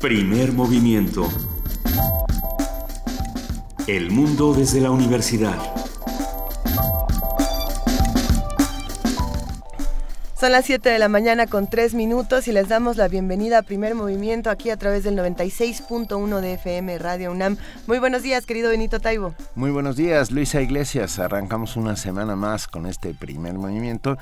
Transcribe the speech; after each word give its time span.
Primer 0.00 0.52
movimiento. 0.52 1.28
El 3.86 4.10
mundo 4.10 4.54
desde 4.54 4.80
la 4.80 4.90
universidad. 4.90 5.58
Son 10.40 10.52
las 10.52 10.64
7 10.64 10.88
de 10.88 10.98
la 10.98 11.10
mañana 11.10 11.46
con 11.46 11.68
3 11.68 11.92
minutos 11.92 12.48
y 12.48 12.52
les 12.52 12.68
damos 12.68 12.96
la 12.96 13.08
bienvenida 13.08 13.58
a 13.58 13.62
Primer 13.62 13.94
Movimiento 13.94 14.48
aquí 14.48 14.70
a 14.70 14.78
través 14.78 15.04
del 15.04 15.18
96.1 15.18 16.40
de 16.40 16.54
FM 16.54 16.98
Radio 16.98 17.30
UNAM. 17.30 17.58
Muy 17.86 17.98
buenos 17.98 18.22
días, 18.22 18.46
querido 18.46 18.70
Benito 18.70 19.00
Taibo. 19.00 19.34
Muy 19.54 19.70
buenos 19.70 19.96
días, 19.96 20.30
Luisa 20.30 20.62
Iglesias. 20.62 21.18
Arrancamos 21.18 21.76
una 21.76 21.96
semana 21.96 22.36
más 22.36 22.68
con 22.68 22.86
este 22.86 23.12
Primer 23.12 23.52
Movimiento 23.52 24.16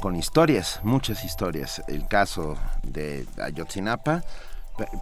con 0.00 0.14
historias, 0.14 0.78
muchas 0.84 1.24
historias. 1.24 1.82
El 1.88 2.06
caso 2.06 2.56
de 2.84 3.26
Ayotzinapa. 3.42 4.22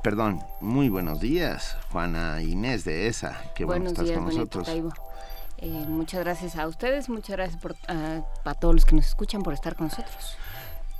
Perdón, 0.02 0.42
muy 0.60 0.88
buenos 0.88 1.20
días, 1.20 1.76
Juana 1.90 2.42
Inés 2.42 2.84
de 2.84 3.08
ESA. 3.08 3.36
Qué 3.54 3.64
bueno 3.64 3.88
estás 3.88 4.10
con 4.10 4.24
nosotros. 4.24 4.68
Eh, 5.58 5.84
muchas 5.88 6.20
gracias 6.20 6.56
a 6.56 6.66
ustedes, 6.66 7.08
muchas 7.08 7.36
gracias 7.36 7.60
por, 7.60 7.76
a, 7.88 8.22
a 8.44 8.54
todos 8.54 8.74
los 8.74 8.84
que 8.84 8.94
nos 8.94 9.06
escuchan 9.06 9.42
por 9.42 9.54
estar 9.54 9.74
con 9.74 9.86
nosotros. 9.86 10.36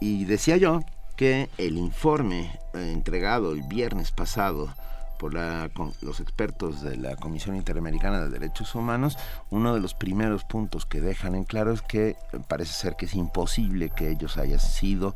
Y 0.00 0.24
decía 0.24 0.56
yo 0.56 0.80
que 1.16 1.48
el 1.58 1.76
informe 1.76 2.58
eh, 2.74 2.92
entregado 2.92 3.52
el 3.52 3.62
viernes 3.62 4.12
pasado 4.12 4.74
por 5.18 5.34
la, 5.34 5.70
con 5.74 5.94
los 6.02 6.20
expertos 6.20 6.82
de 6.82 6.96
la 6.96 7.16
Comisión 7.16 7.56
Interamericana 7.56 8.20
de 8.20 8.28
Derechos 8.28 8.74
Humanos, 8.74 9.16
uno 9.50 9.74
de 9.74 9.80
los 9.80 9.94
primeros 9.94 10.44
puntos 10.44 10.84
que 10.86 11.00
dejan 11.00 11.34
en 11.34 11.44
claro 11.44 11.72
es 11.72 11.82
que 11.82 12.16
parece 12.48 12.72
ser 12.72 12.96
que 12.96 13.06
es 13.06 13.14
imposible 13.14 13.90
que 13.90 14.10
ellos 14.10 14.36
hayan 14.36 14.60
sido 14.60 15.14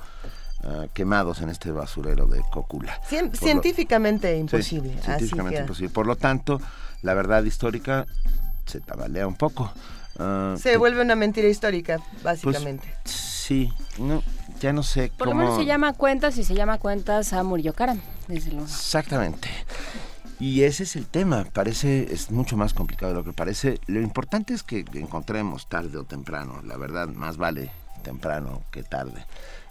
uh, 0.65 0.89
quemados 0.93 1.41
en 1.41 1.49
este 1.49 1.71
basurero 1.71 2.27
de 2.27 2.43
Cocula. 2.51 3.01
Cien, 3.07 3.35
científicamente 3.35 4.33
lo, 4.33 4.39
imposible. 4.39 4.95
Sí, 4.95 5.03
científicamente 5.03 5.57
así 5.57 5.63
imposible. 5.63 5.91
Por 5.91 6.07
lo 6.07 6.17
tanto, 6.17 6.61
la 7.03 7.15
verdad 7.15 7.43
histórica 7.45 8.07
se 8.67 8.81
tabalea 8.81 9.27
un 9.27 9.37
poco. 9.37 9.73
Uh, 10.19 10.57
se 10.59 10.77
vuelve 10.77 11.01
una 11.03 11.17
mentira 11.17 11.49
histórica, 11.49 11.99
básicamente. 12.23 12.93
Pues, 13.03 13.15
sí, 13.15 13.73
no, 13.99 14.23
ya 14.61 14.73
no 14.73 14.83
sé 14.83 15.11
Por 15.17 15.29
cómo... 15.29 15.41
lo 15.41 15.47
menos 15.47 15.59
se 15.59 15.67
llama 15.67 15.93
cuentas 15.95 16.37
y 16.39 16.45
se 16.45 16.55
llama 16.55 16.79
cuentas 16.79 17.33
a 17.33 17.43
Murillo 17.43 17.73
Karam, 17.73 18.01
desde 18.29 18.51
luego. 18.51 18.67
Exactamente. 18.67 19.49
Y 20.39 20.63
ese 20.63 20.85
es 20.85 20.97
el 20.97 21.07
tema, 21.07 21.45
parece, 21.53 22.15
es 22.15 22.31
mucho 22.31 22.57
más 22.57 22.73
complicado 22.73 23.13
de 23.13 23.19
lo 23.19 23.25
que 23.25 23.35
parece. 23.35 23.79
Lo 23.87 24.01
importante 24.01 24.55
es 24.55 24.63
que 24.63 24.87
encontremos 24.95 25.69
tarde 25.69 25.99
o 25.99 26.05
temprano, 26.05 26.63
la 26.65 26.79
verdad, 26.79 27.09
más 27.09 27.37
vale 27.37 27.71
temprano 28.03 28.63
que 28.71 28.83
tarde. 28.83 29.27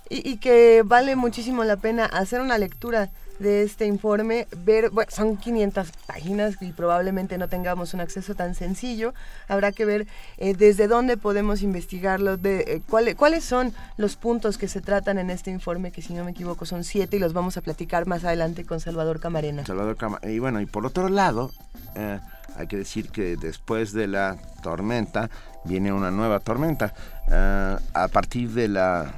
Y, 0.10 0.28
y 0.28 0.38
que 0.38 0.84
vale 0.86 1.16
muchísimo 1.16 1.64
la 1.64 1.78
pena 1.78 2.06
hacer 2.06 2.42
una 2.42 2.58
lectura 2.58 3.10
de 3.40 3.64
este 3.64 3.86
informe, 3.86 4.48
ver, 4.66 4.90
bueno, 4.90 5.10
son 5.12 5.38
500 5.38 5.92
páginas 6.06 6.58
y 6.62 6.72
probablemente 6.74 7.38
no 7.38 7.48
tengamos 7.48 7.94
un 7.94 8.02
acceso 8.02 8.36
tan 8.36 8.54
sencillo, 8.54 9.14
habrá 9.48 9.72
que 9.72 9.86
ver 9.86 10.08
eh, 10.38 10.54
desde 10.54 10.88
dónde 10.88 11.18
podemos 11.18 11.62
investigarlo, 11.62 12.38
de, 12.38 12.60
eh, 12.60 12.82
cuál, 12.90 13.16
cuáles 13.16 13.46
son 13.46 13.74
los 13.98 14.18
puntos 14.18 14.58
que 14.58 14.68
se 14.68 14.82
tratan 14.82 15.18
en 15.18 15.30
este 15.30 15.52
informe, 15.52 15.92
que 15.92 16.02
si 16.02 16.14
no 16.14 16.26
me 16.26 16.32
equivoco 16.32 16.66
son 16.66 16.84
siete 16.84 17.16
y 17.16 17.20
los 17.20 17.34
vamos 17.34 17.56
a 17.58 17.62
platicar 17.62 18.06
más 18.06 18.26
adelante 18.26 18.66
con 18.66 18.80
Salvador 18.82 19.20
Camarena. 19.20 19.66
Salvador 19.66 19.96
Camarena, 19.96 20.32
y 20.32 20.40
bueno, 20.40 20.60
y 20.60 20.66
por 20.66 20.86
otro 20.86 21.08
lado, 21.08 21.52
eh, 21.96 22.20
hay 22.58 22.68
que 22.68 22.78
decir 22.78 23.10
que 23.10 23.38
después 23.38 23.94
de 23.94 24.08
la 24.08 24.38
tormenta 24.62 25.30
viene 25.64 25.94
una 25.94 26.12
nueva 26.12 26.42
tormenta. 26.42 26.94
Eh, 27.32 27.78
a 27.94 28.08
partir 28.10 28.50
de 28.50 28.68
la 28.68 29.14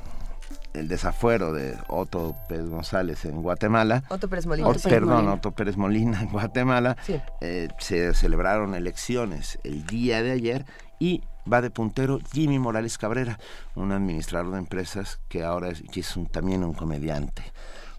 el 0.74 0.88
desafuero 0.88 1.54
de 1.54 1.78
Otto 1.88 2.36
Pérez 2.48 2.68
González 2.68 3.26
en 3.26 3.42
Guatemala. 3.42 4.04
Otto 4.10 4.28
Pérez 4.28 4.46
Molina. 4.46 4.68
Otto, 4.68 4.90
perdón, 4.90 5.16
Molina. 5.16 5.34
Otto 5.34 5.52
Pérez 5.52 5.78
Molina 5.78 6.22
en 6.22 6.30
Guatemala. 6.30 6.98
Sí. 7.06 7.20
Eh, 7.42 7.68
se 7.80 8.14
celebraron 8.14 8.76
elecciones 8.76 9.60
el 9.64 9.86
día 9.86 10.22
de 10.24 10.32
ayer 10.32 10.66
y 11.00 11.24
va 11.52 11.62
de 11.62 11.72
puntero 11.72 12.20
Jimmy 12.32 12.60
Morales 12.60 12.98
Cabrera, 12.98 13.40
un 13.76 13.92
administrador 13.92 14.52
de 14.52 14.60
empresas 14.60 15.20
que 15.28 15.44
ahora 15.44 15.70
es, 15.70 15.84
que 15.92 16.02
es 16.02 16.16
un, 16.16 16.28
también 16.28 16.64
un 16.64 16.74
comediante. 16.74 17.44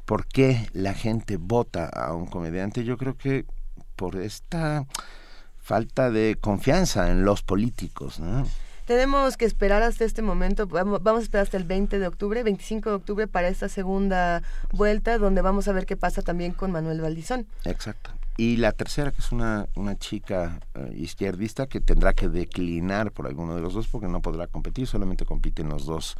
¿Por 0.05 0.27
qué 0.27 0.69
la 0.73 0.95
gente 0.95 1.37
vota 1.37 1.87
a 1.87 2.15
un 2.15 2.27
comediante? 2.27 2.85
Yo 2.85 2.97
creo 2.97 3.17
que 3.17 3.47
por 3.97 4.17
esta 4.17 4.87
falta 5.59 6.11
de 6.11 6.37
confianza 6.41 7.11
en 7.11 7.25
los 7.25 7.43
políticos, 7.43 8.19
¿no? 8.19 8.47
Tenemos 8.87 9.37
que 9.37 9.45
esperar 9.45 9.83
hasta 9.83 10.05
este 10.05 10.23
momento, 10.23 10.67
vamos, 10.67 11.01
a 11.05 11.23
esperar 11.23 11.45
hasta 11.45 11.57
el 11.57 11.65
20 11.65 11.99
de 11.99 12.07
octubre, 12.07 12.43
25 12.43 12.91
de 12.91 12.97
octubre 12.97 13.27
para 13.29 13.49
esta 13.49 13.69
segunda 13.69 14.43
vuelta, 14.73 15.19
donde 15.19 15.41
vamos 15.41 15.69
a 15.69 15.73
ver 15.73 15.87
qué 15.87 15.97
pasa 15.97 16.23
también 16.23 16.53
con 16.53 16.73
Manuel 16.73 17.01
Valdizón. 17.01 17.47
Exacto. 17.65 18.11
Y 18.37 18.57
la 18.57 18.73
tercera, 18.73 19.13
que 19.13 19.21
es 19.21 19.31
una, 19.31 19.69
una 19.75 19.99
chica 19.99 20.59
uh, 20.75 20.91
izquierdista 20.95 21.67
que 21.67 21.81
tendrá 21.81 22.15
que 22.15 22.29
declinar 22.29 23.13
por 23.13 23.27
alguno 23.27 23.55
de 23.55 23.61
los 23.61 23.75
dos 23.75 23.89
porque 23.89 24.09
no 24.09 24.23
podrá 24.23 24.47
competir, 24.47 24.87
solamente 24.87 25.27
compiten 25.27 25.69
los 25.69 25.85
dos 25.85 26.17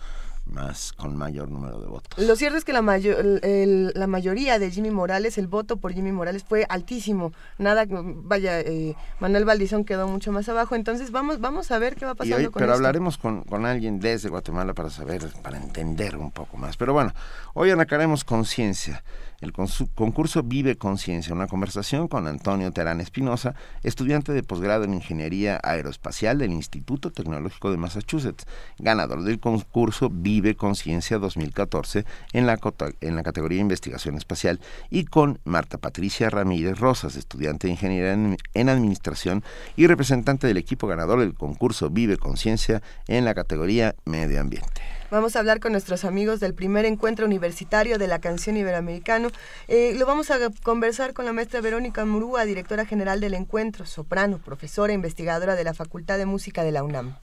más 0.53 0.93
con 0.93 1.17
mayor 1.17 1.51
número 1.51 1.81
de 1.81 1.87
votos. 1.87 2.19
Lo 2.19 2.37
cierto 2.37 2.59
es 2.59 2.65
que 2.65 2.73
la, 2.73 2.83
mayor, 2.83 3.41
el, 3.43 3.93
la 3.95 4.07
mayoría 4.07 4.59
de 4.59 4.71
Jimmy 4.71 4.91
Morales, 4.91 5.39
el 5.39 5.47
voto 5.47 5.77
por 5.77 5.93
Jimmy 5.93 6.13
Morales 6.13 6.45
fue 6.45 6.67
altísimo. 6.69 7.33
Nada, 7.59 7.87
vaya, 7.89 8.61
eh, 8.61 8.95
Manuel 9.21 9.45
Valdizón 9.45 9.85
quedó 9.85 10.09
mucho 10.09 10.33
más 10.33 10.49
abajo. 10.49 10.75
Entonces 10.75 11.11
vamos, 11.11 11.41
vamos 11.41 11.71
a 11.71 11.79
ver 11.79 11.97
qué 11.97 12.05
va 12.05 12.15
pasando 12.15 12.37
hoy, 12.37 12.45
con 12.45 12.61
Pero 12.61 12.67
esto. 12.67 12.77
hablaremos 12.77 13.19
con, 13.19 13.43
con, 13.43 13.67
alguien 13.67 14.01
desde 14.01 14.29
Guatemala 14.29 14.75
para 14.75 14.91
saber, 14.91 15.27
para 15.43 15.57
entender 15.57 16.17
un 16.17 16.31
poco 16.31 16.57
más. 16.57 16.77
Pero 16.77 16.93
bueno, 16.93 17.13
hoy 17.55 17.71
arrancaremos 17.71 18.25
conciencia. 18.25 19.03
El 19.43 19.53
concurso 19.53 20.43
Vive 20.45 20.77
Conciencia, 20.77 21.35
una 21.35 21.49
conversación 21.49 22.07
con 22.07 22.29
Antonio 22.29 22.71
Terán 22.71 23.01
Espinosa, 23.01 23.57
estudiante 23.83 24.33
de 24.33 24.45
posgrado 24.45 24.85
en 24.85 24.95
Ingeniería 24.95 25.61
Aeroespacial 25.65 26.39
del 26.39 26.53
Instituto 26.53 27.11
Tecnológico 27.11 27.73
de 27.73 27.77
Massachusetts, 27.77 28.47
ganador 28.79 29.25
del 29.25 29.41
concurso 29.41 30.11
Vive 30.13 30.55
Conciencia 30.55 31.19
2014 31.19 32.05
en 32.33 32.47
la, 32.47 32.57
en 33.01 33.17
la 33.17 33.25
categoría 33.25 33.61
Investigación 33.61 34.17
Espacial, 34.17 34.61
y 34.91 35.07
con 35.07 35.41
Marta 35.45 35.77
Patricia 35.77 36.31
Ramírez 36.31 36.79
Rosas, 36.79 37.17
estudiante 37.17 37.67
de 37.67 37.73
Ingeniería 37.73 38.13
en, 38.13 38.37
en 38.55 38.69
Administración 38.69 39.43
y 39.75 39.89
representante 39.89 40.47
del 40.47 40.57
equipo 40.57 40.87
ganador 40.87 41.19
del 41.19 41.35
concurso 41.35 41.91
Vive 41.91 42.17
Conciencia 42.17 42.81
en 43.09 43.25
la 43.25 43.35
categoría 43.35 43.97
Medio 44.05 44.41
Ambiente. 44.41 45.02
Vamos 45.13 45.37
a 45.37 45.41
hablar 45.41 45.61
con 45.61 45.73
nuestros 45.73 46.07
amigos 46.07 46.41
del 46.41 46.55
primer 46.55 46.87
encuentro 46.87 47.27
universitario 47.27 47.99
de 47.99 48.07
la 48.07 48.19
canción 48.19 48.57
iberoamericano. 48.57 49.29
Eh, 49.69 49.93
lo 49.95 50.07
vamos 50.07 50.31
a 50.31 50.39
conversar 50.63 51.13
con 51.13 51.27
la 51.27 51.35
maestra 51.35 51.61
Verónica 51.61 52.07
Murúa, 52.07 52.47
directora 52.47 52.87
general 52.87 53.21
del 53.21 53.35
encuentro, 53.35 53.85
soprano, 53.85 54.39
profesora 54.39 54.91
e 54.91 54.95
investigadora 54.95 55.55
de 55.55 55.65
la 55.65 55.75
Facultad 55.75 56.17
de 56.17 56.25
Música 56.25 56.65
de 56.65 56.73
la 56.73 56.83
UNAM. 56.83 57.15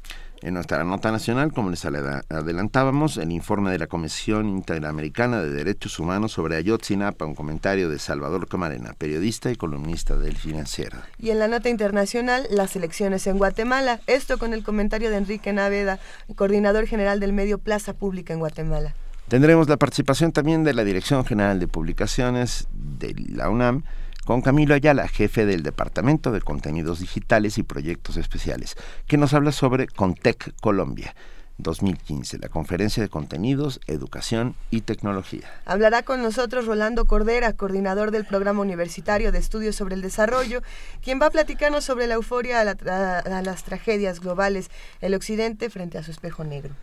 En 0.41 0.53
nuestra 0.53 0.85
nota 0.85 1.11
nacional, 1.11 1.51
como 1.51 1.69
les 1.69 1.83
adelantábamos, 1.83 3.17
el 3.17 3.31
informe 3.33 3.71
de 3.71 3.79
la 3.79 3.87
Comisión 3.87 4.47
Interamericana 4.47 5.41
de 5.41 5.49
Derechos 5.49 5.99
Humanos 5.99 6.31
sobre 6.31 6.55
Ayotzinapa, 6.55 7.25
un 7.25 7.35
comentario 7.35 7.89
de 7.89 7.99
Salvador 7.99 8.47
Camarena, 8.47 8.93
periodista 8.97 9.51
y 9.51 9.57
columnista 9.57 10.15
del 10.15 10.37
Financiero. 10.37 10.97
Y 11.17 11.31
en 11.31 11.39
la 11.39 11.49
nota 11.49 11.67
internacional, 11.67 12.47
las 12.51 12.77
elecciones 12.77 13.27
en 13.27 13.37
Guatemala. 13.37 13.99
Esto 14.07 14.37
con 14.37 14.53
el 14.53 14.63
comentario 14.63 15.09
de 15.09 15.17
Enrique 15.17 15.51
Naveda, 15.51 15.99
coordinador 16.35 16.87
general 16.87 17.19
del 17.19 17.33
medio 17.33 17.57
Plaza 17.57 17.91
Pública 17.93 18.31
en 18.31 18.39
Guatemala. 18.39 18.93
Tendremos 19.27 19.67
la 19.67 19.75
participación 19.75 20.31
también 20.31 20.63
de 20.63 20.73
la 20.73 20.85
Dirección 20.85 21.25
General 21.25 21.59
de 21.59 21.67
Publicaciones 21.67 22.67
de 22.71 23.13
la 23.35 23.49
UNAM, 23.49 23.83
con 24.29 24.43
Camilo 24.43 24.75
Ayala, 24.75 25.07
jefe 25.07 25.47
del 25.47 25.63
Departamento 25.63 26.31
de 26.31 26.39
Contenidos 26.39 26.99
Digitales 26.99 27.57
y 27.57 27.63
Proyectos 27.63 28.15
Especiales, 28.15 28.75
que 29.07 29.17
nos 29.17 29.33
habla 29.33 29.51
sobre 29.51 29.87
Contec 29.87 30.53
Colombia. 30.61 31.15
2015, 31.57 32.37
la 32.37 32.47
conferencia 32.47 33.01
de 33.01 33.09
contenidos, 33.09 33.79
educación 33.87 34.53
y 34.69 34.81
tecnología. 34.81 35.49
Hablará 35.65 36.03
con 36.03 36.21
nosotros 36.21 36.67
Rolando 36.67 37.05
Cordera, 37.05 37.53
coordinador 37.53 38.11
del 38.11 38.23
Programa 38.23 38.61
Universitario 38.61 39.31
de 39.31 39.39
Estudios 39.39 39.75
sobre 39.75 39.95
el 39.95 40.03
Desarrollo, 40.03 40.61
quien 41.01 41.19
va 41.19 41.25
a 41.25 41.31
platicarnos 41.31 41.83
sobre 41.83 42.05
la 42.05 42.13
euforia 42.13 42.61
a, 42.61 42.65
la, 42.65 42.77
a, 42.85 43.17
a 43.39 43.41
las 43.41 43.63
tragedias 43.63 44.19
globales, 44.19 44.69
el 45.01 45.15
Occidente 45.15 45.71
frente 45.71 45.97
a 45.97 46.03
su 46.03 46.11
espejo 46.11 46.43
negro. 46.43 46.75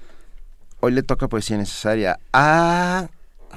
Hoy 0.81 0.91
le 0.91 1.05
toca 1.05 1.29
poesía 1.29 1.59
necesaria 1.59 2.19
a 2.33 3.07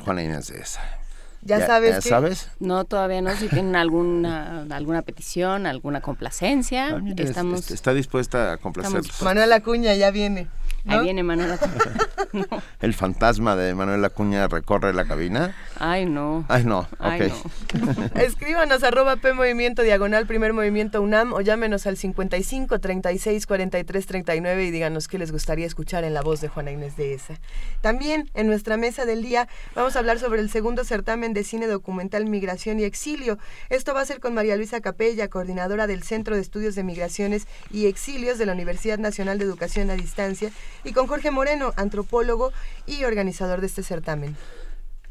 Juana 0.06 0.22
Inés 0.22 0.50
de 0.50 0.60
esa. 0.60 0.99
¿Ya, 1.42 1.66
sabes? 1.66 1.92
¿Ya 1.96 2.02
que... 2.02 2.10
sabes? 2.10 2.50
No, 2.60 2.84
todavía 2.86 3.22
no. 3.22 3.36
Si 3.36 3.48
tienen 3.48 3.76
alguna 3.76 4.66
alguna 4.72 5.02
petición, 5.02 5.66
alguna 5.66 6.02
complacencia, 6.02 6.88
Ah, 6.96 7.00
mira, 7.00 7.24
estamos... 7.24 7.62
es- 7.62 7.72
Está 7.72 7.94
dispuesta 7.94 8.54
a 8.54 8.58
complacerlos. 8.58 9.22
Manuel 9.22 9.52
Acuña 9.54 9.94
ya 9.96 10.12
viene. 10.12 10.48
Ahí 10.88 11.04
viene 11.04 11.24
Manuel 11.24 11.52
Acuña. 11.54 12.46
¿El 12.82 12.94
fantasma 12.94 13.56
de 13.56 13.74
Manuel 13.76 14.04
Acuña 14.06 14.48
recorre 14.48 14.94
la 14.94 15.06
cabina? 15.06 15.56
Ay, 15.78 16.06
no. 16.06 16.46
Ay, 16.48 16.64
no. 16.64 16.88
Ok. 17.00 18.16
Escríbanos 18.16 18.84
arroba 18.84 19.16
P 19.18 19.34
Movimiento 19.34 19.82
Diagonal 19.82 20.26
Primer 20.28 20.54
Movimiento 20.54 21.02
UNAM 21.02 21.34
o 21.34 21.42
llámenos 21.42 21.88
al 21.88 21.98
55 21.98 22.80
36 22.80 23.46
43 23.46 24.06
39 24.06 24.66
y 24.66 24.72
díganos 24.72 25.08
qué 25.08 25.18
les 25.18 25.32
gustaría 25.32 25.66
escuchar 25.66 26.04
en 26.04 26.14
la 26.14 26.22
voz 26.22 26.42
de 26.42 26.48
Juana 26.48 26.72
Inés 26.72 26.96
de 26.96 27.14
esa. 27.14 27.40
También 27.82 28.30
en 28.34 28.48
nuestra 28.48 28.78
mesa 28.78 29.06
del 29.06 29.24
día 29.24 29.48
vamos 29.76 29.96
a 29.96 30.00
hablar 30.00 30.20
sobre 30.20 30.42
el 30.42 30.50
segundo 30.50 30.84
certamen 30.84 31.34
de 31.34 31.44
cine 31.44 31.68
documental 31.68 32.26
Migración 32.26 32.80
y 32.80 32.84
Exilio. 32.84 33.38
Esto 33.70 33.94
va 33.94 34.02
a 34.02 34.06
ser 34.06 34.20
con 34.20 34.34
María 34.34 34.56
Luisa 34.56 34.82
Capella, 34.82 35.30
coordinadora 35.30 35.88
del 35.88 36.04
Centro 36.04 36.36
de 36.36 36.42
Estudios 36.42 36.76
de 36.76 36.84
Migraciones 36.84 37.48
y 37.72 37.88
Exilios 37.88 38.38
de 38.38 38.46
la 38.46 38.54
Universidad 38.54 38.98
Nacional 38.98 39.40
de 39.40 39.46
Educación 39.46 39.90
a 39.90 39.96
Distancia 39.96 40.52
y 40.84 40.94
con 40.94 41.08
Jorge 41.08 41.32
Moreno, 41.32 41.74
antropólogo 41.76 42.52
y 42.86 43.04
organizador 43.04 43.62
de 43.62 43.68
este 43.68 43.84
certamen. 43.84 44.36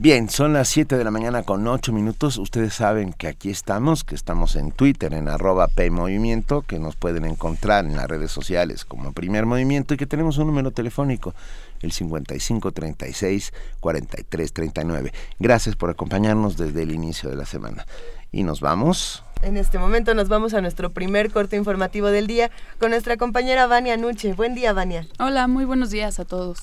Bien, 0.01 0.31
son 0.31 0.53
las 0.53 0.69
7 0.69 0.97
de 0.97 1.03
la 1.03 1.11
mañana 1.11 1.43
con 1.43 1.67
8 1.67 1.93
minutos. 1.93 2.39
Ustedes 2.39 2.73
saben 2.73 3.13
que 3.13 3.27
aquí 3.27 3.51
estamos, 3.51 4.05
que 4.05 4.15
estamos 4.15 4.55
en 4.55 4.71
Twitter, 4.71 5.13
en 5.13 5.27
arroba 5.27 5.67
PMovimiento, 5.67 6.63
que 6.63 6.79
nos 6.79 6.95
pueden 6.95 7.25
encontrar 7.25 7.85
en 7.85 7.97
las 7.97 8.07
redes 8.07 8.31
sociales 8.31 8.85
como 8.85 9.13
Primer 9.13 9.45
Movimiento 9.45 9.95
y 9.95 9.97
que 9.97 10.07
tenemos 10.07 10.39
un 10.39 10.47
número 10.47 10.71
telefónico, 10.71 11.35
el 11.83 11.91
5536 11.91 13.53
4339. 13.81 15.13
Gracias 15.41 15.75
por 15.75 15.91
acompañarnos 15.91 16.57
desde 16.57 16.85
el 16.85 16.93
inicio 16.93 17.29
de 17.29 17.35
la 17.35 17.45
semana. 17.45 17.85
Y 18.31 18.45
nos 18.45 18.61
vamos. 18.61 19.25
En 19.43 19.57
este 19.57 19.79
momento 19.79 20.15
nos 20.15 20.29
vamos 20.29 20.53
a 20.55 20.61
nuestro 20.61 20.91
primer 20.91 21.31
corte 21.31 21.57
informativo 21.57 22.09
del 22.09 22.27
día 22.27 22.51
con 22.79 22.91
nuestra 22.91 23.17
compañera 23.17 23.67
Vania 23.67 23.97
Nuche. 23.97 24.33
Buen 24.33 24.55
día, 24.55 24.73
Vania. 24.73 25.07
Hola, 25.19 25.47
muy 25.47 25.65
buenos 25.65 25.91
días 25.91 26.19
a 26.19 26.25
todos. 26.25 26.59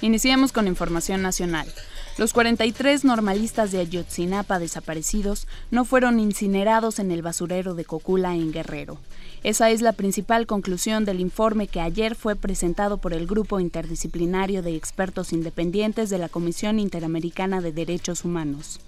Iniciamos 0.00 0.52
con 0.52 0.66
información 0.66 1.22
nacional. 1.22 1.66
Los 2.18 2.32
43 2.32 3.04
normalistas 3.04 3.70
de 3.70 3.80
Ayotzinapa 3.80 4.58
desaparecidos 4.58 5.46
no 5.70 5.84
fueron 5.84 6.18
incinerados 6.18 6.98
en 6.98 7.12
el 7.12 7.22
basurero 7.22 7.74
de 7.74 7.84
Cocula 7.84 8.34
en 8.34 8.52
Guerrero. 8.52 8.98
Esa 9.44 9.70
es 9.70 9.82
la 9.82 9.92
principal 9.92 10.46
conclusión 10.48 11.04
del 11.04 11.20
informe 11.20 11.68
que 11.68 11.80
ayer 11.80 12.16
fue 12.16 12.34
presentado 12.34 12.98
por 12.98 13.14
el 13.14 13.26
Grupo 13.26 13.60
Interdisciplinario 13.60 14.62
de 14.62 14.74
Expertos 14.74 15.32
Independientes 15.32 16.10
de 16.10 16.18
la 16.18 16.28
Comisión 16.28 16.80
Interamericana 16.80 17.60
de 17.60 17.70
Derechos 17.70 18.24
Humanos. 18.24 18.80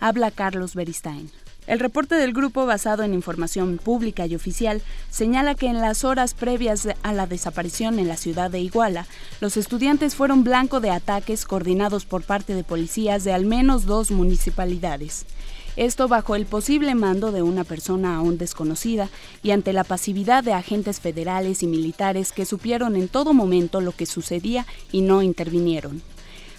Habla 0.00 0.30
Carlos 0.30 0.74
Beristain. 0.74 1.30
El 1.66 1.80
reporte 1.80 2.14
del 2.14 2.32
grupo, 2.32 2.64
basado 2.64 3.02
en 3.02 3.12
información 3.12 3.76
pública 3.76 4.24
y 4.24 4.34
oficial, 4.34 4.80
señala 5.10 5.54
que 5.54 5.66
en 5.66 5.82
las 5.82 6.02
horas 6.02 6.32
previas 6.32 6.88
a 7.02 7.12
la 7.12 7.26
desaparición 7.26 7.98
en 7.98 8.08
la 8.08 8.16
ciudad 8.16 8.50
de 8.50 8.60
Iguala, 8.60 9.06
los 9.42 9.58
estudiantes 9.58 10.14
fueron 10.14 10.44
blanco 10.44 10.80
de 10.80 10.88
ataques 10.88 11.44
coordinados 11.44 12.06
por 12.06 12.22
parte 12.22 12.54
de 12.54 12.64
policías 12.64 13.24
de 13.24 13.34
al 13.34 13.44
menos 13.44 13.84
dos 13.84 14.10
municipalidades. 14.10 15.26
Esto 15.78 16.08
bajo 16.08 16.34
el 16.34 16.44
posible 16.44 16.96
mando 16.96 17.30
de 17.30 17.42
una 17.42 17.62
persona 17.62 18.16
aún 18.16 18.36
desconocida 18.36 19.10
y 19.44 19.52
ante 19.52 19.72
la 19.72 19.84
pasividad 19.84 20.42
de 20.42 20.52
agentes 20.52 20.98
federales 20.98 21.62
y 21.62 21.68
militares 21.68 22.32
que 22.32 22.46
supieron 22.46 22.96
en 22.96 23.06
todo 23.06 23.32
momento 23.32 23.80
lo 23.80 23.92
que 23.92 24.04
sucedía 24.04 24.66
y 24.90 25.02
no 25.02 25.22
intervinieron. 25.22 26.02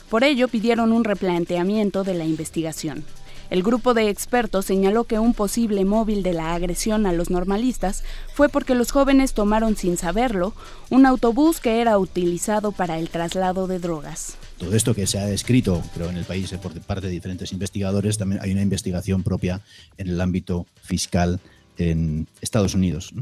Por 0.09 0.23
ello 0.23 0.47
pidieron 0.47 0.93
un 0.93 1.03
replanteamiento 1.03 2.05
de 2.05 2.13
la 2.13 2.23
investigación. 2.23 3.03
El 3.49 3.61
grupo 3.61 3.93
de 3.93 4.07
expertos 4.07 4.67
señaló 4.67 5.03
que 5.03 5.19
un 5.19 5.33
posible 5.33 5.83
móvil 5.83 6.23
de 6.23 6.31
la 6.31 6.53
agresión 6.53 7.05
a 7.05 7.11
los 7.11 7.29
normalistas 7.29 8.05
fue 8.35 8.47
porque 8.47 8.73
los 8.73 8.91
jóvenes 8.91 9.33
tomaron 9.33 9.75
sin 9.75 9.97
saberlo 9.97 10.53
un 10.89 11.05
autobús 11.05 11.59
que 11.59 11.81
era 11.81 11.97
utilizado 11.97 12.71
para 12.71 12.97
el 12.97 13.09
traslado 13.09 13.67
de 13.67 13.79
drogas. 13.79 14.37
Todo 14.59 14.75
esto 14.75 14.93
que 14.93 15.07
se 15.07 15.17
ha 15.17 15.31
escrito, 15.31 15.81
creo, 15.93 16.09
en 16.09 16.17
el 16.17 16.25
país 16.25 16.51
por 16.61 16.79
parte 16.81 17.07
de 17.07 17.13
diferentes 17.13 17.51
investigadores, 17.53 18.17
también 18.17 18.41
hay 18.43 18.51
una 18.51 18.61
investigación 18.61 19.23
propia 19.23 19.61
en 19.97 20.09
el 20.09 20.21
ámbito 20.21 20.67
fiscal 20.83 21.39
en 21.77 22.27
Estados 22.41 22.75
Unidos. 22.75 23.13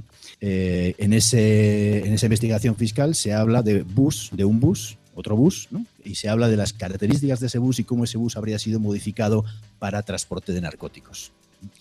Eh, 0.41 0.95
en, 0.97 1.13
ese, 1.13 2.05
en 2.05 2.13
esa 2.13 2.25
investigación 2.25 2.75
fiscal 2.75 3.13
se 3.13 3.33
habla 3.33 3.61
de 3.61 3.83
bus, 3.83 4.31
de 4.33 4.45
un 4.45 4.59
bus 4.59 4.97
otro 5.17 5.35
bus, 5.35 5.67
y 6.05 6.13
se 6.13 6.29
habla 6.29 6.47
de 6.47 6.57
las 6.57 6.73
características 6.73 7.39
de 7.39 7.47
ese 7.47 7.57
bus 7.57 7.79
y 7.79 7.83
cómo 7.83 8.03
ese 8.03 8.19
bus 8.19 8.37
habría 8.37 8.59
sido 8.59 8.79
modificado 8.79 9.43
para 9.79 10.03
transporte 10.03 10.53
de 10.53 10.61
narcóticos. 10.61 11.31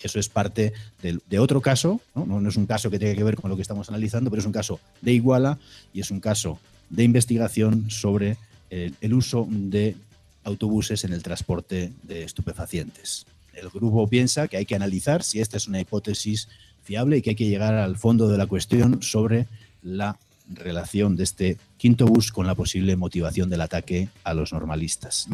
Eso 0.00 0.18
es 0.18 0.30
parte 0.30 0.72
de, 1.02 1.38
otro 1.38 1.60
caso, 1.60 2.00
¿no? 2.14 2.24
¿no? 2.24 2.48
es 2.48 2.56
un 2.56 2.64
caso 2.64 2.90
que 2.90 2.98
tenga 2.98 3.14
que 3.14 3.24
ver 3.24 3.36
con 3.36 3.50
lo 3.50 3.56
que 3.56 3.62
estamos 3.62 3.90
analizando, 3.90 4.30
pero 4.30 4.40
es 4.40 4.46
un 4.46 4.52
caso 4.52 4.80
de 5.02 5.12
Iguala 5.12 5.58
y 5.92 6.00
es 6.00 6.10
un 6.10 6.20
caso 6.20 6.58
de 6.88 7.04
investigación 7.04 7.90
sobre 7.90 8.38
el, 8.70 9.14
uso 9.14 9.46
de 9.50 9.96
autobuses 10.44 11.04
en 11.04 11.12
el 11.12 11.22
transporte 11.22 11.92
de 12.02 12.24
estupefacientes. 12.24 13.26
El 13.54 13.68
grupo 13.70 14.06
piensa 14.06 14.48
que 14.48 14.56
hay 14.58 14.66
que 14.66 14.74
analizar 14.74 15.22
si 15.22 15.40
esta 15.40 15.56
es 15.56 15.66
una 15.66 15.80
hipótesis 15.80 16.48
fiable 16.82 17.16
y 17.16 17.22
que 17.22 17.30
hay 17.30 17.36
que 17.36 17.48
llegar 17.48 17.74
al 17.74 17.96
fondo 17.96 18.28
de 18.28 18.38
la 18.38 18.46
cuestión 18.46 19.02
sobre 19.02 19.46
la 19.82 20.18
relación 20.48 21.16
de 21.16 21.24
este 21.24 21.56
quinto 21.76 22.06
bus 22.06 22.30
con 22.30 22.46
la 22.46 22.54
posible 22.54 22.94
motivación 22.96 23.50
del 23.50 23.60
ataque 23.60 24.08
a 24.24 24.34
los 24.34 24.52
normalistas. 24.52 25.28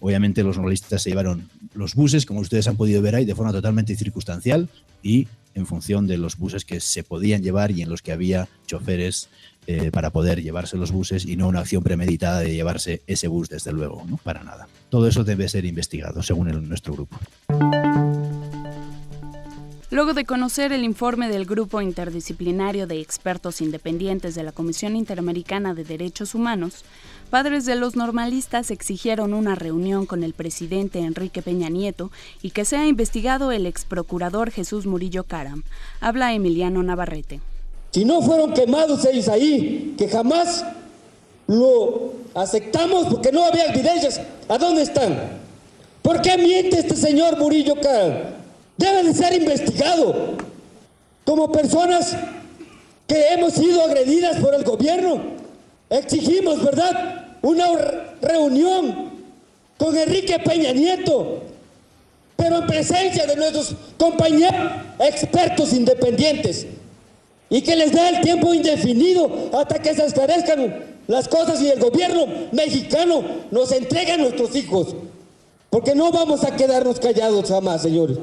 Obviamente 0.00 0.42
los 0.44 0.56
normalistas 0.56 1.02
se 1.02 1.10
llevaron 1.10 1.48
los 1.74 1.94
buses, 1.94 2.26
como 2.26 2.40
ustedes 2.40 2.68
han 2.68 2.76
podido 2.76 3.02
ver 3.02 3.16
ahí, 3.16 3.24
de 3.24 3.34
forma 3.34 3.52
totalmente 3.52 3.96
circunstancial 3.96 4.68
y 5.02 5.26
en 5.54 5.66
función 5.66 6.06
de 6.06 6.16
los 6.16 6.38
buses 6.38 6.64
que 6.64 6.80
se 6.80 7.02
podían 7.02 7.42
llevar 7.42 7.70
y 7.70 7.82
en 7.82 7.90
los 7.90 8.02
que 8.02 8.12
había 8.12 8.48
choferes 8.66 9.28
eh, 9.66 9.90
para 9.92 10.10
poder 10.10 10.42
llevarse 10.42 10.76
los 10.76 10.90
buses 10.90 11.24
y 11.24 11.36
no 11.36 11.48
una 11.48 11.60
acción 11.60 11.82
premeditada 11.82 12.40
de 12.40 12.52
llevarse 12.52 13.02
ese 13.06 13.28
bus, 13.28 13.48
desde 13.48 13.72
luego, 13.72 14.04
¿no? 14.08 14.16
para 14.16 14.42
nada. 14.42 14.66
Todo 14.90 15.06
eso 15.06 15.24
debe 15.24 15.48
ser 15.48 15.64
investigado, 15.64 16.22
según 16.22 16.68
nuestro 16.68 16.94
grupo. 16.94 17.16
Luego 19.92 20.14
de 20.14 20.24
conocer 20.24 20.72
el 20.72 20.84
informe 20.84 21.28
del 21.28 21.44
Grupo 21.44 21.82
Interdisciplinario 21.82 22.86
de 22.86 23.00
Expertos 23.02 23.60
Independientes 23.60 24.34
de 24.34 24.42
la 24.42 24.50
Comisión 24.50 24.96
Interamericana 24.96 25.74
de 25.74 25.84
Derechos 25.84 26.34
Humanos, 26.34 26.82
padres 27.28 27.66
de 27.66 27.76
los 27.76 27.94
normalistas 27.94 28.70
exigieron 28.70 29.34
una 29.34 29.54
reunión 29.54 30.06
con 30.06 30.24
el 30.24 30.32
presidente 30.32 31.00
Enrique 31.00 31.42
Peña 31.42 31.68
Nieto 31.68 32.10
y 32.40 32.52
que 32.52 32.64
sea 32.64 32.86
investigado 32.86 33.52
el 33.52 33.66
ex 33.66 33.84
procurador 33.84 34.50
Jesús 34.50 34.86
Murillo 34.86 35.24
Caram. 35.24 35.62
Habla 36.00 36.32
Emiliano 36.32 36.82
Navarrete. 36.82 37.40
Si 37.92 38.04
no 38.04 38.22
fueron 38.22 38.54
quemados 38.54 39.04
ellos 39.04 39.28
ahí, 39.28 39.94
que 39.98 40.08
jamás 40.08 40.64
lo 41.46 42.14
aceptamos 42.34 43.06
porque 43.08 43.30
no 43.30 43.44
había 43.44 43.66
evidencias, 43.66 44.20
¿a 44.48 44.56
dónde 44.56 44.82
están? 44.82 45.40
¿Por 46.00 46.22
qué 46.22 46.38
miente 46.38 46.78
este 46.78 46.96
señor 46.96 47.38
Murillo 47.38 47.74
Caram? 47.80 48.42
debe 48.76 49.04
de 49.04 49.14
ser 49.14 49.34
investigado 49.34 50.36
como 51.24 51.52
personas 51.52 52.16
que 53.06 53.28
hemos 53.28 53.52
sido 53.52 53.82
agredidas 53.84 54.38
por 54.38 54.54
el 54.54 54.64
gobierno. 54.64 55.20
Exigimos, 55.90 56.64
¿verdad?, 56.64 57.36
una 57.42 57.66
reunión 58.20 59.10
con 59.76 59.96
Enrique 59.96 60.38
Peña 60.38 60.72
Nieto, 60.72 61.42
pero 62.36 62.58
en 62.58 62.66
presencia 62.66 63.26
de 63.26 63.36
nuestros 63.36 63.74
compañeros 63.98 64.72
expertos 64.98 65.72
independientes 65.72 66.66
y 67.52 67.60
que 67.60 67.76
les 67.76 67.92
dé 67.92 68.08
el 68.08 68.20
tiempo 68.22 68.54
indefinido 68.54 69.50
hasta 69.52 69.80
que 69.80 69.94
se 69.94 70.06
esclarezcan 70.06 70.74
las 71.06 71.28
cosas 71.28 71.60
y 71.60 71.68
el 71.68 71.78
gobierno 71.78 72.26
mexicano 72.50 73.22
nos 73.50 73.70
entregue 73.72 74.12
a 74.12 74.16
nuestros 74.16 74.56
hijos, 74.56 74.96
porque 75.68 75.94
no 75.94 76.10
vamos 76.10 76.44
a 76.44 76.56
quedarnos 76.56 76.98
callados 76.98 77.50
jamás, 77.50 77.82
señores. 77.82 78.16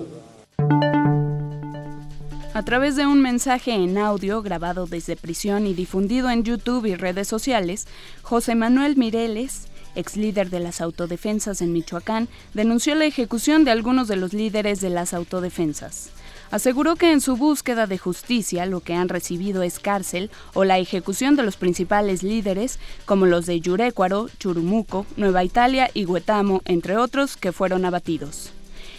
A 2.56 2.64
través 2.64 2.96
de 2.96 3.06
un 3.06 3.22
mensaje 3.22 3.72
en 3.72 4.00
audio 4.00 4.42
grabado 4.42 4.88
desde 4.88 5.16
prisión 5.16 5.68
y 5.68 5.76
difundido 5.76 6.32
en 6.32 6.44
YouTube 6.44 6.88
y 6.88 6.96
redes 6.96 7.28
sociales, 7.28 7.86
José 8.24 8.56
Manuel 8.56 8.98
Mireles, 8.98 9.68
ex 9.96 10.18
líder 10.18 10.50
de 10.50 10.60
las 10.60 10.82
autodefensas 10.82 11.62
en 11.62 11.72
Michoacán, 11.72 12.30
denunció 12.56 12.96
la 12.96 13.06
ejecución 13.06 13.64
de 13.64 13.72
algunos 13.72 14.08
de 14.08 14.16
los 14.16 14.34
líderes 14.34 14.82
de 14.82 14.90
las 14.90 15.14
autodefensas. 15.14 16.10
Aseguró 16.52 16.96
que 16.96 17.12
en 17.12 17.22
su 17.22 17.38
búsqueda 17.38 17.86
de 17.86 17.98
justicia 17.98 18.66
lo 18.66 18.80
que 18.80 18.96
han 18.96 19.10
recibido 19.10 19.62
es 19.62 19.80
cárcel 19.80 20.32
o 20.54 20.64
la 20.64 20.80
ejecución 20.80 21.36
de 21.36 21.44
los 21.44 21.58
principales 21.58 22.24
líderes, 22.24 22.80
como 23.06 23.28
los 23.28 23.46
de 23.46 23.60
Yurécuaro, 23.60 24.30
Churumuco, 24.40 25.06
Nueva 25.16 25.44
Italia 25.44 25.92
y 25.94 26.06
Huetamo, 26.06 26.62
entre 26.66 26.98
otros, 26.98 27.38
que 27.38 27.52
fueron 27.52 27.86
abatidos. 27.86 28.52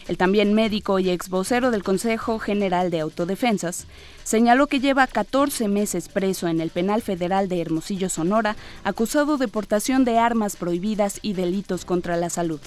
El 0.07 0.17
también 0.17 0.55
médico 0.55 0.99
y 0.99 1.11
ex 1.11 1.29
vocero 1.29 1.71
del 1.71 1.83
Consejo 1.83 2.39
General 2.39 2.91
de 2.91 3.01
Autodefensas 3.01 3.87
señaló 4.25 4.67
que 4.67 4.81
lleva 4.81 5.07
14 5.07 5.69
meses 5.69 6.09
preso 6.09 6.49
en 6.49 6.61
el 6.61 6.71
Penal 6.71 7.03
Federal 7.03 7.49
de 7.49 7.61
Hermosillo, 7.61 8.09
Sonora, 8.09 8.57
acusado 8.83 9.39
de 9.39 9.49
portación 9.49 10.05
de 10.05 10.19
armas 10.19 10.57
prohibidas 10.57 11.19
y 11.23 11.35
delitos 11.35 11.85
contra 11.85 12.17
la 12.17 12.31
salud. 12.31 12.61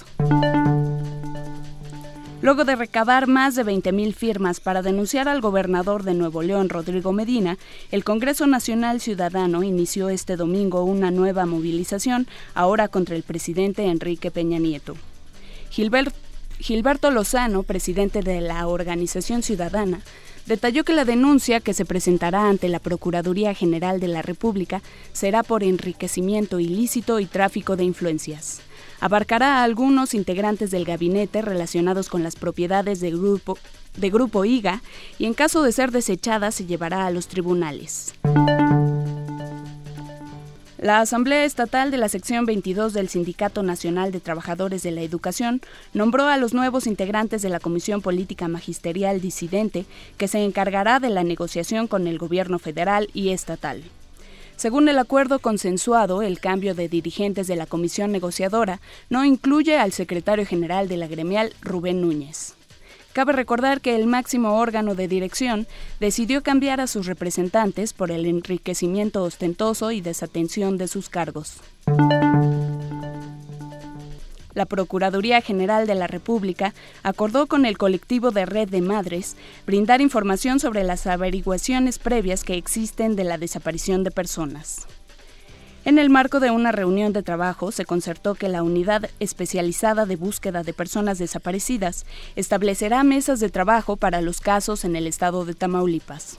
Luego 2.44 2.66
de 2.66 2.76
recabar 2.76 3.26
más 3.26 3.54
de 3.54 3.64
20.000 3.64 4.12
firmas 4.12 4.60
para 4.60 4.82
denunciar 4.82 5.30
al 5.30 5.40
gobernador 5.40 6.02
de 6.02 6.12
Nuevo 6.12 6.42
León, 6.42 6.68
Rodrigo 6.68 7.10
Medina, 7.10 7.56
el 7.90 8.04
Congreso 8.04 8.46
Nacional 8.46 9.00
Ciudadano 9.00 9.62
inició 9.62 10.10
este 10.10 10.36
domingo 10.36 10.84
una 10.84 11.10
nueva 11.10 11.46
movilización, 11.46 12.26
ahora 12.52 12.88
contra 12.88 13.16
el 13.16 13.22
presidente 13.22 13.86
Enrique 13.86 14.30
Peña 14.30 14.58
Nieto. 14.58 14.94
Gilberto 15.70 17.10
Lozano, 17.10 17.62
presidente 17.62 18.20
de 18.20 18.42
la 18.42 18.66
organización 18.66 19.42
ciudadana, 19.42 20.02
detalló 20.44 20.84
que 20.84 20.92
la 20.92 21.06
denuncia 21.06 21.60
que 21.60 21.72
se 21.72 21.86
presentará 21.86 22.50
ante 22.50 22.68
la 22.68 22.78
Procuraduría 22.78 23.54
General 23.54 24.00
de 24.00 24.08
la 24.08 24.20
República 24.20 24.82
será 25.14 25.44
por 25.44 25.64
enriquecimiento 25.64 26.60
ilícito 26.60 27.20
y 27.20 27.24
tráfico 27.24 27.76
de 27.76 27.84
influencias. 27.84 28.60
Abarcará 29.04 29.58
a 29.58 29.64
algunos 29.64 30.14
integrantes 30.14 30.70
del 30.70 30.86
gabinete 30.86 31.42
relacionados 31.42 32.08
con 32.08 32.22
las 32.22 32.36
propiedades 32.36 33.00
de 33.00 33.10
grupo, 33.10 33.58
de 33.98 34.08
grupo 34.08 34.46
IGA 34.46 34.80
y 35.18 35.26
en 35.26 35.34
caso 35.34 35.62
de 35.62 35.72
ser 35.72 35.90
desechada 35.90 36.50
se 36.50 36.64
llevará 36.64 37.04
a 37.04 37.10
los 37.10 37.28
tribunales. 37.28 38.14
La 40.78 41.00
Asamblea 41.00 41.44
Estatal 41.44 41.90
de 41.90 41.98
la 41.98 42.08
Sección 42.08 42.46
22 42.46 42.94
del 42.94 43.10
Sindicato 43.10 43.62
Nacional 43.62 44.10
de 44.10 44.20
Trabajadores 44.20 44.82
de 44.82 44.92
la 44.92 45.02
Educación 45.02 45.60
nombró 45.92 46.24
a 46.24 46.38
los 46.38 46.54
nuevos 46.54 46.86
integrantes 46.86 47.42
de 47.42 47.50
la 47.50 47.60
Comisión 47.60 48.00
Política 48.00 48.48
Magisterial 48.48 49.20
Disidente, 49.20 49.84
que 50.16 50.28
se 50.28 50.42
encargará 50.42 50.98
de 50.98 51.10
la 51.10 51.24
negociación 51.24 51.88
con 51.88 52.06
el 52.06 52.16
gobierno 52.16 52.58
federal 52.58 53.10
y 53.12 53.32
estatal. 53.32 53.82
Según 54.64 54.88
el 54.88 54.98
acuerdo 54.98 55.40
consensuado, 55.40 56.22
el 56.22 56.40
cambio 56.40 56.74
de 56.74 56.88
dirigentes 56.88 57.46
de 57.46 57.54
la 57.54 57.66
comisión 57.66 58.12
negociadora 58.12 58.80
no 59.10 59.22
incluye 59.22 59.76
al 59.76 59.92
secretario 59.92 60.46
general 60.46 60.88
de 60.88 60.96
la 60.96 61.06
gremial, 61.06 61.52
Rubén 61.60 62.00
Núñez. 62.00 62.54
Cabe 63.12 63.34
recordar 63.34 63.82
que 63.82 63.94
el 63.94 64.06
máximo 64.06 64.58
órgano 64.58 64.94
de 64.94 65.06
dirección 65.06 65.66
decidió 66.00 66.42
cambiar 66.42 66.80
a 66.80 66.86
sus 66.86 67.04
representantes 67.04 67.92
por 67.92 68.10
el 68.10 68.24
enriquecimiento 68.24 69.22
ostentoso 69.22 69.90
y 69.90 70.00
desatención 70.00 70.78
de 70.78 70.88
sus 70.88 71.10
cargos. 71.10 71.58
La 74.54 74.66
Procuraduría 74.66 75.40
General 75.40 75.86
de 75.86 75.94
la 75.94 76.06
República 76.06 76.72
acordó 77.02 77.46
con 77.46 77.66
el 77.66 77.76
colectivo 77.76 78.30
de 78.30 78.46
Red 78.46 78.68
de 78.68 78.80
Madres 78.80 79.36
brindar 79.66 80.00
información 80.00 80.60
sobre 80.60 80.84
las 80.84 81.06
averiguaciones 81.06 81.98
previas 81.98 82.44
que 82.44 82.56
existen 82.56 83.16
de 83.16 83.24
la 83.24 83.38
desaparición 83.38 84.04
de 84.04 84.10
personas. 84.10 84.86
En 85.84 85.98
el 85.98 86.08
marco 86.08 86.40
de 86.40 86.50
una 86.50 86.72
reunión 86.72 87.12
de 87.12 87.22
trabajo 87.22 87.70
se 87.70 87.84
concertó 87.84 88.34
que 88.34 88.48
la 88.48 88.62
Unidad 88.62 89.10
Especializada 89.20 90.06
de 90.06 90.16
Búsqueda 90.16 90.62
de 90.62 90.72
Personas 90.72 91.18
Desaparecidas 91.18 92.06
establecerá 92.36 93.04
mesas 93.04 93.38
de 93.38 93.50
trabajo 93.50 93.96
para 93.96 94.22
los 94.22 94.40
casos 94.40 94.86
en 94.86 94.96
el 94.96 95.06
estado 95.06 95.44
de 95.44 95.52
Tamaulipas. 95.52 96.38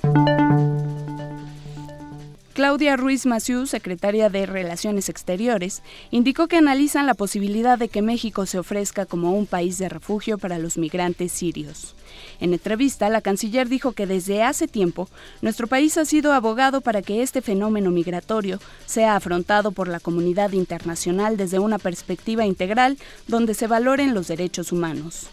Claudia 2.56 2.96
Ruiz 2.96 3.26
Maciú, 3.26 3.68
secretaria 3.68 4.30
de 4.30 4.46
Relaciones 4.46 5.10
Exteriores, 5.10 5.84
indicó 6.10 6.48
que 6.48 6.56
analizan 6.56 7.06
la 7.06 7.14
posibilidad 7.14 7.78
de 7.78 7.90
que 7.90 8.02
México 8.02 8.46
se 8.46 8.58
ofrezca 8.58 9.06
como 9.06 9.34
un 9.34 9.46
país 9.46 9.78
de 9.78 9.90
refugio 9.90 10.38
para 10.38 10.58
los 10.58 10.78
migrantes 10.78 11.34
sirios. 11.34 11.96
En 12.40 12.54
entrevista, 12.54 13.10
la 13.10 13.20
canciller 13.20 13.68
dijo 13.68 13.92
que 13.92 14.08
desde 14.08 14.42
hace 14.42 14.70
tiempo 14.70 15.10
nuestro 15.42 15.68
país 15.68 15.98
ha 15.98 16.06
sido 16.06 16.32
abogado 16.32 16.80
para 16.80 17.02
que 17.02 17.24
este 17.24 17.42
fenómeno 17.42 17.92
migratorio 17.92 18.62
sea 18.86 19.18
afrontado 19.18 19.74
por 19.74 19.90
la 19.90 20.00
comunidad 20.00 20.54
internacional 20.54 21.36
desde 21.36 21.60
una 21.60 21.78
perspectiva 21.78 22.46
integral 22.46 22.98
donde 23.28 23.54
se 23.54 23.68
valoren 23.68 24.14
los 24.14 24.30
derechos 24.30 24.72
humanos. 24.72 25.28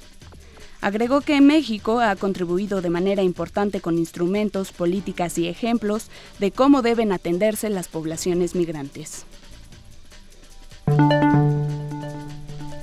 Agregó 0.82 1.20
que 1.20 1.40
México 1.40 2.00
ha 2.00 2.16
contribuido 2.16 2.82
de 2.82 2.90
manera 2.90 3.22
importante 3.22 3.80
con 3.80 3.98
instrumentos, 3.98 4.72
políticas 4.72 5.38
y 5.38 5.46
ejemplos 5.46 6.08
de 6.40 6.50
cómo 6.50 6.82
deben 6.82 7.12
atenderse 7.12 7.70
las 7.70 7.86
poblaciones 7.86 8.56
migrantes. 8.56 9.24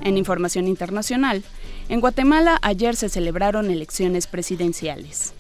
En 0.02 0.18
información 0.18 0.70
internacional, 0.70 1.44
en 1.90 2.00
Guatemala 2.00 2.58
ayer 2.62 2.96
se 2.96 3.10
celebraron 3.10 3.70
elecciones 3.70 4.28
presidenciales. 4.28 5.34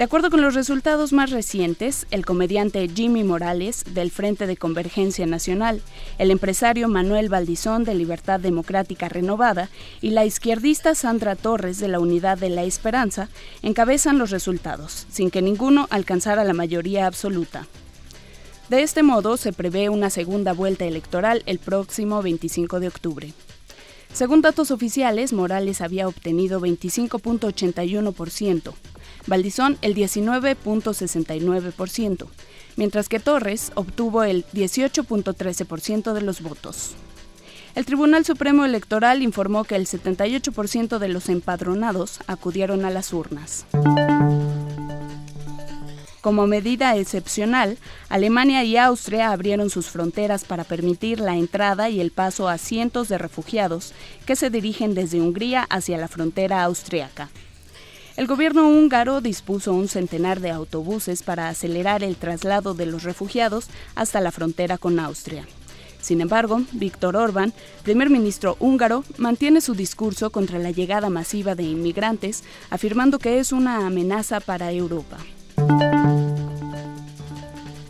De 0.00 0.04
acuerdo 0.04 0.30
con 0.30 0.40
los 0.40 0.54
resultados 0.54 1.12
más 1.12 1.30
recientes, 1.30 2.06
el 2.10 2.24
comediante 2.24 2.88
Jimmy 2.88 3.22
Morales, 3.22 3.84
del 3.92 4.10
Frente 4.10 4.46
de 4.46 4.56
Convergencia 4.56 5.26
Nacional, 5.26 5.82
el 6.16 6.30
empresario 6.30 6.88
Manuel 6.88 7.28
Valdizón, 7.28 7.84
de 7.84 7.94
Libertad 7.94 8.40
Democrática 8.40 9.10
Renovada, 9.10 9.68
y 10.00 10.12
la 10.12 10.24
izquierdista 10.24 10.94
Sandra 10.94 11.36
Torres, 11.36 11.80
de 11.80 11.88
la 11.88 12.00
Unidad 12.00 12.38
de 12.38 12.48
la 12.48 12.62
Esperanza, 12.62 13.28
encabezan 13.60 14.16
los 14.16 14.30
resultados, 14.30 15.06
sin 15.10 15.30
que 15.30 15.42
ninguno 15.42 15.86
alcanzara 15.90 16.44
la 16.44 16.54
mayoría 16.54 17.06
absoluta. 17.06 17.66
De 18.70 18.80
este 18.80 19.02
modo, 19.02 19.36
se 19.36 19.52
prevé 19.52 19.90
una 19.90 20.08
segunda 20.08 20.54
vuelta 20.54 20.86
electoral 20.86 21.42
el 21.44 21.58
próximo 21.58 22.22
25 22.22 22.80
de 22.80 22.88
octubre. 22.88 23.34
Según 24.14 24.40
datos 24.40 24.70
oficiales, 24.70 25.34
Morales 25.34 25.82
había 25.82 26.08
obtenido 26.08 26.58
25.81%, 26.58 28.72
Valdizón 29.26 29.78
el 29.82 29.94
19.69%, 29.94 32.26
mientras 32.76 33.08
que 33.08 33.20
Torres 33.20 33.70
obtuvo 33.74 34.24
el 34.24 34.44
18.13% 34.52 36.12
de 36.12 36.22
los 36.22 36.42
votos. 36.42 36.96
El 37.74 37.84
Tribunal 37.84 38.24
Supremo 38.24 38.64
Electoral 38.64 39.22
informó 39.22 39.64
que 39.64 39.76
el 39.76 39.86
78% 39.86 40.98
de 40.98 41.08
los 41.08 41.28
empadronados 41.28 42.18
acudieron 42.26 42.84
a 42.84 42.90
las 42.90 43.12
urnas. 43.12 43.64
Como 46.20 46.46
medida 46.46 46.96
excepcional, 46.96 47.78
Alemania 48.10 48.62
y 48.64 48.76
Austria 48.76 49.30
abrieron 49.30 49.70
sus 49.70 49.86
fronteras 49.86 50.44
para 50.44 50.64
permitir 50.64 51.18
la 51.18 51.36
entrada 51.36 51.88
y 51.88 52.00
el 52.00 52.10
paso 52.10 52.48
a 52.48 52.58
cientos 52.58 53.08
de 53.08 53.16
refugiados 53.16 53.94
que 54.26 54.36
se 54.36 54.50
dirigen 54.50 54.94
desde 54.94 55.20
Hungría 55.20 55.66
hacia 55.70 55.96
la 55.96 56.08
frontera 56.08 56.62
austriaca. 56.64 57.30
El 58.16 58.26
gobierno 58.26 58.68
húngaro 58.68 59.20
dispuso 59.20 59.72
un 59.72 59.88
centenar 59.88 60.40
de 60.40 60.50
autobuses 60.50 61.22
para 61.22 61.48
acelerar 61.48 62.02
el 62.02 62.16
traslado 62.16 62.74
de 62.74 62.86
los 62.86 63.04
refugiados 63.04 63.68
hasta 63.94 64.20
la 64.20 64.32
frontera 64.32 64.78
con 64.78 64.98
Austria. 64.98 65.46
Sin 66.00 66.20
embargo, 66.20 66.62
Víctor 66.72 67.16
Orbán, 67.16 67.52
primer 67.82 68.10
ministro 68.10 68.56
húngaro, 68.58 69.04
mantiene 69.18 69.60
su 69.60 69.74
discurso 69.74 70.30
contra 70.30 70.58
la 70.58 70.70
llegada 70.70 71.10
masiva 71.10 71.54
de 71.54 71.62
inmigrantes, 71.62 72.42
afirmando 72.70 73.18
que 73.18 73.38
es 73.38 73.52
una 73.52 73.86
amenaza 73.86 74.40
para 74.40 74.72
Europa. 74.72 75.18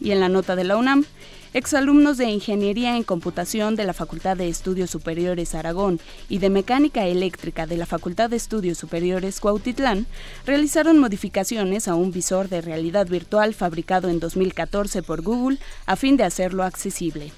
Y 0.01 0.11
en 0.11 0.21
la 0.21 0.29
nota 0.29 0.57
de 0.57 0.65
la 0.65 0.77
UNAM, 0.77 1.05
exalumnos 1.53 2.17
de 2.17 2.27
Ingeniería 2.27 2.97
en 2.97 3.03
Computación 3.03 3.75
de 3.75 3.85
la 3.85 3.93
Facultad 3.93 4.37
de 4.37 4.49
Estudios 4.49 4.91
Superiores 4.91 5.55
Aragón 5.55 6.01
y 6.29 6.39
de 6.39 6.51
Mecánica 6.51 7.07
Eléctrica 7.07 7.67
de 7.67 7.77
la 7.77 7.87
Facultad 7.87 8.31
de 8.31 8.37
Estudios 8.37 8.79
Superiores 8.79 9.41
Cuautitlán 9.41 10.07
realizaron 10.47 10.99
modificaciones 10.99 11.89
a 11.89 11.95
un 11.95 12.13
visor 12.13 12.49
de 12.49 12.61
realidad 12.61 13.09
virtual 13.09 13.55
fabricado 13.55 14.09
en 14.09 14.21
2014 14.21 15.03
por 15.03 15.23
Google 15.23 15.59
a 15.87 15.97
fin 15.97 16.17
de 16.17 16.25
hacerlo 16.25 16.63
accesible. 16.63 17.33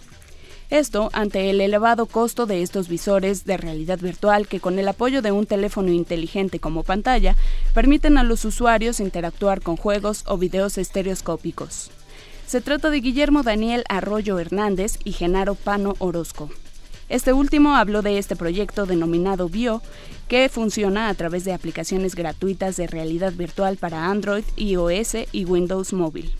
Esto 0.69 1.11
ante 1.12 1.50
el 1.50 1.61
elevado 1.61 2.07
costo 2.07 2.47
de 2.47 2.62
estos 2.62 2.88
visores 2.88 3.45
de 3.45 3.59
realidad 3.59 3.99
virtual 3.99 4.49
que 4.49 4.59
con 4.59 4.78
el 4.78 4.88
apoyo 4.88 5.21
de 5.21 5.31
un 5.31 5.45
teléfono 5.45 5.90
inteligente 5.90 6.61
como 6.61 6.83
pantalla 6.83 7.37
permiten 7.75 8.16
a 8.16 8.25
los 8.25 8.45
usuarios 8.47 9.00
interactuar 9.00 9.61
con 9.61 9.76
juegos 9.76 10.25
o 10.26 10.38
videos 10.38 10.78
estereoscópicos. 10.78 11.90
Se 12.47 12.61
trata 12.61 12.91
de 12.91 13.01
Guillermo 13.01 13.43
Daniel 13.43 13.85
Arroyo 13.89 14.39
Hernández 14.39 14.99
y 15.05 15.13
Genaro 15.13 15.55
Pano 15.55 15.95
Orozco. 15.99 16.51
Este 17.09 17.33
último 17.33 17.77
habló 17.77 18.03
de 18.03 18.19
este 18.19 18.37
proyecto 18.37 18.87
denominado 18.87 19.49
Bio, 19.49 19.83
que 20.29 20.49
funciona 20.49 21.09
a 21.09 21.15
través 21.15 21.45
de 21.45 21.53
aplicaciones 21.53 22.15
gratuitas 22.15 22.77
de 22.77 22.87
realidad 22.87 23.33
virtual 23.33 23.77
para 23.77 24.11
Android, 24.11 24.45
iOS 24.57 25.17
y 25.31 25.45
Windows 25.45 25.93
Mobile. 25.93 26.31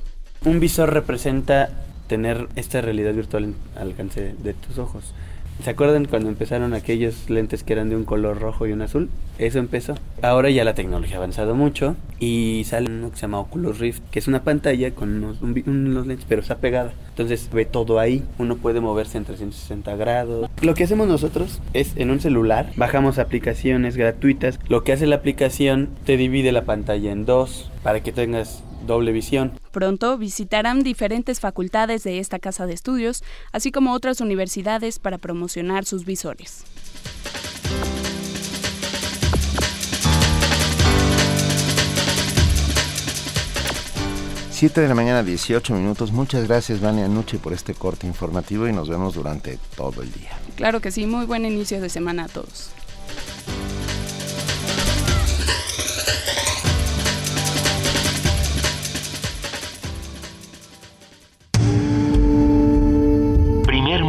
Un 0.45 0.61
visor 0.61 0.93
representa 0.93 1.71
tener 2.09 2.49
esta 2.57 2.81
realidad 2.81 3.15
virtual 3.15 3.55
al 3.77 3.89
alcance 3.89 4.35
de 4.39 4.55
tus 4.55 4.79
ojos. 4.79 5.15
¿Se 5.63 5.71
acuerdan 5.71 6.07
cuando 6.07 6.29
empezaron 6.29 6.75
aquellos 6.75 7.31
lentes 7.31 7.63
que 7.63 7.73
eran 7.73 7.89
de 7.89 7.95
un 7.95 8.05
color 8.05 8.41
rojo 8.41 8.67
y 8.67 8.73
un 8.73 8.83
azul? 8.83 9.11
Eso 9.39 9.61
empezó. 9.61 9.95
Ahora 10.21 10.51
ya 10.51 10.65
la 10.65 10.75
tecnología 10.75 11.17
ha 11.17 11.19
avanzado 11.19 11.55
mucho 11.55 11.95
y 12.19 12.65
sale 12.67 12.91
uno 12.91 13.11
que 13.11 13.17
se 13.17 13.23
llama 13.23 13.39
Oculus 13.39 13.79
Rift, 13.79 14.03
que 14.11 14.19
es 14.19 14.27
una 14.27 14.43
pantalla 14.43 14.91
con 14.91 15.23
unos, 15.23 15.41
unos 15.41 16.07
lentes, 16.07 16.27
pero 16.29 16.43
está 16.43 16.57
pegada. 16.57 16.93
Entonces 17.11 17.49
ve 17.53 17.65
todo 17.65 18.01
ahí. 18.01 18.25
Uno 18.39 18.57
puede 18.57 18.81
moverse 18.81 19.19
en 19.19 19.25
360 19.25 19.95
grados. 19.95 20.51
Lo 20.63 20.75
que 20.75 20.83
hacemos 20.83 21.07
nosotros 21.07 21.61
es 21.75 21.97
en 21.97 22.11
un 22.11 22.19
celular, 22.19 22.71
bajamos 22.75 23.21
aplicaciones 23.21 23.97
gratuitas. 23.97 24.59
Lo 24.69 24.83
que 24.83 24.93
hace 24.93 25.07
la 25.07 25.17
aplicación 25.17 25.91
te 26.05 26.17
divide 26.17 26.51
la 26.51 26.65
pantalla 26.65 27.13
en 27.13 27.25
dos 27.25 27.72
para 27.83 28.03
que 28.03 28.13
tengas 28.13 28.63
doble 28.87 29.13
visión. 29.13 29.53
Pronto 29.71 30.19
visitarán 30.19 30.83
diferentes 30.83 31.41
facultades 31.41 32.05
de 32.05 32.19
esta 32.19 32.39
casa 32.39 32.67
de 32.67 32.75
estudios, 32.75 33.23
así 33.53 33.73
como 33.73 33.93
otras 33.93 34.21
universidades 34.21 34.99
para 34.99 35.19
promocionar 35.19 35.85
sus 35.85 36.05
visores. 36.05 36.65
Siete 44.51 44.81
de 44.81 44.87
la 44.87 44.95
mañana, 44.95 45.25
18 45.25 45.75
minutos. 45.75 46.13
Muchas 46.13 46.47
gracias, 46.47 46.81
Vania 46.81 47.09
Nuche, 47.09 47.39
por 47.39 47.53
este 47.53 47.75
corte 47.75 48.07
informativo 48.07 48.69
y 48.69 48.73
nos 48.73 48.89
vemos 48.89 49.15
durante 49.15 49.59
todo 49.77 50.03
el 50.03 50.13
día. 50.13 50.31
Claro 50.55 50.81
que 50.81 50.93
sí, 50.93 51.05
muy 51.05 51.27
buen 51.27 51.45
inicio 51.45 51.81
de 51.81 51.89
semana 51.89 52.27
a 52.27 52.29
todos. 52.29 52.71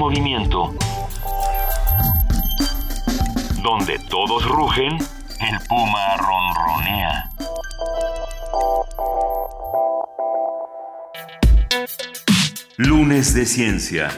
Movimiento. 0.04 0.76
Donde 3.64 3.98
todos 4.10 4.46
rugen, 4.50 4.98
el 5.40 5.60
puma 5.70 6.18
ronronea. 6.18 7.30
Lunes 12.76 13.34
de 13.34 13.46
Ciencia. 13.46 14.10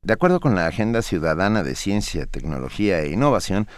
De 0.00 0.14
acuerdo 0.14 0.40
con 0.40 0.54
la 0.54 0.66
Agenda 0.66 1.02
Ciudadana 1.02 1.62
de 1.62 1.74
Ciencia, 1.74 2.24
Tecnología 2.24 3.00
e 3.00 3.10
Innovación, 3.10 3.68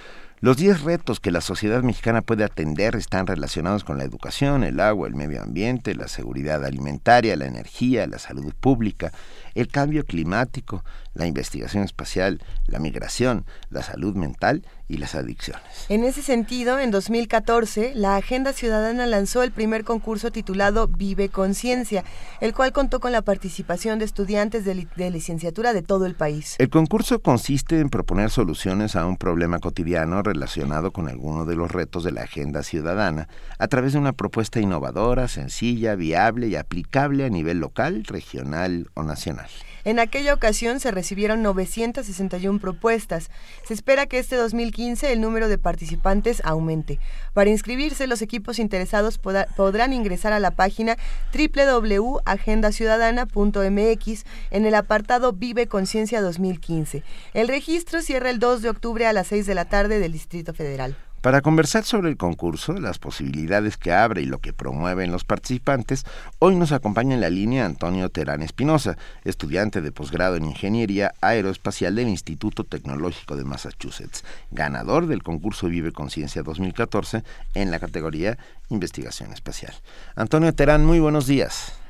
los 0.44 0.58
10 0.58 0.82
retos 0.82 1.20
que 1.20 1.30
la 1.30 1.40
sociedad 1.40 1.82
mexicana 1.82 2.20
puede 2.20 2.44
atender 2.44 2.96
están 2.96 3.26
relacionados 3.26 3.82
con 3.82 3.96
la 3.96 4.04
educación, 4.04 4.62
el 4.62 4.78
agua, 4.78 5.08
el 5.08 5.14
medio 5.14 5.42
ambiente, 5.42 5.94
la 5.94 6.06
seguridad 6.06 6.62
alimentaria, 6.66 7.34
la 7.34 7.46
energía, 7.46 8.06
la 8.06 8.18
salud 8.18 8.52
pública, 8.60 9.10
el 9.54 9.68
cambio 9.68 10.04
climático, 10.04 10.84
la 11.14 11.26
investigación 11.26 11.84
espacial, 11.84 12.40
la 12.66 12.78
migración, 12.78 13.46
la 13.70 13.82
salud 13.82 14.14
mental 14.14 14.64
y 14.88 14.98
las 14.98 15.14
adicciones. 15.14 15.62
En 15.88 16.04
ese 16.04 16.22
sentido, 16.22 16.78
en 16.78 16.90
2014, 16.90 17.94
la 17.94 18.16
Agenda 18.16 18.52
Ciudadana 18.52 19.06
lanzó 19.06 19.42
el 19.42 19.52
primer 19.52 19.84
concurso 19.84 20.30
titulado 20.30 20.88
Vive 20.88 21.28
Conciencia, 21.28 22.04
el 22.40 22.52
cual 22.52 22.72
contó 22.72 23.00
con 23.00 23.12
la 23.12 23.22
participación 23.22 23.98
de 23.98 24.04
estudiantes 24.04 24.64
de, 24.64 24.74
li 24.74 24.88
de, 24.96 25.10
licenciatura 25.10 25.72
de 25.72 25.82
todo 25.82 26.06
el 26.06 26.14
país. 26.14 26.56
El 26.58 26.68
concurso 26.68 27.20
consiste 27.20 27.80
en 27.80 27.88
proponer 27.88 28.30
soluciones 28.30 28.96
a 28.96 29.06
un 29.06 29.16
problema 29.16 29.58
cotidiano 29.58 30.22
relacionado 30.22 30.90
con 30.90 31.08
alguno 31.08 31.46
de 31.46 31.56
los 31.56 31.70
retos 31.70 32.04
de 32.04 32.12
la 32.12 32.22
Agenda 32.22 32.62
Ciudadana 32.62 33.28
a 33.58 33.68
través 33.68 33.92
de 33.92 33.98
una 33.98 34.12
propuesta 34.12 34.60
innovadora, 34.60 35.28
sencilla, 35.28 35.94
viable 35.94 36.48
y 36.48 36.56
aplicable 36.56 37.24
a 37.24 37.30
nivel 37.30 37.58
local, 37.58 38.04
regional 38.04 38.88
o 38.94 39.02
nacional. 39.02 39.43
En 39.84 39.98
aquella 39.98 40.32
ocasión 40.32 40.80
se 40.80 40.90
recibieron 40.90 41.42
961 41.42 42.58
propuestas. 42.58 43.30
Se 43.66 43.74
espera 43.74 44.06
que 44.06 44.18
este 44.18 44.36
2015 44.36 45.12
el 45.12 45.20
número 45.20 45.48
de 45.48 45.58
participantes 45.58 46.40
aumente. 46.44 46.98
Para 47.34 47.50
inscribirse, 47.50 48.06
los 48.06 48.22
equipos 48.22 48.58
interesados 48.58 49.18
pod 49.18 49.34
podrán 49.56 49.92
ingresar 49.92 50.32
a 50.32 50.40
la 50.40 50.52
página 50.52 50.96
www.agendaciudadana.mx 51.32 54.24
en 54.50 54.66
el 54.66 54.74
apartado 54.74 55.32
Vive 55.32 55.66
Conciencia 55.66 56.22
2015. 56.22 57.02
El 57.34 57.48
registro 57.48 58.00
cierra 58.00 58.30
el 58.30 58.38
2 58.38 58.62
de 58.62 58.70
octubre 58.70 59.06
a 59.06 59.12
las 59.12 59.26
6 59.26 59.44
de 59.46 59.54
la 59.54 59.66
tarde 59.66 59.98
del 59.98 60.12
Distrito 60.12 60.54
Federal. 60.54 60.96
Para 61.24 61.40
conversar 61.40 61.84
sobre 61.84 62.10
el 62.10 62.18
concurso, 62.18 62.74
las 62.74 62.98
posibilidades 62.98 63.78
que 63.78 63.94
abre 63.94 64.20
y 64.20 64.26
lo 64.26 64.40
que 64.40 64.52
promueven 64.52 65.10
los 65.10 65.24
participantes, 65.24 66.04
hoy 66.38 66.54
nos 66.54 66.70
acompaña 66.70 67.14
en 67.14 67.22
la 67.22 67.30
línea 67.30 67.64
Antonio 67.64 68.10
Terán 68.10 68.42
Espinosa, 68.42 68.98
estudiante 69.24 69.80
de 69.80 69.90
posgrado 69.90 70.36
en 70.36 70.44
Ingeniería 70.44 71.14
Aeroespacial 71.22 71.94
del 71.94 72.08
Instituto 72.08 72.64
Tecnológico 72.64 73.36
de 73.36 73.44
Massachusetts, 73.44 74.22
ganador 74.50 75.06
del 75.06 75.22
concurso 75.22 75.68
Vive 75.68 75.92
Conciencia 75.92 76.42
2014 76.42 77.22
en 77.54 77.70
la 77.70 77.78
categoría 77.78 78.36
Investigación 78.68 79.32
Espacial. 79.32 79.72
Antonio 80.16 80.54
Terán, 80.54 80.84
muy 80.84 81.00
buenos 81.00 81.26
días. 81.26 81.80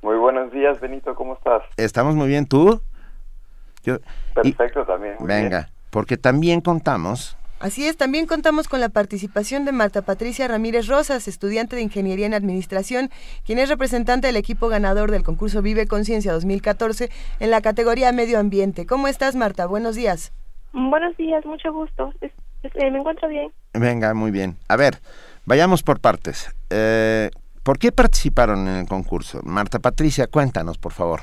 Muy 0.00 0.16
buenos 0.16 0.52
días, 0.52 0.78
Benito, 0.80 1.16
¿cómo 1.16 1.34
estás? 1.34 1.64
Estamos 1.76 2.14
muy 2.14 2.28
bien, 2.28 2.46
¿tú? 2.46 2.80
Yo, 3.82 3.98
Perfecto, 4.32 4.82
y, 4.82 4.86
también. 4.86 5.16
venga, 5.18 5.58
bien. 5.58 5.72
porque 5.90 6.16
también 6.16 6.60
contamos 6.60 7.36
Así 7.62 7.86
es, 7.86 7.96
también 7.96 8.26
contamos 8.26 8.66
con 8.66 8.80
la 8.80 8.88
participación 8.88 9.64
de 9.64 9.70
Marta 9.70 10.02
Patricia 10.02 10.48
Ramírez 10.48 10.88
Rosas, 10.88 11.28
estudiante 11.28 11.76
de 11.76 11.82
Ingeniería 11.82 12.26
en 12.26 12.34
Administración, 12.34 13.08
quien 13.46 13.60
es 13.60 13.68
representante 13.68 14.26
del 14.26 14.34
equipo 14.34 14.66
ganador 14.66 15.12
del 15.12 15.22
concurso 15.22 15.62
Vive 15.62 15.86
Conciencia 15.86 16.32
2014 16.32 17.08
en 17.38 17.50
la 17.52 17.60
categoría 17.60 18.10
Medio 18.10 18.40
Ambiente. 18.40 18.84
¿Cómo 18.84 19.06
estás, 19.06 19.36
Marta? 19.36 19.66
Buenos 19.66 19.94
días. 19.94 20.32
Buenos 20.72 21.16
días, 21.16 21.46
mucho 21.46 21.72
gusto. 21.72 22.12
Es, 22.20 22.32
es, 22.64 22.72
eh, 22.74 22.90
me 22.90 22.98
encuentro 22.98 23.28
bien. 23.28 23.52
Venga, 23.74 24.12
muy 24.12 24.32
bien. 24.32 24.56
A 24.66 24.74
ver, 24.74 24.94
vayamos 25.46 25.84
por 25.84 26.00
partes. 26.00 26.52
Eh, 26.68 27.30
¿Por 27.62 27.78
qué 27.78 27.92
participaron 27.92 28.66
en 28.66 28.74
el 28.74 28.86
concurso? 28.88 29.38
Marta 29.44 29.78
Patricia, 29.78 30.26
cuéntanos, 30.26 30.78
por 30.78 30.90
favor. 30.90 31.20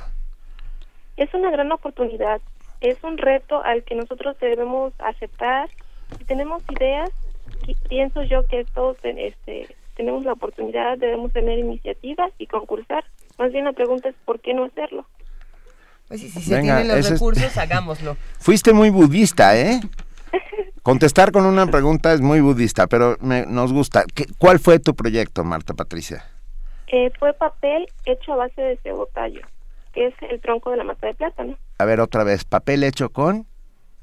Es 1.18 1.34
una 1.34 1.50
gran 1.50 1.70
oportunidad. 1.70 2.40
Es 2.80 2.96
un 3.04 3.18
reto 3.18 3.62
al 3.62 3.84
que 3.84 3.94
nosotros 3.94 4.38
debemos 4.40 4.94
aceptar 5.00 5.68
si 6.18 6.24
tenemos 6.24 6.62
ideas, 6.70 7.10
pienso 7.88 8.22
yo 8.22 8.46
que 8.46 8.64
todos 8.74 8.96
este, 9.02 9.74
tenemos 9.96 10.24
la 10.24 10.32
oportunidad, 10.32 10.98
debemos 10.98 11.32
tener 11.32 11.58
iniciativas 11.58 12.32
y 12.38 12.46
concursar. 12.46 13.04
Más 13.38 13.52
bien 13.52 13.64
la 13.64 13.72
pregunta 13.72 14.08
es 14.08 14.14
¿por 14.24 14.40
qué 14.40 14.54
no 14.54 14.64
hacerlo? 14.64 15.06
Pues 16.08 16.20
si, 16.20 16.28
si 16.28 16.40
se 16.40 16.56
Venga, 16.56 16.78
tienen 16.78 16.96
los 16.96 17.10
recursos, 17.10 17.44
es... 17.44 17.56
hagámoslo. 17.58 18.16
Fuiste 18.38 18.72
muy 18.72 18.90
budista, 18.90 19.56
¿eh? 19.56 19.80
Contestar 20.82 21.30
con 21.30 21.44
una 21.44 21.66
pregunta 21.66 22.12
es 22.12 22.20
muy 22.20 22.40
budista, 22.40 22.86
pero 22.86 23.16
me, 23.20 23.46
nos 23.46 23.72
gusta. 23.72 24.04
¿Qué, 24.14 24.26
¿Cuál 24.38 24.58
fue 24.58 24.78
tu 24.78 24.94
proyecto, 24.94 25.44
Marta 25.44 25.74
Patricia? 25.74 26.24
Eh, 26.88 27.12
fue 27.18 27.32
papel 27.34 27.86
hecho 28.06 28.32
a 28.32 28.36
base 28.36 28.60
de 28.60 28.76
cebotallo, 28.78 29.42
que 29.92 30.08
es 30.08 30.14
el 30.28 30.40
tronco 30.40 30.70
de 30.70 30.78
la 30.78 30.84
mata 30.84 31.06
de 31.06 31.14
plátano. 31.14 31.56
A 31.78 31.84
ver, 31.84 32.00
otra 32.00 32.24
vez, 32.24 32.44
papel 32.44 32.82
hecho 32.82 33.10
con... 33.10 33.46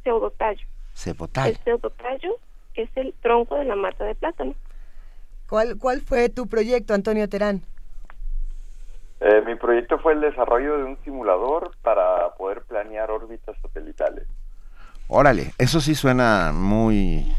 Cebotallo. 0.04 0.66
Cebotallo. 0.98 1.50
El 1.50 1.58
cebotallo 1.58 2.40
es 2.74 2.90
el 2.96 3.14
tronco 3.22 3.56
de 3.56 3.66
la 3.66 3.76
mata 3.76 4.04
de 4.04 4.16
plátano. 4.16 4.56
¿Cuál, 5.48 5.78
cuál 5.78 6.02
fue 6.02 6.30
tu 6.30 6.48
proyecto, 6.48 6.94
Antonio 6.94 7.30
Terán? 7.30 7.62
Eh, 9.20 9.42
mi 9.46 9.56
proyecto 9.56 10.00
fue 10.00 10.14
el 10.14 10.22
desarrollo 10.22 10.78
de 10.78 10.84
un 10.86 10.98
simulador 11.04 11.72
para 11.84 12.36
poder 12.36 12.64
planear 12.64 13.12
órbitas 13.12 13.56
satelitales. 13.62 14.28
Órale, 15.08 15.54
eso 15.60 15.80
sí 15.82 15.94
suena 15.96 16.52
muy... 16.52 17.32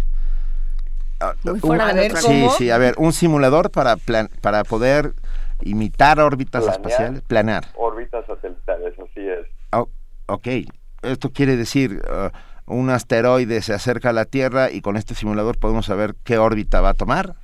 muy 1.43 1.61
fuera 1.61 1.93
de 1.93 2.11
sí, 2.11 2.47
sí, 2.57 2.71
a 2.71 2.79
ver, 2.79 2.95
un 2.97 3.13
simulador 3.13 3.71
para, 3.71 3.97
plan, 3.97 4.29
para 4.41 4.63
poder 4.63 5.15
imitar 5.63 6.21
órbitas 6.21 6.63
planear, 6.63 6.81
espaciales, 6.81 7.23
planear. 7.23 7.65
Órbitas 7.75 8.25
satelitales, 8.27 8.95
así 8.99 9.29
es. 9.29 9.47
Oh, 9.73 9.89
ok, 10.27 10.47
esto 11.03 11.31
quiere 11.31 11.57
decir... 11.57 12.01
Uh, 12.09 12.31
un 12.69 12.91
asteroide 12.91 13.63
se 13.63 13.75
acerca 13.75 14.11
a 14.11 14.13
la 14.13 14.25
Tierra 14.25 14.71
y 14.71 14.81
con 14.81 14.97
este 14.97 15.15
simulador 15.15 15.59
podemos 15.59 15.87
saber 15.87 16.15
qué 16.25 16.39
órbita 16.39 16.81
va 16.81 16.91
a 16.91 16.95
tomar? 16.95 17.35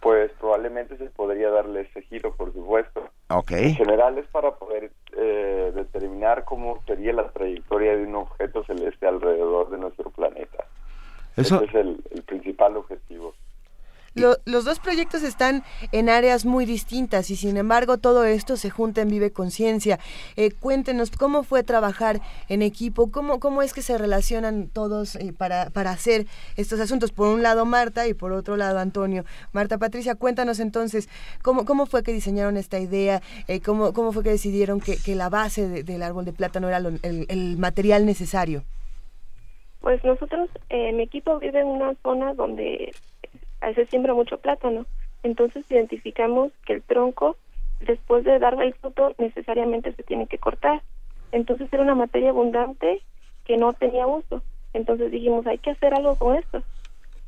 Pues 0.00 0.32
probablemente 0.40 0.96
se 0.96 1.04
podría 1.10 1.50
darle 1.50 1.82
ese 1.82 2.02
giro, 2.02 2.34
por 2.34 2.52
supuesto. 2.52 3.08
Ok. 3.28 3.52
En 3.52 3.76
general 3.76 4.18
es 4.18 4.26
para 4.26 4.52
poder 4.52 4.90
eh, 5.16 5.72
determinar 5.74 6.44
cómo 6.44 6.82
sería 6.86 7.12
la 7.12 7.30
trayectoria 7.30 7.96
de 7.96 8.04
un 8.04 8.16
objeto 8.16 8.64
celeste 8.64 9.06
alrededor 9.06 9.70
de 9.70 9.78
nuestro 9.78 10.10
planeta. 10.10 10.64
Eso... 11.36 11.56
Ese 11.56 11.64
es 11.66 11.74
el, 11.74 12.02
el 12.10 12.22
principal 12.22 12.76
objetivo. 12.76 13.34
Lo, 14.14 14.36
los 14.44 14.64
dos 14.64 14.78
proyectos 14.78 15.22
están 15.22 15.64
en 15.90 16.08
áreas 16.08 16.44
muy 16.44 16.66
distintas 16.66 17.30
y 17.30 17.36
sin 17.36 17.56
embargo 17.56 17.96
todo 17.98 18.24
esto 18.24 18.56
se 18.56 18.68
junta 18.68 19.00
en 19.00 19.08
Vive 19.08 19.30
Conciencia. 19.30 19.98
Eh, 20.36 20.50
cuéntenos 20.50 21.10
cómo 21.10 21.42
fue 21.44 21.62
trabajar 21.62 22.20
en 22.48 22.62
equipo, 22.62 23.10
cómo, 23.10 23.40
cómo 23.40 23.62
es 23.62 23.72
que 23.72 23.80
se 23.80 23.96
relacionan 23.96 24.68
todos 24.68 25.16
eh, 25.16 25.32
para, 25.36 25.70
para 25.70 25.90
hacer 25.92 26.26
estos 26.56 26.78
asuntos. 26.80 27.10
Por 27.10 27.28
un 27.28 27.42
lado 27.42 27.64
Marta 27.64 28.06
y 28.06 28.14
por 28.14 28.32
otro 28.32 28.56
lado 28.56 28.78
Antonio. 28.78 29.24
Marta 29.52 29.78
Patricia, 29.78 30.14
cuéntanos 30.14 30.60
entonces 30.60 31.08
cómo, 31.42 31.64
cómo 31.64 31.86
fue 31.86 32.02
que 32.02 32.12
diseñaron 32.12 32.56
esta 32.56 32.78
idea, 32.78 33.22
eh, 33.48 33.60
cómo, 33.60 33.92
cómo 33.92 34.12
fue 34.12 34.22
que 34.22 34.30
decidieron 34.30 34.80
que, 34.80 34.96
que 34.96 35.14
la 35.14 35.30
base 35.30 35.68
de, 35.68 35.82
del 35.84 36.02
árbol 36.02 36.24
de 36.24 36.32
plátano 36.32 36.68
era 36.68 36.80
lo, 36.80 36.90
el, 36.90 37.26
el 37.28 37.56
material 37.56 38.04
necesario. 38.04 38.64
Pues 39.80 40.04
nosotros, 40.04 40.48
eh, 40.68 40.92
mi 40.92 41.02
equipo 41.02 41.38
vive 41.40 41.60
en 41.60 41.66
una 41.66 41.94
zona 42.04 42.34
donde 42.34 42.92
se 43.74 43.86
siembra 43.86 44.14
mucho 44.14 44.38
plátano. 44.38 44.86
Entonces 45.22 45.64
identificamos 45.70 46.52
que 46.66 46.74
el 46.74 46.82
tronco, 46.82 47.36
después 47.80 48.24
de 48.24 48.38
darle 48.38 48.66
el 48.66 48.74
fruto, 48.74 49.14
necesariamente 49.18 49.92
se 49.92 50.02
tiene 50.02 50.26
que 50.26 50.38
cortar. 50.38 50.82
Entonces 51.30 51.72
era 51.72 51.82
una 51.82 51.94
materia 51.94 52.30
abundante 52.30 53.02
que 53.44 53.56
no 53.56 53.72
tenía 53.72 54.06
uso. 54.06 54.42
Entonces 54.74 55.10
dijimos, 55.10 55.46
hay 55.46 55.58
que 55.58 55.70
hacer 55.70 55.94
algo 55.94 56.16
con 56.16 56.36
esto. 56.36 56.62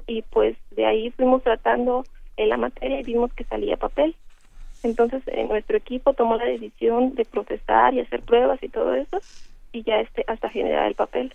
Y 0.06 0.22
pues 0.22 0.56
de 0.72 0.86
ahí 0.86 1.10
fuimos 1.12 1.42
tratando 1.42 2.04
en 2.36 2.48
la 2.48 2.56
materia 2.56 3.00
y 3.00 3.04
vimos 3.04 3.32
que 3.32 3.44
salía 3.44 3.76
papel. 3.76 4.14
Entonces 4.82 5.22
eh, 5.26 5.44
nuestro 5.44 5.76
equipo 5.76 6.12
tomó 6.12 6.36
la 6.36 6.44
decisión 6.44 7.14
de 7.14 7.24
procesar 7.24 7.94
y 7.94 8.00
hacer 8.00 8.22
pruebas 8.22 8.62
y 8.62 8.68
todo 8.68 8.94
eso 8.94 9.18
y 9.72 9.82
ya 9.82 9.96
este 9.96 10.24
hasta 10.26 10.48
generar 10.50 10.86
el 10.86 10.94
papel. 10.94 11.34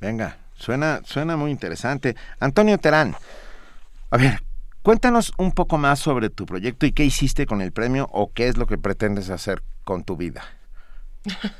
Venga, 0.00 0.38
suena 0.54 1.00
suena 1.04 1.36
muy 1.36 1.50
interesante. 1.50 2.16
Antonio 2.40 2.78
Terán, 2.78 3.14
a 4.10 4.16
ver, 4.16 4.40
Cuéntanos 4.86 5.32
un 5.36 5.50
poco 5.50 5.78
más 5.78 5.98
sobre 5.98 6.30
tu 6.30 6.46
proyecto 6.46 6.86
y 6.86 6.92
qué 6.92 7.04
hiciste 7.04 7.44
con 7.44 7.60
el 7.60 7.72
premio 7.72 8.08
o 8.12 8.32
qué 8.32 8.46
es 8.46 8.56
lo 8.56 8.68
que 8.68 8.78
pretendes 8.78 9.30
hacer 9.30 9.64
con 9.82 10.04
tu 10.04 10.16
vida. 10.16 10.44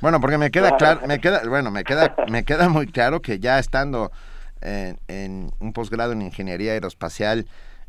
Bueno, 0.00 0.20
porque 0.20 0.38
me 0.38 0.52
queda 0.52 0.76
claro, 0.76 1.04
me 1.08 1.18
queda, 1.18 1.42
bueno, 1.48 1.72
me 1.72 1.82
queda, 1.82 2.14
me 2.30 2.44
queda 2.44 2.68
muy 2.68 2.86
claro 2.86 3.20
que 3.22 3.40
ya 3.40 3.58
estando 3.58 4.12
en, 4.60 5.00
en 5.08 5.50
un 5.58 5.72
posgrado 5.72 6.12
en 6.12 6.22
ingeniería 6.22 6.70
aeroespacial 6.70 7.48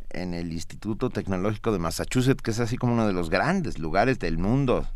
en 0.10 0.34
el 0.34 0.52
Instituto 0.52 1.12
Tecnológico 1.12 1.72
de 1.72 1.78
Massachusetts, 1.78 2.42
que 2.42 2.50
es 2.50 2.60
así 2.60 2.78
como 2.78 2.94
uno 2.94 3.06
de 3.06 3.14
los 3.14 3.30
grandes 3.30 3.78
lugares 3.78 4.18
del 4.18 4.40
mundo, 4.40 4.88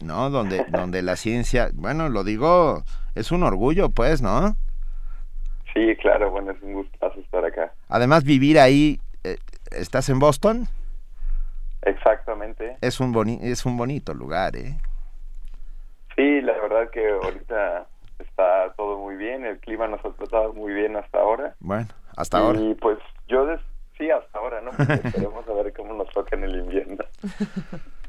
¿no? 0.00 0.30
Donde, 0.30 0.64
donde 0.70 1.02
la 1.02 1.16
ciencia, 1.16 1.68
bueno, 1.74 2.08
lo 2.08 2.24
digo, 2.24 2.84
es 3.14 3.32
un 3.32 3.42
orgullo, 3.42 3.90
pues, 3.90 4.22
¿no? 4.22 4.56
Sí, 5.74 5.96
claro, 5.96 6.30
bueno, 6.30 6.52
es 6.52 6.62
un 6.62 6.74
gustazo 6.74 7.20
estar 7.20 7.44
acá. 7.44 7.72
Además, 7.88 8.24
vivir 8.24 8.58
ahí, 8.58 9.00
eh, 9.24 9.36
¿estás 9.72 10.08
en 10.08 10.20
Boston? 10.20 10.68
Exactamente. 11.82 12.76
Es 12.80 13.00
un, 13.00 13.12
boni 13.12 13.38
es 13.42 13.66
un 13.66 13.76
bonito 13.76 14.14
lugar, 14.14 14.56
¿eh? 14.56 14.78
Sí, 16.16 16.40
la 16.40 16.52
verdad 16.54 16.90
que 16.90 17.10
ahorita 17.10 17.86
está 18.20 18.72
todo 18.76 18.98
muy 18.98 19.16
bien, 19.16 19.44
el 19.44 19.58
clima 19.58 19.88
nos 19.88 20.04
ha 20.04 20.10
tratado 20.10 20.52
muy 20.52 20.72
bien 20.72 20.96
hasta 20.96 21.18
ahora. 21.18 21.54
Bueno, 21.58 21.88
hasta 22.16 22.38
ahora. 22.38 22.60
Y 22.60 22.74
pues 22.74 22.98
yo 23.26 23.46
sí, 23.98 24.10
hasta 24.10 24.38
ahora, 24.38 24.60
¿no? 24.60 24.70
esperemos 24.94 25.46
a 25.48 25.52
ver 25.52 25.72
cómo 25.72 25.94
nos 25.94 26.08
toca 26.10 26.36
en 26.36 26.44
el 26.44 26.56
invierno. 26.56 27.04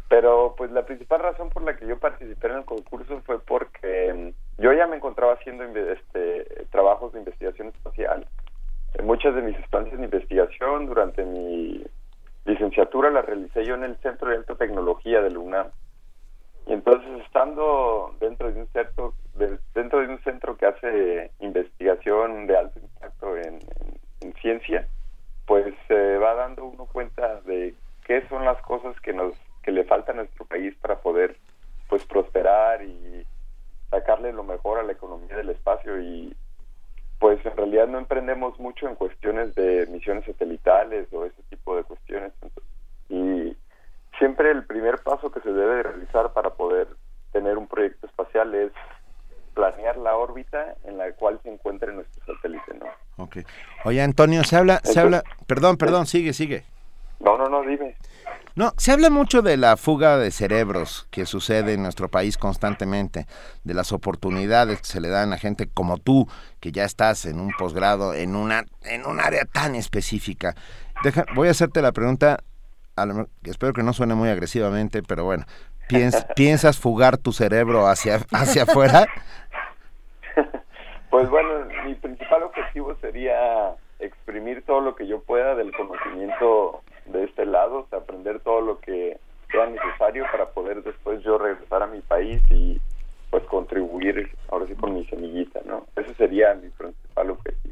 Pero 0.08 0.54
pues 0.56 0.71
la 0.71 0.86
principal 0.86 1.21
razón 1.21 1.49
por 1.49 1.63
la 1.63 1.75
que 1.75 1.88
yo 1.88 1.97
participé 1.99 2.47
en 2.47 2.58
el 2.58 2.65
concurso 2.65 3.21
fue 3.25 3.39
porque 3.39 4.13
mm, 4.13 4.44
yo 4.58 4.74
ya 4.74 4.88
me 4.88 4.98
encontraba 4.98 5.34
haciendo 5.34 5.63
este, 5.63 6.65
trabajos 6.72 7.13
de 7.13 7.20
investigación 7.20 7.70
espacial. 7.70 8.28
muchas 9.04 9.36
de 9.36 9.41
mis 9.41 9.58
estancias 9.58 9.98
de 9.98 10.06
investigación 10.06 10.86
durante 10.86 11.24
mi 11.26 11.84
licenciatura 12.46 13.10
las 13.10 13.26
realicé 13.26 13.65
yo 13.65 13.76
en 13.76 13.84
el 13.84 13.98
Centro 13.98 14.30
de 14.30 14.38
Alta 14.38 14.56
Tecnología 14.56 15.22
de 15.22 15.38
UNAM. 15.38 15.68
Y 16.68 16.74
entonces 16.74 17.10
estando 17.26 18.15
dentro 18.20 18.52
de 18.52 18.62
un 18.62 18.68
centro, 18.68 19.13
dentro 19.74 20.00
de 20.00 20.08
un 20.08 20.20
centro 20.24 20.56
que 20.58 20.65
hace 20.65 21.32
investigación 21.39 22.48
de 22.48 22.58
alto 22.58 22.80
impacto 22.80 23.38
en, 23.38 23.60
en 24.22 24.34
ciencia, 24.41 24.88
pues 25.46 25.76
se 25.88 26.18
va 26.18 26.34
dando 26.34 26.65
uno 26.65 26.86
cuenta 26.86 27.41
de 27.41 27.76
qué 28.06 28.28
son 28.30 28.46
las 28.46 28.60
cosas 28.62 29.00
que 29.02 29.13
nos 29.13 29.34
que 29.63 29.72
le 29.72 29.84
falta 29.84 30.12
a 30.12 30.15
nuestro 30.15 30.46
país 30.46 30.76
para 30.76 31.00
poder 31.00 31.36
pues 31.89 32.06
prosperar 32.06 32.84
y 32.84 33.26
sacarle 33.89 34.34
lo 34.34 34.43
mejor 34.43 34.80
a 34.80 34.84
la 34.84 34.93
economía 34.93 35.36
del 35.36 35.50
espacio 35.50 36.00
y 36.00 36.36
pues 37.19 37.43
en 37.45 37.56
realidad 37.56 37.88
no 37.88 37.98
emprendemos 37.98 38.60
mucho 38.60 38.88
en 38.88 38.95
cuestiones 38.95 39.56
de 39.56 39.88
misiones 39.88 40.26
satelitales 40.26 41.08
o 41.13 41.26
ese 41.26 41.41
tipo 41.50 41.76
de 41.76 41.84
cuestiones 41.84 42.34
y 43.10 43.56
siempre 44.17 44.52
el 44.52 44.65
primer 44.65 45.00
paso 45.00 45.32
que 45.32 45.41
se 45.41 45.52
debe 45.52 45.84
realizar 45.84 46.34
para 46.34 46.52
poder 46.52 46.88
tener 47.32 47.58
un 47.58 47.67
proyecto 47.67 48.08
espacial 48.08 48.54
es 48.56 48.71
planear 49.54 49.98
la 49.98 50.15
órbita 50.15 50.76
en 50.84 50.98
la 50.98 51.12
cual 51.13 51.39
se 51.43 51.50
encuentre 51.52 51.93
nuestro 51.93 52.24
satélite, 52.26 52.74
¿no? 52.76 53.24
Ok. 53.24 53.38
Oye, 53.86 54.02
Antonio, 54.02 54.43
se 54.43 54.58
habla, 54.58 54.82
se 54.84 55.00
habla, 55.00 55.24
perdón, 55.48 55.78
perdón, 55.78 56.06
sigue, 56.06 56.34
sigue. 56.34 56.63
No, 57.19 57.38
no, 57.38 57.48
no, 57.48 57.62
dime. 57.62 57.95
No, 58.58 58.72
se 58.78 58.94
habla 58.94 59.10
mucho 59.10 59.41
de 59.41 59.58
la 59.58 59.76
fuga 59.76 60.18
de 60.18 60.32
cerebros 60.32 61.10
que 61.12 61.26
sucede 61.26 61.74
en 61.74 61.84
nuestro 61.84 62.08
país 62.08 62.38
constantemente, 62.38 63.26
de 63.65 63.74
las 63.74 63.91
oportunidades 63.91 64.80
que 64.80 64.86
se 64.86 65.02
le 65.02 65.10
dan 65.10 65.34
a 65.34 65.38
gente 65.38 65.68
como 65.68 65.98
tú, 65.98 66.30
que 66.62 66.72
ya 66.72 66.86
estás 66.86 67.26
en 67.26 67.41
un 67.41 67.52
posgrado, 67.60 68.13
en 68.13 68.34
una, 68.34 68.63
en 68.84 69.06
un 69.06 69.20
área 69.20 69.44
tan 69.44 69.76
específica. 69.76 70.56
Deja, 71.04 71.26
voy 71.36 71.50
a 71.50 71.52
hacerte 71.52 71.82
la 71.82 71.91
pregunta, 71.91 72.46
espero 73.44 73.74
que 73.74 73.84
no 73.84 73.91
suene 73.91 74.15
muy 74.15 74.30
agresivamente, 74.30 75.04
pero 75.04 75.26
bueno, 75.26 75.44
¿piensas 76.36 76.80
fugar 76.80 77.18
tu 77.18 77.34
cerebro 77.34 77.88
hacia, 77.88 78.22
hacia 78.32 78.63
afuera? 78.63 79.06
Pues 81.12 81.30
bueno, 81.30 81.65
mi 81.86 81.96
principal 81.96 82.44
objetivo 82.44 82.94
sería 83.00 83.74
exprimir 84.00 84.63
todo 84.65 84.82
lo 84.82 84.98
que 84.98 85.08
yo 85.08 85.22
pueda 85.22 85.56
del 85.56 85.72
conocimiento 85.72 86.84
de 87.06 87.24
este 87.24 87.46
lado, 87.46 87.88
aprender 87.91 88.39
todo 88.41 88.62
lo 88.62 88.80
que 88.80 89.18
sea 89.52 89.68
necesario 89.68 90.26
para 90.32 90.48
poder 90.48 90.84
después 90.84 91.24
yo 91.24 91.38
regresar 91.38 91.84
a 91.84 91.88
mi 91.88 92.02
país 92.02 92.41
y 92.50 92.80
pues 93.30 93.44
contribuir 93.46 94.32
ahora 94.50 94.65
sí 94.68 94.76
con 94.76 94.94
mi 94.94 95.06
semillita, 95.06 95.62
¿no? 95.65 95.86
Ese 95.96 96.13
sería 96.15 96.54
mi 96.54 96.70
principal 96.70 97.32
objetivo. 97.32 97.64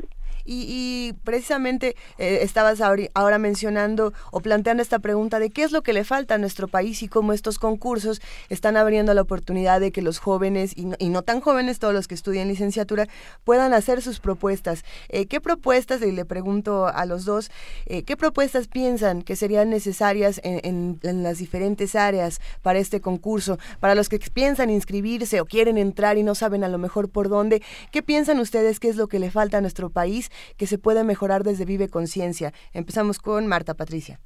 Y, 0.45 1.13
precisamente 1.23 1.95
eh, 2.17 2.39
estabas 2.41 2.81
ahora, 2.81 3.37
mencionando 3.37 4.13
o 4.31 4.39
planteando 4.41 4.83
esta 4.83 4.99
pregunta 4.99 5.39
de 5.39 5.49
qué 5.49 5.63
es 5.63 5.71
lo 5.71 5.81
que 5.81 5.93
le 5.93 6.03
falta 6.03 6.35
a 6.35 6.37
nuestro 6.37 6.67
país 6.67 7.01
y 7.03 7.07
cómo 7.07 7.33
estos 7.33 7.59
concursos 7.59 8.21
están 8.49 8.77
abriendo 8.77 9.13
la 9.13 9.21
oportunidad 9.21 9.79
de 9.79 9.91
que 9.91 10.01
los 10.01 10.19
jóvenes 10.19 10.73
y 10.75 11.09
no, 11.09 11.21
tan 11.21 11.41
jóvenes, 11.41 11.79
todos 11.79 11.93
los 11.93 12.07
que 12.07 12.15
estudian 12.15 12.47
licenciatura, 12.47 13.07
puedan 13.43 13.73
hacer 13.73 14.01
sus 14.01 14.19
propuestas. 14.19 14.83
Eh, 15.09 15.25
¿Qué 15.25 15.39
propuestas, 15.41 16.01
y 16.01 16.11
le 16.11 16.25
pregunto 16.25 16.87
a 16.87 17.05
los 17.05 17.25
dos, 17.25 17.51
eh, 17.85 18.03
qué 18.03 18.17
propuestas 18.17 18.67
piensan 18.67 19.21
que 19.21 19.35
serían 19.35 19.69
necesarias 19.69 20.41
en, 20.43 20.99
en 21.03 21.23
las 21.23 21.37
diferentes 21.37 21.95
áreas 21.95 22.39
para 22.61 22.79
este 22.79 23.01
concurso? 23.01 23.57
Para 23.79 23.95
los 23.95 24.09
que 24.09 24.19
piensan 24.19 24.69
inscribirse 24.69 25.41
o 25.41 25.45
quieren 25.45 25.77
entrar 25.77 26.17
y 26.17 26.23
no 26.23 26.35
saben 26.35 26.63
a 26.63 26.69
lo 26.69 26.77
mejor 26.77 27.09
por 27.09 27.29
dónde, 27.29 27.61
¿qué 27.91 28.01
piensan 28.03 28.39
ustedes 28.39 28.79
qué 28.79 28.89
es 28.89 28.95
lo 28.95 29.07
que 29.07 29.19
le 29.19 29.31
falta 29.31 29.57
a 29.57 29.61
nuestro 29.61 29.89
país 29.89 30.29
que 30.57 30.67
se 30.67 30.77
puede 30.77 31.03
mejorar 31.03 31.43
desde 31.43 31.65
Vive 31.65 31.89
Conciencia. 31.89 32.53
Empezamos 32.73 33.19
con 33.19 33.47
Marta 33.47 33.73
Patricia. 33.73 34.19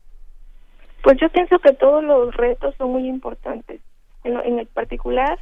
Pues 1.03 1.17
yo 1.21 1.29
pienso 1.29 1.59
que 1.59 1.73
todos 1.73 2.03
los 2.03 2.35
retos 2.35 2.75
son 2.77 2.91
muy 2.91 3.07
importantes. 3.07 3.81
En, 4.23 4.59
el 4.59 4.67
particular, 4.67 5.39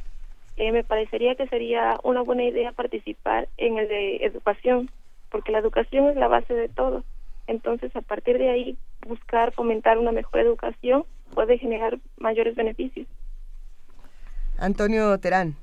eh, 0.56 0.70
me 0.70 0.84
parecería 0.84 1.34
que 1.34 1.48
sería 1.48 1.98
una 2.04 2.22
buena 2.22 2.44
idea 2.44 2.70
participar 2.70 3.48
en 3.56 3.78
el 3.78 3.88
de 3.88 4.16
educación, 4.24 4.90
porque 5.28 5.50
la 5.50 5.58
educación 5.58 6.08
es 6.08 6.16
la 6.16 6.28
base 6.28 6.54
de 6.54 6.68
todo. 6.68 7.02
Entonces, 7.48 7.94
a 7.96 8.00
partir 8.00 8.38
de 8.38 8.50
ahí, 8.50 8.78
buscar 9.06 9.52
fomentar 9.52 9.98
una 9.98 10.12
mejor 10.12 10.40
educación 10.40 11.04
puede 11.34 11.58
generar 11.58 11.98
mayores 12.18 12.54
beneficios. 12.54 13.08
Antonio 14.58 15.18
Terán. 15.18 15.56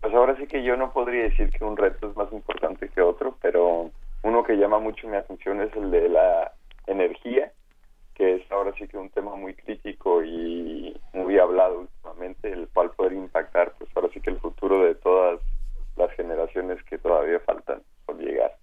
Pues 0.00 0.14
ahora 0.14 0.36
sí 0.36 0.46
que 0.46 0.62
yo 0.62 0.76
no 0.76 0.92
podría 0.92 1.24
decir 1.24 1.50
que 1.50 1.64
un 1.64 1.76
reto 1.76 2.10
es 2.10 2.16
más 2.16 2.32
importante 2.32 2.88
que 2.88 3.00
otro, 3.00 3.36
pero 3.42 3.90
uno 4.22 4.44
que 4.44 4.56
llama 4.56 4.78
mucho 4.78 5.08
mi 5.08 5.16
atención 5.16 5.60
es 5.60 5.74
el 5.74 5.90
de 5.90 6.08
la 6.08 6.52
energía, 6.86 7.52
que 8.14 8.36
es 8.36 8.52
ahora 8.52 8.72
sí 8.78 8.86
que 8.88 8.96
un 8.96 9.10
tema 9.10 9.34
muy 9.36 9.54
crítico 9.54 10.22
y 10.22 10.98
muy 11.12 11.38
hablado 11.38 11.80
últimamente, 11.80 12.52
el 12.52 12.68
cual 12.68 12.90
poder 12.90 13.12
impactar, 13.12 13.74
pues 13.78 13.90
ahora 13.94 14.08
sí 14.12 14.20
que 14.20 14.30
el 14.30 14.40
futuro 14.40 14.84
de 14.84 14.94
todas 14.96 15.40
las 15.96 16.10
generaciones 16.12 16.82
que 16.84 16.98
todavía 16.98 17.40
faltan 17.40 17.82
por 18.06 18.18
llegar. 18.18 18.56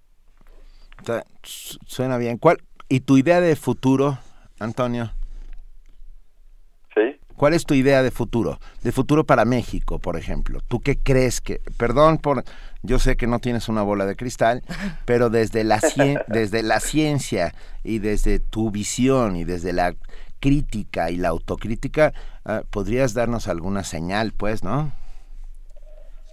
Suena 1.43 2.17
bien. 2.17 2.37
¿Cuál 2.37 2.57
y 2.87 3.01
tu 3.01 3.17
idea 3.17 3.41
de 3.41 3.55
futuro, 3.55 4.17
Antonio? 4.59 5.11
¿Cuál 7.35 7.53
es 7.53 7.65
tu 7.65 7.73
idea 7.73 8.01
de 8.01 8.11
futuro? 8.11 8.59
De 8.81 8.91
futuro 8.91 9.25
para 9.25 9.45
México, 9.45 9.99
por 9.99 10.17
ejemplo. 10.17 10.59
¿Tú 10.67 10.79
qué 10.79 10.97
crees 10.97 11.41
que, 11.41 11.61
perdón 11.77 12.17
por, 12.17 12.43
yo 12.81 12.99
sé 12.99 13.17
que 13.17 13.27
no 13.27 13.39
tienes 13.39 13.67
una 13.67 13.81
bola 13.83 14.05
de 14.05 14.15
cristal, 14.15 14.63
pero 15.05 15.29
desde 15.29 15.63
la, 15.63 15.79
desde 16.27 16.63
la 16.63 16.79
ciencia 16.79 17.53
y 17.83 17.99
desde 17.99 18.39
tu 18.39 18.71
visión 18.71 19.35
y 19.35 19.43
desde 19.43 19.73
la 19.73 19.95
crítica 20.39 21.11
y 21.11 21.17
la 21.17 21.29
autocrítica, 21.29 22.13
ah, 22.45 22.61
¿podrías 22.69 23.13
darnos 23.13 23.47
alguna 23.47 23.83
señal, 23.83 24.31
pues, 24.31 24.63
no? 24.63 24.91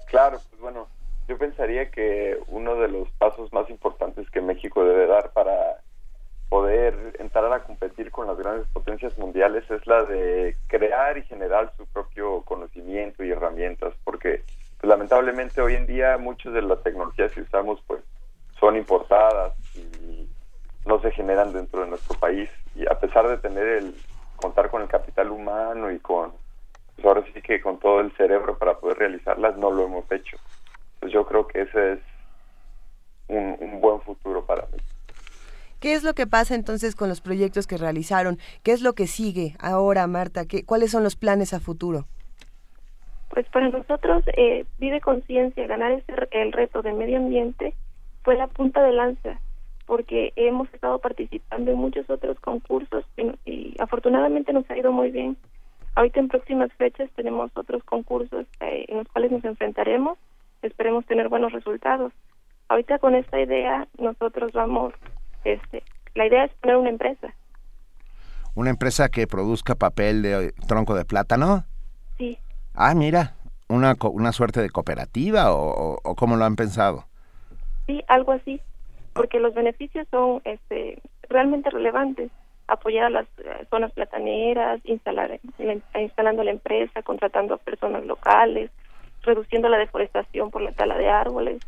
Claro, 0.07 0.41
pues 0.51 0.61
bueno, 0.61 0.87
yo 1.27 1.39
pensaría 1.39 1.91
que 1.91 2.39
uno 2.49 2.77
de 2.77 2.89
los 2.89 3.11
pasos 3.13 3.53
más 3.53 3.69
importantes 3.71 4.29
que 4.31 4.41
México 4.41 4.85
debe 4.85 5.07
dar 5.07 5.33
para 5.33 5.82
poder 6.53 7.17
entrar 7.19 7.51
a 7.51 7.65
competir 7.65 8.11
con 8.11 8.27
las 8.27 8.37
grandes 8.37 8.69
potencias 8.75 9.17
mundiales 9.17 9.65
es 9.71 9.87
la 9.87 10.05
de 10.05 10.55
crear 10.67 11.17
y 11.17 11.23
generar 11.23 11.73
su 11.79 11.87
propio 11.87 12.43
conocimiento 12.43 13.25
y 13.25 13.31
herramientas, 13.31 13.95
porque 14.05 14.43
pues, 14.79 14.91
lamentablemente 14.91 15.63
hoy 15.63 15.77
en 15.77 15.87
día 15.87 16.19
muchas 16.19 16.53
de 16.53 16.61
las 16.61 16.83
tecnologías 16.83 17.33
que 17.33 17.41
usamos 17.41 17.83
pues 17.87 18.03
son 18.61 18.77
importadas 18.77 19.55
y 19.75 20.29
no 20.85 21.01
se 21.01 21.11
generan 21.13 21.55
dentro 21.55 21.81
de 21.81 21.87
nuestro 21.87 22.21
país 22.21 22.51
y 22.75 22.87
a 22.87 23.01
pesar 23.01 23.27
de 23.29 23.39
tener 23.39 23.67
el 23.67 23.95
contar 24.37 24.69
con 24.69 24.83
el 24.83 24.89
capital 24.89 25.31
humano 25.31 25.91
y 25.91 26.01
con 26.01 26.35
pues 26.97 27.07
ahora 27.07 27.25
sí 27.33 27.41
que 27.41 27.63
con 27.63 27.79
todo 27.79 28.01
el 28.01 28.13
cerebro 28.19 28.59
para 28.59 28.75
poder 28.79 28.99
realizarlas 28.99 29.57
no 29.57 29.71
lo 29.71 29.87
hemos 29.87 30.05
hecho. 30.13 30.37
Pues 31.01 31.15
yo 31.15 31.25
creo 31.25 31.47
que 31.49 31.63
ese 31.63 31.93
es 31.95 32.01
un, 33.29 33.57
un 33.59 33.81
buen 33.81 34.03
futuro 34.03 34.45
para 34.45 34.67
mí. 34.67 34.77
¿Qué 35.83 35.95
es 35.95 36.05
lo 36.05 36.15
que 36.15 36.29
pasa 36.29 36.55
entonces 36.55 36.95
con 36.95 37.09
los 37.09 37.21
proyectos 37.21 37.67
que 37.67 37.77
realizaron? 37.77 38.39
¿Qué 38.63 38.71
es 38.71 38.83
lo 38.83 38.93
que 38.93 39.09
sigue 39.09 39.57
ahora, 39.59 40.07
Marta? 40.07 40.47
¿Qué, 40.47 40.65
¿Cuáles 40.65 40.93
son 40.93 41.03
los 41.03 41.17
planes 41.17 41.53
a 41.55 41.59
futuro? 41.59 42.05
Pues 43.31 43.49
para 43.49 43.69
nosotros, 43.69 44.23
eh, 44.37 44.65
Vive 44.79 45.01
Conciencia, 45.01 45.67
ganar 45.67 45.91
ese, 45.91 46.15
el 46.31 46.53
reto 46.53 46.83
de 46.83 46.93
medio 46.93 47.17
ambiente, 47.17 47.75
fue 48.23 48.37
la 48.37 48.47
punta 48.47 48.81
de 48.81 48.93
lanza, 48.93 49.41
porque 49.85 50.33
hemos 50.37 50.73
estado 50.73 51.01
participando 51.01 51.73
en 51.73 51.79
muchos 51.79 52.09
otros 52.09 52.39
concursos 52.39 53.05
y, 53.45 53.75
afortunadamente 53.81 54.53
nos 54.53 54.71
ha 54.71 54.79
ido 54.79 54.93
muy 54.93 55.11
bien. 55.11 55.37
Ahorita 55.97 56.21
en 56.21 56.29
próximas 56.29 56.73
fechas 56.75 57.11
tenemos 57.17 57.51
otros 57.57 57.83
concursos 57.83 58.47
eh, 58.61 58.85
en 58.87 58.99
los 58.99 59.09
cuales 59.09 59.33
nos 59.33 59.45
enfrentaremos. 59.45 60.17
Esperemos 60.63 61.05
tener 61.07 61.29
buenos 61.29 61.51
resultados. 61.51 62.13
Ahorita 62.69 63.01
con 63.01 63.17
esta 63.17 63.41
idea 63.41 63.89
nosotros 63.99 64.53
vamos, 64.53 64.95
este, 65.45 65.83
la 66.15 66.27
idea 66.27 66.45
es 66.45 66.53
poner 66.55 66.77
una 66.77 66.91
empresa. 66.91 67.35
¿Una 68.55 68.71
empresa 68.71 69.09
que 69.09 69.27
produzca 69.27 69.75
papel 69.75 70.23
de 70.23 70.53
tronco 70.69 70.95
de 70.95 71.05
plátano? 71.05 71.65
Sí, 72.19 72.39
Ah, 72.75 72.95
mira, 72.95 73.35
una, 73.69 73.95
una 74.13 74.33
suerte 74.33 74.61
de 74.61 74.71
cooperativa 74.71 75.53
o, 75.55 75.99
o- 76.03 76.15
cómo 76.15 76.37
lo 76.37 76.45
han 76.45 76.57
pensado. 76.57 77.07
sí, 77.87 78.03
algo 78.09 78.33
así, 78.33 78.61
porque 79.15 79.41
los 79.41 79.55
beneficios 79.55 80.07
son 80.11 80.41
este, 80.45 81.01
realmente 81.29 81.71
relevantes. 81.71 82.31
Apoyar 82.69 83.07
a 83.07 83.11
las 83.11 83.27
eh, 83.39 83.67
zonas 83.71 83.93
plataneras, 83.93 84.81
instalar, 84.85 85.39
la- 85.59 86.01
instalando 86.01 86.45
la 86.45 86.53
empresa, 86.53 87.03
contratando 87.03 87.55
a 87.55 87.59
personas 87.59 88.05
locales, 88.07 88.71
reduciendo 89.23 89.69
la 89.69 89.79
deforestación 89.79 90.51
por 90.51 90.63
la 90.63 90.73
tala 90.73 90.97
de 90.97 91.09
árboles. 91.09 91.61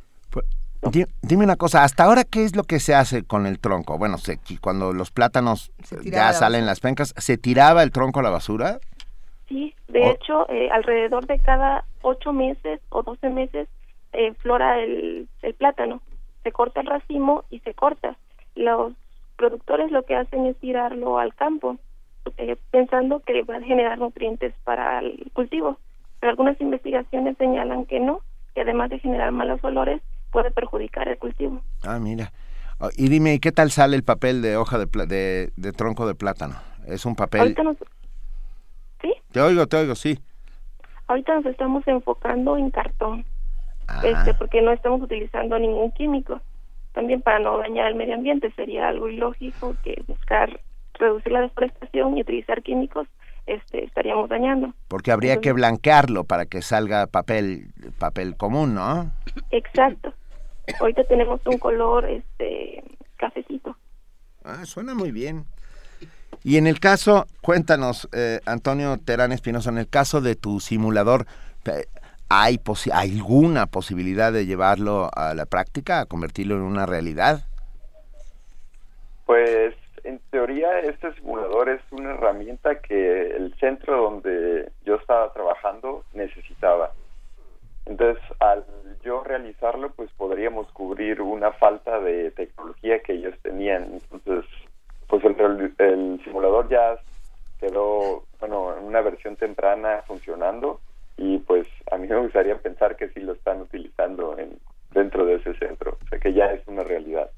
Di- 0.91 1.07
dime 1.23 1.45
una 1.45 1.57
cosa, 1.57 1.83
¿hasta 1.83 2.05
ahora 2.05 2.25
qué 2.25 2.45
es 2.45 2.55
lo 2.57 2.65
que 2.65 2.79
se 2.79 2.95
hace 2.95 3.25
con 3.25 3.47
el 3.47 3.59
tronco? 3.59 3.97
Bueno, 3.99 4.19
se- 4.19 4.39
cuando 4.61 4.93
los 4.93 5.11
plátanos 5.11 5.73
ya 6.05 6.27
la 6.27 6.33
salen 6.33 6.67
las 6.67 6.81
pencas, 6.81 7.15
¿se 7.17 7.39
tiraba 7.39 7.83
el 7.83 7.91
tronco 7.91 8.21
a 8.21 8.23
la 8.23 8.31
basura? 8.31 8.79
Sí, 9.49 9.75
de 9.89 10.01
Oh. 10.03 10.11
hecho, 10.11 10.49
eh, 10.51 10.69
alrededor 10.71 11.27
de 11.27 11.39
cada 11.39 11.85
ocho 12.03 12.33
meses 12.33 12.81
o 12.91 13.03
doce 13.03 13.29
meses 13.31 13.69
eh, 14.13 14.33
flora 14.35 14.79
el, 14.81 15.29
el 15.43 15.55
plátano. 15.55 16.01
Se 16.43 16.53
corta 16.53 16.81
el 16.81 16.87
racimo 16.87 17.45
y 17.51 17.61
se 17.61 17.75
corta. 17.75 18.17
Los 18.55 18.93
productores 19.37 19.91
lo 19.91 20.05
que 20.05 20.15
hacen 20.17 20.47
es 20.47 20.57
tirarlo 20.59 21.19
al 21.19 21.35
campo, 21.35 21.79
eh, 22.37 22.57
pensando 22.71 23.21
que 23.21 23.43
va 23.43 23.57
a 23.57 23.61
generar 23.63 23.99
nutrientes 23.99 24.55
para 24.65 25.01
el 25.01 25.31
cultivo. 25.33 25.79
Pero 26.21 26.31
algunas 26.31 26.61
investigaciones 26.61 27.37
señalan 27.39 27.87
que 27.87 27.99
no, 28.01 28.21
que 28.55 28.61
además 28.61 28.91
de 28.91 28.99
generar 29.01 29.33
malos 29.33 29.59
olores, 29.65 30.01
puede 30.35 30.51
perjudicar 30.51 31.09
el 31.09 31.17
cultivo. 31.17 31.63
Ah, 31.85 31.99
mira. 32.01 32.33
Ah, 32.81 32.89
Y 32.97 33.09
dime, 33.09 33.35
¿y 33.35 33.39
qué 33.39 33.53
tal 33.53 33.71
sale 33.71 33.95
el 33.97 34.03
papel 34.03 34.43
de 34.43 34.57
hoja 34.57 34.79
de, 34.79 34.87
de, 35.07 35.53
de 35.57 35.73
tronco 35.73 36.07
de 36.09 36.15
plátano? 36.17 36.57
¿Es 36.87 37.07
un 37.07 37.15
papel? 37.15 37.41
Ahorita 37.43 37.63
nos, 37.63 37.77
Te 39.33 39.41
oigo, 39.41 39.67
te 39.67 39.77
oigo, 39.77 39.95
sí. 39.95 40.19
ahorita 41.07 41.37
nos 41.37 41.47
estamos 41.47 41.87
enfocando 41.87 42.57
en 42.57 42.71
cartón. 42.71 43.25
Ah. 43.87 44.01
este, 44.03 44.35
porque 44.35 44.61
no 44.63 44.73
estamos 44.73 45.01
utilizando 45.03 45.59
ningún 45.59 45.93
químico. 45.93 46.41
También 46.93 47.21
para 47.23 47.39
no 47.39 47.59
dañar 47.59 47.87
el 47.89 47.95
medio 47.95 48.15
ambiente 48.15 48.51
sería 48.57 48.89
algo 48.89 49.09
ilógico 49.09 49.75
que 49.85 50.03
buscar 50.09 50.61
reducir 50.95 51.33
la 51.33 51.43
deforestación 51.43 52.17
y 52.17 52.23
utilizar 52.23 52.63
químicos 52.63 53.07
este, 53.47 53.85
estaríamos 53.85 54.29
dañando. 54.31 54.73
Porque 54.89 55.13
habría 55.13 55.41
que 55.41 55.53
blanquearlo 55.53 56.25
para 56.25 56.47
que 56.47 56.63
salga 56.63 57.07
papel, 57.07 57.67
papel 57.99 58.37
común, 58.37 58.75
¿no? 58.75 59.11
Exacto. 59.51 60.15
Ahorita 60.81 61.05
tenemos 61.05 61.41
un 61.47 61.59
color 61.59 62.05
este 62.09 62.83
cafecito. 63.17 63.77
Ah, 64.45 64.65
suena 64.65 64.95
muy 64.95 65.11
bien. 65.13 65.45
Y 66.43 66.57
en 66.59 66.67
el 66.67 66.81
caso, 66.81 67.27
cuéntanos, 67.41 68.09
eh, 68.13 68.41
Antonio 68.45 68.99
Terán 68.99 69.33
Espinosa, 69.33 69.71
en 69.71 69.79
el 69.79 69.89
caso 69.89 70.21
de 70.21 70.37
tu 70.37 70.61
simulador, 70.61 71.27
¿hay 72.29 72.57
posi- 72.59 72.93
alguna 72.93 73.67
posibilidad 73.67 74.33
de 74.33 74.45
llevarlo 74.45 75.11
a 75.15 75.33
la 75.35 75.47
práctica, 75.47 76.01
a 76.01 76.07
convertirlo 76.07 76.57
en 76.57 76.63
una 76.63 76.85
realidad? 76.87 77.45
Pues 79.27 79.75
en 80.03 80.21
teoría 80.31 80.81
este 80.81 81.15
simulador 81.15 81.71
es 81.71 81.81
una 81.91 82.11
herramienta 82.13 82.79
que 82.81 83.37
el 83.37 83.55
centro 83.59 84.03
donde 84.03 84.71
yo 84.85 84.97
estaba 84.97 85.33
trabajando 85.33 86.05
necesitaba. 86.13 86.93
Entonces, 87.87 88.23
al 88.41 88.65
yo 89.05 89.23
realizarlo, 89.23 89.91
pues 89.91 90.11
podríamos 90.17 90.71
cubrir 90.73 91.21
una 91.21 91.53
falta 91.53 92.01
de 92.01 92.31
tecnología 92.33 93.01
que 93.01 93.13
ellos 93.13 93.35
tenían. 93.43 94.01
Entonces, 94.11 94.45
pues 95.07 95.23
el, 95.25 96.21
simulador 96.25 96.69
ya 96.69 96.99
quedó, 97.61 98.25
bueno, 98.41 98.77
en 98.77 98.85
una 98.85 99.01
versión 99.03 99.37
temprana 99.37 100.03
funcionando 100.07 100.81
y 101.17 101.39
pues 101.39 101.69
a 101.93 101.99
mí 101.99 102.09
me 102.09 102.19
gustaría 102.19 102.57
pensar 102.57 102.97
que 102.97 103.09
sí 103.11 103.21
lo 103.21 103.35
están 103.35 103.61
utilizando 103.61 104.37
en, 104.39 104.59
dentro 104.91 105.25
de 105.25 105.35
ese 105.35 105.55
centro, 105.55 105.99
o 106.05 106.09
sea 106.09 106.19
que 106.19 106.33
ya 106.33 106.47
es 106.47 106.67
una 106.67 106.83
realidad. 106.83 107.31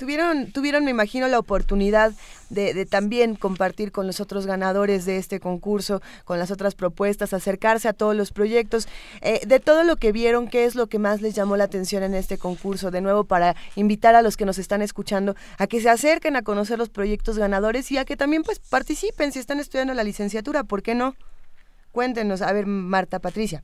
Tuvieron, 0.00 0.50
tuvieron, 0.50 0.82
me 0.86 0.92
imagino, 0.92 1.28
la 1.28 1.38
oportunidad 1.38 2.12
de, 2.48 2.72
de 2.72 2.86
también 2.86 3.34
compartir 3.34 3.92
con 3.92 4.06
los 4.06 4.18
otros 4.18 4.46
ganadores 4.46 5.04
de 5.04 5.18
este 5.18 5.40
concurso, 5.40 6.00
con 6.24 6.38
las 6.38 6.50
otras 6.50 6.74
propuestas, 6.74 7.34
acercarse 7.34 7.86
a 7.86 7.92
todos 7.92 8.16
los 8.16 8.32
proyectos. 8.32 8.88
Eh, 9.20 9.40
de 9.46 9.60
todo 9.60 9.84
lo 9.84 9.96
que 9.96 10.10
vieron, 10.10 10.48
¿qué 10.48 10.64
es 10.64 10.74
lo 10.74 10.86
que 10.86 10.98
más 10.98 11.20
les 11.20 11.34
llamó 11.34 11.58
la 11.58 11.64
atención 11.64 12.02
en 12.02 12.14
este 12.14 12.38
concurso? 12.38 12.90
De 12.90 13.02
nuevo, 13.02 13.24
para 13.24 13.56
invitar 13.76 14.14
a 14.14 14.22
los 14.22 14.38
que 14.38 14.46
nos 14.46 14.56
están 14.56 14.80
escuchando 14.80 15.34
a 15.58 15.66
que 15.66 15.82
se 15.82 15.90
acerquen 15.90 16.34
a 16.34 16.40
conocer 16.40 16.78
los 16.78 16.88
proyectos 16.88 17.36
ganadores 17.36 17.92
y 17.92 17.98
a 17.98 18.06
que 18.06 18.16
también 18.16 18.42
pues 18.42 18.58
participen 18.58 19.32
si 19.32 19.38
están 19.38 19.60
estudiando 19.60 19.92
la 19.92 20.02
licenciatura, 20.02 20.64
¿por 20.64 20.82
qué 20.82 20.94
no? 20.94 21.14
Cuéntenos, 21.92 22.40
a 22.40 22.50
ver, 22.54 22.64
Marta, 22.64 23.18
Patricia. 23.18 23.60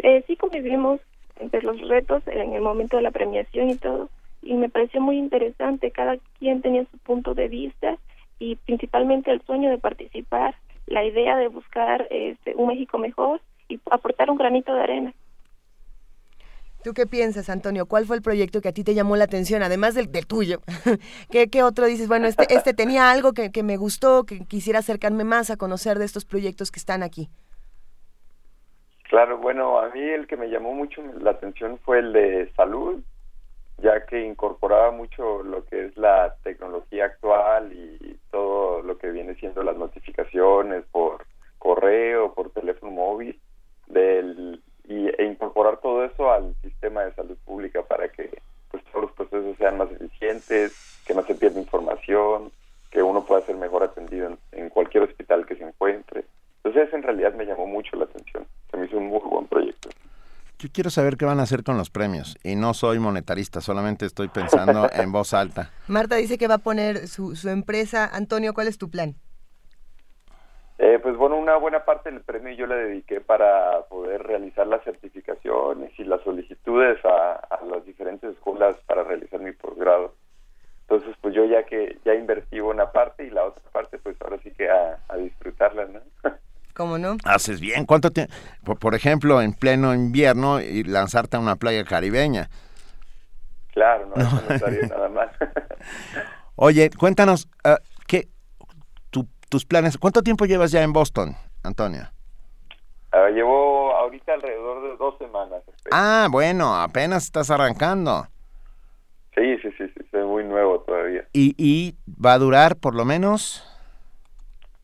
Eh, 0.00 0.22
sí 0.26 0.36
convivimos 0.36 1.00
entre 1.40 1.62
los 1.62 1.80
retos 1.88 2.22
en 2.26 2.52
el 2.52 2.60
momento 2.60 2.98
de 2.98 3.02
la 3.02 3.12
premiación 3.12 3.70
y 3.70 3.76
todo, 3.76 4.10
y 4.44 4.54
me 4.54 4.68
pareció 4.68 5.00
muy 5.00 5.18
interesante, 5.18 5.90
cada 5.90 6.16
quien 6.38 6.62
tenía 6.62 6.84
su 6.90 6.98
punto 6.98 7.34
de 7.34 7.48
vista 7.48 7.96
y 8.38 8.56
principalmente 8.56 9.30
el 9.30 9.42
sueño 9.42 9.70
de 9.70 9.78
participar, 9.78 10.54
la 10.86 11.04
idea 11.04 11.36
de 11.36 11.48
buscar 11.48 12.06
este, 12.10 12.54
un 12.54 12.68
México 12.68 12.98
mejor 12.98 13.40
y 13.68 13.80
aportar 13.90 14.30
un 14.30 14.36
granito 14.36 14.74
de 14.74 14.82
arena. 14.82 15.14
¿Tú 16.82 16.92
qué 16.92 17.06
piensas, 17.06 17.48
Antonio? 17.48 17.86
¿Cuál 17.86 18.04
fue 18.04 18.16
el 18.16 18.22
proyecto 18.22 18.60
que 18.60 18.68
a 18.68 18.72
ti 18.72 18.84
te 18.84 18.92
llamó 18.92 19.16
la 19.16 19.24
atención, 19.24 19.62
además 19.62 19.94
del, 19.94 20.12
del 20.12 20.26
tuyo? 20.26 20.60
¿Qué, 21.30 21.48
¿Qué 21.48 21.62
otro 21.62 21.86
dices? 21.86 22.08
Bueno, 22.08 22.26
este, 22.26 22.44
este 22.54 22.74
tenía 22.74 23.10
algo 23.10 23.32
que, 23.32 23.50
que 23.50 23.62
me 23.62 23.78
gustó, 23.78 24.24
que 24.24 24.40
quisiera 24.44 24.80
acercarme 24.80 25.24
más 25.24 25.48
a 25.48 25.56
conocer 25.56 25.98
de 25.98 26.04
estos 26.04 26.26
proyectos 26.26 26.70
que 26.70 26.78
están 26.78 27.02
aquí. 27.02 27.30
Claro, 29.04 29.38
bueno, 29.38 29.78
a 29.78 29.88
mí 29.90 30.00
el 30.00 30.26
que 30.26 30.36
me 30.36 30.48
llamó 30.48 30.74
mucho 30.74 31.00
la 31.20 31.30
atención 31.30 31.78
fue 31.78 32.00
el 32.00 32.12
de 32.12 32.52
salud, 32.54 33.02
ya 33.84 34.06
que 34.06 34.24
incorporaba 34.24 34.90
mucho 34.92 35.42
lo 35.42 35.66
que 35.66 35.84
es 35.84 35.96
la 35.98 36.34
tecnología 36.42 37.04
actual 37.04 37.70
y 37.70 38.18
todo 38.30 38.80
lo 38.80 38.96
que 38.96 39.10
viene 39.10 39.34
siendo 39.34 39.62
las 39.62 39.76
notificaciones 39.76 40.84
por 40.90 41.26
correo, 41.58 42.32
por 42.32 42.48
teléfono 42.50 42.92
móvil, 42.92 43.38
del, 43.86 44.62
y, 44.88 45.08
e 45.08 45.24
incorporar 45.26 45.82
todo 45.82 46.02
eso 46.02 46.32
al 46.32 46.54
sistema 46.62 47.02
de 47.02 47.12
salud 47.12 47.36
pública 47.44 47.82
para 47.82 48.08
que 48.08 48.30
pues 48.70 48.82
todos 48.84 49.02
los 49.04 49.12
procesos 49.12 49.54
sean 49.58 49.76
más 49.76 49.90
eficientes, 49.92 51.02
que 51.06 51.12
no 51.12 51.22
se 51.22 51.34
pierda 51.34 51.60
información, 51.60 52.50
que 52.90 53.02
uno 53.02 53.26
pueda 53.26 53.42
ser 53.42 53.56
mejor 53.56 53.82
atendido 53.82 54.28
en, 54.28 54.38
en 54.52 54.70
cualquier 54.70 55.02
hospital 55.02 55.44
que 55.44 55.56
se 55.56 55.64
encuentre. 55.64 56.24
Entonces, 56.62 56.92
en 56.94 57.02
realidad 57.02 57.34
me 57.34 57.44
llamó 57.44 57.66
mucho 57.66 57.96
la 57.96 58.06
atención. 58.06 58.46
Se 58.70 58.78
me 58.78 58.86
hizo 58.86 58.96
un 58.96 59.08
muy 59.08 59.20
buen 59.20 59.46
proyecto. 59.46 59.90
Yo 60.58 60.68
quiero 60.72 60.90
saber 60.90 61.16
qué 61.16 61.24
van 61.24 61.40
a 61.40 61.42
hacer 61.42 61.64
con 61.64 61.76
los 61.76 61.90
premios. 61.90 62.38
Y 62.42 62.56
no 62.56 62.74
soy 62.74 62.98
monetarista, 62.98 63.60
solamente 63.60 64.06
estoy 64.06 64.28
pensando 64.28 64.88
en 64.92 65.12
voz 65.12 65.34
alta. 65.34 65.70
Marta 65.88 66.16
dice 66.16 66.38
que 66.38 66.48
va 66.48 66.54
a 66.54 66.58
poner 66.58 67.08
su, 67.08 67.36
su 67.36 67.48
empresa. 67.48 68.08
Antonio, 68.12 68.54
¿cuál 68.54 68.68
es 68.68 68.78
tu 68.78 68.90
plan? 68.90 69.14
Eh, 70.78 70.98
pues 71.02 71.16
bueno, 71.16 71.36
una 71.36 71.56
buena 71.56 71.84
parte 71.84 72.10
del 72.10 72.22
premio 72.22 72.52
yo 72.54 72.66
la 72.66 72.74
dediqué 72.74 73.20
para 73.20 73.82
poder 73.88 74.22
realizar 74.24 74.66
las 74.66 74.82
certificaciones 74.82 75.92
y 75.98 76.04
las 76.04 76.20
solicitudes 76.22 76.98
a, 77.04 77.34
a 77.34 77.64
las 77.64 77.84
diferentes 77.84 78.32
escuelas 78.32 78.76
para 78.86 79.04
realizar 79.04 79.40
mi 79.40 79.52
posgrado. 79.52 80.14
Entonces, 80.82 81.16
pues 81.20 81.34
yo 81.34 81.44
ya 81.44 81.64
que 81.64 81.98
ya 82.04 82.14
invertí 82.14 82.60
una 82.60 82.90
parte 82.90 83.24
y 83.24 83.30
la 83.30 83.44
otra 83.44 83.62
parte, 83.72 83.98
pues 83.98 84.16
ahora 84.20 84.38
sí 84.42 84.50
que 84.50 84.68
a, 84.68 84.98
a 85.08 85.16
disfrutarla, 85.16 85.86
¿no? 85.86 86.00
¿Cómo 86.74 86.98
no? 86.98 87.16
Haces 87.24 87.60
bien. 87.60 87.86
¿Cuánto 87.86 88.10
tiempo? 88.10 88.34
Por, 88.64 88.78
por 88.78 88.94
ejemplo, 88.94 89.40
en 89.40 89.52
pleno 89.54 89.94
invierno 89.94 90.60
y 90.60 90.82
lanzarte 90.82 91.36
a 91.36 91.40
una 91.40 91.56
playa 91.56 91.84
caribeña. 91.84 92.50
Claro, 93.72 94.06
no, 94.06 94.14
no 94.16 94.88
nada 94.88 95.08
mal. 95.08 95.30
Oye, 96.56 96.90
cuéntanos, 96.90 97.48
ah, 97.64 97.78
¿qué, 98.06 98.28
tu- 99.10 99.28
tus 99.48 99.64
planes? 99.64 99.98
¿Cuánto 99.98 100.22
tiempo 100.22 100.46
llevas 100.46 100.70
ya 100.70 100.82
en 100.82 100.92
Boston, 100.92 101.36
Antonio? 101.62 102.10
Ah, 103.12 103.28
llevo 103.30 103.94
ahorita 103.96 104.34
alrededor 104.34 104.82
de 104.90 104.96
dos 104.96 105.16
semanas. 105.18 105.62
Ah, 105.92 106.28
bueno, 106.30 106.74
apenas 106.74 107.24
estás 107.24 107.50
arrancando. 107.50 108.26
Sí, 109.34 109.58
sí, 109.62 109.68
sí, 109.78 109.84
sí, 109.88 110.06
soy 110.10 110.24
muy 110.24 110.44
nuevo 110.44 110.80
todavía. 110.80 111.24
¿Y, 111.32 111.54
y 111.58 111.96
va 112.08 112.34
a 112.34 112.38
durar 112.38 112.76
por 112.76 112.94
lo 112.94 113.04
menos? 113.04 113.68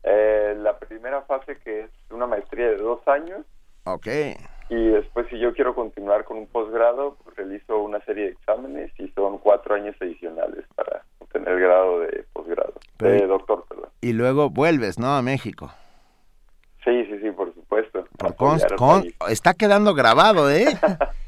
Eh, 0.03 0.55
la 0.57 0.77
primera 1.01 1.21
fase 1.23 1.57
que 1.63 1.81
es 1.81 1.89
una 2.11 2.27
maestría 2.27 2.67
de 2.69 2.77
dos 2.77 2.99
años 3.07 3.41
Ok. 3.85 4.05
y 4.69 4.87
después 4.89 5.25
si 5.31 5.39
yo 5.39 5.51
quiero 5.53 5.73
continuar 5.73 6.23
con 6.25 6.37
un 6.37 6.45
posgrado, 6.45 7.17
pues 7.23 7.35
realizo 7.37 7.79
una 7.81 7.99
serie 8.05 8.25
de 8.25 8.31
exámenes 8.33 8.91
y 8.99 9.07
son 9.09 9.39
cuatro 9.39 9.73
años 9.73 9.95
adicionales 9.99 10.63
para 10.75 11.03
obtener 11.17 11.59
grado 11.59 12.01
de 12.01 12.23
posgrado, 12.33 12.73
de 12.99 13.25
doctor, 13.25 13.65
perdón. 13.67 13.89
Y 14.01 14.13
luego 14.13 14.51
vuelves, 14.51 14.99
¿no? 14.99 15.15
A 15.15 15.23
México. 15.23 15.71
Sí, 16.85 17.05
sí, 17.05 17.19
sí, 17.19 17.31
por 17.31 17.51
supuesto. 17.55 18.05
Por 18.19 18.35
const- 18.35 19.13
está 19.29 19.53
quedando 19.55 19.95
grabado, 19.95 20.51
¿eh? 20.51 20.65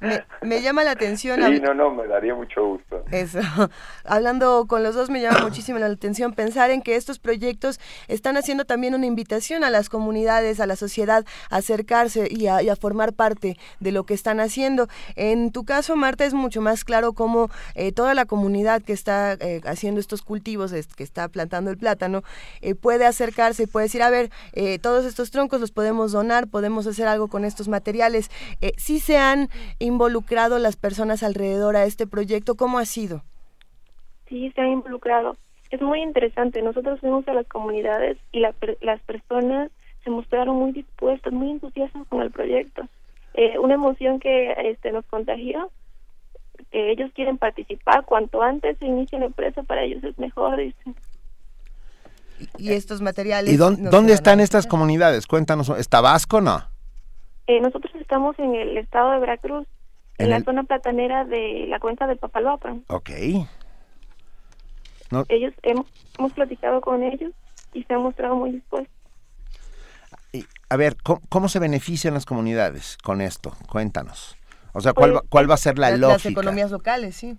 Me, 0.00 0.24
me 0.42 0.60
llama 0.60 0.84
la 0.84 0.90
atención. 0.90 1.40
Sí, 1.42 1.60
no, 1.60 1.72
no, 1.72 1.90
me 1.90 2.06
daría 2.06 2.34
mucho 2.34 2.62
gusto. 2.66 3.02
Eso. 3.10 3.40
Hablando 4.04 4.66
con 4.68 4.82
los 4.82 4.94
dos 4.94 5.08
me 5.10 5.20
llama 5.22 5.40
muchísimo 5.42 5.78
la 5.78 5.86
atención 5.86 6.34
pensar 6.34 6.70
en 6.70 6.82
que 6.82 6.96
estos 6.96 7.18
proyectos 7.18 7.80
están 8.08 8.36
haciendo 8.36 8.64
también 8.66 8.94
una 8.94 9.06
invitación 9.06 9.64
a 9.64 9.70
las 9.70 9.88
comunidades, 9.88 10.60
a 10.60 10.66
la 10.66 10.76
sociedad, 10.76 11.24
a 11.50 11.56
acercarse 11.56 12.28
y 12.30 12.46
a, 12.46 12.62
y 12.62 12.68
a 12.68 12.76
formar 12.76 13.14
parte 13.14 13.56
de 13.80 13.92
lo 13.92 14.04
que 14.04 14.14
están 14.14 14.38
haciendo. 14.40 14.88
En 15.14 15.50
tu 15.50 15.64
caso, 15.64 15.96
Marta, 15.96 16.24
es 16.26 16.34
mucho 16.34 16.60
más 16.60 16.84
claro 16.84 17.14
cómo 17.14 17.48
eh, 17.74 17.92
toda 17.92 18.14
la 18.14 18.26
comunidad 18.26 18.82
que 18.82 18.92
está 18.92 19.32
eh, 19.40 19.60
haciendo 19.64 20.00
estos 20.00 20.22
cultivos, 20.22 20.72
es- 20.72 20.88
que 20.94 21.04
está 21.04 21.28
plantando 21.28 21.70
el 21.70 21.78
plátano, 21.78 22.22
eh, 22.60 22.74
puede 22.74 23.06
acercarse 23.06 23.62
y 23.62 23.66
puede 23.66 23.86
decir, 23.86 24.02
a 24.02 24.10
ver, 24.10 24.30
eh, 24.52 24.78
todos 24.78 25.04
estos 25.06 25.30
troncos 25.30 25.60
los 25.60 25.72
podemos 25.72 26.12
donar, 26.12 26.48
podemos 26.48 26.86
hacer 26.86 27.06
algo 27.08 27.28
con 27.28 27.44
estos 27.44 27.68
materiales. 27.68 28.30
Eh, 28.60 28.72
¿Sí 28.76 29.00
se 29.00 29.16
han 29.18 29.48
involucrado 29.86 30.58
las 30.58 30.76
personas 30.76 31.22
alrededor 31.22 31.76
a 31.76 31.84
este 31.84 32.06
proyecto? 32.06 32.56
¿Cómo 32.56 32.78
ha 32.78 32.84
sido? 32.84 33.22
Sí, 34.28 34.52
se 34.54 34.60
han 34.60 34.68
involucrado. 34.68 35.36
Es 35.70 35.80
muy 35.80 36.02
interesante. 36.02 36.62
Nosotros 36.62 37.00
fuimos 37.00 37.26
a 37.28 37.32
las 37.32 37.46
comunidades 37.46 38.18
y 38.32 38.40
la 38.40 38.54
las 38.80 39.00
personas 39.02 39.70
se 40.04 40.10
mostraron 40.10 40.56
muy 40.56 40.72
dispuestas, 40.72 41.32
muy 41.32 41.50
entusiastas 41.50 42.06
con 42.08 42.22
el 42.22 42.30
proyecto. 42.30 42.86
Eh, 43.34 43.58
una 43.58 43.74
emoción 43.74 44.20
que 44.20 44.52
este, 44.70 44.92
nos 44.92 45.04
contagió, 45.06 45.70
que 46.70 46.92
ellos 46.92 47.10
quieren 47.14 47.38
participar. 47.38 48.04
Cuanto 48.04 48.40
antes 48.40 48.78
se 48.78 48.86
inicie 48.86 49.18
la 49.18 49.26
empresa, 49.26 49.62
para 49.64 49.82
ellos 49.82 50.02
es 50.04 50.16
mejor, 50.18 50.56
dicen. 50.56 50.94
y 52.56 52.72
estos 52.72 53.02
materiales. 53.02 53.52
¿Y 53.52 53.56
dónde 53.56 54.12
a 54.12 54.14
están 54.14 54.40
estas 54.40 54.66
comunidades? 54.66 55.26
Cuéntanos. 55.26 55.68
¿Es 55.70 55.88
Tabasco 55.88 56.40
no? 56.40 56.62
Eh, 57.48 57.60
nosotros 57.60 57.92
estamos 57.96 58.38
en 58.38 58.54
el 58.54 58.76
estado 58.76 59.10
de 59.12 59.18
Veracruz, 59.18 59.66
en, 60.18 60.24
En 60.26 60.30
la 60.30 60.36
el- 60.38 60.44
zona 60.44 60.62
platanera 60.64 61.24
de 61.24 61.66
la 61.68 61.78
cuenca 61.80 62.06
de 62.06 62.16
Papaloapan. 62.16 62.84
Ok. 62.88 63.10
No, 65.10 65.24
Ellos 65.28 65.54
hemos, 65.62 65.86
hemos 66.18 66.32
platicado 66.32 66.80
con 66.80 67.02
ellos 67.02 67.32
y 67.72 67.84
se 67.84 67.94
han 67.94 68.02
mostrado 68.02 68.34
muy 68.36 68.50
dispuestos. 68.52 68.92
y, 70.32 70.44
a 70.68 70.76
ver, 70.76 70.96
¿cómo, 71.02 71.20
cómo 71.28 71.48
se 71.48 71.58
benefician 71.58 72.14
las 72.14 72.26
comunidades 72.26 72.98
con 73.02 73.20
esto? 73.20 73.52
Cuéntanos. 73.70 74.36
O 74.72 74.80
sea, 74.80 74.92
¿cuál, 74.92 75.10
Pues, 75.12 75.22
va, 75.22 75.26
cuál 75.28 75.50
va 75.50 75.54
a 75.54 75.58
ser 75.58 75.78
la 75.78 75.90
Las, 75.90 76.00
las 76.00 76.10
lógica? 76.10 76.30
economías 76.40 76.70
locales, 76.70 77.16
sí. 77.16 77.36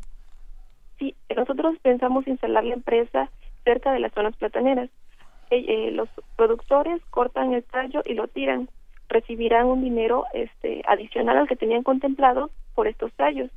Sí, 0.98 1.16
nosotros 1.36 1.76
pensamos 1.84 2.26
instalar 2.28 2.64
la 2.64 2.74
empresa 2.76 3.30
cerca 3.64 3.92
de 3.92 4.00
las 4.00 4.14
zonas 4.14 4.36
plataneras. 4.38 4.90
Eh, 5.50 5.64
eh, 5.68 5.92
los 5.92 6.10
productores 6.36 7.02
cortan 7.10 7.54
el 7.54 7.64
tallo 7.64 8.02
y 8.06 8.14
lo 8.14 8.28
tiran. 8.28 8.70
Recibirán 9.10 9.68
un 9.68 9.82
dinero 9.82 10.26
este, 10.34 10.82
adicional 10.88 11.38
al 11.38 11.48
que 11.48 11.56
tenían 11.56 11.84
contemplado 11.84 12.50
por 12.76 12.88
estos 12.88 13.14
tallos. 13.14 13.50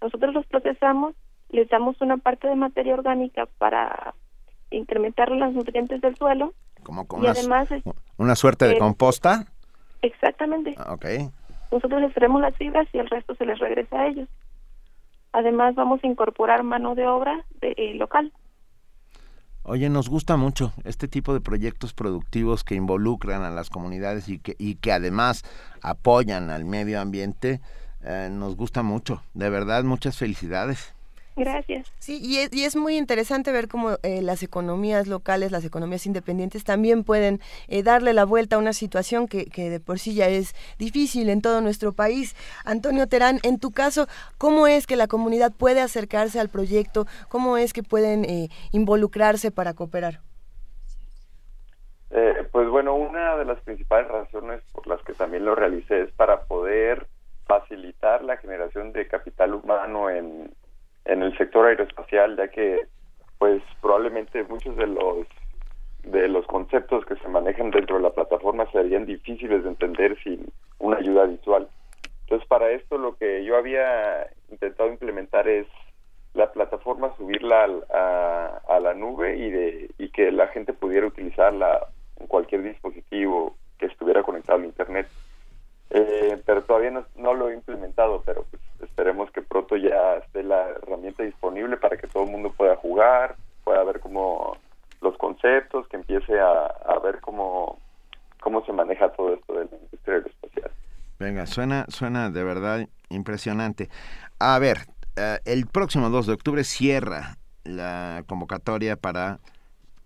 Nosotros 0.00 0.34
los 0.34 0.46
procesamos, 0.46 1.14
les 1.50 1.68
damos 1.68 2.00
una 2.00 2.16
parte 2.16 2.48
de 2.48 2.56
materia 2.56 2.94
orgánica 2.94 3.46
para 3.58 4.14
incrementar 4.70 5.30
los 5.30 5.52
nutrientes 5.52 6.00
del 6.00 6.16
suelo 6.16 6.52
Como 6.82 7.06
con 7.06 7.20
y 7.20 7.22
una, 7.24 7.30
además, 7.32 7.70
es- 7.70 7.84
una 8.18 8.34
suerte 8.34 8.66
de 8.66 8.72
eh, 8.72 8.78
composta. 8.78 9.46
exactamente, 10.02 10.74
Ah, 10.78 10.94
Ok. 10.94 11.06
nosotros 11.70 12.00
les 12.00 12.12
traemos 12.14 12.40
las 12.40 12.56
fibras 12.56 12.88
y 12.92 12.98
el 12.98 13.08
resto 13.08 13.34
se 13.36 13.46
les 13.46 13.58
regresa 13.58 14.00
a 14.00 14.06
ellos. 14.08 14.28
Además, 15.32 15.74
vamos 15.74 16.02
a 16.02 16.06
incorporar 16.06 16.62
mano 16.62 16.94
de 16.94 17.06
obra 17.06 17.44
de, 17.60 17.72
eh, 17.76 17.94
local. 17.94 18.32
Oye, 19.64 19.88
nos 19.88 20.08
gusta 20.08 20.36
mucho 20.36 20.72
este 20.84 21.06
tipo 21.06 21.34
de 21.34 21.40
proyectos 21.40 21.92
productivos 21.94 22.64
que 22.64 22.74
involucran 22.74 23.42
a 23.42 23.50
las 23.50 23.70
comunidades 23.70 24.28
y 24.28 24.40
que, 24.40 24.56
y 24.58 24.74
que 24.74 24.90
además 24.92 25.44
apoyan 25.82 26.50
al 26.50 26.64
medio 26.64 27.00
ambiente. 27.00 27.60
eh, 28.04 28.28
nos 28.32 28.56
gusta 28.56 28.82
mucho. 28.82 29.22
De 29.34 29.48
verdad, 29.50 29.84
muchas 29.84 30.16
felicidades. 30.18 30.94
Gracias. 31.34 31.90
Sí, 31.98 32.18
y 32.22 32.38
es, 32.38 32.52
y 32.52 32.64
es 32.64 32.76
muy 32.76 32.98
interesante 32.98 33.52
ver 33.52 33.68
cómo 33.68 33.96
eh, 34.02 34.20
las 34.20 34.42
economías 34.42 35.06
locales, 35.06 35.50
las 35.50 35.64
economías 35.64 36.06
independientes 36.06 36.64
también 36.64 37.04
pueden 37.04 37.40
eh, 37.68 37.82
darle 37.82 38.12
la 38.12 38.24
vuelta 38.24 38.56
a 38.56 38.58
una 38.58 38.74
situación 38.74 39.26
que, 39.28 39.46
que 39.46 39.70
de 39.70 39.80
por 39.80 39.98
sí 39.98 40.14
ya 40.14 40.28
es 40.28 40.54
difícil 40.78 41.30
en 41.30 41.40
todo 41.40 41.62
nuestro 41.62 41.92
país. 41.92 42.36
Antonio 42.64 43.06
Terán, 43.06 43.38
en 43.44 43.58
tu 43.58 43.70
caso, 43.70 44.08
¿cómo 44.36 44.66
es 44.66 44.86
que 44.86 44.96
la 44.96 45.06
comunidad 45.06 45.52
puede 45.52 45.80
acercarse 45.80 46.38
al 46.38 46.50
proyecto? 46.50 47.06
¿Cómo 47.28 47.56
es 47.56 47.72
que 47.72 47.82
pueden 47.82 48.24
eh, 48.26 48.48
involucrarse 48.72 49.50
para 49.50 49.72
cooperar? 49.72 50.20
Eh, 52.10 52.46
pues 52.52 52.68
bueno, 52.68 52.94
una 52.94 53.36
de 53.36 53.46
las 53.46 53.58
principales 53.60 54.06
razones 54.10 54.62
por 54.72 54.86
las 54.86 55.02
que 55.02 55.14
también 55.14 55.46
lo 55.46 55.54
realicé 55.54 56.02
es 56.02 56.12
para 56.12 56.42
poder 56.44 57.06
facilitar 57.46 58.22
la 58.22 58.36
generación 58.36 58.92
de 58.92 59.08
capital 59.08 59.54
humano 59.54 60.10
en, 60.10 60.52
en 61.04 61.22
el 61.22 61.36
sector 61.36 61.66
aeroespacial, 61.66 62.36
ya 62.36 62.48
que 62.48 62.86
pues 63.38 63.62
probablemente 63.80 64.44
muchos 64.44 64.76
de 64.76 64.86
los 64.86 65.26
de 66.04 66.26
los 66.28 66.46
conceptos 66.46 67.04
que 67.06 67.16
se 67.16 67.28
manejan 67.28 67.70
dentro 67.70 67.96
de 67.96 68.02
la 68.02 68.10
plataforma 68.10 68.66
serían 68.72 69.06
difíciles 69.06 69.62
de 69.62 69.68
entender 69.68 70.16
sin 70.24 70.46
una 70.80 70.96
ayuda 70.98 71.26
visual. 71.26 71.68
Entonces, 72.22 72.48
para 72.48 72.70
esto 72.72 72.98
lo 72.98 73.16
que 73.16 73.44
yo 73.44 73.56
había 73.56 74.28
intentado 74.50 74.90
implementar 74.90 75.46
es 75.48 75.66
la 76.34 76.50
plataforma 76.50 77.14
subirla 77.16 77.64
al- 77.64 77.84
a, 77.94 78.60
a 78.68 78.80
la 78.80 78.94
nube 78.94 79.36
y 79.36 79.50
de 79.50 79.90
y 79.98 80.08
que 80.10 80.32
la 80.32 80.48
gente 80.48 80.72
pudiera 80.72 81.06
utilizarla 81.06 81.86
en 82.18 82.26
cualquier 82.26 82.62
dispositivo 82.62 83.54
que 83.78 83.86
estuviera 83.86 84.22
conectado 84.22 84.58
al 84.58 84.64
internet. 84.64 85.06
Eh, 85.94 86.40
pero 86.46 86.62
todavía 86.62 87.04
no, 87.16 87.34
lo 87.34 87.50
he 87.50 87.54
implementado, 87.54 88.22
pero 88.24 88.46
pues 88.50 88.62
esperemos 88.80 89.30
que 89.30 89.42
pronto 89.42 89.76
ya 89.76 90.14
esté 90.14 90.42
la 90.42 90.70
herramienta 90.70 91.22
disponible 91.22 91.76
para 91.76 91.98
que 91.98 92.06
todo 92.06 92.24
el 92.24 92.30
mundo 92.30 92.50
pueda 92.56 92.76
jugar, 92.76 93.36
pueda 93.62 93.84
ver 93.84 94.00
cómo 94.00 94.56
los 95.02 95.16
conceptos, 95.18 95.86
que 95.88 95.96
empiece 95.96 96.40
a, 96.40 96.66
a 96.66 96.98
ver 97.00 97.20
cómo, 97.20 97.78
cómo 98.40 98.64
se 98.64 98.72
maneja 98.72 99.12
todo 99.12 99.34
esto 99.34 99.52
de 99.52 99.66
la 99.66 99.76
industria 99.76 100.14
aeroespacial. 100.16 100.70
Venga, 101.18 101.46
suena, 101.46 101.84
suena 101.88 102.30
de 102.30 102.42
verdad 102.42 102.88
impresionante. 103.10 103.90
A 104.38 104.58
ver, 104.58 104.78
eh, 105.16 105.38
el 105.44 105.66
próximo 105.66 106.08
2 106.08 106.26
de 106.26 106.32
octubre 106.32 106.64
cierra 106.64 107.36
la 107.64 108.24
convocatoria 108.26 108.96
para, 108.96 109.38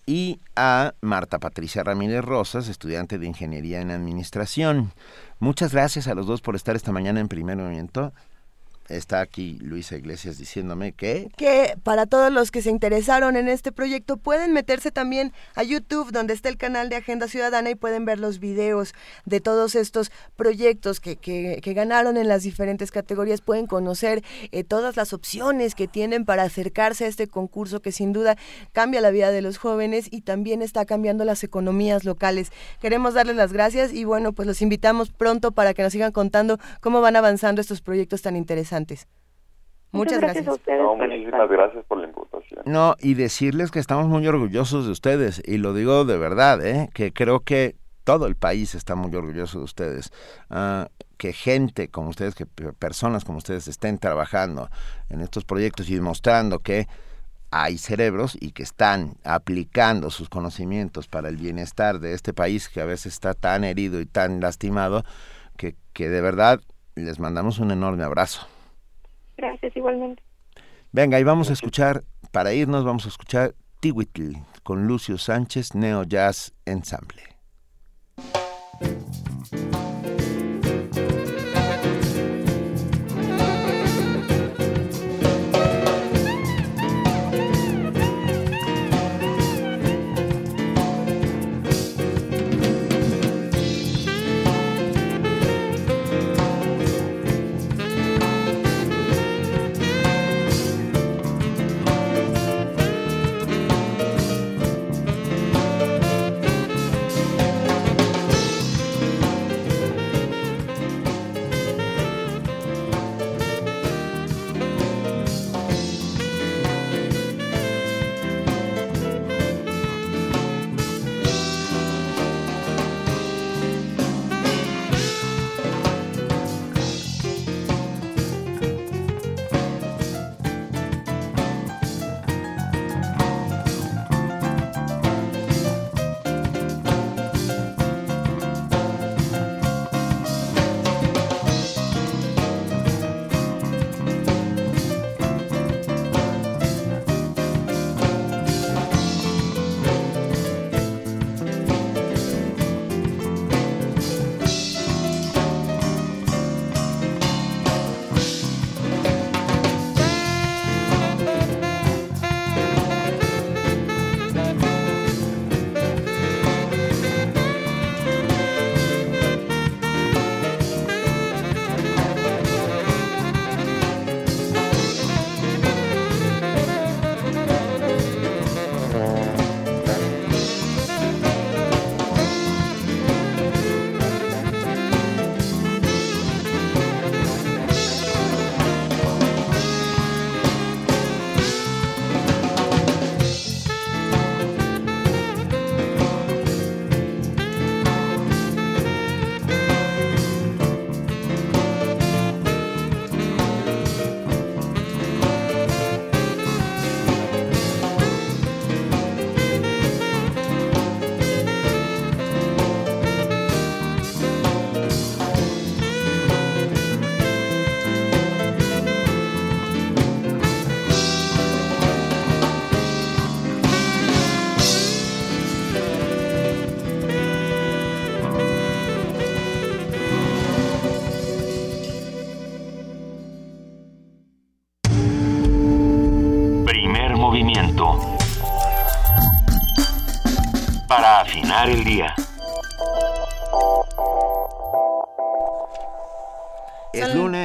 y 0.05 0.39
a 0.55 0.95
Marta 1.01 1.39
Patricia 1.39 1.83
Ramírez 1.83 2.25
Rosas, 2.25 2.67
estudiante 2.67 3.19
de 3.19 3.27
Ingeniería 3.27 3.79
en 3.79 3.91
Administración. 3.91 4.91
Muchas 5.39 5.71
gracias 5.71 6.07
a 6.07 6.15
los 6.15 6.27
dos 6.27 6.41
por 6.41 6.55
estar 6.55 6.75
esta 6.75 6.91
mañana 6.91 7.19
en 7.21 7.27
primer 7.29 7.55
movimiento. 7.55 8.11
Está 8.89 9.21
aquí 9.21 9.57
Luisa 9.61 9.95
Iglesias 9.95 10.37
diciéndome 10.37 10.93
que... 10.93 11.29
Que 11.37 11.75
para 11.83 12.05
todos 12.05 12.31
los 12.31 12.51
que 12.51 12.61
se 12.61 12.69
interesaron 12.69 13.35
en 13.35 13.47
este 13.47 13.71
proyecto 13.71 14.17
pueden 14.17 14.51
meterse 14.51 14.91
también 14.91 15.31
a 15.55 15.63
YouTube 15.63 16.11
donde 16.11 16.33
está 16.33 16.49
el 16.49 16.57
canal 16.57 16.89
de 16.89 16.95
Agenda 16.95 17.27
Ciudadana 17.27 17.69
y 17.69 17.75
pueden 17.75 18.05
ver 18.05 18.19
los 18.19 18.39
videos 18.39 18.93
de 19.25 19.39
todos 19.39 19.75
estos 19.75 20.11
proyectos 20.35 20.99
que, 20.99 21.15
que, 21.15 21.73
ganaron 21.73 22.17
en 22.17 22.27
las 22.27 22.43
diferentes 22.43 22.89
categorías. 22.91 23.41
Pueden 23.41 23.67
conocer 23.67 24.23
eh, 24.51 24.63
todas 24.63 24.97
las 24.97 25.13
opciones 25.13 25.75
que 25.75 25.87
tienen 25.87 26.25
para 26.25 26.43
acercarse 26.43 27.05
a 27.05 27.07
este 27.07 27.27
concurso 27.27 27.81
que 27.81 27.91
sin 27.91 28.11
duda 28.11 28.37
cambia 28.71 29.01
la 29.01 29.11
vida 29.11 29.31
de 29.31 29.41
los 29.41 29.59
jóvenes 29.59 30.07
y 30.11 30.21
también 30.21 30.63
está 30.63 30.85
cambiando 30.85 31.25
las 31.25 31.43
economías 31.43 32.05
locales. 32.05 32.51
Queremos 32.81 33.13
darles 33.13 33.35
las 33.35 33.53
gracias 33.53 33.93
y 33.93 34.03
bueno, 34.03 34.33
pues 34.33 34.47
los 34.47 34.61
invitamos 34.63 35.11
pronto 35.11 35.51
para 35.51 35.75
que 35.75 35.83
nos 35.83 35.93
sigan 35.93 36.11
contando 36.11 36.57
cómo 36.81 37.01
van 37.01 37.15
avanzando 37.15 37.61
estos 37.61 37.81
proyectos 37.81 38.23
tan 38.23 38.35
interesantes. 38.35 38.78
Muchas, 39.91 40.19
gracias. 40.19 40.45
muchísimas 40.45 41.49
gracias 41.49 41.83
por 41.85 41.97
la 41.97 42.07
invitación. 42.07 42.61
No, 42.65 42.95
y 42.99 43.15
decirles 43.15 43.71
que 43.71 43.79
estamos 43.79 44.07
muy 44.07 44.27
orgullosos 44.27 44.85
de 44.85 44.91
ustedes, 44.91 45.41
y 45.45 45.57
lo 45.57 45.73
digo 45.73 46.05
de 46.05 46.17
verdad, 46.17 46.63
¿eh? 46.65 46.89
que 46.93 47.11
creo 47.11 47.39
que 47.39 47.75
todo 48.03 48.27
el 48.27 48.35
país 48.35 48.75
está 48.75 48.95
muy 48.95 49.15
orgulloso 49.15 49.59
de 49.59 49.65
ustedes. 49.65 50.11
Ah, 50.49 50.89
que 51.17 51.33
gente 51.33 51.89
como 51.89 52.09
ustedes, 52.09 52.33
que 52.33 52.45
personas 52.45 53.25
como 53.25 53.39
ustedes 53.39 53.67
estén 53.67 53.97
trabajando 53.97 54.69
en 55.09 55.21
estos 55.21 55.43
proyectos 55.43 55.89
y 55.89 55.95
demostrando 55.95 56.59
que 56.59 56.87
hay 57.51 57.77
cerebros 57.77 58.37
y 58.39 58.51
que 58.51 58.63
están 58.63 59.15
aplicando 59.23 60.11
sus 60.11 60.29
conocimientos 60.29 61.07
para 61.07 61.29
el 61.29 61.37
bienestar 61.37 61.99
de 61.99 62.13
este 62.13 62.33
país 62.33 62.69
que 62.69 62.79
a 62.79 62.85
veces 62.85 63.13
está 63.13 63.33
tan 63.33 63.63
herido 63.63 63.99
y 63.99 64.05
tan 64.05 64.39
lastimado, 64.39 65.03
que, 65.57 65.75
que 65.93 66.09
de 66.09 66.21
verdad 66.21 66.61
les 66.95 67.19
mandamos 67.19 67.59
un 67.59 67.71
enorme 67.71 68.03
abrazo. 68.03 68.47
Gracias, 69.39 69.73
igualmente. 69.77 70.21
Venga, 70.91 71.17
y 71.17 71.23
vamos 71.23 71.49
a 71.49 71.53
escuchar, 71.53 72.01
para 72.33 72.53
irnos, 72.53 72.83
vamos 72.83 73.05
a 73.05 73.07
escuchar 73.07 73.55
Tiwitl 73.79 74.33
con 74.63 74.85
Lucio 74.85 75.17
Sánchez, 75.17 75.75
Neo 75.75 76.03
Jazz 76.03 76.53
Ensemble. 76.65 77.23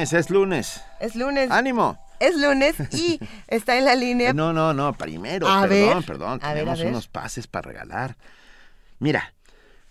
Lunes, 0.05 0.13
es 0.13 0.29
lunes. 0.29 0.81
Es 0.99 1.15
lunes. 1.15 1.51
¡Ánimo! 1.51 1.97
Es 2.19 2.37
lunes 2.37 2.75
y 2.93 3.19
está 3.47 3.77
en 3.77 3.85
la 3.85 3.95
línea. 3.95 4.33
No, 4.33 4.53
no, 4.53 4.73
no, 4.73 4.93
primero, 4.93 5.47
perdón, 5.47 6.03
perdón, 6.03 6.39
tenemos 6.39 6.79
unos 6.81 7.07
pases 7.07 7.47
para 7.47 7.69
regalar. 7.69 8.15
Mira, 8.99 9.33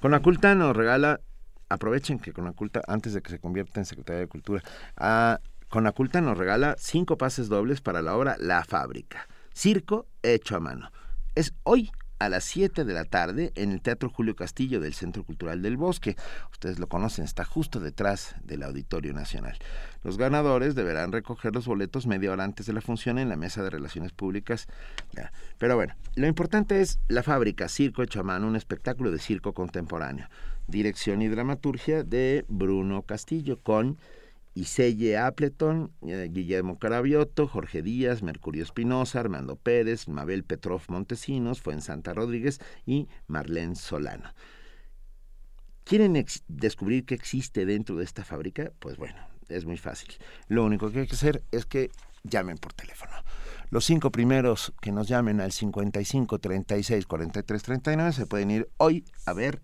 con 0.01 0.11
la 0.11 0.21
culta 0.21 0.55
nos 0.55 0.77
regala, 0.77 1.21
aprovechen 1.69 2.19
que 2.19 2.33
con 2.33 2.45
la 2.45 2.53
culta, 2.53 2.81
antes 2.87 3.13
de 3.13 3.23
que 3.23 3.31
se 3.31 3.39
convierta 3.39 3.81
en 3.81 3.87
Secretaría 3.87 4.21
de 4.21 4.29
Cultura, 4.29 4.63
ah, 4.97 5.41
con 5.69 5.85
la 5.85 5.93
culta 5.93 6.21
nos 6.21 6.39
regala 6.39 6.77
cinco 6.79 7.19
pases 7.19 7.49
dobles 7.49 7.81
para 7.81 8.01
la 8.01 8.17
obra 8.17 8.37
La 8.39 8.65
Fábrica, 8.65 9.27
circo 9.53 10.07
hecho 10.23 10.57
a 10.57 10.61
mano. 10.61 10.91
Es 11.35 11.53
hoy 11.65 11.91
a 12.19 12.29
las 12.29 12.45
7 12.45 12.85
de 12.85 12.95
la 12.95 13.05
tarde 13.05 13.53
en 13.55 13.73
el 13.73 13.81
Teatro 13.81 14.09
Julio 14.09 14.37
Castillo 14.37 14.81
del 14.81 14.95
Centro 14.95 15.25
Cultural 15.25 15.63
del 15.63 15.77
Bosque. 15.77 16.17
Ustedes 16.53 16.79
lo 16.79 16.89
conocen, 16.89 17.25
está 17.25 17.45
justo 17.45 17.81
detrás 17.81 18.37
del 18.45 18.63
Auditorio 18.63 19.13
Nacional. 19.13 19.59
Los 20.03 20.19
ganadores 20.19 20.75
deberán 20.75 21.13
recoger 21.13 21.55
los 21.55 21.67
boletos 21.67 22.07
media 22.07 22.33
hora 22.33 22.45
antes 22.45 22.67
de 22.67 22.73
la 22.73 22.81
función 22.81 23.19
en 23.19 23.29
la 23.29 23.37
Mesa 23.37 23.63
de 23.63 23.71
Relaciones 23.71 24.13
Públicas. 24.13 24.67
Pero 25.59 25.77
bueno, 25.77 25.95
lo 26.15 26.27
importante 26.27 26.81
es 26.81 26.99
La 27.09 27.23
Fábrica, 27.23 27.69
Circo 27.69 28.03
hecho 28.03 28.21
a 28.21 28.39
un 28.39 28.57
espectáculo 28.57 29.11
de 29.11 29.19
circo 29.19 29.53
contemporáneo. 29.53 30.29
Dirección 30.67 31.23
y 31.23 31.29
dramaturgia 31.29 32.05
de 32.05 32.45
Bruno 32.49 33.03
Castillo 33.03 33.61
con 33.61 33.99
Iselle 34.55 35.19
Appleton, 35.19 35.93
eh, 36.03 36.29
Guillermo 36.31 36.79
Carabioto, 36.79 37.49
Jorge 37.49 37.83
Díaz, 37.83 38.23
Mercurio 38.23 38.63
Espinosa, 38.63 39.21
Armando 39.21 39.57
Pérez, 39.57 40.09
Mabel 40.09 40.45
Petrov 40.45 40.83
Montesinos, 40.89 41.63
Santa 41.81 42.15
Rodríguez 42.15 42.61
y 42.87 43.09
Marlene 43.27 43.75
Solano. 43.75 44.33
¿Quieren 45.85 46.25
descubrir 46.49 47.05
qué 47.05 47.15
existe 47.15 47.67
dentro 47.67 47.97
de 47.97 48.05
esta 48.05 48.25
fábrica? 48.25 48.73
Pues 48.79 48.97
bueno, 48.97 49.17
es 49.49 49.67
muy 49.67 49.77
fácil. 49.77 50.15
Lo 50.49 50.65
único 50.65 50.91
que 50.91 51.01
hay 51.01 51.07
que 51.07 51.17
hacer 51.17 51.43
es 51.51 51.67
que 51.67 51.91
llamen 52.23 52.57
por 52.57 52.73
teléfono. 52.73 53.13
Los 53.71 53.85
cinco 53.85 54.11
primeros 54.11 54.73
que 54.81 54.93
nos 54.93 55.09
llamen 55.09 55.41
al 55.41 55.53
55 55.53 56.39
36 56.39 57.07
43 57.07 57.63
39 57.63 58.13
se 58.13 58.27
pueden 58.27 58.51
ir 58.51 58.71
hoy 58.77 59.05
a 59.27 59.33
ver 59.33 59.61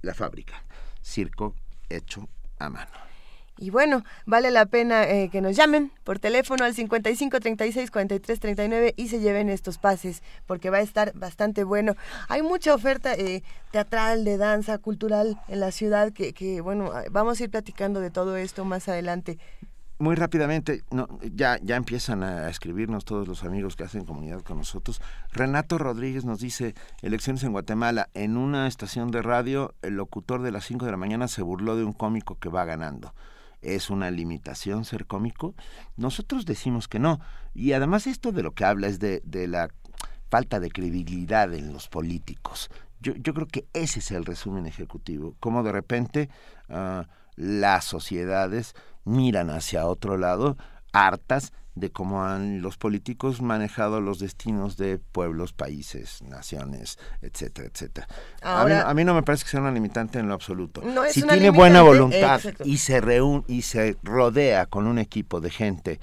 la 0.00 0.14
fábrica. 0.14 0.64
Circo 1.02 1.54
hecho 1.88 2.28
a 2.58 2.70
mano. 2.70 3.15
Y 3.58 3.70
bueno, 3.70 4.04
vale 4.26 4.50
la 4.50 4.66
pena 4.66 5.04
eh, 5.08 5.30
que 5.30 5.40
nos 5.40 5.56
llamen 5.56 5.90
por 6.04 6.18
teléfono 6.18 6.64
al 6.64 6.74
55 6.74 7.40
36 7.40 7.90
43 7.90 8.40
39 8.40 8.94
y 8.96 9.08
se 9.08 9.20
lleven 9.20 9.48
estos 9.48 9.78
pases, 9.78 10.22
porque 10.46 10.68
va 10.68 10.78
a 10.78 10.82
estar 10.82 11.12
bastante 11.14 11.64
bueno. 11.64 11.94
Hay 12.28 12.42
mucha 12.42 12.74
oferta 12.74 13.14
eh, 13.14 13.42
teatral, 13.70 14.24
de 14.24 14.36
danza, 14.36 14.76
cultural 14.78 15.40
en 15.48 15.60
la 15.60 15.70
ciudad, 15.70 16.12
que, 16.12 16.34
que, 16.34 16.60
bueno, 16.60 16.92
vamos 17.10 17.40
a 17.40 17.44
ir 17.44 17.50
platicando 17.50 18.00
de 18.00 18.10
todo 18.10 18.36
esto 18.36 18.64
más 18.66 18.88
adelante. 18.88 19.38
Muy 19.98 20.14
rápidamente, 20.14 20.82
no, 20.90 21.08
ya, 21.22 21.58
ya 21.62 21.76
empiezan 21.76 22.22
a 22.22 22.50
escribirnos 22.50 23.06
todos 23.06 23.26
los 23.26 23.44
amigos 23.44 23.76
que 23.76 23.84
hacen 23.84 24.04
comunidad 24.04 24.42
con 24.42 24.58
nosotros. 24.58 25.00
Renato 25.32 25.78
Rodríguez 25.78 26.26
nos 26.26 26.40
dice, 26.40 26.74
elecciones 27.00 27.42
en 27.44 27.52
Guatemala, 27.52 28.10
en 28.12 28.36
una 28.36 28.66
estación 28.66 29.10
de 29.10 29.22
radio, 29.22 29.74
el 29.80 29.94
locutor 29.94 30.42
de 30.42 30.52
las 30.52 30.66
5 30.66 30.84
de 30.84 30.90
la 30.90 30.98
mañana 30.98 31.28
se 31.28 31.40
burló 31.40 31.76
de 31.76 31.84
un 31.84 31.94
cómico 31.94 32.38
que 32.38 32.50
va 32.50 32.66
ganando 32.66 33.14
es 33.62 33.90
una 33.90 34.10
limitación 34.10 34.84
ser 34.84 35.06
cómico? 35.06 35.54
Nosotros 35.96 36.44
decimos 36.44 36.88
que 36.88 36.98
no. 36.98 37.20
Y 37.54 37.72
además 37.72 38.06
esto 38.06 38.32
de 38.32 38.42
lo 38.42 38.52
que 38.52 38.64
habla 38.64 38.88
es 38.88 38.98
de, 38.98 39.22
de 39.24 39.48
la 39.48 39.68
falta 40.28 40.60
de 40.60 40.70
credibilidad 40.70 41.52
en 41.54 41.72
los 41.72 41.88
políticos. 41.88 42.70
Yo, 43.00 43.14
yo, 43.14 43.34
creo 43.34 43.46
que 43.46 43.66
ese 43.72 44.00
es 44.00 44.10
el 44.10 44.24
resumen 44.24 44.66
ejecutivo, 44.66 45.36
como 45.38 45.62
de 45.62 45.72
repente 45.72 46.30
uh, 46.68 47.02
las 47.36 47.84
sociedades 47.84 48.74
miran 49.04 49.50
hacia 49.50 49.86
otro 49.86 50.16
lado, 50.16 50.56
hartas 50.92 51.52
de 51.76 51.92
cómo 51.92 52.24
han 52.24 52.62
los 52.62 52.78
políticos 52.78 53.42
manejado 53.42 54.00
los 54.00 54.18
destinos 54.18 54.78
de 54.78 54.98
pueblos, 54.98 55.52
países, 55.52 56.22
naciones, 56.22 56.98
etcétera, 57.20 57.68
etcétera. 57.72 58.08
Ahora, 58.42 58.80
a, 58.80 58.84
mí, 58.84 58.90
a, 58.90 58.94
mí, 58.94 59.04
no 59.04 59.14
me 59.14 59.22
parece 59.22 59.44
que 59.44 59.50
sea 59.50 59.60
una 59.60 59.70
limitante 59.70 60.18
en 60.18 60.26
lo 60.26 60.34
absoluto. 60.34 60.80
No 60.80 61.04
si 61.04 61.20
tiene 61.20 61.34
limitante, 61.34 61.50
buena 61.58 61.82
voluntad 61.82 62.36
exacto. 62.36 62.64
y 62.66 62.78
se 62.78 63.00
reúne 63.02 63.44
y 63.46 63.62
se 63.62 63.96
rodea 64.02 64.64
con 64.66 64.86
un 64.86 64.98
equipo 64.98 65.40
de 65.40 65.50
gente 65.50 66.00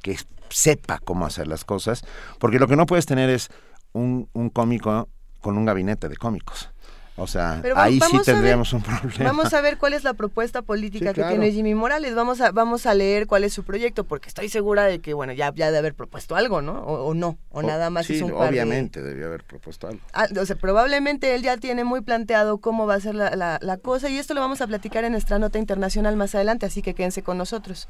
que 0.00 0.16
sepa 0.48 1.00
cómo 1.00 1.26
hacer 1.26 1.48
las 1.48 1.64
cosas, 1.64 2.04
porque 2.38 2.60
lo 2.60 2.68
que 2.68 2.76
no 2.76 2.86
puedes 2.86 3.04
tener 3.04 3.28
es 3.28 3.50
un, 3.92 4.28
un 4.32 4.48
cómico 4.48 5.08
con 5.40 5.58
un 5.58 5.64
gabinete 5.64 6.08
de 6.08 6.16
cómicos. 6.16 6.70
O 7.18 7.26
sea, 7.26 7.60
Pero 7.62 7.78
ahí 7.78 7.98
sí 7.98 8.16
ver- 8.18 8.24
tendríamos 8.26 8.72
un 8.74 8.82
problema. 8.82 9.24
Vamos 9.24 9.54
a 9.54 9.62
ver 9.62 9.78
cuál 9.78 9.94
es 9.94 10.04
la 10.04 10.12
propuesta 10.12 10.60
política 10.60 11.06
Sí, 11.10 11.14
que 11.14 11.20
claro. 11.22 11.30
tiene 11.30 11.50
Jimmy 11.50 11.74
Morales. 11.74 12.14
Vamos 12.14 12.42
a, 12.42 12.50
vamos 12.52 12.84
a 12.84 12.92
leer 12.94 13.26
cuál 13.26 13.42
es 13.44 13.54
su 13.54 13.64
proyecto, 13.64 14.04
porque 14.04 14.28
estoy 14.28 14.50
segura 14.50 14.84
de 14.84 14.98
que, 15.00 15.14
bueno, 15.14 15.32
ya, 15.32 15.50
ya 15.54 15.70
de 15.70 15.78
haber 15.78 15.94
propuesto 15.94 16.36
algo, 16.36 16.60
¿no? 16.60 16.72
O, 16.82 17.06
o 17.06 17.14
no, 17.14 17.38
o, 17.50 17.62
nada 17.62 17.88
más 17.88 18.04
sí, 18.04 18.16
es 18.16 18.22
un 18.22 18.32
par 18.32 18.40
de- 18.42 18.48
obviamente 18.48 19.00
debió 19.02 19.28
haber 19.28 19.44
propuesto 19.44 19.88
algo. 19.88 20.00
Ah, 20.12 20.26
o 20.38 20.44
sea, 20.44 20.56
probablemente 20.56 21.34
él 21.34 21.42
ya 21.42 21.56
tiene 21.56 21.84
muy 21.84 22.02
planteado 22.02 22.58
cómo 22.58 22.86
va 22.86 22.96
a 22.96 23.00
ser 23.00 23.14
la, 23.14 23.34
la- 23.34 23.58
la 23.62 23.76
cosa 23.78 24.10
y 24.10 24.18
esto 24.18 24.34
lo 24.34 24.40
vamos 24.42 24.60
a 24.60 24.66
platicar 24.66 25.04
en 25.04 25.12
nuestra 25.12 25.38
nota 25.38 25.58
internacional 25.58 26.16
más 26.16 26.34
adelante, 26.34 26.66
así 26.66 26.82
que 26.82 26.92
quédense 26.92 27.22
con 27.22 27.38
nosotros. 27.38 27.88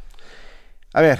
A 0.92 1.00
ver, 1.02 1.18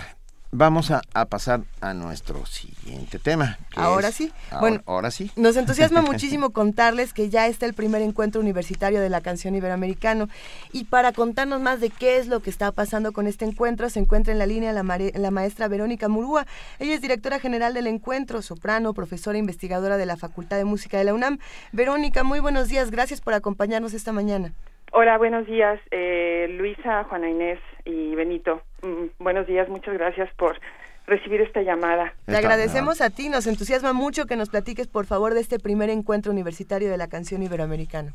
vamos 0.56 0.90
a, 0.90 1.02
a 1.12 1.26
pasar 1.26 1.60
a 1.82 1.92
nuestro 1.92 2.46
siguiente 2.46 3.18
tema. 3.18 3.58
Ahora 3.76 4.08
es- 4.08 4.14
sí. 4.14 4.32
Ahora, 4.50 4.60
Bueno, 4.60 4.82
ahora 4.86 5.10
sí. 5.10 5.30
Nos 5.36 5.56
entusiasma 5.56 6.00
muchísimo 6.02 6.50
contarles 6.50 7.12
que 7.12 7.28
ya 7.28 7.46
está 7.46 7.66
el 7.66 7.74
primer 7.74 8.00
encuentro 8.00 8.40
universitario 8.40 9.00
de 9.00 9.10
la 9.10 9.20
canción 9.20 9.54
iberoamericano 9.54 10.28
y 10.72 10.84
para 10.84 11.12
contarnos 11.12 11.60
más 11.60 11.80
de 11.80 11.90
qué 11.90 12.16
es 12.16 12.26
lo 12.28 12.40
que 12.40 12.48
está 12.50 12.72
pasando 12.72 13.12
con 13.12 13.26
este 13.26 13.44
encuentro 13.44 13.90
se 13.90 14.00
encuentra 14.00 14.32
en 14.32 14.38
la 14.38 14.46
línea 14.46 14.72
la, 14.72 14.82
mare- 14.82 15.12
la 15.14 15.30
maestra 15.30 15.68
Verónica 15.68 16.08
Murúa. 16.08 16.46
Ella 16.78 16.94
es 16.94 17.02
directora 17.02 17.38
general 17.38 17.74
del 17.74 17.86
encuentro, 17.86 18.40
soprano, 18.40 18.94
profesora 18.94 19.36
e 19.36 19.40
investigadora 19.40 19.98
de 19.98 20.06
la 20.06 20.16
Facultad 20.16 20.56
de 20.56 20.64
Música 20.64 20.96
de 20.96 21.04
la 21.04 21.12
UNAM. 21.14 21.38
Verónica, 21.72 22.24
muy 22.24 22.40
buenos 22.40 22.68
días, 22.68 22.90
gracias 22.90 23.20
por 23.20 23.34
acompañarnos 23.34 23.92
esta 23.92 24.12
mañana. 24.12 24.52
Hola, 24.92 25.18
buenos 25.18 25.46
días, 25.46 25.78
eh, 25.90 26.46
Luisa, 26.56 27.04
Juana 27.04 27.28
Inés 27.28 27.58
y 27.86 28.14
Benito. 28.14 28.60
Mm, 28.82 29.06
buenos 29.22 29.46
días, 29.46 29.68
muchas 29.68 29.94
gracias 29.94 30.28
por 30.36 30.58
recibir 31.06 31.40
esta 31.40 31.62
llamada. 31.62 32.12
Te 32.26 32.36
agradecemos 32.36 33.00
a 33.00 33.10
ti, 33.10 33.28
nos 33.28 33.46
entusiasma 33.46 33.92
mucho 33.92 34.26
que 34.26 34.36
nos 34.36 34.50
platiques 34.50 34.88
por 34.88 35.06
favor 35.06 35.32
de 35.34 35.40
este 35.40 35.58
primer 35.58 35.88
encuentro 35.88 36.32
universitario 36.32 36.90
de 36.90 36.96
la 36.96 37.06
canción 37.08 37.42
iberoamericana. 37.42 38.12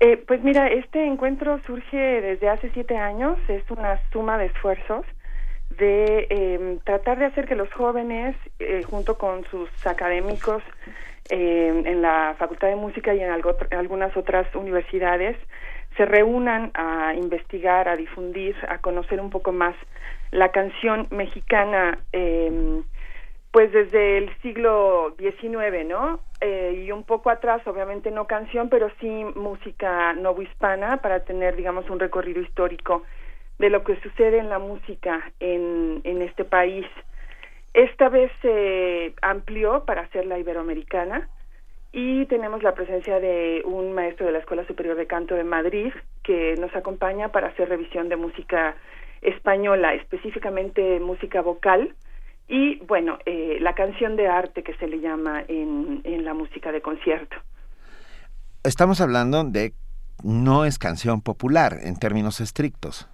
Eh, 0.00 0.16
pues 0.28 0.42
mira, 0.42 0.68
este 0.68 1.04
encuentro 1.04 1.60
surge 1.66 1.96
desde 1.96 2.48
hace 2.48 2.70
siete 2.72 2.96
años, 2.96 3.38
es 3.48 3.62
una 3.70 3.98
suma 4.12 4.38
de 4.38 4.46
esfuerzos 4.46 5.04
de 5.78 6.26
eh, 6.30 6.78
tratar 6.84 7.18
de 7.18 7.26
hacer 7.26 7.46
que 7.46 7.54
los 7.54 7.72
jóvenes, 7.72 8.36
eh, 8.58 8.82
junto 8.82 9.16
con 9.18 9.44
sus 9.50 9.68
académicos 9.86 10.62
eh, 11.30 11.82
en 11.86 12.02
la 12.02 12.34
Facultad 12.38 12.68
de 12.68 12.76
Música 12.76 13.14
y 13.14 13.20
en 13.20 13.30
algo- 13.30 13.56
algunas 13.70 14.14
otras 14.16 14.52
universidades, 14.54 15.36
se 16.00 16.06
reúnan 16.06 16.70
a 16.72 17.12
investigar, 17.12 17.86
a 17.86 17.94
difundir, 17.94 18.56
a 18.70 18.78
conocer 18.78 19.20
un 19.20 19.28
poco 19.28 19.52
más 19.52 19.76
la 20.30 20.50
canción 20.50 21.06
mexicana, 21.10 21.98
eh, 22.14 22.80
pues 23.50 23.70
desde 23.70 24.16
el 24.16 24.34
siglo 24.40 25.14
XIX, 25.18 25.84
¿no? 25.86 26.20
Eh, 26.40 26.84
y 26.86 26.90
un 26.90 27.04
poco 27.04 27.28
atrás, 27.28 27.60
obviamente 27.66 28.10
no 28.10 28.26
canción, 28.26 28.70
pero 28.70 28.90
sí 28.98 29.26
música 29.34 30.14
novohispana 30.14 31.02
para 31.02 31.20
tener, 31.20 31.54
digamos, 31.54 31.90
un 31.90 32.00
recorrido 32.00 32.40
histórico 32.40 33.02
de 33.58 33.68
lo 33.68 33.84
que 33.84 34.00
sucede 34.00 34.38
en 34.38 34.48
la 34.48 34.58
música 34.58 35.30
en, 35.38 36.00
en 36.04 36.22
este 36.22 36.46
país. 36.46 36.86
Esta 37.74 38.08
vez 38.08 38.32
se 38.40 39.12
amplió 39.20 39.84
para 39.84 40.00
hacer 40.00 40.24
la 40.24 40.38
iberoamericana 40.38 41.28
y 41.92 42.26
tenemos 42.26 42.62
la 42.62 42.74
presencia 42.74 43.18
de 43.18 43.62
un 43.64 43.92
maestro 43.92 44.26
de 44.26 44.32
la 44.32 44.38
Escuela 44.38 44.66
Superior 44.66 44.96
de 44.96 45.06
Canto 45.06 45.34
de 45.34 45.44
Madrid 45.44 45.92
que 46.22 46.54
nos 46.58 46.74
acompaña 46.74 47.30
para 47.30 47.48
hacer 47.48 47.68
revisión 47.68 48.08
de 48.08 48.16
música 48.16 48.76
española, 49.22 49.94
específicamente 49.94 51.00
música 51.00 51.42
vocal 51.42 51.94
y, 52.48 52.78
bueno, 52.86 53.18
eh, 53.26 53.58
la 53.60 53.74
canción 53.74 54.16
de 54.16 54.28
arte 54.28 54.62
que 54.62 54.74
se 54.74 54.86
le 54.86 55.00
llama 55.00 55.44
en, 55.48 56.00
en 56.04 56.24
la 56.24 56.34
música 56.34 56.72
de 56.72 56.80
concierto. 56.80 57.36
Estamos 58.64 59.00
hablando 59.00 59.44
de 59.44 59.72
no 60.22 60.64
es 60.64 60.78
canción 60.78 61.22
popular 61.22 61.78
en 61.82 61.98
términos 61.98 62.40
estrictos. 62.40 63.08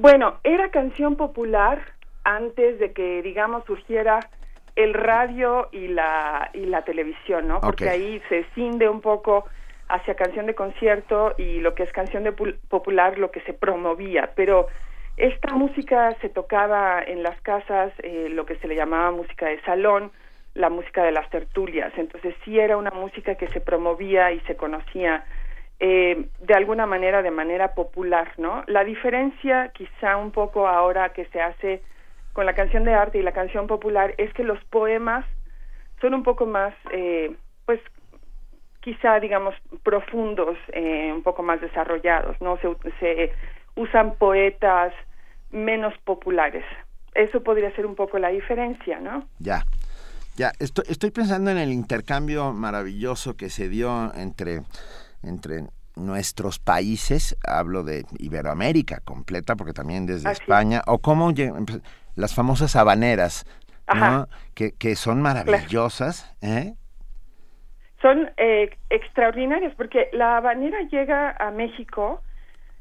Bueno, 0.00 0.38
era 0.44 0.70
canción 0.70 1.16
popular 1.16 1.80
antes 2.24 2.78
de 2.78 2.92
que, 2.92 3.22
digamos, 3.22 3.64
surgiera 3.64 4.28
el 4.76 4.94
radio 4.94 5.68
y 5.72 5.88
la, 5.88 6.50
y 6.52 6.66
la 6.66 6.82
televisión, 6.82 7.48
¿no? 7.48 7.60
Porque 7.60 7.88
ahí 7.88 8.22
se 8.28 8.44
cinde 8.54 8.88
un 8.88 9.00
poco 9.00 9.46
hacia 9.88 10.14
canción 10.14 10.46
de 10.46 10.54
concierto 10.54 11.34
y 11.38 11.60
lo 11.60 11.74
que 11.74 11.84
es 11.84 11.92
canción 11.92 12.24
de 12.24 12.34
pul- 12.36 12.58
popular, 12.68 13.18
lo 13.18 13.30
que 13.30 13.40
se 13.40 13.52
promovía. 13.54 14.32
Pero 14.36 14.68
esta 15.16 15.52
música 15.54 16.14
se 16.20 16.28
tocaba 16.28 17.02
en 17.02 17.22
las 17.22 17.40
casas, 17.40 17.92
eh, 18.02 18.28
lo 18.30 18.44
que 18.44 18.56
se 18.56 18.68
le 18.68 18.76
llamaba 18.76 19.10
música 19.12 19.46
de 19.46 19.60
salón, 19.62 20.12
la 20.54 20.68
música 20.68 21.02
de 21.04 21.12
las 21.12 21.28
tertulias. 21.30 21.92
Entonces 21.96 22.34
sí 22.44 22.58
era 22.58 22.76
una 22.76 22.90
música 22.90 23.34
que 23.36 23.48
se 23.48 23.60
promovía 23.60 24.32
y 24.32 24.40
se 24.40 24.56
conocía 24.56 25.24
eh, 25.80 26.26
de 26.40 26.54
alguna 26.54 26.86
manera, 26.86 27.22
de 27.22 27.30
manera 27.30 27.74
popular, 27.74 28.32
¿no? 28.38 28.62
La 28.66 28.84
diferencia 28.84 29.70
quizá 29.74 30.16
un 30.16 30.32
poco 30.32 30.66
ahora 30.68 31.10
que 31.10 31.26
se 31.26 31.40
hace 31.40 31.82
con 32.36 32.44
la 32.44 32.54
canción 32.54 32.84
de 32.84 32.92
arte 32.92 33.16
y 33.18 33.22
la 33.22 33.32
canción 33.32 33.66
popular 33.66 34.14
es 34.18 34.30
que 34.34 34.44
los 34.44 34.62
poemas 34.66 35.24
son 36.02 36.12
un 36.12 36.22
poco 36.22 36.44
más, 36.44 36.74
eh, 36.92 37.34
pues 37.64 37.80
quizá 38.82 39.18
digamos 39.20 39.54
profundos, 39.82 40.58
eh, 40.74 41.10
un 41.14 41.22
poco 41.22 41.42
más 41.42 41.62
desarrollados, 41.62 42.38
¿no? 42.42 42.58
Se, 42.58 42.68
se 43.00 43.32
usan 43.74 44.16
poetas 44.16 44.92
menos 45.50 45.94
populares. 46.04 46.62
Eso 47.14 47.42
podría 47.42 47.74
ser 47.74 47.86
un 47.86 47.94
poco 47.94 48.18
la 48.18 48.28
diferencia, 48.28 49.00
¿no? 49.00 49.26
Ya, 49.38 49.62
ya, 50.36 50.52
estoy, 50.58 50.84
estoy 50.90 51.12
pensando 51.12 51.50
en 51.50 51.56
el 51.56 51.72
intercambio 51.72 52.52
maravilloso 52.52 53.34
que 53.38 53.48
se 53.48 53.70
dio 53.70 54.12
entre, 54.14 54.60
entre 55.22 55.62
nuestros 55.94 56.58
países, 56.58 57.34
hablo 57.48 57.82
de 57.82 58.04
Iberoamérica 58.18 59.00
completa, 59.00 59.56
porque 59.56 59.72
también 59.72 60.04
desde 60.04 60.28
Así 60.28 60.34
es. 60.36 60.40
España, 60.42 60.82
o 60.86 60.98
cómo 60.98 61.32
las 62.16 62.34
famosas 62.34 62.74
habaneras. 62.76 63.44
Que, 64.56 64.72
que 64.72 64.96
son 64.96 65.22
maravillosas, 65.22 66.34
¿eh? 66.42 66.74
son 68.02 68.30
eh, 68.36 68.76
extraordinarias 68.90 69.74
porque 69.76 70.08
la 70.12 70.38
habanera 70.38 70.80
llega 70.90 71.36
a 71.38 71.52
México 71.52 72.20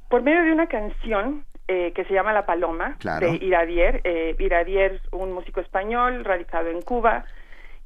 por 0.09 0.23
medio 0.23 0.41
de 0.43 0.51
una 0.51 0.65
canción 0.67 1.45
eh, 1.67 1.93
que 1.95 2.05
se 2.05 2.13
llama 2.13 2.33
La 2.33 2.45
Paloma 2.45 2.95
Claro. 2.99 3.31
de 3.31 3.37
Iradier. 3.43 4.01
Eh, 4.03 4.35
Iradier, 4.39 4.99
un 5.11 5.31
músico 5.33 5.61
español 5.61 6.23
radicado 6.25 6.69
en 6.69 6.81
Cuba, 6.81 7.25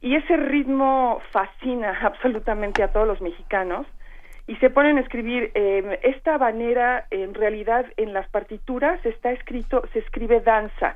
y 0.02 0.16
ese 0.16 0.38
ritmo 0.38 1.22
fascina 1.32 1.97
absolutamente 2.04 2.84
a 2.84 2.89
todos 2.93 3.08
los 3.08 3.22
mexicanos. 3.22 3.86
y 4.47 4.56
se 4.58 4.70
ponen 4.70 4.97
a 4.97 5.02
escribir 5.02 5.52
eh, 5.54 6.00
esta 6.04 6.36
habanera 6.36 7.06
en 7.12 7.34
realidad 7.34 7.86
en 7.97 8.14
las 8.14 8.28
partituras 8.30 9.00
está 9.06 9.32
escrito 9.32 9.84
se 9.93 10.00
escribe 10.00 10.39
danza 10.41 10.95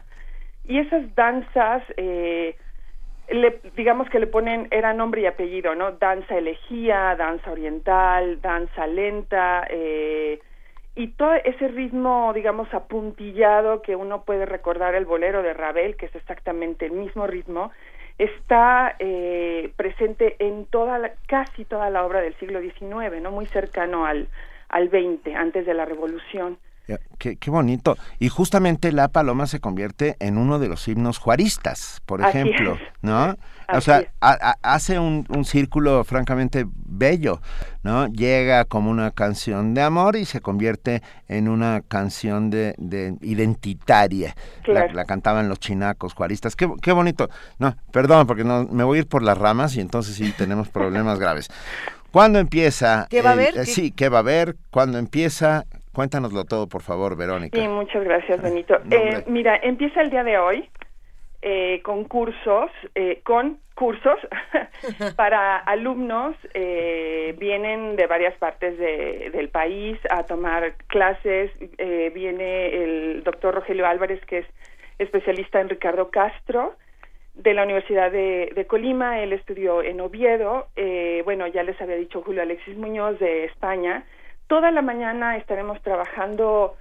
y 0.65 0.79
esas 0.79 1.13
danzas 1.15 1.83
eh, 1.97 2.55
le, 3.29 3.59
digamos 3.75 4.09
que 4.09 4.19
le 4.19 4.27
ponen 4.27 4.67
era 4.71 4.93
nombre 4.93 5.21
y 5.21 5.25
apellido 5.25 5.75
no 5.75 5.91
danza 5.93 6.37
elegía 6.37 7.15
danza 7.15 7.51
oriental 7.51 8.41
danza 8.41 8.87
lenta 8.87 9.65
eh, 9.69 10.39
y 10.95 11.07
todo 11.07 11.33
ese 11.33 11.67
ritmo 11.69 12.31
digamos 12.33 12.73
apuntillado 12.73 13.81
que 13.81 13.95
uno 13.95 14.23
puede 14.23 14.45
recordar 14.45 14.95
el 14.95 15.05
bolero 15.05 15.41
de 15.41 15.53
Ravel 15.53 15.95
que 15.95 16.05
es 16.07 16.15
exactamente 16.15 16.85
el 16.85 16.93
mismo 16.93 17.27
ritmo 17.27 17.71
está 18.17 18.95
eh, 18.99 19.71
presente 19.75 20.35
en 20.39 20.65
toda 20.65 20.99
la, 20.99 21.13
casi 21.27 21.65
toda 21.65 21.89
la 21.89 22.05
obra 22.05 22.21
del 22.21 22.35
siglo 22.35 22.61
XIX, 22.61 23.21
no 23.21 23.31
muy 23.31 23.45
cercano 23.47 24.05
al, 24.05 24.27
al 24.69 24.89
XX, 24.89 25.35
antes 25.35 25.65
de 25.65 25.73
la 25.73 25.85
Revolución. 25.85 26.57
Qué, 27.17 27.37
qué, 27.37 27.49
bonito. 27.49 27.97
Y 28.19 28.27
justamente 28.27 28.91
La 28.91 29.07
Paloma 29.07 29.47
se 29.47 29.61
convierte 29.61 30.17
en 30.19 30.37
uno 30.37 30.59
de 30.59 30.67
los 30.67 30.85
himnos 30.87 31.17
juaristas, 31.17 32.01
por 32.05 32.21
ejemplo, 32.21 32.77
¿no? 33.01 33.37
o 33.71 33.81
sea, 33.81 34.03
hace 34.61 34.99
un, 34.99 35.25
un, 35.29 35.45
círculo 35.45 36.03
francamente 36.03 36.65
bello, 36.67 37.41
¿no? 37.81 38.07
Llega 38.07 38.65
como 38.65 38.91
una 38.91 39.11
canción 39.11 39.73
de 39.73 39.81
amor 39.81 40.15
y 40.15 40.25
se 40.25 40.41
convierte 40.41 41.01
en 41.27 41.47
una 41.47 41.81
canción 41.87 42.49
de, 42.49 42.75
de 42.77 43.15
identitaria. 43.21 44.35
La, 44.65 44.87
la, 44.87 45.05
cantaban 45.05 45.49
los 45.49 45.59
chinacos 45.59 46.13
juaristas. 46.13 46.55
Qué, 46.55 46.69
qué 46.81 46.91
bonito. 46.91 47.29
No, 47.59 47.75
perdón, 47.91 48.27
porque 48.27 48.43
no, 48.43 48.65
me 48.65 48.83
voy 48.83 48.97
a 48.97 49.01
ir 49.01 49.07
por 49.07 49.23
las 49.23 49.37
ramas 49.37 49.75
y 49.75 49.81
entonces 49.81 50.15
sí 50.15 50.33
tenemos 50.37 50.69
problemas 50.69 51.19
graves. 51.19 51.49
¿Cuándo 52.11 52.39
empieza? 52.39 53.07
¿Qué 53.09 53.21
va 53.21 53.31
a 53.31 53.33
haber? 53.33 53.57
Eh, 53.57 53.65
sí, 53.65 53.91
¿qué 53.91 54.09
va 54.09 54.17
a 54.17 54.21
haber? 54.21 54.55
¿Cuándo 54.69 54.99
empieza? 54.99 55.65
Cuéntanoslo 55.93 56.43
todo, 56.45 56.67
por 56.67 56.81
favor, 56.81 57.15
Verónica. 57.15 57.59
Sí, 57.59 57.67
muchas 57.67 58.03
gracias, 58.03 58.41
Benito. 58.41 58.79
Eh, 58.89 59.23
mira, 59.27 59.59
empieza 59.61 60.01
el 60.01 60.09
día 60.09 60.23
de 60.23 60.39
hoy 60.39 60.69
eh, 61.43 61.81
con 61.83 62.05
cursos, 62.05 62.71
eh, 62.95 63.21
con 63.23 63.59
cursos 63.75 64.17
para 65.15 65.57
alumnos. 65.57 66.35
Eh, 66.53 67.35
vienen 67.37 67.95
de 67.95 68.07
varias 68.07 68.35
partes 68.37 68.77
de, 68.77 69.29
del 69.31 69.49
país 69.49 69.99
a 70.09 70.23
tomar 70.23 70.75
clases. 70.87 71.51
Eh, 71.77 72.11
viene 72.13 72.83
el 72.83 73.23
doctor 73.23 73.53
Rogelio 73.53 73.85
Álvarez, 73.85 74.19
que 74.25 74.39
es 74.39 74.45
especialista 74.97 75.61
en 75.61 75.69
Ricardo 75.69 76.09
Castro 76.09 76.73
de 77.35 77.53
la 77.53 77.63
Universidad 77.63 78.11
de, 78.11 78.51
de 78.55 78.65
Colima. 78.65 79.21
Él 79.21 79.33
estudió 79.33 79.83
en 79.83 80.01
Oviedo. 80.01 80.67
Eh, 80.75 81.21
bueno, 81.23 81.45
ya 81.47 81.63
les 81.63 81.79
había 81.81 81.95
dicho 81.95 82.21
Julio 82.21 82.41
Alexis 82.41 82.77
Muñoz 82.77 83.19
de 83.19 83.45
España 83.45 84.05
Toda 84.53 84.69
la 84.69 84.83
mañana 84.83 85.35
estaremos 85.37 85.81
trabajando 85.81 86.75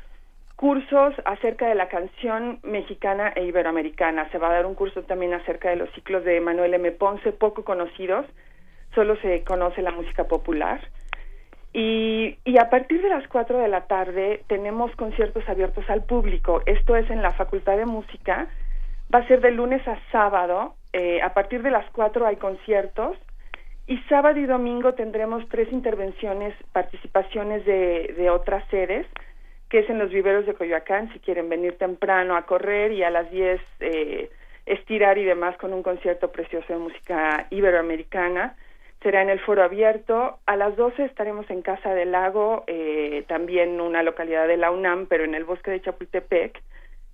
cursos 0.57 1.14
acerca 1.25 1.68
de 1.68 1.75
la 1.75 1.89
canción 1.89 2.59
mexicana 2.62 3.33
e 3.35 3.45
iberoamericana. 3.45 4.29
Se 4.29 4.37
va 4.37 4.51
a 4.51 4.53
dar 4.53 4.66
un 4.66 4.75
curso 4.75 5.05
también 5.05 5.33
acerca 5.33 5.70
de 5.70 5.77
los 5.77 5.91
ciclos 5.93 6.23
de 6.23 6.39
Manuel 6.43 6.75
M. 6.75 6.91
Ponce, 6.91 7.33
poco 7.33 7.64
conocidos, 7.64 8.27
solo 8.95 9.16
se 9.23 9.43
conoce 9.45 9.81
la 9.81 9.91
música 9.91 10.25
popular. 10.25 10.87
Y, 11.73 12.37
a 12.61 12.68
partir 12.68 13.01
de 13.01 13.09
las 13.09 13.27
4 13.29 13.57
de 13.57 13.68
la 13.68 13.87
tarde 13.87 14.43
tenemos 14.49 14.95
conciertos 14.97 15.49
abiertos 15.49 15.89
al 15.89 16.05
público. 16.05 16.61
Esto 16.66 16.95
es 16.95 17.09
en 17.09 17.23
la 17.23 17.31
Facultad 17.31 17.79
de 17.79 17.87
Música. 17.87 18.49
Va 19.14 19.20
a 19.20 19.27
ser 19.29 19.41
de 19.41 19.51
lunes 19.51 19.81
a 19.89 19.97
sábado. 20.11 20.75
Eh, 20.93 21.23
a 21.23 21.33
partir 21.33 21.62
de 21.62 21.70
las 21.70 21.91
4 21.93 22.27
hay 22.27 22.37
conciertos 22.37 23.16
y 23.87 23.99
sábado 24.09 24.39
y 24.39 24.47
domingo 24.47 24.95
tendremos 24.95 25.49
tres 25.49 25.70
intervenciones, 25.72 26.55
participaciones 26.72 27.64
de, 27.64 28.14
de 28.16 28.30
otras 28.30 28.66
sedes, 28.70 29.07
que 29.68 29.80
es 29.80 29.91
en 29.91 29.99
los 29.99 30.11
viveros 30.11 30.47
de 30.47 30.55
Coyoacán, 30.55 31.12
si 31.12 31.18
quieren 31.18 31.49
venir 31.49 31.78
temprano 31.78 32.37
a 32.37 32.47
correr 32.47 32.93
y 32.93 33.03
a 33.03 33.11
las 33.11 33.30
10 33.30 33.61
eh, 33.80 34.30
estirar 34.66 35.18
y 35.18 35.24
demás 35.24 35.57
con 35.57 35.72
un 35.72 35.83
concierto 35.83 36.30
precioso 36.30 36.72
de 36.72 36.78
música 36.78 37.47
iberoamericana. 37.51 38.55
Será 39.03 39.22
en 39.22 39.30
el 39.30 39.41
foro 39.41 39.64
abierto. 39.64 40.39
A 40.47 40.57
las 40.57 40.76
12 40.76 41.05
estaremos 41.05 41.51
en 41.51 41.62
Casa 41.62 41.95
del 41.95 42.12
Lago, 42.12 42.64
eh, 42.66 43.24
también 43.26 43.80
una 43.80 44.03
localidad 44.03 44.47
de 44.47 44.59
la 44.59 44.70
UNAM, 44.70 45.07
pero 45.07 45.24
en 45.24 45.35
el 45.35 45.45
bosque 45.45 45.70
de 45.70 45.80
Chapultepec. 45.80 46.62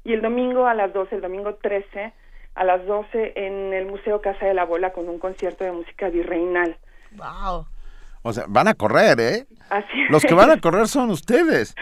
Y 0.05 0.13
el 0.13 0.21
domingo 0.21 0.67
a 0.67 0.75
las 0.75 0.93
12, 0.93 1.15
el 1.15 1.21
domingo 1.23 1.55
13, 1.55 2.13
a 2.59 2.65
las 2.65 2.85
12 2.87 3.35
en 3.37 3.73
el 3.73 3.87
Museo 3.87 4.21
Casa 4.21 4.47
de 4.47 4.53
la 4.53 4.65
Bola 4.65 4.93
con 4.93 5.09
un 5.09 5.21
concierto 5.21 5.63
de 5.63 5.71
música 5.71 6.09
virreinal. 6.09 6.77
¡Wow! 7.13 7.67
O 8.23 8.33
sea, 8.33 8.47
van 8.49 8.67
a 8.67 8.75
correr, 8.75 9.21
¿eh? 9.21 9.47
Así 9.71 10.05
Los 10.11 10.25
que 10.25 10.35
van 10.35 10.51
a 10.51 10.61
correr 10.61 10.89
son 10.89 11.11
ustedes. 11.11 11.77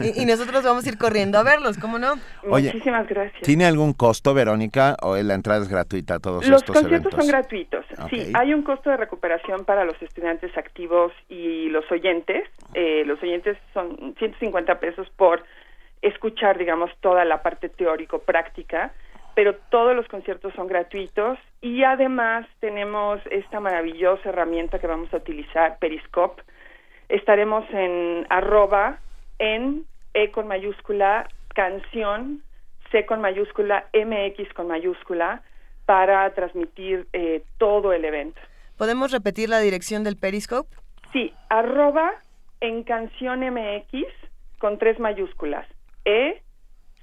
y, 0.00 0.22
y, 0.22 0.24
nosotros 0.24 0.64
vamos 0.64 0.86
a 0.86 0.88
ir 0.88 0.96
corriendo 0.96 1.38
a 1.38 1.42
verlos, 1.42 1.76
¿cómo 1.76 1.98
no? 1.98 2.14
Oye, 2.48 2.72
Muchísimas 2.72 3.06
gracias. 3.06 3.42
¿Tiene 3.42 3.66
algún 3.66 3.92
costo, 3.92 4.32
Verónica, 4.32 4.96
o 5.02 5.14
la 5.16 5.34
entrada 5.34 5.60
es 5.60 5.68
gratuita 5.68 6.14
a 6.14 6.18
todos 6.20 6.48
Los 6.48 6.62
estos 6.62 6.74
conciertos 6.74 7.12
eventos? 7.12 7.24
son 7.26 7.28
gratuitos. 7.28 7.84
Okay. 8.04 8.24
Sí, 8.26 8.32
hay 8.34 8.54
un 8.54 8.62
costo 8.62 8.88
de 8.88 8.96
recuperación 8.96 9.66
para 9.66 9.84
los 9.84 10.00
estudiantes 10.00 10.56
activos 10.56 11.12
y 11.28 11.68
los 11.68 11.84
oyentes. 11.92 12.48
Eh, 12.72 13.04
los 13.04 13.22
oyentes 13.22 13.58
son 13.74 14.14
150 14.18 14.80
pesos 14.80 15.06
por 15.16 15.44
escuchar, 16.00 16.56
digamos, 16.56 16.90
toda 17.00 17.26
la 17.26 17.42
parte 17.42 17.68
teórico-práctica 17.68 18.92
pero 19.34 19.56
todos 19.70 19.94
los 19.96 20.06
conciertos 20.08 20.52
son 20.54 20.66
gratuitos 20.66 21.38
y 21.60 21.84
además 21.84 22.46
tenemos 22.60 23.20
esta 23.30 23.60
maravillosa 23.60 24.28
herramienta 24.28 24.78
que 24.78 24.86
vamos 24.86 25.12
a 25.12 25.18
utilizar, 25.18 25.78
Periscope. 25.78 26.42
Estaremos 27.08 27.64
en 27.70 28.26
arroba 28.30 28.98
en 29.38 29.86
E 30.14 30.30
con 30.30 30.46
mayúscula 30.46 31.28
canción, 31.54 32.42
C 32.90 33.06
con 33.06 33.20
mayúscula, 33.20 33.86
MX 33.94 34.52
con 34.54 34.68
mayúscula 34.68 35.42
para 35.86 36.32
transmitir 36.34 37.06
eh, 37.12 37.42
todo 37.58 37.92
el 37.92 38.04
evento. 38.04 38.40
¿Podemos 38.76 39.12
repetir 39.12 39.48
la 39.48 39.60
dirección 39.60 40.04
del 40.04 40.16
Periscope? 40.16 40.74
Sí, 41.12 41.32
arroba 41.48 42.12
en 42.60 42.84
canción 42.84 43.40
MX 43.40 44.04
con 44.58 44.78
tres 44.78 44.98
mayúsculas. 44.98 45.66
E 46.04 46.42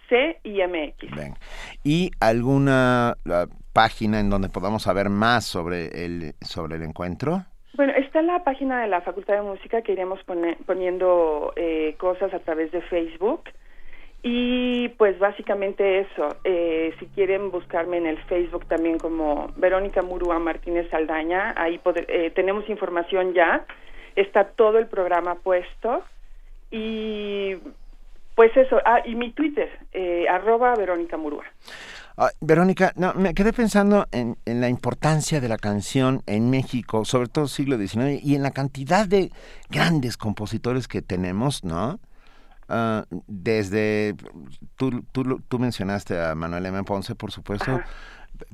C 0.10 0.40
y 0.44 0.62
MX. 0.62 1.38
¿Y 1.84 2.12
alguna 2.20 3.16
uh, 3.26 3.48
página 3.72 4.20
en 4.20 4.30
donde 4.30 4.50
podamos 4.50 4.84
saber 4.84 5.10
más 5.10 5.46
sobre 5.46 6.06
el, 6.06 6.34
sobre 6.42 6.76
el 6.76 6.84
encuentro? 6.84 7.46
Bueno, 7.76 7.94
está 7.94 8.22
la 8.22 8.44
página 8.44 8.82
de 8.82 8.88
la 8.88 9.02
Facultad 9.02 9.36
de 9.36 9.42
Música 9.42 9.82
que 9.82 9.94
iremos 9.94 10.22
pone, 10.24 10.58
poniendo 10.66 11.54
eh, 11.56 11.96
cosas 11.98 12.34
a 12.34 12.40
través 12.40 12.72
de 12.72 12.82
Facebook. 12.82 13.44
Y 14.22 14.90
pues 14.98 15.18
básicamente 15.18 16.00
eso, 16.00 16.36
eh, 16.44 16.94
si 17.00 17.06
quieren 17.08 17.52
buscarme 17.52 17.98
en 17.98 18.06
el 18.06 18.18
Facebook 18.24 18.66
también 18.66 18.98
como 18.98 19.48
Verónica 19.56 20.02
Murúa 20.02 20.40
Martínez 20.40 20.90
Saldaña, 20.90 21.54
ahí 21.56 21.78
poder, 21.78 22.06
eh, 22.10 22.30
tenemos 22.32 22.68
información 22.68 23.34
ya, 23.34 23.66
está 24.18 24.44
todo 24.44 24.78
el 24.78 24.88
programa 24.88 25.36
puesto 25.36 26.04
y 26.70 27.56
pues 28.40 28.56
eso, 28.56 28.78
ah, 28.86 29.02
y 29.04 29.16
mi 29.16 29.34
Twitter, 29.34 29.68
eh, 29.92 30.26
arroba 30.30 30.74
Verónica 30.74 31.18
Murúa. 31.18 31.44
Ah, 32.16 32.30
Verónica, 32.40 32.94
no, 32.96 33.14
me 33.14 33.34
quedé 33.34 33.52
pensando 33.52 34.08
en, 34.14 34.38
en, 34.46 34.62
la 34.62 34.70
importancia 34.70 35.42
de 35.42 35.50
la 35.50 35.58
canción 35.58 36.24
en 36.26 36.50
México, 36.50 37.04
sobre 37.04 37.28
todo 37.28 37.50
siglo 37.50 37.78
XIX, 37.78 38.24
y 38.24 38.36
en 38.36 38.44
la 38.44 38.52
cantidad 38.52 39.06
de 39.06 39.30
grandes 39.70 40.16
compositores 40.16 40.88
que 40.88 41.02
tenemos, 41.02 41.66
¿no? 41.66 42.00
Uh, 42.70 43.04
desde, 43.28 44.16
tú, 44.78 45.04
tú, 45.12 45.42
tú, 45.46 45.60
mencionaste 45.60 46.18
a 46.18 46.34
Manuel 46.34 46.66
M. 46.66 46.82
Ponce, 46.86 47.16
por 47.16 47.34
supuesto, 47.34 47.72
Ajá. 47.72 47.88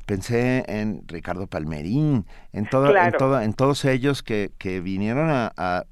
pensé 0.08 0.64
en 0.68 1.08
Ricardo 1.08 1.46
Palmerín, 1.46 2.26
en, 2.54 2.66
todo, 2.66 2.90
claro. 2.90 3.06
en, 3.06 3.18
todo, 3.20 3.40
en 3.40 3.54
todos 3.54 3.86
ellos 3.86 4.24
que, 4.24 4.50
que 4.58 4.82
vinieron 4.82 5.30
a, 5.30 5.54
a 5.56 5.86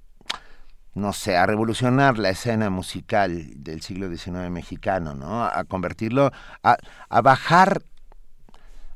no 0.95 1.13
sé, 1.13 1.37
a 1.37 1.45
revolucionar 1.45 2.17
la 2.17 2.29
escena 2.29 2.69
musical 2.69 3.63
del 3.63 3.81
siglo 3.81 4.07
XIX 4.09 4.49
mexicano, 4.49 5.15
¿no? 5.15 5.43
A 5.43 5.63
convertirlo, 5.63 6.31
a, 6.63 6.77
a 7.09 7.21
bajar 7.21 7.81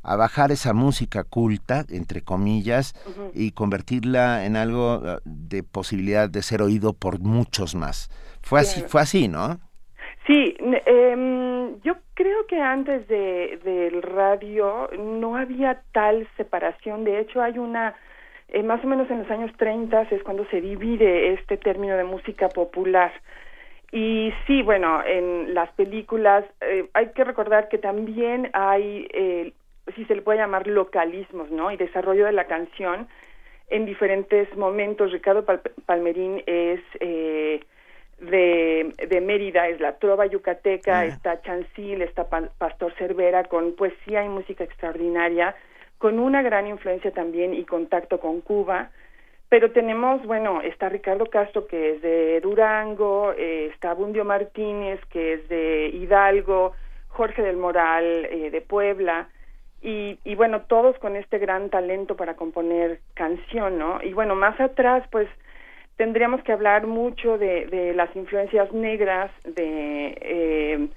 a 0.03 0.15
bajar 0.15 0.51
esa 0.51 0.73
música 0.73 1.25
culta, 1.25 1.83
entre 1.89 2.21
comillas, 2.21 2.95
uh 3.05 3.09
-huh. 3.09 3.31
y 3.33 3.51
convertirla 3.51 4.45
en 4.45 4.55
algo 4.55 4.99
uh, 4.99 5.19
de 5.25 5.63
posibilidad 5.63 6.29
de 6.29 6.41
ser 6.43 6.61
oído 6.61 6.93
por 6.93 7.19
muchos 7.19 7.75
más. 7.75 8.09
Fue 8.41 8.61
así, 8.61 8.81
fue 8.87 9.01
así, 9.01 9.27
¿no? 9.27 9.59
Sí, 10.25 10.55
eh, 10.85 11.75
yo 11.83 11.95
creo 12.13 12.47
que 12.47 12.59
antes 12.61 13.07
de, 13.09 13.59
del 13.65 14.01
radio 14.01 14.89
no 14.97 15.35
había 15.35 15.81
tal 15.91 16.27
separación. 16.37 17.03
De 17.03 17.19
hecho, 17.19 17.41
hay 17.41 17.57
una 17.57 17.93
eh, 18.49 18.63
más 18.63 18.83
o 18.83 18.87
menos 18.87 19.09
en 19.09 19.19
los 19.19 19.31
años 19.31 19.51
30 19.57 20.03
es 20.11 20.23
cuando 20.23 20.45
se 20.45 20.61
divide 20.61 21.33
este 21.33 21.57
término 21.57 21.97
de 21.97 22.03
música 22.03 22.49
popular. 22.49 23.11
Y 23.91 24.33
sí, 24.45 24.63
bueno, 24.63 25.01
en 25.05 25.53
las 25.53 25.71
películas 25.71 26.45
eh, 26.61 26.89
hay 26.93 27.07
que 27.11 27.23
recordar 27.23 27.69
que 27.69 27.77
también 27.77 28.49
hay, 28.53 29.07
eh, 29.13 29.53
si 29.95 30.03
se 30.05 30.15
le 30.15 30.21
puede 30.21 30.39
llamar 30.39 30.67
localismos, 30.67 31.49
¿no? 31.51 31.71
Y 31.71 31.77
desarrollo 31.77 32.25
de 32.25 32.33
la 32.33 32.45
canción 32.45 33.07
en 33.69 33.85
diferentes 33.85 34.55
momentos. 34.57 35.11
Ricardo 35.11 35.45
Palmerín 35.85 36.43
es 36.45 36.81
eh, 36.99 37.61
de, 38.19 38.93
de, 39.07 39.21
Mérida, 39.21 39.67
es 39.67 39.79
la 39.79 39.97
trova 39.99 40.25
yucateca, 40.25 41.05
está 41.05 41.41
Chancil, 41.41 42.01
está 42.01 42.27
Pastor 42.57 42.93
Cervera, 42.97 43.45
con 43.45 43.75
poesía 43.75 44.23
y 44.23 44.29
música 44.29 44.63
extraordinaria, 44.63 45.55
con 45.97 46.19
una 46.19 46.41
gran 46.41 46.67
influencia 46.67 47.11
también 47.11 47.53
y 47.53 47.65
contacto 47.65 48.19
con 48.19 48.41
Cuba. 48.41 48.91
Pero 49.49 49.71
tenemos, 49.71 50.25
bueno, 50.25 50.61
está 50.61 50.89
Ricardo 50.89 51.25
Castro, 51.27 51.67
que 51.67 51.91
es 51.91 52.01
de 52.01 52.41
Durango, 52.41 53.33
eh, 53.37 53.71
está 53.73 53.93
Bundio 53.93 54.25
Martínez, 54.25 54.99
que 55.09 55.33
es 55.33 55.47
de 55.47 55.89
Hidalgo, 55.93 56.73
Jorge 57.07 57.41
del 57.41 57.55
Moral, 57.55 58.25
eh, 58.29 58.49
de 58.51 58.61
Puebla, 58.61 59.29
y, 59.81 60.19
y 60.25 60.35
bueno, 60.35 60.63
todos 60.63 60.97
con 60.99 61.15
este 61.15 61.37
gran 61.37 61.69
talento 61.69 62.15
para 62.15 62.35
componer 62.35 62.99
canción, 63.13 63.77
¿no? 63.77 63.99
Y 64.03 64.11
bueno, 64.11 64.35
más 64.35 64.59
atrás, 64.59 65.07
pues 65.11 65.29
tendríamos 65.95 66.43
que 66.43 66.51
hablar 66.51 66.85
mucho 66.85 67.37
de, 67.37 67.67
de 67.67 67.93
las 67.93 68.13
influencias 68.15 68.71
negras, 68.73 69.31
de 69.45 70.17
eh, 70.19 70.87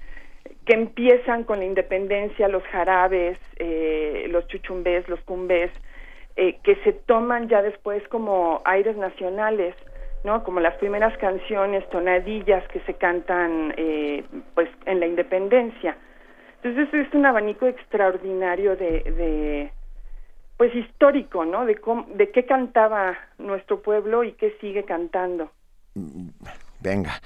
que 0.66 0.74
empiezan 0.74 1.44
con 1.44 1.58
la 1.58 1.64
independencia, 1.64 2.48
los 2.48 2.62
jarabes, 2.64 3.38
eh, 3.56 4.26
los 4.30 4.46
chuchumbés, 4.48 5.08
los 5.08 5.20
cumbés, 5.20 5.70
eh, 6.36 6.58
que 6.62 6.76
se 6.84 6.92
toman 6.92 7.48
ya 7.48 7.62
después 7.62 8.06
como 8.08 8.62
aires 8.64 8.96
nacionales, 8.96 9.74
¿no? 10.24 10.44
Como 10.44 10.60
las 10.60 10.74
primeras 10.76 11.16
canciones, 11.18 11.88
tonadillas 11.90 12.66
que 12.68 12.80
se 12.80 12.94
cantan, 12.94 13.74
eh, 13.76 14.24
pues, 14.54 14.68
en 14.86 15.00
la 15.00 15.06
independencia. 15.06 15.96
Entonces 16.62 16.92
es 16.92 17.14
un 17.14 17.24
abanico 17.24 17.66
extraordinario 17.66 18.76
de, 18.76 19.02
de 19.02 19.72
pues 20.58 20.74
histórico, 20.74 21.46
¿no? 21.46 21.64
De, 21.64 21.80
de 22.14 22.30
qué 22.30 22.44
cantaba 22.44 23.16
nuestro 23.38 23.80
pueblo 23.80 24.24
y 24.24 24.32
qué 24.32 24.54
sigue 24.60 24.84
cantando. 24.84 25.50
Venga, 26.80 27.20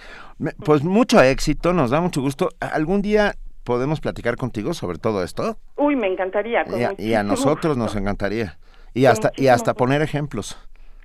pues 0.64 0.82
mucho 0.82 1.22
éxito, 1.22 1.72
nos 1.72 1.90
da 1.90 2.00
mucho 2.00 2.20
gusto. 2.20 2.50
¿Algún 2.60 3.02
día 3.02 3.34
podemos 3.62 4.00
platicar 4.00 4.36
contigo 4.36 4.74
sobre 4.74 4.98
todo 4.98 5.22
esto? 5.22 5.58
Uy, 5.76 5.96
me 5.96 6.08
encantaría. 6.08 6.64
y, 6.98 7.14
a, 7.14 7.22
nosotros 7.22 7.76
nos 7.76 7.94
encantaría. 7.96 8.58
Y 8.92 9.06
hasta, 9.06 9.32
y 9.36 9.48
hasta 9.48 9.74
poner 9.74 10.02
ejemplos. 10.02 10.58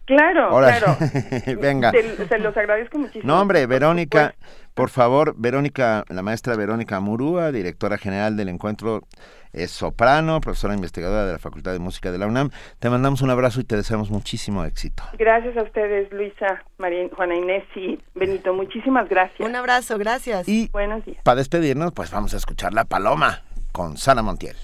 Claro, 0.05 0.49
claro. 0.49 0.97
Venga. 1.61 1.91
Se, 1.91 2.39
los 2.39 2.57
agradezco 2.57 2.97
muchísimo. 2.97 3.31
No, 3.31 3.39
hombre, 3.39 3.67
Verónica, 3.67 4.33
por 4.73 4.89
favor, 4.89 5.35
Verónica, 5.37 6.03
la 6.09 6.23
maestra 6.23 6.55
Verónica 6.55 6.99
Murúa, 6.99 7.51
directora 7.51 7.99
general 7.99 8.35
del 8.35 8.49
encuentro, 8.49 9.03
es 9.53 9.71
soprano, 9.71 10.39
profesora 10.41 10.73
investigadora 10.73 11.25
de 11.25 11.33
la 11.33 11.39
Facultad 11.39 11.71
de 11.71 11.79
Música 11.79 12.11
de 12.11 12.17
la 12.17 12.27
UNAM. 12.27 12.49
Te 12.79 12.89
mandamos 12.89 13.21
un 13.21 13.29
abrazo 13.29 13.59
y 13.61 13.63
te 13.63 13.75
deseamos 13.75 14.09
muchísimo 14.11 14.63
éxito. 14.63 15.03
Gracias 15.17 15.57
a 15.57 15.63
ustedes, 15.63 16.11
Luisa, 16.11 16.63
María, 16.77 17.07
Juana 17.15 17.35
Inés 17.35 17.63
y 17.75 17.99
Benito. 18.15 18.53
Muchísimas 18.53 19.09
gracias. 19.09 19.47
Un 19.47 19.55
abrazo, 19.55 19.97
gracias. 19.97 20.47
Y 20.47 20.69
Buenos 20.71 21.05
días. 21.05 21.17
Para 21.23 21.37
despedirnos, 21.37 21.93
pues 21.93 22.11
vamos 22.11 22.33
a 22.33 22.37
escuchar 22.37 22.73
La 22.73 22.85
Paloma 22.85 23.41
con 23.71 23.97
Sara 23.97 24.21
Montiel. 24.21 24.55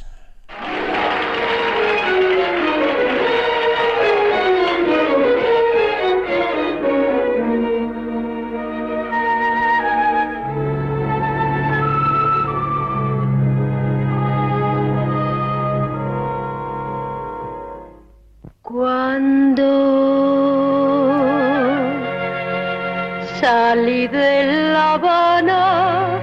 De 24.08 24.72
La 24.74 24.94
Habana, 24.94 26.20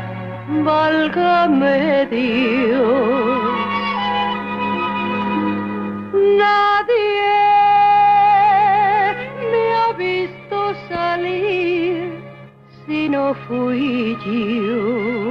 válgame 0.65 2.07
Dios, 2.07 3.53
nadie 6.13 7.33
me 9.51 9.75
ha 9.75 9.93
visto 9.97 10.75
salir 10.89 12.23
si 12.87 13.09
no 13.09 13.35
fui 13.47 14.17
yo. 14.25 15.23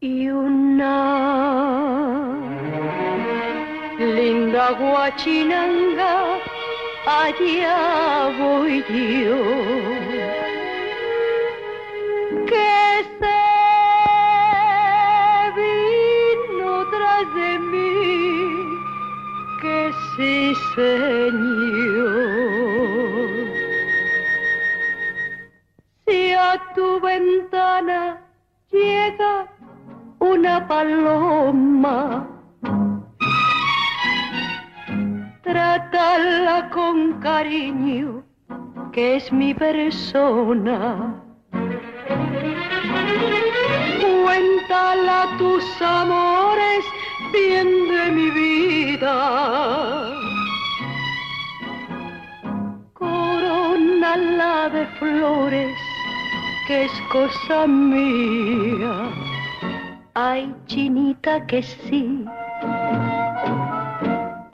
Y 0.00 0.28
una 0.28 0.96
linda 3.98 4.70
guachinanga, 4.72 6.14
allá 7.06 8.30
voy 8.38 8.84
yo. 8.88 9.42
Que 12.46 13.04
se 13.18 13.40
vino 15.56 16.70
tras 16.90 17.26
de 17.34 17.58
mí, 17.58 18.78
que 19.62 19.92
sí, 20.16 20.54
señor. 20.74 22.16
Si 26.06 26.32
a 26.32 26.60
tu 26.74 27.00
ventana 27.00 28.20
llega 28.70 29.46
una 30.18 30.66
paloma, 30.66 32.35
trátala 35.46 36.68
con 36.70 37.20
cariño, 37.20 38.24
que 38.92 39.16
es 39.16 39.32
mi 39.32 39.54
persona. 39.54 41.22
Cuéntala 44.02 45.28
tus 45.38 45.64
amores, 45.80 46.84
bien 47.32 47.68
de 47.94 48.10
mi 48.10 48.30
vida. 48.30 49.14
Corónala 52.94 54.68
de 54.70 54.84
flores, 54.98 55.76
que 56.66 56.84
es 56.86 56.92
cosa 57.12 57.66
mía. 57.68 59.10
Ay, 60.14 60.52
chinita, 60.66 61.46
que 61.46 61.62
sí 61.62 62.24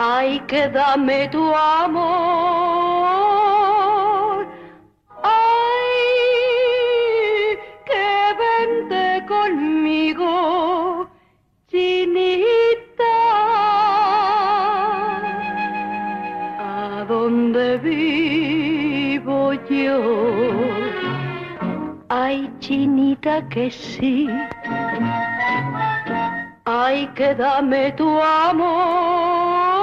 Ay, 0.04 0.40
que 0.48 0.68
dame 0.68 1.28
tu 1.28 1.54
amor. 1.54 2.02
Ay, 5.22 5.96
que 7.86 8.34
vente 8.42 9.24
conmigo, 9.28 11.06
chinita. 11.70 13.14
A 16.58 17.04
donde 17.06 17.78
vivo 17.78 19.52
yo. 19.70 20.00
Ay, 22.08 22.50
chinita, 22.58 23.48
que 23.50 23.70
sí. 23.70 24.28
Ay, 26.64 27.06
que 27.14 27.36
dame 27.36 27.92
tu 27.92 28.20
amor. 28.20 29.81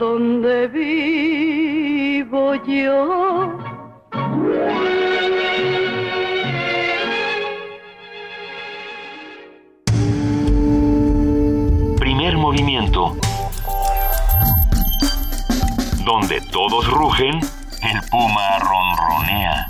Donde 0.00 0.66
vivo 0.68 2.54
yo. 2.64 3.58
Primer 11.98 12.38
movimiento. 12.38 13.14
Donde 16.06 16.40
todos 16.50 16.90
rugen, 16.90 17.38
el 17.82 18.00
puma 18.10 18.58
ronronea. 18.58 19.69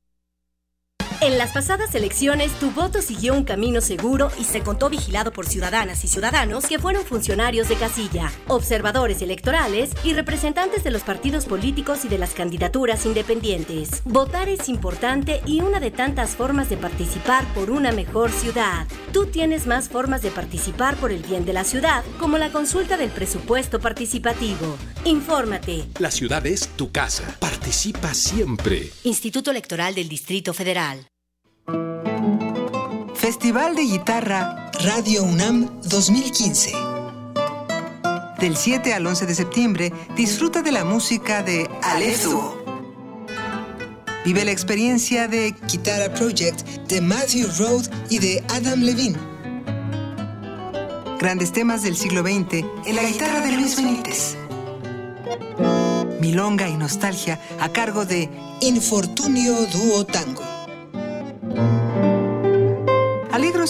En 1.19 1.39
las 1.39 1.51
pasadas 1.51 1.95
elecciones, 1.95 2.51
tu 2.59 2.69
voto 2.69 3.01
siguió 3.01 3.33
un 3.33 3.43
camino 3.43 3.81
seguro 3.81 4.29
y 4.39 4.43
se 4.43 4.61
contó 4.61 4.87
vigilado 4.87 5.33
por 5.33 5.47
ciudadanas 5.47 6.03
y 6.03 6.07
ciudadanos 6.07 6.67
que 6.67 6.77
fueron 6.77 7.03
funcionarios 7.03 7.67
de 7.69 7.75
casilla, 7.75 8.31
observadores 8.47 9.23
electorales 9.23 9.89
y 10.03 10.13
representantes 10.13 10.83
de 10.83 10.91
los 10.91 11.01
partidos 11.01 11.45
políticos 11.45 12.05
y 12.05 12.07
de 12.07 12.19
las 12.19 12.35
candidaturas 12.35 13.07
independientes. 13.07 14.03
Votar 14.05 14.47
es 14.47 14.69
importante 14.69 15.41
y 15.47 15.61
una 15.61 15.79
de 15.79 15.89
tantas 15.89 16.35
formas 16.35 16.69
de 16.69 16.77
participar 16.77 17.51
por 17.55 17.71
una 17.71 17.91
mejor 17.91 18.31
ciudad. 18.31 18.85
Tú 19.11 19.25
tienes 19.25 19.65
más 19.65 19.89
formas 19.89 20.21
de 20.21 20.29
participar 20.29 20.97
por 20.97 21.11
el 21.11 21.23
bien 21.23 21.45
de 21.45 21.53
la 21.53 21.63
ciudad, 21.63 22.03
como 22.19 22.37
la 22.37 22.51
consulta 22.51 22.95
del 22.95 23.09
presupuesto 23.09 23.79
participativo. 23.79 24.77
Infórmate. 25.03 25.85
La 25.97 26.11
ciudad 26.11 26.45
es 26.45 26.67
tu 26.67 26.91
casa. 26.91 27.37
Participa 27.39 28.13
siempre. 28.13 28.91
Instituto 29.03 29.49
Electoral 29.49 29.95
del 29.95 30.09
Distrito 30.09 30.53
Federal. 30.53 31.06
Festival 33.27 33.75
de 33.75 33.81
Guitarra 33.81 34.71
Radio 34.85 35.23
UNAM 35.23 35.81
2015. 35.81 36.71
Del 38.39 38.55
7 38.55 38.93
al 38.93 39.05
11 39.05 39.25
de 39.25 39.35
septiembre, 39.35 39.93
disfruta 40.15 40.61
de 40.61 40.71
la 40.71 40.85
música 40.85 41.43
de 41.43 41.69
Aleph 41.81 42.23
Duo. 42.23 42.57
Vive 44.23 44.45
la 44.45 44.51
experiencia 44.51 45.27
de 45.27 45.53
Guitarra 45.69 46.13
Project 46.13 46.61
de 46.87 47.01
Matthew 47.01 47.49
Road 47.59 47.87
y 48.09 48.19
de 48.19 48.43
Adam 48.47 48.79
Levine. 48.79 49.17
Grandes 51.19 51.51
temas 51.51 51.83
del 51.83 51.97
siglo 51.97 52.21
XX 52.21 52.63
en 52.85 52.95
la 52.95 53.03
guitarra 53.03 53.41
de 53.41 53.51
Luis 53.51 53.75
Benítez. 53.75 54.37
Milonga 56.21 56.69
y 56.69 56.77
nostalgia 56.77 57.41
a 57.59 57.69
cargo 57.69 58.05
de 58.05 58.29
Infortunio 58.61 59.65
Duo 59.65 60.05
Tango. 60.05 60.56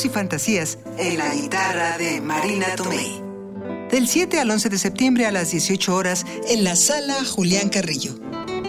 Y 0.05 0.09
fantasías 0.09 0.77
en 0.99 1.17
la 1.17 1.33
guitarra 1.33 1.97
de 1.97 2.21
Marina 2.21 2.67
Tomei. 2.75 3.19
Del 3.89 4.07
7 4.07 4.39
al 4.39 4.51
11 4.51 4.69
de 4.69 4.77
septiembre 4.77 5.25
a 5.25 5.31
las 5.31 5.49
18 5.49 5.95
horas 5.95 6.23
en 6.49 6.63
la 6.63 6.75
sala 6.75 7.15
Julián 7.25 7.69
Carrillo. 7.69 8.13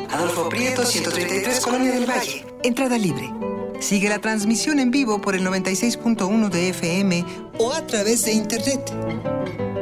Adolfo 0.09 0.49
Prieto, 0.49 0.87
133, 0.87 1.61
Colonia 1.61 1.93
del 1.93 2.09
Valle. 2.09 2.47
Entrada 2.62 2.97
libre. 2.97 3.31
Sigue 3.79 4.09
la 4.09 4.20
transmisión 4.20 4.79
en 4.79 4.91
vivo 4.91 5.20
por 5.20 5.35
el 5.35 5.47
96.1 5.47 6.49
de 6.49 6.70
FM 6.70 7.24
o 7.59 7.74
a 7.74 7.87
través 7.87 8.24
de 8.24 8.33
internet. 8.33 8.91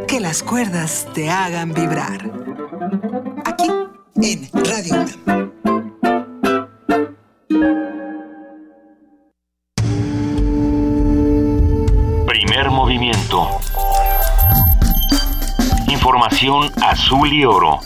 Que 0.08 0.18
las 0.18 0.42
cuerdas 0.42 1.06
te 1.14 1.30
hagan 1.30 1.72
vibrar. 1.72 2.28
Aquí 3.44 3.70
en 4.16 4.50
Radio 4.52 4.94
UNAM. 4.94 5.55
Azul 16.82 17.32
y 17.32 17.46
oro. 17.46 17.80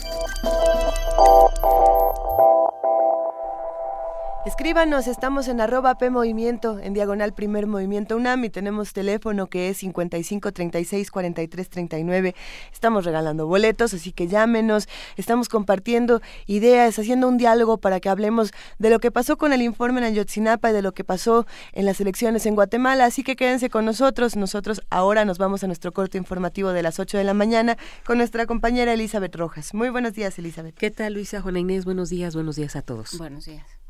Escríbanos, 4.43 5.05
estamos 5.05 5.47
en 5.47 5.61
arroba 5.61 5.99
P 5.99 6.09
Movimiento, 6.09 6.79
en 6.79 6.95
diagonal 6.95 7.31
Primer 7.31 7.67
Movimiento 7.67 8.17
UNAM 8.17 8.43
y 8.43 8.49
tenemos 8.49 8.91
teléfono 8.91 9.45
que 9.45 9.69
es 9.69 9.77
55 9.77 10.51
36 10.51 11.11
43 11.11 11.69
39. 11.69 12.35
Estamos 12.73 13.05
regalando 13.05 13.45
boletos, 13.45 13.93
así 13.93 14.11
que 14.11 14.27
llámenos. 14.27 14.89
Estamos 15.15 15.47
compartiendo 15.47 16.23
ideas, 16.47 16.97
haciendo 16.97 17.27
un 17.27 17.37
diálogo 17.37 17.77
para 17.77 17.99
que 17.99 18.09
hablemos 18.09 18.51
de 18.79 18.89
lo 18.89 18.97
que 18.97 19.11
pasó 19.11 19.37
con 19.37 19.53
el 19.53 19.61
informe 19.61 19.99
en 19.99 20.05
Ayotzinapa 20.05 20.71
y 20.71 20.73
de 20.73 20.81
lo 20.81 20.93
que 20.93 21.03
pasó 21.03 21.45
en 21.73 21.85
las 21.85 22.01
elecciones 22.01 22.47
en 22.47 22.55
Guatemala. 22.55 23.05
Así 23.05 23.21
que 23.21 23.35
quédense 23.35 23.69
con 23.69 23.85
nosotros. 23.85 24.35
Nosotros 24.35 24.81
ahora 24.89 25.23
nos 25.23 25.37
vamos 25.37 25.63
a 25.63 25.67
nuestro 25.67 25.91
corte 25.91 26.17
informativo 26.17 26.71
de 26.71 26.81
las 26.81 26.99
8 26.99 27.19
de 27.19 27.25
la 27.25 27.35
mañana 27.35 27.77
con 28.07 28.17
nuestra 28.17 28.47
compañera 28.47 28.93
Elizabeth 28.93 29.35
Rojas. 29.35 29.75
Muy 29.75 29.89
buenos 29.89 30.13
días, 30.13 30.39
Elizabeth. 30.39 30.73
¿Qué 30.73 30.89
tal, 30.89 31.13
Luisa? 31.13 31.41
Juana 31.41 31.59
Inés, 31.59 31.85
buenos 31.85 32.09
días, 32.09 32.33
buenos 32.33 32.55
días 32.55 32.75
a 32.75 32.81
todos. 32.81 33.19
Buenos 33.19 33.45
días. 33.45 33.80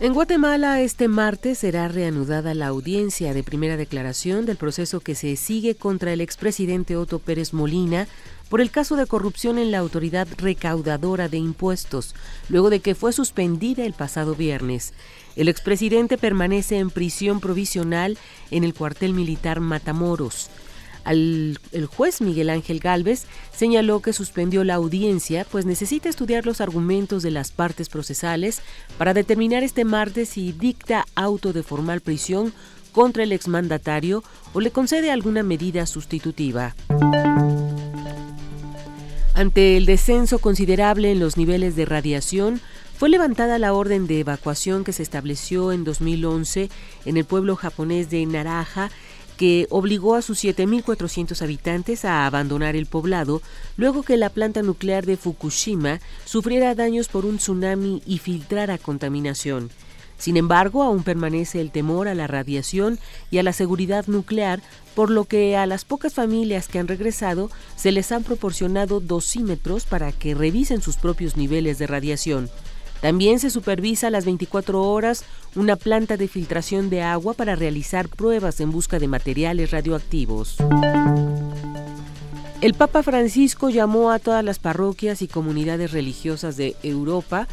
En 0.00 0.14
Guatemala 0.14 0.80
este 0.80 1.08
martes 1.08 1.58
será 1.58 1.88
reanudada 1.88 2.54
la 2.54 2.68
audiencia 2.68 3.34
de 3.34 3.42
primera 3.42 3.76
declaración 3.76 4.46
del 4.46 4.56
proceso 4.56 5.00
que 5.00 5.16
se 5.16 5.34
sigue 5.34 5.74
contra 5.74 6.12
el 6.12 6.20
expresidente 6.20 6.96
Otto 6.96 7.18
Pérez 7.18 7.52
Molina 7.52 8.06
por 8.48 8.60
el 8.60 8.70
caso 8.70 8.94
de 8.94 9.06
corrupción 9.06 9.58
en 9.58 9.72
la 9.72 9.78
autoridad 9.78 10.28
recaudadora 10.38 11.28
de 11.28 11.38
impuestos, 11.38 12.14
luego 12.48 12.70
de 12.70 12.78
que 12.78 12.94
fue 12.94 13.12
suspendida 13.12 13.84
el 13.84 13.92
pasado 13.92 14.36
viernes. 14.36 14.94
El 15.34 15.48
expresidente 15.48 16.16
permanece 16.16 16.78
en 16.78 16.90
prisión 16.90 17.40
provisional 17.40 18.16
en 18.52 18.62
el 18.62 18.74
cuartel 18.74 19.14
militar 19.14 19.58
Matamoros. 19.58 20.48
El 21.10 21.58
juez 21.94 22.20
Miguel 22.20 22.50
Ángel 22.50 22.80
Galvez 22.80 23.24
señaló 23.54 24.00
que 24.00 24.12
suspendió 24.12 24.64
la 24.64 24.74
audiencia, 24.74 25.46
pues 25.50 25.64
necesita 25.66 26.08
estudiar 26.08 26.46
los 26.46 26.60
argumentos 26.60 27.22
de 27.22 27.30
las 27.30 27.50
partes 27.50 27.88
procesales 27.88 28.60
para 28.98 29.14
determinar 29.14 29.62
este 29.62 29.84
martes 29.84 30.30
si 30.30 30.52
dicta 30.52 31.06
auto 31.14 31.52
de 31.52 31.62
formal 31.62 32.00
prisión 32.00 32.52
contra 32.92 33.22
el 33.22 33.32
exmandatario 33.32 34.22
o 34.52 34.60
le 34.60 34.70
concede 34.70 35.10
alguna 35.10 35.42
medida 35.42 35.86
sustitutiva. 35.86 36.74
Ante 39.34 39.76
el 39.76 39.86
descenso 39.86 40.40
considerable 40.40 41.12
en 41.12 41.20
los 41.20 41.36
niveles 41.36 41.76
de 41.76 41.84
radiación, 41.84 42.60
fue 42.98 43.08
levantada 43.08 43.60
la 43.60 43.72
orden 43.72 44.08
de 44.08 44.18
evacuación 44.18 44.82
que 44.82 44.92
se 44.92 45.04
estableció 45.04 45.70
en 45.70 45.84
2011 45.84 46.68
en 47.04 47.16
el 47.16 47.24
pueblo 47.24 47.54
japonés 47.54 48.10
de 48.10 48.26
Naraja 48.26 48.90
que 49.38 49.66
obligó 49.70 50.16
a 50.16 50.22
sus 50.22 50.44
7.400 50.44 51.40
habitantes 51.40 52.04
a 52.04 52.26
abandonar 52.26 52.76
el 52.76 52.86
poblado 52.86 53.40
luego 53.76 54.02
que 54.02 54.18
la 54.18 54.28
planta 54.28 54.60
nuclear 54.62 55.06
de 55.06 55.16
Fukushima 55.16 56.00
sufriera 56.26 56.74
daños 56.74 57.08
por 57.08 57.24
un 57.24 57.38
tsunami 57.38 58.02
y 58.04 58.18
filtrara 58.18 58.76
contaminación. 58.76 59.70
Sin 60.18 60.36
embargo, 60.36 60.82
aún 60.82 61.04
permanece 61.04 61.60
el 61.60 61.70
temor 61.70 62.08
a 62.08 62.14
la 62.14 62.26
radiación 62.26 62.98
y 63.30 63.38
a 63.38 63.44
la 63.44 63.52
seguridad 63.52 64.06
nuclear, 64.08 64.60
por 64.96 65.10
lo 65.10 65.24
que 65.24 65.56
a 65.56 65.64
las 65.66 65.84
pocas 65.84 66.12
familias 66.12 66.66
que 66.66 66.80
han 66.80 66.88
regresado 66.88 67.52
se 67.76 67.92
les 67.92 68.10
han 68.10 68.24
proporcionado 68.24 68.98
dosímetros 68.98 69.84
para 69.84 70.10
que 70.10 70.34
revisen 70.34 70.82
sus 70.82 70.96
propios 70.96 71.36
niveles 71.36 71.78
de 71.78 71.86
radiación. 71.86 72.50
También 73.00 73.38
se 73.38 73.50
supervisa 73.50 74.08
a 74.08 74.10
las 74.10 74.24
24 74.24 74.82
horas 74.82 75.24
una 75.54 75.76
planta 75.76 76.16
de 76.16 76.28
filtración 76.28 76.90
de 76.90 77.02
agua 77.02 77.34
para 77.34 77.54
realizar 77.54 78.08
pruebas 78.08 78.60
en 78.60 78.72
busca 78.72 78.98
de 78.98 79.08
materiales 79.08 79.70
radioactivos. 79.70 80.56
El 82.60 82.74
Papa 82.74 83.04
Francisco 83.04 83.70
llamó 83.70 84.10
a 84.10 84.18
todas 84.18 84.44
las 84.44 84.58
parroquias 84.58 85.22
y 85.22 85.28
comunidades 85.28 85.92
religiosas 85.92 86.56
de 86.56 86.74
Europa 86.82 87.46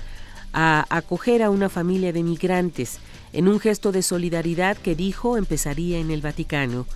a 0.51 0.85
acoger 0.89 1.43
a 1.43 1.51
una 1.51 1.69
familia 1.69 2.11
de 2.11 2.23
migrantes 2.23 2.97
en 3.31 3.47
un 3.47 3.59
gesto 3.59 3.91
de 3.91 4.01
solidaridad 4.01 4.77
que 4.77 4.95
dijo 4.95 5.37
empezaría 5.37 5.99
en 5.99 6.09
el 6.09 6.21
Vaticano. 6.21 6.87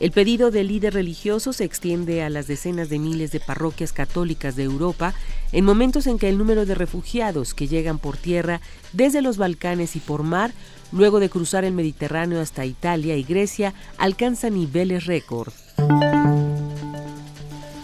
El 0.00 0.12
pedido 0.12 0.52
del 0.52 0.68
líder 0.68 0.94
religioso 0.94 1.52
se 1.52 1.64
extiende 1.64 2.22
a 2.22 2.30
las 2.30 2.46
decenas 2.46 2.88
de 2.88 3.00
miles 3.00 3.32
de 3.32 3.40
parroquias 3.40 3.92
católicas 3.92 4.54
de 4.54 4.62
Europa 4.62 5.12
en 5.50 5.64
momentos 5.64 6.06
en 6.06 6.20
que 6.20 6.28
el 6.28 6.38
número 6.38 6.66
de 6.66 6.76
refugiados 6.76 7.52
que 7.52 7.66
llegan 7.66 7.98
por 7.98 8.16
tierra 8.16 8.60
desde 8.92 9.22
los 9.22 9.38
Balcanes 9.38 9.96
y 9.96 9.98
por 9.98 10.22
mar, 10.22 10.52
luego 10.92 11.18
de 11.18 11.28
cruzar 11.28 11.64
el 11.64 11.72
Mediterráneo 11.72 12.40
hasta 12.40 12.64
Italia 12.64 13.16
y 13.16 13.24
Grecia, 13.24 13.74
alcanza 13.96 14.50
niveles 14.50 15.06
récord. 15.06 15.52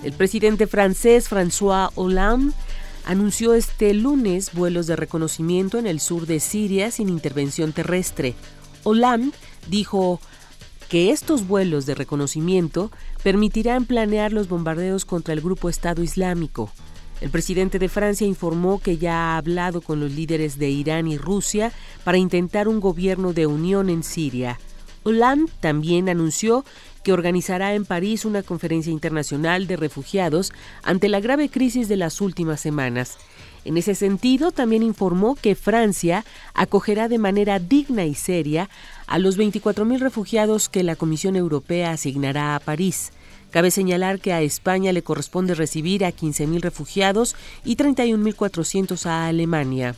El 0.05 0.13
presidente 0.13 0.69
francés 0.69 1.29
François 1.29 1.91
Hollande 1.97 2.53
anunció 3.07 3.55
este 3.55 3.93
lunes 3.93 4.53
vuelos 4.53 4.87
de 4.87 4.95
reconocimiento 4.95 5.79
en 5.79 5.89
el 5.89 5.99
sur 5.99 6.27
de 6.27 6.39
Siria 6.39 6.93
sin 6.93 7.09
intervención 7.09 7.73
terrestre. 7.73 8.35
Hollande 8.85 9.37
dijo 9.67 10.21
que 10.95 11.11
estos 11.11 11.49
vuelos 11.49 11.87
de 11.87 11.97
reconocimiento 11.97 12.93
permitirán 13.25 13.85
planear 13.85 14.33
los 14.33 14.47
bombardeos 14.47 15.05
contra 15.05 15.35
el 15.35 15.41
grupo 15.41 15.69
Estado 15.69 16.05
Islámico. 16.05 16.71
El 17.21 17.31
presidente 17.31 17.81
de 17.81 17.89
Francia 17.89 18.29
informó 18.29 18.79
que 18.79 18.97
ya 18.97 19.17
ha 19.17 19.37
hablado 19.37 19.81
con 19.81 19.99
los 19.99 20.13
líderes 20.13 20.57
de 20.57 20.71
Irán 20.71 21.09
y 21.09 21.19
Rusia 21.19 21.73
para 22.05 22.19
intentar 22.19 22.69
un 22.69 22.79
gobierno 22.79 23.33
de 23.33 23.49
unión 23.49 23.91
en 23.91 24.05
Siria. 24.05 24.61
Hollande 25.03 25.51
también 25.59 26.09
anunció 26.09 26.65
que 27.03 27.13
organizará 27.13 27.75
en 27.75 27.87
París 27.87 28.25
una 28.25 28.45
conferencia 28.45 28.93
internacional 28.93 29.67
de 29.67 29.77
refugiados 29.77 30.53
ante 30.85 31.09
la 31.09 31.19
grave 31.19 31.49
crisis 31.49 31.89
de 31.89 31.97
las 31.97 32.21
últimas 32.21 32.61
semanas. 32.61 33.19
En 33.65 33.79
ese 33.79 33.95
sentido, 33.95 34.53
también 34.53 34.83
informó 34.83 35.37
que 35.37 35.55
Francia 35.55 36.25
acogerá 36.53 37.09
de 37.09 37.19
manera 37.19 37.59
digna 37.59 38.05
y 38.05 38.15
seria 38.15 38.69
a 39.07 39.19
los 39.19 39.39
24.000 39.39 39.99
refugiados 39.99 40.69
que 40.69 40.83
la 40.83 40.97
Comisión 40.97 41.37
Europea 41.37 41.93
asignará 41.93 42.57
a 42.57 42.61
París. 42.61 43.13
Cabe 43.51 43.71
señalar 43.71 44.19
que 44.19 44.33
a 44.33 44.43
España 44.43 44.93
le 44.93 45.03
corresponde 45.03 45.55
recibir 45.55 46.05
a 46.05 46.11
15.000 46.11 46.61
refugiados 46.61 47.37
y 47.65 47.77
31.400 47.77 49.07
a 49.07 49.27
Alemania. 49.29 49.95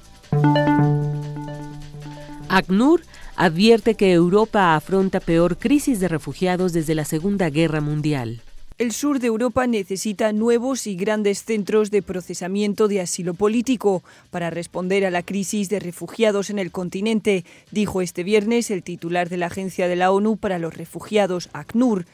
ACNUR 2.48 3.02
advierte 3.36 3.94
que 3.94 4.12
Europa 4.12 4.74
afronta 4.76 5.20
peor 5.20 5.58
crisis 5.58 6.00
de 6.00 6.08
refugiados 6.08 6.72
desde 6.72 6.94
la 6.94 7.04
Segunda 7.04 7.50
Guerra 7.50 7.80
Mundial. 7.80 8.42
El 8.78 8.92
sur 8.92 9.20
de 9.20 9.28
Europa 9.28 9.66
necesita 9.66 10.32
nuevos 10.32 10.86
y 10.86 10.96
grandes 10.96 11.42
centros 11.42 11.90
de 11.90 12.02
procesamiento 12.02 12.88
de 12.88 13.00
asilo 13.00 13.32
político 13.32 14.04
para 14.28 14.50
responder 14.50 15.06
a 15.06 15.10
la 15.10 15.22
crisis 15.22 15.70
de 15.70 15.80
refugiados 15.80 16.50
en 16.50 16.58
el 16.58 16.70
continente, 16.70 17.46
dijo 17.70 18.02
este 18.02 18.22
viernes 18.22 18.70
el 18.70 18.82
titular 18.82 19.30
de 19.30 19.38
la 19.38 19.46
Agencia 19.46 19.88
de 19.88 19.96
la 19.96 20.12
ONU 20.12 20.36
para 20.36 20.58
los 20.58 20.76
Refugiados, 20.76 21.48
ACNUR. 21.54 22.04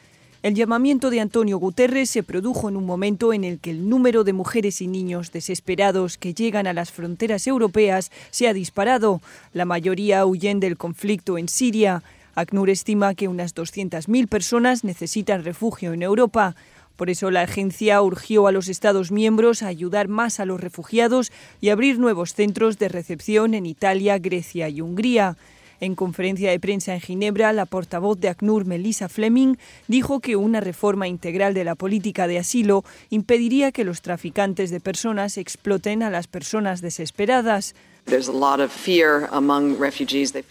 El 0.41 0.55
llamamiento 0.55 1.09
de 1.09 1.19
Antonio 1.19 1.57
Guterres 1.57 2.09
se 2.09 2.23
produjo 2.23 2.69
en 2.69 2.77
un 2.77 2.85
momento 2.85 3.33
en 3.33 3.43
el 3.43 3.59
que 3.59 3.71
el 3.71 3.89
número 3.89 4.23
de 4.23 4.31
mujeres 4.31 4.81
y 4.81 4.87
niños 4.87 5.33
desesperados 5.33 6.17
que 6.17 6.33
llegan 6.33 6.65
a 6.65 6.73
las 6.73 6.93
fronteras 6.93 7.45
europeas 7.45 8.09
se 8.31 8.47
ha 8.47 8.53
disparado. 8.53 9.21
La 9.51 9.65
mayoría 9.65 10.25
huyen 10.25 10.61
del 10.61 10.77
conflicto 10.77 11.37
en 11.37 11.49
Siria. 11.49 12.03
ACNUR 12.35 12.69
estima 12.69 13.13
que 13.13 13.27
unas 13.27 13.53
200.000 13.53 14.27
personas 14.27 14.83
necesitan 14.83 15.43
refugio 15.43 15.93
en 15.93 16.01
Europa. 16.01 16.55
Por 16.95 17.09
eso 17.09 17.31
la 17.31 17.41
agencia 17.41 18.01
urgió 18.01 18.47
a 18.47 18.51
los 18.51 18.67
Estados 18.67 19.11
miembros 19.11 19.63
a 19.63 19.67
ayudar 19.67 20.07
más 20.07 20.39
a 20.39 20.45
los 20.45 20.59
refugiados 20.59 21.31
y 21.61 21.69
abrir 21.69 21.99
nuevos 21.99 22.33
centros 22.33 22.77
de 22.79 22.89
recepción 22.89 23.53
en 23.53 23.65
Italia, 23.65 24.17
Grecia 24.19 24.69
y 24.69 24.81
Hungría. 24.81 25.37
En 25.79 25.95
conferencia 25.95 26.49
de 26.49 26.59
prensa 26.59 26.93
en 26.93 27.01
Ginebra, 27.01 27.51
la 27.51 27.65
portavoz 27.65 28.19
de 28.19 28.29
ACNUR, 28.29 28.65
Melissa 28.65 29.09
Fleming, 29.09 29.57
dijo 29.87 30.19
que 30.19 30.35
una 30.35 30.59
reforma 30.59 31.07
integral 31.07 31.53
de 31.53 31.65
la 31.65 31.75
política 31.75 32.25
de 32.27 32.39
asilo 32.39 32.85
impediría 33.09 33.71
que 33.71 33.83
los 33.83 34.01
traficantes 34.01 34.71
de 34.71 34.79
personas 34.79 35.37
exploten 35.37 36.01
a 36.01 36.09
las 36.09 36.27
personas 36.27 36.79
desesperadas. 36.79 37.75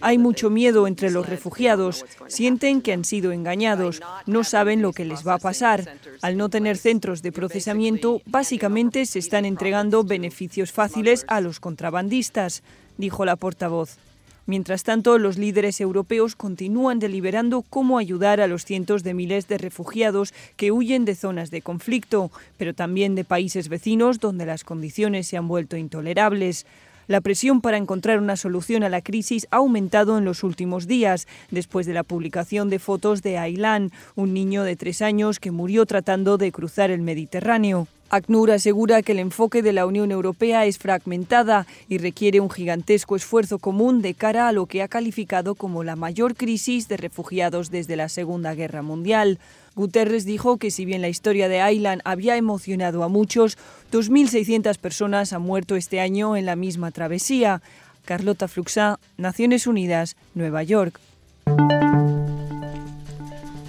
Hay 0.00 0.18
mucho 0.18 0.50
miedo 0.50 0.86
entre 0.86 1.10
los 1.10 1.28
refugiados. 1.28 2.04
Sienten 2.26 2.80
que 2.82 2.92
han 2.92 3.04
sido 3.04 3.32
engañados. 3.32 4.00
No 4.26 4.42
saben 4.42 4.82
lo 4.82 4.92
que 4.92 5.04
les 5.04 5.26
va 5.26 5.34
a 5.34 5.38
pasar. 5.38 5.96
Al 6.22 6.36
no 6.36 6.48
tener 6.48 6.76
centros 6.76 7.22
de 7.22 7.30
procesamiento, 7.32 8.20
básicamente 8.26 9.06
se 9.06 9.18
están 9.18 9.44
entregando 9.44 10.02
beneficios 10.02 10.72
fáciles 10.72 11.24
a 11.28 11.40
los 11.40 11.60
contrabandistas, 11.60 12.62
dijo 12.96 13.24
la 13.24 13.36
portavoz. 13.36 13.96
Mientras 14.44 14.82
tanto, 14.82 15.18
los 15.18 15.38
líderes 15.38 15.80
europeos 15.80 16.34
continúan 16.34 16.98
deliberando 16.98 17.62
cómo 17.62 17.98
ayudar 17.98 18.40
a 18.40 18.48
los 18.48 18.64
cientos 18.64 19.04
de 19.04 19.14
miles 19.14 19.46
de 19.46 19.56
refugiados 19.56 20.34
que 20.56 20.72
huyen 20.72 21.04
de 21.04 21.14
zonas 21.14 21.50
de 21.52 21.62
conflicto, 21.62 22.32
pero 22.56 22.74
también 22.74 23.14
de 23.14 23.24
países 23.24 23.68
vecinos 23.68 24.18
donde 24.18 24.44
las 24.44 24.64
condiciones 24.64 25.28
se 25.28 25.36
han 25.36 25.46
vuelto 25.46 25.76
intolerables. 25.76 26.66
La 27.08 27.20
presión 27.20 27.60
para 27.60 27.76
encontrar 27.76 28.18
una 28.18 28.36
solución 28.36 28.84
a 28.84 28.88
la 28.88 29.02
crisis 29.02 29.48
ha 29.50 29.56
aumentado 29.56 30.18
en 30.18 30.24
los 30.24 30.44
últimos 30.44 30.86
días, 30.86 31.26
después 31.50 31.86
de 31.86 31.94
la 31.94 32.04
publicación 32.04 32.70
de 32.70 32.78
fotos 32.78 33.22
de 33.22 33.38
Aylan, 33.38 33.90
un 34.14 34.32
niño 34.32 34.62
de 34.62 34.76
tres 34.76 35.02
años 35.02 35.40
que 35.40 35.50
murió 35.50 35.84
tratando 35.84 36.38
de 36.38 36.52
cruzar 36.52 36.90
el 36.90 37.02
Mediterráneo. 37.02 37.88
ACNUR 38.10 38.50
asegura 38.50 39.00
que 39.00 39.12
el 39.12 39.20
enfoque 39.20 39.62
de 39.62 39.72
la 39.72 39.86
Unión 39.86 40.12
Europea 40.12 40.66
es 40.66 40.76
fragmentada 40.76 41.66
y 41.88 41.96
requiere 41.96 42.40
un 42.40 42.50
gigantesco 42.50 43.16
esfuerzo 43.16 43.58
común 43.58 44.02
de 44.02 44.12
cara 44.12 44.48
a 44.48 44.52
lo 44.52 44.66
que 44.66 44.82
ha 44.82 44.88
calificado 44.88 45.54
como 45.54 45.82
la 45.82 45.96
mayor 45.96 46.34
crisis 46.34 46.88
de 46.88 46.98
refugiados 46.98 47.70
desde 47.70 47.96
la 47.96 48.10
Segunda 48.10 48.54
Guerra 48.54 48.82
Mundial. 48.82 49.38
Guterres 49.74 50.24
dijo 50.24 50.58
que 50.58 50.70
si 50.70 50.84
bien 50.84 51.00
la 51.00 51.08
historia 51.08 51.48
de 51.48 51.60
Aylan 51.60 52.02
había 52.04 52.36
emocionado 52.36 53.04
a 53.04 53.08
muchos, 53.08 53.56
2.600 53.90 54.76
personas 54.78 55.32
han 55.32 55.42
muerto 55.42 55.76
este 55.76 56.00
año 56.00 56.36
en 56.36 56.46
la 56.46 56.56
misma 56.56 56.90
travesía. 56.90 57.62
Carlota 58.04 58.48
Fluxá, 58.48 58.98
Naciones 59.16 59.66
Unidas, 59.66 60.16
Nueva 60.34 60.62
York. 60.62 61.00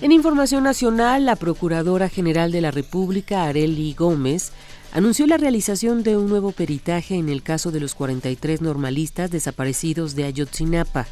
En 0.01 0.11
información 0.11 0.63
nacional, 0.63 1.25
la 1.25 1.37
Procuradora 1.37 2.09
General 2.09 2.51
de 2.51 2.59
la 2.59 2.71
República, 2.71 3.45
Areli 3.45 3.93
Gómez, 3.93 4.51
anunció 4.91 5.25
la 5.27 5.37
realización 5.37 6.03
de 6.03 6.17
un 6.17 6.27
nuevo 6.27 6.51
peritaje 6.51 7.15
en 7.15 7.29
el 7.29 7.41
caso 7.41 7.71
de 7.71 7.79
los 7.79 7.95
43 7.95 8.61
normalistas 8.61 9.31
desaparecidos 9.31 10.15
de 10.15 10.25
Ayotzinapa. 10.25 11.07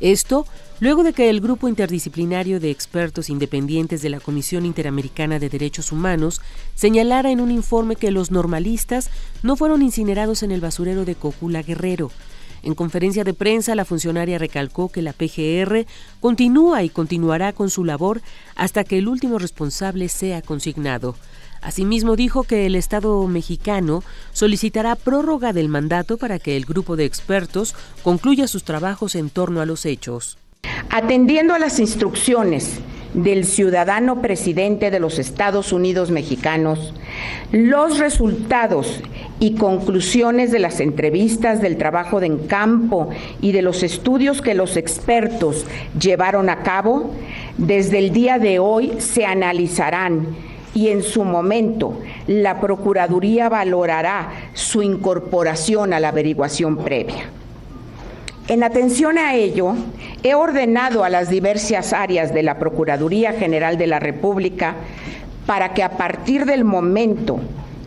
Esto 0.00 0.46
luego 0.80 1.02
de 1.02 1.12
que 1.12 1.30
el 1.30 1.40
grupo 1.40 1.68
interdisciplinario 1.68 2.60
de 2.60 2.70
expertos 2.70 3.30
independientes 3.30 4.02
de 4.02 4.10
la 4.10 4.20
Comisión 4.20 4.66
Interamericana 4.66 5.38
de 5.38 5.48
Derechos 5.48 5.92
Humanos 5.92 6.40
señalara 6.74 7.30
en 7.30 7.40
un 7.40 7.50
informe 7.50 7.96
que 7.96 8.10
los 8.10 8.30
normalistas 8.30 9.10
no 9.42 9.56
fueron 9.56 9.82
incinerados 9.82 10.42
en 10.42 10.50
el 10.50 10.60
basurero 10.60 11.04
de 11.04 11.14
Cocula 11.14 11.62
Guerrero, 11.62 12.10
en 12.64 12.74
conferencia 12.74 13.24
de 13.24 13.34
prensa, 13.34 13.74
la 13.74 13.84
funcionaria 13.84 14.38
recalcó 14.38 14.88
que 14.88 15.02
la 15.02 15.12
PGR 15.12 15.86
continúa 16.18 16.82
y 16.82 16.88
continuará 16.88 17.52
con 17.52 17.68
su 17.68 17.84
labor 17.84 18.22
hasta 18.56 18.84
que 18.84 18.96
el 18.96 19.06
último 19.06 19.38
responsable 19.38 20.08
sea 20.08 20.40
consignado. 20.40 21.14
Asimismo 21.60 22.16
dijo 22.16 22.44
que 22.44 22.64
el 22.64 22.74
Estado 22.74 23.26
mexicano 23.26 24.02
solicitará 24.32 24.96
prórroga 24.96 25.52
del 25.52 25.68
mandato 25.68 26.16
para 26.16 26.38
que 26.38 26.56
el 26.56 26.64
grupo 26.64 26.96
de 26.96 27.04
expertos 27.04 27.74
concluya 28.02 28.48
sus 28.48 28.64
trabajos 28.64 29.14
en 29.14 29.28
torno 29.28 29.60
a 29.60 29.66
los 29.66 29.84
hechos. 29.84 30.38
Atendiendo 30.90 31.54
a 31.54 31.58
las 31.58 31.78
instrucciones 31.78 32.80
del 33.14 33.44
ciudadano 33.44 34.20
presidente 34.20 34.90
de 34.90 35.00
los 35.00 35.18
Estados 35.18 35.72
Unidos 35.72 36.10
mexicanos, 36.10 36.92
los 37.52 37.98
resultados 37.98 39.00
y 39.38 39.54
conclusiones 39.54 40.50
de 40.50 40.58
las 40.58 40.80
entrevistas 40.80 41.62
del 41.62 41.76
trabajo 41.76 42.20
de 42.20 42.36
campo 42.46 43.10
y 43.40 43.52
de 43.52 43.62
los 43.62 43.82
estudios 43.82 44.42
que 44.42 44.54
los 44.54 44.76
expertos 44.76 45.64
llevaron 45.98 46.50
a 46.50 46.62
cabo, 46.62 47.12
desde 47.56 47.98
el 47.98 48.12
día 48.12 48.38
de 48.38 48.58
hoy 48.58 48.92
se 48.98 49.24
analizarán 49.24 50.36
y 50.74 50.88
en 50.88 51.02
su 51.04 51.24
momento 51.24 52.00
la 52.26 52.60
Procuraduría 52.60 53.48
valorará 53.48 54.50
su 54.54 54.82
incorporación 54.82 55.92
a 55.92 56.00
la 56.00 56.08
averiguación 56.08 56.78
previa. 56.78 57.30
En 58.46 58.62
atención 58.62 59.16
a 59.16 59.34
ello, 59.34 59.74
he 60.22 60.34
ordenado 60.34 61.02
a 61.02 61.08
las 61.08 61.30
diversas 61.30 61.94
áreas 61.94 62.34
de 62.34 62.42
la 62.42 62.58
Procuraduría 62.58 63.32
General 63.32 63.78
de 63.78 63.86
la 63.86 64.00
República 64.00 64.76
para 65.46 65.72
que 65.72 65.82
a 65.82 65.96
partir 65.96 66.44
del 66.44 66.64
momento 66.64 67.40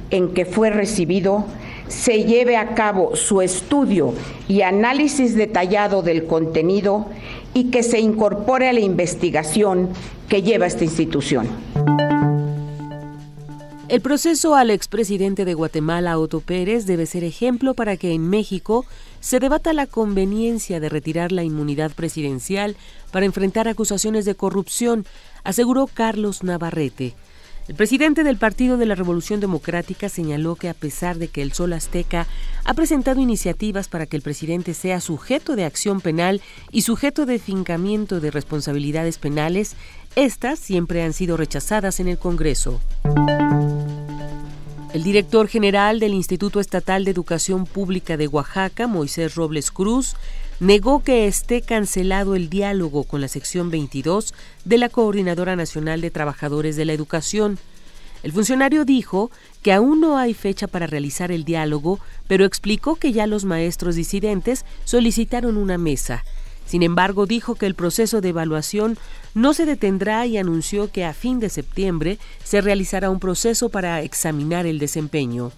en 0.10 0.34
que 0.34 0.46
fue 0.46 0.72
recibido 0.72 1.46
se 1.88 2.24
lleve 2.24 2.58
a 2.58 2.74
cabo 2.74 3.16
su 3.16 3.42
estudio 3.42 4.16
y 4.48 4.64
análisis 4.64 5.36
detallado 5.36 6.02
del 6.02 6.26
contenido 6.26 7.06
y 7.54 7.66
que 7.66 7.84
se 7.84 8.00
incorpore 8.00 8.68
a 8.68 8.74
la 8.74 8.80
investigación 8.80 9.90
que 10.28 10.42
lleva 10.42 10.66
esta 10.66 10.84
institución. 10.84 11.48
El 13.90 14.02
proceso 14.02 14.56
al 14.56 14.70
expresidente 14.70 15.46
de 15.46 15.54
Guatemala, 15.54 16.20
Otto 16.20 16.42
Pérez, 16.42 16.86
debe 16.88 17.06
ser 17.06 17.24
ejemplo 17.24 17.74
para 17.74 17.96
que 17.96 18.12
en 18.12 18.30
México 18.30 18.86
se 19.20 19.40
debata 19.40 19.74
la 19.74 19.88
conveniencia 19.88 20.80
de 20.80 20.90
retirar 20.90 21.32
la 21.32 21.44
inmunidad 21.44 21.92
presidencial 21.92 22.76
para 23.12 23.26
enfrentar 23.26 23.68
acusaciones 23.68 24.26
de 24.26 24.36
corrupción, 24.36 25.06
aseguró 25.44 25.88
Carlos 25.88 26.44
Navarrete. 26.44 27.16
El 27.68 27.76
presidente 27.76 28.24
del 28.24 28.38
Partido 28.38 28.78
de 28.78 28.86
la 28.86 28.96
Revolución 28.96 29.42
Democrática 29.42 30.08
señaló 30.08 30.56
que 30.56 30.70
a 30.70 30.74
pesar 30.74 31.18
de 31.18 31.28
que 31.28 31.42
el 31.42 31.52
Sol 31.52 31.74
Azteca 31.74 32.26
ha 32.64 32.74
presentado 32.74 33.20
iniciativas 33.20 33.90
para 33.90 34.06
que 34.06 34.16
el 34.16 34.22
presidente 34.22 34.74
sea 34.74 35.02
sujeto 35.02 35.58
de 35.58 35.66
acción 35.66 36.00
penal 36.00 36.42
y 36.72 36.84
sujeto 36.84 37.26
de 37.26 37.40
fincamiento 37.40 38.22
de 38.22 38.32
responsabilidades 38.32 39.18
penales, 39.18 39.76
estas 40.16 40.60
siempre 40.60 41.04
han 41.04 41.12
sido 41.12 41.36
rechazadas 41.36 42.00
en 42.00 42.08
el 42.08 42.18
Congreso. 42.18 42.80
El 44.94 45.04
director 45.04 45.50
general 45.50 46.00
del 46.00 46.14
Instituto 46.14 46.62
Estatal 46.62 47.04
de 47.04 47.12
Educación 47.12 47.66
Pública 47.66 48.16
de 48.16 48.28
Oaxaca, 48.28 48.88
Moisés 48.88 49.36
Robles 49.36 49.70
Cruz, 49.70 50.16
negó 50.62 51.04
que 51.04 51.28
esté 51.28 51.62
cancelado 51.62 52.36
el 52.36 52.50
diálogo 52.50 53.04
con 53.04 53.20
la 53.20 53.28
sección 53.28 53.70
22 53.70 54.34
de 54.64 54.78
la 54.78 54.88
Coordinadora 54.88 55.58
Nacional 55.58 56.00
de 56.00 56.10
Trabajadores 56.10 56.78
de 56.78 56.86
la 56.86 56.94
Educación. 56.94 57.60
El 58.24 58.32
funcionario 58.32 58.86
dijo 58.86 59.30
que 59.62 59.74
aún 59.74 60.00
no 60.00 60.18
hay 60.18 60.34
fecha 60.34 60.68
para 60.68 60.88
realizar 60.88 61.32
el 61.34 61.44
diálogo, 61.44 62.00
pero 62.28 62.46
explicó 62.46 62.96
que 62.96 63.12
ya 63.12 63.28
los 63.28 63.44
maestros 63.44 63.96
disidentes 63.96 64.66
solicitaron 64.86 65.58
una 65.58 65.78
mesa. 65.78 66.24
Sin 66.68 66.84
embargo, 66.84 67.26
dijo 67.26 67.56
que 67.56 67.66
el 67.66 67.76
proceso 67.76 68.20
de 68.20 68.30
evaluación 68.30 68.98
no 69.34 69.54
se 69.54 69.66
detendrá 69.66 70.26
y 70.26 70.38
anunció 70.38 70.92
que 70.92 71.06
a 71.06 71.14
fin 71.14 71.40
de 71.40 71.50
septiembre 71.50 72.20
se 72.44 72.60
realizará 72.60 73.10
un 73.10 73.20
proceso 73.20 73.70
para 73.70 74.02
examinar 74.02 74.66
el 74.66 74.78
desempeño. 74.78 75.52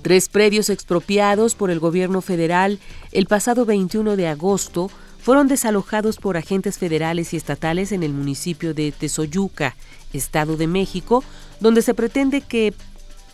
Tres 0.00 0.28
predios 0.28 0.70
expropiados 0.70 1.54
por 1.54 1.70
el 1.70 1.78
gobierno 1.78 2.20
federal 2.20 2.78
el 3.12 3.26
pasado 3.26 3.64
21 3.64 4.16
de 4.16 4.28
agosto 4.28 4.90
fueron 5.18 5.48
desalojados 5.48 6.18
por 6.18 6.36
agentes 6.36 6.78
federales 6.78 7.32
y 7.32 7.38
estatales 7.38 7.92
en 7.92 8.02
el 8.02 8.12
municipio 8.12 8.74
de 8.74 8.92
Tezoyuca, 8.92 9.74
Estado 10.12 10.56
de 10.56 10.66
México, 10.66 11.24
donde 11.60 11.80
se 11.80 11.94
pretende 11.94 12.42
que 12.42 12.74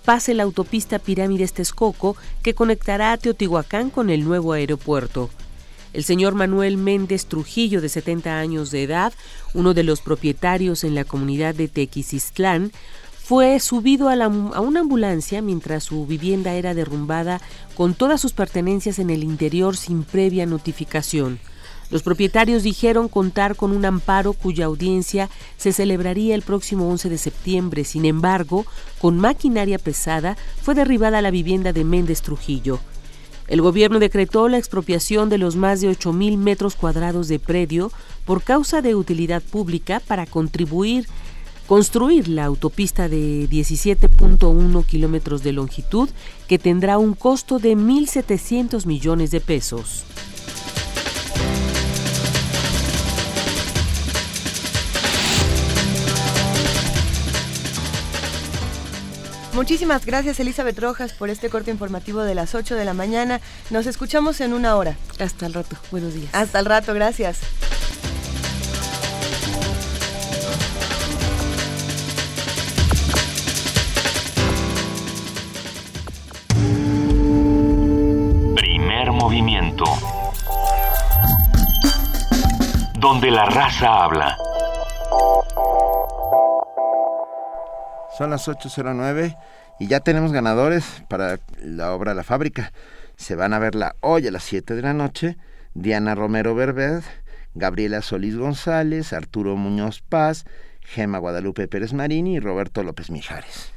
pase 0.04 0.34
la 0.34 0.42
autopista 0.42 0.98
Pirámides 0.98 1.52
Texcoco 1.52 2.16
que 2.42 2.54
conectará 2.54 3.12
a 3.12 3.16
Teotihuacán 3.16 3.90
con 3.90 4.10
el 4.10 4.24
nuevo 4.24 4.52
aeropuerto. 4.52 5.30
El 5.92 6.04
señor 6.04 6.34
Manuel 6.34 6.76
Méndez 6.76 7.26
Trujillo, 7.26 7.80
de 7.80 7.88
70 7.88 8.38
años 8.38 8.70
de 8.70 8.84
edad, 8.84 9.12
uno 9.54 9.74
de 9.74 9.82
los 9.82 10.00
propietarios 10.00 10.84
en 10.84 10.94
la 10.94 11.04
comunidad 11.04 11.54
de 11.54 11.68
Tequisistlán, 11.68 12.72
fue 13.22 13.60
subido 13.60 14.08
a, 14.08 14.14
a, 14.14 14.60
una 14.60 14.80
ambulancia 14.80 15.42
mientras 15.42 15.84
su 15.84 16.06
vivienda 16.06 16.54
era 16.54 16.74
derrumbada 16.74 17.40
con 17.76 17.94
todas 17.94 18.20
sus 18.20 18.32
pertenencias 18.32 18.98
en 18.98 19.10
el 19.10 19.22
interior 19.22 19.76
sin 19.76 20.04
previa 20.04 20.46
notificación. 20.46 21.38
Los 21.90 22.02
propietarios 22.02 22.62
dijeron 22.62 23.08
contar 23.08 23.56
con 23.56 23.72
un 23.72 23.84
amparo 23.84 24.32
cuya 24.32 24.66
audiencia 24.66 25.28
se 25.56 25.72
celebraría 25.72 26.34
el 26.34 26.42
próximo 26.42 26.88
11 26.88 27.08
de 27.08 27.18
septiembre. 27.18 27.84
Sin 27.84 28.04
embargo, 28.04 28.64
con 29.00 29.18
maquinaria 29.18 29.78
pesada 29.78 30.36
fue 30.62 30.74
derribada 30.74 31.20
la 31.20 31.32
vivienda 31.32 31.72
de 31.72 31.84
Méndez 31.84 32.22
Trujillo. 32.22 32.78
El 33.48 33.62
gobierno 33.62 33.98
decretó 33.98 34.48
la 34.48 34.58
expropiación 34.58 35.28
de 35.28 35.38
los 35.38 35.56
más 35.56 35.80
de 35.80 35.90
8.000 35.90 36.36
metros 36.36 36.76
cuadrados 36.76 37.26
de 37.26 37.40
predio 37.40 37.90
por 38.24 38.44
causa 38.44 38.80
de 38.80 38.94
utilidad 38.94 39.42
pública 39.42 40.00
para 40.06 40.26
contribuir 40.26 41.08
construir 41.66 42.26
la 42.26 42.46
autopista 42.46 43.08
de 43.08 43.48
17.1 43.48 44.84
kilómetros 44.86 45.44
de 45.44 45.52
longitud 45.52 46.08
que 46.48 46.58
tendrá 46.58 46.98
un 46.98 47.14
costo 47.14 47.60
de 47.60 47.76
1.700 47.76 48.86
millones 48.86 49.30
de 49.30 49.40
pesos. 49.40 50.04
Muchísimas 59.52 60.06
gracias 60.06 60.38
Elizabeth 60.38 60.78
Rojas 60.78 61.12
por 61.12 61.28
este 61.28 61.50
corte 61.50 61.72
informativo 61.72 62.22
de 62.22 62.34
las 62.34 62.54
8 62.54 62.76
de 62.76 62.84
la 62.84 62.94
mañana. 62.94 63.40
Nos 63.70 63.86
escuchamos 63.86 64.40
en 64.40 64.52
una 64.52 64.76
hora. 64.76 64.96
Hasta 65.18 65.46
el 65.46 65.54
rato. 65.54 65.76
Buenos 65.90 66.14
días. 66.14 66.32
Hasta 66.32 66.60
el 66.60 66.66
rato, 66.66 66.94
gracias. 66.94 67.40
Primer 78.54 79.10
movimiento. 79.10 79.84
Donde 82.94 83.30
la 83.30 83.46
raza 83.46 84.04
habla. 84.04 84.36
Son 88.16 88.30
las 88.30 88.48
8.09 88.48 89.36
y 89.78 89.86
ya 89.86 90.00
tenemos 90.00 90.32
ganadores 90.32 91.02
para 91.08 91.38
la 91.62 91.92
obra 91.92 92.14
La 92.14 92.24
Fábrica. 92.24 92.72
Se 93.16 93.36
van 93.36 93.54
a 93.54 93.58
verla 93.58 93.96
hoy 94.00 94.26
a 94.26 94.30
las 94.30 94.44
7 94.44 94.74
de 94.74 94.82
la 94.82 94.92
noche. 94.92 95.36
Diana 95.74 96.14
Romero 96.14 96.54
Berbed, 96.54 97.02
Gabriela 97.54 98.02
Solís 98.02 98.36
González, 98.36 99.12
Arturo 99.12 99.56
Muñoz 99.56 100.02
Paz, 100.02 100.44
Gema 100.80 101.18
Guadalupe 101.18 101.68
Pérez 101.68 101.92
Marini 101.92 102.36
y 102.36 102.40
Roberto 102.40 102.82
López 102.82 103.10
Mijares. 103.10 103.72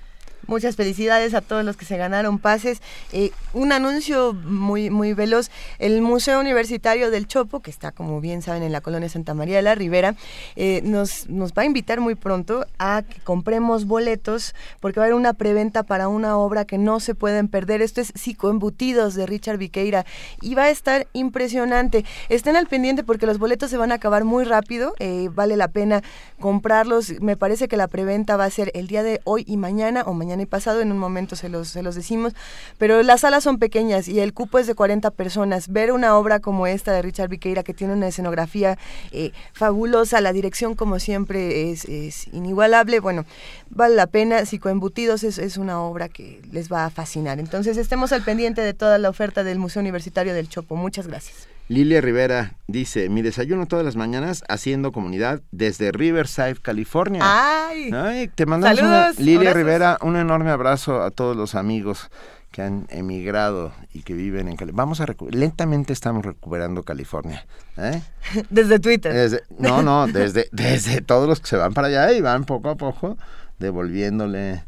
Muchas 0.48 0.76
felicidades 0.76 1.34
a 1.34 1.42
todos 1.42 1.64
los 1.64 1.78
que 1.78 1.86
se 1.86 1.98
ganaron 1.98 2.40
pases. 2.40 2.82
Eh, 3.12 3.32
un 3.54 3.72
anuncio 3.72 4.34
muy, 4.34 4.90
muy 4.90 5.14
veloz. 5.14 5.50
El 5.80 6.02
Museo 6.02 6.40
Universitario 6.40 7.12
del 7.12 7.28
Chopo, 7.28 7.62
que 7.62 7.72
está, 7.72 7.92
como 7.92 8.20
bien 8.20 8.42
saben, 8.42 8.64
en 8.64 8.72
la 8.72 8.82
colonia 8.82 9.10
Santa 9.10 9.34
María 9.34 9.58
de 9.58 9.62
la 9.62 9.76
Ribera, 9.76 10.16
eh, 10.56 10.82
nos, 10.84 11.30
nos 11.30 11.54
va 11.54 11.62
a 11.62 11.66
invitar 11.66 12.00
muy 12.00 12.16
pronto 12.16 12.66
a 12.78 13.04
que 13.08 13.22
compremos 13.22 13.86
boletos, 13.86 14.54
porque 14.80 15.00
va 15.00 15.06
a 15.06 15.08
haber 15.08 15.16
una 15.16 15.34
preventa 15.34 15.84
para 15.84 16.08
una 16.08 16.38
obra 16.38 16.66
que 16.66 16.78
no 16.78 17.00
se 17.00 17.16
pueden 17.16 17.48
perder. 17.48 17.82
Esto 17.82 18.02
es 18.02 18.12
Psicoembutidos 18.16 19.16
de 19.16 19.26
Richard 19.26 19.58
Viqueira 19.58 20.06
y 20.42 20.56
va 20.56 20.64
a 20.64 20.70
estar 20.70 21.08
impresionante. 21.14 22.06
Estén 22.30 22.56
al 22.56 22.68
pendiente 22.68 23.04
porque 23.04 23.26
los 23.26 23.40
boletos 23.40 23.70
se 23.70 23.78
van 23.78 23.92
a 23.92 23.96
acabar 23.96 24.24
muy 24.24 24.44
rápido. 24.44 24.94
Eh, 25.00 25.30
vale 25.34 25.58
la 25.58 25.70
pena 25.70 26.04
comprarlos. 26.40 27.22
Me 27.22 27.38
parece 27.38 27.68
que 27.68 27.78
la 27.78 27.88
preventa 27.88 28.36
va 28.38 28.46
a 28.46 28.50
ser 28.50 28.72
el 28.74 28.88
día 28.88 29.04
de 29.04 29.22
hoy 29.24 29.46
y 29.48 29.58
mañana 29.58 30.04
o 30.06 30.14
mañana 30.14 30.33
y 30.42 30.46
pasado, 30.46 30.82
en 30.82 30.92
un 30.92 30.98
momento 30.98 31.36
se 31.36 31.50
los, 31.50 31.70
se 31.70 31.84
los 31.84 31.96
decimos, 31.96 32.34
pero 32.78 33.04
las 33.04 33.22
salas 33.22 33.44
son 33.44 33.60
pequeñas 33.60 34.08
y 34.08 34.20
el 34.20 34.34
cupo 34.34 34.60
es 34.60 34.68
de 34.68 34.76
40 34.76 35.12
personas. 35.12 35.70
Ver 35.70 35.92
una 35.92 36.18
obra 36.18 36.40
como 36.40 36.68
esta 36.68 36.92
de 36.92 37.02
Richard 37.02 37.30
Viqueira, 37.30 37.64
que 37.64 37.74
tiene 37.74 37.94
una 37.94 38.08
escenografía 38.08 38.78
eh, 39.12 39.32
fabulosa, 39.54 40.22
la 40.22 40.34
dirección 40.34 40.76
como 40.76 41.00
siempre 41.00 41.72
es, 41.72 41.86
es, 41.86 42.28
inigualable, 42.34 43.00
bueno, 43.00 43.26
vale 43.70 43.96
la 43.96 44.08
pena, 44.08 44.46
Psicoembutidos 44.46 45.24
es, 45.24 45.38
es 45.38 45.58
una 45.58 45.82
obra 45.82 46.10
que 46.10 46.42
les 46.52 46.72
va 46.72 46.86
a 46.86 46.90
fascinar. 46.90 47.40
Entonces 47.40 47.78
estemos 47.78 48.12
al 48.12 48.24
pendiente 48.24 48.62
de 48.62 48.74
toda 48.74 48.98
la 48.98 49.10
oferta 49.10 49.44
del 49.44 49.60
Museo 49.60 49.82
Universitario 49.82 50.34
del 50.34 50.50
Chopo. 50.50 50.76
Muchas 50.76 51.08
gracias. 51.08 51.53
Lilia 51.70 52.02
Rivera 52.02 52.54
dice, 52.68 53.10
mi 53.10 53.22
desayuno 53.22 53.66
todas 53.68 53.86
las 53.86 53.96
mañanas 53.96 54.44
haciendo 54.50 54.92
comunidad 54.92 55.42
desde 55.52 55.92
Riverside, 55.92 56.56
California. 56.62 57.22
¡Ay! 57.24 57.90
Ay 57.94 58.28
te 58.28 58.46
mandamos 58.46 58.78
Saludos, 58.80 59.16
una, 59.18 59.26
Lilia 59.26 59.40
abrazos. 59.50 59.58
Rivera, 59.58 59.98
un 60.02 60.16
enorme 60.18 60.52
abrazo 60.52 61.02
a 61.02 61.10
todos 61.12 61.38
los 61.38 61.56
amigos 61.56 62.10
que 62.52 62.62
han 62.62 62.86
emigrado 62.90 63.74
y 63.94 64.04
que 64.04 64.14
viven 64.14 64.48
en 64.48 64.56
California. 64.58 64.84
Vamos 64.84 65.02
a 65.02 65.08
lentamente 65.32 65.92
estamos 65.94 66.24
recuperando 66.24 66.84
California. 66.84 67.46
¿eh? 67.78 68.02
Desde 68.50 68.80
Twitter. 68.80 69.12
Desde- 69.14 69.44
no, 69.58 69.82
no, 69.82 70.06
desde, 70.08 70.50
desde 70.52 71.02
todos 71.02 71.28
los 71.28 71.40
que 71.40 71.48
se 71.48 71.58
van 71.58 71.74
para 71.74 71.88
allá 71.88 72.12
y 72.12 72.22
van 72.22 72.44
poco 72.44 72.70
a 72.70 72.76
poco 72.76 73.18
devolviéndole 73.58 74.66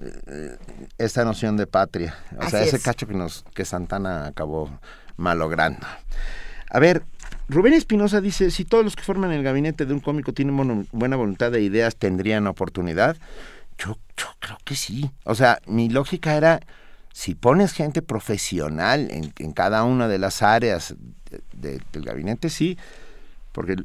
eh, 0.00 0.56
esta 0.98 1.24
noción 1.24 1.56
de 1.56 1.66
patria. 1.66 2.14
O 2.38 2.48
sea, 2.48 2.62
ese 2.62 2.76
es. 2.76 2.82
cacho 2.82 3.06
que 3.08 3.14
nos 3.14 3.44
que 3.54 3.64
Santana 3.64 4.26
acabó 4.26 4.70
malogrando. 5.16 5.86
A 6.70 6.78
ver, 6.80 7.02
Rubén 7.48 7.74
Espinosa 7.74 8.20
dice, 8.20 8.50
si 8.50 8.64
todos 8.64 8.84
los 8.84 8.96
que 8.96 9.02
forman 9.04 9.32
el 9.32 9.42
gabinete 9.42 9.86
de 9.86 9.94
un 9.94 10.00
cómico 10.00 10.32
tienen 10.32 10.86
buena 10.92 11.16
voluntad 11.16 11.50
de 11.52 11.62
ideas, 11.62 11.96
¿tendrían 11.96 12.46
oportunidad? 12.46 13.16
Yo, 13.78 13.96
yo 14.16 14.26
creo 14.40 14.58
que 14.64 14.74
sí. 14.74 15.10
O 15.24 15.34
sea, 15.34 15.60
mi 15.66 15.88
lógica 15.88 16.36
era, 16.36 16.60
si 17.12 17.34
pones 17.34 17.72
gente 17.72 18.02
profesional 18.02 19.08
en, 19.10 19.32
en 19.38 19.52
cada 19.52 19.84
una 19.84 20.08
de 20.08 20.18
las 20.18 20.42
áreas 20.42 20.94
de- 21.30 21.42
de- 21.52 21.82
del 21.92 22.04
gabinete, 22.04 22.50
sí, 22.50 22.76
porque 23.52 23.76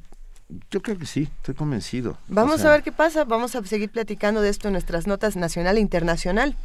yo 0.69 0.82
creo 0.82 0.97
que 0.97 1.05
sí, 1.05 1.29
estoy 1.38 1.55
convencido. 1.55 2.11
O 2.11 2.15
Vamos 2.29 2.61
sea, 2.61 2.69
a 2.69 2.73
ver 2.73 2.84
qué 2.84 2.91
pasa, 2.91 3.23
vamos 3.25 3.55
a 3.55 3.63
seguir 3.63 3.89
platicando 3.91 4.41
de 4.41 4.49
esto 4.49 4.67
en 4.67 4.73
nuestras 4.73 5.07
notas 5.07 5.36
nacional 5.36 5.77
e 5.77 5.82
internacional. 5.82 6.55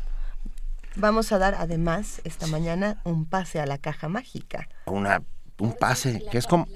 Vamos 0.97 1.31
a 1.33 1.39
dar 1.39 1.55
además 1.59 2.21
esta 2.25 2.47
mañana 2.47 3.01
un 3.05 3.27
pase 3.27 3.61
a 3.61 3.67
la 3.67 3.79
caja 3.79 4.09
mágica. 4.09 4.69
Una, 4.87 5.23
un 5.59 5.75
pase, 5.75 6.23
que 6.31 6.39
es 6.39 6.47
como... 6.47 6.67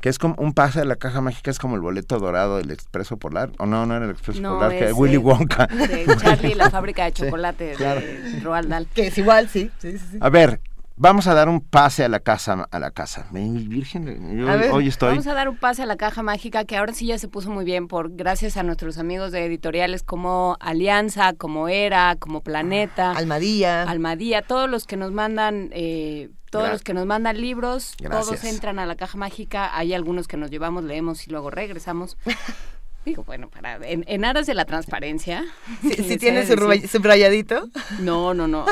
Que 0.00 0.08
es 0.08 0.18
como 0.18 0.34
un 0.38 0.52
pase 0.52 0.80
a 0.80 0.84
la 0.84 0.96
caja 0.96 1.20
mágica, 1.20 1.52
es 1.52 1.60
como 1.60 1.76
el 1.76 1.80
boleto 1.80 2.18
dorado 2.18 2.56
del 2.56 2.72
Expreso 2.72 3.18
Polar. 3.18 3.52
O 3.58 3.66
no, 3.66 3.86
no 3.86 3.94
era 3.94 4.04
el 4.04 4.10
Expreso 4.10 4.40
No, 4.40 4.54
Polar, 4.54 4.70
que 4.72 4.86
es 4.86 4.92
Willy 4.94 5.16
Wonka. 5.16 5.68
De 5.68 6.16
Charlie, 6.20 6.56
la 6.56 6.70
fábrica 6.70 7.04
de 7.04 7.12
Sí, 7.14 7.22
chocolate 7.22 7.74
claro. 7.76 8.00
de 8.00 8.40
Roald 8.42 8.68
Dahl. 8.68 8.88
Que 8.88 9.06
es 9.06 9.18
igual, 9.18 9.48
sí. 9.48 9.70
sí, 9.78 9.92
sí, 9.92 10.04
sí. 10.10 10.18
A 10.20 10.28
ver, 10.28 10.60
vamos 11.02 11.26
a 11.26 11.34
dar 11.34 11.48
un 11.48 11.60
pase 11.60 12.04
a 12.04 12.08
la 12.08 12.20
casa, 12.20 12.68
a 12.70 12.78
la 12.78 12.92
casa. 12.92 13.26
Virgen, 13.32 14.38
yo 14.38 14.48
A 14.48 14.56
ver, 14.56 14.70
hoy 14.70 14.86
estoy. 14.86 15.10
Vamos 15.10 15.26
a 15.26 15.34
dar 15.34 15.48
un 15.48 15.56
pase 15.56 15.82
a 15.82 15.86
la 15.86 15.96
caja 15.96 16.22
mágica 16.22 16.64
que 16.64 16.76
ahora 16.76 16.92
sí 16.94 17.06
ya 17.06 17.18
se 17.18 17.26
puso 17.28 17.50
muy 17.50 17.64
bien 17.64 17.88
por 17.88 18.14
gracias 18.14 18.56
a 18.56 18.62
nuestros 18.62 18.98
amigos 18.98 19.32
de 19.32 19.44
editoriales 19.44 20.02
como 20.04 20.56
Alianza, 20.60 21.32
como 21.32 21.68
Era, 21.68 22.14
como 22.16 22.40
Planeta, 22.42 23.10
Almadía, 23.12 23.82
Almadía, 23.82 24.42
todos 24.42 24.70
los 24.70 24.86
que 24.86 24.96
nos 24.96 25.10
mandan 25.12 25.70
eh, 25.72 26.30
todos 26.50 26.66
Gra- 26.68 26.72
los 26.72 26.82
que 26.82 26.94
nos 26.94 27.06
mandan 27.06 27.40
libros, 27.40 27.94
Gracias. 27.98 28.26
todos 28.26 28.44
entran 28.44 28.78
a 28.78 28.86
la 28.86 28.94
caja 28.94 29.18
mágica, 29.18 29.76
hay 29.76 29.94
algunos 29.94 30.28
que 30.28 30.36
nos 30.36 30.50
llevamos, 30.50 30.84
leemos 30.84 31.26
y 31.26 31.30
luego 31.30 31.50
regresamos. 31.50 32.16
Digo, 33.04 33.24
bueno, 33.24 33.48
para 33.48 33.76
en, 33.86 34.04
en 34.06 34.24
aras 34.24 34.46
de 34.46 34.54
la 34.54 34.64
transparencia. 34.64 35.44
Si, 35.82 35.88
les 35.88 36.10
he 36.10 36.18
tiene 36.18 36.46
su 36.46 36.54
subrayadito. 36.88 37.68
No, 37.98 38.32
no, 38.32 38.46
no. 38.46 38.64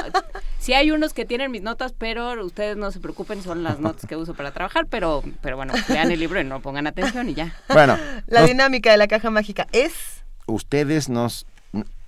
Sí 0.61 0.73
hay 0.73 0.93
unos 0.93 1.15
que 1.15 1.25
tienen 1.25 1.51
mis 1.51 1.63
notas, 1.63 1.93
pero 1.97 2.45
ustedes 2.45 2.77
no 2.77 2.93
se 2.93 3.01
preocupen, 3.01 3.43
son 3.43 3.63
las 3.65 3.81
notas 3.81 4.07
que 4.07 4.15
uso 4.17 4.35
para 4.35 4.53
trabajar, 4.53 4.87
pero, 4.87 5.23
pero 5.41 5.57
bueno, 5.57 5.73
lean 5.89 6.11
el 6.13 6.21
libro 6.21 6.41
y 6.41 6.45
no 6.45 6.61
pongan 6.61 6.87
atención 6.87 7.29
y 7.29 7.35
ya. 7.35 7.55
Bueno, 7.69 7.99
La 8.27 8.41
nos- 8.43 8.51
dinámica 8.51 8.93
de 8.93 8.99
la 8.99 9.09
caja 9.09 9.31
mágica 9.31 9.67
es... 9.73 9.93
ustedes 10.47 11.09
nos... 11.09 11.47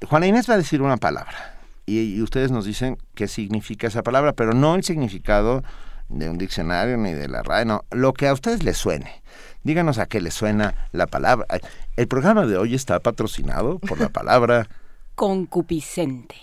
Juana 0.09 0.27
Inés 0.27 0.49
va 0.49 0.55
a 0.55 0.59
decir 0.59 0.83
una 0.83 0.97
palabra 0.99 1.57
y, 1.87 1.99
y 2.15 2.23
ustedes 2.23 2.51
nos 2.51 2.65
dicen 2.65 2.99
qué 3.15 3.27
significa 3.27 3.87
esa 3.89 4.03
palabra, 4.03 4.33
pero 4.33 4.53
no 4.53 4.75
el 4.77 4.85
significado 4.85 5.63
de 6.09 6.29
un 6.29 6.37
diccionario 6.39 6.97
ni 6.99 7.13
de 7.13 7.27
la 7.29 7.43
RAE, 7.43 7.65
no, 7.65 7.85
lo 7.91 8.13
que 8.13 8.29
a 8.29 8.33
ustedes 8.33 8.63
les 8.63 8.77
suene. 8.77 9.23
Díganos 9.65 9.99
a 9.99 10.07
qué 10.07 10.21
les 10.21 10.35
suena 10.35 10.75
la 10.93 11.07
palabra. 11.07 11.47
El 11.97 12.09
programa 12.09 12.47
de 12.47 12.57
hoy 12.57 12.75
está 12.75 12.99
patrocinado 13.01 13.79
por 13.79 14.01
la 14.01 14.09
palabra 14.09 14.67
Concupiscente. 15.15 16.37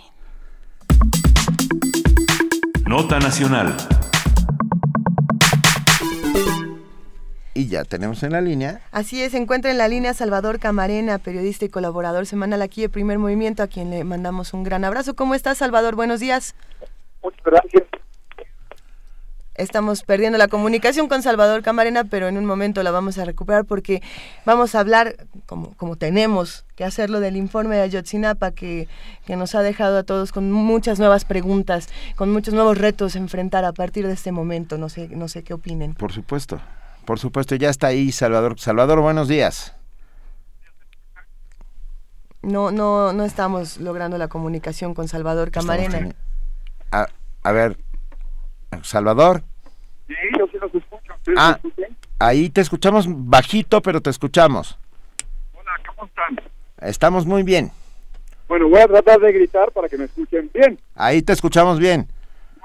Nota 2.86 3.20
Nacional. 3.20 3.76
y 7.60 7.68
ya 7.68 7.84
tenemos 7.84 8.24
en 8.24 8.32
la 8.32 8.40
línea. 8.40 8.80
Así 8.94 9.22
es, 9.22 9.34
se 9.34 9.38
encuentra 9.38 9.70
en 9.70 9.78
la 9.78 9.90
línea 9.90 10.14
Salvador 10.14 10.60
Camarena, 10.60 11.18
periodista 11.18 11.66
y 11.66 11.70
colaborador 11.70 12.26
semanal 12.26 12.62
aquí 12.62 12.82
de 12.82 12.88
Primer 12.88 13.20
Movimiento, 13.20 13.64
a 13.64 13.68
quien 13.68 13.90
le 13.90 14.06
mandamos 14.06 14.54
un 14.54 14.64
gran 14.64 14.86
abrazo. 14.86 15.14
¿Cómo 15.14 15.36
estás, 15.36 15.58
Salvador? 15.58 15.96
Buenos 15.96 16.22
días. 16.22 16.56
Muchas 17.22 17.44
gracias. 17.44 17.84
Estamos 19.60 20.04
perdiendo 20.04 20.38
la 20.38 20.48
comunicación 20.48 21.10
con 21.10 21.22
Salvador 21.22 21.64
Camarena, 21.64 22.06
pero 22.06 22.30
en 22.30 22.38
un 22.38 22.46
momento 22.46 22.82
la 22.82 22.92
vamos 22.92 23.18
a 23.18 23.26
recuperar 23.26 23.66
porque 23.66 24.02
vamos 24.46 24.74
a 24.74 24.80
hablar, 24.80 25.28
como, 25.46 25.76
como 25.76 25.98
tenemos 25.98 26.64
que 26.78 26.86
hacerlo, 26.86 27.20
del 27.20 27.36
informe 27.36 27.76
de 27.76 27.82
Ayotzinapa 27.82 28.52
que, 28.52 28.88
que 29.26 29.36
nos 29.36 29.56
ha 29.56 29.62
dejado 29.62 29.98
a 29.98 30.04
todos 30.04 30.32
con 30.32 30.50
muchas 30.50 30.98
nuevas 30.98 31.26
preguntas, 31.26 31.90
con 32.16 32.32
muchos 32.32 32.54
nuevos 32.54 32.78
retos 32.78 33.16
a 33.16 33.20
enfrentar 33.20 33.66
a 33.66 33.74
partir 33.74 34.08
de 34.08 34.14
este 34.14 34.32
momento. 34.32 34.78
No 34.78 34.88
sé, 34.88 35.10
no 35.10 35.28
sé 35.28 35.44
qué 35.44 35.54
opinen. 35.54 35.94
Por 35.94 36.14
supuesto, 36.14 36.62
por 37.04 37.20
supuesto, 37.20 37.56
ya 37.56 37.70
está 37.70 37.88
ahí 37.88 38.14
Salvador. 38.14 38.58
Salvador, 38.58 39.02
buenos 39.02 39.28
días. 39.28 39.76
No, 42.42 42.72
no, 42.72 43.12
no 43.12 43.26
estamos 43.26 43.78
logrando 43.78 44.18
la 44.18 44.30
comunicación 44.30 44.94
con 44.94 45.10
Salvador 45.10 45.52
Camarena. 45.52 46.16
a 46.92 47.52
ver, 47.52 47.78
Salvador. 48.84 49.44
Sí, 50.08 50.16
yo 50.38 50.48
sí 50.48 50.58
los 50.60 50.74
escucho. 50.74 51.14
¿Ustedes 51.14 51.18
Ah, 51.38 51.60
ahí 52.20 52.50
te 52.50 52.62
escuchamos 52.62 53.06
bajito, 53.08 53.82
pero 53.82 54.02
te 54.02 54.10
escuchamos. 54.10 54.78
Hola, 55.54 55.72
¿cómo 55.88 56.08
están? 56.08 56.40
Estamos 56.82 57.26
muy 57.26 57.44
bien. 57.44 57.72
Bueno, 58.48 58.68
voy 58.68 58.80
a 58.80 58.88
tratar 58.88 59.20
de 59.20 59.32
gritar 59.32 59.72
para 59.72 59.88
que 59.88 59.98
me 59.98 60.06
escuchen 60.06 60.50
bien. 60.54 60.80
Ahí 60.96 61.22
te 61.22 61.34
escuchamos 61.34 61.80
bien. 61.80 62.08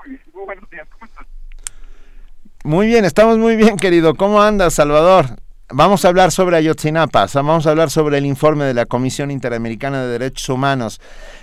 Muy, 0.07 0.47
buenos 0.47 0.71
días. 0.71 0.89
Muy 2.65 2.87
bien, 2.87 3.05
estamos 3.05 3.37
muy 3.37 3.57
bien, 3.57 3.77
querido. 3.77 4.15
¿Cómo 4.15 4.41
andas, 4.41 4.75
Salvador? 4.75 5.27
Vamos 5.71 6.05
a 6.05 6.09
hablar 6.09 6.31
sobre 6.31 6.57
Ayotzinapa, 6.57 7.27
vamos 7.35 7.67
a 7.67 7.71
hablar 7.71 7.91
sobre 7.91 8.19
el 8.19 8.27
informe 8.27 8.65
de 8.65 8.75
la 8.75 8.87
Comisión 8.87 9.31
Interamericana 9.31 10.03
de 10.03 10.13
Derechos 10.13 10.49
Humanos. 10.49 11.01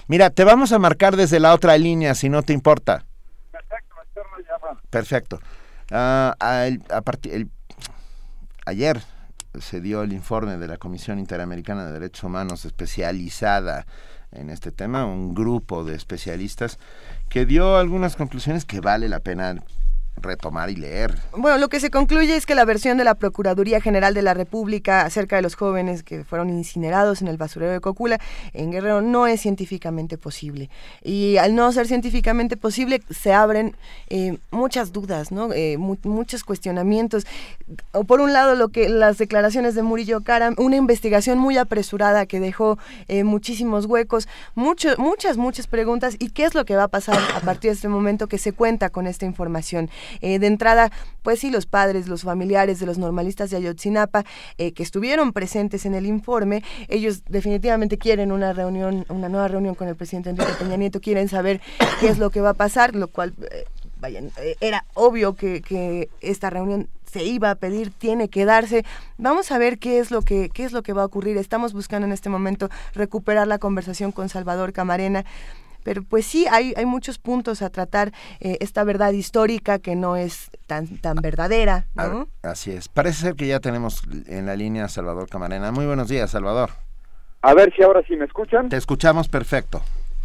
Mira, 0.07 0.29
te 0.29 0.43
vamos 0.43 0.71
a 0.71 0.79
marcar 0.79 1.15
desde 1.15 1.39
la 1.39 1.53
otra 1.53 1.77
línea, 1.77 2.15
si 2.15 2.29
no 2.29 2.41
te 2.41 2.53
importa. 2.53 3.05
Perfecto. 4.89 5.39
Ah, 5.93 6.37
a 6.39 6.67
a 6.95 7.01
ayer 8.65 9.01
se 9.59 9.81
dio 9.81 10.03
el 10.03 10.13
informe 10.13 10.55
de 10.55 10.67
la 10.67 10.77
Comisión 10.77 11.19
Interamericana 11.19 11.85
de 11.85 11.91
Derechos 11.91 12.23
Humanos 12.23 12.63
especializada 12.63 13.85
en 14.31 14.49
este 14.49 14.71
tema, 14.71 15.05
un 15.05 15.33
grupo 15.33 15.83
de 15.83 15.95
especialistas 15.95 16.79
que 17.27 17.45
dio 17.45 17.75
algunas 17.75 18.15
conclusiones 18.15 18.63
que 18.63 18.79
vale 18.79 19.09
la 19.09 19.19
pena 19.19 19.61
retomar 20.17 20.69
y 20.69 20.75
leer. 20.75 21.17
Bueno, 21.35 21.57
lo 21.57 21.67
que 21.67 21.79
se 21.79 21.89
concluye 21.89 22.35
es 22.35 22.45
que 22.45 22.53
la 22.53 22.63
versión 22.65 22.97
de 22.97 23.03
la 23.03 23.15
Procuraduría 23.15 23.81
General 23.81 24.13
de 24.13 24.21
la 24.21 24.33
República 24.35 25.01
acerca 25.01 25.35
de 25.35 25.41
los 25.41 25.55
jóvenes 25.55 26.03
que 26.03 26.23
fueron 26.23 26.49
incinerados 26.49 27.21
en 27.23 27.27
el 27.27 27.37
basurero 27.37 27.71
de 27.71 27.79
Cocula 27.79 28.19
en 28.53 28.71
Guerrero 28.71 29.01
no 29.01 29.25
es 29.25 29.41
científicamente 29.41 30.17
posible. 30.19 30.69
Y 31.03 31.37
al 31.37 31.55
no 31.55 31.71
ser 31.71 31.87
científicamente 31.87 32.55
posible, 32.55 33.01
se 33.09 33.33
abren 33.33 33.75
eh, 34.09 34.37
muchas 34.51 34.91
dudas, 34.91 35.31
¿no? 35.31 35.53
Eh, 35.53 35.77
mu- 35.77 35.97
muchos 36.03 36.43
cuestionamientos. 36.43 37.25
O 37.93 38.03
por 38.03 38.21
un 38.21 38.31
lado, 38.33 38.53
lo 38.55 38.69
que 38.69 38.89
las 38.89 39.17
declaraciones 39.17 39.73
de 39.75 39.81
Murillo 39.81 40.21
Karam, 40.21 40.53
una 40.57 40.75
investigación 40.75 41.39
muy 41.39 41.57
apresurada 41.57 42.25
que 42.27 42.39
dejó 42.39 42.77
eh, 43.07 43.23
muchísimos 43.23 43.85
huecos, 43.85 44.27
mucho- 44.53 44.95
muchas, 44.97 45.37
muchas 45.37 45.65
preguntas. 45.67 46.15
¿Y 46.19 46.29
qué 46.29 46.43
es 46.45 46.53
lo 46.53 46.63
que 46.65 46.75
va 46.75 46.83
a 46.83 46.87
pasar 46.89 47.17
a 47.35 47.39
partir 47.39 47.71
de 47.71 47.75
este 47.75 47.87
momento 47.87 48.27
que 48.27 48.37
se 48.37 48.51
cuenta 48.53 48.89
con 48.89 49.07
esta 49.07 49.25
información? 49.25 49.89
Eh, 50.21 50.39
de 50.39 50.47
entrada, 50.47 50.91
pues 51.21 51.39
sí, 51.39 51.49
los 51.49 51.65
padres, 51.65 52.07
los 52.07 52.23
familiares 52.23 52.79
de 52.79 52.85
los 52.85 52.97
normalistas 52.97 53.49
de 53.49 53.57
Ayotzinapa 53.57 54.23
eh, 54.57 54.71
que 54.73 54.83
estuvieron 54.83 55.33
presentes 55.33 55.85
en 55.85 55.95
el 55.95 56.05
informe, 56.05 56.63
ellos 56.87 57.23
definitivamente 57.27 57.97
quieren 57.97 58.31
una 58.31 58.53
reunión, 58.53 59.05
una 59.09 59.29
nueva 59.29 59.47
reunión 59.47 59.75
con 59.75 59.87
el 59.87 59.95
presidente 59.95 60.29
Enrique 60.29 60.53
Peña 60.59 60.77
Nieto, 60.77 61.01
quieren 61.01 61.29
saber 61.29 61.61
qué 61.99 62.07
es 62.07 62.17
lo 62.17 62.29
que 62.29 62.41
va 62.41 62.51
a 62.51 62.53
pasar, 62.53 62.95
lo 62.95 63.07
cual, 63.07 63.33
eh, 63.51 64.55
era 64.61 64.85
obvio 64.93 65.35
que, 65.35 65.61
que 65.61 66.09
esta 66.21 66.49
reunión 66.49 66.87
se 67.11 67.23
iba 67.25 67.51
a 67.51 67.55
pedir, 67.55 67.91
tiene 67.91 68.29
que 68.29 68.45
darse. 68.45 68.85
Vamos 69.17 69.51
a 69.51 69.57
ver 69.57 69.79
qué 69.79 69.99
es 69.99 70.11
lo 70.11 70.21
que 70.21 70.49
qué 70.49 70.63
es 70.63 70.71
lo 70.71 70.81
que 70.81 70.93
va 70.93 71.01
a 71.01 71.05
ocurrir. 71.05 71.37
Estamos 71.37 71.73
buscando 71.73 72.07
en 72.07 72.13
este 72.13 72.29
momento 72.29 72.69
recuperar 72.93 73.47
la 73.47 73.59
conversación 73.59 74.11
con 74.11 74.29
Salvador 74.29 74.71
Camarena. 74.71 75.25
Pero 75.83 76.03
pues 76.03 76.25
sí, 76.25 76.45
hay, 76.49 76.73
hay 76.75 76.85
muchos 76.85 77.17
puntos 77.17 77.61
a 77.61 77.69
tratar, 77.69 78.11
eh, 78.39 78.57
esta 78.61 78.83
verdad 78.83 79.11
histórica 79.11 79.79
que 79.79 79.95
no 79.95 80.15
es 80.15 80.49
tan, 80.67 80.97
tan 80.99 81.15
verdadera, 81.17 81.87
¿no? 81.95 82.27
A- 82.43 82.51
Así 82.51 82.71
es. 82.71 82.87
Parece 82.87 83.21
ser 83.21 83.35
que 83.35 83.47
ya 83.47 83.59
tenemos 83.59 84.03
en 84.27 84.45
la 84.45 84.55
línea 84.55 84.85
a 84.85 84.89
Salvador 84.89 85.29
Camarena. 85.29 85.71
Muy 85.71 85.85
buenos 85.85 86.07
días, 86.09 86.31
Salvador. 86.31 86.69
A 87.41 87.53
ver 87.53 87.73
si 87.75 87.81
ahora 87.83 88.01
sí 88.07 88.15
me 88.15 88.25
escuchan. 88.25 88.69
Te 88.69 88.77
escuchamos 88.77 89.27
perfecto. 89.27 89.81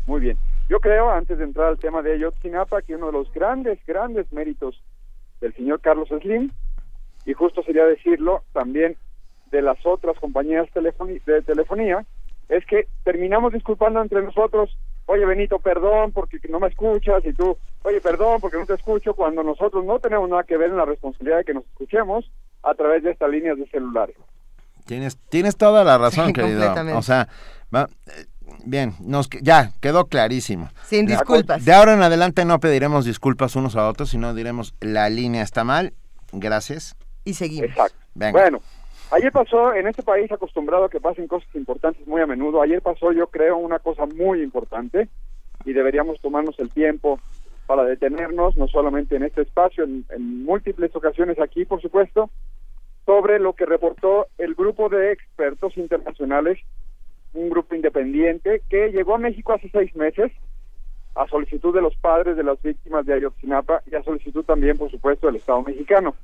Muy 0.06 0.20
bien. 0.20 0.38
Yo 0.68 0.80
creo, 0.80 1.10
antes 1.10 1.38
de 1.38 1.44
entrar 1.44 1.68
al 1.68 1.78
tema 1.78 2.02
de 2.02 2.14
Ayotzinapa, 2.14 2.82
que 2.82 2.96
uno 2.96 3.06
de 3.06 3.12
los 3.12 3.32
grandes, 3.32 3.78
grandes 3.86 4.30
méritos 4.32 4.82
del 5.40 5.54
señor 5.54 5.80
Carlos 5.80 6.08
Slim, 6.20 6.50
y 7.24 7.32
justo 7.32 7.62
sería 7.62 7.84
decirlo 7.84 8.42
también 8.52 8.96
de 9.50 9.62
las 9.62 9.78
otras 9.84 10.18
compañías 10.18 10.66
telefoni- 10.74 11.22
de 11.24 11.42
telefonía, 11.42 12.04
es 12.48 12.64
que 12.66 12.88
terminamos 13.04 13.52
disculpando 13.52 14.00
entre 14.02 14.22
nosotros, 14.22 14.76
oye 15.06 15.24
Benito, 15.24 15.58
perdón 15.58 16.12
porque 16.12 16.38
no 16.48 16.60
me 16.60 16.68
escuchas, 16.68 17.24
y 17.24 17.32
tú, 17.32 17.56
oye, 17.82 18.00
perdón 18.00 18.40
porque 18.40 18.58
no 18.58 18.66
te 18.66 18.74
escucho, 18.74 19.14
cuando 19.14 19.42
nosotros 19.42 19.84
no 19.84 19.98
tenemos 19.98 20.28
nada 20.28 20.44
que 20.44 20.56
ver 20.56 20.70
en 20.70 20.76
la 20.76 20.84
responsabilidad 20.84 21.38
de 21.38 21.44
que 21.44 21.54
nos 21.54 21.64
escuchemos 21.64 22.30
a 22.62 22.74
través 22.74 23.02
de 23.02 23.10
estas 23.12 23.30
líneas 23.30 23.56
de 23.58 23.66
celular. 23.68 24.10
Tienes, 24.84 25.16
tienes 25.28 25.56
toda 25.56 25.82
la 25.84 25.98
razón, 25.98 26.26
Sí, 26.28 26.32
querido. 26.34 26.72
O 26.96 27.02
sea, 27.02 27.28
va- 27.74 27.88
eh, 28.06 28.26
bien, 28.64 28.94
nos, 29.00 29.28
ya 29.42 29.72
quedó 29.80 30.06
clarísimo. 30.06 30.68
Sin 30.84 31.06
disculpas. 31.06 31.64
De 31.64 31.72
ahora 31.72 31.94
en 31.94 32.02
adelante 32.02 32.44
no 32.44 32.60
pediremos 32.60 33.04
disculpas 33.04 33.56
unos 33.56 33.74
a 33.76 33.88
otros, 33.88 34.10
sino 34.10 34.34
diremos 34.34 34.74
la 34.80 35.08
línea 35.08 35.42
está 35.42 35.64
mal. 35.64 35.92
Gracias. 36.32 36.96
Y 37.24 37.34
seguimos. 37.34 37.70
Exacto. 37.70 37.96
Venga. 38.14 38.40
Bueno, 38.40 38.60
ayer 39.10 39.32
pasó 39.32 39.74
en 39.74 39.86
este 39.86 40.02
país 40.02 40.30
acostumbrado 40.30 40.84
a 40.84 40.90
que 40.90 41.00
pasen 41.00 41.28
cosas 41.28 41.48
importantes 41.54 42.06
muy 42.06 42.20
a 42.20 42.26
menudo. 42.26 42.62
Ayer 42.62 42.82
pasó, 42.82 43.12
yo 43.12 43.28
creo, 43.28 43.56
una 43.56 43.78
cosa 43.78 44.06
muy 44.06 44.42
importante 44.42 45.08
y 45.64 45.72
deberíamos 45.72 46.20
tomarnos 46.20 46.58
el 46.58 46.70
tiempo 46.70 47.18
para 47.66 47.84
detenernos, 47.84 48.56
no 48.56 48.68
solamente 48.68 49.16
en 49.16 49.24
este 49.24 49.42
espacio, 49.42 49.84
en, 49.84 50.04
múltiples 50.44 50.94
ocasiones 50.94 51.38
aquí, 51.40 51.64
por 51.64 51.82
supuesto, 51.82 52.30
sobre 53.04 53.38
lo 53.38 53.54
que 53.54 53.66
reportó 53.66 54.28
el 54.38 54.54
grupo 54.54 54.88
de 54.88 55.12
expertos 55.12 55.76
internacionales, 55.76 56.58
un 57.34 57.50
grupo 57.50 57.74
independiente 57.74 58.62
que 58.68 58.90
llegó 58.92 59.16
a 59.16 59.18
México 59.18 59.52
hace 59.52 59.68
seis 59.70 59.94
meses 59.96 60.32
a 61.16 61.26
solicitud 61.28 61.74
de 61.74 61.82
los 61.82 61.96
padres 61.96 62.36
de 62.36 62.44
las 62.44 62.60
víctimas 62.62 63.06
de 63.06 63.14
Ayotzinapa 63.14 63.82
y 63.90 63.94
a 63.94 64.02
solicitud 64.02 64.44
también, 64.44 64.76
por 64.76 64.90
supuesto, 64.90 65.26
del 65.26 65.36
Estado 65.36 65.62
mexicano. 65.62 66.14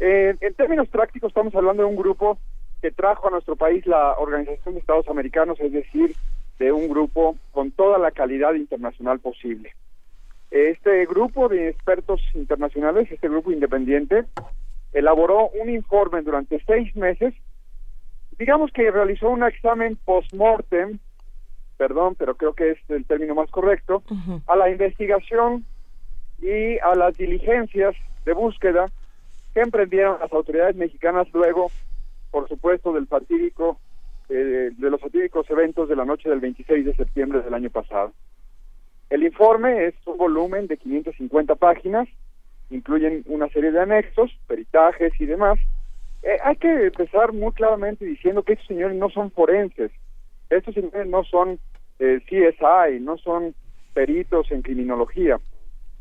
Eh, 0.00 0.36
en 0.40 0.54
términos 0.54 0.88
prácticos 0.88 1.28
estamos 1.28 1.54
hablando 1.54 1.82
de 1.82 1.88
un 1.88 1.96
grupo 1.96 2.38
que 2.80 2.92
trajo 2.92 3.26
a 3.26 3.30
nuestro 3.30 3.56
país 3.56 3.84
la 3.86 4.14
Organización 4.18 4.74
de 4.74 4.80
Estados 4.80 5.08
Americanos, 5.08 5.58
es 5.60 5.72
decir, 5.72 6.14
de 6.58 6.70
un 6.70 6.88
grupo 6.88 7.36
con 7.50 7.72
toda 7.72 7.98
la 7.98 8.12
calidad 8.12 8.54
internacional 8.54 9.18
posible. 9.18 9.72
Este 10.50 11.04
grupo 11.06 11.48
de 11.48 11.68
expertos 11.68 12.20
internacionales, 12.34 13.10
este 13.10 13.28
grupo 13.28 13.50
independiente, 13.50 14.24
elaboró 14.92 15.48
un 15.48 15.68
informe 15.68 16.22
durante 16.22 16.62
seis 16.64 16.94
meses, 16.96 17.34
digamos 18.38 18.70
que 18.72 18.90
realizó 18.90 19.28
un 19.28 19.42
examen 19.42 19.98
post-mortem, 20.04 20.98
perdón, 21.76 22.14
pero 22.16 22.36
creo 22.36 22.54
que 22.54 22.70
es 22.70 22.78
el 22.88 23.04
término 23.04 23.34
más 23.34 23.50
correcto, 23.50 24.02
a 24.46 24.56
la 24.56 24.70
investigación 24.70 25.64
y 26.40 26.78
a 26.78 26.94
las 26.94 27.16
diligencias 27.16 27.94
de 28.24 28.32
búsqueda 28.32 28.90
que 29.54 29.60
emprendieron 29.60 30.20
las 30.20 30.32
autoridades 30.32 30.76
mexicanas 30.76 31.26
luego, 31.32 31.70
por 32.30 32.48
supuesto, 32.48 32.92
del 32.92 33.06
fatídico 33.06 33.78
eh, 34.28 34.70
de 34.76 34.90
los 34.90 35.00
fatídicos 35.00 35.48
eventos 35.50 35.88
de 35.88 35.96
la 35.96 36.04
noche 36.04 36.28
del 36.28 36.40
26 36.40 36.84
de 36.84 36.94
septiembre 36.94 37.40
del 37.40 37.54
año 37.54 37.70
pasado. 37.70 38.12
El 39.10 39.22
informe 39.22 39.86
es 39.86 39.94
un 40.04 40.18
volumen 40.18 40.66
de 40.66 40.76
550 40.76 41.54
páginas, 41.54 42.08
incluyen 42.70 43.24
una 43.26 43.48
serie 43.48 43.72
de 43.72 43.80
anexos, 43.80 44.30
peritajes 44.46 45.12
y 45.18 45.26
demás. 45.26 45.58
Eh, 46.22 46.36
hay 46.42 46.56
que 46.56 46.86
empezar 46.86 47.32
muy 47.32 47.52
claramente 47.52 48.04
diciendo 48.04 48.42
que 48.42 48.52
estos 48.52 48.68
señores 48.68 48.96
no 48.96 49.08
son 49.08 49.30
forenses, 49.30 49.90
estos 50.50 50.74
señores 50.74 51.06
no 51.06 51.24
son 51.24 51.58
eh, 51.98 52.20
CSI, 52.26 53.00
no 53.00 53.16
son 53.18 53.54
peritos 53.94 54.50
en 54.50 54.62
criminología. 54.62 55.40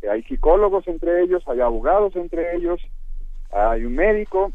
Eh, 0.02 0.10
hay 0.10 0.24
psicólogos 0.24 0.88
entre 0.88 1.24
ellos, 1.24 1.44
hay 1.48 1.61
abogados 1.61 2.15
entre 2.15 2.56
ellos, 2.56 2.82
hay 3.52 3.86
un 3.86 3.95
médico. 3.95 4.52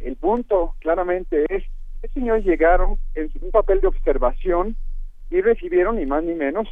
El 0.00 0.16
punto 0.16 0.74
claramente 0.80 1.44
es, 1.48 1.64
estos 1.96 2.12
señores 2.14 2.44
llegaron 2.44 2.98
en 3.14 3.30
un 3.40 3.50
papel 3.50 3.80
de 3.80 3.86
observación 3.86 4.76
y 5.30 5.40
recibieron 5.40 5.96
ni 5.96 6.06
más 6.06 6.22
ni 6.24 6.34
menos 6.34 6.68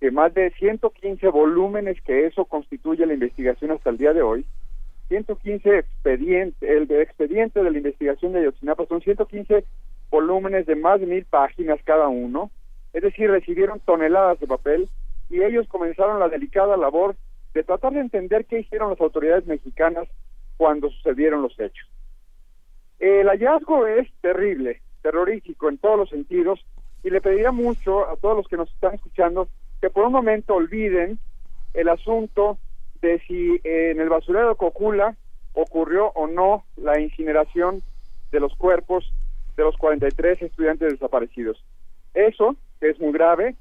que 0.00 0.10
más 0.10 0.32
de 0.34 0.50
115 0.50 1.28
volúmenes 1.28 2.00
que 2.02 2.26
eso 2.26 2.44
constituye 2.44 3.06
la 3.06 3.14
investigación 3.14 3.70
hasta 3.70 3.90
el 3.90 3.98
día 3.98 4.12
de 4.12 4.22
hoy, 4.22 4.46
115 5.08 5.78
expedientes, 5.78 6.68
el 6.68 6.90
expediente 7.00 7.62
de 7.62 7.70
la 7.70 7.78
investigación 7.78 8.32
de 8.32 8.40
Ayotzinapa 8.40 8.86
son 8.86 9.00
115 9.00 9.64
volúmenes 10.10 10.66
de 10.66 10.76
más 10.76 11.00
de 11.00 11.06
mil 11.06 11.24
páginas 11.24 11.80
cada 11.84 12.08
uno, 12.08 12.50
es 12.92 13.02
decir, 13.02 13.30
recibieron 13.30 13.80
toneladas 13.80 14.38
de 14.40 14.46
papel 14.46 14.88
y 15.30 15.42
ellos 15.42 15.66
comenzaron 15.68 16.20
la 16.20 16.28
delicada 16.28 16.76
labor 16.76 17.16
de 17.54 17.62
tratar 17.62 17.92
de 17.92 18.00
entender 18.00 18.44
qué 18.46 18.60
hicieron 18.60 18.90
las 18.90 19.00
autoridades 19.00 19.46
mexicanas 19.46 20.08
cuando 20.56 20.90
sucedieron 20.90 21.42
los 21.42 21.58
hechos. 21.58 21.88
El 22.98 23.28
hallazgo 23.28 23.86
es 23.86 24.08
terrible, 24.20 24.80
terrorífico 25.02 25.68
en 25.68 25.78
todos 25.78 25.98
los 25.98 26.08
sentidos, 26.10 26.64
y 27.02 27.10
le 27.10 27.20
pediría 27.20 27.52
mucho 27.52 28.08
a 28.08 28.16
todos 28.16 28.36
los 28.36 28.48
que 28.48 28.56
nos 28.56 28.72
están 28.72 28.94
escuchando 28.94 29.48
que 29.80 29.90
por 29.90 30.06
un 30.06 30.12
momento 30.12 30.54
olviden 30.54 31.18
el 31.74 31.88
asunto 31.88 32.58
de 33.00 33.20
si 33.20 33.60
en 33.64 34.00
el 34.00 34.08
basurero 34.08 34.48
de 34.48 34.56
Cocula 34.56 35.16
ocurrió 35.52 36.08
o 36.14 36.26
no 36.26 36.64
la 36.76 36.98
incineración 36.98 37.82
de 38.32 38.40
los 38.40 38.54
cuerpos 38.56 39.12
de 39.56 39.62
los 39.62 39.76
43 39.76 40.42
estudiantes 40.42 40.92
desaparecidos. 40.92 41.62
Eso, 42.14 42.56
es 42.80 42.98
muy 43.00 43.12
grave, 43.12 43.56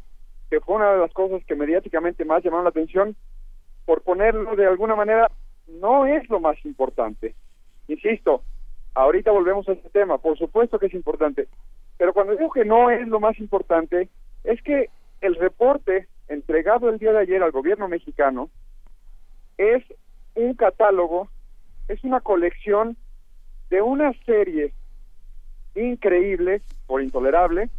que 0.49 0.59
fue 0.59 0.75
una 0.75 0.93
de 0.93 0.99
las 0.99 1.11
cosas 1.13 1.43
que 1.45 1.55
mediáticamente 1.55 2.25
más 2.25 2.43
llamaron 2.43 2.65
la 2.65 2.69
atención, 2.69 3.15
por 3.85 4.01
ponerlo 4.01 4.55
de 4.55 4.65
alguna 4.65 4.95
manera, 4.95 5.31
no 5.67 6.05
es 6.05 6.29
lo 6.29 6.39
más 6.39 6.63
importante. 6.65 7.35
Insisto, 7.87 8.43
ahorita 8.93 9.31
volvemos 9.31 9.67
a 9.67 9.73
este 9.73 9.89
tema, 9.89 10.17
por 10.17 10.37
supuesto 10.37 10.79
que 10.79 10.87
es 10.87 10.93
importante, 10.93 11.47
pero 11.97 12.13
cuando 12.13 12.35
digo 12.35 12.51
que 12.51 12.65
no 12.65 12.89
es 12.89 13.07
lo 13.07 13.19
más 13.19 13.39
importante, 13.39 14.09
es 14.43 14.61
que 14.61 14.89
el 15.21 15.35
reporte 15.35 16.07
entregado 16.27 16.89
el 16.89 16.97
día 16.97 17.11
de 17.11 17.19
ayer 17.19 17.43
al 17.43 17.51
gobierno 17.51 17.87
mexicano 17.87 18.49
es 19.57 19.83
un 20.35 20.53
catálogo, 20.55 21.29
es 21.87 22.03
una 22.03 22.19
colección 22.19 22.97
de 23.69 23.81
una 23.81 24.13
serie 24.25 24.73
increíble, 25.75 26.61
por 26.87 27.01
intolerable, 27.01 27.69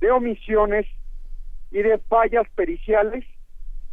de 0.00 0.10
omisiones 0.10 0.86
y 1.70 1.78
de 1.78 1.98
fallas 1.98 2.48
periciales 2.54 3.24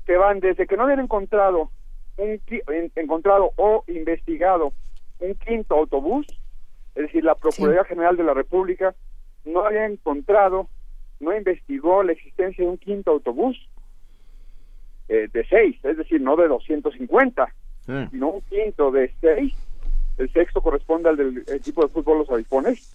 que 0.05 0.17
van 0.17 0.39
desde 0.39 0.67
que 0.67 0.75
no 0.77 0.83
habían 0.83 0.99
encontrado 0.99 1.71
un 2.17 2.39
encontrado 2.95 3.51
o 3.55 3.83
investigado 3.87 4.73
un 5.19 5.35
quinto 5.35 5.75
autobús, 5.75 6.27
es 6.95 7.03
decir, 7.03 7.23
la 7.23 7.35
Procuraduría 7.35 7.85
General 7.85 8.15
de 8.17 8.23
la 8.23 8.33
República 8.33 8.93
no 9.45 9.65
había 9.65 9.85
encontrado, 9.85 10.67
no 11.19 11.35
investigó 11.35 12.03
la 12.03 12.11
existencia 12.11 12.63
de 12.63 12.69
un 12.69 12.77
quinto 12.77 13.11
autobús 13.11 13.57
eh, 15.09 15.27
de 15.31 15.45
seis, 15.47 15.77
es 15.83 15.97
decir, 15.97 16.21
no 16.21 16.35
de 16.35 16.47
250, 16.47 17.53
sino 18.11 18.29
un 18.29 18.41
quinto 18.41 18.91
de 18.91 19.13
seis. 19.19 19.53
El 20.17 20.31
sexto 20.31 20.61
corresponde 20.61 21.09
al 21.09 21.17
del 21.17 21.43
equipo 21.47 21.81
de 21.81 21.89
fútbol 21.89 22.19
Los 22.19 22.29
Avipones. 22.29 22.93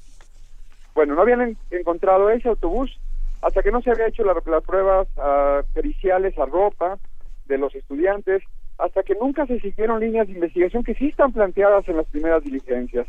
Bueno, 0.94 1.14
no 1.14 1.22
habían 1.22 1.56
encontrado 1.70 2.30
ese 2.30 2.48
autobús 2.48 2.98
hasta 3.42 3.62
que 3.62 3.70
no 3.70 3.82
se 3.82 3.90
había 3.90 4.08
hecho 4.08 4.24
las 4.24 4.64
pruebas 4.64 5.06
uh, 5.16 5.64
periciales 5.74 6.36
a 6.38 6.46
ropa 6.46 6.98
de 7.46 7.58
los 7.58 7.74
estudiantes, 7.74 8.42
hasta 8.78 9.02
que 9.02 9.14
nunca 9.14 9.46
se 9.46 9.60
siguieron 9.60 10.00
líneas 10.00 10.28
de 10.28 10.34
investigación 10.34 10.84
que 10.84 10.94
sí 10.94 11.08
están 11.08 11.32
planteadas 11.32 11.88
en 11.88 11.96
las 11.96 12.06
primeras 12.06 12.44
diligencias. 12.44 13.06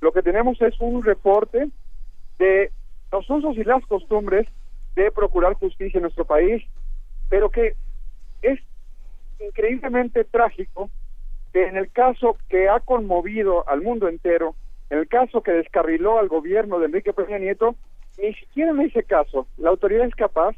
Lo 0.00 0.10
que 0.12 0.22
tenemos 0.22 0.60
es 0.62 0.74
un 0.80 1.04
reporte 1.04 1.68
de 2.38 2.72
los 3.12 3.28
usos 3.28 3.56
y 3.56 3.64
las 3.64 3.84
costumbres 3.86 4.48
de 4.96 5.10
procurar 5.10 5.54
justicia 5.54 5.98
en 5.98 6.02
nuestro 6.02 6.24
país, 6.24 6.62
pero 7.28 7.50
que 7.50 7.74
es 8.40 8.58
increíblemente 9.38 10.24
trágico 10.24 10.90
que 11.52 11.66
en 11.66 11.76
el 11.76 11.90
caso 11.90 12.38
que 12.48 12.68
ha 12.68 12.80
conmovido 12.80 13.68
al 13.68 13.82
mundo 13.82 14.08
entero, 14.08 14.54
en 14.88 14.98
el 14.98 15.08
caso 15.08 15.42
que 15.42 15.52
descarriló 15.52 16.18
al 16.18 16.28
gobierno 16.28 16.78
de 16.78 16.86
Enrique 16.86 17.12
Peña 17.12 17.38
Nieto, 17.38 17.76
ni 18.20 18.32
siquiera 18.34 18.70
en 18.70 18.80
ese 18.80 19.02
caso 19.02 19.46
la 19.58 19.70
autoridad 19.70 20.06
es 20.06 20.14
capaz, 20.14 20.56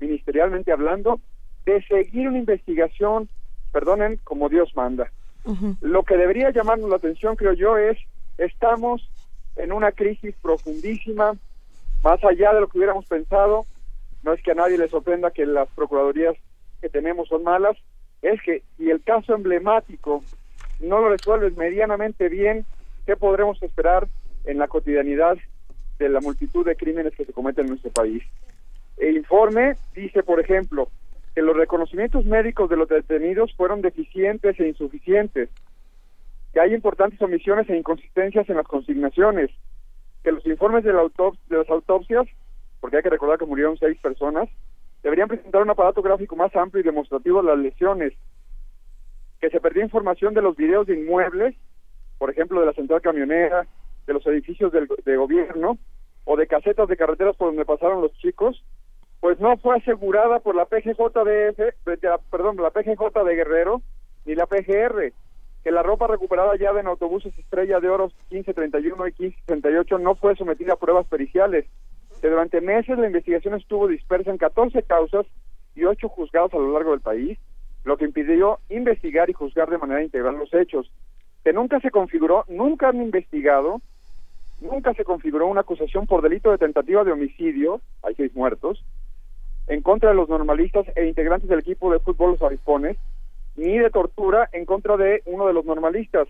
ministerialmente 0.00 0.72
hablando, 0.72 1.20
de 1.66 1.82
seguir 1.84 2.28
una 2.28 2.38
investigación, 2.38 3.28
perdonen, 3.74 4.20
como 4.22 4.48
Dios 4.48 4.74
manda. 4.76 5.10
Lo 5.82 6.04
que 6.04 6.16
debería 6.16 6.50
llamarnos 6.50 6.88
la 6.88 6.96
atención, 6.96 7.36
creo 7.36 7.52
yo, 7.52 7.76
es 7.76 7.98
estamos 8.38 9.06
en 9.56 9.72
una 9.72 9.92
crisis 9.92 10.34
profundísima, 10.40 11.34
más 12.02 12.24
allá 12.24 12.54
de 12.54 12.60
lo 12.60 12.68
que 12.68 12.78
hubiéramos 12.78 13.04
pensado. 13.06 13.66
No 14.22 14.32
es 14.32 14.42
que 14.42 14.52
a 14.52 14.54
nadie 14.54 14.78
le 14.78 14.88
sorprenda 14.88 15.32
que 15.32 15.44
las 15.44 15.68
procuradurías 15.70 16.34
que 16.80 16.88
tenemos 16.88 17.28
son 17.28 17.42
malas, 17.42 17.76
es 18.22 18.40
que 18.42 18.62
si 18.76 18.90
el 18.90 19.02
caso 19.02 19.34
emblemático 19.34 20.22
no 20.80 21.00
lo 21.00 21.10
resuelves 21.10 21.56
medianamente 21.56 22.28
bien, 22.28 22.64
¿qué 23.04 23.16
podremos 23.16 23.62
esperar 23.62 24.08
en 24.44 24.58
la 24.58 24.68
cotidianidad 24.68 25.36
de 25.98 26.08
la 26.08 26.20
multitud 26.20 26.64
de 26.64 26.76
crímenes 26.76 27.14
que 27.14 27.24
se 27.24 27.32
cometen 27.32 27.64
en 27.64 27.70
nuestro 27.70 27.90
país? 27.90 28.22
El 28.96 29.16
informe 29.16 29.76
dice, 29.94 30.22
por 30.22 30.40
ejemplo, 30.40 30.88
que 31.34 31.42
los 31.42 31.56
reconocimientos 31.56 32.24
médicos 32.24 32.70
de 32.70 32.76
los 32.76 32.88
detenidos 32.88 33.52
fueron 33.56 33.82
deficientes 33.82 34.58
e 34.60 34.68
insuficientes, 34.68 35.50
que 36.52 36.60
hay 36.60 36.72
importantes 36.72 37.20
omisiones 37.20 37.68
e 37.68 37.76
inconsistencias 37.76 38.48
en 38.48 38.56
las 38.56 38.66
consignaciones, 38.66 39.50
que 40.22 40.30
los 40.30 40.46
informes 40.46 40.84
de, 40.84 40.92
la 40.92 41.02
de 41.02 41.58
las 41.58 41.68
autopsias, 41.68 42.26
porque 42.80 42.98
hay 42.98 43.02
que 43.02 43.10
recordar 43.10 43.38
que 43.38 43.46
murieron 43.46 43.76
seis 43.78 43.98
personas, 44.00 44.48
deberían 45.02 45.28
presentar 45.28 45.62
un 45.62 45.70
aparato 45.70 46.02
gráfico 46.02 46.36
más 46.36 46.54
amplio 46.54 46.80
y 46.80 46.84
demostrativo 46.84 47.42
de 47.42 47.48
las 47.48 47.58
lesiones, 47.58 48.12
que 49.40 49.50
se 49.50 49.60
perdió 49.60 49.82
información 49.82 50.34
de 50.34 50.42
los 50.42 50.56
videos 50.56 50.86
de 50.86 50.94
inmuebles, 50.94 51.56
por 52.18 52.30
ejemplo, 52.30 52.60
de 52.60 52.66
la 52.66 52.72
central 52.72 53.02
camionera, 53.02 53.66
de 54.06 54.12
los 54.12 54.24
edificios 54.26 54.72
del, 54.72 54.88
de 55.04 55.16
gobierno 55.16 55.78
o 56.24 56.36
de 56.36 56.46
casetas 56.46 56.88
de 56.88 56.96
carreteras 56.96 57.36
por 57.36 57.48
donde 57.48 57.64
pasaron 57.64 58.00
los 58.00 58.12
chicos, 58.18 58.62
pues 59.24 59.40
no 59.40 59.56
fue 59.56 59.78
asegurada 59.78 60.40
por 60.40 60.54
la 60.54 60.66
PGJDF, 60.66 61.58
perdón, 62.30 62.56
la 62.58 62.68
PGJ 62.68 63.24
de 63.24 63.34
Guerrero 63.34 63.80
ni 64.26 64.34
la 64.34 64.44
PGR, 64.44 65.14
que 65.62 65.70
la 65.70 65.82
ropa 65.82 66.06
recuperada 66.06 66.54
ya 66.58 66.78
en 66.78 66.86
autobuses 66.86 67.32
Estrella 67.38 67.80
de 67.80 67.88
Oro 67.88 68.08
1531 68.28 69.08
y 69.08 69.14
1538 69.18 69.98
no 69.98 70.14
fue 70.16 70.36
sometida 70.36 70.74
a 70.74 70.76
pruebas 70.76 71.06
periciales, 71.06 71.64
que 72.20 72.28
durante 72.28 72.60
meses 72.60 72.98
la 72.98 73.06
investigación 73.06 73.54
estuvo 73.54 73.88
dispersa 73.88 74.30
en 74.30 74.36
14 74.36 74.82
causas 74.82 75.24
y 75.74 75.84
8 75.84 76.06
juzgados 76.10 76.52
a 76.52 76.58
lo 76.58 76.74
largo 76.74 76.90
del 76.90 77.00
país, 77.00 77.38
lo 77.84 77.96
que 77.96 78.04
impidió 78.04 78.58
investigar 78.68 79.30
y 79.30 79.32
juzgar 79.32 79.70
de 79.70 79.78
manera 79.78 80.02
integral 80.02 80.36
los 80.36 80.52
hechos, 80.52 80.92
que 81.42 81.54
nunca 81.54 81.80
se 81.80 81.90
configuró, 81.90 82.44
nunca 82.48 82.90
han 82.90 83.00
investigado, 83.00 83.80
nunca 84.60 84.92
se 84.92 85.04
configuró 85.04 85.46
una 85.46 85.62
acusación 85.62 86.06
por 86.06 86.20
delito 86.20 86.50
de 86.50 86.58
tentativa 86.58 87.04
de 87.04 87.12
homicidio, 87.12 87.80
hay 88.02 88.14
seis 88.16 88.34
muertos, 88.34 88.84
en 89.66 89.82
contra 89.82 90.10
de 90.10 90.16
los 90.16 90.28
normalistas 90.28 90.86
e 90.96 91.06
integrantes 91.06 91.48
del 91.48 91.60
equipo 91.60 91.92
de 91.92 92.00
fútbol 92.00 92.32
Los 92.32 92.42
Avispones, 92.42 92.96
ni 93.56 93.78
de 93.78 93.90
tortura 93.90 94.48
en 94.52 94.64
contra 94.64 94.96
de 94.96 95.22
uno 95.26 95.46
de 95.46 95.52
los 95.52 95.64
normalistas, 95.64 96.28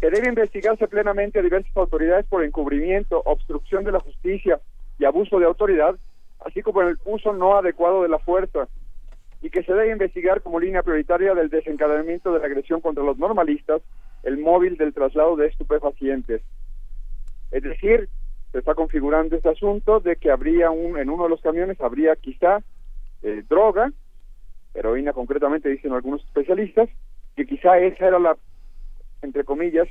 que 0.00 0.10
debe 0.10 0.28
investigarse 0.28 0.86
plenamente 0.88 1.38
a 1.38 1.42
diversas 1.42 1.76
autoridades 1.76 2.26
por 2.26 2.44
encubrimiento, 2.44 3.22
obstrucción 3.24 3.84
de 3.84 3.92
la 3.92 4.00
justicia 4.00 4.60
y 4.98 5.04
abuso 5.04 5.38
de 5.38 5.46
autoridad, 5.46 5.96
así 6.44 6.62
como 6.62 6.82
el 6.82 6.98
uso 7.04 7.32
no 7.32 7.56
adecuado 7.56 8.02
de 8.02 8.08
la 8.08 8.18
fuerza, 8.18 8.68
y 9.42 9.50
que 9.50 9.62
se 9.62 9.72
debe 9.72 9.92
investigar 9.92 10.40
como 10.40 10.60
línea 10.60 10.82
prioritaria 10.82 11.34
del 11.34 11.50
desencadenamiento 11.50 12.32
de 12.32 12.38
la 12.38 12.46
agresión 12.46 12.80
contra 12.80 13.04
los 13.04 13.18
normalistas 13.18 13.82
el 14.22 14.38
móvil 14.38 14.76
del 14.76 14.94
traslado 14.94 15.36
de 15.36 15.48
estupefacientes. 15.48 16.42
Es 17.50 17.62
decir, 17.62 18.08
se 18.54 18.60
está 18.60 18.76
configurando 18.76 19.34
este 19.34 19.48
asunto 19.48 19.98
de 19.98 20.14
que 20.14 20.30
habría 20.30 20.70
un, 20.70 20.96
en 20.96 21.10
uno 21.10 21.24
de 21.24 21.30
los 21.30 21.40
camiones 21.40 21.80
habría 21.80 22.14
quizá 22.14 22.62
eh, 23.24 23.42
droga, 23.48 23.90
heroína 24.74 25.12
concretamente 25.12 25.68
dicen 25.68 25.92
algunos 25.92 26.24
especialistas, 26.24 26.88
que 27.34 27.46
quizá 27.46 27.80
esa 27.80 28.06
era 28.06 28.20
la, 28.20 28.36
entre 29.22 29.42
comillas, 29.42 29.88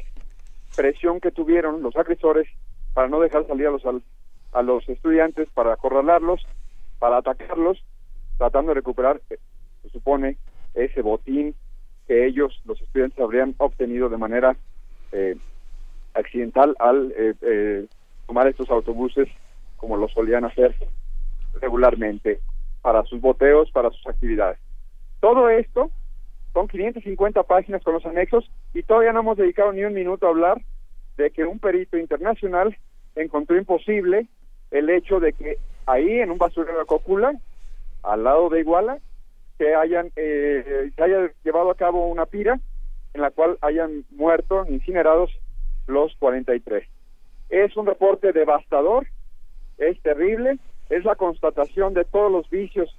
presión 0.77 1.19
que 1.19 1.31
tuvieron 1.31 1.81
los 1.81 1.93
agresores 1.97 2.47
para 2.93 3.09
no 3.09 3.19
dejar 3.19 3.45
salir 3.47 3.67
a 3.67 3.71
los, 3.71 3.83
a 4.53 4.61
los 4.61 4.87
estudiantes, 4.87 5.49
para 5.53 5.73
acorralarlos, 5.73 6.47
para 6.99 7.17
atacarlos, 7.17 7.83
tratando 8.37 8.69
de 8.69 8.75
recuperar, 8.75 9.19
eh, 9.29 9.39
se 9.81 9.89
supone, 9.89 10.37
ese 10.73 11.01
botín 11.01 11.53
que 12.07 12.25
ellos, 12.25 12.61
los 12.63 12.81
estudiantes, 12.81 13.19
habrían 13.19 13.55
obtenido 13.57 14.07
de 14.07 14.17
manera 14.17 14.55
eh, 15.11 15.35
accidental 16.13 16.77
al 16.79 17.13
eh, 17.17 17.33
eh, 17.41 17.87
tomar 18.33 18.47
estos 18.47 18.67
autobuses 18.71 19.29
como 19.77 19.95
lo 19.95 20.07
solían 20.07 20.43
hacer 20.43 20.73
regularmente 21.61 22.39
para 22.81 23.03
sus 23.03 23.21
boteos, 23.21 23.69
para 23.69 23.91
sus 23.91 24.07
actividades. 24.07 24.57
Todo 25.19 25.49
esto 25.49 25.91
son 26.51 26.67
550 26.67 27.43
páginas 27.43 27.83
con 27.83 27.93
los 27.93 28.03
anexos 28.07 28.49
y 28.73 28.81
todavía 28.81 29.13
no 29.13 29.19
hemos 29.19 29.37
dedicado 29.37 29.71
ni 29.71 29.83
un 29.83 29.93
minuto 29.93 30.25
a 30.25 30.31
hablar 30.31 30.59
de 31.15 31.29
que 31.29 31.45
un 31.45 31.59
perito 31.59 31.95
internacional 31.95 32.75
encontró 33.15 33.55
imposible 33.55 34.25
el 34.71 34.89
hecho 34.89 35.19
de 35.19 35.33
que 35.33 35.59
ahí 35.85 36.19
en 36.19 36.31
un 36.31 36.39
basurero 36.39 36.79
de 36.79 36.85
Cocula, 36.85 37.33
al 38.01 38.23
lado 38.23 38.49
de 38.49 38.61
Iguala, 38.61 38.97
se 39.59 39.75
hayan 39.75 40.11
eh, 40.15 40.89
se 40.95 41.03
haya 41.03 41.31
llevado 41.43 41.69
a 41.69 41.75
cabo 41.75 42.07
una 42.07 42.25
pira 42.25 42.59
en 43.13 43.21
la 43.21 43.29
cual 43.29 43.59
hayan 43.61 44.05
muerto 44.09 44.65
incinerados 44.67 45.29
los 45.85 46.15
43. 46.15 46.83
Es 47.53 47.77
un 47.77 47.85
reporte 47.85 48.31
devastador, 48.33 49.05
es 49.77 50.01
terrible, 50.01 50.57
es 50.89 51.05
la 51.05 51.13
constatación 51.15 51.93
de 51.93 52.03
todos 52.03 52.31
los 52.31 52.49
vicios, 52.49 52.97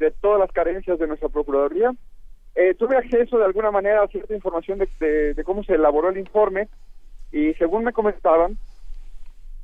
de 0.00 0.10
todas 0.10 0.40
las 0.40 0.50
carencias 0.50 0.98
de 0.98 1.06
nuestra 1.06 1.28
Procuraduría. 1.28 1.94
Eh, 2.56 2.74
tuve 2.74 2.96
acceso 2.96 3.38
de 3.38 3.44
alguna 3.44 3.70
manera 3.70 4.02
a 4.02 4.08
cierta 4.08 4.34
información 4.34 4.80
de, 4.80 5.34
de- 5.34 5.44
cómo 5.44 5.62
se 5.62 5.74
elaboró 5.74 6.08
el 6.08 6.18
informe 6.18 6.66
y 7.30 7.54
según 7.54 7.84
me 7.84 7.92
comentaban, 7.92 8.58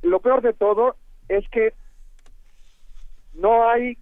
lo 0.01 0.21
peor 0.21 0.41
de 0.41 0.53
todo 0.53 0.95
es 1.27 1.45
que 1.49 1.73
no 3.33 3.67
hay 3.69 3.97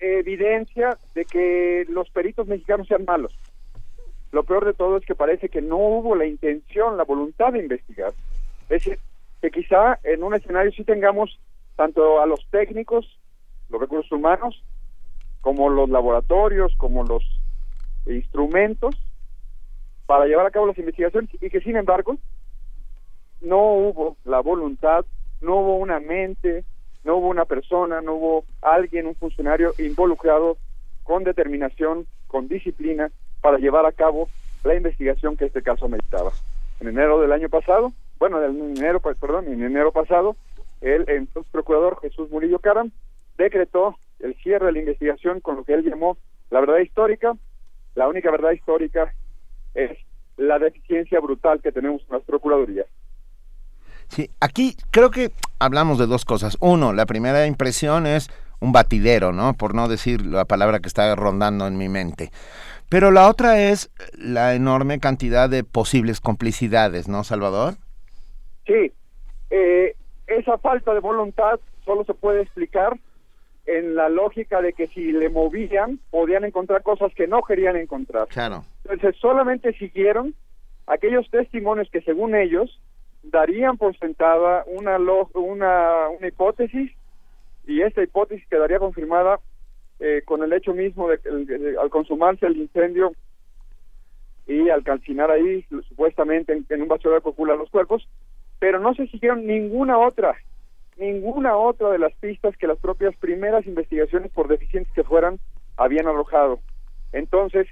evidencia 0.00 0.98
de 1.14 1.24
que 1.24 1.86
los 1.88 2.10
peritos 2.10 2.48
mexicanos 2.48 2.88
sean 2.88 3.04
malos. 3.04 3.32
Lo 4.32 4.42
peor 4.42 4.64
de 4.64 4.74
todo 4.74 4.96
es 4.96 5.06
que 5.06 5.14
parece 5.14 5.48
que 5.48 5.62
no 5.62 5.76
hubo 5.76 6.16
la 6.16 6.26
intención, 6.26 6.96
la 6.96 7.04
voluntad 7.04 7.52
de 7.52 7.60
investigar. 7.60 8.12
Es 8.62 8.84
decir, 8.84 8.98
que 9.40 9.50
quizá 9.50 9.98
en 10.02 10.22
un 10.22 10.34
escenario 10.34 10.72
sí 10.72 10.84
tengamos 10.84 11.38
tanto 11.76 12.20
a 12.20 12.26
los 12.26 12.44
técnicos, 12.50 13.18
los 13.68 13.80
recursos 13.80 14.10
humanos, 14.10 14.62
como 15.40 15.68
los 15.70 15.88
laboratorios, 15.88 16.74
como 16.76 17.04
los 17.04 17.22
instrumentos 18.06 18.96
para 20.06 20.26
llevar 20.26 20.46
a 20.46 20.50
cabo 20.50 20.66
las 20.66 20.78
investigaciones 20.78 21.30
y 21.40 21.50
que 21.50 21.60
sin 21.60 21.76
embargo 21.76 22.16
no 23.40 23.62
hubo 23.74 24.16
la 24.24 24.40
voluntad, 24.40 25.04
no 25.40 25.56
hubo 25.56 25.76
una 25.76 26.00
mente, 26.00 26.64
no 27.04 27.16
hubo 27.16 27.28
una 27.28 27.44
persona, 27.44 28.00
no 28.00 28.14
hubo 28.14 28.44
alguien, 28.62 29.06
un 29.06 29.14
funcionario 29.14 29.74
involucrado 29.78 30.56
con 31.04 31.24
determinación, 31.24 32.06
con 32.26 32.48
disciplina 32.48 33.10
para 33.40 33.58
llevar 33.58 33.86
a 33.86 33.92
cabo 33.92 34.28
la 34.64 34.74
investigación 34.74 35.36
que 35.36 35.46
este 35.46 35.62
caso 35.62 35.86
ameritaba. 35.86 36.32
En 36.80 36.88
enero 36.88 37.20
del 37.20 37.32
año 37.32 37.48
pasado, 37.48 37.92
bueno, 38.18 38.42
en 38.42 38.76
enero, 38.76 39.00
pues, 39.00 39.16
perdón, 39.16 39.48
en 39.48 39.62
enero 39.62 39.92
pasado, 39.92 40.36
el 40.80 41.08
entonces 41.08 41.50
procurador 41.50 41.98
Jesús 42.00 42.30
Murillo 42.30 42.58
Caram 42.58 42.90
decretó 43.36 43.96
el 44.20 44.34
cierre 44.36 44.66
de 44.66 44.72
la 44.72 44.78
investigación 44.80 45.40
con 45.40 45.56
lo 45.56 45.64
que 45.64 45.74
él 45.74 45.84
llamó 45.84 46.18
la 46.50 46.60
verdad 46.60 46.78
histórica. 46.78 47.36
La 47.94 48.08
única 48.08 48.30
verdad 48.30 48.52
histórica 48.52 49.12
es 49.74 49.96
la 50.36 50.58
deficiencia 50.58 51.20
brutal 51.20 51.60
que 51.62 51.72
tenemos 51.72 52.02
en 52.02 52.16
las 52.16 52.22
procuradurías. 52.22 52.86
Sí, 54.08 54.30
aquí 54.40 54.76
creo 54.90 55.10
que 55.10 55.32
hablamos 55.58 55.98
de 55.98 56.06
dos 56.06 56.24
cosas. 56.24 56.56
Uno, 56.60 56.92
la 56.92 57.06
primera 57.06 57.46
impresión 57.46 58.06
es 58.06 58.30
un 58.60 58.72
batidero, 58.72 59.32
¿no? 59.32 59.54
Por 59.54 59.74
no 59.74 59.88
decir 59.88 60.24
la 60.24 60.44
palabra 60.44 60.80
que 60.80 60.88
está 60.88 61.14
rondando 61.14 61.66
en 61.66 61.76
mi 61.76 61.88
mente. 61.88 62.30
Pero 62.88 63.10
la 63.10 63.28
otra 63.28 63.60
es 63.60 63.90
la 64.16 64.54
enorme 64.54 64.98
cantidad 64.98 65.50
de 65.50 65.62
posibles 65.62 66.20
complicidades, 66.20 67.06
¿no, 67.06 67.22
Salvador? 67.22 67.74
Sí, 68.68 68.92
eh, 69.50 69.96
esa 70.26 70.58
falta 70.58 70.92
de 70.94 71.00
voluntad 71.00 71.58
solo 71.84 72.04
se 72.04 72.12
puede 72.14 72.42
explicar 72.42 72.96
en 73.64 73.94
la 73.94 74.08
lógica 74.10 74.60
de 74.62 74.74
que 74.74 74.88
si 74.88 75.10
le 75.10 75.30
movían 75.30 75.98
podían 76.10 76.44
encontrar 76.44 76.82
cosas 76.82 77.12
que 77.14 77.26
no 77.26 77.42
querían 77.42 77.76
encontrar. 77.76 78.28
Claro. 78.28 78.62
Entonces 78.84 79.18
solamente 79.20 79.72
siguieron 79.72 80.34
aquellos 80.86 81.28
testimonios 81.30 81.88
que 81.90 82.02
según 82.02 82.34
ellos 82.34 82.80
darían 83.22 83.76
por 83.78 83.96
sentada 83.98 84.64
una, 84.66 84.98
lo- 84.98 85.30
una, 85.34 86.08
una 86.08 86.28
hipótesis 86.28 86.92
y 87.66 87.80
esta 87.82 88.02
hipótesis 88.02 88.46
quedaría 88.48 88.78
confirmada 88.78 89.40
eh, 89.98 90.22
con 90.26 90.42
el 90.42 90.52
hecho 90.52 90.74
mismo 90.74 91.08
de 91.08 91.18
que 91.18 91.28
el- 91.30 91.46
de- 91.46 91.78
al 91.78 91.88
consumarse 91.90 92.46
el 92.46 92.56
incendio 92.58 93.12
y 94.46 94.70
al 94.70 94.82
calcinar 94.84 95.30
ahí 95.30 95.66
supuestamente 95.88 96.52
en, 96.52 96.64
en 96.70 96.82
un 96.82 96.88
basurero 96.88 97.16
de 97.16 97.22
Cocula 97.22 97.54
los 97.54 97.68
cuerpos, 97.70 98.08
pero 98.58 98.80
no 98.80 98.94
se 98.94 99.06
siguieron 99.06 99.46
ninguna 99.46 99.98
otra, 99.98 100.36
ninguna 100.96 101.56
otra 101.56 101.90
de 101.90 101.98
las 101.98 102.12
pistas 102.14 102.56
que 102.56 102.66
las 102.66 102.78
propias 102.78 103.16
primeras 103.16 103.66
investigaciones 103.66 104.32
por 104.32 104.48
deficientes 104.48 104.92
que 104.92 105.04
fueran 105.04 105.38
habían 105.76 106.08
arrojado. 106.08 106.60
Entonces, 107.12 107.66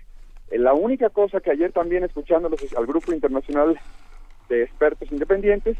eh, 0.50 0.58
la 0.58 0.74
única 0.74 1.10
cosa 1.10 1.40
que 1.40 1.50
ayer 1.50 1.72
también 1.72 2.04
escuchándolos 2.04 2.60
al 2.76 2.86
grupo 2.86 3.12
internacional 3.12 3.78
de 4.48 4.62
expertos 4.62 5.10
independientes, 5.10 5.76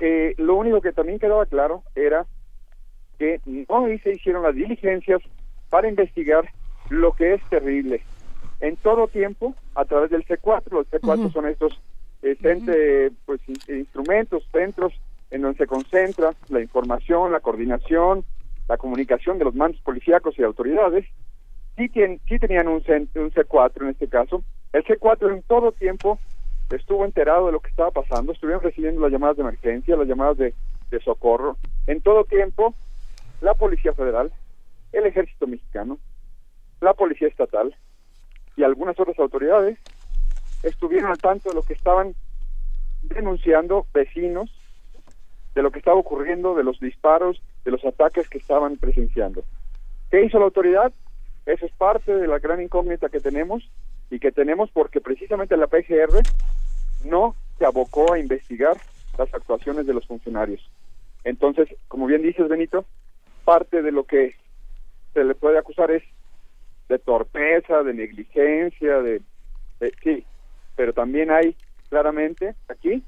eh, 0.00 0.34
lo 0.38 0.56
único 0.56 0.80
que 0.80 0.92
también 0.92 1.18
quedaba 1.18 1.44
claro 1.46 1.82
era 1.94 2.26
que 3.18 3.40
no 3.68 3.86
se 4.02 4.14
hicieron 4.14 4.42
las 4.42 4.54
diligencias 4.54 5.20
para 5.68 5.88
investigar 5.88 6.48
lo 6.88 7.12
que 7.12 7.34
es 7.34 7.42
terrible. 7.50 8.02
En 8.60 8.76
todo 8.76 9.08
tiempo, 9.08 9.54
a 9.74 9.84
través 9.84 10.10
del 10.10 10.26
C4, 10.26 10.70
los 10.70 10.90
C4 10.90 11.30
son 11.32 11.46
estos 11.46 11.78
eh, 12.22 12.36
cent- 12.40 12.68
eh, 12.68 13.10
pues, 13.24 13.40
in- 13.48 13.62
instrumentos, 13.68 14.46
centros 14.52 14.92
en 15.30 15.42
donde 15.42 15.58
se 15.58 15.66
concentra 15.66 16.34
la 16.48 16.60
información, 16.60 17.32
la 17.32 17.40
coordinación, 17.40 18.24
la 18.68 18.76
comunicación 18.76 19.38
de 19.38 19.44
los 19.44 19.54
mandos 19.54 19.80
policíacos 19.82 20.38
y 20.38 20.42
autoridades, 20.42 21.06
sí, 21.76 21.88
tien- 21.88 22.20
sí 22.28 22.38
tenían 22.38 22.68
un, 22.68 22.82
cen- 22.82 23.08
un 23.14 23.30
C4 23.30 23.82
en 23.82 23.88
este 23.90 24.08
caso. 24.08 24.44
El 24.72 24.84
C4 24.84 25.32
en 25.32 25.42
todo 25.42 25.72
tiempo 25.72 26.18
estuvo 26.70 27.04
enterado 27.04 27.46
de 27.46 27.52
lo 27.52 27.60
que 27.60 27.70
estaba 27.70 27.90
pasando, 27.90 28.32
estuvieron 28.32 28.62
recibiendo 28.62 29.00
las 29.00 29.10
llamadas 29.10 29.36
de 29.36 29.42
emergencia, 29.42 29.96
las 29.96 30.06
llamadas 30.06 30.36
de, 30.38 30.54
de 30.90 31.00
socorro. 31.00 31.56
En 31.86 32.00
todo 32.00 32.24
tiempo, 32.24 32.74
la 33.40 33.54
Policía 33.54 33.92
Federal, 33.94 34.32
el 34.92 35.06
Ejército 35.06 35.46
Mexicano, 35.46 35.98
la 36.80 36.94
Policía 36.94 37.28
Estatal 37.28 37.74
y 38.56 38.62
algunas 38.62 38.98
otras 38.98 39.18
autoridades 39.18 39.78
estuvieron 40.62 41.10
al 41.10 41.18
tanto 41.18 41.48
de 41.48 41.54
lo 41.54 41.62
que 41.62 41.74
estaban 41.74 42.14
denunciando 43.02 43.86
vecinos, 43.92 44.50
de 45.54 45.62
lo 45.62 45.70
que 45.70 45.78
estaba 45.78 45.96
ocurriendo, 45.98 46.54
de 46.54 46.64
los 46.64 46.78
disparos, 46.80 47.42
de 47.64 47.70
los 47.70 47.84
ataques 47.84 48.28
que 48.28 48.38
estaban 48.38 48.76
presenciando. 48.76 49.44
¿Qué 50.10 50.24
hizo 50.24 50.38
la 50.38 50.44
autoridad? 50.46 50.92
Eso 51.46 51.66
es 51.66 51.72
parte 51.72 52.14
de 52.14 52.26
la 52.26 52.38
gran 52.38 52.60
incógnita 52.60 53.08
que 53.08 53.20
tenemos 53.20 53.68
y 54.10 54.18
que 54.18 54.32
tenemos 54.32 54.70
porque 54.72 55.00
precisamente 55.00 55.56
la 55.56 55.66
PGR 55.66 56.24
no 57.04 57.36
se 57.58 57.64
abocó 57.64 58.12
a 58.12 58.18
investigar 58.18 58.80
las 59.18 59.32
actuaciones 59.34 59.86
de 59.86 59.94
los 59.94 60.06
funcionarios. 60.06 60.60
Entonces, 61.24 61.68
como 61.88 62.06
bien 62.06 62.22
dices, 62.22 62.48
Benito, 62.48 62.84
parte 63.44 63.82
de 63.82 63.92
lo 63.92 64.04
que 64.04 64.34
se 65.12 65.24
le 65.24 65.34
puede 65.34 65.58
acusar 65.58 65.90
es 65.90 66.02
de 66.88 66.98
torpeza, 66.98 67.82
de 67.82 67.94
negligencia, 67.94 69.00
de, 69.02 69.22
de- 69.80 69.94
sí, 70.02 70.26
pero 70.80 70.94
también 70.94 71.30
hay 71.30 71.54
claramente 71.90 72.54
aquí 72.68 73.04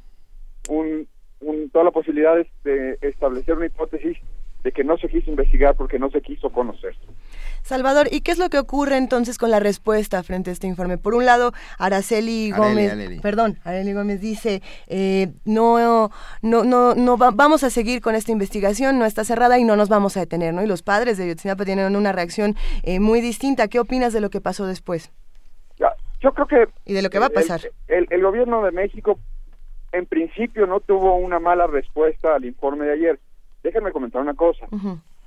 un, 0.68 1.08
un, 1.40 1.70
toda 1.70 1.86
la 1.86 1.90
posibilidad 1.90 2.34
de, 2.64 2.98
establecer 3.00 3.56
una 3.56 3.64
hipótesis 3.64 4.18
de 4.62 4.72
que 4.72 4.84
no 4.84 4.98
se 4.98 5.08
quiso 5.08 5.30
investigar 5.30 5.74
porque 5.74 5.98
no 5.98 6.10
se 6.10 6.20
quiso 6.20 6.50
conocer. 6.50 6.94
Salvador, 7.62 8.08
¿y 8.12 8.20
qué 8.20 8.32
es 8.32 8.38
lo 8.38 8.50
que 8.50 8.58
ocurre 8.58 8.98
entonces 8.98 9.38
con 9.38 9.50
la 9.50 9.58
respuesta 9.58 10.22
frente 10.22 10.50
a 10.50 10.52
este 10.52 10.66
informe? 10.66 10.98
Por 10.98 11.14
un 11.14 11.24
lado, 11.24 11.52
Araceli 11.78 12.50
Gómez, 12.50 12.92
Areli. 12.92 13.20
perdón, 13.20 13.58
Areli 13.64 13.94
Gómez 13.94 14.20
dice, 14.20 14.60
eh, 14.88 15.28
no, 15.46 16.10
no, 16.42 16.64
no, 16.64 16.94
no 16.94 17.16
va- 17.16 17.30
vamos 17.30 17.64
a 17.64 17.70
seguir 17.70 18.02
con 18.02 18.14
esta 18.14 18.32
investigación, 18.32 18.98
no 18.98 19.06
está 19.06 19.24
cerrada 19.24 19.58
y 19.58 19.64
no 19.64 19.76
nos 19.76 19.88
vamos 19.88 20.18
a 20.18 20.20
detener, 20.20 20.52
¿no? 20.52 20.62
Y 20.62 20.66
los 20.66 20.82
padres 20.82 21.16
de 21.16 21.24
Ayotzinapa 21.24 21.64
tienen 21.64 21.96
una 21.96 22.12
reacción 22.12 22.54
eh, 22.82 23.00
muy 23.00 23.22
distinta. 23.22 23.68
¿Qué 23.68 23.80
opinas 23.80 24.12
de 24.12 24.20
lo 24.20 24.28
que 24.28 24.42
pasó 24.42 24.66
después? 24.66 25.10
Yo 26.22 26.32
creo 26.32 26.46
que... 26.46 26.68
Y 26.84 26.92
de 26.94 27.02
lo 27.02 27.10
que 27.10 27.18
va 27.18 27.26
a 27.26 27.30
pasar. 27.30 27.60
El, 27.88 28.06
el 28.10 28.22
gobierno 28.22 28.62
de 28.64 28.70
México, 28.72 29.18
en 29.92 30.06
principio, 30.06 30.66
no 30.66 30.80
tuvo 30.80 31.16
una 31.16 31.38
mala 31.40 31.66
respuesta 31.66 32.34
al 32.36 32.44
informe 32.44 32.86
de 32.86 32.92
ayer. 32.92 33.18
Déjenme 33.62 33.92
comentar 33.92 34.22
una 34.22 34.34
cosa. 34.34 34.66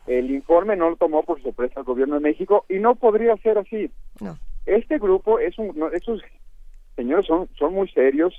El 0.07 0.31
informe 0.31 0.76
no 0.76 0.89
lo 0.89 0.95
tomó 0.95 1.23
por 1.23 1.41
sorpresa 1.41 1.80
el 1.81 1.85
gobierno 1.85 2.15
de 2.15 2.22
México 2.22 2.65
y 2.69 2.76
no 2.80 2.95
podría 2.95 3.35
ser 3.38 3.57
así. 3.57 3.91
No. 4.22 4.38
Este 4.65 4.97
grupo 4.97 5.39
es 5.39 5.57
un... 5.59 5.72
no, 5.77 5.89
estos 5.91 6.22
señores 6.95 7.26
son, 7.26 7.47
son 7.57 7.73
muy 7.73 7.89
serios, 7.89 8.34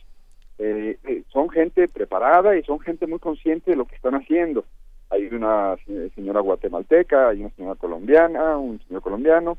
eh, 0.58 0.96
eh, 1.04 1.22
son 1.28 1.50
gente 1.50 1.86
preparada 1.88 2.56
y 2.56 2.62
son 2.62 2.80
gente 2.80 3.06
muy 3.06 3.18
consciente 3.18 3.72
de 3.72 3.76
lo 3.76 3.84
que 3.84 3.96
están 3.96 4.14
haciendo. 4.14 4.64
Hay 5.10 5.26
una 5.26 5.76
se- 5.84 6.10
señora 6.10 6.40
guatemalteca, 6.40 7.28
hay 7.28 7.40
una 7.40 7.50
señora 7.50 7.74
colombiana, 7.76 8.56
un 8.56 8.80
señor 8.88 9.02
colombiano, 9.02 9.58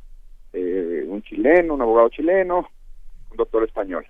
eh, 0.53 1.05
un 1.07 1.21
chileno, 1.21 1.75
un 1.75 1.81
abogado 1.81 2.09
chileno, 2.09 2.67
un 3.31 3.37
doctor 3.37 3.63
español. 3.63 4.05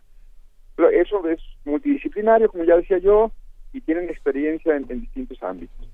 Pero 0.76 0.90
eso 0.90 1.28
es 1.28 1.40
multidisciplinario, 1.66 2.50
como 2.50 2.64
ya 2.64 2.78
decía 2.78 3.00
yo, 3.00 3.32
y 3.74 3.82
tienen 3.82 4.10
experiencia 4.10 4.76
en, 4.76 4.86
en 4.90 5.02
distintos 5.02 5.42
ámbitos. 5.42 5.90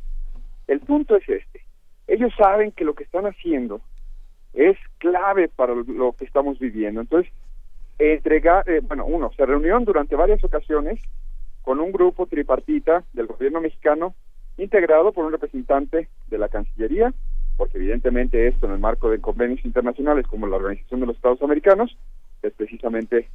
El 0.68 0.80
punto 0.82 1.16
es 1.16 1.28
este. 1.28 1.62
Ellos 2.08 2.34
saben 2.38 2.72
que 2.72 2.86
lo 2.86 2.94
que 2.94 3.04
están 3.04 3.26
haciendo 3.26 3.82
es 4.54 4.78
clave 5.00 5.48
para 5.48 5.74
lo 5.74 6.14
que 6.14 6.26
estamos 6.26 6.60
viviendo. 6.60 7.02
Entonces, 7.02 7.32
entregar, 7.98 8.70
eh, 8.70 8.82
bueno, 8.82 9.06
uno, 9.06 9.32
se 9.36 9.45
reunieron 9.45 9.86
durante 9.86 10.16
varias 10.16 10.44
ocasiones 10.44 11.00
con 11.62 11.80
un 11.80 11.91
grupo 11.91 12.26
tripartita 12.26 13.04
del 13.14 13.28
gobierno 13.28 13.62
mexicano 13.62 14.14
integrado 14.58 15.12
por 15.12 15.26
un 15.26 15.32
representante 15.32 16.10
de 16.28 16.38
la 16.38 16.50
Cancillería, 16.50 17.14
porque 17.58 17.78
evidentemente 17.78 18.48
esto 18.48 18.66
en 18.66 18.74
el 18.74 18.80
marco 18.80 19.10
de 19.10 19.22
convenios 19.22 19.64
internacionales 19.66 20.28
como 20.28 20.48
la 20.48 20.58
Organización 20.58 21.00
de 21.00 21.06
los 21.08 21.16
Estados 21.16 21.41
Americanos, 21.41 21.98
es 22.44 22.53
precisamente 22.53 23.30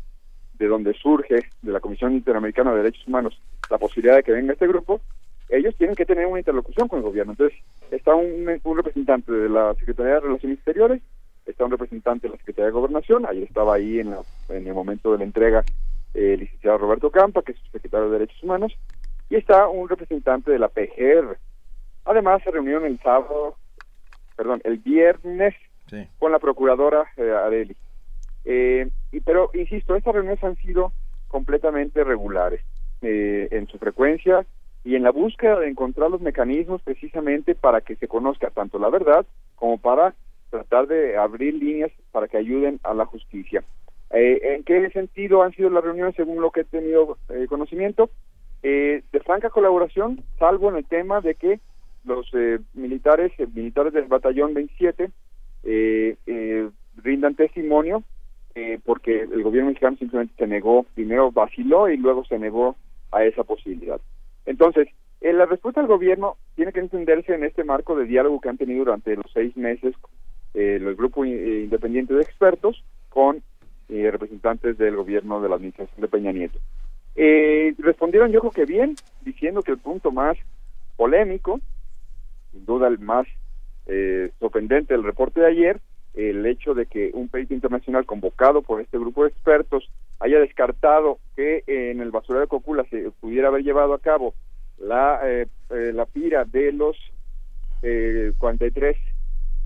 de 0.54 0.66
donde 0.66 0.92
surge 0.94 1.46
de 1.62 1.72
la 1.72 1.80
Comisión 1.80 2.12
Interamericana 2.14 2.72
de 2.72 2.78
Derechos 2.78 3.06
Humanos 3.06 3.40
la 3.70 3.78
posibilidad 3.78 4.16
de 4.16 4.22
que 4.22 4.32
venga 4.32 4.52
este 4.52 4.66
grupo, 4.66 5.00
ellos 5.48 5.74
tienen 5.76 5.94
que 5.96 6.04
tener 6.04 6.26
una 6.26 6.38
interlocución 6.40 6.88
con 6.88 6.98
el 6.98 7.04
gobierno. 7.04 7.32
Entonces, 7.32 7.58
está 7.90 8.14
un, 8.14 8.60
un 8.62 8.76
representante 8.76 9.32
de 9.32 9.48
la 9.48 9.74
Secretaría 9.74 10.14
de 10.14 10.20
Relaciones 10.20 10.58
Exteriores, 10.58 11.02
está 11.46 11.64
un 11.64 11.70
representante 11.70 12.26
de 12.26 12.32
la 12.32 12.38
Secretaría 12.38 12.66
de 12.66 12.72
Gobernación, 12.72 13.24
ayer 13.26 13.44
estaba 13.44 13.74
ahí 13.74 14.00
en, 14.00 14.10
la- 14.10 14.22
en 14.50 14.66
el 14.66 14.74
momento 14.74 15.12
de 15.12 15.18
la 15.18 15.24
entrega 15.24 15.64
eh, 16.14 16.34
el 16.34 16.40
licenciado 16.40 16.78
Roberto 16.78 17.10
Campa, 17.10 17.42
que 17.42 17.52
es 17.52 17.58
secretario 17.72 18.06
de 18.10 18.18
Derechos 18.18 18.42
Humanos, 18.42 18.72
y 19.30 19.36
está 19.36 19.68
un 19.68 19.88
representante 19.88 20.50
de 20.50 20.58
la 20.58 20.68
PGR. 20.68 21.38
Además, 22.06 22.42
se 22.42 22.50
reunieron 22.50 22.84
el 22.86 22.98
sábado, 23.00 23.56
perdón, 24.36 24.60
el 24.64 24.78
viernes 24.78 25.54
con 26.18 26.32
la 26.32 26.38
procuradora 26.38 27.06
eh, 27.16 27.30
Areli. 27.30 27.76
Eh, 28.50 28.88
y, 29.12 29.20
pero, 29.20 29.50
insisto, 29.52 29.94
estas 29.94 30.14
reuniones 30.14 30.42
han 30.42 30.56
sido 30.56 30.92
completamente 31.28 32.02
regulares 32.02 32.62
eh, 33.02 33.48
en 33.50 33.68
su 33.68 33.78
frecuencia 33.78 34.46
y 34.84 34.94
en 34.94 35.02
la 35.02 35.10
búsqueda 35.10 35.60
de 35.60 35.68
encontrar 35.68 36.10
los 36.10 36.22
mecanismos 36.22 36.80
precisamente 36.80 37.54
para 37.54 37.82
que 37.82 37.96
se 37.96 38.08
conozca 38.08 38.48
tanto 38.48 38.78
la 38.78 38.88
verdad 38.88 39.26
como 39.54 39.76
para 39.76 40.14
tratar 40.48 40.86
de 40.86 41.18
abrir 41.18 41.54
líneas 41.54 41.92
para 42.10 42.26
que 42.26 42.38
ayuden 42.38 42.80
a 42.84 42.94
la 42.94 43.04
justicia. 43.04 43.62
Eh, 44.10 44.40
¿En 44.56 44.64
qué 44.64 44.88
sentido 44.90 45.42
han 45.42 45.52
sido 45.52 45.68
las 45.68 45.84
reuniones 45.84 46.14
según 46.16 46.40
lo 46.40 46.50
que 46.50 46.62
he 46.62 46.64
tenido 46.64 47.18
eh, 47.28 47.46
conocimiento? 47.50 48.08
Eh, 48.62 49.02
de 49.12 49.20
franca 49.20 49.50
colaboración, 49.50 50.24
salvo 50.38 50.70
en 50.70 50.76
el 50.76 50.86
tema 50.86 51.20
de 51.20 51.34
que 51.34 51.60
los 52.04 52.26
eh, 52.32 52.58
militares, 52.72 53.30
eh, 53.36 53.46
militares 53.52 53.92
del 53.92 54.06
batallón 54.06 54.54
27, 54.54 55.10
eh, 55.64 56.70
rindan 56.96 57.34
testimonio 57.34 58.02
eh, 58.58 58.80
porque 58.84 59.20
el 59.20 59.42
gobierno 59.42 59.68
mexicano 59.68 59.96
simplemente 59.96 60.34
se 60.36 60.46
negó, 60.46 60.84
primero 60.94 61.30
vaciló 61.30 61.88
y 61.88 61.96
luego 61.96 62.24
se 62.24 62.38
negó 62.38 62.76
a 63.12 63.24
esa 63.24 63.44
posibilidad. 63.44 64.00
Entonces, 64.46 64.88
eh, 65.20 65.32
la 65.32 65.46
respuesta 65.46 65.80
del 65.80 65.88
gobierno 65.88 66.36
tiene 66.56 66.72
que 66.72 66.80
entenderse 66.80 67.34
en 67.34 67.44
este 67.44 67.62
marco 67.62 67.96
de 67.96 68.06
diálogo 68.06 68.40
que 68.40 68.48
han 68.48 68.58
tenido 68.58 68.84
durante 68.84 69.14
los 69.14 69.30
seis 69.32 69.56
meses 69.56 69.94
eh, 70.54 70.76
el 70.80 70.94
grupo 70.96 71.24
eh, 71.24 71.62
independiente 71.64 72.14
de 72.14 72.22
expertos 72.22 72.84
con 73.08 73.42
eh, 73.88 74.10
representantes 74.10 74.76
del 74.76 74.96
gobierno 74.96 75.40
de 75.40 75.48
la 75.48 75.54
administración 75.54 76.00
de 76.00 76.08
Peña 76.08 76.32
Nieto. 76.32 76.58
Eh, 77.14 77.74
respondieron 77.78 78.32
yo 78.32 78.40
creo 78.40 78.52
que 78.52 78.64
bien, 78.64 78.96
diciendo 79.22 79.62
que 79.62 79.72
el 79.72 79.78
punto 79.78 80.10
más 80.10 80.36
polémico, 80.96 81.60
sin 82.52 82.64
duda 82.66 82.88
el 82.88 82.98
más 82.98 83.26
eh, 83.86 84.30
sorprendente 84.40 84.94
del 84.94 85.04
reporte 85.04 85.40
de 85.40 85.46
ayer, 85.46 85.80
el 86.18 86.44
hecho 86.46 86.74
de 86.74 86.86
que 86.86 87.12
un 87.14 87.28
perito 87.28 87.54
internacional 87.54 88.04
convocado 88.04 88.62
por 88.62 88.80
este 88.80 88.98
grupo 88.98 89.22
de 89.22 89.30
expertos 89.30 89.88
haya 90.18 90.40
descartado 90.40 91.18
que 91.36 91.62
en 91.68 92.00
el 92.00 92.10
basurero 92.10 92.40
de 92.40 92.48
Cocula 92.48 92.84
se 92.90 93.12
pudiera 93.20 93.48
haber 93.48 93.62
llevado 93.62 93.94
a 93.94 94.00
cabo 94.00 94.34
la, 94.78 95.20
eh, 95.24 95.46
eh, 95.70 95.92
la 95.94 96.06
pira 96.06 96.44
de 96.44 96.72
los 96.72 96.96
eh, 97.82 98.32
43 98.38 98.96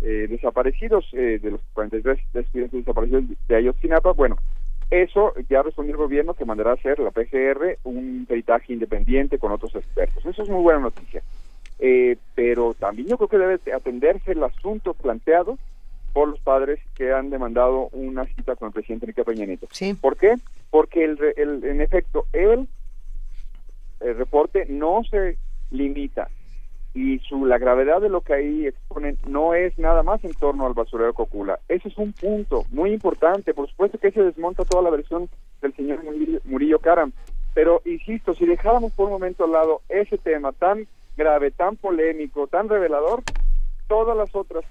eh, 0.02 0.26
desaparecidos, 0.28 1.10
de 1.12 1.40
los 1.42 1.62
43 1.72 2.18
estudiantes 2.34 2.80
desaparecidos 2.80 3.24
de 3.48 3.56
Ayotzinapa, 3.56 4.12
bueno, 4.12 4.36
eso 4.90 5.32
ya 5.48 5.62
respondió 5.62 5.94
el 5.94 6.02
gobierno 6.02 6.34
que 6.34 6.44
mandará 6.44 6.72
a 6.72 6.74
hacer 6.74 6.98
la 6.98 7.12
PGR 7.12 7.78
un 7.84 8.26
peritaje 8.28 8.74
independiente 8.74 9.38
con 9.38 9.52
otros 9.52 9.74
expertos. 9.74 10.26
Eso 10.26 10.42
es 10.42 10.48
muy 10.50 10.60
buena 10.60 10.80
noticia. 10.80 11.22
Pero 12.34 12.74
también 12.74 13.08
yo 13.08 13.16
creo 13.16 13.28
que 13.28 13.38
debe 13.38 13.72
atenderse 13.72 14.32
el 14.32 14.44
asunto 14.44 14.92
planteado 14.92 15.56
por 16.12 16.28
los 16.28 16.40
padres 16.40 16.78
que 16.94 17.12
han 17.12 17.30
demandado 17.30 17.88
una 17.92 18.24
cita 18.26 18.56
con 18.56 18.68
el 18.68 18.72
presidente 18.74 19.06
Enrique 19.06 19.24
Peña 19.24 19.46
Nieto. 19.46 19.66
¿Por 19.96 20.16
qué? 20.16 20.34
Porque 20.70 21.04
el, 21.04 21.18
el- 21.36 21.64
en 21.64 21.80
efecto, 21.80 22.26
él, 22.32 22.68
el 24.00 24.16
reporte 24.16 24.66
no 24.68 25.02
se 25.10 25.38
limita 25.70 26.28
y 26.94 27.18
su 27.20 27.46
la 27.46 27.56
gravedad 27.56 28.02
de 28.02 28.10
lo 28.10 28.20
que 28.20 28.34
ahí 28.34 28.66
exponen 28.66 29.16
no 29.26 29.54
es 29.54 29.78
nada 29.78 30.02
más 30.02 30.22
en 30.24 30.34
torno 30.34 30.66
al 30.66 30.74
basurero 30.74 31.14
Cocula. 31.14 31.58
Ese 31.68 31.88
es 31.88 31.96
un 31.96 32.12
punto 32.12 32.64
muy 32.70 32.92
importante. 32.92 33.54
Por 33.54 33.66
supuesto 33.70 33.96
que 33.98 34.10
se 34.10 34.22
desmonta 34.22 34.64
toda 34.64 34.82
la 34.82 34.90
versión 34.90 35.30
del 35.62 35.74
señor 35.74 36.04
Murillo, 36.04 36.40
Murillo 36.44 36.78
Karam. 36.80 37.12
Pero, 37.54 37.80
insisto, 37.86 38.34
si 38.34 38.44
dejáramos 38.44 38.92
por 38.92 39.06
un 39.06 39.12
momento 39.12 39.44
al 39.44 39.52
lado 39.52 39.80
ese 39.88 40.18
tema 40.18 40.52
tan 40.52 40.86
grave, 41.16 41.50
tan 41.50 41.76
polémico, 41.76 42.46
tan 42.46 42.68
revelador, 42.68 43.22
todas 43.88 44.16
las 44.16 44.34
otras 44.34 44.64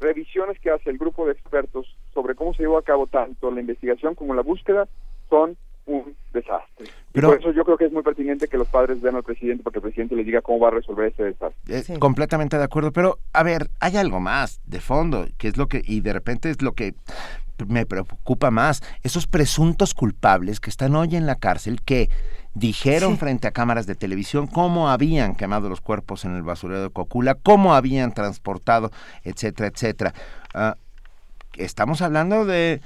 revisiones 0.00 0.58
que 0.60 0.70
hace 0.70 0.90
el 0.90 0.98
grupo 0.98 1.26
de 1.26 1.32
expertos 1.32 1.86
sobre 2.12 2.34
cómo 2.34 2.54
se 2.54 2.62
llevó 2.62 2.78
a 2.78 2.82
cabo 2.82 3.06
tanto 3.06 3.50
la 3.50 3.60
investigación 3.60 4.14
como 4.14 4.34
la 4.34 4.42
búsqueda 4.42 4.88
son 5.30 5.56
un 5.86 6.16
desastre. 6.32 6.86
Y 6.86 7.12
Pero- 7.12 7.28
por 7.28 7.38
eso 7.40 7.52
yo 7.52 7.64
creo 7.64 7.76
que 7.76 7.84
es 7.84 7.92
muy 7.92 8.02
pertinente 8.02 8.48
que 8.48 8.56
los 8.56 8.68
padres 8.68 9.00
vean 9.02 9.16
al 9.16 9.22
presidente 9.22 9.62
para 9.62 9.72
que 9.72 9.78
el 9.78 9.82
presidente 9.82 10.16
les 10.16 10.24
diga 10.26 10.40
cómo 10.40 10.58
va 10.60 10.68
a 10.68 10.72
resolver 10.72 11.08
este 11.08 11.24
desastre. 11.24 11.54
Eh, 11.68 11.98
Completamente 11.98 12.56
de 12.56 12.64
acuerdo, 12.64 12.90
pero 12.92 13.18
a 13.32 13.42
ver, 13.42 13.68
hay 13.80 13.96
algo 13.96 14.18
más 14.20 14.60
de 14.66 14.80
fondo, 14.80 15.26
que 15.36 15.48
es 15.48 15.56
lo 15.58 15.66
que, 15.68 15.82
y 15.84 16.00
de 16.00 16.12
repente 16.14 16.48
es 16.50 16.62
lo 16.62 16.72
que 16.72 16.94
me 17.68 17.86
preocupa 17.86 18.50
más, 18.50 18.82
esos 19.02 19.26
presuntos 19.26 19.94
culpables 19.94 20.58
que 20.58 20.70
están 20.70 20.96
hoy 20.96 21.14
en 21.16 21.26
la 21.26 21.36
cárcel, 21.36 21.82
que 21.82 22.08
dijeron 22.54 23.12
Sí. 23.14 23.18
frente 23.18 23.48
a 23.48 23.50
cámaras 23.50 23.86
de 23.86 23.94
televisión 23.94 24.46
cómo 24.46 24.88
habían 24.88 25.34
quemado 25.34 25.68
los 25.68 25.80
cuerpos 25.80 26.24
en 26.24 26.34
el 26.36 26.42
basurero 26.42 26.82
de 26.82 26.90
Cocula, 26.90 27.34
cómo 27.34 27.74
habían 27.74 28.12
transportado, 28.12 28.90
etcétera, 29.24 29.68
etcétera. 29.68 30.14
Ah, 30.54 30.76
estamos 31.54 32.00
hablando 32.02 32.44
de, 32.44 32.80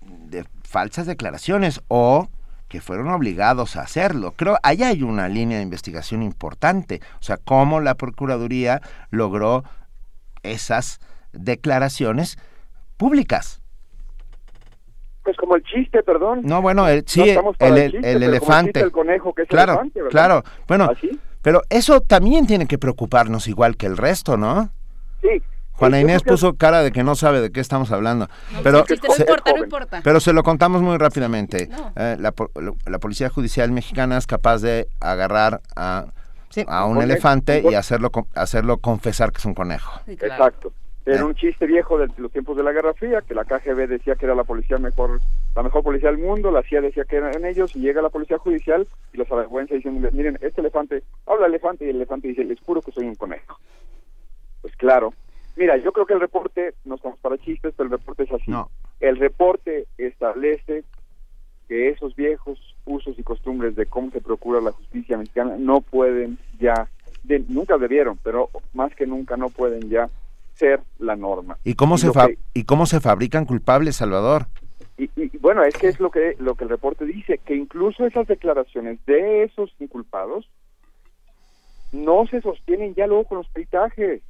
de 0.00 0.44
falsas 0.62 1.06
declaraciones 1.06 1.80
o 1.88 2.28
que 2.68 2.80
fueron 2.80 3.10
obligados 3.10 3.76
a 3.76 3.82
hacerlo. 3.82 4.32
Creo 4.36 4.58
ahí 4.62 4.82
hay 4.82 5.02
una 5.02 5.28
línea 5.28 5.58
de 5.58 5.62
investigación 5.62 6.22
importante, 6.22 7.00
o 7.20 7.22
sea, 7.22 7.36
cómo 7.36 7.80
la 7.80 7.94
Procuraduría 7.94 8.82
logró 9.10 9.64
esas 10.42 11.00
declaraciones 11.32 12.38
públicas. 12.96 13.60
Pues 15.26 15.36
como 15.38 15.56
el 15.56 15.64
chiste, 15.64 16.04
perdón. 16.04 16.42
No, 16.44 16.62
bueno, 16.62 16.86
el, 16.88 17.02
sí, 17.06 17.34
No 17.34 17.52
el, 17.58 17.72
el 17.72 17.78
el- 17.78 17.90
chiste, 17.90 17.96
el 17.96 18.02
pero 18.02 18.16
el 18.16 18.22
elefante. 18.22 18.66
chiste 18.68 18.80
del 18.80 18.92
conejo, 18.92 19.34
que 19.34 19.42
es 19.42 19.48
claro, 19.48 19.72
elefante, 19.72 19.98
¿verdad? 20.02 20.10
claro. 20.12 20.44
Bueno, 20.68 20.84
¿Así? 20.92 21.20
pero 21.42 21.62
eso 21.68 22.00
también 22.00 22.46
tiene 22.46 22.66
que 22.66 22.78
preocuparnos 22.78 23.48
igual 23.48 23.76
que 23.76 23.86
el 23.86 23.96
resto, 23.96 24.36
¿no? 24.36 24.70
Sí. 25.22 25.42
Juana 25.72 26.00
Inés 26.00 26.22
puso 26.22 26.54
cara 26.54 26.82
de 26.82 26.92
que 26.92 27.02
no 27.02 27.16
sabe 27.16 27.40
de 27.40 27.50
qué 27.50 27.58
estamos 27.60 27.90
hablando. 27.90 28.28
pero, 28.62 28.84
el 28.88 29.00
no 29.02 29.14
se- 29.14 29.22
importa, 29.22 29.52
no 29.52 29.64
importa. 29.64 30.00
pero 30.04 30.20
se 30.20 30.32
lo 30.32 30.44
contamos 30.44 30.80
muy 30.80 30.96
rápidamente. 30.96 31.68
Eh, 31.96 32.16
la, 32.20 32.30
po- 32.30 32.50
la 32.86 32.98
Policía 33.00 33.28
Judicial 33.28 33.72
Mexicana 33.72 34.16
es 34.16 34.26
capaz 34.28 34.58
de 34.62 34.86
agarrar 35.00 35.60
a, 35.74 36.06
a 36.68 36.84
un 36.86 37.02
elefante 37.02 37.62
y 37.68 37.74
hacerlo, 37.74 38.10
hacerlo 38.36 38.78
confesar 38.78 39.32
que 39.32 39.38
es 39.38 39.44
un 39.44 39.54
conejo. 39.54 40.00
Exacto. 40.06 40.72
Era 41.06 41.24
un 41.24 41.34
chiste 41.36 41.66
viejo 41.66 41.98
de 41.98 42.08
los 42.18 42.32
tiempos 42.32 42.56
de 42.56 42.64
la 42.64 42.72
Guerra 42.72 42.92
Fría, 42.92 43.22
que 43.22 43.32
la 43.34 43.44
KGB 43.44 43.86
decía 43.86 44.16
que 44.16 44.26
era 44.26 44.34
la 44.34 44.42
policía 44.42 44.76
mejor, 44.78 45.20
la 45.54 45.62
mejor 45.62 45.84
policía 45.84 46.10
del 46.10 46.18
mundo, 46.18 46.50
la 46.50 46.62
CIA 46.64 46.80
decía 46.80 47.04
que 47.04 47.16
eran 47.16 47.44
ellos, 47.44 47.76
y 47.76 47.80
llega 47.80 48.02
la 48.02 48.08
policía 48.08 48.38
judicial 48.38 48.88
y 49.12 49.16
los 49.16 49.30
avergüenza 49.30 49.74
diciéndoles, 49.76 50.12
miren, 50.12 50.36
este 50.40 50.60
elefante, 50.60 51.04
habla 51.26 51.46
elefante, 51.46 51.86
y 51.86 51.90
el 51.90 51.96
elefante 51.96 52.26
dice, 52.26 52.42
les 52.44 52.60
juro 52.60 52.82
que 52.82 52.90
soy 52.90 53.04
un 53.06 53.14
conejo. 53.14 53.56
Pues 54.62 54.74
claro. 54.76 55.14
Mira, 55.54 55.76
yo 55.76 55.92
creo 55.92 56.06
que 56.06 56.14
el 56.14 56.20
reporte, 56.20 56.74
no 56.84 56.96
estamos 56.96 57.18
para 57.20 57.38
chistes, 57.38 57.72
pero 57.76 57.86
el 57.86 57.92
reporte 57.92 58.24
es 58.24 58.32
así. 58.32 58.50
El 58.98 59.16
reporte 59.16 59.86
establece 59.98 60.82
que 61.68 61.88
esos 61.88 62.16
viejos 62.16 62.58
usos 62.84 63.16
y 63.18 63.22
costumbres 63.22 63.76
de 63.76 63.86
cómo 63.86 64.10
se 64.10 64.20
procura 64.20 64.60
la 64.60 64.72
justicia 64.72 65.16
mexicana 65.16 65.56
no 65.58 65.80
pueden 65.82 66.38
ya, 66.58 66.88
de- 67.22 67.44
nunca 67.48 67.78
debieron, 67.78 68.18
pero 68.22 68.50
más 68.74 68.94
que 68.94 69.06
nunca 69.06 69.36
no 69.36 69.50
pueden 69.50 69.88
ya 69.88 70.08
ser 70.56 70.80
la 70.98 71.14
norma. 71.16 71.56
¿Y 71.64 71.74
cómo, 71.74 71.96
se 71.98 72.10
fa- 72.12 72.26
que- 72.28 72.38
¿Y 72.54 72.64
cómo 72.64 72.86
se 72.86 73.00
fabrican 73.00 73.44
culpables, 73.44 73.96
Salvador? 73.96 74.46
Y, 74.98 75.10
y, 75.14 75.36
bueno, 75.38 75.62
es 75.62 75.74
que 75.76 75.88
es 75.88 76.00
lo 76.00 76.10
que, 76.10 76.34
lo 76.38 76.54
que 76.54 76.64
el 76.64 76.70
reporte 76.70 77.04
dice, 77.04 77.38
que 77.44 77.54
incluso 77.54 78.06
esas 78.06 78.26
declaraciones 78.26 78.98
de 79.06 79.42
esos 79.44 79.70
inculpados 79.78 80.48
no 81.92 82.26
se 82.26 82.40
sostienen 82.40 82.94
ya 82.94 83.06
luego 83.06 83.24
con 83.24 83.38
los 83.38 83.48
peritajes, 83.48 84.22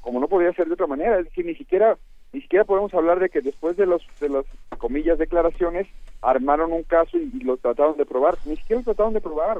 como 0.00 0.20
no 0.20 0.28
podría 0.28 0.52
ser 0.52 0.66
de 0.66 0.74
otra 0.74 0.86
manera. 0.86 1.18
Es 1.18 1.26
decir, 1.26 1.46
ni 1.46 1.54
siquiera 1.54 1.96
ni 2.32 2.42
siquiera 2.42 2.64
podemos 2.64 2.92
hablar 2.92 3.20
de 3.20 3.30
que 3.30 3.40
después 3.40 3.76
de 3.78 3.86
los 3.86 4.02
de 4.20 4.28
las 4.28 4.44
comillas 4.76 5.18
declaraciones 5.18 5.86
armaron 6.20 6.72
un 6.72 6.82
caso 6.82 7.16
y, 7.16 7.30
y 7.34 7.40
lo 7.44 7.56
trataron 7.56 7.96
de 7.96 8.04
probar, 8.04 8.36
ni 8.44 8.56
siquiera 8.56 8.80
lo 8.80 8.84
trataron 8.84 9.14
de 9.14 9.20
probar. 9.20 9.58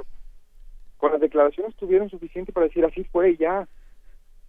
Con 0.98 1.12
las 1.12 1.20
declaraciones 1.20 1.74
tuvieron 1.76 2.10
suficiente 2.10 2.52
para 2.52 2.66
decir 2.66 2.84
así 2.84 3.04
fue 3.04 3.30
y 3.30 3.36
ya. 3.36 3.66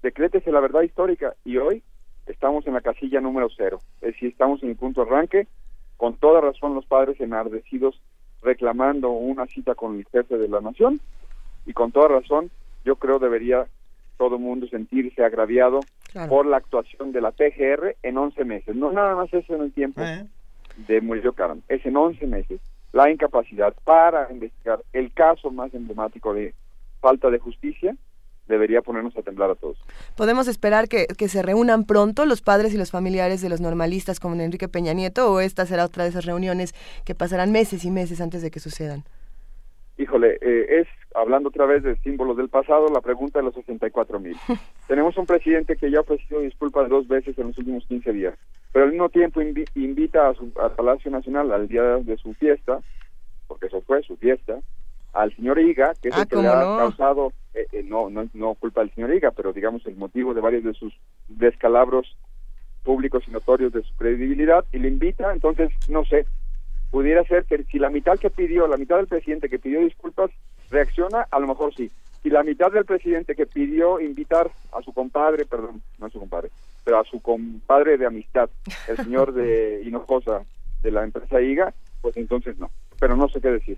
Decrétese 0.02 0.52
la 0.52 0.60
verdad 0.60 0.82
histórica 0.82 1.34
y 1.44 1.58
hoy 1.58 1.84
estamos 2.26 2.66
en 2.68 2.74
la 2.74 2.82
casilla 2.82 3.20
número 3.22 3.50
cero, 3.56 3.80
es 4.02 4.14
decir, 4.14 4.30
estamos 4.30 4.62
en 4.64 4.70
el 4.70 4.76
punto 4.76 5.04
de 5.04 5.10
arranque, 5.12 5.48
con 5.98 6.16
toda 6.16 6.42
razón 6.42 6.74
los 6.76 6.86
padres 6.86 7.20
enardecidos 7.20 8.00
reclamando 8.42 9.10
una 9.10 9.46
cita 9.48 9.76
con 9.76 9.98
el 9.98 10.06
jefe 10.06 10.38
de 10.38 10.48
la 10.48 10.62
nación 10.62 11.00
y 11.66 11.74
con 11.74 11.92
toda 11.92 12.08
razón 12.08 12.50
yo 12.86 12.96
creo 12.96 13.20
debería 13.20 13.66
todo 14.18 14.36
el 14.36 14.42
mundo 14.42 14.68
sentirse 14.68 15.24
agraviado 15.24 15.82
Claro. 16.12 16.28
por 16.30 16.48
la 16.48 16.58
actuación 16.58 17.12
de 17.12 17.22
la 17.22 17.30
PGR 17.30 17.96
en 18.02 18.18
11 18.18 18.44
meses. 18.44 18.76
No 18.76 18.92
nada 18.92 19.16
más 19.16 19.32
eso 19.32 19.54
en 19.54 19.62
el 19.62 19.72
tiempo 19.72 20.02
de 20.88 21.02
Murillo 21.02 21.34
Karam, 21.34 21.62
es 21.68 21.86
en 21.86 21.96
11 21.96 22.26
meses 22.26 22.60
la 22.94 23.12
incapacidad 23.12 23.76
para 23.84 24.28
investigar 24.32 24.80
el 24.94 25.14
caso 25.14 25.52
más 25.52 25.72
emblemático 25.76 26.34
de 26.34 26.56
falta 27.00 27.30
de 27.30 27.38
justicia 27.38 27.96
debería 28.50 28.82
ponernos 28.82 29.16
a 29.16 29.22
temblar 29.22 29.52
a 29.52 29.56
todos. 29.56 29.78
¿Podemos 30.18 30.50
esperar 30.50 30.90
que, 30.90 31.06
que 31.08 31.30
se 31.30 31.42
reúnan 31.42 31.86
pronto 31.86 32.26
los 32.26 32.42
padres 32.42 32.74
y 32.74 32.78
los 32.78 32.92
familiares 32.92 33.42
de 33.42 33.48
los 33.48 33.62
normalistas 33.62 34.20
como 34.20 34.36
Enrique 34.36 34.68
Peña 34.68 34.92
Nieto 34.94 35.32
o 35.32 35.40
esta 35.40 35.66
será 35.66 35.86
otra 35.86 36.04
de 36.04 36.10
esas 36.10 36.26
reuniones 36.26 36.74
que 37.06 37.16
pasarán 37.16 37.52
meses 37.54 37.86
y 37.86 37.92
meses 37.92 38.20
antes 38.20 38.42
de 38.42 38.52
que 38.52 38.60
sucedan? 38.60 39.04
Híjole, 39.98 40.38
eh, 40.42 40.80
es, 40.82 40.88
hablando 41.14 41.50
otra 41.50 41.66
vez 41.66 41.84
de 41.84 41.98
símbolos 41.98 42.38
del 42.38 42.48
pasado, 42.48 42.88
la 42.88 43.02
pregunta 43.02 43.40
de 43.40 43.46
los 43.46 43.54
64 43.56 44.20
mil. 44.20 44.36
Tenemos 44.88 45.18
un 45.18 45.26
presidente 45.26 45.76
que 45.76 45.92
ya 45.92 45.98
ha 46.00 46.02
ofrecido 46.02 46.40
disculpas 46.42 46.90
dos 46.90 47.08
veces 47.08 47.38
en 47.38 47.48
los 47.48 47.58
últimos 47.58 47.86
15 47.86 48.14
días, 48.14 48.34
pero 48.72 48.86
al 48.86 48.92
mismo 48.92 49.10
tiempo 49.10 49.42
invi- 49.42 49.68
invita 49.76 50.30
a 50.30 50.34
su, 50.36 50.52
al 50.62 50.72
Palacio 50.72 51.12
Nacional 51.12 51.52
al 51.52 51.68
día 51.68 51.84
de 51.98 52.16
su 52.18 52.34
fiesta, 52.34 52.80
porque 53.48 53.68
eso 53.68 53.82
fue 53.82 54.02
su 54.04 54.16
fiesta, 54.16 54.60
al 55.14 55.36
señor 55.36 55.60
Higa, 55.60 55.94
que 56.02 56.10
es 56.10 56.15
Ah, 56.15 56.22
el 56.22 56.27
que 56.27 56.36
le 56.38 56.41
¿cómo 56.44 56.53
ha 56.53 56.64
no? 56.64 56.77
causado, 56.77 57.34
eh, 57.53 57.65
eh, 57.72 57.84
no, 57.84 58.10
no, 58.10 58.27
no 58.34 58.53
culpa 58.56 58.81
del 58.81 58.91
señor 58.94 59.14
Higa, 59.14 59.31
pero 59.31 59.53
digamos 59.53 59.86
el 59.86 59.95
motivo 59.95 60.34
de 60.34 60.41
varios 60.41 60.64
de 60.64 60.73
sus 60.73 60.94
descalabros 61.27 62.15
públicos 62.84 63.23
y 63.27 63.31
notorios 63.31 63.73
de 63.73 63.84
su 63.84 63.94
credibilidad, 63.95 64.64
y 64.72 64.80
le 64.80 64.88
invita, 64.88 65.31
entonces, 65.34 65.69
no 65.90 66.06
sé, 66.06 66.26
pudiera 66.91 67.23
ser 67.26 67.45
que 67.45 67.64
si 67.65 67.77
la 67.80 67.90
mitad 67.90 68.18
que 68.18 68.30
pidió, 68.30 68.68
la 68.68 68.77
mitad 68.77 68.98
del 68.98 69.07
presidente 69.07 69.49
que 69.49 69.60
pidió 69.60 69.81
disculpas 69.81 70.31
reacciona, 70.69 71.27
a 71.30 71.40
lo 71.40 71.48
mejor 71.48 71.73
sí. 71.76 71.91
Si 72.23 72.30
la 72.30 72.44
mitad 72.44 72.72
del 72.72 72.86
presidente 72.86 73.36
que 73.36 73.45
pidió 73.45 73.99
invitar 73.99 74.52
a 74.73 74.81
su 74.81 74.94
compadre, 74.94 75.45
perdón, 75.45 75.81
no 75.99 76.07
a 76.07 76.10
su 76.10 76.19
compadre, 76.19 76.49
pero 76.84 76.99
a 76.99 77.03
su 77.06 77.22
compadre 77.22 77.98
de 77.98 78.06
amistad, 78.06 78.49
el 78.88 78.98
señor 78.98 79.34
de 79.34 79.81
Hinojosa 79.86 80.41
de 80.81 80.91
la 80.91 81.03
empresa 81.03 81.41
IGA, 81.41 81.73
pues 82.02 82.18
entonces 82.18 82.57
no. 82.57 82.69
Pero 82.99 83.15
no 83.15 83.30
sé 83.30 83.40
qué 83.40 83.49
decir. 83.52 83.77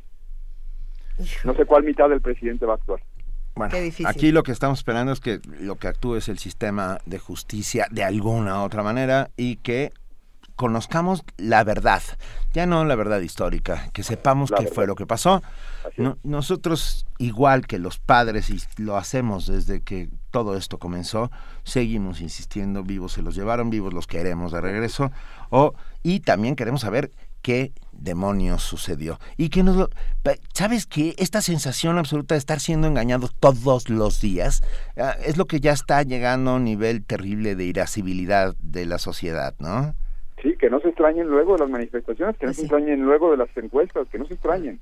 No 1.43 1.53
sé 1.53 1.65
cuál 1.65 1.83
mitad 1.83 2.09
del 2.09 2.21
presidente 2.21 2.65
va 2.65 2.73
a 2.73 2.75
actuar. 2.77 3.01
Bueno, 3.55 3.75
aquí 4.05 4.31
lo 4.31 4.43
que 4.43 4.51
estamos 4.53 4.79
esperando 4.79 5.11
es 5.11 5.19
que 5.19 5.39
lo 5.59 5.75
que 5.75 5.87
actúe 5.87 6.15
es 6.15 6.29
el 6.29 6.39
sistema 6.39 6.99
de 7.05 7.19
justicia 7.19 7.85
de 7.91 8.03
alguna 8.03 8.63
otra 8.63 8.81
manera 8.81 9.29
y 9.35 9.57
que 9.57 9.91
conozcamos 10.55 11.23
la 11.37 11.63
verdad, 11.63 12.01
ya 12.53 12.65
no 12.65 12.85
la 12.85 12.95
verdad 12.95 13.19
histórica, 13.21 13.89
que 13.93 14.03
sepamos 14.03 14.51
La 14.51 14.57
qué 14.57 14.63
verdad. 14.65 14.75
fue 14.75 14.87
lo 14.87 14.95
que 14.95 15.05
pasó. 15.07 15.41
No- 15.97 16.17
nosotros, 16.23 17.07
igual 17.17 17.65
que 17.67 17.79
los 17.79 17.97
padres, 17.99 18.49
y 18.51 18.59
lo 18.81 18.95
hacemos 18.95 19.47
desde 19.47 19.81
que 19.81 20.09
todo 20.29 20.55
esto 20.55 20.77
comenzó, 20.77 21.31
seguimos 21.63 22.21
insistiendo, 22.21 22.83
vivos 22.83 23.13
se 23.13 23.21
los 23.23 23.33
llevaron, 23.35 23.69
vivos 23.69 23.93
los 23.93 24.07
queremos 24.07 24.51
de 24.51 24.61
regreso, 24.61 25.11
o, 25.49 25.73
y 26.03 26.19
también 26.19 26.55
queremos 26.55 26.81
saber 26.81 27.11
qué 27.41 27.73
demonios 27.91 28.63
sucedió. 28.63 29.19
Y 29.37 29.49
que 29.49 29.63
nos 29.63 29.75
lo, 29.75 29.89
¿Sabes 30.53 30.85
qué? 30.85 31.15
Esta 31.17 31.41
sensación 31.41 31.97
absoluta 31.97 32.35
de 32.35 32.39
estar 32.39 32.59
siendo 32.59 32.87
engañados 32.87 33.33
todos 33.39 33.89
los 33.89 34.21
días 34.21 34.63
ah, 34.97 35.15
es 35.23 35.37
lo 35.37 35.45
que 35.47 35.59
ya 35.59 35.71
está 35.71 36.03
llegando 36.03 36.51
a 36.51 36.55
un 36.55 36.63
nivel 36.63 37.03
terrible 37.03 37.55
de 37.55 37.65
irascibilidad 37.65 38.55
de 38.61 38.85
la 38.85 38.97
sociedad, 38.97 39.55
¿no? 39.59 39.95
Sí, 40.41 40.55
que 40.57 40.69
no 40.71 40.79
se 40.79 40.87
extrañen 40.89 41.27
luego 41.27 41.53
de 41.53 41.59
las 41.59 41.69
manifestaciones, 41.69 42.35
que 42.37 42.47
no 42.47 42.53
se 42.53 42.61
extrañen 42.61 43.01
luego 43.03 43.29
de 43.29 43.37
las 43.37 43.55
encuestas, 43.55 44.07
que 44.09 44.17
no 44.17 44.25
se 44.25 44.33
extrañen. 44.33 44.79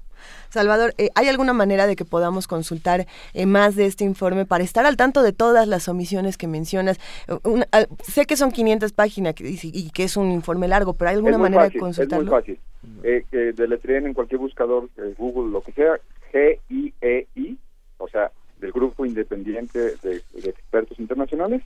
Salvador, 0.49 0.93
eh, 0.97 1.09
¿hay 1.15 1.27
alguna 1.27 1.51
manera 1.51 1.85
de 1.85 1.97
que 1.97 2.05
podamos 2.05 2.47
consultar 2.47 3.07
eh, 3.33 3.45
más 3.45 3.75
de 3.75 3.85
este 3.85 4.05
informe 4.05 4.45
para 4.45 4.63
estar 4.63 4.85
al 4.85 4.95
tanto 4.95 5.21
de 5.21 5.33
todas 5.33 5.67
las 5.67 5.89
omisiones 5.89 6.37
que 6.37 6.47
mencionas? 6.47 6.97
Eh, 7.27 7.37
una- 7.43 7.67
sé 8.03 8.25
que 8.25 8.37
son 8.37 8.51
500 8.51 8.93
páginas 8.93 9.35
y, 9.39 9.59
y 9.63 9.89
que 9.89 10.03
es 10.05 10.15
un 10.15 10.31
informe 10.31 10.67
largo, 10.69 10.93
pero 10.93 11.09
¿hay 11.09 11.15
alguna 11.17 11.37
manera 11.37 11.63
fácil, 11.63 11.73
de 11.73 11.79
consultarlo? 11.81 12.23
Es 12.25 12.31
muy 12.31 12.39
fácil. 12.39 12.59
Eh, 13.03 13.25
que 13.29 13.37
deletreen 13.51 14.05
en 14.07 14.13
cualquier 14.13 14.39
buscador, 14.39 14.87
eh, 14.97 15.13
Google, 15.17 15.51
lo 15.51 15.61
que 15.61 15.73
sea, 15.73 15.99
G-I-E-I, 16.33 17.57
o 17.97 18.07
sea, 18.07 18.31
del 18.59 18.71
Grupo 18.71 19.05
Independiente 19.05 19.79
de, 20.01 20.21
de 20.33 20.49
Expertos 20.49 20.99
Internacionales, 20.99 21.61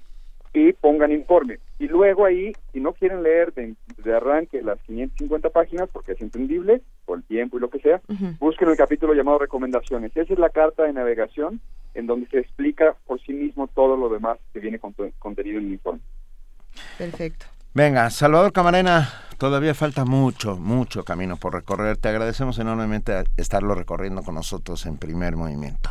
y 0.54 0.72
pongan 0.74 1.12
informe. 1.12 1.60
Y 1.80 1.88
luego 1.88 2.26
ahí, 2.26 2.54
si 2.72 2.80
no 2.80 2.94
quieren 2.94 3.24
leer 3.24 3.54
de, 3.54 3.76
de 3.98 4.16
arranque 4.16 4.62
las 4.62 4.80
550 4.82 5.50
páginas, 5.50 5.90
porque 5.92 6.12
es 6.14 6.22
entendible, 6.22 6.82
por 7.06 7.18
el 7.18 7.24
tiempo 7.24 7.58
y 7.58 7.62
lo 7.62 7.70
que 7.70 7.80
sea, 7.80 8.02
busquen 8.40 8.70
el 8.70 8.78
capítulo 8.78 9.14
llamado 9.14 9.40
Recomendaciones. 9.40 10.16
Esa 10.16 10.32
es 10.34 10.40
la 10.40 10.50
carta 10.50 10.84
de 10.84 10.94
navegación 10.94 11.60
en 11.96 12.08
donde 12.08 12.28
se 12.30 12.40
explica 12.40 12.96
por 13.06 13.20
sí 13.22 13.34
mismo 13.34 13.68
todo 13.68 13.98
lo 13.98 14.10
demás 14.10 14.38
que 14.54 14.60
viene 14.60 14.80
conte- 14.80 15.14
contenido 15.20 15.60
en 15.60 15.66
el 15.68 15.74
informe. 15.74 16.00
Perfecto. 16.98 17.46
Venga, 17.74 18.10
Salvador 18.12 18.52
Camarena, 18.54 19.10
todavía 19.40 19.74
falta 19.74 20.06
mucho, 20.06 20.58
mucho 20.58 21.04
camino 21.04 21.38
por 21.38 21.54
recorrer. 21.54 21.98
Te 21.98 22.10
agradecemos 22.10 22.60
enormemente 22.60 23.24
estarlo 23.38 23.74
recorriendo 23.74 24.22
con 24.22 24.36
nosotros 24.36 24.86
en 24.86 24.98
primer 24.98 25.36
movimiento. 25.36 25.90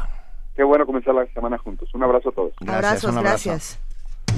Qué 0.54 0.62
bueno 0.62 0.86
comenzar 0.86 1.14
la 1.14 1.26
semana 1.26 1.58
juntos. 1.58 1.92
Un 1.94 2.04
abrazo 2.04 2.28
a 2.28 2.32
todos. 2.32 2.52
Gracias, 2.60 3.04
un 3.04 3.18
abrazo. 3.18 3.50
gracias. 3.50 3.80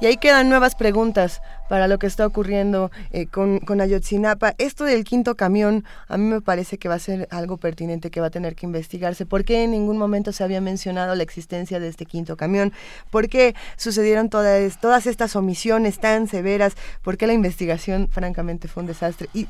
Y 0.00 0.06
ahí 0.06 0.16
quedan 0.16 0.48
nuevas 0.48 0.74
preguntas 0.74 1.40
para 1.68 1.88
lo 1.88 1.98
que 1.98 2.06
está 2.06 2.26
ocurriendo 2.26 2.90
eh, 3.10 3.26
con, 3.26 3.60
con 3.60 3.80
Ayotzinapa. 3.80 4.54
Esto 4.58 4.84
del 4.84 5.04
quinto 5.04 5.34
camión, 5.34 5.84
a 6.08 6.18
mí 6.18 6.24
me 6.24 6.40
parece 6.40 6.78
que 6.78 6.88
va 6.88 6.96
a 6.96 6.98
ser 6.98 7.28
algo 7.30 7.56
pertinente 7.56 8.10
que 8.10 8.20
va 8.20 8.26
a 8.26 8.30
tener 8.30 8.54
que 8.54 8.66
investigarse. 8.66 9.24
¿Por 9.24 9.44
qué 9.44 9.64
en 9.64 9.70
ningún 9.70 9.96
momento 9.96 10.32
se 10.32 10.44
había 10.44 10.60
mencionado 10.60 11.14
la 11.14 11.22
existencia 11.22 11.80
de 11.80 11.88
este 11.88 12.06
quinto 12.06 12.36
camión? 12.36 12.72
¿Por 13.10 13.28
qué 13.28 13.54
sucedieron 13.76 14.28
todas, 14.28 14.80
todas 14.80 15.06
estas 15.06 15.36
omisiones 15.36 15.98
tan 15.98 16.28
severas? 16.28 16.74
¿Por 17.02 17.16
qué 17.16 17.26
la 17.26 17.32
investigación, 17.32 18.08
francamente, 18.08 18.68
fue 18.68 18.82
un 18.82 18.88
desastre? 18.88 19.28
Y 19.32 19.48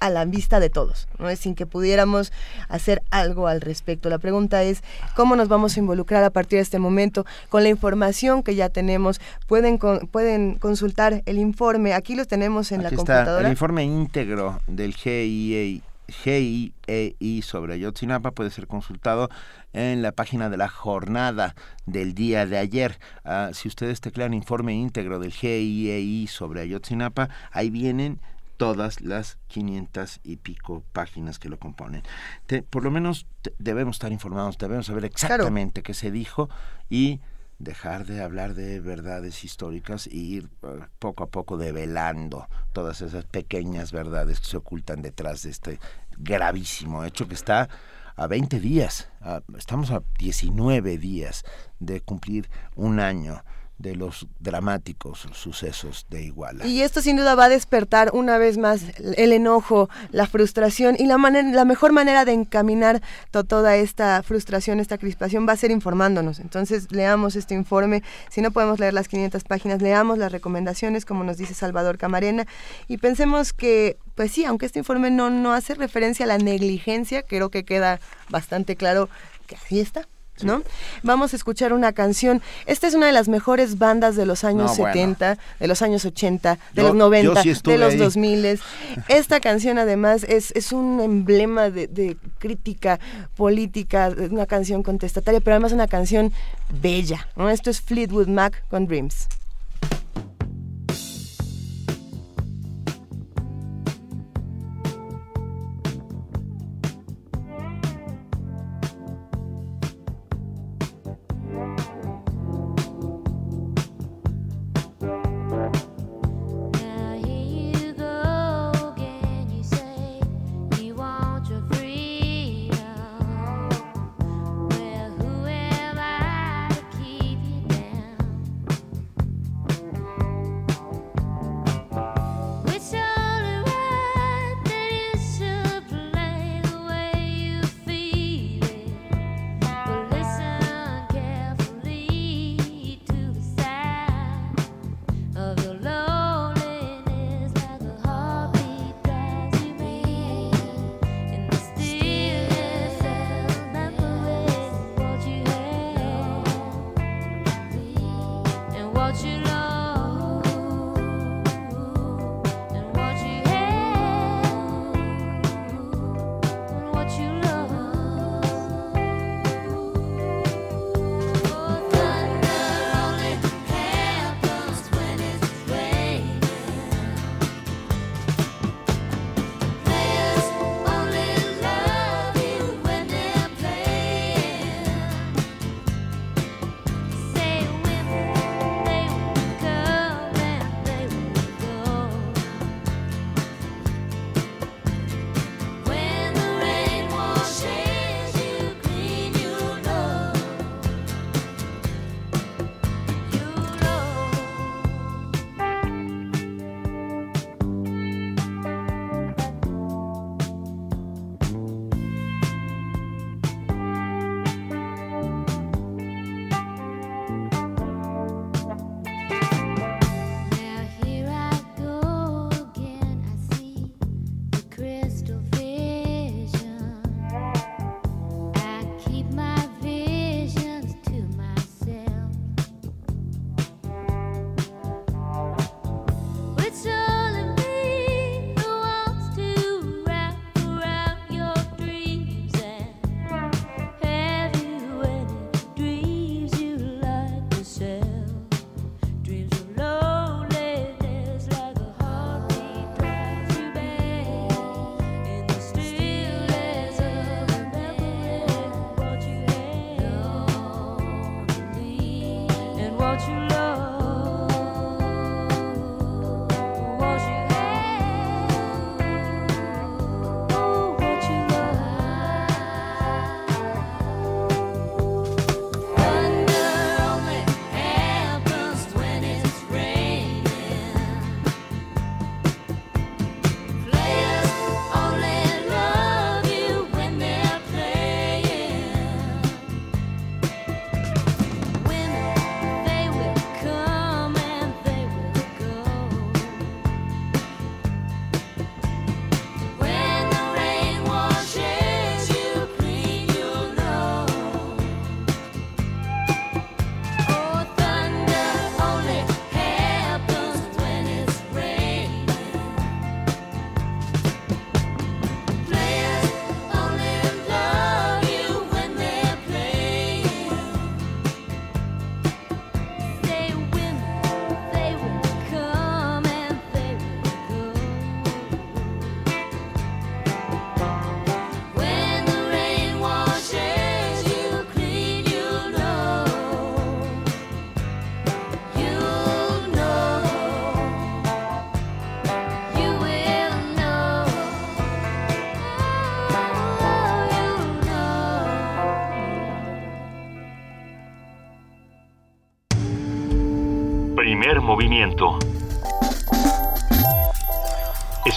a 0.00 0.10
la 0.10 0.24
vista 0.24 0.60
de 0.60 0.70
todos, 0.70 1.08
¿no? 1.18 1.34
sin 1.36 1.54
que 1.54 1.66
pudiéramos 1.66 2.32
hacer 2.68 3.02
algo 3.10 3.48
al 3.48 3.60
respecto. 3.60 4.08
La 4.10 4.18
pregunta 4.18 4.62
es, 4.62 4.82
¿cómo 5.14 5.36
nos 5.36 5.48
vamos 5.48 5.76
a 5.76 5.80
involucrar 5.80 6.22
a 6.24 6.30
partir 6.30 6.58
de 6.58 6.62
este 6.62 6.78
momento 6.78 7.24
con 7.48 7.62
la 7.62 7.68
información 7.68 8.42
que 8.42 8.54
ya 8.54 8.68
tenemos? 8.68 9.20
Pueden, 9.46 9.78
con- 9.78 10.06
pueden 10.08 10.56
consultar 10.56 11.22
el 11.26 11.38
informe, 11.38 11.94
aquí 11.94 12.14
lo 12.14 12.24
tenemos 12.26 12.72
en 12.72 12.80
Aquí 12.84 12.94
la 12.96 13.00
está 13.00 13.12
el 13.12 13.18
computadora. 13.24 13.48
informe 13.50 13.84
íntegro 13.84 14.60
del 14.66 14.94
GIEI, 14.94 15.82
GIEI 16.08 17.42
sobre 17.42 17.74
Ayotzinapa 17.74 18.30
puede 18.30 18.50
ser 18.50 18.66
consultado 18.66 19.28
en 19.72 20.02
la 20.02 20.12
página 20.12 20.48
de 20.48 20.56
la 20.56 20.68
jornada 20.68 21.54
del 21.84 22.14
día 22.14 22.46
de 22.46 22.58
ayer. 22.58 22.98
Ah, 23.24 23.50
si 23.52 23.68
ustedes 23.68 24.00
teclean 24.00 24.34
informe 24.34 24.72
íntegro 24.74 25.18
del 25.18 25.32
GIEI 25.32 26.26
sobre 26.28 26.60
Ayotzinapa, 26.62 27.28
ahí 27.50 27.70
vienen 27.70 28.20
todas 28.56 29.00
las 29.00 29.38
500 29.48 30.20
y 30.24 30.36
pico 30.36 30.82
páginas 30.92 31.38
que 31.38 31.48
lo 31.48 31.58
componen. 31.58 32.02
Te- 32.46 32.62
por 32.62 32.82
lo 32.84 32.90
menos 32.90 33.26
te- 33.42 33.54
debemos 33.58 33.96
estar 33.96 34.12
informados, 34.12 34.58
debemos 34.58 34.86
saber 34.86 35.04
exactamente 35.04 35.82
qué 35.82 35.94
se 35.94 36.10
dijo 36.10 36.48
y 36.88 37.20
dejar 37.58 38.04
de 38.04 38.22
hablar 38.22 38.54
de 38.54 38.80
verdades 38.80 39.42
históricas 39.44 40.06
y 40.06 40.34
ir 40.36 40.48
eh, 40.62 40.80
poco 40.98 41.24
a 41.24 41.28
poco 41.28 41.56
develando 41.56 42.46
todas 42.72 43.00
esas 43.00 43.24
pequeñas 43.24 43.92
verdades 43.92 44.40
que 44.40 44.46
se 44.46 44.56
ocultan 44.58 45.00
detrás 45.00 45.42
de 45.42 45.50
este 45.50 45.78
gravísimo 46.18 47.04
hecho 47.04 47.28
que 47.28 47.34
está 47.34 47.68
a 48.16 48.26
20 48.26 48.60
días, 48.60 49.08
a- 49.20 49.42
estamos 49.58 49.90
a 49.90 50.02
19 50.18 50.96
días 50.98 51.44
de 51.80 52.00
cumplir 52.00 52.48
un 52.74 53.00
año 53.00 53.42
de 53.78 53.94
los 53.94 54.26
dramáticos 54.40 55.28
sucesos 55.32 56.06
de 56.08 56.22
Iguala. 56.22 56.66
Y 56.66 56.82
esto 56.82 57.02
sin 57.02 57.16
duda 57.16 57.34
va 57.34 57.44
a 57.44 57.48
despertar 57.48 58.10
una 58.14 58.38
vez 58.38 58.56
más 58.56 58.82
el 59.16 59.32
enojo, 59.32 59.90
la 60.12 60.26
frustración 60.26 60.96
y 60.98 61.06
la, 61.06 61.18
la 61.18 61.64
mejor 61.64 61.92
manera 61.92 62.24
de 62.24 62.32
encaminar 62.32 63.02
toda 63.30 63.76
esta 63.76 64.22
frustración, 64.22 64.80
esta 64.80 64.98
crispación 64.98 65.46
va 65.46 65.52
a 65.52 65.56
ser 65.56 65.70
informándonos. 65.70 66.38
Entonces 66.38 66.90
leamos 66.90 67.36
este 67.36 67.54
informe, 67.54 68.02
si 68.30 68.40
no 68.40 68.50
podemos 68.50 68.78
leer 68.78 68.94
las 68.94 69.08
500 69.08 69.44
páginas, 69.44 69.82
leamos 69.82 70.18
las 70.18 70.32
recomendaciones 70.32 71.04
como 71.04 71.22
nos 71.24 71.36
dice 71.36 71.54
Salvador 71.54 71.98
Camarena 71.98 72.46
y 72.88 72.98
pensemos 72.98 73.52
que, 73.52 73.98
pues 74.14 74.32
sí, 74.32 74.44
aunque 74.44 74.66
este 74.66 74.78
informe 74.78 75.10
no, 75.10 75.28
no 75.30 75.52
hace 75.52 75.74
referencia 75.74 76.24
a 76.24 76.28
la 76.28 76.38
negligencia, 76.38 77.22
creo 77.22 77.50
que 77.50 77.64
queda 77.64 78.00
bastante 78.30 78.76
claro 78.76 79.08
que 79.46 79.56
ahí 79.70 79.80
está 79.80 80.08
¿no? 80.42 80.62
Vamos 81.02 81.32
a 81.32 81.36
escuchar 81.36 81.72
una 81.72 81.92
canción. 81.92 82.42
Esta 82.66 82.86
es 82.86 82.94
una 82.94 83.06
de 83.06 83.12
las 83.12 83.28
mejores 83.28 83.78
bandas 83.78 84.16
de 84.16 84.26
los 84.26 84.44
años 84.44 84.74
70, 84.74 85.38
de 85.58 85.66
los 85.66 85.82
años 85.82 86.04
80, 86.04 86.58
de 86.72 86.82
los 86.82 86.94
90, 86.94 87.42
de 87.42 87.78
los 87.78 87.98
2000. 87.98 88.60
Esta 89.08 89.40
canción 89.40 89.78
además 89.78 90.24
es, 90.24 90.52
es 90.52 90.72
un 90.72 91.00
emblema 91.00 91.70
de, 91.70 92.16
crítica 92.38 93.00
política, 93.34 94.12
una 94.30 94.46
canción 94.46 94.82
contestataria, 94.82 95.40
pero 95.40 95.54
además 95.54 95.72
una 95.72 95.88
canción 95.88 96.32
bella. 96.80 97.28
Esto 97.50 97.70
es 97.70 97.80
Fleetwood 97.80 98.28
Mac 98.28 98.64
con 98.68 98.86
Dreams. 98.86 99.28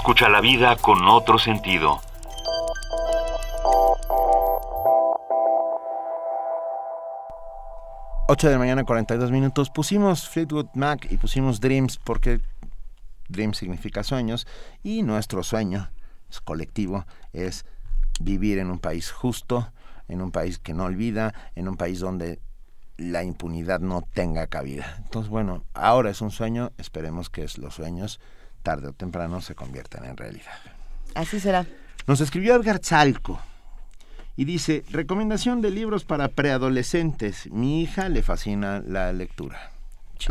Escucha 0.09 0.27
la 0.27 0.41
vida 0.41 0.75
con 0.75 1.07
otro 1.07 1.37
sentido. 1.37 2.01
Ocho 8.27 8.47
de 8.47 8.53
la 8.53 8.57
mañana, 8.57 8.85
42 8.85 9.29
minutos. 9.29 9.69
Pusimos 9.69 10.27
Fleetwood 10.27 10.69
Mac 10.73 11.05
y 11.11 11.17
pusimos 11.17 11.59
Dreams 11.59 11.99
porque 12.03 12.41
Dreams 13.27 13.59
significa 13.59 14.01
sueños 14.03 14.47
y 14.81 15.03
nuestro 15.03 15.43
sueño 15.43 15.91
es 16.27 16.41
colectivo, 16.41 17.05
es 17.31 17.67
vivir 18.19 18.57
en 18.57 18.71
un 18.71 18.79
país 18.79 19.11
justo, 19.11 19.71
en 20.07 20.23
un 20.23 20.31
país 20.31 20.57
que 20.57 20.73
no 20.73 20.85
olvida, 20.85 21.35
en 21.53 21.67
un 21.67 21.77
país 21.77 21.99
donde 21.99 22.39
la 22.97 23.23
impunidad 23.23 23.79
no 23.79 24.01
tenga 24.01 24.47
cabida. 24.47 24.95
Entonces, 25.03 25.29
bueno, 25.29 25.65
ahora 25.75 26.09
es 26.09 26.19
un 26.21 26.31
sueño, 26.31 26.71
esperemos 26.79 27.29
que 27.29 27.45
los 27.59 27.75
sueños 27.75 28.19
tarde 28.61 28.87
o 28.89 28.93
temprano 28.93 29.41
se 29.41 29.55
conviertan 29.55 30.05
en 30.05 30.17
realidad. 30.17 30.53
Así 31.15 31.39
será. 31.39 31.65
Nos 32.07 32.21
escribió 32.21 32.55
Edgar 32.55 32.79
Chalco 32.79 33.39
y 34.35 34.45
dice, 34.45 34.83
recomendación 34.89 35.61
de 35.61 35.69
libros 35.71 36.05
para 36.05 36.27
preadolescentes. 36.29 37.51
Mi 37.51 37.81
hija 37.81 38.09
le 38.09 38.23
fascina 38.23 38.81
la 38.85 39.11
lectura. 39.13 39.71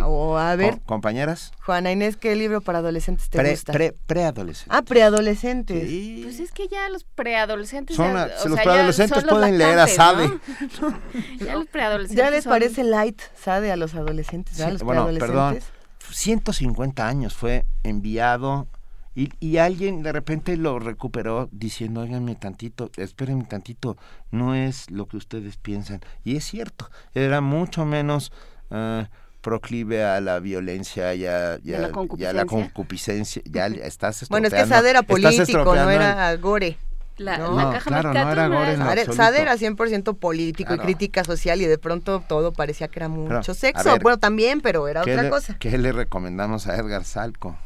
O 0.04 0.36
a 0.36 0.54
ver, 0.54 0.74
Co- 0.74 0.80
compañeras, 0.84 1.50
Juana 1.64 1.90
Inés, 1.90 2.18
¿qué 2.18 2.36
libro 2.36 2.60
para 2.60 2.80
adolescentes 2.80 3.30
te 3.30 3.38
pre, 3.38 3.52
gusta? 3.52 3.72
pre- 3.72 3.94
preadolescentes. 4.06 4.76
ah, 4.78 4.82
preadolescentes. 4.82 5.88
Pues 6.24 6.40
es 6.40 6.52
que 6.52 6.68
ya 6.68 6.90
los 6.90 7.04
preadolescentes. 7.04 7.96
Son 7.96 8.12
la- 8.12 8.28
o 8.44 8.48
los 8.48 8.60
preadolescentes 8.60 9.22
los 9.24 9.32
pueden 9.32 9.56
leer 9.56 9.78
a 9.78 9.86
¿no? 9.86 9.90
ya 11.46 11.54
los 11.56 11.66
preadolescentes. 11.68 12.22
¿Ya 12.22 12.30
les 12.30 12.44
son- 12.44 12.50
parece 12.50 12.84
light, 12.84 13.18
Sade, 13.42 13.72
a 13.72 13.76
los 13.76 13.94
adolescentes? 13.94 14.56
Sí, 14.56 14.60
¿verdad? 14.60 14.72
los 14.74 14.82
bueno, 14.82 15.06
perdón, 15.06 15.18
preadolescentes? 15.18 15.77
150 16.12 17.06
años 17.06 17.34
fue 17.34 17.64
enviado 17.82 18.66
y, 19.14 19.30
y 19.40 19.56
alguien 19.58 20.02
de 20.02 20.12
repente 20.12 20.56
lo 20.56 20.78
recuperó 20.78 21.48
diciendo, 21.50 22.00
óiganme 22.02 22.34
tantito, 22.36 22.90
espérenme 22.96 23.44
tantito, 23.44 23.96
no 24.30 24.54
es 24.54 24.90
lo 24.90 25.06
que 25.08 25.16
ustedes 25.16 25.56
piensan. 25.56 26.00
Y 26.24 26.36
es 26.36 26.44
cierto, 26.44 26.88
era 27.14 27.40
mucho 27.40 27.84
menos 27.84 28.30
ah, 28.70 29.08
proclive 29.40 30.04
a 30.04 30.20
la 30.20 30.38
violencia 30.40 31.14
y 31.14 31.26
a, 31.26 31.58
y 31.64 31.70
¿Y 31.70 31.74
a 31.74 31.78
a- 31.78 31.80
la 31.80 31.88
y 31.88 31.90
a 31.90 31.92
concupiscencia? 31.92 32.32
la 32.32 32.44
concupiscencia. 32.46 33.42
Ya 33.46 33.66
estás 33.66 34.26
Bueno, 34.30 34.46
es 34.48 34.54
que 34.54 34.66
Sade 34.66 34.90
era 34.90 35.02
político, 35.02 35.74
no 35.74 35.90
era 35.90 36.34
gore. 36.36 36.76
La, 37.18 37.38
¿no? 37.38 37.54
la 37.56 37.64
No, 37.64 37.70
caja 37.72 37.90
claro, 37.90 38.08
no 38.12 38.14
de 38.14 38.32
era 38.32 38.48
gore 38.48 38.72
en 38.72 38.78
maneras, 38.78 38.78
Sade, 38.78 39.00
absoluto. 39.00 39.22
Sade 39.22 39.40
era 39.42 39.56
100% 39.56 40.16
político 40.18 40.68
Claro. 40.68 40.82
y 40.82 40.84
crítica 40.86 41.24
social 41.24 41.60
y 41.60 41.66
de 41.66 41.78
pronto 41.78 42.22
todo 42.26 42.52
parecía 42.52 42.88
que 42.88 42.98
era 43.00 43.08
mucho 43.08 43.28
Pero, 43.28 43.54
sexo. 43.54 43.92
ver, 43.92 44.02
bueno, 44.02 44.18
también, 44.18 44.60
pero 44.60 44.86
era 44.88 45.02
¿Qué 45.02 45.12
otra 45.12 45.24
le, 45.24 45.30
cosa. 45.30 45.56
qué 45.58 45.76
le 45.78 45.92
recomendamos 45.92 46.66
a 46.68 46.76
Edgar 46.76 47.04
Salco? 47.04 47.56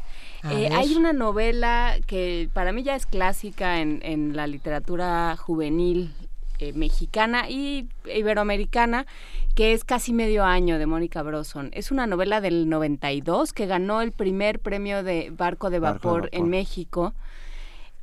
A 0.42 0.52
Eh, 0.52 0.70
hay 0.72 0.94
una 0.96 1.12
novela 1.12 1.96
que 2.06 2.48
para 2.52 2.72
mí 2.72 2.82
ya 2.82 2.96
es 2.96 3.06
clásica 3.06 3.80
en, 3.80 4.00
en 4.02 4.34
la 4.34 4.46
literatura 4.48 5.36
juvenil 5.36 6.12
eh, 6.58 6.72
mexicana 6.72 7.48
y 7.48 7.88
iberoamericana, 8.32 9.06
que 9.54 9.72
es 9.74 9.84
Casi 9.84 10.12
medio 10.12 10.44
año 10.44 10.78
de 10.78 10.86
Mónica 10.86 11.22
Broson. 11.22 11.70
Es 11.74 11.90
una 11.90 12.06
novela 12.06 12.40
del 12.40 12.68
92 12.68 13.52
que 13.52 13.66
ganó 13.66 14.00
el 14.00 14.12
primer 14.12 14.60
premio 14.60 15.02
de 15.02 15.30
Barco 15.30 15.70
de 15.70 15.78
Barco 15.78 16.08
Vapor, 16.14 16.28
en. 16.32 16.48
México. 16.48 17.12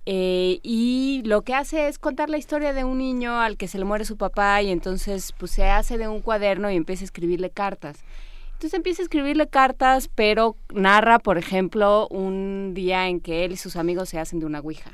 Eh, 0.05 0.59
y 0.63 1.21
lo 1.26 1.43
que 1.43 1.53
hace 1.53 1.88
es 1.88 1.99
contar 1.99 2.30
la 2.30 2.38
historia 2.38 2.73
de 2.73 2.84
un 2.84 2.97
niño 2.97 3.39
al 3.39 3.57
que 3.57 3.67
se 3.67 3.77
le 3.77 3.85
muere 3.85 4.05
su 4.05 4.17
papá 4.17 4.61
y 4.61 4.71
entonces 4.71 5.34
pues 5.38 5.51
se 5.51 5.65
hace 5.69 5.97
de 5.97 6.07
un 6.07 6.21
cuaderno 6.21 6.71
y 6.71 6.76
empieza 6.76 7.03
a 7.03 7.05
escribirle 7.05 7.51
cartas. 7.51 7.97
Entonces 8.53 8.73
empieza 8.73 9.01
a 9.01 9.03
escribirle 9.03 9.47
cartas, 9.47 10.09
pero 10.13 10.55
narra, 10.73 11.19
por 11.19 11.38
ejemplo, 11.38 12.07
un 12.09 12.73
día 12.73 13.07
en 13.07 13.19
que 13.21 13.45
él 13.45 13.51
y 13.53 13.57
sus 13.57 13.76
amigos 13.76 14.09
se 14.09 14.19
hacen 14.19 14.39
de 14.39 14.45
una 14.47 14.59
ouija. 14.59 14.91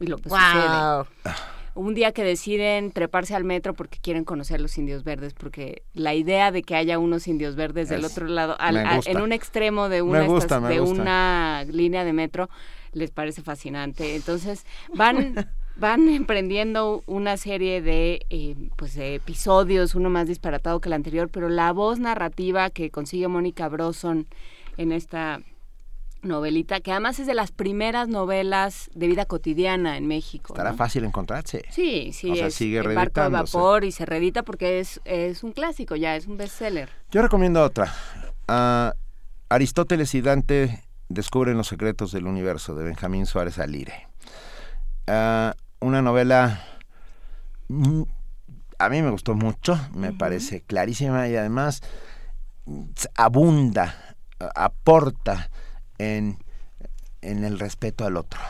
Y 0.00 0.06
lo 0.06 0.16
que 0.16 0.28
Guau. 0.28 1.04
sucede. 1.04 1.36
Un 1.74 1.94
día 1.94 2.10
que 2.10 2.24
deciden 2.24 2.90
treparse 2.90 3.36
al 3.36 3.44
metro 3.44 3.72
porque 3.74 3.98
quieren 4.00 4.24
conocer 4.24 4.58
a 4.58 4.62
los 4.62 4.76
indios 4.78 5.04
verdes, 5.04 5.32
porque 5.34 5.82
la 5.94 6.14
idea 6.14 6.50
de 6.50 6.62
que 6.62 6.74
haya 6.74 6.98
unos 6.98 7.28
indios 7.28 7.54
verdes 7.54 7.88
del 7.88 8.04
otro 8.04 8.26
lado, 8.26 8.56
al- 8.58 8.78
a- 8.78 9.00
en 9.04 9.20
un 9.20 9.30
extremo 9.32 9.88
de 9.88 10.00
gusta, 10.00 10.58
una 10.80 11.64
línea 11.70 12.02
de 12.04 12.12
metro, 12.12 12.48
les 12.92 13.10
parece 13.10 13.42
fascinante. 13.42 14.16
Entonces 14.16 14.64
van 14.94 15.34
van 15.78 16.08
emprendiendo 16.08 17.02
una 17.06 17.36
serie 17.36 17.80
de 17.80 18.26
eh, 18.30 18.56
pues 18.76 18.94
de 18.94 19.14
episodios, 19.14 19.94
uno 19.94 20.10
más 20.10 20.26
disparatado 20.26 20.80
que 20.80 20.88
el 20.88 20.94
anterior, 20.94 21.28
pero 21.30 21.48
la 21.48 21.72
voz 21.72 21.98
narrativa 21.98 22.70
que 22.70 22.90
consigue 22.90 23.28
Mónica 23.28 23.68
Broson 23.68 24.26
en 24.76 24.92
esta 24.92 25.40
novelita, 26.22 26.80
que 26.80 26.90
además 26.90 27.20
es 27.20 27.28
de 27.28 27.34
las 27.34 27.52
primeras 27.52 28.08
novelas 28.08 28.90
de 28.94 29.06
vida 29.06 29.24
cotidiana 29.24 29.96
en 29.96 30.08
México. 30.08 30.52
Estará 30.52 30.72
¿no? 30.72 30.76
fácil 30.76 31.04
encontrarse. 31.04 31.64
Sí, 31.70 32.12
sí, 32.12 32.32
O 32.32 32.34
sea, 32.34 32.48
es 32.48 32.54
sigue 32.54 32.78
el 32.78 32.94
barco 32.94 33.22
de 33.22 33.28
vapor 33.28 33.84
y 33.84 33.92
se 33.92 34.04
reedita 34.04 34.42
porque 34.42 34.80
es, 34.80 35.00
es 35.04 35.44
un 35.44 35.52
clásico 35.52 35.94
ya, 35.94 36.16
es 36.16 36.26
un 36.26 36.36
bestseller. 36.36 36.90
Yo 37.12 37.22
recomiendo 37.22 37.62
otra. 37.62 37.94
Ah, 38.48 38.94
Aristóteles 39.48 40.14
y 40.14 40.20
Dante 40.20 40.82
descubren 41.08 41.56
los 41.56 41.68
secretos 41.68 42.12
del 42.12 42.26
universo 42.26 42.74
de 42.74 42.84
Benjamín 42.84 43.26
Suárez 43.26 43.58
Alire. 43.58 44.08
Ah, 45.06 45.54
una 45.80 46.02
novela 46.02 46.60
a 48.78 48.88
mí 48.88 49.02
me 49.02 49.10
gustó 49.10 49.34
mucho, 49.34 49.78
me 49.94 50.12
parece 50.12 50.62
clarísima 50.62 51.28
y 51.28 51.36
además 51.36 51.82
abunda, 53.14 54.16
aporta 54.54 55.50
en, 55.98 56.38
en 57.20 57.44
el 57.44 57.58
respeto 57.58 58.06
al 58.06 58.16
otro. 58.16 58.40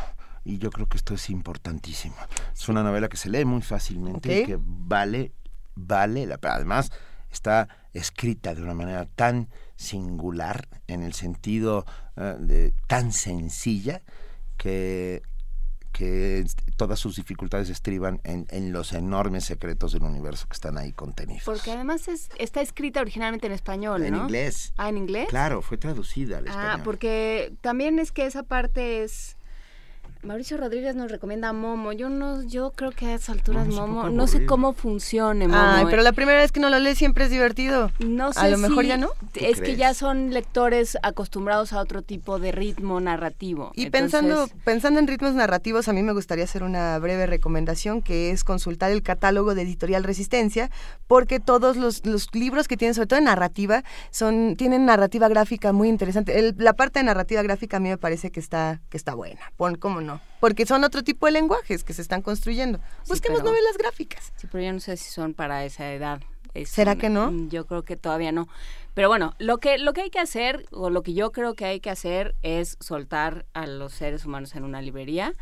Y 0.45 0.59
yo 0.59 0.71
creo 0.71 0.87
que 0.87 0.97
esto 0.97 1.15
es 1.15 1.31
importantísimo. 1.31 2.17
Es 2.55 2.69
una 2.69 2.83
novela 2.83 3.09
que 3.09 3.17
se 3.17 3.29
lee 3.29 3.45
muy 3.45 3.63
fácilmente 3.63 4.41
y 4.41 4.47
que 4.47 4.59
vale, 4.61 5.33
vale 5.75 6.27
la 6.27 6.39
pena. 6.39 6.55
Además, 6.55 6.91
está 7.31 7.69
escrita 7.93 8.55
de 8.55 8.63
una 8.63 8.75
manera 8.75 9.07
tan 9.07 9.49
singular, 9.79 10.69
en 10.89 11.03
el 11.03 11.15
sentido 11.15 11.87
eh, 12.17 12.35
de, 12.41 12.75
tan 12.89 13.13
sencilla, 13.13 14.03
que, 14.57 15.23
que 15.93 16.45
todas 16.77 16.99
sus 16.99 17.15
dificultades 17.17 17.71
estriban 17.71 18.21
en, 18.25 18.47
en 18.51 18.73
los 18.73 18.93
enormes 18.93 19.45
secretos 19.45 19.93
del 19.93 20.03
universo 20.03 20.47
que 20.49 20.55
están 20.55 20.77
ahí 20.79 20.93
contenidos. 20.93 21.45
Porque 21.45 21.71
además 21.71 22.09
es, 22.09 22.29
está 22.39 22.61
escrita 22.61 23.01
originalmente 23.01 23.47
en 23.47 23.53
español, 23.53 24.03
En 24.03 24.15
¿no? 24.15 24.23
inglés. 24.25 24.73
Ah, 24.77 24.89
¿en 24.89 24.99
inglés? 24.99 25.29
Claro, 25.29 25.63
fue 25.63 25.79
traducida 25.79 26.39
al 26.39 26.49
Ah, 26.49 26.51
español. 26.51 26.81
porque 26.85 27.55
también 27.61 27.99
es 28.01 28.11
que 28.13 28.27
esa 28.27 28.43
parte 28.43 29.05
es... 29.05 29.37
Mauricio 30.23 30.57
Rodríguez 30.57 30.97
nos 30.97 31.11
recomienda 31.11 31.53
Momo. 31.53 31.93
Yo 31.93 32.09
no, 32.09 32.43
yo 32.43 32.73
creo 32.73 32.91
que 32.91 33.07
a 33.07 33.15
esas 33.15 33.31
alturas 33.31 33.69
Momo 33.69 34.09
no 34.11 34.27
sé 34.27 34.45
cómo 34.47 34.73
funcione 34.73 35.47
Momo. 35.47 35.61
Ay, 35.61 35.85
pero 35.89 36.01
eh. 36.03 36.05
la 36.05 36.13
primera 36.13 36.39
vez 36.39 36.51
que 36.51 36.59
no 36.61 36.71
lo 36.71 36.79
lees 36.81 36.99
siempre 36.99 37.25
es 37.25 37.31
divertido. 37.31 37.91
No 38.01 38.33
sé 38.33 38.41
A 38.41 38.49
lo 38.49 38.59
mejor 38.59 38.83
si- 38.83 38.89
ya 38.89 38.97
no. 38.97 39.11
Es 39.35 39.61
que 39.61 39.77
ya 39.77 39.95
son 39.95 40.33
lectores 40.35 40.99
acostumbrados 41.03 41.73
a 41.73 41.81
otro 41.81 42.03
tipo 42.03 42.39
de 42.41 42.51
ritmo 42.53 43.01
narrativo. 43.01 43.71
Y 43.75 43.85
Entonces, 43.85 44.11
pensando, 44.13 44.49
pensando 44.65 44.99
en 45.01 45.07
ritmos 45.07 45.35
narrativos, 45.35 45.89
a 45.89 45.93
mí 45.93 46.03
me 46.03 46.13
gustaría 46.13 46.45
hacer 46.45 46.63
una 46.65 46.99
breve 46.99 47.27
recomendación 47.27 48.03
que 48.03 48.31
es 48.31 48.43
consultar 48.43 48.91
el 48.91 49.03
catálogo 49.03 49.55
de 49.55 49.63
Editorial 49.63 50.03
Resistencia, 50.05 50.71
porque 51.07 51.39
todos 51.39 51.77
los, 51.77 52.05
los 52.05 52.35
libros 52.35 52.67
que 52.67 52.77
tienen, 52.77 52.95
sobre 52.95 53.07
todo 53.07 53.19
en 53.21 53.27
narrativa, 53.27 53.85
son, 54.11 54.57
tienen 54.57 54.85
narrativa 54.85 55.29
gráfica 55.29 55.73
muy 55.73 55.89
interesante. 55.89 56.39
El- 56.39 56.55
la 56.59 56.73
parte 56.73 56.99
de 56.99 57.05
narrativa 57.05 57.43
gráfica 57.43 57.77
a 57.77 57.81
mí 57.81 57.89
me 57.89 57.99
parece 57.99 58.31
que 58.33 58.41
está, 58.41 58.81
que 58.91 58.97
está 58.97 59.15
buena. 59.15 59.41
Pon, 59.57 59.77
¿Cómo 59.77 60.01
no? 60.09 60.21
Porque 60.41 60.67
son 60.67 60.83
otro 60.85 61.03
tipo 61.05 61.27
de 61.27 61.33
lenguajes 61.33 61.85
que 61.85 61.93
se 61.95 62.03
están 62.03 62.23
construyendo. 62.23 62.81
Busquemos 63.07 63.41
pero- 63.41 63.51
novelas 63.51 63.77
gráficas. 63.79 64.33
Sí, 64.37 64.49
pero 64.51 64.65
yo 64.65 64.73
no 64.73 64.81
sé 64.81 64.97
si 64.97 65.11
son 65.11 65.35
para 65.35 65.65
esa 65.65 65.93
edad. 65.93 66.21
Es 66.55 66.71
¿Será 66.71 66.97
que 66.97 67.09
no? 67.11 67.31
mm, 67.31 67.51
Yo 67.51 67.67
creo 67.67 67.83
que 67.85 67.97
todavía 67.97 68.33
no. 68.33 68.49
Pero 68.95 69.09
bueno, 69.09 69.35
lo 69.39 69.59
que, 69.59 69.79
lo 69.79 69.93
que 69.93 70.01
hay 70.01 70.11
que 70.11 70.19
hacer, 70.19 70.67
o 70.73 70.91
lo 70.91 71.03
que 71.03 71.13
yo 71.15 71.31
creo 71.31 71.55
que 71.55 71.67
hay 71.67 71.79
que 71.79 71.91
hacer, 71.91 72.35
es 72.43 72.77
soltar 72.81 73.45
a 73.53 73.67
los 73.67 73.93
seres 73.93 74.25
humanos 74.25 74.57
en 74.57 74.65
una 74.65 74.83
librería 74.83 75.35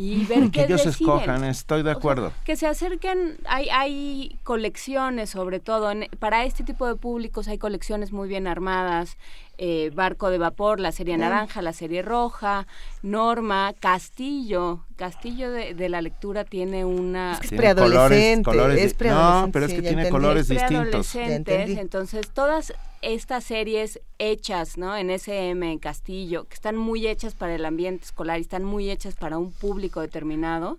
y 0.00 0.24
ver 0.26 0.44
que 0.44 0.50
qué 0.52 0.64
ellos 0.64 0.84
deciden. 0.84 1.10
escojan, 1.10 1.44
estoy 1.44 1.82
de 1.82 1.90
acuerdo. 1.90 2.32
Que 2.44 2.54
se 2.56 2.66
acerquen, 2.68 3.36
hay, 3.46 3.68
hay 3.70 4.38
colecciones 4.44 5.28
sobre 5.28 5.58
todo, 5.60 5.90
en- 5.90 6.08
para 6.20 6.44
este 6.44 6.62
tipo 6.64 6.86
de 6.86 6.94
públicos 6.94 7.48
hay 7.48 7.58
colecciones 7.58 8.12
muy 8.12 8.28
bien 8.28 8.46
armadas, 8.46 9.16
eh, 9.60 9.90
Barco 9.92 10.30
de 10.30 10.38
Vapor, 10.38 10.78
la 10.78 10.92
serie 10.92 11.16
Mm. 11.16 11.20
naranja, 11.20 11.62
la 11.62 11.72
serie 11.72 12.02
roja, 12.02 12.68
Norma, 13.02 13.74
Castillo, 13.80 14.84
Castillo 14.96 15.50
de, 15.50 15.74
de 15.74 15.88
la 15.88 16.00
lectura 16.00 16.44
tiene 16.44 16.84
una... 16.84 17.32
Es 17.32 17.40
que 17.40 17.46
es 17.46 17.50
Tiene 17.50 17.64
colores- 17.74 17.88
preadolescente. 17.90 18.44
colores 18.44 18.80
es 18.82 18.94
preadolescente, 18.94 19.46
no, 19.48 19.52
pero 19.52 19.64
es 19.66 19.70
sí, 19.72 19.76
que 19.78 19.82
ya 19.82 19.88
tiene 19.88 20.08
colores 20.10 20.42
Es 20.42 20.48
distintos. 20.48 21.16
entonces 21.16 22.30
todas 22.32 22.72
estas 23.02 23.44
series 23.44 24.00
hechas, 24.18 24.76
¿no? 24.76 24.96
En 24.96 25.10
SM, 25.10 25.70
en 25.70 25.78
Castillo, 25.78 26.44
que 26.48 26.54
están 26.54 26.76
muy 26.76 27.06
hechas 27.06 27.34
para 27.34 27.54
el 27.54 27.64
ambiente 27.64 28.04
escolar 28.04 28.38
y 28.38 28.42
están 28.42 28.64
muy 28.64 28.90
hechas 28.90 29.14
para 29.14 29.38
un 29.38 29.52
público 29.52 30.00
determinado, 30.00 30.78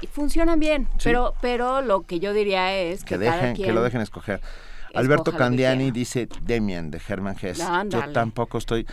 y 0.00 0.06
funcionan 0.08 0.58
bien, 0.58 0.88
Sí. 0.98 1.04
pero 1.04 1.34
pero 1.40 1.80
lo 1.80 2.02
que 2.02 2.18
yo 2.18 2.32
diría 2.32 2.74
es 2.76 3.04
que, 3.04 3.16
que 3.18 3.24
cada 3.24 3.36
dejen, 3.36 3.56
quien 3.56 3.68
que 3.68 3.72
lo 3.72 3.82
dejen 3.82 4.00
escoger. 4.00 4.40
Alberto 4.94 5.32
Candiani 5.32 5.90
dice 5.90 6.28
Demian 6.42 6.90
de 6.90 7.00
Germán 7.00 7.36
Hess. 7.40 7.62
Yo 7.88 8.12
tampoco 8.12 8.58
estoy. 8.58 8.86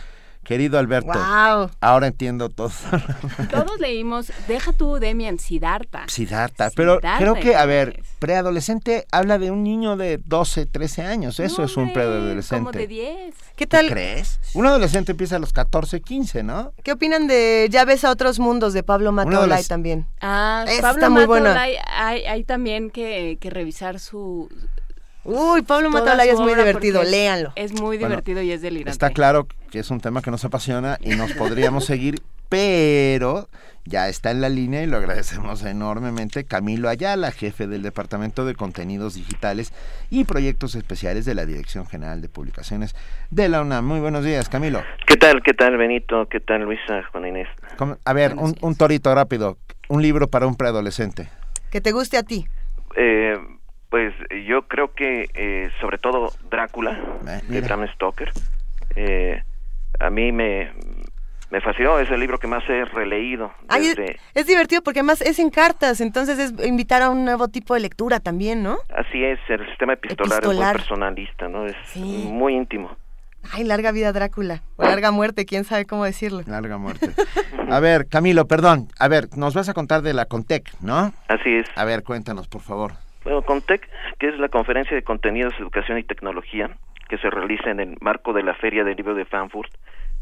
Querido 0.50 0.80
Alberto, 0.80 1.12
Guau. 1.12 1.70
ahora 1.80 2.08
entiendo 2.08 2.48
todo. 2.48 2.72
Todos 3.52 3.78
leímos, 3.78 4.32
deja 4.48 4.72
tú 4.72 4.94
Demian 4.98 5.38
Siddhartha. 5.38 6.06
Siddhartha, 6.08 6.70
pero 6.74 6.96
Siddhartha 6.96 7.18
creo 7.20 7.34
que, 7.36 7.54
a 7.54 7.64
ver, 7.66 8.02
preadolescente 8.18 9.06
habla 9.12 9.38
de 9.38 9.52
un 9.52 9.62
niño 9.62 9.96
de 9.96 10.18
12, 10.18 10.66
13 10.66 11.02
años. 11.02 11.38
Eso 11.38 11.62
es 11.62 11.76
un 11.76 11.92
preadolescente. 11.92 12.64
Como 12.64 12.72
de 12.72 12.88
10. 12.88 13.34
¿Qué 13.54 13.66
¿Tú 13.66 13.76
tal? 13.76 13.90
crees? 13.90 14.40
Un 14.54 14.66
adolescente 14.66 15.12
empieza 15.12 15.36
a 15.36 15.38
los 15.38 15.52
14, 15.52 16.00
15, 16.00 16.42
¿no? 16.42 16.72
¿Qué 16.82 16.90
opinan 16.90 17.28
de 17.28 17.68
Ya 17.70 17.84
ves 17.84 18.04
a 18.04 18.10
otros 18.10 18.40
mundos 18.40 18.72
de 18.72 18.82
Pablo 18.82 19.12
las- 19.12 19.68
también? 19.68 20.04
Ah, 20.20 20.64
Pablo 20.80 21.06
está 21.06 21.10
muy. 21.10 21.26
Mataolay, 21.28 21.76
hay, 21.94 22.24
hay 22.24 22.42
también 22.42 22.90
que, 22.90 23.38
que 23.40 23.50
revisar 23.50 24.00
su... 24.00 24.48
Uy, 25.32 25.62
Pablo 25.62 25.90
su 25.92 25.98
es 25.98 26.40
muy 26.40 26.54
divertido, 26.54 27.02
léanlo. 27.04 27.52
Es 27.54 27.72
muy 27.72 27.96
Bueno, 27.98 28.08
divertido 28.08 28.42
y 28.42 28.50
es 28.50 28.62
delirante. 28.62 28.90
Está 28.90 29.10
claro 29.10 29.46
que 29.70 29.78
es 29.78 29.90
un 29.90 30.00
tema 30.00 30.22
que 30.22 30.30
nos 30.32 30.44
apasiona 30.44 30.98
y 31.00 31.10
nos 31.10 31.32
podríamos 31.34 31.84
seguir, 31.86 32.20
pero 32.48 33.48
ya 33.84 34.08
está 34.08 34.32
en 34.32 34.40
la 34.40 34.48
línea 34.48 34.82
y 34.82 34.86
lo 34.86 34.96
agradecemos 34.96 35.64
enormemente 35.64 36.42
Camilo 36.44 36.88
Ayala, 36.88 37.30
jefe 37.30 37.68
del 37.68 37.82
Departamento 37.82 38.44
de 38.44 38.56
Contenidos 38.56 39.14
Digitales 39.14 39.72
y 40.10 40.24
Proyectos 40.24 40.74
Especiales 40.74 41.24
de 41.26 41.36
la 41.36 41.46
Dirección 41.46 41.86
General 41.86 42.20
de 42.20 42.28
Publicaciones 42.28 42.96
de 43.30 43.48
la 43.48 43.62
UNAM. 43.62 43.86
Muy 43.86 44.00
buenos 44.00 44.24
días, 44.24 44.48
Camilo. 44.48 44.82
¿Qué 45.06 45.16
tal, 45.16 45.42
qué 45.44 45.54
tal, 45.54 45.76
Benito? 45.76 46.26
¿Qué 46.28 46.40
tal, 46.40 46.62
Luisa, 46.62 47.04
Juan 47.12 47.28
Inés? 47.28 47.46
¿Cómo- 47.78 47.96
A 48.04 48.12
ver, 48.12 48.34
un, 48.34 48.56
un 48.60 48.74
torito 48.74 49.14
rápido, 49.14 49.58
un 49.88 50.02
libro 50.02 50.26
para 50.28 50.48
un 50.48 50.56
preadolescente. 50.56 51.28
Que 51.70 51.80
te 51.80 51.92
guste 51.92 52.16
a 52.16 52.24
ti. 52.24 52.46
Eh, 52.96 53.36
pues 53.90 54.14
yo 54.46 54.62
creo 54.68 54.92
que, 54.94 55.28
eh, 55.34 55.70
sobre 55.80 55.98
todo, 55.98 56.32
Drácula, 56.50 56.92
de 57.22 57.40
mira. 57.48 57.66
Bram 57.66 57.86
Stoker, 57.94 58.30
eh, 58.96 59.42
a 59.98 60.10
mí 60.10 60.30
me, 60.32 60.72
me 61.50 61.60
fascinó, 61.60 61.98
es 61.98 62.08
el 62.10 62.20
libro 62.20 62.38
que 62.38 62.46
más 62.46 62.62
he 62.68 62.84
releído 62.84 63.52
Ay, 63.68 63.92
es, 64.34 64.46
divertido 64.46 64.82
porque 64.82 65.00
además 65.00 65.20
es 65.20 65.38
en 65.40 65.50
cartas, 65.50 66.00
entonces 66.00 66.38
es 66.38 66.66
invitar 66.66 67.02
a 67.02 67.10
un 67.10 67.24
nuevo 67.24 67.48
tipo 67.48 67.74
de 67.74 67.80
lectura 67.80 68.20
también, 68.20 68.62
¿no? 68.62 68.78
Así 68.96 69.24
es, 69.24 69.40
el 69.48 69.66
sistema 69.68 69.94
epistolar, 69.94 70.40
es 70.44 70.48
muy 70.48 70.64
personalista, 70.72 71.48
¿no? 71.48 71.66
Es 71.66 71.76
Sí. 71.86 72.28
muy 72.30 72.54
íntimo. 72.54 72.96
Ay, 73.52 73.64
larga 73.64 73.90
vida 73.90 74.12
Drácula. 74.12 74.62
O 74.76 74.84
larga 74.84 75.10
muerte, 75.10 75.46
quién 75.46 75.64
sabe 75.64 75.86
cómo 75.86 76.04
decirlo. 76.04 76.42
Larga 76.46 76.76
muerte. 76.76 77.10
A 77.70 77.80
ver, 77.80 78.06
Camilo, 78.06 78.46
perdón. 78.46 78.88
A 78.98 79.08
ver, 79.08 79.28
nos 79.36 79.54
vas 79.54 79.68
a 79.70 79.74
contar 79.74 80.02
de 80.02 80.12
la 80.12 80.26
Contec, 80.26 80.70
¿no? 80.80 81.12
Así 81.26 81.48
es. 81.56 81.66
A 81.74 81.84
ver, 81.86 82.02
cuéntanos, 82.02 82.48
por 82.48 82.60
favor. 82.60 82.92
Bueno, 83.22 83.42
CONTEC, 83.42 83.86
que 84.18 84.28
es 84.28 84.38
la 84.38 84.48
Conferencia 84.48 84.96
de 84.96 85.02
Contenidos, 85.02 85.52
Educación 85.58 85.98
y 85.98 86.04
Tecnología, 86.04 86.70
que 87.08 87.18
se 87.18 87.28
realiza 87.28 87.70
en 87.70 87.80
el 87.80 87.98
marco 88.00 88.32
de 88.32 88.42
la 88.42 88.54
Feria 88.54 88.82
del 88.82 88.96
Libro 88.96 89.14
de 89.14 89.26
Frankfurt, 89.26 89.70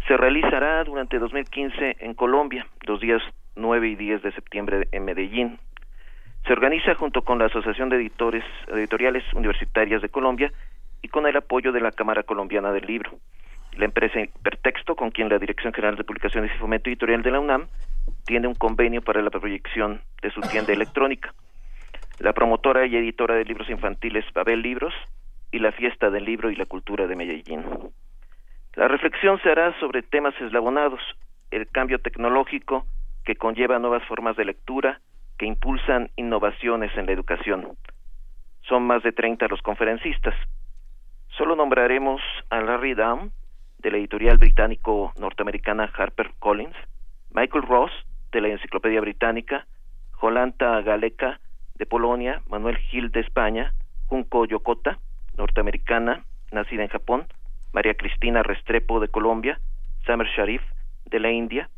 se 0.09 0.16
realizará 0.16 0.83
durante 0.83 1.19
2015 1.20 1.99
en 2.01 2.15
Colombia, 2.15 2.66
los 2.87 3.01
días 3.01 3.23
9 3.55 3.89
y 3.89 3.95
10 3.95 4.23
de 4.23 4.33
septiembre 4.33 4.89
en 4.91 5.05
Medellín. 5.05 5.59
Se 6.45 6.53
organiza 6.53 6.97
junto 6.97 7.23
con 7.23 7.39
la 7.39 7.47
Asociación 7.47 7.89
de 7.89 7.97
Editores 7.97 8.45
Editoriales 8.66 9.23
Universitarias 9.33 10.03
de 10.03 10.09
Colombia 10.09 10.51
y 11.01 11.09
con 11.09 11.27
el 11.29 11.37
apoyo 11.37 11.70
de 11.70 11.81
la 11.81 11.93
Cámara 11.93 12.25
Colombiana 12.25 12.73
del 12.73 12.87
Libro. 12.87 13.12
La 13.77 13.85
empresa 13.85 14.20
Hipertexto, 14.20 14.97
con 14.97 15.12
quien 15.12 15.29
la 15.29 15.39
Dirección 15.39 15.73
General 15.73 15.95
de 15.95 16.03
Publicaciones 16.03 16.51
y 16.53 16.59
Fomento 16.59 16.91
Editorial 16.91 17.23
de 17.23 17.31
la 17.31 17.39
UNAM 17.39 17.69
tiene 18.25 18.49
un 18.49 18.55
convenio 18.55 19.03
para 19.03 19.23
la 19.23 19.31
proyección 19.31 20.01
de 20.20 20.31
su 20.33 20.41
tienda 20.41 20.73
electrónica 20.73 21.33
la 22.20 22.32
promotora 22.32 22.86
y 22.86 22.97
editora 22.97 23.35
de 23.35 23.45
libros 23.45 23.70
infantiles 23.70 24.24
Babel 24.32 24.62
Libros 24.62 24.95
y 25.53 25.61
la 25.61 25.73
Fiesta 25.73 26.11
del 26.11 26.24
Libro 26.24 26.51
y 26.51 26.57
la 26.57 26.66
Cultura 26.66 27.07
de 27.07 27.16
Medellín. 27.16 27.65
La 28.74 28.89
reflexión 28.89 29.40
se 29.43 29.51
hará 29.51 29.78
sobre 29.81 30.03
temas 30.03 30.35
eslabonados, 30.40 31.01
el 31.51 31.69
cambio 31.69 31.99
tecnológico 31.99 32.86
que 33.24 33.36
conlleva 33.36 33.78
nuevas 33.78 34.05
formas 34.07 34.36
de 34.36 34.45
lectura 34.45 35.01
que 35.39 35.47
impulsan 35.47 36.11
innovaciones 36.16 36.97
en 36.97 37.07
la 37.07 37.12
educación. 37.12 37.77
Son 38.62 38.82
más 38.82 39.03
de 39.03 39.12
30 39.12 39.47
los 39.49 39.62
conferencistas. 39.62 40.35
Solo 41.36 41.55
nombraremos 41.55 42.20
a 42.51 42.61
Larry 42.61 42.95
Down, 42.95 43.32
de 43.78 43.93
la 43.93 43.99
editorial 43.99 44.39
británico-norteamericana 44.39 45.90
HarperCollins, 45.97 46.77
Michael 47.31 47.62
Ross, 47.62 47.93
de 48.32 48.40
la 48.40 48.49
Enciclopedia 48.49 49.01
Británica, 49.01 49.66
Jolanta 50.12 50.81
Galeca, 50.82 51.39
de 51.78 51.86
Polonia, 51.86 52.42
Manuel 52.48 52.76
Gil 52.76 53.10
de 53.10 53.20
España, 53.20 53.72
Junko 54.06 54.44
Yokota, 54.44 54.98
norteamericana, 55.36 56.24
nacida 56.50 56.82
en 56.82 56.88
Japón, 56.88 57.26
María 57.72 57.94
Cristina 57.94 58.42
Restrepo 58.42 59.00
de 59.00 59.09
Colombia, 59.09 59.60
Samer 60.06 60.26
Sharif 60.28 60.62
de 61.06 61.20
la 61.20 61.30
India, 61.30 61.68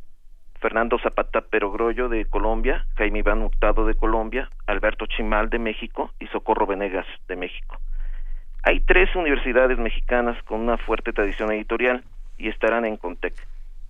Fernando 0.60 0.98
Zapata 0.98 1.40
Perogrollo 1.40 2.08
de 2.08 2.24
Colombia, 2.26 2.86
Jaime 2.96 3.20
Iván 3.20 3.42
Hurtado 3.42 3.86
de 3.86 3.94
Colombia, 3.94 4.50
Alberto 4.66 5.06
Chimal 5.06 5.48
de 5.48 5.58
México 5.58 6.10
y 6.20 6.26
Socorro 6.28 6.66
Venegas 6.66 7.06
de 7.28 7.36
México. 7.36 7.78
Hay 8.62 8.80
tres 8.80 9.14
universidades 9.16 9.78
mexicanas 9.78 10.40
con 10.44 10.60
una 10.60 10.76
fuerte 10.76 11.12
tradición 11.12 11.50
editorial 11.50 12.04
y 12.36 12.48
estarán 12.48 12.84
en 12.84 12.98
Contec. 12.98 13.34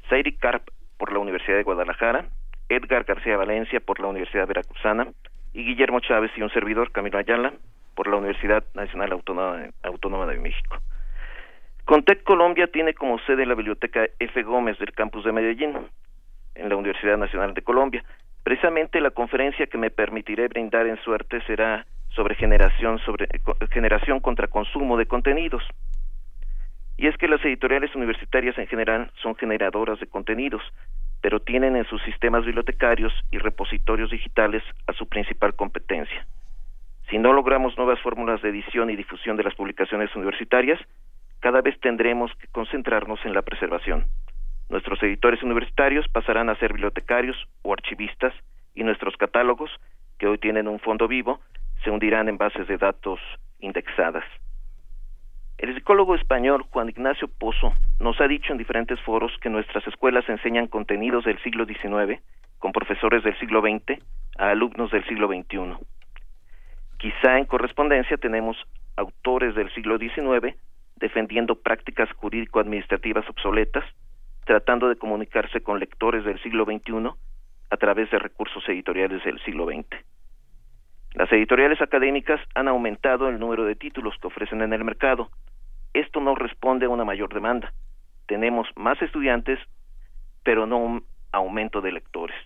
Sairi 0.08 0.36
Karp 0.36 0.62
por 0.96 1.12
la 1.12 1.18
Universidad 1.18 1.56
de 1.56 1.64
Guadalajara, 1.64 2.26
Edgar 2.68 3.04
García 3.04 3.36
Valencia 3.36 3.80
por 3.80 3.98
la 3.98 4.06
Universidad 4.06 4.46
Veracruzana 4.46 5.08
y 5.52 5.64
Guillermo 5.64 6.01
Chávez 6.01 6.31
y 6.36 6.43
un 6.43 6.51
servidor, 6.51 6.93
Camilo 6.93 7.18
Ayala, 7.18 7.52
por 7.94 8.09
la 8.09 8.16
Universidad 8.16 8.64
Nacional 8.74 9.12
Autónoma 9.12 10.27
de, 10.27 10.39
México. 10.39 10.78
Contec 11.85 12.22
Colombia 12.22 12.68
tiene 12.68 12.94
como 12.94 13.18
sede 13.20 13.47
la 13.47 13.55
Biblioteca 13.55 14.06
F. 14.18 14.43
Gómez 14.43 14.78
del 14.78 14.93
campus 14.93 15.24
de 15.24 15.32
Medellín, 15.32 15.77
en 16.55 16.68
la 16.68 16.77
Universidad 16.77 17.18
Nacional 17.18 17.55
de 17.55 17.62
Colombia. 17.62 18.05
Precisamente 18.43 19.01
la 19.01 19.10
conferencia 19.10 19.66
que 19.66 19.78
me 19.78 19.90
permitiré 19.90 20.48
brindar 20.48 20.86
en 20.86 20.97
suerte 21.02 21.40
será 21.47 21.86
sobre 22.10 22.35
generación, 22.35 22.98
sobre, 23.01 23.28
generación 23.70 24.20
contra 24.20 24.48
consumo 24.48 24.97
de 24.97 25.06
contenidos. 25.06 25.62
Y 26.97 27.06
es 27.06 27.16
que 27.16 27.28
las 27.28 27.44
editoriales 27.44 27.94
universitarias 27.94 28.56
en 28.59 28.66
general 28.66 29.10
son 29.22 29.35
generadoras 29.35 29.98
de 30.01 30.06
contenidos, 30.06 30.62
pero 31.20 31.40
tienen 31.40 31.76
en 31.76 31.84
sus 31.86 32.02
sistemas 32.02 32.44
bibliotecarios 32.44 33.12
y 33.30 33.38
repositorios 33.38 34.10
digitales 34.10 34.62
a 34.86 34.92
su 34.92 35.06
principal 35.06 35.55
competencia. 35.55 36.26
Si 37.09 37.18
no 37.18 37.32
logramos 37.32 37.76
nuevas 37.76 38.01
fórmulas 38.01 38.40
de 38.42 38.51
edición 38.51 38.88
y 38.90 38.97
difusión 38.97 39.36
de 39.36 39.42
las 39.42 39.55
publicaciones 39.55 40.14
universitarias, 40.14 40.78
cada 41.40 41.60
vez 41.60 41.78
tendremos 41.80 42.30
que 42.36 42.47
concentrarnos 42.48 43.18
en 43.24 43.34
la 43.34 43.42
preservación. 43.42 44.05
Nuestros 44.68 45.02
editores 45.02 45.42
universitarios 45.42 46.06
pasarán 46.09 46.48
a 46.48 46.55
ser 46.56 46.72
bibliotecarios 46.72 47.36
o 47.62 47.72
archivistas 47.72 48.32
y 48.74 48.84
nuestros 48.84 49.16
catálogos, 49.16 49.70
que 50.18 50.28
hoy 50.28 50.38
tienen 50.38 50.68
un 50.68 50.78
fondo 50.78 51.09
vivo, 51.09 51.40
se 51.82 51.90
hundirán 51.90 52.28
en 52.28 52.38
bases 52.38 52.68
de 52.68 52.76
datos 52.76 53.18
indexadas. 53.59 54.24
El 55.60 55.74
psicólogo 55.74 56.14
español 56.14 56.62
Juan 56.70 56.88
Ignacio 56.88 57.28
Pozo 57.28 57.74
nos 58.00 58.18
ha 58.22 58.26
dicho 58.26 58.50
en 58.50 58.56
diferentes 58.56 58.98
foros 59.02 59.30
que 59.42 59.50
nuestras 59.50 59.86
escuelas 59.86 60.26
enseñan 60.26 60.68
contenidos 60.68 61.26
del 61.26 61.38
siglo 61.42 61.66
XIX 61.66 62.18
con 62.58 62.72
profesores 62.72 63.22
del 63.22 63.38
siglo 63.38 63.60
XX 63.60 64.02
a 64.38 64.52
alumnos 64.52 64.90
del 64.90 65.04
siglo 65.04 65.28
XXI. 65.28 65.76
Quizá 66.96 67.36
en 67.36 67.44
correspondencia 67.44 68.16
tenemos 68.16 68.56
autores 68.96 69.54
del 69.54 69.70
siglo 69.74 69.98
XIX 69.98 70.56
defendiendo 70.96 71.56
prácticas 71.56 72.10
jurídico-administrativas 72.14 73.28
obsoletas, 73.28 73.84
tratando 74.46 74.88
de 74.88 74.96
comunicarse 74.96 75.60
con 75.60 75.78
lectores 75.78 76.24
del 76.24 76.40
siglo 76.42 76.64
XXI 76.64 77.10
a 77.68 77.76
través 77.76 78.10
de 78.10 78.18
recursos 78.18 78.66
editoriales 78.66 79.22
del 79.24 79.38
siglo 79.42 79.66
XX. 79.66 79.84
Las 81.14 81.30
editoriales 81.32 81.80
académicas 81.82 82.40
han 82.54 82.68
aumentado 82.68 83.28
el 83.28 83.38
número 83.38 83.64
de 83.64 83.74
títulos 83.74 84.14
que 84.20 84.28
ofrecen 84.28 84.62
en 84.62 84.72
el 84.72 84.84
mercado. 84.84 85.30
Esto 85.92 86.20
no 86.20 86.36
responde 86.36 86.86
a 86.86 86.88
una 86.88 87.04
mayor 87.04 87.34
demanda. 87.34 87.72
Tenemos 88.26 88.68
más 88.76 89.00
estudiantes, 89.02 89.58
pero 90.44 90.66
no 90.66 90.78
un 90.78 91.04
aumento 91.32 91.80
de 91.80 91.92
lectores. 91.92 92.36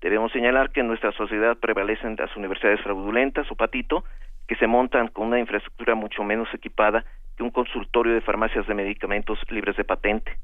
Debemos 0.00 0.30
señalar 0.30 0.70
que 0.70 0.80
en 0.80 0.86
nuestra 0.86 1.10
sociedad 1.12 1.56
prevalecen 1.56 2.14
las 2.16 2.34
universidades 2.36 2.80
fraudulentas 2.82 3.50
o 3.50 3.56
patito, 3.56 4.04
que 4.46 4.54
se 4.56 4.68
montan 4.68 5.08
con 5.08 5.26
una 5.26 5.40
infraestructura 5.40 5.96
mucho 5.96 6.22
menos 6.22 6.48
equipada 6.54 7.04
que 7.36 7.42
un 7.42 7.50
consultorio 7.50 8.14
de 8.14 8.20
farmacias 8.20 8.66
de 8.68 8.74
medicamentos 8.74 9.38
libres 9.50 9.76
de 9.76 9.84
patente. 9.84 10.38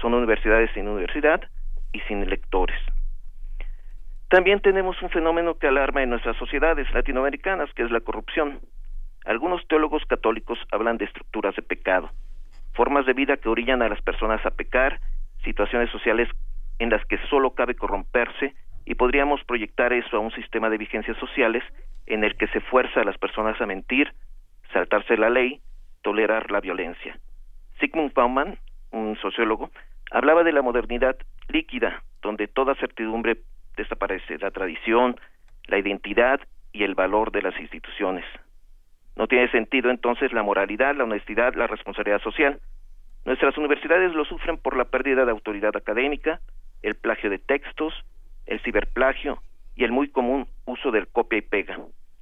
Son 0.00 0.14
universidades 0.14 0.70
sin 0.72 0.88
universidad 0.88 1.42
y 1.92 2.00
sin 2.00 2.28
lectores. 2.28 2.80
También 4.28 4.60
tenemos 4.60 5.00
un 5.02 5.10
fenómeno 5.10 5.58
que 5.58 5.68
alarma 5.68 6.02
en 6.02 6.10
nuestras 6.10 6.36
sociedades 6.36 6.92
latinoamericanas, 6.92 7.72
que 7.74 7.82
es 7.82 7.90
la 7.90 8.00
corrupción. 8.00 8.60
Algunos 9.24 9.66
teólogos 9.68 10.04
católicos 10.04 10.58
hablan 10.70 10.98
de 10.98 11.06
estructuras 11.06 11.56
de 11.56 11.62
pecado, 11.62 12.10
formas 12.74 13.06
de 13.06 13.14
vida 13.14 13.36
que 13.38 13.48
orillan 13.48 13.82
a 13.82 13.88
las 13.88 14.02
personas 14.02 14.44
a 14.44 14.50
pecar, 14.50 15.00
situaciones 15.44 15.90
sociales 15.90 16.28
en 16.78 16.90
las 16.90 17.04
que 17.06 17.18
solo 17.28 17.54
cabe 17.54 17.74
corromperse 17.74 18.54
y 18.84 18.94
podríamos 18.94 19.42
proyectar 19.44 19.92
eso 19.92 20.16
a 20.16 20.20
un 20.20 20.30
sistema 20.32 20.70
de 20.70 20.78
vigencias 20.78 21.16
sociales 21.18 21.62
en 22.06 22.24
el 22.24 22.36
que 22.36 22.48
se 22.48 22.60
fuerza 22.60 23.00
a 23.00 23.04
las 23.04 23.18
personas 23.18 23.60
a 23.60 23.66
mentir, 23.66 24.12
saltarse 24.72 25.16
la 25.16 25.30
ley 25.30 25.60
tolerar 26.02 26.50
la 26.50 26.60
violencia. 26.60 27.18
Sigmund 27.80 28.12
Bauman, 28.14 28.58
un 28.92 29.16
sociólogo, 29.16 29.70
hablaba 30.10 30.42
de 30.42 30.52
la 30.52 30.62
modernidad 30.62 31.16
líquida, 31.48 32.02
donde 32.22 32.48
toda 32.48 32.74
certidumbre 32.76 33.38
desaparece, 33.78 34.36
la 34.38 34.50
tradición, 34.50 35.16
la 35.66 35.78
identidad 35.78 36.40
y 36.72 36.84
el 36.84 36.94
valor 36.94 37.32
de 37.32 37.42
las 37.42 37.58
instituciones. 37.58 38.24
No 39.16 39.26
tiene 39.26 39.50
sentido 39.50 39.90
entonces 39.90 40.32
la 40.32 40.42
moralidad, 40.42 40.94
la 40.94 41.04
honestidad, 41.04 41.54
la 41.54 41.66
responsabilidad 41.66 42.20
social. 42.20 42.60
Nuestras 43.24 43.56
universidades 43.56 44.14
lo 44.14 44.24
sufren 44.24 44.58
por 44.58 44.76
la 44.76 44.84
pérdida 44.84 45.24
de 45.24 45.30
autoridad 45.30 45.74
académica, 45.76 46.40
el 46.82 46.94
plagio 46.94 47.30
de 47.30 47.38
textos, 47.38 47.94
el 48.46 48.60
ciberplagio 48.60 49.42
y 49.74 49.84
el 49.84 49.92
muy 49.92 50.08
común 50.08 50.46
uso 50.66 50.90
del 50.90 51.08
copia 51.08 51.38
y 51.38 51.42
pega, 51.42 51.78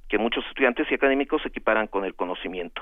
que 0.09 0.17
muchos 0.17 0.45
estudiantes 0.47 0.89
y 0.89 0.95
académicos 0.95 1.45
equiparan 1.45 1.87
con 1.87 2.05
el 2.05 2.15
conocimiento. 2.15 2.81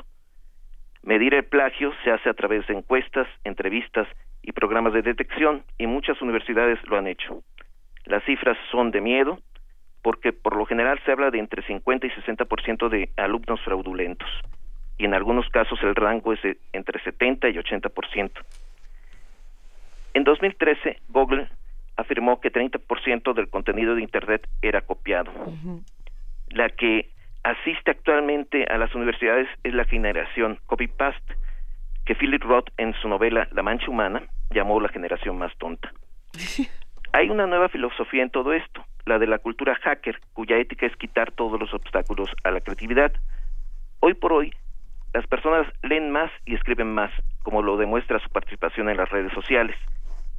Medir 1.03 1.33
el 1.33 1.45
plagio 1.45 1.93
se 2.03 2.11
hace 2.11 2.29
a 2.29 2.33
través 2.33 2.65
de 2.67 2.73
encuestas, 2.73 3.27
entrevistas 3.43 4.07
y 4.41 4.53
programas 4.53 4.93
de 4.93 5.01
detección 5.01 5.63
y 5.77 5.87
muchas 5.87 6.21
universidades 6.21 6.79
lo 6.87 6.97
han 6.97 7.07
hecho. 7.07 7.43
Las 8.05 8.23
cifras 8.23 8.57
son 8.71 8.91
de 8.91 9.01
miedo 9.01 9.39
porque 10.01 10.33
por 10.33 10.55
lo 10.55 10.65
general 10.65 10.99
se 11.03 11.11
habla 11.11 11.31
de 11.31 11.39
entre 11.39 11.63
50 11.63 12.05
y 12.05 12.09
60% 12.11 12.89
de 12.89 13.09
alumnos 13.17 13.59
fraudulentos 13.61 14.29
y 14.97 15.05
en 15.05 15.13
algunos 15.13 15.49
casos 15.49 15.79
el 15.83 15.95
rango 15.95 16.33
es 16.33 16.41
de 16.41 16.57
entre 16.73 17.01
70 17.03 17.49
y 17.49 17.53
80%. 17.53 18.31
En 20.13 20.23
2013, 20.23 21.01
Google 21.09 21.49
afirmó 21.97 22.39
que 22.39 22.51
30% 22.51 23.33
del 23.33 23.49
contenido 23.49 23.95
de 23.95 24.01
Internet 24.01 24.47
era 24.61 24.81
copiado. 24.81 25.31
La 26.49 26.69
que 26.69 27.09
asiste 27.43 27.91
actualmente 27.91 28.65
a 28.65 28.77
las 28.77 28.95
universidades 28.95 29.47
es 29.63 29.73
la 29.73 29.85
generación 29.85 30.59
copy-paste, 30.65 31.35
que 32.05 32.15
Philip 32.15 32.43
Roth 32.43 32.69
en 32.77 32.93
su 33.01 33.09
novela 33.09 33.47
La 33.51 33.63
Mancha 33.63 33.89
Humana 33.89 34.23
llamó 34.51 34.79
la 34.79 34.89
generación 34.89 35.37
más 35.37 35.55
tonta. 35.57 35.91
Hay 37.15 37.29
una 37.29 37.47
nueva 37.47 37.69
filosofía 37.69 38.23
en 38.23 38.29
todo 38.29 38.51
esto, 38.51 38.83
la 39.05 39.17
de 39.19 39.25
la 39.25 39.37
cultura 39.37 39.73
hacker, 39.75 40.19
cuya 40.33 40.57
ética 40.57 40.85
es 40.85 40.97
quitar 40.97 41.31
todos 41.31 41.57
los 41.57 41.73
obstáculos 41.73 42.29
a 42.43 42.51
la 42.51 42.59
creatividad. 42.59 43.13
Hoy 44.01 44.15
por 44.15 44.33
hoy, 44.33 44.53
las 45.13 45.25
personas 45.25 45.65
leen 45.81 46.11
más 46.11 46.29
y 46.45 46.55
escriben 46.55 46.93
más, 46.93 47.13
como 47.41 47.61
lo 47.61 47.77
demuestra 47.77 48.19
su 48.19 48.29
participación 48.31 48.89
en 48.89 48.97
las 48.97 49.07
redes 49.07 49.31
sociales. 49.31 49.77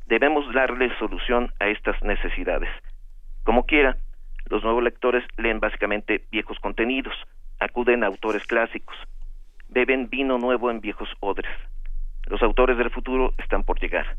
Debemos 0.05 0.53
darle 0.53 0.94
solución 0.98 1.51
a 1.61 1.69
estas 1.69 2.03
necesidades. 2.03 2.69
Como 3.44 3.65
quiera, 3.65 3.97
los 4.51 4.62
nuevos 4.62 4.85
lectores 4.85 5.24
leen 5.39 5.61
básicamente 5.61 6.27
viejos 6.31 6.61
contenidos, 6.61 7.15
acuden 7.59 8.05
a 8.05 8.09
autores 8.09 8.47
clásicos, 8.47 8.97
beben 9.70 10.11
vino 10.11 10.36
nuevo 10.36 10.70
en 10.70 10.82
viejos 10.82 11.09
odres. 11.20 11.51
Los 12.27 12.43
autores 12.43 12.77
del 12.77 12.90
futuro 12.90 13.32
están 13.39 13.65
por 13.65 13.81
llegar. 13.81 14.19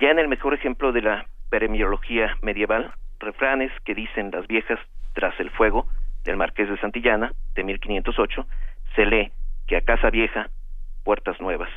Ya 0.00 0.08
en 0.08 0.18
el 0.18 0.28
mejor 0.28 0.54
ejemplo 0.54 0.92
de 0.92 1.02
la 1.02 1.26
peremiología 1.52 2.34
medieval, 2.40 2.94
refranes 3.20 3.70
que 3.84 3.94
dicen 3.94 4.30
las 4.32 4.46
viejas 4.46 4.78
tras 5.12 5.38
el 5.38 5.50
fuego 5.50 5.86
del 6.24 6.38
Marqués 6.38 6.66
de 6.70 6.78
Santillana 6.78 7.34
de 7.54 7.62
1508, 7.62 8.46
se 8.96 9.04
lee 9.04 9.30
que 9.66 9.76
a 9.76 9.82
casa 9.82 10.08
vieja, 10.08 10.48
puertas 11.04 11.38
nuevas. 11.42 11.68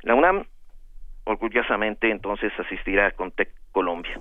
La 0.00 0.14
UNAM 0.14 0.46
orgullosamente 1.24 2.10
entonces 2.10 2.50
asistirá 2.58 3.10
con 3.10 3.30
TEC 3.30 3.50
Colombia. 3.72 4.18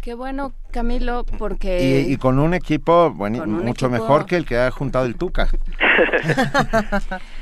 Qué 0.00 0.14
bueno, 0.14 0.52
Camilo, 0.70 1.24
porque... 1.38 2.04
Y, 2.06 2.16
con 2.18 2.38
un 2.38 2.54
equipo 2.54 3.10
bueno, 3.10 3.44
mucho 3.46 3.90
mejor 3.90 4.26
que 4.26 4.36
el 4.36 4.46
que 4.46 4.58
ha 4.58 4.70
juntado 4.70 5.06
el 5.06 5.16
Tuca. 5.16 5.48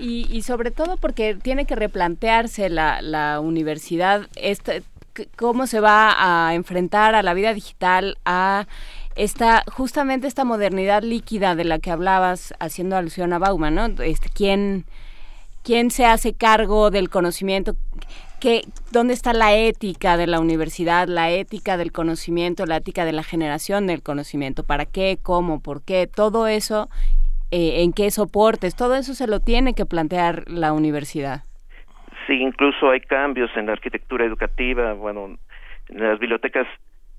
y, 0.00 0.42
sobre 0.42 0.70
todo 0.70 0.96
porque 0.96 1.34
tiene 1.34 1.64
que 1.66 1.76
replantearse 1.76 2.68
la, 2.68 3.02
la 3.02 3.40
universidad, 3.40 4.28
este, 4.36 4.82
cómo 5.36 5.66
se 5.66 5.80
va 5.80 6.14
a 6.48 6.54
enfrentar 6.54 7.14
a 7.14 7.22
la 7.22 7.34
vida 7.34 7.54
digital, 7.54 8.18
a 8.24 8.66
esta 9.16 9.64
justamente 9.72 10.26
esta 10.26 10.44
modernidad 10.44 11.02
líquida 11.02 11.54
de 11.54 11.64
la 11.64 11.78
que 11.78 11.90
hablabas 11.90 12.52
haciendo 12.58 12.96
alusión 12.96 13.32
a 13.32 13.38
Bauman, 13.38 13.74
¿no? 13.74 13.86
Este, 14.02 14.28
¿quién, 14.28 14.84
quién 15.62 15.90
se 15.90 16.04
hace 16.04 16.34
cargo 16.34 16.90
del 16.90 17.10
conocimiento? 17.10 17.76
¿Dónde 18.90 19.14
está 19.14 19.32
la 19.32 19.54
ética 19.54 20.18
de 20.18 20.26
la 20.26 20.38
universidad, 20.38 21.08
la 21.08 21.30
ética 21.30 21.78
del 21.78 21.92
conocimiento, 21.92 22.66
la 22.66 22.76
ética 22.76 23.06
de 23.06 23.12
la 23.12 23.22
generación 23.22 23.86
del 23.86 24.02
conocimiento? 24.02 24.64
¿Para 24.64 24.84
qué? 24.84 25.18
¿Cómo? 25.22 25.60
¿Por 25.60 25.80
qué? 25.80 26.06
Todo 26.06 26.46
eso, 26.46 26.90
eh, 27.54 27.84
¿en 27.84 27.92
qué 27.92 28.10
soportes? 28.10 28.74
Todo 28.74 28.96
eso 28.96 29.14
se 29.14 29.28
lo 29.28 29.38
tiene 29.38 29.74
que 29.74 29.86
plantear 29.86 30.42
la 30.48 30.72
universidad. 30.72 31.44
Sí, 32.26 32.32
incluso 32.34 32.90
hay 32.90 33.00
cambios 33.00 33.48
en 33.56 33.66
la 33.66 33.72
arquitectura 33.72 34.24
educativa, 34.24 34.92
bueno, 34.94 35.38
en 35.88 36.02
las 36.02 36.18
bibliotecas 36.18 36.66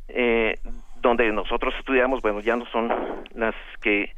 eh, 0.09 0.59
donde 1.01 1.31
nosotros 1.31 1.73
estudiamos, 1.79 2.21
bueno, 2.21 2.41
ya 2.41 2.57
no 2.57 2.65
son 2.65 2.91
las 3.33 3.55
que 3.81 4.11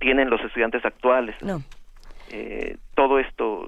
tienen 0.00 0.28
los 0.28 0.42
estudiantes 0.42 0.84
actuales. 0.84 1.34
No. 1.40 1.62
Eh, 2.30 2.76
todo 2.94 3.18
esto 3.18 3.66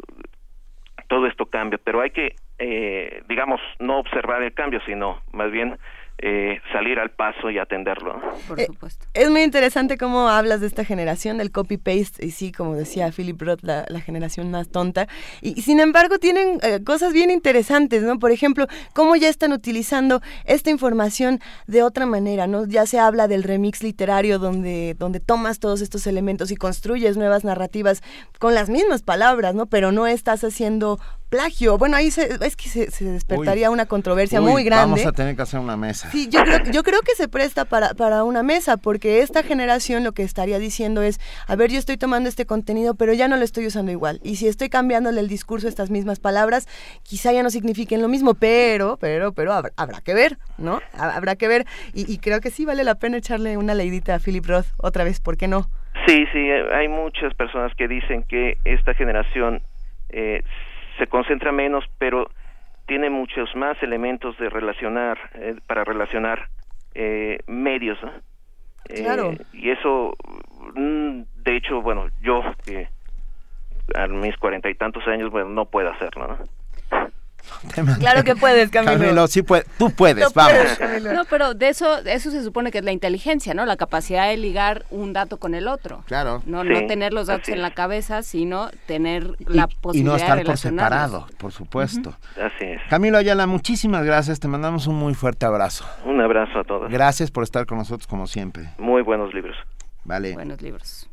todo 1.09 1.27
esto 1.27 1.47
cambia, 1.47 1.79
pero 1.83 2.03
hay 2.03 2.11
que 2.11 2.35
eh, 2.59 3.23
digamos, 3.27 3.61
no 3.79 3.99
observar 3.99 4.43
el 4.43 4.53
cambio, 4.53 4.81
sino 4.85 5.23
más 5.33 5.51
bien 5.51 5.79
eh, 6.19 6.61
salir 6.73 6.99
al 6.99 7.11
paso 7.11 7.51
y 7.51 7.59
atenderlo. 7.59 8.19
Por 8.49 8.59
eh, 8.59 8.67
supuesto. 8.67 9.07
es 9.13 9.31
muy 9.31 9.43
interesante 9.43 9.99
cómo 9.99 10.29
hablas 10.29 10.63
de 10.63 10.67
esta 10.67 10.83
generación 10.83 11.37
del 11.37 11.51
copy-paste, 11.53 12.25
y 12.25 12.31
sí, 12.31 12.53
como 12.53 12.75
decía 12.75 13.13
Philip 13.13 13.41
Roth, 13.41 13.61
la, 13.63 13.85
generación 14.01 14.51
más 14.51 14.71
tonta, 14.71 15.09
y, 15.43 15.61
sin 15.61 15.79
embargo 15.79 16.19
tienen 16.19 16.59
eh, 16.63 16.83
cosas 16.83 17.13
bien 17.13 17.31
interesantes, 17.31 18.03
¿no? 18.03 18.19
Por 18.19 18.31
ejemplo, 18.31 18.67
cómo 18.95 19.15
ya 19.17 19.29
están 19.29 19.53
utilizando 19.53 20.23
esta 20.47 20.71
información 20.71 21.41
de 21.67 21.83
otra 21.83 22.07
manera, 22.07 22.47
¿no? 22.47 22.67
Ya 22.67 22.87
se 22.87 22.99
habla 22.99 23.29
del 23.29 23.43
remix 23.43 23.83
literario 23.83 24.39
donde, 24.39 24.95
donde 24.99 25.21
tomas 25.21 25.59
todos 25.59 25.83
estos 25.83 26.07
elementos 26.07 26.51
y 26.51 26.57
construyes 26.57 27.19
nuevas 27.19 27.45
narrativas 27.45 28.03
con 28.39 28.55
las 28.55 28.71
mismas 28.71 29.03
palabras, 29.03 29.55
¿no? 29.55 29.67
Pero 29.67 29.93
no 29.93 30.07
estás 30.07 30.45
haciendo 30.45 30.99
plagio. 31.29 31.79
Bueno, 31.79 31.97
ahí 31.97 32.09
es 32.09 32.57
que 32.57 32.69
se, 32.69 33.05
despertaría 33.05 33.71
una 33.71 33.87
controversia 33.87 34.41
muy 34.41 34.65
grande. 34.65 35.03
Vamos 35.03 35.07
a 35.07 35.13
tener 35.13 35.37
que 35.37 35.43
hacer 35.43 35.61
una 35.61 35.77
mesa. 35.77 36.11
Sí, 36.11 36.29
yo 36.29 36.43
creo, 36.43 36.59
yo 36.73 36.83
creo 36.83 37.01
que 37.03 37.15
se 37.15 37.29
presta 37.29 37.65
para, 37.65 37.95
para 37.95 38.25
una 38.25 38.43
mesa, 38.43 38.77
porque 38.77 39.21
esta 39.21 39.43
generación 39.43 40.05
lo 40.05 40.13
que 40.13 40.23
estaría 40.23 40.59
diciendo 40.59 41.03
es, 41.03 41.21
a 41.47 41.57
ver, 41.57 41.71
yo 41.71 41.79
estoy 41.79 41.97
tomando 41.97 42.29
este 42.29 42.47
contenido, 42.47 42.95
pero 42.95 43.13
ya 43.13 43.29
no 43.29 43.37
lo 43.37 43.45
estoy 43.45 43.67
usando 43.67 43.93
igual. 43.93 44.21
Y 44.23 44.37
si 44.37 44.49
estoy 44.49 44.69
cambiándole 44.69 45.21
el 45.21 45.29
discurso 45.29 45.67
a 45.67 45.71
estas 45.71 45.91
mismas 45.91 46.21
palabras, 46.21 46.69
quizá 47.03 47.33
ya 47.33 47.43
no 47.43 47.51
signifiquen 47.51 48.03
lo 48.03 48.09
mismo, 48.09 48.35
pero, 48.35 48.97
pero, 49.01 49.33
pero 49.33 49.53
habrá, 49.53 50.01
que 50.01 50.15
ver, 50.15 50.39
¿no? 50.59 50.81
Habrá 50.97 51.37
que 51.37 51.49
ver. 51.49 51.65
Y, 51.93 52.19
creo 52.19 52.41
que 52.41 52.51
sí 52.51 52.65
vale 52.65 52.85
la 52.85 52.97
pena 52.97 53.19
echarle 53.19 53.57
una 53.57 53.75
leidita 53.75 54.15
a 54.15 54.19
Philip 54.19 54.47
Roth 54.47 54.67
otra 54.79 55.05
vez, 55.05 55.21
¿por 55.21 55.37
qué 55.37 55.49
no? 55.49 55.69
Sí, 56.07 56.25
sí, 56.33 56.51
hay 56.51 56.89
muchas 56.89 57.35
personas 57.35 57.73
que 57.75 57.89
dicen 57.89 58.23
que 58.25 58.59
esta 58.65 58.95
generación 58.95 59.63
eh, 60.11 60.43
se 60.99 61.07
concentra 61.07 61.53
menos, 61.53 61.85
pero 61.99 62.29
tiene 62.87 63.11
muchos 63.11 63.55
más 63.57 63.81
elementos 63.83 64.39
de 64.39 64.49
relacionar, 64.49 65.19
eh, 65.35 65.57
para 65.67 65.85
relacionar 65.85 66.49
eh, 66.95 67.39
medios. 67.47 67.99
Claro. 68.85 69.33
Eh, 69.33 69.39
y 69.53 69.71
eso, 69.71 70.15
mm, 70.75 71.23
de 71.43 71.57
hecho, 71.57 71.83
bueno, 71.83 72.07
yo 72.21 72.43
que 72.65 72.89
a 73.95 74.07
mis 74.07 74.37
cuarenta 74.37 74.69
y 74.71 74.75
tantos 74.75 75.07
años, 75.07 75.31
bueno, 75.31 75.49
no 75.51 75.67
puedo 75.67 75.91
hacerlo, 75.91 76.27
¿no? 76.29 76.39
Claro 77.99 78.25
que 78.25 78.37
puedes, 78.37 78.71
Camilo. 78.71 78.93
Camilo, 78.93 79.27
sí 79.27 79.43
puede, 79.43 79.65
tú 79.79 79.91
puedes, 79.91 80.33
vamos. 80.35 80.79
no, 81.03 81.25
pero 81.25 81.55
de 81.55 81.69
eso, 81.69 81.99
eso 82.05 82.31
se 82.31 82.43
supone 82.43 82.71
que 82.71 82.79
es 82.79 82.85
la 82.85 82.93
inteligencia, 82.93 83.55
¿no? 83.55 83.65
La 83.67 83.77
capacidad 83.77 84.29
de 84.29 84.37
ligar 84.37 84.85
un 84.91 85.13
dato 85.13 85.39
con 85.39 85.55
el 85.55 85.69
otro. 85.69 86.03
Claro. 86.07 86.43
No, 86.47 86.65
no 86.65 86.87
tener 86.87 87.13
los 87.13 87.27
datos 87.27 87.49
en 87.49 87.63
la 87.63 87.73
cabeza, 87.73 88.23
sino 88.23 88.71
tener 88.87 89.33
la 89.47 89.67
posibilidad 89.69 89.95
y 89.95 90.03
no 90.03 90.17
estar 90.17 90.39
de 90.39 90.45
por 90.45 90.57
separado, 90.57 91.27
por 91.39 91.53
supuesto. 91.53 92.15
Así 92.33 92.65
es. 92.65 92.81
Camilo 92.89 93.19
Ayala, 93.19 93.47
muchísimas 93.47 94.05
gracias. 94.05 94.41
Te 94.41 94.49
mandamos 94.49 94.87
un 94.87 94.97
muy 94.97 95.15
fuerte 95.15 95.47
abrazo. 95.47 95.85
Un 96.05 96.21
abrazo 96.21 96.61
a 96.61 96.65
todos. 96.65 96.91
Gracias 96.91 97.31
por 97.31 97.45
estar 97.45 97.67
con 97.67 97.79
nosotros 97.79 98.07
como 98.07 98.27
siempre. 98.27 98.71
Muy 98.79 99.03
buenos 99.03 99.33
libros. 99.35 99.57
Vale. 100.05 100.35
Buenos 100.35 100.63
libros. 100.63 101.11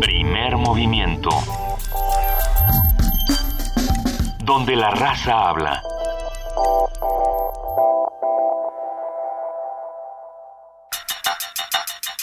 Primer 0.00 0.56
movimiento 0.56 1.30
donde 4.44 4.76
la 4.76 4.90
raza 4.90 5.48
habla. 5.48 5.82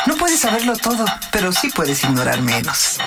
No 0.05 0.15
puedes 0.17 0.39
saberlo 0.39 0.75
todo, 0.75 1.05
pero 1.31 1.51
sí 1.51 1.69
puedes 1.73 2.03
ignorar 2.03 2.41
menos. 2.41 2.97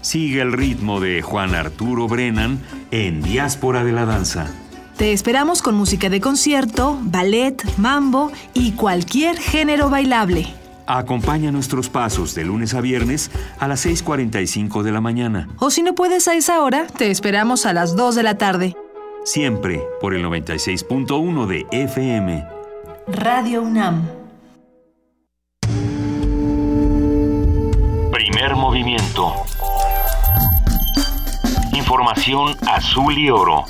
Sigue 0.07 0.39
el 0.39 0.53
ritmo 0.53 1.01
de 1.01 1.21
Juan 1.21 1.53
Arturo 1.53 2.07
Brennan 2.07 2.61
en 2.91 3.21
Diáspora 3.21 3.83
de 3.83 3.91
la 3.91 4.05
Danza. 4.05 4.47
Te 4.95 5.11
esperamos 5.11 5.61
con 5.61 5.75
música 5.75 6.09
de 6.09 6.21
concierto, 6.21 6.97
ballet, 7.01 7.61
mambo 7.77 8.31
y 8.53 8.71
cualquier 8.71 9.37
género 9.37 9.89
bailable. 9.89 10.47
Acompaña 10.85 11.51
nuestros 11.51 11.89
pasos 11.89 12.33
de 12.35 12.45
lunes 12.45 12.73
a 12.73 12.79
viernes 12.79 13.31
a 13.59 13.67
las 13.67 13.85
6.45 13.85 14.81
de 14.81 14.93
la 14.93 15.01
mañana. 15.01 15.49
O 15.59 15.71
si 15.71 15.83
no 15.83 15.93
puedes 15.93 16.29
a 16.29 16.35
esa 16.35 16.61
hora, 16.61 16.87
te 16.87 17.11
esperamos 17.11 17.65
a 17.65 17.73
las 17.73 17.97
2 17.97 18.15
de 18.15 18.23
la 18.23 18.37
tarde. 18.37 18.77
Siempre 19.25 19.83
por 19.99 20.13
el 20.13 20.23
96.1 20.23 21.47
de 21.47 21.65
FM. 21.69 22.45
Radio 23.09 23.61
UNAM. 23.61 24.07
Primer 28.09 28.55
movimiento. 28.55 29.33
Información 31.87 32.53
azul 32.67 33.17
y 33.17 33.29
oro. 33.29 33.63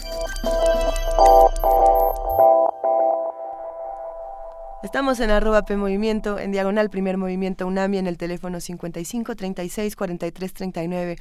Estamos 4.81 5.19
en 5.19 5.30
arroba 5.30 5.61
P 5.65 5.77
Movimiento, 5.77 6.39
en 6.39 6.52
diagonal 6.52 6.89
Primer 6.89 7.18
Movimiento 7.18 7.68
UNAMI, 7.68 7.99
en 7.99 8.07
el 8.07 8.18
teléfono 8.18 8.60
55 8.60 9.35
36 9.35 9.95
43 9.95 10.52
39. 10.52 11.18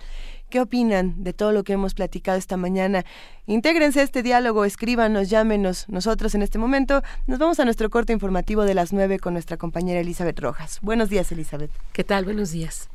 ¿Qué 0.49 0.59
opinan 0.59 1.23
de 1.23 1.35
todo 1.35 1.53
lo 1.53 1.65
que 1.65 1.75
hemos 1.75 1.93
platicado 1.93 2.39
esta 2.39 2.57
mañana? 2.57 3.05
Intégrense 3.45 4.01
a 4.01 4.03
este 4.03 4.23
diálogo, 4.23 4.65
escríbanos, 4.65 5.29
llámenos. 5.29 5.91
Nosotros 5.91 6.35
en 6.35 6.41
este 6.41 6.57
momento 6.57 7.03
nos 7.27 7.39
vamos 7.39 7.61
a 7.61 7.67
nuestro 7.67 7.91
corte 7.91 8.15
informativo 8.15 8.63
de 8.63 8.73
las 8.73 8.95
9 8.95 9.19
con 9.19 9.35
nuestra 9.35 9.59
compañera 9.59 10.01
Elizabeth 10.01 10.41
Rojas. 10.41 10.79
Buenos 10.81 11.11
días, 11.11 11.31
Elizabeth. 11.31 11.71
¿Qué 11.93 12.05
tal? 12.05 12.25
Buenos 12.25 12.53
días. 12.53 12.89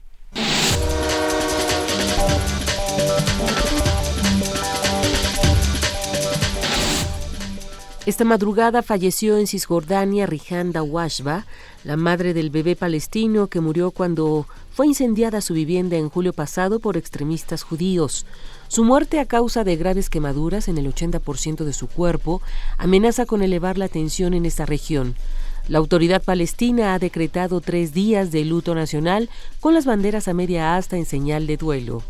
Esta 8.03 8.25
madrugada 8.25 8.81
falleció 8.81 9.37
en 9.37 9.45
Cisjordania 9.45 10.25
Rihan 10.25 10.71
Dawashba, 10.71 11.45
la 11.83 11.97
madre 11.97 12.33
del 12.33 12.49
bebé 12.49 12.75
palestino 12.75 13.45
que 13.45 13.59
murió 13.59 13.91
cuando 13.91 14.47
fue 14.71 14.87
incendiada 14.87 15.39
su 15.39 15.53
vivienda 15.53 15.97
en 15.97 16.09
julio 16.09 16.33
pasado 16.33 16.79
por 16.79 16.97
extremistas 16.97 17.61
judíos. 17.61 18.25
Su 18.69 18.83
muerte 18.83 19.19
a 19.19 19.27
causa 19.27 19.63
de 19.63 19.75
graves 19.75 20.09
quemaduras 20.09 20.67
en 20.67 20.79
el 20.79 20.91
80% 20.91 21.63
de 21.63 21.73
su 21.73 21.87
cuerpo 21.87 22.41
amenaza 22.79 23.27
con 23.27 23.43
elevar 23.43 23.77
la 23.77 23.87
tensión 23.87 24.33
en 24.33 24.47
esta 24.47 24.65
región. 24.65 25.15
La 25.67 25.77
autoridad 25.77 26.23
palestina 26.23 26.95
ha 26.95 26.99
decretado 26.99 27.61
tres 27.61 27.93
días 27.93 28.31
de 28.31 28.45
luto 28.45 28.73
nacional 28.73 29.29
con 29.59 29.75
las 29.75 29.85
banderas 29.85 30.27
a 30.27 30.33
media 30.33 30.75
asta 30.75 30.97
en 30.97 31.05
señal 31.05 31.45
de 31.45 31.57
duelo. 31.57 32.01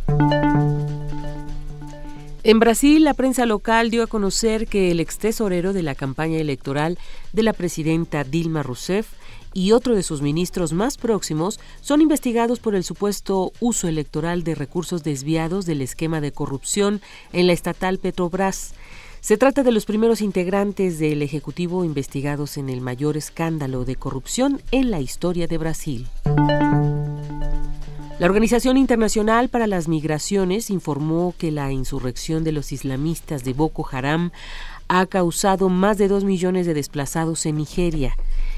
En 2.43 2.59
Brasil, 2.59 3.03
la 3.03 3.13
prensa 3.13 3.45
local 3.45 3.91
dio 3.91 4.01
a 4.01 4.07
conocer 4.07 4.65
que 4.65 4.89
el 4.89 4.99
ex 4.99 5.19
tesorero 5.19 5.73
de 5.73 5.83
la 5.83 5.93
campaña 5.93 6.39
electoral 6.39 6.97
de 7.33 7.43
la 7.43 7.53
presidenta 7.53 8.23
Dilma 8.23 8.63
Rousseff 8.63 9.07
y 9.53 9.73
otro 9.73 9.95
de 9.95 10.01
sus 10.01 10.23
ministros 10.23 10.73
más 10.73 10.97
próximos 10.97 11.59
son 11.81 12.01
investigados 12.01 12.59
por 12.59 12.73
el 12.73 12.83
supuesto 12.83 13.51
uso 13.59 13.87
electoral 13.87 14.43
de 14.43 14.55
recursos 14.55 15.03
desviados 15.03 15.67
del 15.67 15.83
esquema 15.83 16.19
de 16.19 16.31
corrupción 16.31 17.01
en 17.31 17.45
la 17.45 17.53
estatal 17.53 17.99
Petrobras. 17.99 18.73
Se 19.19 19.37
trata 19.37 19.61
de 19.61 19.71
los 19.71 19.85
primeros 19.85 20.19
integrantes 20.19 20.97
del 20.97 21.21
Ejecutivo 21.21 21.85
investigados 21.85 22.57
en 22.57 22.69
el 22.69 22.81
mayor 22.81 23.17
escándalo 23.17 23.85
de 23.85 23.97
corrupción 23.97 24.63
en 24.71 24.89
la 24.89 24.99
historia 24.99 25.45
de 25.45 25.59
Brasil. 25.59 26.07
La 28.21 28.27
Organización 28.27 28.77
Internacional 28.77 29.49
para 29.49 29.65
las 29.65 29.87
Migraciones 29.87 30.69
informó 30.69 31.33
que 31.39 31.49
la 31.49 31.71
insurrección 31.71 32.43
de 32.43 32.51
los 32.51 32.71
islamistas 32.71 33.43
de 33.43 33.53
Boko 33.53 33.89
Haram 33.91 34.29
ha 34.87 35.07
causado 35.07 35.69
más 35.69 35.97
de 35.97 36.07
dos 36.07 36.23
millones 36.23 36.67
de 36.67 36.75
desplazados 36.75 37.47
en 37.47 37.55
Nigeria. 37.55 38.15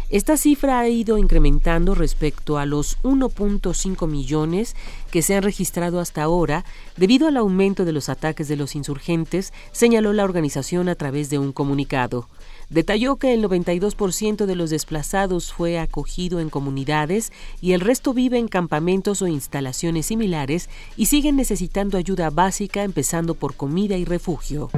Esta 0.09 0.35
cifra 0.35 0.79
ha 0.79 0.89
ido 0.89 1.17
incrementando 1.17 1.95
respecto 1.95 2.57
a 2.57 2.65
los 2.65 2.99
1.5 3.03 4.05
millones 4.05 4.75
que 5.11 5.21
se 5.21 5.33
han 5.33 5.43
registrado 5.43 6.01
hasta 6.01 6.23
ahora 6.23 6.65
debido 6.97 7.29
al 7.29 7.37
aumento 7.37 7.85
de 7.85 7.93
los 7.93 8.09
ataques 8.09 8.49
de 8.49 8.57
los 8.57 8.75
insurgentes, 8.75 9.53
señaló 9.71 10.11
la 10.11 10.25
organización 10.25 10.89
a 10.89 10.95
través 10.95 11.29
de 11.29 11.39
un 11.39 11.53
comunicado. 11.53 12.27
Detalló 12.73 13.17
que 13.17 13.35
el 13.35 13.43
92% 13.43 14.47
de 14.47 14.55
los 14.55 14.71
desplazados 14.71 15.53
fue 15.53 15.77
acogido 15.77 16.39
en 16.39 16.49
comunidades 16.49 17.31
y 17.61 17.73
el 17.73 17.81
resto 17.81 18.15
vive 18.15 18.39
en 18.39 18.47
campamentos 18.47 19.21
o 19.21 19.27
instalaciones 19.27 20.07
similares 20.07 20.71
y 20.97 21.05
siguen 21.05 21.35
necesitando 21.35 21.99
ayuda 21.99 22.31
básica 22.31 22.83
empezando 22.83 23.35
por 23.35 23.53
comida 23.53 23.95
y 23.95 24.05
refugio. 24.05 24.71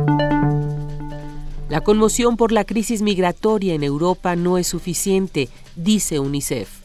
La 1.70 1.82
conmoción 1.86 2.36
por 2.36 2.52
la 2.52 2.66
crisis 2.66 3.02
migratoria 3.02 3.74
en 3.74 3.84
Europa 3.84 4.36
no 4.36 4.58
es 4.58 4.68
suficiente, 4.68 5.48
dice 5.78 6.20
UNICEF. 6.20 6.85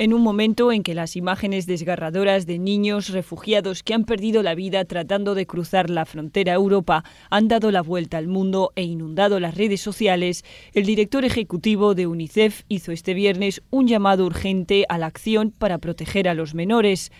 En 0.00 0.14
un 0.14 0.22
momento 0.22 0.72
en 0.72 0.82
que 0.82 0.94
las 0.94 1.14
imágenes 1.14 1.66
desgarradoras 1.66 2.46
de 2.46 2.58
niños 2.58 3.10
refugiados 3.10 3.82
que 3.82 3.92
han 3.92 4.06
perdido 4.06 4.42
la 4.42 4.54
vida 4.54 4.82
tratando 4.86 5.34
de 5.34 5.44
cruzar 5.44 5.90
la 5.90 6.06
frontera 6.06 6.54
Europa 6.54 7.04
han 7.28 7.48
dado 7.48 7.70
la 7.70 7.82
vuelta 7.82 8.16
al 8.16 8.26
mundo 8.26 8.72
e 8.76 8.82
inundado 8.82 9.38
las 9.40 9.58
redes 9.58 9.82
sociales, 9.82 10.42
el 10.72 10.86
director 10.86 11.26
ejecutivo 11.26 11.94
de 11.94 12.06
UNICEF 12.06 12.62
hizo 12.68 12.92
este 12.92 13.12
viernes 13.12 13.60
un 13.68 13.88
llamado 13.88 14.24
urgente 14.24 14.86
a 14.88 14.96
la 14.96 15.04
acción 15.04 15.50
para 15.50 15.76
proteger 15.76 16.30
a 16.30 16.34
los 16.34 16.54
menores. 16.54 17.12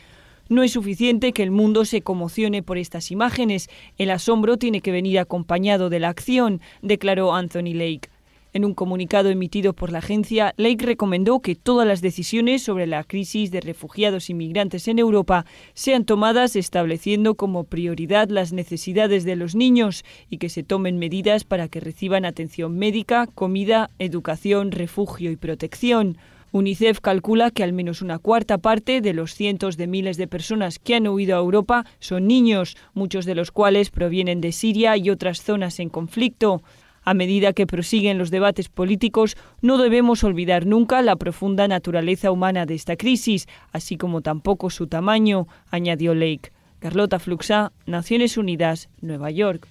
No 0.48 0.62
es 0.62 0.72
suficiente 0.72 1.34
que 1.34 1.42
el 1.42 1.50
mundo 1.50 1.84
se 1.84 2.00
conmocione 2.00 2.62
por 2.62 2.78
estas 2.78 3.10
imágenes, 3.10 3.68
el 3.98 4.10
asombro 4.10 4.56
tiene 4.56 4.80
que 4.80 4.90
venir 4.90 5.18
acompañado 5.18 5.90
de 5.90 6.00
la 6.00 6.08
acción, 6.08 6.62
declaró 6.80 7.34
Anthony 7.34 7.74
Lake. 7.74 8.08
En 8.52 8.64
un 8.64 8.74
comunicado 8.74 9.28
emitido 9.28 9.74
por 9.74 9.92
la 9.92 9.98
agencia, 9.98 10.54
Lake 10.56 10.84
recomendó 10.84 11.38
que 11.40 11.54
todas 11.54 11.86
las 11.86 12.00
decisiones 12.00 12.62
sobre 12.62 12.88
la 12.88 13.04
crisis 13.04 13.52
de 13.52 13.60
refugiados 13.60 14.28
y 14.28 14.34
migrantes 14.34 14.88
en 14.88 14.98
Europa 14.98 15.46
sean 15.72 16.04
tomadas 16.04 16.56
estableciendo 16.56 17.36
como 17.36 17.62
prioridad 17.62 18.28
las 18.28 18.52
necesidades 18.52 19.22
de 19.22 19.36
los 19.36 19.54
niños 19.54 20.04
y 20.28 20.38
que 20.38 20.48
se 20.48 20.64
tomen 20.64 20.98
medidas 20.98 21.44
para 21.44 21.68
que 21.68 21.78
reciban 21.78 22.24
atención 22.24 22.76
médica, 22.76 23.28
comida, 23.28 23.90
educación, 24.00 24.72
refugio 24.72 25.30
y 25.30 25.36
protección. 25.36 26.18
UNICEF 26.52 26.98
calcula 26.98 27.52
que 27.52 27.62
al 27.62 27.72
menos 27.72 28.02
una 28.02 28.18
cuarta 28.18 28.58
parte 28.58 29.00
de 29.00 29.14
los 29.14 29.34
cientos 29.34 29.76
de 29.76 29.86
miles 29.86 30.16
de 30.16 30.26
personas 30.26 30.80
que 30.80 30.96
han 30.96 31.06
huido 31.06 31.36
a 31.36 31.40
Europa 31.40 31.86
son 32.00 32.26
niños, 32.26 32.76
muchos 32.94 33.24
de 33.24 33.36
los 33.36 33.52
cuales 33.52 33.90
provienen 33.90 34.40
de 34.40 34.50
Siria 34.50 34.96
y 34.96 35.10
otras 35.10 35.42
zonas 35.42 35.78
en 35.78 35.90
conflicto. 35.90 36.64
A 37.02 37.14
medida 37.14 37.52
que 37.52 37.66
prosiguen 37.66 38.18
los 38.18 38.30
debates 38.30 38.68
políticos, 38.68 39.36
no 39.62 39.78
debemos 39.78 40.22
olvidar 40.24 40.66
nunca 40.66 41.02
la 41.02 41.16
profunda 41.16 41.66
naturaleza 41.66 42.30
humana 42.30 42.66
de 42.66 42.74
esta 42.74 42.96
crisis, 42.96 43.48
así 43.72 43.96
como 43.96 44.20
tampoco 44.20 44.70
su 44.70 44.86
tamaño, 44.86 45.46
añadió 45.70 46.14
Lake. 46.14 46.52
Carlota 46.78 47.18
Fluxá, 47.18 47.72
Naciones 47.86 48.36
Unidas, 48.38 48.88
Nueva 49.02 49.30
York. 49.30 49.68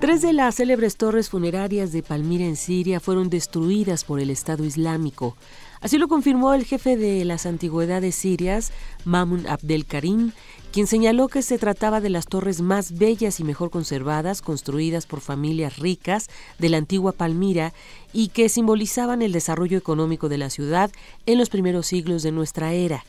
Tres 0.00 0.20
de 0.20 0.34
las 0.34 0.56
célebres 0.56 0.98
torres 0.98 1.30
funerarias 1.30 1.90
de 1.90 2.02
Palmira 2.02 2.44
en 2.44 2.56
Siria 2.56 3.00
fueron 3.00 3.30
destruidas 3.30 4.04
por 4.04 4.20
el 4.20 4.28
Estado 4.28 4.64
Islámico. 4.64 5.34
Así 5.84 5.98
lo 5.98 6.08
confirmó 6.08 6.54
el 6.54 6.64
jefe 6.64 6.96
de 6.96 7.26
las 7.26 7.44
antigüedades 7.44 8.14
sirias, 8.14 8.72
Mamun 9.04 9.46
Abdel 9.46 9.84
Karim, 9.84 10.32
quien 10.72 10.86
señaló 10.86 11.28
que 11.28 11.42
se 11.42 11.58
trataba 11.58 12.00
de 12.00 12.08
las 12.08 12.24
torres 12.24 12.62
más 12.62 12.96
bellas 12.96 13.38
y 13.38 13.44
mejor 13.44 13.68
conservadas 13.68 14.40
construidas 14.40 15.04
por 15.04 15.20
familias 15.20 15.76
ricas 15.76 16.30
de 16.58 16.70
la 16.70 16.78
antigua 16.78 17.12
Palmira 17.12 17.74
y 18.14 18.28
que 18.28 18.48
simbolizaban 18.48 19.20
el 19.20 19.32
desarrollo 19.32 19.76
económico 19.76 20.30
de 20.30 20.38
la 20.38 20.48
ciudad 20.48 20.90
en 21.26 21.36
los 21.36 21.50
primeros 21.50 21.86
siglos 21.86 22.22
de 22.22 22.32
nuestra 22.32 22.72
era. 22.72 23.04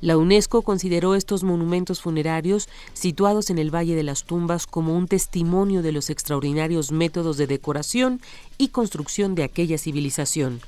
La 0.00 0.16
UNESCO 0.16 0.62
consideró 0.62 1.16
estos 1.16 1.42
monumentos 1.42 2.00
funerarios 2.00 2.68
situados 2.92 3.50
en 3.50 3.58
el 3.58 3.74
Valle 3.74 3.96
de 3.96 4.04
las 4.04 4.22
Tumbas 4.22 4.68
como 4.68 4.96
un 4.96 5.08
testimonio 5.08 5.82
de 5.82 5.90
los 5.90 6.10
extraordinarios 6.10 6.92
métodos 6.92 7.38
de 7.38 7.48
decoración 7.48 8.20
y 8.56 8.68
construcción 8.68 9.34
de 9.34 9.42
aquella 9.42 9.78
civilización. 9.78 10.60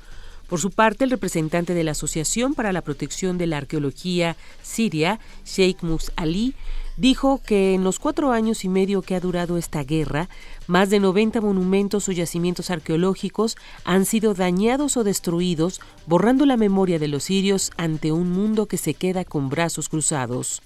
Por 0.53 0.59
su 0.59 0.69
parte, 0.69 1.03
el 1.03 1.09
representante 1.09 1.73
de 1.73 1.83
la 1.83 1.93
Asociación 1.93 2.53
para 2.53 2.71
la 2.71 2.83
Protección 2.83 3.39
de 3.39 3.47
la 3.47 3.57
Arqueología 3.57 4.37
Siria, 4.61 5.19
Sheikh 5.47 5.81
Mus 5.81 6.11
Ali, 6.15 6.53
dijo 6.95 7.41
que 7.43 7.73
en 7.73 7.83
los 7.83 7.97
cuatro 7.97 8.31
años 8.31 8.63
y 8.63 8.69
medio 8.69 9.01
que 9.01 9.15
ha 9.15 9.19
durado 9.19 9.57
esta 9.57 9.83
guerra, 9.83 10.29
más 10.67 10.91
de 10.91 10.99
90 10.99 11.41
monumentos 11.41 12.07
o 12.07 12.11
yacimientos 12.11 12.69
arqueológicos 12.69 13.57
han 13.83 14.05
sido 14.05 14.35
dañados 14.35 14.95
o 14.95 15.03
destruidos, 15.03 15.81
borrando 16.05 16.45
la 16.45 16.55
memoria 16.55 16.99
de 16.99 17.07
los 17.07 17.23
sirios 17.23 17.71
ante 17.75 18.11
un 18.11 18.29
mundo 18.29 18.67
que 18.67 18.77
se 18.77 18.93
queda 18.93 19.25
con 19.25 19.49
brazos 19.49 19.89
cruzados. 19.89 20.61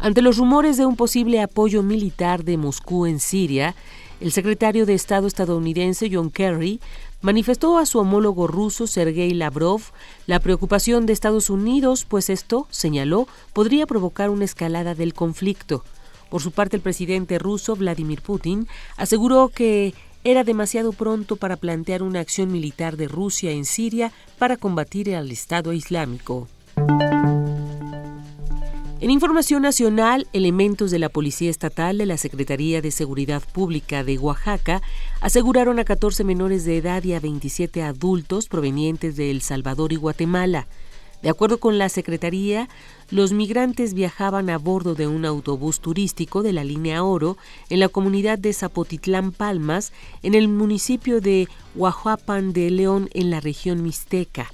Ante 0.00 0.22
los 0.22 0.38
rumores 0.38 0.76
de 0.76 0.86
un 0.86 0.96
posible 0.96 1.40
apoyo 1.40 1.84
militar 1.84 2.42
de 2.42 2.56
Moscú 2.56 3.06
en 3.06 3.20
Siria, 3.20 3.76
el 4.20 4.32
secretario 4.32 4.86
de 4.86 4.94
Estado 4.94 5.26
estadounidense 5.26 6.08
John 6.12 6.30
Kerry 6.30 6.80
manifestó 7.24 7.78
a 7.78 7.86
su 7.86 7.98
homólogo 7.98 8.46
ruso 8.46 8.86
Sergei 8.86 9.32
Lavrov 9.32 9.80
la 10.26 10.40
preocupación 10.40 11.06
de 11.06 11.14
Estados 11.14 11.48
Unidos, 11.48 12.04
pues 12.04 12.28
esto, 12.28 12.68
señaló, 12.70 13.26
podría 13.54 13.86
provocar 13.86 14.28
una 14.28 14.44
escalada 14.44 14.94
del 14.94 15.14
conflicto. 15.14 15.84
Por 16.28 16.42
su 16.42 16.52
parte, 16.52 16.76
el 16.76 16.82
presidente 16.82 17.38
ruso 17.38 17.76
Vladimir 17.76 18.20
Putin 18.20 18.68
aseguró 18.98 19.48
que 19.48 19.94
era 20.22 20.44
demasiado 20.44 20.92
pronto 20.92 21.36
para 21.36 21.56
plantear 21.56 22.02
una 22.02 22.20
acción 22.20 22.52
militar 22.52 22.98
de 22.98 23.08
Rusia 23.08 23.52
en 23.52 23.64
Siria 23.64 24.12
para 24.38 24.58
combatir 24.58 25.14
al 25.16 25.30
Estado 25.30 25.72
Islámico. 25.72 26.46
En 29.04 29.10
información 29.10 29.60
nacional, 29.60 30.26
elementos 30.32 30.90
de 30.90 30.98
la 30.98 31.10
Policía 31.10 31.50
Estatal 31.50 31.98
de 31.98 32.06
la 32.06 32.16
Secretaría 32.16 32.80
de 32.80 32.90
Seguridad 32.90 33.42
Pública 33.52 34.02
de 34.02 34.16
Oaxaca 34.16 34.80
aseguraron 35.20 35.78
a 35.78 35.84
14 35.84 36.24
menores 36.24 36.64
de 36.64 36.78
edad 36.78 37.04
y 37.04 37.12
a 37.12 37.20
27 37.20 37.82
adultos 37.82 38.48
provenientes 38.48 39.16
de 39.16 39.30
El 39.30 39.42
Salvador 39.42 39.92
y 39.92 39.96
Guatemala. 39.96 40.68
De 41.20 41.28
acuerdo 41.28 41.60
con 41.60 41.76
la 41.76 41.90
Secretaría, 41.90 42.70
los 43.10 43.34
migrantes 43.34 43.92
viajaban 43.92 44.48
a 44.48 44.56
bordo 44.56 44.94
de 44.94 45.06
un 45.06 45.26
autobús 45.26 45.80
turístico 45.80 46.42
de 46.42 46.54
la 46.54 46.64
línea 46.64 47.04
Oro 47.04 47.36
en 47.68 47.80
la 47.80 47.90
comunidad 47.90 48.38
de 48.38 48.54
Zapotitlán 48.54 49.32
Palmas, 49.32 49.92
en 50.22 50.34
el 50.34 50.48
municipio 50.48 51.20
de 51.20 51.46
Huajuapan 51.74 52.54
de 52.54 52.70
León, 52.70 53.10
en 53.12 53.28
la 53.28 53.40
región 53.40 53.82
mixteca. 53.82 54.50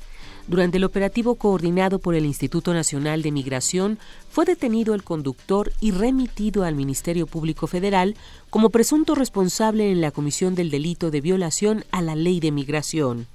Durante 0.50 0.78
el 0.78 0.84
operativo 0.84 1.36
coordinado 1.36 2.00
por 2.00 2.16
el 2.16 2.26
Instituto 2.26 2.74
Nacional 2.74 3.22
de 3.22 3.30
Migración, 3.30 4.00
fue 4.30 4.44
detenido 4.44 4.94
el 4.94 5.04
conductor 5.04 5.72
y 5.78 5.92
remitido 5.92 6.64
al 6.64 6.74
Ministerio 6.74 7.28
Público 7.28 7.68
Federal 7.68 8.16
como 8.50 8.70
presunto 8.70 9.14
responsable 9.14 9.92
en 9.92 10.00
la 10.00 10.10
comisión 10.10 10.56
del 10.56 10.72
delito 10.72 11.12
de 11.12 11.20
violación 11.20 11.84
a 11.92 12.02
la 12.02 12.16
ley 12.16 12.40
de 12.40 12.50
migración. 12.50 13.28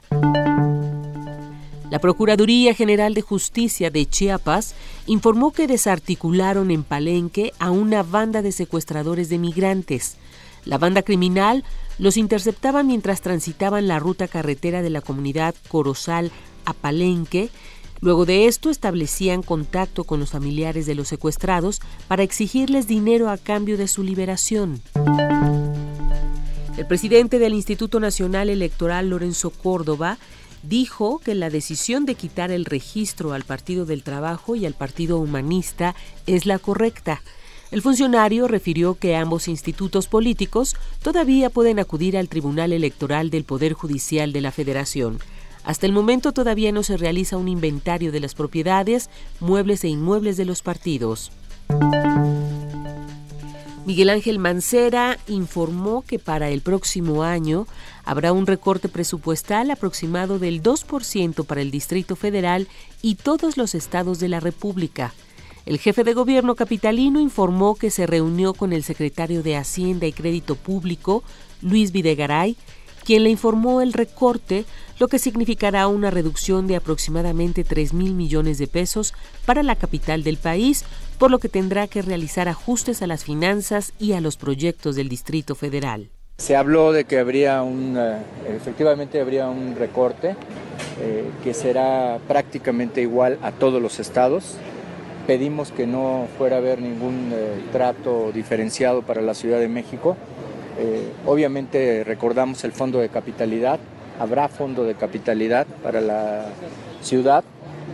La 1.90 2.00
Procuraduría 2.02 2.74
General 2.74 3.14
de 3.14 3.22
Justicia 3.22 3.90
de 3.90 4.06
Chiapas 4.06 4.76
informó 5.06 5.54
que 5.54 5.68
desarticularon 5.68 6.70
en 6.70 6.84
Palenque 6.84 7.54
a 7.60 7.72
una 7.72 8.04
banda 8.04 8.42
de 8.42 8.52
secuestradores 8.52 9.30
de 9.30 9.38
migrantes. 9.38 10.18
La 10.66 10.78
banda 10.78 11.02
criminal 11.02 11.64
los 11.98 12.18
interceptaba 12.18 12.84
mientras 12.84 13.22
transitaban 13.22 13.88
la 13.88 14.00
ruta 14.00 14.28
carretera 14.28 14.82
de 14.82 14.90
la 14.90 15.00
comunidad 15.00 15.56
Corozal 15.70 16.34
a 16.66 16.74
Palenque. 16.74 17.50
Luego 18.02 18.26
de 18.26 18.48
esto 18.48 18.70
establecían 18.70 19.42
contacto 19.42 20.04
con 20.04 20.20
los 20.20 20.32
familiares 20.32 20.86
de 20.86 20.96
los 20.96 21.08
secuestrados 21.08 21.82
para 22.08 22.24
exigirles 22.24 22.88
dinero 22.88 23.30
a 23.30 23.38
cambio 23.38 23.78
de 23.78 23.88
su 23.88 24.04
liberación. 24.04 24.82
El 26.78 26.86
presidente 26.88 27.40
del 27.40 27.54
Instituto 27.54 28.00
Nacional 28.02 28.50
Electoral, 28.50 29.10
Lorenzo 29.10 29.50
Córdoba, 29.50 30.18
dijo 30.62 31.20
que 31.20 31.36
la 31.36 31.50
decisión 31.50 32.06
de 32.06 32.16
quitar 32.16 32.52
el 32.52 32.66
registro 32.66 33.34
al 33.34 33.44
Partido 33.44 33.86
del 33.86 34.04
Trabajo 34.04 34.56
y 34.56 34.66
al 34.66 34.74
Partido 34.74 35.20
Humanista 35.20 35.96
es 36.28 36.46
la 36.46 36.60
correcta. 36.60 37.22
El 37.72 37.82
funcionario 37.82 38.48
refirió 38.48 38.96
que 38.96 39.16
ambos 39.16 39.48
institutos 39.48 40.08
políticos 40.08 40.76
todavía 41.02 41.50
pueden 41.50 41.80
acudir 41.80 42.18
al 42.18 42.30
Tribunal 42.30 42.74
Electoral 42.74 43.30
del 43.30 43.44
Poder 43.44 43.74
Judicial 43.74 44.34
de 44.34 44.42
la 44.42 44.52
Federación. 44.52 45.20
Hasta 45.66 45.88
el 45.88 45.92
momento 45.92 46.32
todavía 46.32 46.72
no 46.72 46.84
se 46.84 46.96
realiza 46.96 47.38
un 47.38 47.48
inventario 47.48 48.12
de 48.12 48.20
las 48.20 48.36
propiedades, 48.36 49.10
muebles 49.40 49.84
e 49.84 49.88
inmuebles 49.88 50.38
de 50.38 50.46
los 50.46 50.62
partidos. 50.62 51.32
Miguel 53.86 54.10
Ángel 54.10 54.40
Mancera 54.40 55.18
informó 55.28 56.04
que 56.04 56.18
para 56.18 56.50
el 56.50 56.62
próximo 56.62 57.24
año 57.24 57.68
habrá 58.04 58.32
un 58.32 58.48
recorte 58.48 58.90
presupuestal 58.90 59.70
aproximado 59.70 60.40
del 60.40 60.64
2% 60.64 61.46
para 61.46 61.62
el 61.62 61.72
Distrito 61.72 62.16
Federal 62.16 62.68
y 63.02 63.16
todos 63.16 63.58
los 63.58 63.76
estados 63.76 64.20
de 64.20 64.30
la 64.30 64.40
República. 64.40 65.14
El 65.66 65.80
jefe 65.80 66.04
de 66.04 66.14
gobierno 66.14 66.54
capitalino 66.56 67.20
informó 67.20 67.76
que 67.76 67.90
se 67.90 68.06
reunió 68.06 68.54
con 68.54 68.72
el 68.72 68.84
secretario 68.84 69.42
de 69.42 69.56
Hacienda 69.56 70.06
y 70.06 70.14
Crédito 70.14 70.56
Público, 70.56 71.24
Luis 71.62 71.92
Videgaray, 71.92 72.56
quien 73.06 73.24
le 73.24 73.30
informó 73.30 73.82
el 73.82 73.94
recorte, 73.94 74.66
lo 75.00 75.08
que 75.08 75.20
significará 75.20 75.88
una 75.88 76.10
reducción 76.10 76.68
de 76.68 76.76
aproximadamente 76.76 77.64
3 77.64 77.94
mil 77.94 78.14
millones 78.14 78.58
de 78.58 78.68
pesos 78.68 79.14
para 79.46 79.64
la 79.64 79.76
capital 79.76 80.24
del 80.24 80.38
país, 80.38 80.84
por 81.20 81.32
lo 81.32 81.40
que 81.40 81.48
tendrá 81.48 81.88
que 81.88 82.02
realizar 82.02 82.50
ajustes 82.50 83.02
a 83.02 83.08
las 83.08 83.24
finanzas 83.24 83.94
y 84.00 84.14
a 84.14 84.22
los 84.22 84.36
proyectos 84.36 84.96
del 84.96 85.08
Distrito 85.08 85.56
Federal. 85.56 86.10
Se 86.38 86.56
habló 86.56 86.92
de 86.92 87.06
que 87.06 87.20
habría 87.20 87.62
un, 87.62 87.96
eh, 87.98 88.18
efectivamente 88.50 89.22
habría 89.22 89.48
un 89.48 89.76
recorte 89.76 90.36
eh, 91.00 91.30
que 91.44 91.54
será 91.54 92.20
prácticamente 92.28 93.02
igual 93.02 93.38
a 93.42 93.52
todos 93.52 93.82
los 93.82 94.00
estados. 94.00 94.56
Pedimos 95.28 95.72
que 95.72 95.88
no 95.88 96.28
fuera 96.38 96.58
a 96.58 96.60
haber 96.60 96.82
ningún 96.82 97.32
eh, 97.34 97.62
trato 97.72 98.32
diferenciado 98.34 99.02
para 99.02 99.22
la 99.22 99.34
Ciudad 99.34 99.60
de 99.60 99.70
México 99.70 100.18
eh, 100.78 101.12
obviamente 101.26 102.04
recordamos 102.04 102.64
el 102.64 102.72
fondo 102.72 103.00
de 103.00 103.10
capitalidad, 103.10 103.80
habrá 104.20 104.48
fondo 104.50 104.84
de 104.84 104.96
capitalidad 104.96 105.66
para 105.84 106.02
la 106.02 106.46
ciudad. 107.02 107.44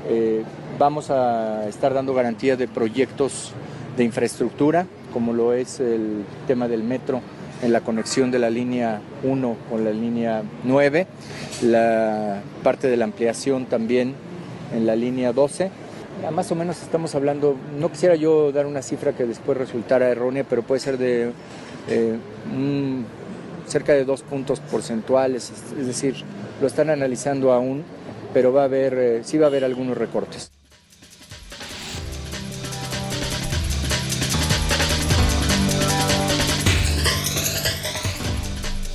Eh, 0.10 0.44
vamos 0.80 1.12
a 1.12 1.68
estar 1.68 1.94
dando 1.94 2.14
garantías 2.14 2.58
de 2.58 2.68
proyectos 2.68 3.52
de 3.98 4.04
infraestructura, 4.04 4.88
como 5.14 5.34
lo 5.34 5.54
es 5.54 5.80
el 5.80 6.24
tema 6.48 6.68
del 6.68 6.84
metro 6.84 7.22
en 7.62 7.74
la 7.74 7.82
conexión 7.82 8.32
de 8.32 8.40
la 8.40 8.50
línea 8.50 9.02
1 9.24 9.56
con 9.70 9.84
la 9.84 9.92
línea 9.92 10.42
9, 10.64 11.08
la 11.64 12.42
parte 12.64 12.88
de 12.88 12.98
la 12.98 13.06
ampliación 13.06 13.66
también 13.66 14.16
en 14.74 14.88
la 14.88 14.96
línea 14.96 15.34
12. 15.34 15.70
Más 16.34 16.52
o 16.52 16.56
menos 16.56 16.82
estamos 16.82 17.16
hablando, 17.16 17.56
no 17.80 17.90
quisiera 17.90 18.16
yo 18.16 18.52
dar 18.52 18.66
una 18.66 18.82
cifra 18.82 19.14
que 19.14 19.26
después 19.26 19.58
resultara 19.58 20.10
errónea, 20.10 20.44
pero 20.48 20.62
puede 20.62 20.80
ser 20.80 20.98
de 20.98 21.32
eh, 21.88 22.18
cerca 23.68 23.94
de 23.94 24.06
dos 24.06 24.22
puntos 24.22 24.60
porcentuales, 24.60 25.52
es 25.80 25.88
decir, 25.88 26.16
lo 26.60 26.68
están 26.68 26.90
analizando 26.90 27.54
aún, 27.54 27.84
pero 28.34 28.54
va 28.54 28.62
a 28.62 28.66
haber, 28.66 28.94
eh, 28.94 29.22
sí 29.24 29.38
va 29.38 29.46
a 29.46 29.50
haber 29.50 29.64
algunos 29.64 29.98
recortes. 29.98 30.52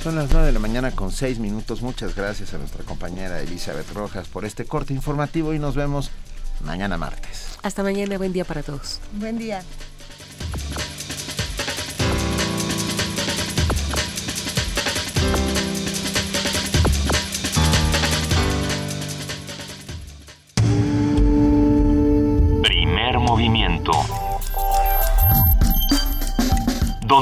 Son 0.07 0.15
las 0.15 0.31
9 0.31 0.47
de 0.47 0.53
la 0.53 0.59
mañana 0.59 0.91
con 0.91 1.11
6 1.11 1.39
minutos. 1.39 1.81
Muchas 1.81 2.15
gracias 2.15 2.53
a 2.53 2.57
nuestra 2.57 2.81
compañera 2.85 3.41
Elizabeth 3.41 3.91
Rojas 3.91 4.29
por 4.29 4.45
este 4.45 4.63
corte 4.63 4.93
informativo 4.93 5.53
y 5.53 5.59
nos 5.59 5.75
vemos 5.75 6.11
mañana 6.61 6.97
martes. 6.97 7.57
Hasta 7.61 7.83
mañana, 7.83 8.17
buen 8.17 8.31
día 8.31 8.45
para 8.45 8.63
todos. 8.63 9.01
Buen 9.19 9.37
día. 9.37 9.63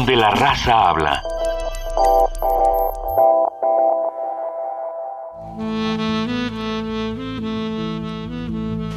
Donde 0.05 0.21
la 0.21 0.29
raza 0.29 0.87
habla. 0.87 1.23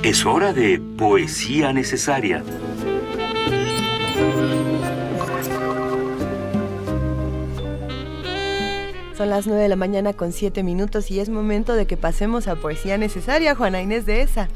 Es 0.02 0.26
hora 0.26 0.52
de 0.52 0.78
poesía 0.98 1.72
necesaria. 1.72 2.44
Son 9.16 9.30
las 9.30 9.46
9 9.46 9.62
de 9.62 9.68
la 9.70 9.76
mañana 9.76 10.12
con 10.12 10.32
7 10.32 10.62
minutos 10.62 11.10
y 11.10 11.20
es 11.20 11.30
momento 11.30 11.72
de 11.72 11.86
que 11.86 11.96
pasemos 11.96 12.48
a 12.48 12.56
poesía 12.56 12.98
necesaria, 12.98 13.54
Juana 13.54 13.80
Inés 13.80 14.04
de 14.04 14.20
esa. 14.20 14.50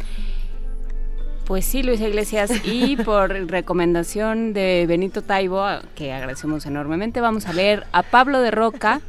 Pues 1.47 1.65
sí, 1.67 1.83
Luisa 1.83 2.07
Iglesias, 2.07 2.51
y 2.65 2.97
por 3.05 3.31
recomendación 3.51 4.53
de 4.53 4.85
Benito 4.89 5.23
Taibo, 5.23 5.65
que 5.95 6.13
agradecemos 6.13 6.65
enormemente, 6.67 7.21
vamos 7.21 7.47
a 7.47 7.53
leer 7.53 7.85
a 7.93 8.03
Pablo 8.03 8.41
de 8.41 8.51
Roca, 8.51 9.01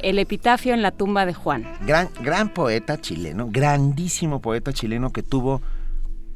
El 0.00 0.18
epitafio 0.18 0.74
en 0.74 0.82
la 0.82 0.90
tumba 0.90 1.24
de 1.26 1.32
Juan. 1.34 1.64
Gran, 1.86 2.08
gran 2.20 2.50
poeta 2.50 3.00
chileno, 3.00 3.48
grandísimo 3.50 4.40
poeta 4.40 4.72
chileno 4.72 5.10
que 5.10 5.22
tuvo 5.22 5.62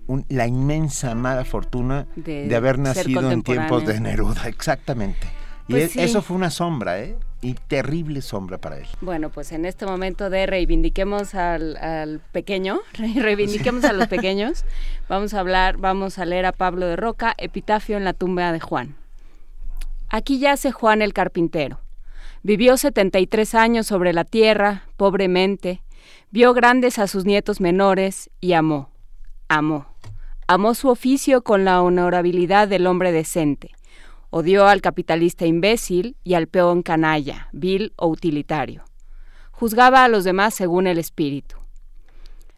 un- 0.07 0.25
la 0.29 0.47
inmensa 0.47 1.15
mala 1.15 1.45
fortuna 1.45 2.07
De 2.17 2.49
de, 2.49 2.57
haber 2.57 2.79
nacido 2.79 3.31
en 3.31 3.43
tiempos 3.43 3.85
de. 3.87 4.01
Neruda, 4.01 4.49
exactamente. 4.49 5.27
Y 5.69 5.73
Pues 5.73 5.85
e- 5.85 5.89
sí. 5.91 6.01
eso 6.01 6.23
fue 6.23 6.37
una 6.37 6.51
sombra, 6.51 7.01
¿eh? 7.01 7.17
Y 7.43 7.55
terrible 7.55 8.21
sombra 8.21 8.59
para 8.59 8.77
él. 8.79 8.87
Bueno, 9.01 9.31
pues 9.31 9.53
en 9.53 9.65
este 9.65 9.87
momento 9.87 10.29
de 10.29 10.45
reivindiquemos 10.47 11.35
al, 11.35 11.77
al 11.79 12.21
pequeño, 12.33 12.81
re- 12.93 13.15
reivindiquemos 13.23 13.85
a 13.85 13.93
los 13.95 14.09
pequeños, 14.09 14.65
vamos 15.09 15.33
a 15.33 15.41
hablar, 15.41 15.79
vamos 15.79 16.19
a 16.19 16.27
leer 16.27 16.45
a 16.45 16.53
Pablo 16.53 16.87
de 16.87 16.97
Roca, 16.97 17.35
Epitafio 17.39 17.97
en 17.97 18.05
la 18.05 18.13
tumba 18.13 18.53
de 18.53 18.61
Juan. 18.61 18.95
Aquí 20.11 20.39
yace 20.39 20.71
Juan 20.71 21.01
el 21.03 21.13
carpintero. 21.15 21.81
Vivió 22.43 22.77
73 22.77 23.55
años 23.55 23.87
sobre 23.87 24.13
la 24.13 24.25
tierra, 24.25 24.85
pobremente, 24.97 25.83
vio 26.31 26.53
grandes 26.55 26.99
a 26.99 27.07
sus 27.07 27.25
nietos 27.25 27.61
menores 27.61 28.31
y 28.41 28.53
amó, 28.55 28.91
amó. 29.49 29.87
Amó 30.47 30.75
su 30.75 30.89
oficio 30.89 31.43
con 31.43 31.65
la 31.65 31.81
honorabilidad 31.81 32.67
del 32.67 32.87
hombre 32.87 33.13
decente. 33.13 33.71
Odió 34.31 34.67
al 34.67 34.81
capitalista 34.81 35.45
imbécil 35.45 36.17
y 36.23 36.35
al 36.35 36.47
peón 36.47 36.83
canalla, 36.83 37.49
vil 37.53 37.93
o 37.97 38.07
utilitario. 38.07 38.85
Juzgaba 39.51 40.05
a 40.05 40.09
los 40.09 40.25
demás 40.25 40.55
según 40.55 40.87
el 40.87 40.99
espíritu. 40.99 41.57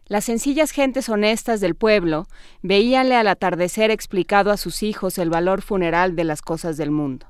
Las 0.05 0.25
sencillas 0.25 0.71
gentes 0.71 1.09
honestas 1.09 1.61
del 1.61 1.75
pueblo 1.75 2.27
veíanle 2.61 3.15
al 3.15 3.27
atardecer 3.27 3.89
explicado 3.89 4.51
a 4.51 4.57
sus 4.57 4.83
hijos 4.83 5.17
el 5.17 5.29
valor 5.29 5.61
funeral 5.61 6.15
de 6.15 6.25
las 6.25 6.41
cosas 6.41 6.77
del 6.77 6.91
mundo. 6.91 7.25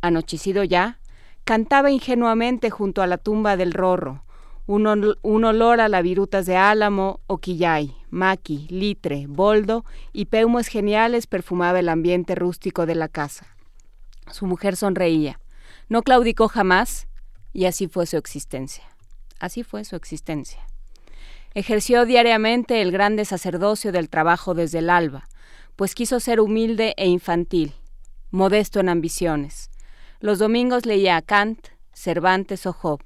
Anochecido 0.00 0.62
ya, 0.62 1.00
cantaba 1.44 1.90
ingenuamente 1.90 2.70
junto 2.70 3.02
a 3.02 3.06
la 3.06 3.18
tumba 3.18 3.56
del 3.56 3.72
rorro, 3.72 4.22
un, 4.66 4.86
ol- 4.86 5.18
un 5.22 5.44
olor 5.44 5.80
a 5.80 5.88
la 5.88 6.02
virutas 6.02 6.46
de 6.46 6.56
álamo, 6.56 7.20
oquillay, 7.26 7.96
maqui, 8.10 8.66
litre, 8.68 9.26
boldo 9.28 9.84
y 10.12 10.26
peumes 10.26 10.68
geniales 10.68 11.26
perfumaba 11.26 11.80
el 11.80 11.88
ambiente 11.88 12.34
rústico 12.34 12.86
de 12.86 12.94
la 12.94 13.08
casa. 13.08 13.55
Su 14.30 14.46
mujer 14.46 14.76
sonreía. 14.76 15.40
No 15.88 16.02
claudicó 16.02 16.48
jamás 16.48 17.06
y 17.52 17.66
así 17.66 17.88
fue 17.88 18.06
su 18.06 18.16
existencia. 18.16 18.84
Así 19.38 19.62
fue 19.62 19.84
su 19.84 19.96
existencia. 19.96 20.66
Ejerció 21.54 22.04
diariamente 22.04 22.82
el 22.82 22.92
grande 22.92 23.24
sacerdocio 23.24 23.92
del 23.92 24.10
trabajo 24.10 24.54
desde 24.54 24.80
el 24.80 24.90
alba, 24.90 25.28
pues 25.74 25.94
quiso 25.94 26.20
ser 26.20 26.40
humilde 26.40 26.94
e 26.96 27.06
infantil, 27.06 27.74
modesto 28.30 28.80
en 28.80 28.88
ambiciones. 28.88 29.70
Los 30.20 30.38
domingos 30.38 30.86
leía 30.86 31.16
a 31.16 31.22
Kant, 31.22 31.68
Cervantes 31.92 32.66
o 32.66 32.72
Job. 32.72 33.02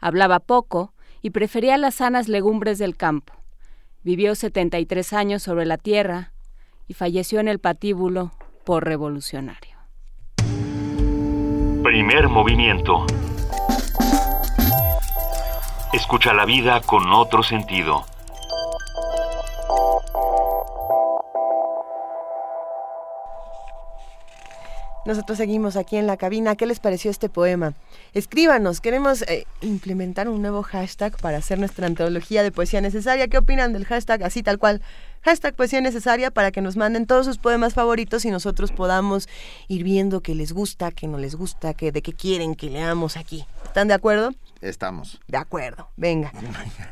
Hablaba 0.00 0.40
poco 0.40 0.92
y 1.22 1.30
prefería 1.30 1.78
las 1.78 1.96
sanas 1.96 2.28
legumbres 2.28 2.78
del 2.78 2.96
campo. 2.96 3.32
Vivió 4.02 4.34
73 4.34 5.12
años 5.12 5.42
sobre 5.42 5.64
la 5.64 5.78
tierra 5.78 6.32
y 6.86 6.94
falleció 6.94 7.40
en 7.40 7.48
el 7.48 7.58
patíbulo 7.58 8.32
por 8.64 8.84
revolucionario. 8.84 9.73
Primer 11.84 12.30
movimiento. 12.30 13.04
Escucha 15.92 16.32
la 16.32 16.46
vida 16.46 16.80
con 16.80 17.12
otro 17.12 17.42
sentido. 17.42 18.06
Nosotros 25.04 25.36
seguimos 25.36 25.76
aquí 25.76 25.98
en 25.98 26.06
la 26.06 26.16
cabina. 26.16 26.56
¿Qué 26.56 26.64
les 26.64 26.80
pareció 26.80 27.10
este 27.10 27.28
poema? 27.28 27.74
Escríbanos, 28.14 28.80
queremos 28.80 29.20
eh, 29.20 29.44
implementar 29.60 30.30
un 30.30 30.40
nuevo 30.40 30.62
hashtag 30.62 31.14
para 31.18 31.36
hacer 31.36 31.58
nuestra 31.58 31.86
antología 31.86 32.42
de 32.42 32.50
poesía 32.50 32.80
necesaria. 32.80 33.28
¿Qué 33.28 33.36
opinan 33.36 33.74
del 33.74 33.84
hashtag 33.84 34.22
así 34.22 34.42
tal 34.42 34.58
cual? 34.58 34.80
Hashtag 35.24 35.54
poesía 35.54 35.80
necesaria 35.80 36.30
para 36.30 36.50
que 36.50 36.60
nos 36.60 36.76
manden 36.76 37.06
todos 37.06 37.24
sus 37.24 37.38
poemas 37.38 37.72
favoritos 37.72 38.26
y 38.26 38.30
nosotros 38.30 38.72
podamos 38.72 39.26
ir 39.68 39.82
viendo 39.82 40.20
qué 40.20 40.34
les 40.34 40.52
gusta, 40.52 40.90
qué 40.90 41.08
no 41.08 41.16
les 41.16 41.34
gusta, 41.34 41.72
qué, 41.72 41.92
de 41.92 42.02
qué 42.02 42.12
quieren 42.12 42.54
que 42.54 42.68
leamos 42.68 43.16
aquí. 43.16 43.46
¿Están 43.64 43.88
de 43.88 43.94
acuerdo? 43.94 44.32
Estamos. 44.60 45.20
De 45.26 45.38
acuerdo, 45.38 45.88
venga. 45.96 46.30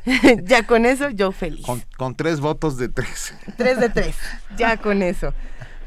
ya 0.45 0.67
con 0.67 0.87
eso 0.87 1.11
yo 1.11 1.31
feliz. 1.31 1.67
Con, 1.67 1.85
con 1.99 2.15
tres 2.15 2.41
votos 2.41 2.79
de 2.79 2.89
tres. 2.89 3.35
Tres 3.59 3.79
de 3.79 3.91
tres, 3.91 4.17
ya 4.57 4.79
con 4.79 5.03
eso. 5.03 5.35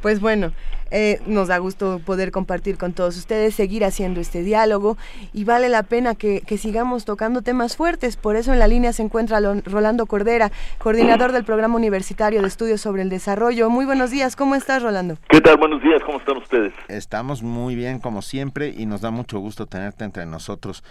Pues 0.04 0.20
bueno, 0.20 0.54
eh, 0.92 1.20
nos 1.26 1.48
da 1.48 1.58
gusto 1.58 2.00
poder 2.06 2.32
compartir 2.32 2.78
con 2.78 2.94
todos 2.94 3.18
ustedes, 3.18 3.56
seguir 3.56 3.84
haciendo 3.86 4.20
este 4.20 4.44
diálogo 4.44 4.98
y 5.34 5.44
vale 5.44 5.70
la 5.70 5.84
pena 5.84 6.16
que, 6.16 6.42
que 6.42 6.58
sigamos 6.58 7.06
tocando 7.06 7.42
temas 7.42 7.76
fuertes. 7.78 8.18
Por 8.18 8.36
eso 8.36 8.54
en 8.54 8.60
la 8.60 8.68
línea 8.68 8.94
se 8.94 9.04
encuentra 9.04 9.40
Rolando 9.66 10.06
Cordera, 10.06 10.52
coordinador 10.78 11.32
del 11.32 11.44
Programa 11.44 11.76
Universitario 11.76 12.42
de 12.42 12.48
Estudios 12.48 12.82
sobre 12.82 13.02
el 13.02 13.10
Desarrollo. 13.10 13.70
Muy 13.70 13.86
buenos 13.86 14.12
días, 14.12 14.36
¿cómo 14.36 14.56
estás 14.56 14.84
Rolando? 14.84 15.18
¿Qué 15.30 15.42
tal? 15.42 15.58
Buenos 15.58 15.82
días, 15.82 16.02
¿cómo 16.06 16.20
están 16.20 16.38
ustedes? 16.38 16.74
Estamos 16.88 17.44
muy 17.44 17.76
bien 17.76 18.00
como 18.00 18.22
siempre 18.22 18.74
y 18.76 18.86
nos 18.86 19.02
da 19.02 19.12
mucho 19.12 19.40
gusto 19.40 19.66
tenerte 19.66 20.04
entre 20.04 20.26
nosotros. 20.26 20.84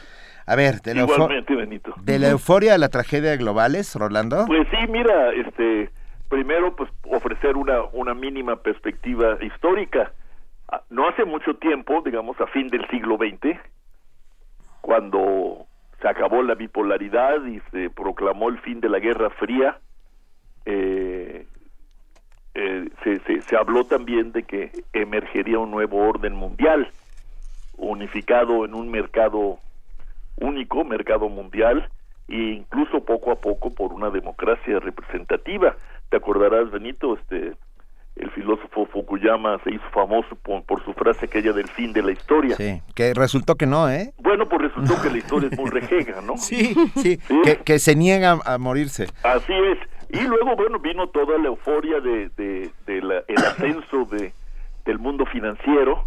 A 0.47 0.57
ver, 0.57 0.83
de 0.83 0.95
la, 0.95 1.03
Igualmente, 1.05 1.55
Benito. 1.55 1.95
de 2.03 2.19
la 2.19 2.29
euforia 2.29 2.75
a 2.75 2.79
la 2.79 2.89
tragedia 2.91 3.35
globales, 3.37 3.95
Rolando. 3.95 4.45
Pues 4.47 4.67
sí, 4.71 4.77
mira, 4.91 5.33
este, 5.33 5.91
primero, 6.35 6.75
pues 6.75 6.91
ofrecer 7.09 7.57
una, 7.57 7.85
una 7.93 8.13
mínima 8.13 8.57
perspectiva 8.57 9.39
histórica. 9.41 10.11
Ah, 10.69 10.83
No 10.91 11.07
hace 11.09 11.25
mucho 11.25 11.55
tiempo, 11.55 12.03
digamos 12.03 12.41
a 12.41 12.49
fin 12.49 12.67
del 12.67 12.85
siglo 12.89 13.17
XX, 13.17 13.57
cuando 14.81 15.67
se 16.03 16.09
acabó 16.09 16.43
la 16.43 16.57
bipolaridad 16.57 17.45
y 17.47 17.61
se 17.71 17.89
proclamó 17.89 18.49
el 18.49 18.59
fin 18.59 18.81
de 18.81 18.89
la 18.89 18.99
Guerra 18.99 19.31
Fría, 19.31 19.79
eh, 20.67 21.47
eh, 22.55 22.89
se, 23.05 23.21
se, 23.21 23.41
se 23.43 23.57
habló 23.57 23.85
también 23.85 24.33
de 24.33 24.43
que 24.43 24.73
emergería 24.93 25.61
un 25.61 25.71
nuevo 25.71 25.99
orden 25.99 26.35
mundial, 26.35 26.91
unificado 27.77 28.65
en 28.65 28.75
un 28.75 28.91
mercado 28.91 29.61
único, 30.41 30.83
mercado 30.83 31.29
mundial, 31.29 31.89
e 32.27 32.37
incluso 32.37 33.05
poco 33.05 33.31
a 33.31 33.37
poco 33.37 33.73
por 33.73 33.93
una 33.93 34.11
democracia 34.11 34.81
representativa. 34.81 35.77
Te 36.11 36.17
acordarás, 36.17 36.71
Benito, 36.71 37.15
este, 37.15 37.55
el 38.17 38.31
filósofo 38.31 38.87
Fukuyama 38.87 39.59
se 39.65 39.71
hizo 39.75 39.85
famoso 39.93 40.37
por, 40.37 40.63
por 40.65 40.85
su 40.85 40.93
frase 40.93 41.27
aquella 41.27 41.53
del 41.53 41.69
fin 41.69 41.93
de 41.93 42.03
la 42.03 42.13
historia. 42.13 42.57
Sí, 42.57 42.81
que 42.95 43.13
resultó 43.15 43.57
que 43.57 43.67
no, 43.67 43.91
¿eh? 43.91 44.13
Bueno, 44.19 44.49
pues 44.49 44.63
resultó 44.73 45.01
que 45.03 45.11
la 45.11 45.19
historia 45.19 45.49
es 45.51 45.59
muy 45.59 45.71
rejega, 45.71 46.21
¿no? 46.21 46.37
Sí, 46.37 46.75
sí, 46.97 47.19
Que, 47.45 47.57
que 47.65 47.79
se 47.79 47.97
niega 47.97 48.39
a 48.45 48.59
morirse. 48.59 49.09
Así 49.25 49.53
es. 49.53 49.79
Y 50.11 50.23
luego, 50.29 50.55
bueno, 50.55 50.79
vino 50.79 51.09
toda 51.09 51.37
la 51.39 51.49
euforia 51.49 51.99
de, 52.01 52.29
de, 52.37 52.71
de 52.87 53.03
la- 53.03 53.25
el 53.27 53.39
ascenso 53.39 54.05
de, 54.05 54.33
del 54.85 54.99
mundo 55.01 55.27
financiero. 55.27 56.05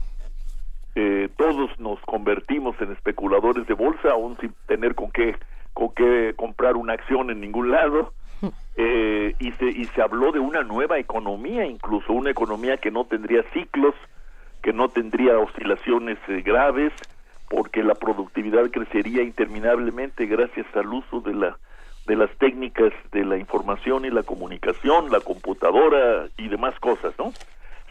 Eh, 0.96 1.30
todos 1.38 1.70
nos 1.80 2.00
convertimos 2.02 2.76
en 2.82 2.92
especuladores 2.94 3.68
de 3.68 3.74
bolsa, 3.74 4.12
aún 4.12 4.38
sin 4.40 4.54
tener 4.68 4.96
con 4.96 5.12
qué, 5.12 5.36
con 5.74 5.90
qué 5.94 6.34
comprar 6.38 6.76
una 6.78 6.94
acción 6.94 7.30
en 7.30 7.42
ningún 7.42 7.70
lado. 7.72 8.14
Eh, 8.80 9.34
y, 9.40 9.52
se, 9.54 9.66
y 9.66 9.86
se 9.86 10.04
habló 10.04 10.32
de 10.32 10.40
una 10.40 10.62
nueva 10.62 11.00
economía, 11.00 11.66
incluso 11.66 12.14
una 12.14 12.30
economía 12.30 12.78
que 12.78 12.92
no 12.92 13.06
tendría 13.06 13.42
ciclos, 13.52 13.96
que 14.62 14.72
no 14.72 14.90
tendría 14.90 15.40
oscilaciones 15.40 16.20
eh, 16.28 16.44
graves, 16.44 16.94
porque 17.50 17.82
la 17.84 17.96
productividad 17.96 18.70
crecería 18.70 19.24
interminablemente 19.24 20.28
gracias 20.28 20.68
al 20.76 20.94
uso 20.94 21.22
de 21.22 21.34
la 21.34 21.58
de 22.06 22.16
las 22.16 22.30
técnicas 22.38 22.94
de 23.12 23.26
la 23.26 23.38
información 23.38 24.06
y 24.06 24.10
la 24.10 24.24
comunicación, 24.24 25.12
la 25.12 25.20
computadora 25.20 26.28
y 26.38 26.48
demás 26.48 26.80
cosas, 26.80 27.14
¿no? 27.20 27.34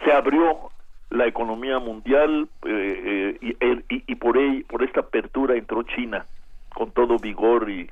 Se 0.02 0.10
abrió 0.10 0.70
la 1.10 1.26
economía 1.26 1.78
mundial 1.78 2.48
eh, 2.64 3.38
eh, 3.42 3.82
y, 3.90 4.04
y, 4.10 4.14
por, 4.14 4.38
por 4.68 4.82
esta 4.82 5.00
apertura 5.00 5.54
entró 5.54 5.82
China 5.82 6.24
con 6.74 6.92
todo 6.92 7.18
vigor 7.18 7.70
y, 7.70 7.90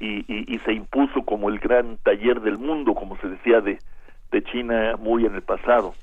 y, 0.00 0.58
se 0.64 0.72
impuso 0.72 1.24
como 1.24 1.48
el 1.48 1.58
gran 1.58 1.96
taller 1.98 2.40
del 2.40 2.58
mundo, 2.58 2.94
como 2.94 3.16
se 3.18 3.28
decía 3.28 3.60
de, 3.60 3.78
de 4.30 4.42
China 4.44 4.96
muy 4.98 5.24
en 5.26 5.34
el 5.34 5.42
pasado. 5.42 5.94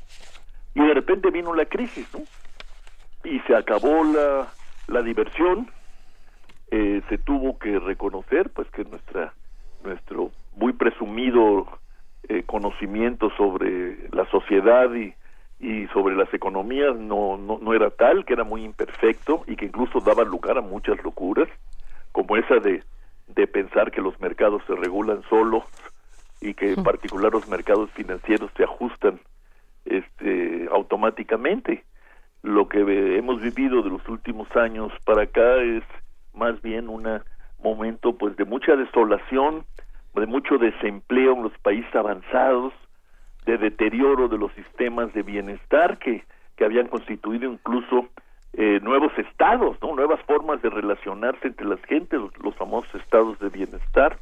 Y 0.73 0.81
de 0.81 0.93
repente 0.93 1.30
vino 1.31 1.53
la 1.53 1.65
crisis, 1.65 2.07
¿no? 2.13 2.22
Y 3.30 3.39
se 3.41 3.55
acabó 3.55 4.03
la, 4.03 4.47
la 4.88 5.01
diversión, 5.01 5.69
eh, 6.72 7.01
se 7.09 7.17
tuvo 7.17 7.57
que 7.57 7.80
reconocer 7.80 8.49
pues 8.49 8.69
que 8.72 8.84
nuestra 8.84 9.34
nuestro 9.84 10.31
muy 10.55 10.73
presumido 10.73 11.67
eh, 12.27 12.43
conocimiento 12.43 13.30
sobre 13.38 14.09
la 14.11 14.26
sociedad 14.31 14.91
y, 14.93 15.13
y 15.59 15.88
sobre 15.88 16.15
las 16.15 16.34
economías 16.34 16.95
no, 16.95 17.38
no, 17.38 17.59
no 17.59 17.73
era 17.73 17.91
tal, 17.91 18.26
que 18.26 18.34
era 18.34 18.43
muy 18.43 18.63
imperfecto 18.63 19.43
y 19.47 19.55
que 19.55 19.65
incluso 19.65 19.99
daba 19.99 20.23
lugar 20.23 20.57
a 20.57 20.61
muchas 20.61 21.01
locuras, 21.03 21.47
como 22.11 22.35
esa 22.35 22.55
de, 22.55 22.84
de 23.27 23.47
pensar 23.47 23.91
que 23.91 24.02
los 24.02 24.19
mercados 24.19 24.61
se 24.68 24.76
regulan 24.76 25.22
solos 25.30 25.64
y 26.41 26.53
que 26.53 26.73
en 26.73 26.84
particular 26.84 27.31
los 27.31 27.47
mercados 27.47 27.89
financieros 27.91 28.52
se 28.56 28.64
ajustan 28.64 29.19
este, 29.85 30.68
automáticamente. 30.72 31.84
Lo 32.43 32.68
que 32.68 32.80
hemos 33.18 33.41
vivido 33.41 33.81
de 33.81 33.89
los 33.89 34.07
últimos 34.07 34.47
años 34.56 34.91
para 35.06 35.23
acá 35.23 35.57
es 35.57 35.84
más 36.34 36.61
bien 36.61 36.89
un 36.89 37.07
momento 37.64 38.15
pues 38.18 38.35
de 38.38 38.45
mucha 38.45 38.76
desolación, 38.76 39.65
de 40.14 40.27
mucho 40.27 40.57
desempleo 40.57 41.34
en 41.34 41.43
los 41.43 41.57
países 41.60 41.93
avanzados, 41.95 42.73
de 43.45 43.57
deterioro 43.57 44.27
de 44.27 44.38
los 44.38 44.52
sistemas 44.53 45.14
de 45.14 45.23
bienestar 45.23 45.97
que, 45.97 46.23
que 46.56 46.65
habían 46.65 46.88
constituido 46.88 47.52
incluso 47.52 48.10
eh, 48.57 48.80
nuevos 48.82 49.11
estados, 49.18 49.77
¿no? 49.82 49.95
nuevas 49.95 50.22
formas 50.22 50.61
de 50.61 50.69
relacionarse 50.69 51.48
entre 51.48 51.65
las 51.65 51.82
gentes, 51.84 52.19
los, 52.19 52.38
los, 52.38 52.56
famosos 52.56 52.94
estados 52.95 53.38
de 53.40 53.49
bienestar. 53.49 54.18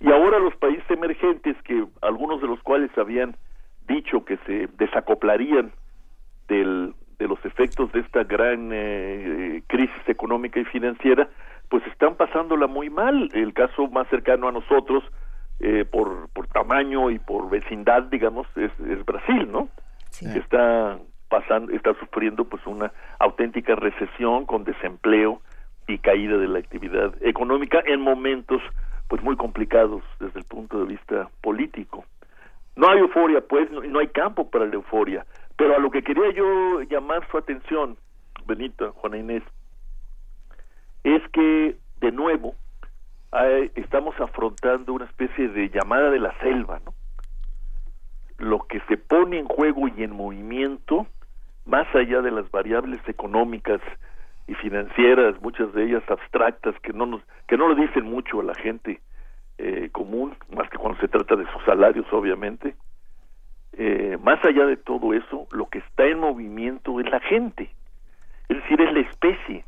Y 0.00 0.12
ahora 0.12 0.38
los 0.38 0.54
países 0.56 0.88
emergentes, 0.90 1.56
que 1.64 1.86
algunos 2.02 2.40
de 2.40 2.48
los 2.48 2.62
cuales 2.62 2.90
habían 2.98 3.36
dicho 3.86 4.24
que 4.24 4.36
se 4.46 4.68
desacoplarían 4.76 5.72
del, 6.48 6.94
de 7.18 7.28
los 7.28 7.42
efectos 7.44 7.90
de 7.92 8.00
esta 8.00 8.24
gran 8.24 8.70
eh, 8.72 9.62
crisis 9.66 10.08
económica 10.08 10.60
y 10.60 10.64
financiera, 10.64 11.28
pues 11.68 11.86
están 11.86 12.14
pasándola 12.16 12.66
muy 12.66 12.90
mal. 12.90 13.30
El 13.32 13.54
caso 13.54 13.88
más 13.88 14.06
cercano 14.08 14.48
a 14.48 14.52
nosotros, 14.52 15.02
eh, 15.60 15.84
por, 15.84 16.28
por 16.30 16.46
tamaño 16.48 17.10
y 17.10 17.18
por 17.18 17.50
vecindad, 17.50 18.04
digamos, 18.04 18.46
es, 18.56 18.70
es 18.80 19.04
Brasil, 19.04 19.48
¿no? 19.50 19.68
Que 20.20 20.38
está 20.38 20.98
pasando, 21.28 21.72
está 21.72 21.94
sufriendo 21.94 22.44
pues 22.44 22.66
una 22.66 22.92
auténtica 23.18 23.74
recesión 23.74 24.46
con 24.46 24.64
desempleo 24.64 25.40
y 25.86 25.98
caída 25.98 26.36
de 26.36 26.48
la 26.48 26.58
actividad 26.58 27.14
económica 27.22 27.82
en 27.86 28.00
momentos 28.00 28.62
pues 29.08 29.22
muy 29.22 29.36
complicados 29.36 30.02
desde 30.20 30.40
el 30.40 30.44
punto 30.44 30.80
de 30.80 30.86
vista 30.86 31.30
político. 31.40 32.04
No 32.76 32.88
hay 32.88 32.98
euforia, 32.98 33.40
pues, 33.40 33.70
no, 33.72 33.80
no 33.80 33.98
hay 33.98 34.08
campo 34.08 34.50
para 34.50 34.66
la 34.66 34.74
euforia. 34.74 35.26
Pero 35.56 35.74
a 35.74 35.78
lo 35.78 35.90
que 35.90 36.02
quería 36.02 36.30
yo 36.30 36.82
llamar 36.82 37.26
su 37.30 37.38
atención, 37.38 37.96
Benita, 38.46 38.92
Juana 38.92 39.18
Inés, 39.18 39.42
es 41.02 41.22
que, 41.32 41.76
de 42.00 42.12
nuevo, 42.12 42.54
estamos 43.74 44.18
afrontando 44.20 44.92
una 44.92 45.06
especie 45.06 45.48
de 45.48 45.68
llamada 45.70 46.10
de 46.10 46.20
la 46.20 46.38
selva. 46.38 46.80
Lo 48.38 48.60
que 48.60 48.80
se 48.88 48.96
pone 48.96 49.38
en 49.38 49.46
juego 49.46 49.88
y 49.88 50.02
en 50.02 50.12
movimiento, 50.12 51.06
más 51.68 51.86
allá 51.94 52.22
de 52.22 52.30
las 52.30 52.50
variables 52.50 52.98
económicas 53.06 53.80
y 54.46 54.54
financieras, 54.54 55.40
muchas 55.42 55.72
de 55.74 55.84
ellas 55.84 56.02
abstractas, 56.08 56.74
que 56.80 56.94
no 56.94 57.04
nos, 57.04 57.22
que 57.46 57.58
no 57.58 57.68
lo 57.68 57.74
dicen 57.74 58.04
mucho 58.04 58.40
a 58.40 58.44
la 58.44 58.54
gente 58.54 59.00
eh, 59.58 59.90
común, 59.92 60.34
más 60.56 60.68
que 60.70 60.78
cuando 60.78 60.98
se 60.98 61.08
trata 61.08 61.36
de 61.36 61.44
sus 61.52 61.62
salarios, 61.64 62.06
obviamente, 62.10 62.74
eh, 63.74 64.16
más 64.22 64.42
allá 64.44 64.64
de 64.64 64.78
todo 64.78 65.12
eso, 65.12 65.46
lo 65.52 65.66
que 65.66 65.78
está 65.78 66.06
en 66.06 66.20
movimiento 66.20 66.98
es 67.00 67.10
la 67.10 67.20
gente, 67.20 67.70
es 68.48 68.56
decir, 68.56 68.80
es 68.80 68.92
la 68.92 69.00
especie. 69.00 69.64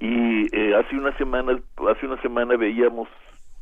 Y 0.00 0.54
eh, 0.56 0.74
hace 0.74 0.96
una 0.96 1.16
semana, 1.16 1.60
hace 1.90 2.06
una 2.06 2.20
semana 2.22 2.56
veíamos, 2.56 3.08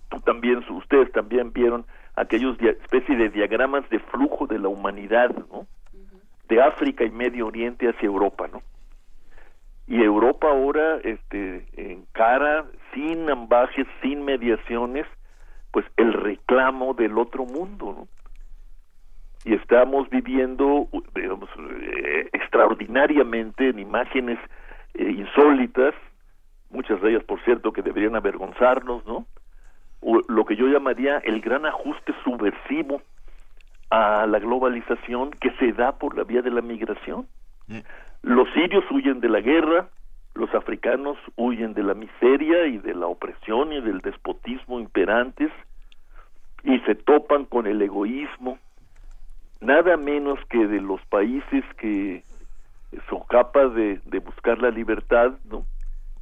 tú 0.09 0.21
también, 0.21 0.65
ustedes 0.71 1.13
también 1.13 1.53
vieron 1.53 1.85
aquellos 2.15 2.59
especie 2.61 3.15
de 3.15 3.29
diagramas 3.29 3.89
de 3.91 3.99
flujo 3.99 4.47
de 4.47 4.59
la 4.59 4.69
humanidad, 4.69 5.31
¿no? 5.53 5.67
De 6.49 6.63
África 6.63 7.05
y 7.05 7.11
Medio 7.11 7.47
Oriente 7.47 7.89
hacia 7.89 8.07
Europa, 8.07 8.49
¿no? 8.53 8.63
Y 9.87 10.03
Europa 10.03 10.49
ahora, 10.49 10.99
este, 11.05 11.67
encara 11.77 12.67
sin 12.93 13.31
ambajes, 13.31 13.87
sin 14.03 14.25
mediaciones, 14.25 15.07
pues 15.71 15.87
el 15.97 16.13
reclamo 16.13 16.95
del 16.95 17.19
otro 17.19 17.45
mundo, 17.45 17.95
¿no? 17.97 18.09
y 19.47 19.55
estamos 19.55 20.11
viviendo 20.11 20.89
digamos, 21.15 21.49
eh, 21.81 22.29
extraordinariamente 22.33 23.69
en 23.69 23.79
imágenes 23.79 24.41
eh, 24.95 25.09
insólitas, 25.09 25.95
muchas 26.71 27.01
de 27.01 27.11
ellas, 27.11 27.23
por 27.23 27.41
cierto, 27.45 27.73
que 27.73 27.81
deberían 27.81 28.17
avergonzarnos, 28.17 29.07
¿no? 29.07 29.25
Lo 30.29 30.45
que 30.45 30.57
yo 30.57 30.67
llamaría 30.67 31.19
el 31.19 31.41
gran 31.41 31.65
ajuste 31.65 32.13
subversivo 32.25 33.01
a 33.91 34.27
la 34.27 34.39
globalización 34.39 35.31
que 35.31 35.51
se 35.59 35.73
da 35.73 35.93
por 35.93 36.17
la 36.17 36.25
vía 36.25 36.43
de 36.43 36.51
la 36.51 36.63
migración. 36.63 37.27
Los 38.23 38.49
sirios 38.53 38.85
huyen 38.91 39.21
de 39.21 39.29
la 39.29 39.41
guerra, 39.41 39.89
los 40.35 40.53
africanos 40.55 41.17
huyen 41.37 41.75
de 41.75 41.83
la 41.83 41.95
miseria 41.95 42.67
y 42.67 42.79
de 42.79 42.95
la 42.95 43.07
opresión 43.07 43.73
y 43.73 43.81
del 43.81 44.01
despotismo 44.01 44.81
imperantes 44.81 45.51
y 46.63 46.79
se 46.81 46.95
topan 46.95 47.45
con 47.45 47.67
el 47.67 47.81
egoísmo, 47.81 48.59
nada 49.61 49.97
menos 49.97 50.39
que 50.51 50.67
de 50.67 50.81
los 50.81 51.01
países 51.07 51.65
que 51.79 52.25
son 53.09 53.21
capaces 53.29 53.75
de, 53.75 54.01
de 54.05 54.19
buscar 54.19 54.61
la 54.61 54.71
libertad, 54.71 55.33
¿no? 55.51 55.65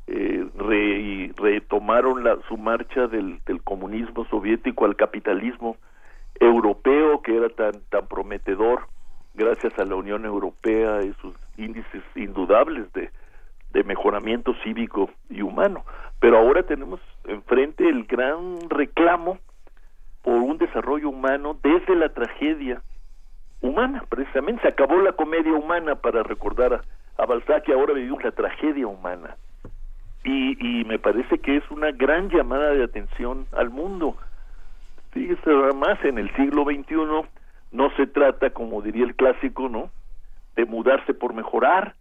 Eh, 0.07 0.47
re, 0.59 1.33
retomaron 1.37 2.25
la, 2.25 2.37
su 2.47 2.59
marcha 2.59 3.07
del, 3.07 3.41
del, 3.47 3.63
comunismo 3.63 4.27
soviético 4.27 4.85
al 4.85 4.97
capitalismo 4.97 5.79
europeo 6.41 7.23
que 7.23 7.37
era 7.37 7.49
tan 7.49 7.81
tan 7.91 8.07
prometedor 8.07 8.89
gracias 9.35 9.79
a 9.79 9.85
la 9.85 9.97
Unión 9.97 10.25
Europea 10.25 11.03
y 11.03 11.13
sus 11.21 11.35
índices 11.57 12.03
indudables 12.15 12.93
de, 12.93 13.11
de 13.73 13.85
mejoramiento 13.85 14.55
cívico 14.63 15.11
y 15.29 15.43
humano. 15.43 15.85
Pero 16.21 16.39
ahora 16.39 16.63
tenemos 16.63 17.01
enfrente 17.25 17.89
el 17.89 18.05
gran 18.05 18.71
reclamo 18.71 19.39
por 20.23 20.37
un 20.37 20.57
desarrollo 20.59 21.11
humano 21.11 21.59
desde 21.63 21.95
la 21.97 22.09
tragedia 22.09 22.81
humana, 23.61 24.05
precisamente. 24.09 24.63
Se 24.63 24.69
acabó 24.69 25.01
la 25.01 25.13
comedia 25.13 25.53
humana 25.53 25.97
para 25.97 26.23
recordar 26.23 26.75
a, 26.75 26.83
a 27.23 27.27
Balzac 27.27 27.69
y 27.69 27.73
ahora 27.73 27.93
vivimos 27.93 28.23
la 28.23 28.31
tragedia 28.31 28.87
humana. 28.87 29.37
Y, 30.25 30.57
y 30.81 30.85
me 30.85 30.99
parece 30.99 31.39
que 31.39 31.57
es 31.57 31.71
una 31.71 31.91
gran 31.93 32.31
llamada 32.31 32.71
de 32.71 32.85
atención 32.85 33.47
al 33.53 33.69
mundo. 33.69 34.17
Fíjese, 35.15 35.51
además, 35.51 35.99
en 36.05 36.19
el 36.19 36.35
siglo 36.37 36.65
XXI 36.65 36.95
no 37.73 37.91
se 37.97 38.07
trata, 38.07 38.51
como 38.51 38.83
diría 38.83 39.05
el 39.05 39.15
clásico, 39.15 39.69
¿no? 39.69 39.91
De 40.57 40.65
mudarse 40.67 41.15
por 41.15 41.33
mejorar, 41.35 41.95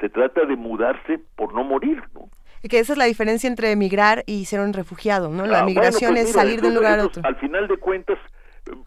se 0.00 0.08
trata 0.08 0.44
de 0.44 0.56
mudarse 0.56 1.20
por 1.36 1.52
no 1.54 1.64
morir, 1.64 2.02
¿no? 2.14 2.28
que 2.68 2.80
esa 2.80 2.94
es 2.94 2.98
la 2.98 3.04
diferencia 3.04 3.46
entre 3.48 3.70
emigrar 3.70 4.24
y 4.26 4.46
ser 4.46 4.58
un 4.58 4.72
refugiado, 4.72 5.28
¿no? 5.30 5.46
La 5.46 5.60
ah, 5.60 5.64
migración 5.64 6.14
pues 6.14 6.24
es 6.24 6.32
salir 6.32 6.60
de 6.60 6.66
un 6.68 6.74
lugar 6.74 6.98
a 6.98 7.04
otro. 7.04 7.22
Al 7.24 7.36
final 7.36 7.68
de 7.68 7.76
cuentas, 7.76 8.18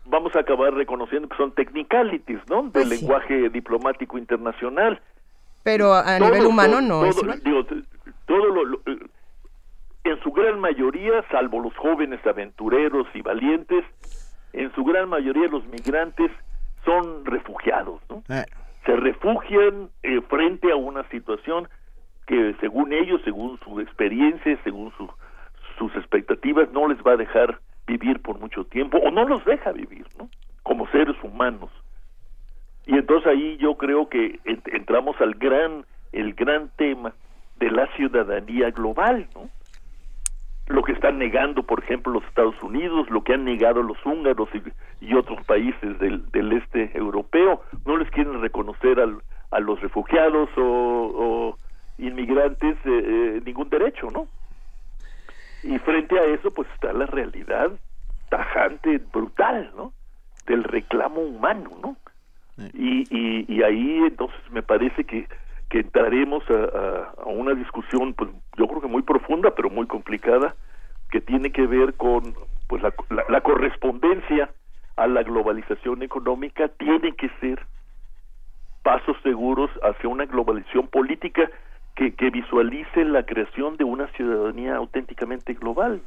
vamos 0.03 0.35
a 0.35 0.39
acabar 0.39 0.73
reconociendo 0.73 1.29
que 1.29 1.37
son 1.37 1.53
technicalities, 1.53 2.39
¿no? 2.49 2.63
Del 2.63 2.71
Pues 2.73 2.89
sí. 2.89 2.95
lenguaje 2.99 3.49
diplomático 3.49 4.17
internacional. 4.17 4.99
Pero 5.63 5.93
a 5.93 6.17
Todo- 6.17 6.29
nivel 6.29 6.45
humano 6.47 6.71
todo- 6.79 6.81
no 6.81 7.05
es 7.05 7.15
todo- 7.15 7.25
igual. 7.27 7.41
digo, 7.45 7.65
todo 8.25 8.45
lo- 8.47 8.65
lo- 8.65 8.81
en 10.03 10.19
su 10.21 10.31
gran 10.31 10.59
mayoría, 10.59 11.23
salvo 11.29 11.59
los 11.59 11.75
jóvenes 11.77 12.25
aventureros 12.25 13.07
y 13.13 13.21
valientes, 13.21 13.83
en 14.53 14.73
su 14.73 14.83
gran 14.83 15.09
mayoría 15.09 15.47
los 15.47 15.65
migrantes 15.67 16.31
son 16.85 17.25
refugiados, 17.25 18.01
¿no? 18.09 18.23
Se 18.85 18.95
refugian 18.95 19.89
eh, 20.03 20.21
frente 20.29 20.71
a 20.71 20.75
una 20.75 21.07
situación 21.09 21.67
que 22.25 22.55
según 22.59 22.93
ellos, 22.93 23.21
según 23.23 23.59
su 23.59 23.79
experiencia, 23.79 24.57
según 24.63 24.91
su- 24.97 25.11
sus 25.77 25.93
expectativas, 25.95 26.71
no 26.71 26.87
les 26.87 26.97
va 27.03 27.11
a 27.13 27.17
dejar 27.17 27.59
vivir 27.85 28.21
por 28.21 28.39
mucho 28.39 28.63
tiempo 28.65 28.97
o 28.99 29.11
no 29.11 29.25
los 29.27 29.43
deja 29.45 29.71
vivir, 29.71 30.05
¿no? 30.17 30.29
Como 30.63 30.87
seres 30.89 31.15
humanos. 31.23 31.69
Y 32.85 32.93
entonces 32.97 33.27
ahí 33.27 33.57
yo 33.57 33.75
creo 33.75 34.09
que 34.09 34.39
ent- 34.45 34.73
entramos 34.73 35.19
al 35.21 35.33
gran, 35.35 35.85
el 36.11 36.33
gran 36.33 36.69
tema 36.77 37.13
de 37.57 37.69
la 37.71 37.87
ciudadanía 37.95 38.71
global, 38.71 39.27
¿no? 39.35 39.49
Lo 40.69 40.83
que 40.83 40.91
están 40.91 41.17
negando, 41.17 41.63
por 41.63 41.83
ejemplo, 41.83 42.13
los 42.13 42.23
Estados 42.25 42.55
Unidos, 42.61 43.09
lo 43.09 43.23
que 43.23 43.33
han 43.33 43.43
negado 43.43 43.81
los 43.81 43.97
húngaros 44.05 44.49
y, 44.53 45.05
y 45.05 45.15
otros 45.15 45.43
países 45.45 45.97
del, 45.99 46.29
del, 46.31 46.53
este 46.53 46.95
europeo, 46.95 47.63
no 47.85 47.97
les 47.97 48.09
quieren 48.11 48.39
reconocer 48.39 48.99
al, 48.99 49.17
a 49.49 49.59
los 49.59 49.81
refugiados 49.81 50.47
o, 50.57 50.61
o 50.61 51.57
inmigrantes 51.97 52.77
eh, 52.85 52.89
eh, 53.03 53.41
ningún 53.43 53.69
derecho, 53.69 54.09
¿no? 54.11 54.27
Y 55.63 55.77
frente 55.79 56.17
a 56.17 56.23
eso, 56.25 56.51
pues 56.51 56.67
está 56.75 56.93
la 56.93 57.07
realidad 57.07 57.71
tajante, 58.29 58.99
brutal, 59.11 59.71
¿no? 59.75 59.91
Del 60.45 60.63
reclamo 60.63 61.21
humano, 61.21 61.71
¿no? 61.81 61.97
Y, 62.73 63.07
y, 63.09 63.45
y, 63.47 63.63
ahí 63.63 64.03
entonces 64.05 64.39
me 64.51 64.61
parece 64.61 65.03
que, 65.03 65.27
que 65.69 65.79
entraremos 65.79 66.43
a, 66.49 67.13
una 67.25 67.53
discusión, 67.53 68.13
pues 68.13 68.29
yo 68.57 68.67
creo 68.67 68.81
que 68.81 68.87
muy 68.87 69.03
profunda, 69.03 69.53
pero 69.55 69.69
muy 69.69 69.87
complicada, 69.87 70.55
que 71.11 71.21
tiene 71.21 71.51
que 71.51 71.65
ver 71.67 71.93
con 71.93 72.35
pues 72.67 72.81
la, 72.81 72.93
la, 73.09 73.23
la 73.29 73.41
correspondencia 73.41 74.49
a 74.95 75.07
la 75.07 75.23
globalización 75.23 76.03
económica, 76.03 76.67
tiene 76.67 77.15
que 77.15 77.29
ser 77.39 77.65
pasos 78.83 79.15
seguros 79.23 79.69
hacia 79.83 80.09
una 80.09 80.25
globalización 80.25 80.87
política 80.87 81.49
que, 81.95 82.13
que 82.13 82.29
visualice 82.29 83.03
la 83.05 83.23
creación 83.23 83.77
de 83.77 83.83
una 83.83 84.07
ciudadanía 84.13 84.75
auténticamente 84.75 85.53
global. 85.53 86.01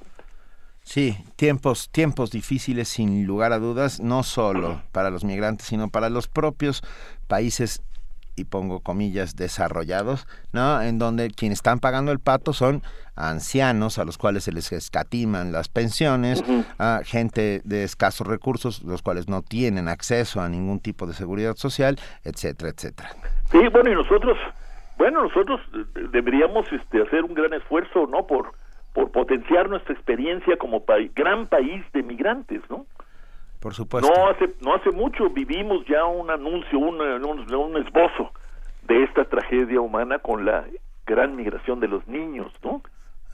Sí, 0.82 1.16
tiempos, 1.36 1.90
tiempos 1.90 2.30
difíciles 2.30 2.88
sin 2.88 3.24
lugar 3.26 3.52
a 3.52 3.58
dudas, 3.58 4.00
no 4.00 4.24
solo 4.24 4.82
para 4.90 5.10
los 5.10 5.24
migrantes, 5.24 5.66
sino 5.66 5.90
para 5.90 6.10
los 6.10 6.26
propios 6.26 6.82
países 7.28 7.82
y 8.36 8.44
pongo 8.44 8.80
comillas 8.80 9.36
desarrollados, 9.36 10.26
¿no? 10.52 10.80
En 10.82 10.98
donde 10.98 11.30
quienes 11.30 11.58
están 11.58 11.80
pagando 11.80 12.12
el 12.12 12.18
pato 12.18 12.52
son 12.52 12.82
ancianos 13.14 13.98
a 13.98 14.04
los 14.04 14.18
cuales 14.18 14.44
se 14.44 14.52
les 14.52 14.72
escatiman 14.72 15.52
las 15.52 15.68
pensiones, 15.68 16.40
uh 16.40 16.44
-huh. 16.44 16.64
a 16.78 17.00
gente 17.04 17.60
de 17.64 17.84
escasos 17.84 18.26
recursos, 18.26 18.82
los 18.82 19.02
cuales 19.02 19.28
no 19.28 19.42
tienen 19.42 19.88
acceso 19.88 20.40
a 20.40 20.48
ningún 20.48 20.80
tipo 20.80 21.06
de 21.06 21.12
seguridad 21.12 21.56
social, 21.56 21.96
etcétera, 22.24 22.70
etcétera. 22.70 23.10
Sí, 23.50 23.58
bueno, 23.68 23.90
y 23.90 23.94
nosotros, 23.94 24.38
bueno, 24.96 25.22
nosotros 25.24 25.60
deberíamos 26.10 26.66
este, 26.72 27.02
hacer 27.02 27.24
un 27.24 27.34
gran 27.34 27.52
esfuerzo, 27.52 28.06
¿no? 28.06 28.26
Por 28.26 28.52
por 28.92 29.10
potenciar 29.10 29.68
nuestra 29.68 29.94
experiencia 29.94 30.56
como 30.56 30.84
pa 30.84 30.96
gran 31.14 31.46
país 31.46 31.82
de 31.92 32.02
migrantes, 32.02 32.60
¿no? 32.68 32.86
Por 33.62 33.74
supuesto. 33.74 34.10
No 34.12 34.26
hace 34.28 34.46
no 34.60 34.74
hace 34.74 34.90
mucho 34.90 35.30
vivimos 35.30 35.86
ya 35.86 36.04
un 36.04 36.30
anuncio, 36.30 36.78
un, 36.78 37.00
un, 37.00 37.54
un 37.54 37.76
esbozo 37.76 38.32
de 38.82 39.04
esta 39.04 39.24
tragedia 39.24 39.80
humana 39.80 40.18
con 40.18 40.44
la 40.44 40.64
gran 41.06 41.36
migración 41.36 41.78
de 41.80 41.88
los 41.88 42.06
niños, 42.08 42.52
¿no? 42.62 42.82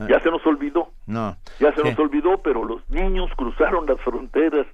Ya 0.09 0.21
se 0.21 0.31
nos 0.31 0.47
olvidó. 0.47 0.91
No. 1.07 1.37
Ya 1.59 1.75
se 1.75 1.83
¿Qué? 1.83 1.91
nos 1.91 1.99
olvidó, 1.99 2.39
pero 2.39 2.65
los 2.65 2.89
niños 2.89 3.31
cruzaron 3.37 3.87
las 3.87 4.01
fronteras 4.03 4.65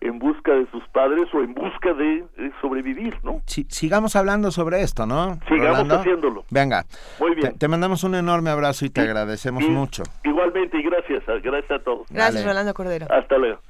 en 0.00 0.18
busca 0.18 0.52
de 0.52 0.66
sus 0.72 0.82
padres 0.88 1.26
o 1.32 1.38
en 1.40 1.54
busca 1.54 1.92
de, 1.94 2.24
de 2.36 2.52
sobrevivir, 2.60 3.16
¿no? 3.22 3.42
Si, 3.46 3.64
sigamos 3.70 4.16
hablando 4.16 4.50
sobre 4.50 4.82
esto, 4.82 5.06
¿no? 5.06 5.34
Sigamos 5.46 5.60
Rolando? 5.78 5.94
haciéndolo. 6.00 6.44
Venga. 6.50 6.84
Muy 7.20 7.34
bien. 7.36 7.52
Te, 7.52 7.58
te, 7.60 7.68
mandamos 7.68 8.02
un 8.02 8.14
enorme 8.16 8.50
abrazo 8.50 8.84
y 8.84 8.90
te 8.90 9.02
Sí. 9.02 9.06
agradecemos 9.06 9.62
Sí. 9.64 9.70
mucho. 9.70 10.02
Igualmente 10.24 10.78
y 10.78 10.82
gracias, 10.82 11.22
gracias 11.42 11.70
a 11.80 11.84
todos. 11.84 12.06
Gracias, 12.10 12.34
Dale. 12.34 12.46
Rolando 12.46 12.74
Cordero. 12.74 13.06
Hasta 13.10 13.38
luego. 13.38 13.60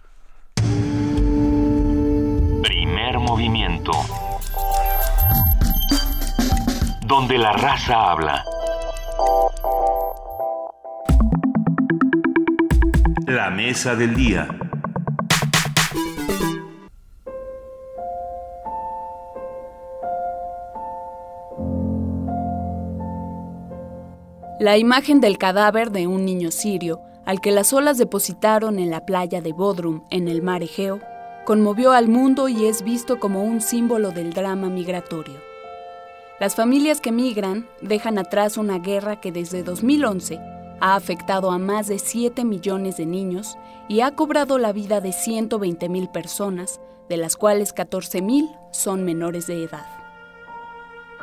Movimiento. 3.27 3.91
Donde 7.07 7.39
la 7.39 7.53
raza 7.55 8.13
habla. 8.13 8.45
La 13.27 13.51
mesa 13.51 13.97
del 13.97 14.15
día. 14.15 14.47
La 24.61 24.79
imagen 24.79 25.21
del 25.21 25.37
cadáver 25.37 25.91
de 25.91 26.07
un 26.07 26.25
niño 26.25 26.53
sirio, 26.53 27.01
al 27.25 27.41
que 27.41 27.51
las 27.51 27.73
olas 27.73 27.99
depositaron 27.99 28.79
en 28.79 28.91
la 28.91 29.05
playa 29.05 29.41
de 29.41 29.53
Bodrum, 29.53 30.05
en 30.11 30.29
el 30.29 30.43
mar 30.43 30.63
Egeo, 30.63 31.01
conmovió 31.47 31.93
al 31.93 32.09
mundo 32.09 32.49
y 32.49 32.67
es 32.67 32.83
visto 32.83 33.21
como 33.21 33.45
un 33.45 33.61
símbolo 33.61 34.11
del 34.11 34.33
drama 34.33 34.69
migratorio. 34.69 35.41
Las 36.41 36.57
familias 36.57 37.01
que 37.01 37.13
migran 37.13 37.69
dejan 37.81 38.19
atrás 38.19 38.57
una 38.57 38.81
guerra 38.81 39.21
que 39.21 39.31
desde 39.31 39.63
2011 39.63 40.41
ha 40.81 40.97
afectado 40.97 41.53
a 41.53 41.59
más 41.59 41.87
de 41.87 42.01
7 42.01 42.45
millones 42.45 42.97
de 42.97 43.07
niños 43.07 43.57
y 43.89 44.01
ha 44.01 44.11
cobrado 44.17 44.59
la 44.59 44.73
vida 44.73 45.01
de 45.01 45.13
120 45.13 45.89
mil 45.89 46.09
personas, 46.09 46.81
de 47.09 47.17
las 47.17 47.37
cuales 47.37 47.73
14 47.73 48.23
mil 48.23 48.51
son 48.73 49.05
menores 49.05 49.47
de 49.47 49.63
edad. 49.63 49.87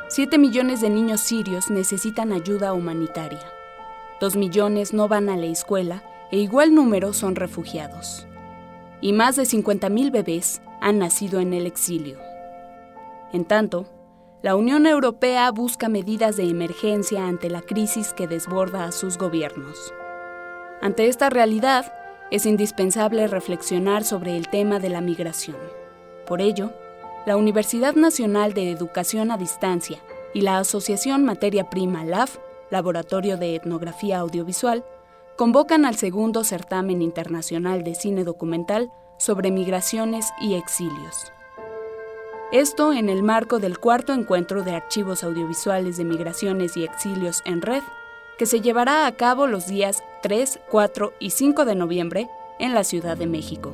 7 0.07 0.37
millones 0.37 0.79
de 0.79 0.89
niños 0.89 1.19
sirios 1.19 1.69
necesitan 1.69 2.31
ayuda 2.31 2.71
humanitaria. 2.71 3.43
2 4.21 4.37
millones 4.37 4.93
no 4.93 5.09
van 5.09 5.27
a 5.27 5.35
la 5.35 5.47
escuela 5.47 6.01
e 6.31 6.37
igual 6.37 6.73
número 6.73 7.11
son 7.11 7.35
refugiados. 7.35 8.25
Y 9.03 9.11
más 9.11 9.35
de 9.35 9.43
50 9.43 9.89
mil 9.89 10.11
bebés 10.11 10.61
han 10.79 10.97
nacido 10.97 11.41
en 11.41 11.53
el 11.53 11.67
exilio. 11.67 12.17
En 13.33 13.43
tanto, 13.43 13.85
la 14.41 14.55
Unión 14.55 14.85
Europea 14.85 15.51
busca 15.51 15.89
medidas 15.89 16.37
de 16.37 16.45
emergencia 16.45 17.27
ante 17.27 17.49
la 17.49 17.61
crisis 17.61 18.13
que 18.13 18.27
desborda 18.27 18.85
a 18.85 18.93
sus 18.93 19.17
gobiernos. 19.17 19.93
Ante 20.81 21.09
esta 21.09 21.29
realidad, 21.29 21.93
es 22.31 22.45
indispensable 22.45 23.27
reflexionar 23.27 24.05
sobre 24.05 24.37
el 24.37 24.47
tema 24.47 24.79
de 24.79 24.87
la 24.87 25.01
migración. 25.01 25.57
Por 26.25 26.39
ello, 26.39 26.71
la 27.25 27.35
Universidad 27.35 27.95
Nacional 27.95 28.53
de 28.53 28.71
Educación 28.71 29.31
a 29.31 29.37
Distancia 29.37 29.99
y 30.33 30.41
la 30.41 30.59
Asociación 30.59 31.25
Materia 31.25 31.69
Prima 31.69 32.05
LAF, 32.05 32.37
Laboratorio 32.69 33.35
de 33.35 33.55
Etnografía 33.55 34.19
Audiovisual, 34.19 34.85
convocan 35.35 35.85
al 35.85 35.95
segundo 35.95 36.43
certamen 36.43 37.01
internacional 37.01 37.83
de 37.83 37.95
cine 37.95 38.23
documental 38.23 38.91
sobre 39.17 39.51
migraciones 39.51 40.29
y 40.39 40.55
exilios. 40.55 41.31
Esto 42.51 42.93
en 42.93 43.09
el 43.09 43.23
marco 43.23 43.57
del 43.57 43.79
cuarto 43.79 44.13
encuentro 44.13 44.63
de 44.63 44.75
archivos 44.75 45.23
audiovisuales 45.23 45.97
de 45.97 46.05
migraciones 46.05 46.77
y 46.77 46.83
exilios 46.83 47.41
en 47.45 47.61
red, 47.61 47.81
que 48.37 48.45
se 48.45 48.61
llevará 48.61 49.07
a 49.07 49.11
cabo 49.13 49.47
los 49.47 49.65
días 49.65 50.03
3, 50.21 50.59
4 50.69 51.13
y 51.19 51.31
5 51.31 51.65
de 51.65 51.75
noviembre 51.75 52.29
en 52.59 52.75
la 52.75 52.83
Ciudad 52.83 53.17
de 53.17 53.25
México. 53.25 53.73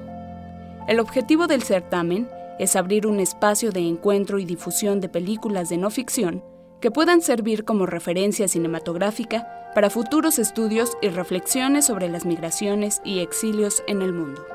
El 0.87 0.99
objetivo 0.99 1.47
del 1.47 1.63
certamen 1.63 2.29
es 2.57 2.75
abrir 2.75 3.05
un 3.05 3.19
espacio 3.19 3.71
de 3.71 3.81
encuentro 3.81 4.39
y 4.39 4.45
difusión 4.45 5.01
de 5.01 5.09
películas 5.09 5.69
de 5.69 5.77
no 5.77 5.89
ficción 5.89 6.43
que 6.79 6.91
puedan 6.91 7.21
servir 7.21 7.65
como 7.65 7.85
referencia 7.85 8.47
cinematográfica 8.47 9.58
para 9.73 9.89
futuros 9.89 10.39
estudios 10.39 10.97
y 11.01 11.09
reflexiones 11.09 11.85
sobre 11.85 12.09
las 12.09 12.25
migraciones 12.25 13.01
y 13.03 13.19
exilios 13.19 13.83
en 13.87 14.01
el 14.01 14.13
mundo. 14.13 14.45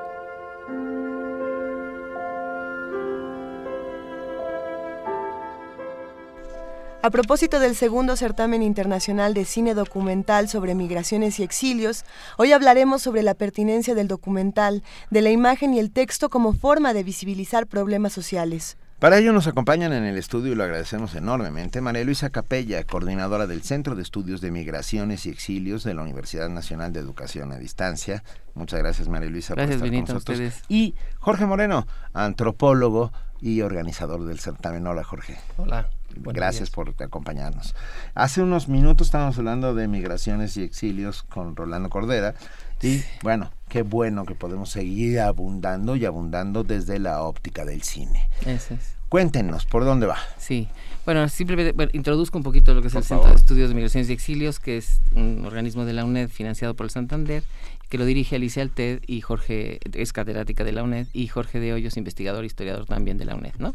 A 7.05 7.11
propósito 7.11 7.61
del 7.61 7.77
segundo 7.77 8.17
certamen 8.17 8.63
internacional 8.63 9.35
de 9.35 9.45
cine 9.45 9.75
documental 9.75 10.49
sobre 10.49 10.75
migraciones 10.75 11.39
y 11.39 11.43
exilios, 11.43 12.07
hoy 12.39 12.53
hablaremos 12.53 13.03
sobre 13.03 13.23
la 13.23 13.35
pertinencia 13.35 13.95
del 13.95 14.09
documental, 14.09 14.83
de 15.11 15.21
la 15.21 15.29
imagen 15.29 15.75
y 15.75 15.81
el 15.81 15.91
texto 15.91 16.31
como 16.31 16.55
forma 16.55 16.95
de 16.95 17.03
visibilizar 17.03 17.67
problemas 17.67 18.15
sociales. 18.15 18.79
Para 19.05 19.19
ello 19.19 19.35
nos 19.35 19.47
acompañan 19.47 19.93
en 19.93 20.05
el 20.05 20.17
estudio 20.17 20.53
y 20.53 20.55
lo 20.55 20.65
agradecemos 20.65 21.15
enormemente 21.15 21.83
María 21.83 22.05
Luisa 22.05 22.31
Capella, 22.31 22.83
coordinadora 22.85 23.47
del 23.47 23.63
Centro 23.63 23.97
de 23.97 24.03
Estudios 24.03 24.41
de 24.41 24.51
Migraciones 24.51 25.27
y 25.27 25.29
Exilios 25.29 25.85
de 25.85 25.93
la 25.93 26.01
Universidad 26.01 26.49
Nacional 26.49 26.95
de 26.95 27.01
Educación 27.01 27.53
a 27.53 27.59
Distancia. 27.59 28.25
Muchas 28.55 28.81
gracias 28.81 29.09
María 29.09 29.29
Luisa 29.29 29.53
gracias, 29.53 29.77
por 29.77 29.89
estar 29.89 29.91
Benito, 29.91 30.07
con 30.07 30.15
nosotros. 30.15 30.39
ustedes. 30.39 30.63
Y 30.71 30.95
Jorge 31.19 31.45
Moreno, 31.45 31.87
antropólogo 32.15 33.13
y 33.43 33.61
organizador 33.61 34.25
del 34.25 34.41
certamen. 34.41 34.87
Hola 34.87 35.05
Jorge. 35.05 35.37
Hola. 35.59 35.91
Gracias 36.17 36.71
por 36.71 36.95
acompañarnos. 36.99 37.75
Hace 38.15 38.41
unos 38.41 38.69
minutos 38.69 39.09
estábamos 39.09 39.37
hablando 39.37 39.75
de 39.75 39.87
migraciones 39.87 40.57
y 40.57 40.63
exilios 40.63 41.25
con 41.25 41.57
Rolando 41.57 41.91
Cordera 41.91 42.35
y 42.85 43.03
bueno, 43.23 43.51
qué 43.69 43.83
bueno 43.83 44.25
que 44.25 44.35
podemos 44.35 44.71
seguir 44.71 45.21
abundando 45.21 45.97
y 45.97 46.05
abundando 46.05 46.65
desde 46.65 46.99
la 46.99 47.23
óptica 47.23 47.65
del 47.65 47.83
cine. 47.83 48.29
Eso 48.47 48.75
es. 48.75 48.95
Cuéntenos, 49.09 49.65
¿por 49.67 49.85
dónde 49.85 50.07
va? 50.07 50.19
Sí, 50.39 50.69
bueno, 51.07 51.29
simplemente 51.29 51.73
bueno, 51.73 51.91
introduzco 51.95 52.39
un 52.39 52.45
poquito 52.45 52.75
lo 52.75 52.81
que 52.81 52.89
es 52.89 52.95
Por 52.95 53.03
el 53.03 53.09
favor. 53.09 53.25
Centro 53.25 53.37
de 53.37 53.43
Estudios 53.43 53.69
de 53.69 53.75
Migraciones 53.75 54.11
y 54.11 54.13
Exilios, 54.13 54.59
que 54.59 54.77
es 54.77 55.01
un 55.15 55.45
organismo 55.47 55.85
de 55.85 55.93
la 55.93 56.05
UNED 56.05 56.29
financiado 56.29 56.75
por 56.75 56.87
el 56.87 56.91
Santander, 56.91 57.45
que 57.89 57.99
lo 57.99 58.07
dirige 58.07 58.37
Alicia 58.37 58.63
Alted 58.63 59.03
y 59.07 59.21
Jorge, 59.21 59.79
es 59.93 60.13
catedrática 60.13 60.65
de 60.65 60.73
la 60.73 60.83
UNED, 60.83 61.07
y 61.13 61.29
Jorge 61.29 61.61
de 61.61 61.73
Hoyos, 61.73 61.97
investigador, 61.97 62.45
historiador 62.45 62.87
también 62.87 63.19
de 63.19 63.25
la 63.25 63.37
UNED, 63.37 63.55
¿no? 63.59 63.75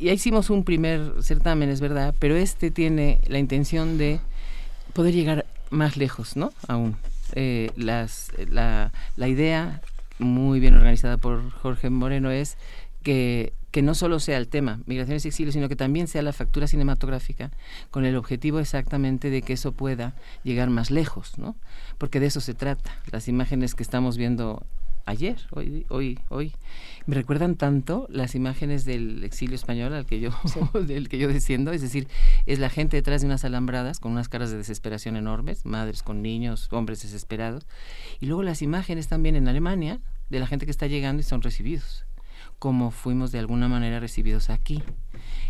Ya 0.00 0.12
hicimos 0.12 0.50
un 0.50 0.64
primer 0.64 1.14
certamen, 1.22 1.68
es 1.68 1.80
verdad, 1.80 2.14
pero 2.18 2.36
este 2.36 2.70
tiene 2.70 3.20
la 3.26 3.38
intención 3.38 3.98
de 3.98 4.20
poder 4.94 5.14
llegar 5.14 5.46
más 5.70 5.96
lejos, 5.96 6.36
¿no? 6.36 6.52
Aún. 6.68 6.96
Eh, 7.34 7.70
las, 7.76 8.32
la, 8.48 8.92
la 9.16 9.28
idea 9.28 9.80
muy 10.18 10.60
bien 10.60 10.74
organizada 10.74 11.16
por 11.16 11.50
Jorge 11.50 11.90
Moreno 11.90 12.30
es 12.30 12.56
que, 13.02 13.52
que 13.70 13.82
no 13.82 13.94
solo 13.94 14.20
sea 14.20 14.36
el 14.36 14.48
tema 14.48 14.80
migraciones 14.86 15.24
y 15.24 15.28
exilio, 15.28 15.52
sino 15.52 15.68
que 15.68 15.76
también 15.76 16.06
sea 16.06 16.22
la 16.22 16.32
factura 16.32 16.66
cinematográfica 16.66 17.50
con 17.90 18.04
el 18.04 18.16
objetivo 18.16 18.60
exactamente 18.60 19.30
de 19.30 19.42
que 19.42 19.54
eso 19.54 19.72
pueda 19.72 20.14
llegar 20.44 20.70
más 20.70 20.90
lejos, 20.90 21.38
¿no? 21.38 21.56
Porque 21.98 22.20
de 22.20 22.26
eso 22.26 22.40
se 22.40 22.54
trata. 22.54 22.98
Las 23.10 23.28
imágenes 23.28 23.74
que 23.74 23.82
estamos 23.82 24.16
viendo 24.16 24.62
ayer, 25.06 25.36
hoy, 25.50 25.86
hoy, 25.88 26.18
hoy, 26.28 26.52
me 27.06 27.14
recuerdan 27.14 27.56
tanto 27.56 28.06
las 28.10 28.34
imágenes 28.34 28.84
del 28.84 29.24
exilio 29.24 29.54
español 29.54 29.92
al 29.94 30.06
que 30.06 30.20
yo, 30.20 30.30
del 30.86 31.08
que 31.08 31.18
yo 31.18 31.28
desciendo, 31.28 31.72
es 31.72 31.82
decir, 31.82 32.08
es 32.46 32.58
la 32.58 32.70
gente 32.70 32.96
detrás 32.96 33.20
de 33.22 33.26
unas 33.26 33.44
alambradas 33.44 34.00
con 34.00 34.12
unas 34.12 34.28
caras 34.28 34.50
de 34.50 34.56
desesperación 34.58 35.16
enormes, 35.16 35.64
madres 35.66 36.02
con 36.02 36.22
niños, 36.22 36.68
hombres 36.72 37.02
desesperados, 37.02 37.66
y 38.20 38.26
luego 38.26 38.42
las 38.42 38.62
imágenes 38.62 39.08
también 39.08 39.36
en 39.36 39.48
Alemania 39.48 40.00
de 40.28 40.38
la 40.40 40.46
gente 40.46 40.64
que 40.66 40.70
está 40.72 40.86
llegando 40.86 41.20
y 41.20 41.24
son 41.24 41.42
recibidos 41.42 42.04
como 42.58 42.90
fuimos 42.90 43.32
de 43.32 43.38
alguna 43.38 43.68
manera 43.68 44.00
recibidos 44.00 44.50
aquí. 44.50 44.82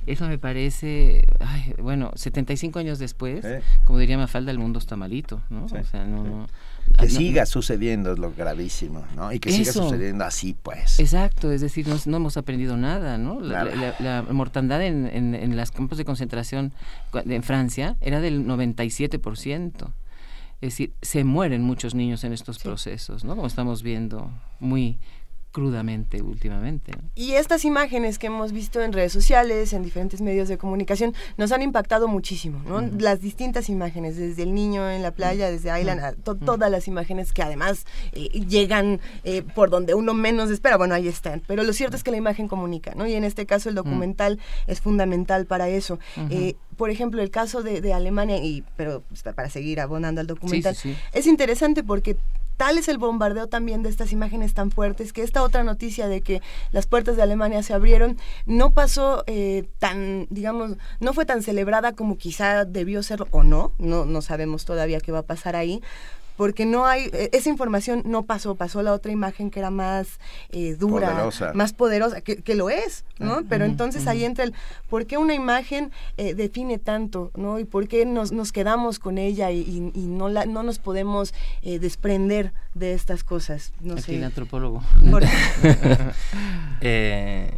Eso 0.07 0.29
me 0.29 0.39
parece, 0.39 1.25
ay, 1.41 1.75
bueno, 1.83 2.12
75 2.15 2.79
años 2.79 3.01
después, 3.01 3.45
como 3.85 3.99
diría 3.99 4.17
Mafalda, 4.17 4.53
el 4.53 4.59
mundo 4.59 4.79
está 4.79 4.95
malito, 4.97 5.43
¿no? 5.51 5.69
Sí. 5.69 5.77
O 5.77 5.85
sea, 5.85 6.05
no, 6.05 6.23
no- 6.23 6.47
Que 6.99 7.07
no- 7.07 7.12
siga 7.12 7.47
sucediendo 7.47 8.12
es 8.12 8.19
lo 8.19 8.33
gravísimo, 8.33 9.05
¿no? 9.17 9.33
Y 9.33 9.39
que 9.39 9.51
siga 9.52 9.73
sucediendo 9.73 10.25
así, 10.25 10.55
pues. 10.60 10.99
Exacto, 11.01 11.51
es 11.52 11.60
decir, 11.60 11.86
no, 11.89 11.97
no 12.07 12.17
hemos 12.19 12.36
aprendido 12.36 12.77
nada, 12.77 13.17
¿no? 13.19 13.41
La, 13.41 13.65
Nada. 13.65 13.77
la- 13.77 13.94
la- 14.01 14.23
la 14.23 14.33
mortandad 14.33 14.83
en, 14.83 15.07
en, 15.07 15.35
en 15.35 15.57
los 15.57 15.70
campos 15.70 15.97
de 15.99 16.05
concentración 16.05 16.73
en 17.15 17.43
Francia 17.43 17.97
era 18.01 18.20
del 18.20 18.44
97%. 18.47 19.93
Es 20.60 20.73
decir, 20.75 20.93
se 21.01 21.25
mueren 21.25 21.62
muchos 21.62 21.94
niños 21.94 22.23
en 22.25 22.35
estos 22.35 22.59
procesos, 22.59 23.25
¿no? 23.25 23.35
Como 23.35 23.47
estamos 23.47 23.83
viendo 23.83 24.31
muy 24.59 24.99
crudamente 25.53 26.23
últimamente. 26.23 26.93
¿no? 26.93 27.03
Y 27.15 27.33
estas 27.33 27.65
imágenes 27.65 28.19
que 28.19 28.29
hemos 28.29 28.53
visto 28.53 28.81
en 28.83 28.93
redes 28.93 29.12
sociales, 29.12 29.73
en 29.73 29.83
diferentes 29.83 30.20
medios 30.20 30.49
de 30.49 30.59
comunicación, 30.59 31.15
nos 31.37 31.53
han 31.53 31.62
impactado 31.62 32.07
muchísimo, 32.09 32.62
¿no? 32.69 32.81
Las 32.99 33.20
distintas 33.20 33.69
imágenes, 33.69 34.17
desde 34.17 34.43
el 34.45 34.55
niño 34.55 34.89
en 34.91 35.03
la 35.03 35.11
playa, 35.11 35.51
desde 35.51 35.79
Island, 35.79 36.01
a 36.01 36.12
to- 36.12 36.37
todas 36.37 36.70
las 36.70 36.87
imágenes 36.89 37.33
que 37.33 37.43
además 37.43 37.85
eh, 38.12 38.29
llegan 38.49 39.01
eh, 39.25 39.43
por 39.43 39.70
donde 39.70 39.95
uno 39.95 40.15
menos 40.15 40.51
espera, 40.51 40.77
bueno, 40.77 40.95
ahí 40.95 41.09
están. 41.09 41.43
Pero 41.47 41.62
lo 41.65 41.73
cierto 41.73 41.97
es 41.97 42.05
que 42.05 42.11
la 42.11 42.17
imagen 42.17 42.47
comunica, 42.49 42.95
¿no? 42.95 43.07
Y 43.07 43.15
en 43.15 43.25
este 43.25 43.45
caso 43.47 43.69
el 43.69 43.75
documental 43.75 44.39
es 44.67 44.81
fundamental 44.81 45.47
para 45.47 45.69
eso. 45.69 45.99
Eh, 46.31 46.55
por 46.77 46.91
ejemplo, 46.91 47.20
el 47.20 47.31
caso 47.31 47.62
de, 47.62 47.81
de 47.81 47.93
Alemania, 47.93 48.39
y 48.39 48.65
pero 48.77 49.03
pues, 49.09 49.23
para 49.23 49.51
seguir 49.51 49.81
abonando 49.81 50.20
al 50.20 50.27
documental, 50.27 50.75
sí, 50.75 50.95
sí. 50.95 50.99
es 51.12 51.27
interesante 51.27 51.83
porque 51.83 52.17
tal 52.61 52.77
es 52.77 52.89
el 52.89 52.99
bombardeo 52.99 53.47
también 53.47 53.83
de 53.83 53.89
estas 53.89 54.13
imágenes 54.13 54.53
tan 54.53 54.71
fuertes 54.71 55.15
que 55.15 55.23
esta 55.23 55.43
otra 55.43 55.65
noticia 55.65 56.09
de 56.09 56.21
que 56.21 56.43
las 56.73 56.87
puertas 56.87 57.17
de 57.17 57.23
Alemania 57.23 57.63
se 57.63 57.73
abrieron 57.73 58.19
no 58.45 58.75
pasó 58.75 59.25
eh, 59.27 59.65
tan, 59.79 60.27
digamos, 60.29 60.73
no 61.01 61.15
fue 61.15 61.25
tan 61.25 61.43
celebrada 61.43 61.93
como 61.93 62.19
quizá 62.19 62.67
debió 62.67 63.03
ser 63.03 63.25
o 63.31 63.45
no, 63.45 63.73
no, 63.79 64.05
no 64.05 64.21
sabemos 64.21 64.67
todavía 64.67 65.01
qué 65.01 65.11
va 65.11 65.21
a 65.21 65.23
pasar 65.23 65.57
ahí. 65.57 65.81
Porque 66.41 66.65
no 66.65 66.86
hay, 66.86 67.10
eh, 67.12 67.28
esa 67.35 67.51
información 67.51 68.01
no 68.07 68.23
pasó, 68.25 68.55
pasó 68.55 68.81
la 68.83 68.94
otra 68.94 69.12
imagen 69.12 69.51
que 69.51 69.59
era 69.60 69.69
más 69.69 70.19
eh, 70.52 70.75
dura, 70.75 71.10
Poderosa. 71.10 71.52
más 71.52 71.75
poderosa, 71.75 72.23
que, 72.23 72.36
que 72.36 72.55
lo 72.55 72.70
es, 72.70 73.05
¿no? 73.19 73.43
Pero 73.47 73.67
entonces 73.67 74.07
ahí 74.07 74.25
entra 74.25 74.44
el, 74.44 74.55
¿por 74.89 75.05
qué 75.05 75.19
una 75.19 75.35
imagen 75.35 75.91
eh, 76.17 76.33
define 76.33 76.78
tanto, 76.78 77.31
¿no? 77.36 77.59
Y 77.59 77.65
por 77.67 77.89
qué 77.89 78.07
nos, 78.07 78.33
nos 78.33 78.52
quedamos 78.52 78.99
con 78.99 79.19
ella 79.19 79.51
y, 79.51 79.59
y- 79.60 79.93
y 79.94 80.07
no, 80.07 80.31
la, 80.31 80.47
no 80.47 80.62
nos 80.62 80.78
podemos 80.78 81.35
eh, 81.60 81.78
desprender 81.78 82.55
de 82.73 82.94
estas 82.94 83.23
cosas? 83.23 83.75
No 83.81 83.93
Aquí 83.93 84.02
sé. 84.05 84.17
el 84.17 84.25
antropólogo. 84.25 84.83
Por- 85.10 85.23
Eh, 86.81 87.51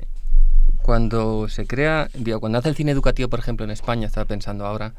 cuando 0.82 1.48
se 1.48 1.66
crea, 1.66 2.08
digo, 2.14 2.40
cuando 2.40 2.58
hace 2.58 2.68
el 2.68 2.74
cine 2.74 2.90
educativo, 2.90 3.28
por 3.28 3.38
ejemplo, 3.38 3.64
en 3.64 3.70
España, 3.70 4.08
estaba 4.08 4.24
pensando 4.26 4.66
ahora, 4.66 4.92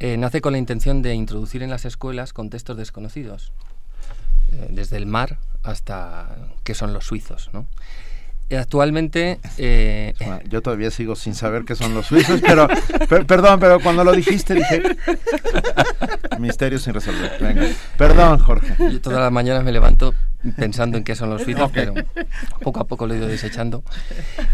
eh, 0.00 0.16
nace 0.16 0.40
con 0.40 0.52
la 0.52 0.58
intención 0.58 1.02
de 1.02 1.14
introducir 1.14 1.62
en 1.62 1.70
las 1.70 1.84
escuelas 1.84 2.32
contextos 2.32 2.76
desconocidos, 2.76 3.52
eh, 4.52 4.68
desde 4.70 4.96
el 4.96 5.06
mar 5.06 5.38
hasta 5.62 6.36
qué 6.64 6.74
son 6.74 6.92
los 6.92 7.04
suizos, 7.04 7.50
¿no? 7.52 7.66
Actualmente... 8.50 9.38
eh, 9.58 10.14
Bueno, 10.20 10.40
yo 10.48 10.62
todavía 10.62 10.90
sigo 10.90 11.16
sin 11.16 11.34
saber 11.34 11.66
qué 11.66 11.74
son 11.74 11.92
los 11.92 12.06
suizos, 12.06 12.40
pero, 12.40 12.66
per- 13.08 13.26
perdón, 13.26 13.60
pero 13.60 13.78
cuando 13.80 14.04
lo 14.04 14.12
dijiste 14.12 14.54
dije 14.54 14.82
misterio 16.38 16.78
sin 16.78 16.94
resolver. 16.94 17.32
Venga. 17.40 17.66
Perdón, 17.98 18.38
Jorge. 18.38 18.74
Yo 18.90 19.00
todas 19.02 19.20
las 19.20 19.32
mañanas 19.32 19.64
me 19.64 19.72
levanto 19.72 20.14
pensando 20.56 20.96
en 20.96 21.04
qué 21.04 21.14
son 21.14 21.30
los 21.30 21.42
suizos, 21.42 21.70
pero 21.72 21.94
poco 22.62 22.80
a 22.80 22.84
poco 22.84 23.06
lo 23.06 23.14
he 23.14 23.18
ido 23.18 23.26
desechando. 23.26 23.82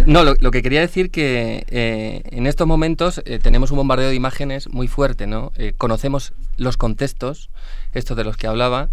No, 0.07 0.25
lo, 0.25 0.35
lo 0.41 0.51
que 0.51 0.63
quería 0.63 0.81
decir 0.81 1.11
que 1.11 1.65
eh, 1.69 2.23
en 2.31 2.47
estos 2.47 2.67
momentos 2.67 3.23
eh, 3.25 3.39
tenemos 3.39 3.71
un 3.71 3.79
bombardeo 3.79 4.09
de 4.09 4.15
imágenes 4.15 4.69
muy 4.69 4.89
fuerte, 4.89 5.27
¿no? 5.27 5.53
Eh, 5.57 5.75
conocemos 5.77 6.33
los 6.57 6.77
contextos, 6.77 7.51
estos 7.93 8.17
de 8.17 8.25
los 8.25 8.37
que 8.37 8.47
hablaba, 8.47 8.89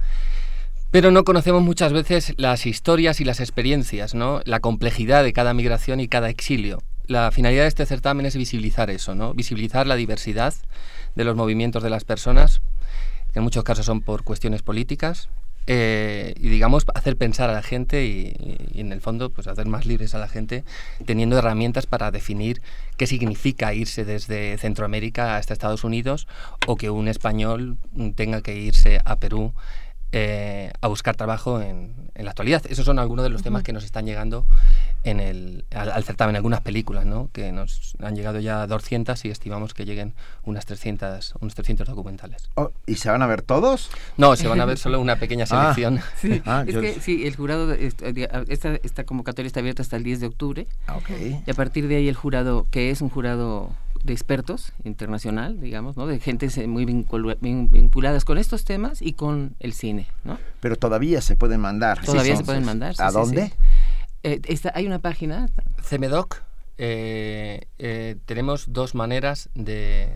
pero 0.92 1.12
no 1.12 1.24
conocemos 1.24 1.62
muchas 1.62 1.94
veces 1.94 2.34
las 2.38 2.66
historias 2.66 3.22
y 3.22 3.26
las 3.26 3.40
experiencias, 3.40 4.14
¿no? 4.14 4.42
La 4.44 4.60
complejidad 4.60 5.24
de 5.24 5.34
cada 5.34 5.54
migración 5.54 6.02
y 6.02 6.08
cada 6.08 6.30
exilio. 6.30 6.84
La 7.08 7.32
finalidad 7.32 7.64
de 7.64 7.70
este 7.70 7.86
certamen 7.86 8.26
es 8.26 8.36
visibilizar 8.36 8.90
eso, 8.90 9.16
¿no? 9.16 9.34
Visibilizar 9.34 9.88
la 9.88 9.96
diversidad 9.96 10.54
de 11.16 11.24
los 11.24 11.36
movimientos 11.36 11.84
de 11.84 11.90
las 11.90 12.04
personas, 12.04 12.62
que 13.32 13.40
en 13.40 13.44
muchos 13.44 13.64
casos 13.64 13.86
son 13.86 14.02
por 14.02 14.24
cuestiones 14.24 14.62
políticas, 14.62 15.30
eh, 15.68 16.34
y 16.38 16.50
digamos 16.50 16.86
hacer 16.96 17.18
pensar 17.18 17.50
a 17.50 17.54
la 17.54 17.62
gente 17.62 18.06
y, 18.06 18.58
y, 18.74 18.82
en 18.82 18.92
el 18.92 19.02
fondo 19.02 19.30
pues 19.30 19.48
hacer 19.48 19.68
más 19.68 19.86
libres 19.86 20.16
a 20.16 20.20
la 20.20 20.28
gente 20.28 20.64
teniendo 21.06 21.38
herramientas 21.38 21.86
para 21.86 22.12
definir 22.12 22.62
qué 22.98 23.06
significa 23.06 23.74
irse 23.74 24.04
desde 24.04 24.58
Centroamérica 24.58 25.38
hasta 25.38 25.54
Estados 25.54 25.84
Unidos 25.84 26.28
o 26.68 26.76
que 26.76 26.90
un 26.90 27.08
español 27.08 27.78
tenga 28.16 28.42
que 28.42 28.56
irse 28.56 29.02
a 29.06 29.18
Perú 29.18 29.54
eh, 30.14 30.72
a 30.82 30.88
buscar 30.88 31.16
trabajo 31.16 31.62
en, 31.62 31.94
en, 32.16 32.26
la 32.26 32.32
actualidad. 32.32 32.62
Esos 32.70 32.86
son 32.86 33.00
algunos 33.00 33.24
de 33.24 33.30
los 33.30 33.44
temas 33.44 33.64
que 33.64 33.72
nos 33.74 33.84
están 33.84 34.06
llegando 34.06 34.46
en 35.04 35.20
el, 35.20 35.66
al, 35.72 35.90
al, 35.92 36.04
certamen, 36.04 36.36
algunas 36.36 36.62
películas, 36.62 37.06
¿no? 37.06 37.30
que 37.34 37.52
nos 37.52 37.96
han 38.04 38.16
llegado 38.16 38.40
ya 38.40 38.68
200 38.68 39.24
y 39.26 39.30
estimamos 39.30 39.74
que 39.74 39.86
lleguen 39.86 40.14
unas 40.44 40.66
300, 40.66 41.36
unos 41.40 41.56
300 41.56 41.88
documentales. 41.88 42.50
Oh, 42.56 42.72
¿Y 42.86 42.96
se 42.96 43.10
van 43.10 43.22
a 43.22 43.28
ver 43.28 43.42
todos? 43.42 43.90
No, 44.18 44.36
se 44.36 44.48
van 44.48 44.60
a 44.62 44.66
ver 44.66 44.78
solo 44.78 45.00
una 45.00 45.16
pequeña 45.16 45.46
selección. 45.48 46.00
Ah, 46.00 46.04
sí, 46.18 46.42
Ah, 46.46 46.64
es 46.68 46.74
yo- 46.76 46.82
que 46.82 47.00
sí, 47.00 47.26
el 47.26 47.36
jurado, 47.36 47.72
esta, 47.74 48.08
esta, 48.50 48.76
esta 48.84 49.04
convocatoria 49.06 49.48
está 49.48 49.62
abierta 49.62 49.82
hasta 49.82 49.96
el 49.96 50.04
10 50.04 50.20
de 50.20 50.28
octubre 50.28 50.68
Ah, 50.88 50.98
ok. 50.98 51.10
y 51.48 51.50
a 51.50 51.54
partir 51.54 51.88
de 51.88 51.96
ahí 51.96 52.08
el 52.10 52.16
jurado, 52.16 52.68
que 52.70 52.92
es 52.92 53.02
un 53.02 53.10
jurado 53.10 53.70
de 54.04 54.14
expertos 54.14 54.74
internacional, 54.84 55.60
digamos, 55.60 55.98
¿no? 55.98 56.08
de 56.08 56.20
gentes 56.20 56.58
eh, 56.58 56.68
muy 56.68 56.86
vinculadas 56.86 58.26
con 58.26 58.38
estos 58.38 58.64
temas 58.66 59.02
y 59.02 59.14
con 59.14 59.56
el 59.60 59.74
cine, 59.74 60.08
¿no? 60.24 60.38
Pero 60.60 60.76
todavía 60.76 61.22
se 61.22 61.36
pueden 61.36 61.62
mandar. 61.62 62.04
Todavía 62.04 62.34
Sí, 62.34 62.38
se 62.40 62.44
pueden 62.44 62.66
mandar. 62.66 62.96
sí, 62.96 63.02
¿A 63.04 63.10
sí, 63.10 63.14
dónde? 63.14 63.48
sí. 63.48 63.54
Eh, 64.24 64.42
está- 64.46 64.72
hay 64.76 64.86
una 64.88 65.00
página, 65.00 65.50
CMDoc, 65.84 66.42
eh, 66.78 67.66
eh, 67.80 68.16
tenemos 68.26 68.66
dos 68.74 68.96
maneras 68.96 69.50
de, 69.56 70.10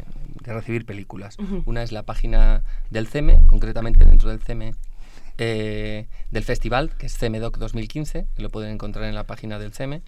de 0.43 0.53
recibir 0.53 0.85
películas. 0.85 1.37
Una 1.65 1.83
es 1.83 1.91
la 1.91 2.03
página 2.03 2.63
del 2.89 3.07
CEME, 3.07 3.39
concretamente 3.47 4.03
dentro 4.05 4.29
del 4.29 4.39
CEME 4.41 4.73
eh, 5.37 6.07
del 6.31 6.43
festival, 6.43 6.91
que 6.97 7.07
es 7.07 7.17
CMDoc 7.17 7.57
2015, 7.57 8.25
que 8.35 8.41
lo 8.41 8.49
pueden 8.49 8.71
encontrar 8.71 9.05
en 9.05 9.15
la 9.15 9.25
página 9.25 9.59
del 9.59 9.73
CEME. 9.73 10.01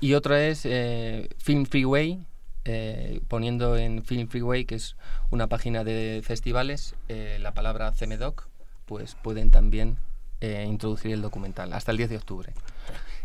Y 0.00 0.14
otra 0.14 0.46
es 0.46 0.62
eh, 0.64 1.28
Film 1.38 1.66
Freeway, 1.66 2.20
eh, 2.64 3.20
poniendo 3.28 3.76
en 3.76 4.02
Film 4.02 4.28
Freeway, 4.28 4.64
que 4.64 4.74
es 4.74 4.96
una 5.30 5.48
página 5.48 5.84
de 5.84 6.20
festivales, 6.24 6.94
eh, 7.08 7.38
la 7.40 7.54
palabra 7.54 7.92
CMDoc, 7.92 8.48
pues 8.86 9.14
pueden 9.14 9.50
también 9.50 9.96
eh, 10.40 10.64
introducir 10.68 11.12
el 11.12 11.22
documental 11.22 11.72
hasta 11.72 11.90
el 11.92 11.98
10 11.98 12.10
de 12.10 12.16
octubre. 12.16 12.52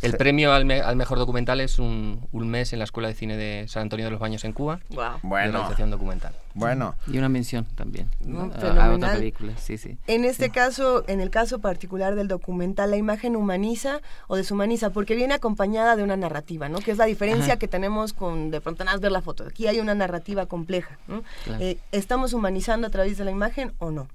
El 0.02 0.12
Sí. 0.12 0.18
premio 0.18 0.54
al, 0.54 0.66
me- 0.66 0.82
al 0.82 0.96
mejor 0.96 1.18
documental 1.18 1.62
es 1.62 1.80
un, 1.80 2.28
un 2.32 2.48
mes 2.50 2.74
en 2.74 2.80
la 2.80 2.86
Escuela 2.86 3.08
de 3.08 3.16
Cine 3.16 3.38
de 3.38 3.68
San 3.68 3.84
Antonio 3.84 4.06
de 4.06 4.12
los 4.12 4.20
Baños 4.20 4.44
en 4.44 4.54
Cuba. 4.54 4.80
Guau. 4.90 5.14
De 5.16 5.20
Bueno. 5.24 5.52
realización 5.54 5.90
documental. 5.92 6.34
Bueno. 6.58 6.96
y 7.08 7.18
una 7.18 7.28
mención 7.28 7.66
también 7.76 8.10
¿no? 8.22 8.46
No, 8.48 8.54
a- 8.82 8.94
otra 8.94 9.14
película, 9.16 9.52
sí, 9.58 9.78
sí. 9.78 9.98
En 10.08 10.24
este 10.24 10.52
caso, 10.52 11.04
en 11.08 11.20
el 11.20 11.30
caso 11.30 11.60
particular 11.60 12.16
del 12.16 12.30
documental, 12.30 12.92
la 12.92 12.98
imagen 12.98 13.36
humaniza 13.36 14.00
o 14.28 14.38
deshumaniza, 14.38 14.90
porque 14.92 15.16
viene 15.16 15.34
acompañada 15.34 15.96
de 15.98 16.04
una 16.04 16.16
narrativa, 16.16 16.70
¿no? 16.70 16.80
Que 16.80 16.92
es 16.92 16.98
la 16.98 17.06
diferencia 17.06 17.54
Ajá. 17.54 17.60
que 17.60 17.68
tenemos 17.68 18.14
con 18.14 18.52
de 18.52 18.62
pronto 18.62 18.84
nada 18.86 18.96
más 18.96 19.02
ver 19.02 19.12
la 19.12 19.22
foto. 19.22 19.44
Aquí 19.46 19.68
hay 19.68 19.80
una 19.82 19.96
narrativa 19.96 20.46
compleja, 20.46 20.98
¿no? 21.08 21.24
Claro. 21.44 21.62
Eh, 21.64 21.78
¿Estamos 21.92 22.32
humanizando 22.32 22.88
a 22.88 22.90
través 22.90 23.18
de 23.18 23.26
la 23.26 23.32
imagen 23.32 23.74
o 23.80 23.92
no? 23.92 24.08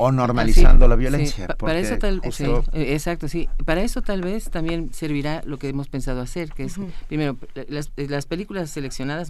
O 0.00 0.10
normalizando 0.12 0.86
Sí, 0.86 0.88
la 0.90 0.96
violencia. 0.96 1.46
Para 1.48 1.78
eso 1.80 1.98
tal 1.98 2.20
justo- 2.20 2.62
sí, 2.62 2.70
eh, 2.72 2.94
exacto, 2.94 3.28
sí. 3.28 3.48
Para 3.64 3.82
eso 3.82 4.00
tal 4.00 4.22
vez 4.22 4.48
también 4.48 4.92
servirá 4.94 5.42
lo 5.44 5.58
que 5.58 5.68
hemos 5.68 5.88
pensado 5.88 6.20
hacer, 6.20 6.50
que 6.52 6.64
es 6.64 6.76
primero 7.08 7.36
las, 7.68 7.90
eh, 7.96 8.06
las 8.08 8.24
películas 8.26 8.70
seleccionadas, 8.70 9.28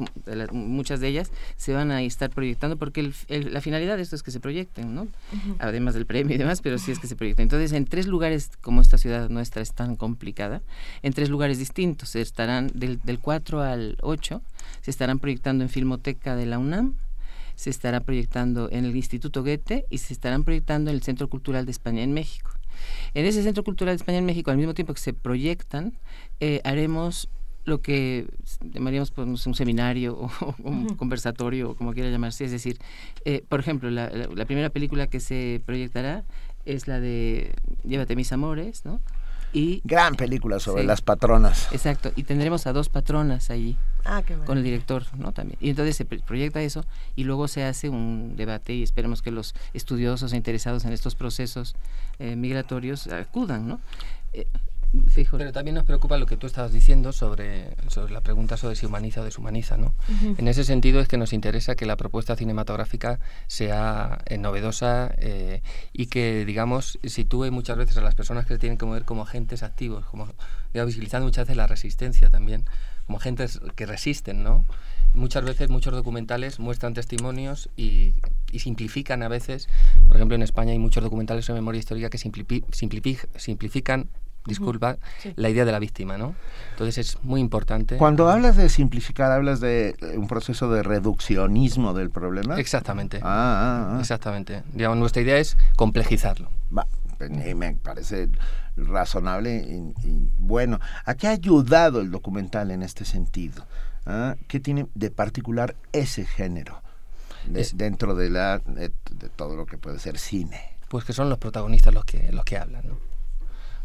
muchas 0.52 1.00
de 1.00 1.08
ellas 1.08 1.32
se 1.56 1.72
van 1.72 1.90
a 1.90 2.02
estar 2.02 2.30
proyectando 2.30 2.76
porque 2.76 3.00
el- 3.00 3.14
el- 3.28 3.52
la 3.52 3.60
finalidad 3.60 3.96
de 3.96 4.02
esto 4.02 4.14
es 4.14 4.22
que 4.22 4.30
se 4.30 4.40
proyecten, 4.40 4.94
¿no? 4.94 5.08
Además 5.58 5.94
del 5.94 6.06
premio 6.06 6.34
y 6.34 6.38
demás, 6.38 6.60
pero 6.60 6.78
sí 6.78 6.92
es 6.92 6.98
que 6.98 7.06
se 7.06 7.16
proyecten. 7.16 7.44
Entonces, 7.44 7.72
en 7.72 7.86
tres 7.86 8.06
lugares 8.06 8.50
como 8.60 8.80
esta 8.82 8.98
ciudad 8.98 9.28
nuestra 9.30 9.62
es 9.62 9.72
tan 9.72 9.96
complicada, 9.96 10.60
en 11.02 11.12
tres 11.14 11.30
lugares 11.30 11.58
distintos, 11.58 12.10
se 12.10 12.20
estarán 12.20 12.70
del, 12.74 13.00
del 13.02 13.18
4 13.18 13.62
al 13.62 13.96
8 14.02 14.42
se 14.82 14.90
estarán 14.90 15.18
proyectando 15.18 15.64
en 15.64 15.70
Filmoteca 15.70 16.36
de 16.36 16.44
la 16.46 16.58
UNAM, 16.58 16.94
se 17.58 17.70
estará 17.70 17.98
proyectando 18.00 18.68
en 18.70 18.84
el 18.84 18.94
Instituto 18.94 19.42
Goethe 19.42 19.84
y 19.90 19.98
se 19.98 20.12
estarán 20.12 20.44
proyectando 20.44 20.90
en 20.90 20.96
el 20.96 21.02
Centro 21.02 21.28
Cultural 21.28 21.64
de 21.66 21.72
España 21.72 22.02
en 22.04 22.12
México. 22.12 22.52
En 23.14 23.26
ese 23.26 23.42
Centro 23.42 23.64
Cultural 23.64 23.94
de 23.96 23.96
España 23.96 24.18
en 24.18 24.26
México, 24.26 24.52
al 24.52 24.56
mismo 24.58 24.74
tiempo 24.74 24.94
que 24.94 25.00
se 25.00 25.12
proyectan, 25.12 25.98
eh, 26.38 26.60
haremos 26.62 27.28
lo 27.64 27.82
que 27.82 28.28
llamaríamos 28.62 29.10
pues, 29.10 29.44
un 29.44 29.54
seminario 29.56 30.14
o, 30.16 30.26
o 30.40 30.54
un 30.70 30.94
conversatorio, 30.94 31.70
o 31.70 31.74
como 31.74 31.92
quiera 31.94 32.08
llamarse. 32.10 32.44
Es 32.44 32.52
decir, 32.52 32.78
eh, 33.24 33.42
por 33.48 33.58
ejemplo, 33.58 33.90
la, 33.90 34.08
la- 34.08 34.28
la 34.32 34.44
primera 34.44 34.70
película 34.70 35.08
que 35.08 35.18
se 35.18 35.60
proyectará 35.66 36.24
es 36.64 36.86
la 36.86 37.00
de 37.00 37.52
Llévate 37.82 38.14
mis 38.14 38.30
amores, 38.32 38.84
¿no? 38.84 39.00
Y, 39.52 39.80
Gran 39.84 40.14
película 40.14 40.60
sobre 40.60 40.82
Sí. 40.82 40.86
las 40.86 41.00
patronas. 41.00 41.72
Exacto, 41.72 42.12
y 42.14 42.22
tendremos 42.22 42.66
a 42.68 42.72
dos 42.72 42.88
patronas 42.90 43.50
allí 43.50 43.76
Ah, 44.10 44.22
qué 44.22 44.34
con 44.34 44.58
el 44.58 44.64
director, 44.64 45.04
¿no? 45.16 45.32
También. 45.32 45.58
Y 45.60 45.70
entonces 45.70 45.96
se 45.96 46.04
proyecta 46.04 46.62
eso 46.62 46.84
y 47.14 47.24
luego 47.24 47.46
se 47.46 47.64
hace 47.64 47.90
un 47.90 48.36
debate 48.36 48.72
y 48.72 48.82
esperemos 48.82 49.20
que 49.20 49.30
los 49.30 49.54
estudiosos 49.74 50.32
e 50.32 50.36
interesados 50.36 50.86
en 50.86 50.92
estos 50.92 51.14
procesos 51.14 51.76
eh, 52.18 52.34
migratorios 52.34 53.06
acudan, 53.08 53.68
¿no? 53.68 53.80
Eh, 54.32 54.46
sí. 55.12 55.26
Pero 55.30 55.52
también 55.52 55.74
nos 55.74 55.84
preocupa 55.84 56.16
lo 56.16 56.26
que 56.26 56.36
tú 56.36 56.46
estabas 56.46 56.72
diciendo 56.72 57.12
sobre, 57.12 57.76
sobre 57.88 58.12
la 58.12 58.20
pregunta 58.20 58.56
sobre 58.56 58.76
si 58.76 58.86
humaniza 58.86 59.20
o 59.20 59.24
deshumaniza, 59.24 59.76
¿no? 59.76 59.94
Ujú. 60.08 60.36
En 60.38 60.48
ese 60.48 60.64
sentido 60.64 61.00
es 61.00 61.08
que 61.08 61.18
nos 61.18 61.32
interesa 61.32 61.74
que 61.74 61.86
la 61.86 61.96
propuesta 61.96 62.36
cinematográfica 62.36 63.20
sea 63.46 64.22
eh, 64.26 64.38
novedosa 64.38 65.12
eh, 65.18 65.62
y 65.92 66.06
que, 66.06 66.44
digamos, 66.46 66.98
sitúe 67.04 67.50
muchas 67.50 67.76
veces 67.76 67.96
a 67.98 68.00
las 68.00 68.14
personas 68.14 68.46
que 68.46 68.54
se 68.54 68.58
tienen 68.58 68.78
que 68.78 68.86
mover 68.86 69.04
como 69.04 69.22
agentes 69.22 69.62
activos, 69.62 70.06
como 70.06 70.28
digamos, 70.72 70.88
visibilizando 70.88 71.26
muchas 71.26 71.44
veces 71.44 71.56
la 71.56 71.66
resistencia 71.66 72.30
también, 72.30 72.64
como 73.08 73.18
agentes 73.18 73.58
que 73.74 73.86
resisten, 73.86 74.44
¿no? 74.44 74.64
Muchas 75.14 75.42
veces 75.42 75.70
muchos 75.70 75.94
documentales 75.94 76.60
muestran 76.60 76.92
testimonios 76.92 77.70
y, 77.74 78.12
y 78.52 78.58
simplifican 78.58 79.22
a 79.22 79.28
veces, 79.28 79.66
por 80.06 80.16
ejemplo 80.16 80.34
en 80.36 80.42
España 80.42 80.72
hay 80.72 80.78
muchos 80.78 81.02
documentales 81.02 81.46
sobre 81.46 81.60
memoria 81.62 81.78
histórica 81.78 82.10
que 82.10 82.18
simplifi- 82.18 82.64
simplifican 83.38 84.08
disculpa, 84.44 84.96
Sí. 85.22 85.32
la 85.36 85.48
idea 85.50 85.64
de 85.66 85.72
la 85.72 85.78
víctima, 85.78 86.16
¿no? 86.18 86.34
Entonces 86.72 86.96
es 86.98 87.22
muy 87.22 87.40
importante. 87.40 87.96
Cuando 87.96 88.28
hablas 88.30 88.56
de 88.56 88.68
simplificar, 88.70 89.30
hablas 89.32 89.60
de 89.60 89.94
un 90.16 90.26
proceso 90.28 90.70
de 90.70 90.82
reduccionismo 90.82 91.92
del 91.94 92.10
problema. 92.10 92.58
Exactamente. 92.58 93.18
Ah, 93.22 93.24
ah, 93.24 93.94
ah. 93.96 94.00
Exactamente. 94.00 94.62
Digamos, 94.74 94.96
nuestra 94.98 95.20
idea 95.22 95.38
es 95.38 95.56
complejizarlo. 95.76 96.50
Va, 96.76 96.86
me 97.20 97.74
parece 97.76 98.28
razonable 98.86 99.56
y, 99.56 100.06
y 100.08 100.30
bueno. 100.38 100.78
¿A 101.04 101.14
qué 101.14 101.26
ha 101.28 101.32
ayudado 101.32 102.00
el 102.00 102.10
documental 102.10 102.70
en 102.70 102.82
este 102.82 103.04
sentido? 103.04 103.64
¿Ah? 104.06 104.36
¿Qué 104.46 104.60
tiene 104.60 104.86
de 104.94 105.10
particular 105.10 105.76
ese 105.92 106.24
género 106.24 106.80
de- 107.46 107.60
Es- 107.60 107.76
dentro 107.76 108.14
de, 108.14 108.30
la, 108.30 108.58
de, 108.60 108.90
de 109.10 109.28
todo 109.28 109.56
lo 109.56 109.66
que 109.66 109.76
puede 109.78 109.98
ser 109.98 110.18
cine? 110.18 110.60
Pues 110.88 111.04
que 111.04 111.12
son 111.12 111.28
los 111.28 111.38
protagonistas 111.38 111.92
los 111.92 112.04
que, 112.04 112.32
los 112.32 112.44
que 112.44 112.56
hablan, 112.56 112.86
¿no? 112.88 112.98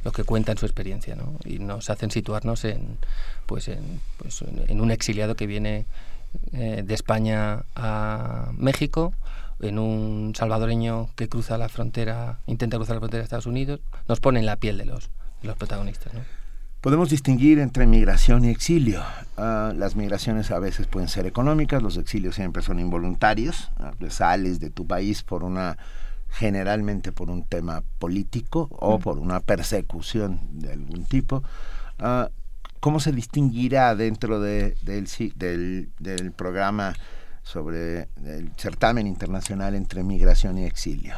Los 0.06 0.14
que 0.14 0.24
cuentan 0.24 0.58
su 0.58 0.66
experiencia, 0.66 1.16
¿no? 1.16 1.38
Y 1.46 1.60
nos 1.60 1.90
hacen 1.90 2.12
situarnos 2.12 2.64
en, 2.66 2.98
pues 3.46 3.68
en, 3.70 4.00
pues 4.18 4.42
en, 4.42 4.64
en 4.68 4.82
un 4.82 4.92
exiliado 4.92 5.36
que 5.36 5.48
viene 5.48 5.86
eh, 6.52 6.84
de 6.86 6.94
España 6.94 7.64
a 7.76 8.52
México, 8.58 9.14
en 9.60 9.80
un 9.80 10.34
salvadoreño 10.36 11.10
que 11.16 11.30
cruza 11.30 11.58
la 11.58 11.70
frontera, 11.70 12.40
intenta 12.48 12.78
cruzar 12.78 12.96
la 12.96 13.00
frontera 13.02 13.20
de 13.20 13.24
Estados 13.26 13.46
Unidos, 13.46 13.80
nos 14.08 14.20
pone 14.20 14.40
en 14.40 14.46
la 14.46 14.58
piel 14.58 14.78
de 14.78 14.86
los, 14.86 15.10
de 15.42 15.48
los 15.48 15.58
protagonistas, 15.58 16.14
¿no? 16.14 16.22
Podemos 16.82 17.10
distinguir 17.10 17.60
entre 17.60 17.88
migración 17.88 18.44
y 18.44 18.50
exilio. 18.50 19.02
Ah, 19.38 19.72
las 19.74 19.96
migraciones 19.96 20.52
a 20.52 20.60
veces 20.60 20.86
pueden 20.88 21.08
ser 21.08 21.26
económicas, 21.26 21.82
los 21.82 21.96
exilios 21.96 22.36
siempre 22.36 22.62
son 22.62 22.78
involuntarios. 22.80 23.72
te 24.00 24.10
sales 24.10 24.60
de 24.60 24.70
tu 24.70 24.86
país 24.86 25.24
por 25.24 25.44
una 25.46 25.78
generalmente 26.30 27.12
por 27.12 27.30
un 27.30 27.44
tema 27.46 27.84
político 28.00 28.68
o 28.72 29.00
por 29.00 29.20
una 29.20 29.40
persecución 29.40 30.40
de 30.60 30.74
algún 30.74 31.06
tipo. 31.06 31.42
Ah, 32.00 32.30
¿Cómo 32.82 33.00
se 33.00 33.14
distinguirá 33.14 33.96
dentro 33.96 34.42
de- 34.42 34.76
del, 34.82 35.90
del 36.00 36.32
programa 36.34 36.96
sobre 37.44 38.08
el 38.26 38.52
certamen 38.58 39.06
internacional 39.08 39.76
entre 39.76 40.04
migración 40.04 40.58
y 40.58 40.66
exilio? 40.66 41.16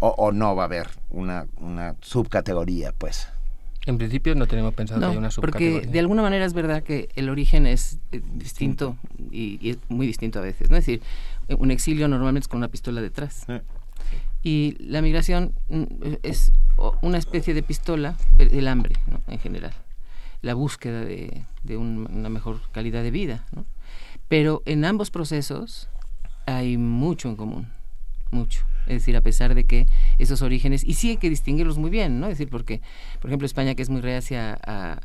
O, 0.00 0.08
o 0.18 0.32
no 0.32 0.54
va 0.54 0.64
a 0.64 0.66
haber 0.66 0.88
una, 1.10 1.46
una 1.56 1.94
subcategoría, 2.02 2.92
pues? 2.92 3.28
En 3.86 3.98
principio 3.98 4.34
no 4.34 4.46
tenemos 4.46 4.74
pensado 4.74 5.00
que 5.00 5.06
haya 5.06 5.18
una 5.18 5.28
porque 5.28 5.52
subcategoría. 5.52 5.90
de 5.92 5.98
alguna 6.00 6.22
manera 6.22 6.44
es 6.44 6.52
verdad 6.52 6.82
que 6.82 7.08
el 7.14 7.30
origen 7.30 7.66
es 7.66 7.98
eh, 8.12 8.20
distinto 8.34 8.96
y, 9.30 9.58
y 9.64 9.70
es 9.70 9.78
muy 9.88 10.06
distinto 10.08 10.40
a 10.40 10.42
veces. 10.42 10.68
¿no? 10.70 10.76
Es 10.76 10.84
decir, 10.84 11.02
un 11.56 11.70
exilio 11.70 12.08
normalmente 12.08 12.44
es 12.44 12.48
con 12.48 12.58
una 12.58 12.68
pistola 12.68 13.00
detrás. 13.00 13.46
Y 14.42 14.76
la 14.80 15.02
migración 15.02 15.54
mm, 15.68 15.84
es 16.24 16.52
una 17.00 17.18
especie 17.18 17.54
de 17.54 17.62
pistola 17.62 18.16
el 18.38 18.52
el 18.54 18.68
hambre, 18.68 18.96
¿no? 19.06 19.20
en 19.28 19.38
general. 19.38 19.72
La 20.42 20.54
búsqueda 20.54 21.00
de, 21.04 21.44
de 21.62 21.76
un- 21.76 22.08
una 22.12 22.28
mejor 22.28 22.60
calidad 22.72 23.02
de 23.02 23.10
vida. 23.12 23.44
¿no? 23.54 23.64
Pero 24.28 24.62
en 24.66 24.84
ambos 24.84 25.10
procesos 25.10 25.88
hay 26.46 26.76
mucho 26.76 27.28
en 27.28 27.36
común, 27.36 27.68
mucho. 28.30 28.64
Es 28.86 28.94
decir, 28.94 29.16
a 29.16 29.20
pesar 29.20 29.54
de 29.54 29.64
que 29.64 29.86
esos 30.18 30.42
orígenes, 30.42 30.84
y 30.84 30.94
sí 30.94 31.10
hay 31.10 31.16
que 31.16 31.28
distinguirlos 31.28 31.76
muy 31.76 31.90
bien, 31.90 32.20
¿no? 32.20 32.26
Es 32.26 32.38
decir, 32.38 32.48
porque, 32.48 32.80
por 33.20 33.30
ejemplo, 33.30 33.46
España 33.46 33.74
que 33.74 33.82
es 33.82 33.90
muy 33.90 34.00
reacia 34.00 34.58
a, 34.64 35.00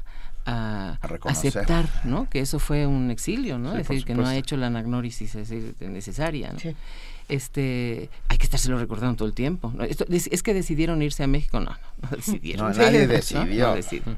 aceptar, 1.23 1.87
¿no? 2.03 2.29
Que 2.29 2.39
eso 2.39 2.57
fue 2.59 2.87
un 2.87 3.11
exilio, 3.11 3.57
¿no? 3.59 3.73
Sí, 3.73 3.81
es 3.81 3.87
decir, 3.87 4.05
que 4.05 4.15
no 4.15 4.25
ha 4.25 4.35
hecho 4.35 4.57
la 4.57 4.67
anagnórisis 4.67 5.35
es 5.35 5.49
decir, 5.49 5.75
necesaria, 5.89 6.51
¿no? 6.51 6.73
Este, 7.29 8.09
hay 8.27 8.37
que 8.37 8.43
estárselo 8.43 8.77
recordando 8.77 9.15
todo 9.15 9.27
el 9.27 9.33
tiempo. 9.33 9.71
¿no? 9.73 9.85
Esto- 9.85 10.05
es, 10.09 10.27
es 10.27 10.43
que 10.43 10.53
decidieron 10.53 11.01
irse 11.01 11.23
a 11.23 11.27
México, 11.27 11.61
no, 11.61 11.71
no, 11.71 11.77
no 12.01 12.09
decidieron. 12.17 12.71
No, 12.77 12.77
nadie 12.77 13.07
¿no? 13.07 13.13
decidió. 13.13 14.17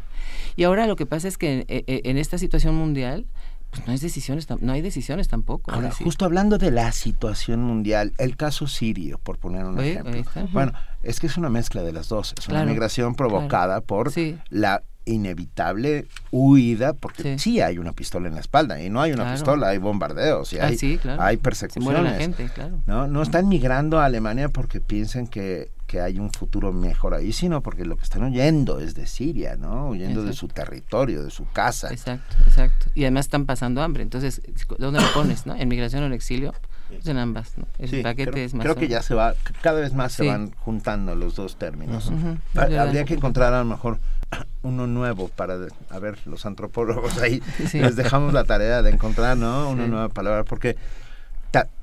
Y 0.55 0.63
ahora 0.63 0.87
lo 0.87 0.95
que 0.95 1.05
pasa 1.05 1.27
es 1.27 1.37
que 1.37 1.65
eh, 1.67 1.83
eh, 1.85 2.01
en 2.05 2.17
esta 2.17 2.37
situación 2.39 2.73
mundial, 2.73 3.25
pues 3.73 3.87
no, 3.87 3.93
es 3.93 4.01
decisiones, 4.01 4.47
no 4.61 4.71
hay 4.71 4.81
decisiones 4.81 5.27
tampoco. 5.27 5.71
Ahora, 5.71 5.89
decir, 5.89 6.05
justo 6.05 6.25
hablando 6.25 6.57
de 6.57 6.71
la 6.71 6.91
situación 6.91 7.61
mundial, 7.63 8.13
el 8.17 8.37
caso 8.37 8.67
sirio, 8.67 9.17
por 9.17 9.37
poner 9.39 9.65
un 9.65 9.79
ejemplo. 9.79 10.13
está. 10.15 10.43
Bueno, 10.51 10.73
es 11.01 11.19
que 11.19 11.27
es 11.27 11.37
una 11.37 11.49
mezcla 11.49 11.81
de 11.83 11.91
las 11.91 12.07
dos. 12.09 12.33
Es 12.37 12.47
una 12.47 12.59
Claro, 12.59 12.69
migración 12.69 13.13
claro. 13.15 13.29
provocada 13.29 13.81
por 13.81 14.11
la 14.49 14.83
inevitable 15.05 16.05
huida, 16.31 16.93
porque 16.93 17.37
sí. 17.39 17.59
hay 17.61 17.77
una 17.77 17.91
pistola 17.93 18.27
en 18.27 18.35
la 18.35 18.39
espalda, 18.41 18.81
y 18.81 18.89
no 18.89 19.01
hay 19.01 19.11
una 19.11 19.23
Claro. 19.23 19.35
pistola, 19.37 19.67
hay 19.69 19.77
bombardeos, 19.77 20.53
y 20.53 20.59
Ah, 20.59 20.67
hay, 20.67 20.77
sí, 20.77 20.97
claro. 20.97 21.21
hay 21.21 21.35
Se 21.37 21.41
persecuciones. 21.41 22.01
muere 22.01 22.03
la 22.03 22.17
gente, 22.21 22.49
claro. 22.53 22.79
¿no? 22.85 23.07
no 23.07 23.21
están 23.21 23.47
migrando 23.49 23.99
a 23.99 24.05
Alemania 24.05 24.49
porque 24.49 24.79
piensan 24.79 25.27
que, 25.27 25.71
que 25.93 26.01
hay 26.01 26.17
un 26.17 26.31
futuro 26.31 26.73
mejor 26.73 27.13
ahí, 27.13 27.31
sino 27.33 27.61
porque 27.61 27.85
lo 27.85 27.95
que 27.97 28.03
están 28.03 28.23
huyendo 28.23 28.79
es 28.79 28.95
de 28.95 29.05
Siria, 29.05 29.57
¿no? 29.57 29.89
Huyendo 29.89 30.23
de 30.23 30.33
su 30.33 30.47
territorio, 30.47 31.23
de 31.23 31.29
su 31.29 31.45
casa. 31.51 31.91
Exacto, 31.91 32.35
exacto. 32.47 32.87
Y 32.95 33.03
además 33.03 33.27
están 33.27 33.45
pasando 33.45 33.83
hambre. 33.83 34.01
Entonces, 34.01 34.41
¿dónde 34.79 34.99
lo 34.99 35.13
pones, 35.13 35.45
no? 35.45 35.53
En 35.55 35.67
migración 35.67 36.01
o 36.01 36.07
en 36.07 36.13
exilio, 36.13 36.51
pues 36.89 37.05
en 37.05 37.19
ambas, 37.19 37.59
¿no? 37.59 37.67
El 37.77 37.89
Sí, 37.91 38.01
paquete 38.01 38.31
creo, 38.31 38.43
es 38.45 38.55
más. 38.55 38.63
creo 38.63 38.75
que 38.75 38.87
ya 38.87 39.03
se 39.03 39.13
va, 39.13 39.35
cada 39.61 39.81
vez 39.81 39.93
más 39.93 40.13
se 40.13 40.25
van 40.27 40.49
juntando 40.53 41.13
los 41.13 41.35
dos 41.35 41.57
términos. 41.57 42.05
Es 42.05 42.11
Ha- 42.57 42.65
verdad. 42.65 42.87
Habría 42.87 43.05
que 43.05 43.13
encontrar 43.13 43.53
a 43.53 43.59
lo 43.59 43.65
mejor 43.65 43.99
uno 44.63 44.87
nuevo 44.87 45.27
para, 45.27 45.57
a 45.91 45.99
ver, 45.99 46.17
los 46.25 46.47
antropólogos 46.47 47.19
ahí, 47.19 47.39
Sí. 47.67 47.77
les 47.81 47.95
dejamos 47.95 48.33
la 48.33 48.45
tarea 48.45 48.81
de 48.81 48.89
encontrar, 48.89 49.37
¿no? 49.37 49.69
Una 49.69 49.85
nueva 49.85 50.09
palabra, 50.09 50.43
porque 50.43 50.75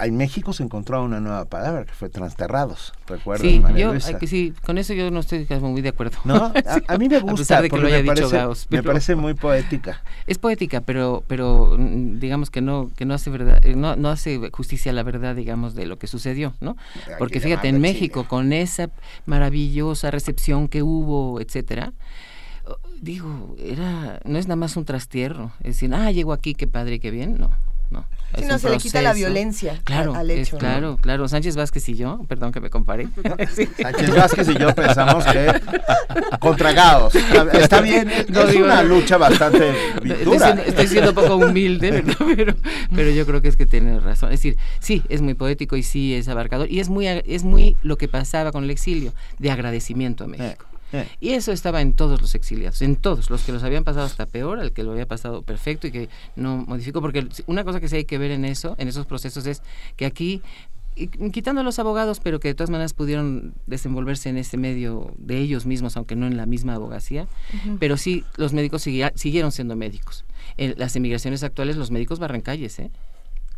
en 0.01 0.17
México 0.17 0.53
se 0.53 0.63
encontró 0.63 1.03
una 1.05 1.21
nueva 1.21 1.45
palabra 1.45 1.85
que 1.85 1.93
fue 1.93 2.09
transterrados, 2.09 2.93
¿recuerdas, 3.07 3.47
Sí, 3.47 3.61
María 3.61 3.87
yo, 3.87 3.93
Luisa? 3.93 4.19
sí, 4.27 4.53
con 4.65 4.79
eso 4.79 4.95
yo 4.95 5.11
no 5.11 5.21
estoy 5.21 5.47
muy 5.61 5.81
de 5.81 5.91
acuerdo. 5.91 6.19
No, 6.25 6.35
a, 6.35 6.53
a 6.89 6.99
mí 6.99 7.09
me 7.09 7.21
gusta, 7.21 7.37
pesar 7.37 7.63
de 7.63 7.71
que 7.71 7.79
lo 7.79 7.87
haya 7.87 7.97
me, 7.99 8.03
dicho 8.03 8.15
parece, 8.15 8.37
Gauss, 8.37 8.67
me 8.71 8.83
parece 8.83 9.15
muy 9.15 9.35
poética. 9.35 10.03
Es 10.27 10.39
poética, 10.39 10.81
pero, 10.81 11.23
pero 11.27 11.77
mm, 11.79 12.19
digamos 12.19 12.51
que 12.51 12.61
no, 12.61 12.91
que 12.97 13.05
no 13.05 13.15
hace 13.15 13.31
verdad, 13.31 13.65
eh, 13.65 13.77
no, 13.77 13.95
no 13.97 14.09
hace 14.09 14.41
justicia 14.51 14.91
a 14.91 14.95
la 14.95 15.03
verdad, 15.03 15.37
digamos, 15.37 15.75
de 15.75 15.87
lo 15.87 15.99
que 15.99 16.07
sucedió, 16.07 16.55
¿no? 16.61 16.77
Porque 17.19 17.35
que 17.35 17.41
fíjate, 17.41 17.69
en 17.69 17.81
México, 17.81 18.27
con 18.27 18.53
esa 18.53 18.91
maravillosa 19.27 20.11
recepción 20.11 20.67
que 20.67 20.83
hubo, 20.83 21.41
etcétera, 21.41 21.93
oh, 22.67 22.77
digo, 23.01 23.55
era, 23.59 24.21
no 24.25 24.39
es 24.39 24.47
nada 24.47 24.57
más 24.57 24.77
un 24.77 24.85
trastierro, 24.85 25.53
es 25.61 25.77
decir, 25.77 25.95
ah, 25.95 26.11
llegó 26.11 26.33
aquí, 26.33 26.55
qué 26.55 26.67
padre, 26.67 26.99
qué 26.99 27.11
bien, 27.13 27.39
no. 27.39 27.51
No. 28.33 28.39
Sí, 28.39 28.45
no, 28.49 28.59
se 28.59 28.71
le 28.71 28.79
quita 28.79 29.03
la 29.03 29.13
violencia 29.13 29.81
claro, 29.85 30.15
al 30.15 30.31
hecho. 30.31 30.59
claro, 30.59 30.97
claro. 31.01 31.29
Sánchez 31.29 31.57
Vázquez 31.57 31.89
y 31.89 31.97
yo, 31.97 32.25
perdón 32.29 32.53
que 32.53 32.61
me 32.61 32.71
comparé. 32.71 33.09
Sánchez 33.81 34.15
Vázquez 34.15 34.49
y 34.49 34.59
yo 34.59 34.75
pensamos 34.75 35.25
que 35.25 35.61
contragados. 36.39 37.15
Está 37.15 37.81
bien, 37.81 38.11
no, 38.29 38.43
es 38.43 38.57
una 38.57 38.83
lucha 38.83 39.17
bastante 39.17 39.73
dura. 40.25 40.51
Estoy 40.67 40.87
siendo, 40.89 41.11
un 41.11 41.17
poco 41.17 41.37
humilde, 41.37 41.91
¿verdad? 42.03 42.17
Pero, 42.37 42.55
pero 42.95 43.11
yo 43.11 43.27
creo 43.27 43.43
que 43.43 43.49
es 43.49 43.57
que 43.57 43.67
tiene 43.67 44.01
razón. 44.01 44.33
Es 44.33 44.41
decir, 44.41 44.57
sí, 44.81 45.03
es 45.09 45.23
muy 45.23 45.35
poético 45.35 45.77
y 45.77 45.83
sí 45.83 46.15
es 46.15 46.29
abarcador. 46.29 46.71
Y 46.71 46.81
es 46.81 46.89
muy, 46.89 47.07
es 47.07 47.45
muy 47.45 47.77
lo 47.83 47.97
que 47.97 48.09
pasaba 48.09 48.53
con 48.53 48.65
el 48.65 48.71
exilio, 48.71 49.13
de 49.39 49.51
agradecimiento 49.51 50.25
a 50.25 50.27
México. 50.27 50.65
Eh. 50.65 50.70
Y 51.21 51.31
eso 51.31 51.53
estaba 51.53 51.81
en 51.81 51.93
todos 51.93 52.21
los 52.21 52.35
exiliados, 52.35 52.83
en 52.83 52.97
todos, 52.97 53.31
los 53.31 53.43
que 53.43 53.53
los 53.53 53.63
habían 53.63 53.85
pasado 53.85 54.07
hasta 54.07 54.27
peor, 54.27 54.59
al 54.59 54.73
que 54.73 54.83
lo 54.83 54.93
había 54.93 55.07
pasado 55.07 55.43
perfecto 55.43 55.87
y 55.87 55.93
que 55.93 56.09
no 56.37 56.57
modificó, 56.57 57.01
porque 57.01 57.29
una 57.47 57.65
cosa 57.65 57.81
que 57.81 57.89
sí 57.89 57.97
hay 57.97 58.05
que 58.05 58.19
ver 58.19 58.31
en 58.31 58.45
eso, 58.45 58.75
en 58.79 58.89
esos 58.89 59.07
procesos, 59.07 59.47
es 59.47 59.63
que 59.97 60.07
aquí 60.07 60.43
quitando 61.33 61.61
a 61.61 61.65
los 61.65 61.79
abogados, 61.79 62.21
pero 62.21 62.41
que 62.41 62.49
de 62.49 62.55
todas 62.55 62.71
maneras 62.71 62.93
pudieron 62.93 63.55
desenvolverse 63.67 64.29
en 64.29 64.37
ese 64.37 64.57
medio 64.57 65.15
de 65.19 65.39
ellos 65.39 65.65
mismos, 65.65 65.97
aunque 65.97 66.17
no 66.17 66.27
en 66.27 66.37
la 66.37 66.47
misma 66.47 66.75
abogacía, 66.75 67.27
pero 67.79 67.97
sí 67.97 68.25
los 68.37 68.53
médicos 68.53 68.83
siguieron 68.83 69.53
siendo 69.53 69.77
médicos. 69.77 70.25
En 70.57 70.75
las 70.77 70.97
emigraciones 70.97 71.43
actuales 71.43 71.77
los 71.77 71.91
médicos 71.91 72.19
barran 72.19 72.41
calles, 72.41 72.79
¿eh? 72.81 72.91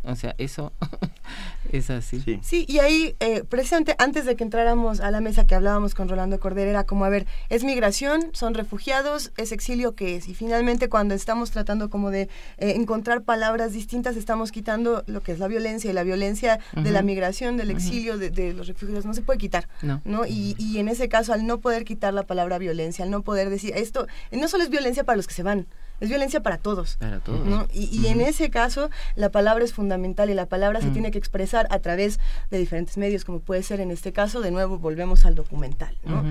O 0.05 0.16
sea, 0.16 0.34
eso 0.39 0.72
es 1.72 1.90
así. 1.90 2.40
Sí, 2.42 2.64
y 2.68 2.78
ahí, 2.78 3.14
eh, 3.20 3.44
precisamente 3.48 3.94
antes 3.98 4.24
de 4.24 4.34
que 4.34 4.42
entráramos 4.42 5.00
a 5.00 5.10
la 5.10 5.20
mesa 5.20 5.47
que 5.47 5.55
hablábamos 5.55 5.94
con 5.94 6.08
Rolando 6.08 6.40
Cordero, 6.40 6.70
era 6.70 6.84
como, 6.84 7.05
a 7.05 7.08
ver, 7.08 7.26
es 7.50 7.62
migración, 7.62 8.31
son 8.32 8.55
refugiados, 8.55 9.32
es 9.36 9.52
exilio, 9.52 9.94
¿qué 9.94 10.16
es? 10.16 10.28
Y 10.28 10.34
finalmente 10.34 10.89
cuando 10.89 11.14
estamos 11.14 11.52
tratando 11.52 11.89
como 11.89 12.10
de 12.10 12.22
eh, 12.58 12.74
encontrar 12.76 13.22
palabras 13.22 13.72
distintas, 13.72 14.16
estamos 14.16 14.50
quitando 14.50 15.05
lo 15.06 15.22
que 15.22 15.32
es 15.32 15.39
la 15.39 15.48
violencia, 15.48 15.90
y 15.90 15.94
la 15.94 16.02
violencia 16.02 16.58
de 16.72 16.90
la 16.90 17.02
migración, 17.02 17.56
del 17.56 17.70
exilio, 17.70 18.18
de, 18.18 18.52
los 18.55 18.66
refugiados, 18.66 19.06
no 19.06 19.14
se 19.14 19.22
puede 19.22 19.39
quitar. 19.39 19.68
No. 19.82 20.00
¿no? 20.05 20.26
Y, 20.26 20.56
y 20.58 20.78
en 20.78 20.89
ese 20.89 21.08
caso, 21.08 21.32
al 21.32 21.47
no 21.47 21.58
poder 21.58 21.84
quitar 21.84 22.12
la 22.12 22.24
palabra 22.24 22.58
violencia, 22.58 23.05
al 23.05 23.10
no 23.10 23.22
poder 23.22 23.50
decir, 23.50 23.72
esto 23.76 24.06
no 24.32 24.48
solo 24.48 24.64
es 24.64 24.70
violencia 24.70 25.05
para 25.05 25.16
los 25.16 25.26
que 25.26 25.34
se 25.34 25.42
van, 25.42 25.66
es 26.02 26.08
violencia 26.08 26.42
para 26.42 26.58
todos. 26.58 26.97
Para 26.97 27.20
todos. 27.20 27.47
¿no? 27.47 27.68
Y, 27.72 28.06
en 28.08 28.20
ese 28.20 28.50
caso, 28.50 28.90
la 29.14 29.31
palabra 29.31 29.64
es 29.64 29.72
fundamental 29.72 30.31
y 30.31 30.34
la 30.34 30.47
palabra 30.47 30.81
se 30.81 30.90
tiene 30.90 31.12
que 31.12 31.18
expresar 31.18 31.68
a 31.70 31.78
través 31.78 32.18
de 32.50 32.58
diferentes 32.58 32.98
medios, 32.98 33.24
como 33.24 33.39
puede 33.39 33.62
ser 33.62 33.81
en 33.81 33.92
este 33.92 34.12
caso, 34.12 34.40
de 34.40 34.50
nuevo 34.50 34.78
volvemos 34.78 35.24
al 35.24 35.36
documental. 35.36 35.97
¿no? 36.05 36.24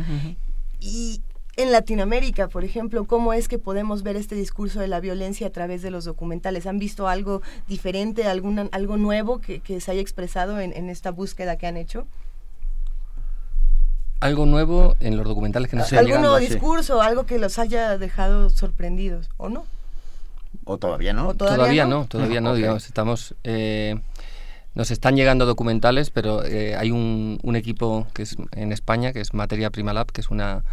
Y 0.81 1.21
en 1.55 1.71
Latinoamérica, 1.71 2.49
por 2.49 2.65
ejemplo, 2.65 3.05
¿cómo 3.05 3.31
es 3.31 3.47
que 3.47 3.59
podemos 3.59 4.03
ver 4.03 4.17
este 4.17 4.35
discurso 4.35 4.81
de 4.81 4.89
la 4.89 4.99
violencia 4.99 5.47
a 5.47 5.51
través 5.51 5.81
de 5.81 5.89
los 5.89 6.03
documentales? 6.03 6.67
¿Han 6.67 6.77
visto 6.77 7.07
algo 7.07 7.41
diferente, 7.69 8.25
alguna, 8.25 8.67
algo 8.73 8.97
nuevo 8.97 9.39
que, 9.39 9.61
se 9.79 9.91
haya 9.91 10.01
expresado 10.01 10.59
en, 10.59 10.73
en 10.73 10.89
esta 10.89 11.11
búsqueda 11.11 11.55
que 11.55 11.67
han 11.67 11.77
hecho? 11.77 12.07
Algo 14.21 14.45
nuevo 14.45 14.95
en 14.99 15.17
los 15.17 15.25
documentales 15.25 15.69
que 15.69 15.75
nos 15.75 15.85
están 15.85 16.05
¿Algún 16.05 16.21
nuevo 16.21 16.37
discurso, 16.37 17.01
algo 17.01 17.25
que 17.25 17.39
los 17.39 17.59
haya 17.59 17.97
dejado 17.97 18.49
sorprendidos, 18.49 19.29
o 19.37 19.49
no? 19.49 19.65
¿O 20.63 20.77
todavía 20.77 21.11
no? 21.11 21.33
todavía, 21.33 21.85
no? 21.85 22.05
todavía 22.05 22.39
no, 22.39 22.55
digamos, 22.55 22.85
estamos... 22.85 23.35
Eh, 23.43 23.99
nos 24.73 24.89
están 24.89 25.17
llegando 25.17 25.45
documentales, 25.45 26.11
pero 26.11 26.45
eh, 26.45 26.77
hay 26.77 26.91
un, 26.91 27.39
un, 27.43 27.55
equipo 27.57 28.07
que 28.13 28.21
es 28.21 28.37
en 28.53 28.71
España, 28.71 29.11
que 29.11 29.19
es 29.19 29.33
Materia 29.33 29.69
Prima 29.69 29.91
Lab, 29.91 30.13
que 30.13 30.21
es 30.21 30.29
una, 30.29 30.63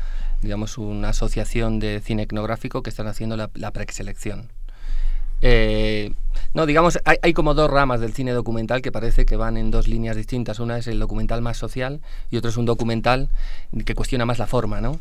digamos, 0.40 0.78
una 0.78 1.08
asociación 1.08 1.80
de 1.80 2.00
cine 2.00 2.22
etnográfico 2.22 2.84
que 2.84 2.90
están 2.90 3.08
haciendo 3.08 3.36
la, 3.36 3.50
la 3.54 3.72
preselección. 3.72 4.52
Eh, 5.42 6.12
no, 6.54 6.66
digamos, 6.66 6.98
hay, 7.04 7.32
como 7.34 7.54
dos 7.54 7.70
ramas 7.70 8.00
del 8.00 8.14
cine 8.14 8.32
documental 8.32 8.82
que 8.82 8.90
parece 8.90 9.26
que 9.26 9.36
van 9.36 9.56
en 9.56 9.70
dos 9.70 9.86
líneas 9.86 10.16
distintas. 10.16 10.58
Una 10.60 10.78
es 10.78 10.86
el 10.86 10.98
documental 10.98 11.42
más 11.42 11.56
social 11.56 12.00
y 12.30 12.36
otro 12.36 12.50
es 12.50 12.56
un 12.56 12.64
documental 12.64 13.28
que 13.84 13.94
cuestiona 13.94 14.24
más 14.24 14.38
la 14.38 14.46
forma, 14.46 14.80
¿no? 14.80 14.98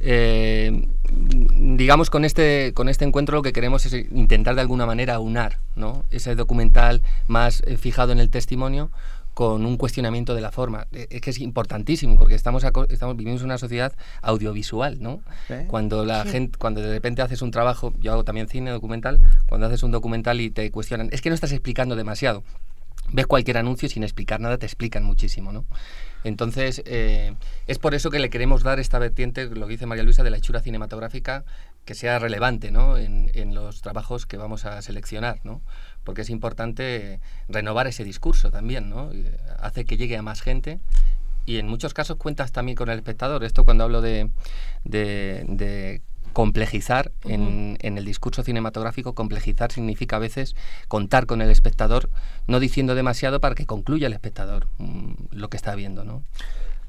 Eh, 0.00 0.86
digamos, 1.10 2.10
con 2.10 2.24
este, 2.24 2.72
con 2.74 2.88
este 2.88 3.04
encuentro 3.04 3.36
lo 3.36 3.42
que 3.42 3.52
queremos 3.52 3.86
es 3.86 3.94
intentar 4.12 4.54
de 4.54 4.60
alguna 4.60 4.86
manera 4.86 5.18
unar, 5.18 5.58
¿no? 5.76 6.04
Ese 6.10 6.34
documental 6.34 7.02
más 7.26 7.62
eh, 7.66 7.78
fijado 7.78 8.12
en 8.12 8.20
el 8.20 8.28
testimonio 8.28 8.90
con 9.34 9.64
un 9.64 9.76
cuestionamiento 9.76 10.34
de 10.34 10.40
la 10.40 10.50
forma. 10.50 10.86
E, 10.92 11.08
es 11.10 11.20
que 11.20 11.30
es 11.30 11.38
importantísimo 11.38 12.18
porque 12.18 12.34
estamos, 12.34 12.64
estamos 12.90 13.16
vivimos 13.16 13.40
en 13.40 13.46
una 13.46 13.58
sociedad 13.58 13.92
audiovisual, 14.20 14.98
¿no? 15.00 15.20
Cuando 15.68 16.04
la 16.04 16.24
gente, 16.24 16.58
cuando 16.58 16.80
de 16.80 16.90
repente 16.90 17.22
haces 17.22 17.42
un 17.42 17.50
trabajo, 17.50 17.92
yo 17.98 18.12
hago 18.12 18.24
también 18.24 18.48
cine 18.48 18.70
documental, 18.70 19.20
cuando 19.48 19.66
haces 19.66 19.82
un 19.82 19.90
documental 19.90 20.40
y 20.40 20.50
te 20.50 20.70
cuestionan, 20.70 21.08
es 21.12 21.20
que 21.20 21.28
no 21.28 21.34
estás 21.34 21.52
explicando 21.52 21.96
demasiado. 21.96 22.42
Ves 23.10 23.26
cualquier 23.26 23.58
anuncio 23.58 23.88
sin 23.88 24.04
explicar 24.04 24.40
nada, 24.40 24.58
te 24.58 24.66
explican 24.66 25.04
muchísimo, 25.04 25.52
¿no? 25.52 25.64
Entonces, 26.24 26.82
eh, 26.86 27.34
es 27.66 27.78
por 27.78 27.94
eso 27.94 28.10
que 28.10 28.20
le 28.20 28.30
queremos 28.30 28.62
dar 28.62 28.78
esta 28.78 28.98
vertiente, 28.98 29.46
lo 29.46 29.66
que 29.66 29.72
dice 29.72 29.86
María 29.86 30.04
Luisa, 30.04 30.22
de 30.22 30.30
la 30.30 30.36
hechura 30.36 30.60
cinematográfica, 30.60 31.44
que 31.84 31.94
sea 31.94 32.18
relevante 32.18 32.70
¿no? 32.70 32.96
en, 32.96 33.30
en 33.34 33.54
los 33.54 33.82
trabajos 33.82 34.26
que 34.26 34.36
vamos 34.36 34.64
a 34.64 34.80
seleccionar, 34.82 35.40
¿no? 35.42 35.62
Porque 36.04 36.22
es 36.22 36.30
importante 36.30 37.20
renovar 37.48 37.86
ese 37.86 38.04
discurso 38.04 38.50
también, 38.50 38.90
¿no? 38.90 39.10
Hace 39.60 39.84
que 39.84 39.96
llegue 39.96 40.16
a 40.16 40.22
más 40.22 40.40
gente 40.40 40.80
y 41.46 41.58
en 41.58 41.68
muchos 41.68 41.94
casos 41.94 42.16
cuentas 42.16 42.52
también 42.52 42.76
con 42.76 42.88
el 42.88 42.98
espectador. 42.98 43.44
Esto 43.44 43.64
cuando 43.64 43.84
hablo 43.84 44.00
de, 44.00 44.30
de, 44.84 46.02
complejizar 46.32 47.12
en, 47.24 47.76
en, 47.80 47.98
el 47.98 48.04
discurso 48.04 48.42
cinematográfico, 48.42 49.14
complejizar 49.14 49.70
significa 49.70 50.16
a 50.16 50.18
veces 50.18 50.56
contar 50.88 51.26
con 51.26 51.42
el 51.42 51.50
espectador, 51.50 52.08
no 52.46 52.58
diciendo 52.58 52.94
demasiado 52.94 53.40
para 53.40 53.54
que 53.54 53.66
concluya 53.66 54.06
el 54.06 54.14
espectador 54.14 54.66
mm, 54.78 55.12
lo 55.32 55.50
que 55.50 55.56
está 55.56 55.74
viendo, 55.74 56.04
¿no? 56.04 56.22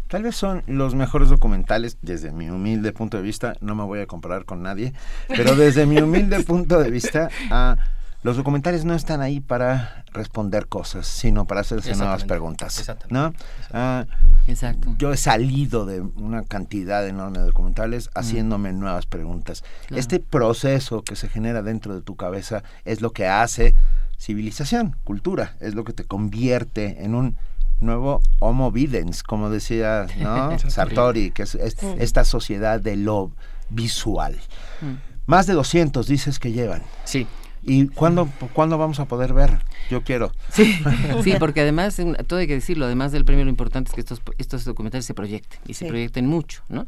Tal 0.08 0.22
vez 0.22 0.35
son 0.35 0.64
los 0.67 0.93
mejores 0.93 1.30
documentales 1.30 1.98
desde 2.03 2.32
mi 2.32 2.48
humilde 2.50 2.93
punto 2.93 3.17
de 3.17 3.24
vista, 3.24 3.56
no 3.61 3.74
me 3.74 3.83
voy 3.83 4.00
a 4.00 4.06
comparar 4.06 4.45
con 4.45 4.61
nadie, 4.61 4.93
pero 5.27 5.56
desde 5.56 5.88
mi 5.88 5.98
humilde 5.98 6.43
punto 6.43 6.80
de 6.80 6.92
vista 6.92 7.30
a 7.50 7.77
los 8.24 8.38
documentales 8.38 8.85
no 8.85 8.93
están 8.93 9.22
ahí 9.22 9.42
para 9.42 10.06
responder 10.14 10.68
cosas, 10.68 11.08
sino 11.08 11.45
para 11.45 11.61
hacerse 11.61 11.95
nuevas 11.95 12.24
preguntas. 12.24 12.90
¿no? 13.10 13.34
Ah, 13.72 14.06
Exacto. 14.48 14.95
Yo 14.98 15.11
he 15.11 15.18
salido 15.18 15.85
de 15.85 16.02
una 16.02 16.43
cantidad 16.43 17.06
enorme 17.08 17.40
de 17.40 17.45
documentales 17.45 18.10
haciéndome 18.16 18.72
nuevas 18.74 19.06
preguntas. 19.06 19.64
Este 19.90 20.19
proceso 20.19 21.03
que 21.03 21.16
se 21.16 21.27
genera 21.27 21.61
dentro 21.61 21.95
de 21.95 22.02
tu 22.02 22.16
cabeza 22.16 22.64
es 22.85 23.02
lo 23.02 23.11
que 23.11 23.27
hace 23.27 23.76
civilización, 24.18 24.95
cultura, 25.03 25.56
es 25.60 25.76
lo 25.76 25.84
que 25.84 25.92
te 25.92 26.06
convierte 26.06 27.03
en 27.03 27.16
un 27.16 27.35
nuevo 27.82 28.22
homo 28.40 28.72
videns, 28.72 29.22
como 29.22 29.50
decía 29.50 30.08
¿no? 30.19 30.58
Sartori, 30.69 31.32
que 31.32 31.43
es, 31.43 31.56
esta 31.56 32.24
sociedad 32.24 32.80
de 32.80 32.95
lo 32.95 33.32
visual. 33.69 34.40
Mm. 34.82 34.93
Más 35.26 35.48
de 35.48 35.53
200 35.53 36.08
dices 36.08 36.40
que 36.40 36.52
llevan. 36.52 36.84
Sí. 37.03 37.27
¿Y 37.66 37.88
cuándo, 37.88 38.30
cuándo 38.53 38.77
vamos 38.77 39.00
a 39.00 39.06
poder 39.06 39.33
ver? 39.33 39.59
Yo 39.90 40.03
quiero. 40.03 40.32
Sí, 40.50 40.77
sí, 41.24 41.33
porque 41.40 41.61
además, 41.61 42.00
todo 42.27 42.40
hay 42.40 42.48
que 42.48 42.56
decirlo, 42.56 42.85
además 42.85 43.11
del 43.11 43.25
premio, 43.25 43.45
lo 43.45 43.50
importante 43.50 43.90
es 43.90 43.95
que 43.95 44.01
estos, 44.01 44.22
estos 44.38 44.66
documentales 44.66 45.06
se 45.06 45.14
proyecten 45.14 45.59
y 45.66 45.74
se 45.74 45.85
proyecten 45.88 46.27
mucho, 46.27 46.64
¿no? 46.69 46.88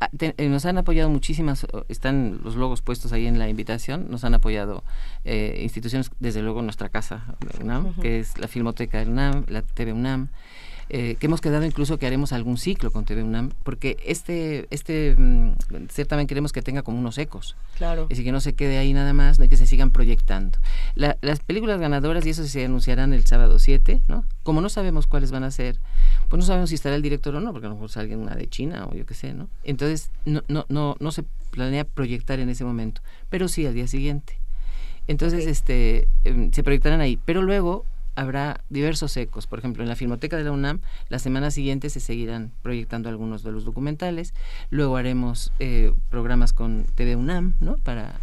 Ah, 0.00 0.08
eh, 0.18 0.48
nos 0.48 0.64
han 0.66 0.78
apoyado 0.78 1.10
muchísimas, 1.10 1.66
están 1.88 2.40
los 2.42 2.56
logos 2.56 2.80
puestos 2.82 3.12
ahí 3.12 3.26
en 3.26 3.38
la 3.38 3.48
invitación, 3.48 4.06
nos 4.10 4.24
han 4.24 4.34
apoyado 4.34 4.82
eh, 5.24 5.60
instituciones, 5.62 6.10
desde 6.20 6.42
luego 6.42 6.62
nuestra 6.62 6.88
casa, 6.88 7.36
UNAM, 7.60 7.94
que 8.00 8.20
es 8.20 8.38
la 8.38 8.48
Filmoteca 8.48 8.98
del 8.98 9.10
UNAM, 9.10 9.44
la 9.48 9.62
TV 9.62 9.92
UNAM, 9.92 10.28
eh, 10.88 11.16
que 11.18 11.26
hemos 11.26 11.40
quedado 11.40 11.64
incluso 11.64 11.98
que 11.98 12.06
haremos 12.06 12.32
algún 12.32 12.56
ciclo 12.56 12.90
con 12.90 13.04
TV 13.04 13.22
UNAM, 13.22 13.50
porque 13.62 13.96
este, 14.04 14.66
este 14.70 15.14
mm, 15.16 15.54
certamen 15.90 16.26
queremos 16.26 16.52
que 16.52 16.62
tenga 16.62 16.82
como 16.82 16.98
unos 16.98 17.18
ecos. 17.18 17.56
Claro. 17.76 18.02
Es 18.04 18.08
decir, 18.10 18.24
que 18.24 18.32
no 18.32 18.40
se 18.40 18.54
quede 18.54 18.78
ahí 18.78 18.92
nada 18.92 19.12
más, 19.12 19.38
no 19.38 19.48
que 19.48 19.56
se 19.56 19.66
sigan 19.66 19.90
proyectando. 19.90 20.58
las 20.94 21.40
películas 21.40 21.80
ganadoras, 21.80 22.26
y 22.26 22.30
eso 22.30 22.44
se 22.44 22.64
anunciarán 22.64 23.12
el 23.12 23.24
sábado 23.26 23.58
7, 23.58 24.02
¿no? 24.08 24.24
Como 24.42 24.60
no 24.60 24.68
sabemos 24.68 25.06
cuáles 25.06 25.30
van 25.30 25.44
a 25.44 25.50
ser, 25.50 25.78
pues 26.28 26.38
no 26.38 26.46
sabemos 26.46 26.70
si 26.70 26.74
estará 26.74 26.96
el 26.96 27.02
director 27.02 27.34
o 27.34 27.40
no, 27.40 27.52
porque 27.52 27.66
a 27.66 27.70
lo 27.70 27.76
mejor 27.76 27.90
salga 27.90 28.16
una 28.16 28.34
de 28.34 28.48
China 28.48 28.86
o 28.90 28.94
yo 28.94 29.06
qué 29.06 29.14
sé, 29.14 29.34
¿no? 29.34 29.48
Entonces, 29.64 30.10
no, 30.24 30.42
no, 30.48 30.66
no, 30.68 30.96
no 31.00 31.12
se 31.12 31.24
planea 31.50 31.84
proyectar 31.84 32.40
en 32.40 32.48
ese 32.48 32.64
momento, 32.64 33.00
pero 33.30 33.48
sí 33.48 33.66
al 33.66 33.74
día 33.74 33.86
siguiente. 33.86 34.38
Entonces, 35.06 35.46
este, 35.46 36.08
em, 36.24 36.50
se 36.52 36.62
proyectarán 36.62 37.00
ahí. 37.00 37.18
Pero 37.24 37.42
luego 37.42 37.84
habrá 38.14 38.60
diversos 38.68 39.16
ecos. 39.16 39.46
Por 39.46 39.58
ejemplo, 39.58 39.82
en 39.82 39.88
la 39.88 39.96
Filmoteca 39.96 40.36
de 40.36 40.44
la 40.44 40.52
UNAM, 40.52 40.80
la 41.08 41.18
semana 41.18 41.50
siguiente 41.50 41.90
se 41.90 42.00
seguirán 42.00 42.52
proyectando 42.62 43.08
algunos 43.08 43.42
de 43.42 43.52
los 43.52 43.64
documentales. 43.64 44.34
Luego 44.70 44.96
haremos 44.96 45.52
eh, 45.58 45.92
programas 46.10 46.52
con 46.52 46.84
TV 46.94 47.16
UNAM, 47.16 47.54
¿no? 47.60 47.76
Para 47.76 48.14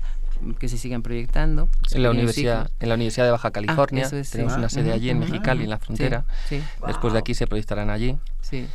que 0.60 0.68
se 0.70 0.78
sigan 0.78 1.04
proyectando. 1.04 1.70
En 1.92 2.04
la, 2.04 2.12
universidad, 2.12 2.70
en 2.80 2.90
la 2.90 2.96
Universidad 2.96 3.26
de 3.26 3.32
Baja 3.32 3.50
ah, 3.50 3.52
California. 3.52 4.10
tenemos 4.10 4.58
una 4.58 4.70
sede 4.70 4.92
allí 4.92 5.10
en 5.10 5.20
Mexicali, 5.20 5.64
en 5.64 5.70
la 5.70 5.78
frontera. 5.78 6.26
Después 6.88 7.14
de 7.14 7.20
aquí 7.20 7.34
se 7.36 7.48
proyectarán 7.48 7.90
allí. 7.90 8.18
Sí. 8.42 8.68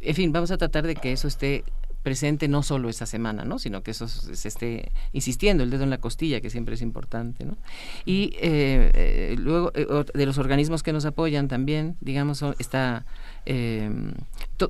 En 0.00 0.14
fin, 0.14 0.32
vamos 0.32 0.50
a 0.50 0.56
tratar 0.56 0.86
de 0.86 0.94
que 0.94 1.12
eso 1.12 1.28
esté 1.28 1.64
presente 2.02 2.48
no 2.48 2.62
solo 2.62 2.88
esa 2.88 3.06
semana, 3.06 3.44
¿no? 3.44 3.58
Sino 3.58 3.82
que 3.82 3.90
eso 3.90 4.08
se 4.08 4.48
esté 4.48 4.92
insistiendo, 5.12 5.62
el 5.62 5.70
dedo 5.70 5.84
en 5.84 5.90
la 5.90 5.98
costilla, 5.98 6.40
que 6.40 6.50
siempre 6.50 6.74
es 6.74 6.82
importante, 6.82 7.44
¿no? 7.44 7.56
Y 8.04 8.34
eh, 8.40 8.90
eh, 8.94 9.36
luego 9.38 9.70
de 9.70 10.26
los 10.26 10.38
organismos 10.38 10.82
que 10.82 10.92
nos 10.92 11.04
apoyan 11.04 11.48
también, 11.48 11.96
digamos, 12.00 12.42
está 12.58 13.04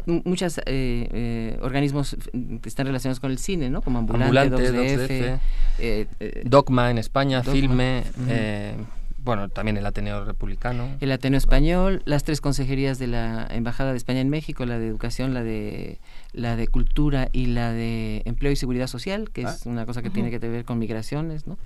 muchos 0.06 0.60
organismos 1.60 2.16
que 2.32 2.68
están 2.68 2.86
relacionados 2.86 3.20
con 3.20 3.30
el 3.30 3.38
cine, 3.38 3.70
¿no? 3.70 3.82
Como 3.82 3.98
Ambulante, 3.98 4.54
Ambulante 4.54 5.40
2DF, 5.78 6.44
Dogma 6.44 6.90
en 6.90 6.98
España, 6.98 7.42
Filme, 7.42 8.04
bueno, 9.22 9.48
también 9.48 9.76
el 9.76 9.86
Ateneo 9.86 10.24
Republicano. 10.24 10.96
El 11.00 11.12
Ateneo 11.12 11.38
Español, 11.38 12.02
las 12.04 12.24
tres 12.24 12.40
consejerías 12.40 12.98
de 12.98 13.06
la 13.06 13.46
Embajada 13.50 13.92
de 13.92 13.96
España 13.96 14.20
en 14.20 14.30
México, 14.30 14.64
la 14.66 14.78
de 14.78 14.86
Educación, 14.86 15.34
la 15.34 15.42
de 15.42 15.98
la 16.32 16.56
de 16.56 16.68
Cultura 16.68 17.28
y 17.32 17.46
la 17.46 17.72
de 17.72 18.22
Empleo 18.24 18.52
y 18.52 18.56
Seguridad 18.56 18.86
Social, 18.86 19.30
que 19.30 19.42
es 19.42 19.66
ah. 19.66 19.68
una 19.68 19.86
cosa 19.86 20.02
que 20.02 20.10
tiene 20.10 20.30
que 20.30 20.38
ver 20.38 20.64
con 20.64 20.78
migraciones, 20.78 21.46
¿no? 21.46 21.58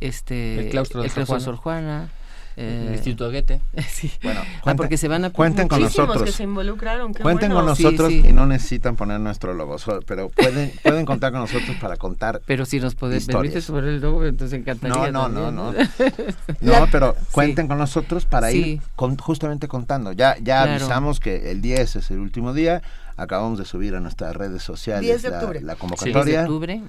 Este, 0.00 0.66
el 0.66 0.70
claustro 0.70 1.02
de, 1.02 1.08
Sor 1.08 1.56
Juana 1.56 2.08
el 2.08 2.25
eh, 2.56 2.92
Instituto 2.94 3.30
Goethe. 3.30 3.60
sí. 3.88 4.10
Bueno, 4.22 4.40
ah, 4.64 4.74
porque 4.74 4.96
se 4.96 5.08
van 5.08 5.24
a 5.26 5.30
cuenten 5.30 5.68
con 5.68 5.80
nosotros. 5.80 6.22
que 6.22 6.32
se 6.32 6.44
involucraron. 6.44 7.12
cuenten 7.12 7.52
con 7.52 7.66
nosotros 7.66 8.10
y 8.10 8.32
no 8.32 8.46
necesitan 8.46 8.96
poner 8.96 9.20
nuestro 9.20 9.52
logo, 9.52 9.76
pero 10.06 10.30
pueden 10.30 10.72
pueden 10.82 11.04
contar 11.04 11.32
con 11.32 11.40
nosotros 11.42 11.76
para 11.80 11.96
contar. 11.96 12.40
Pero 12.46 12.64
si 12.64 12.80
nos 12.80 12.94
puedes 12.94 13.26
permitir 13.26 13.62
sobre 13.62 13.90
el 13.90 14.00
logo, 14.00 14.24
entonces 14.24 14.58
encantaría. 14.58 15.12
No, 15.12 15.28
no, 15.28 15.50
no, 15.50 15.72
no. 15.72 15.78
no, 16.60 16.88
pero 16.90 17.14
cuenten 17.30 17.68
con 17.68 17.78
nosotros 17.78 18.24
para 18.24 18.50
ir 18.52 18.80
justamente 19.20 19.68
contando. 19.68 20.12
Ya 20.12 20.36
ya 20.40 20.62
avisamos 20.62 21.20
que 21.20 21.50
el 21.50 21.60
10 21.60 21.96
es 21.96 22.10
el 22.10 22.18
último 22.18 22.54
día 22.54 22.82
Acabamos 23.16 23.58
de 23.58 23.64
subir 23.64 23.94
a 23.94 24.00
nuestras 24.00 24.36
redes 24.36 24.62
sociales 24.62 25.22
La, 25.62 25.76
convocatoria. 25.76 26.22
10 26.22 26.26
de 26.26 26.38
octubre. 26.42 26.82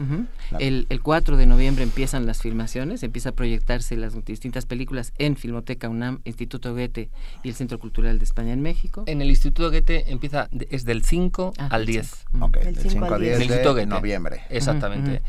el, 0.59 0.87
el 0.89 1.01
4 1.01 1.37
de 1.37 1.45
noviembre 1.45 1.83
empiezan 1.83 2.25
las 2.25 2.41
filmaciones, 2.41 3.03
empieza 3.03 3.29
a 3.29 3.31
proyectarse 3.31 3.95
las 3.95 4.13
distintas 4.25 4.65
películas 4.65 5.13
en 5.17 5.35
Filmoteca 5.35 5.89
UNAM, 5.89 6.19
Instituto 6.25 6.73
Goethe 6.73 7.09
y 7.43 7.49
el 7.49 7.55
Centro 7.55 7.79
Cultural 7.79 8.19
de 8.19 8.25
España 8.25 8.53
en 8.53 8.61
México. 8.61 9.03
En 9.07 9.21
el 9.21 9.29
Instituto 9.29 9.71
Goethe 9.71 10.11
empieza, 10.11 10.49
es 10.69 10.85
del 10.85 11.03
5 11.03 11.53
ah, 11.57 11.67
al 11.71 11.85
10. 11.85 12.25
Ok, 12.41 12.57
del 12.57 12.75
5 12.77 13.05
al 13.05 13.21
10 13.21 13.47
de 13.75 13.85
noviembre. 13.85 14.41
Exactamente. 14.49 15.21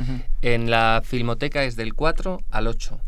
En 0.42 0.70
la 0.70 1.02
Filmoteca 1.04 1.64
es 1.64 1.76
del 1.76 1.94
4 1.94 2.40
al 2.50 2.66
8. 2.66 3.00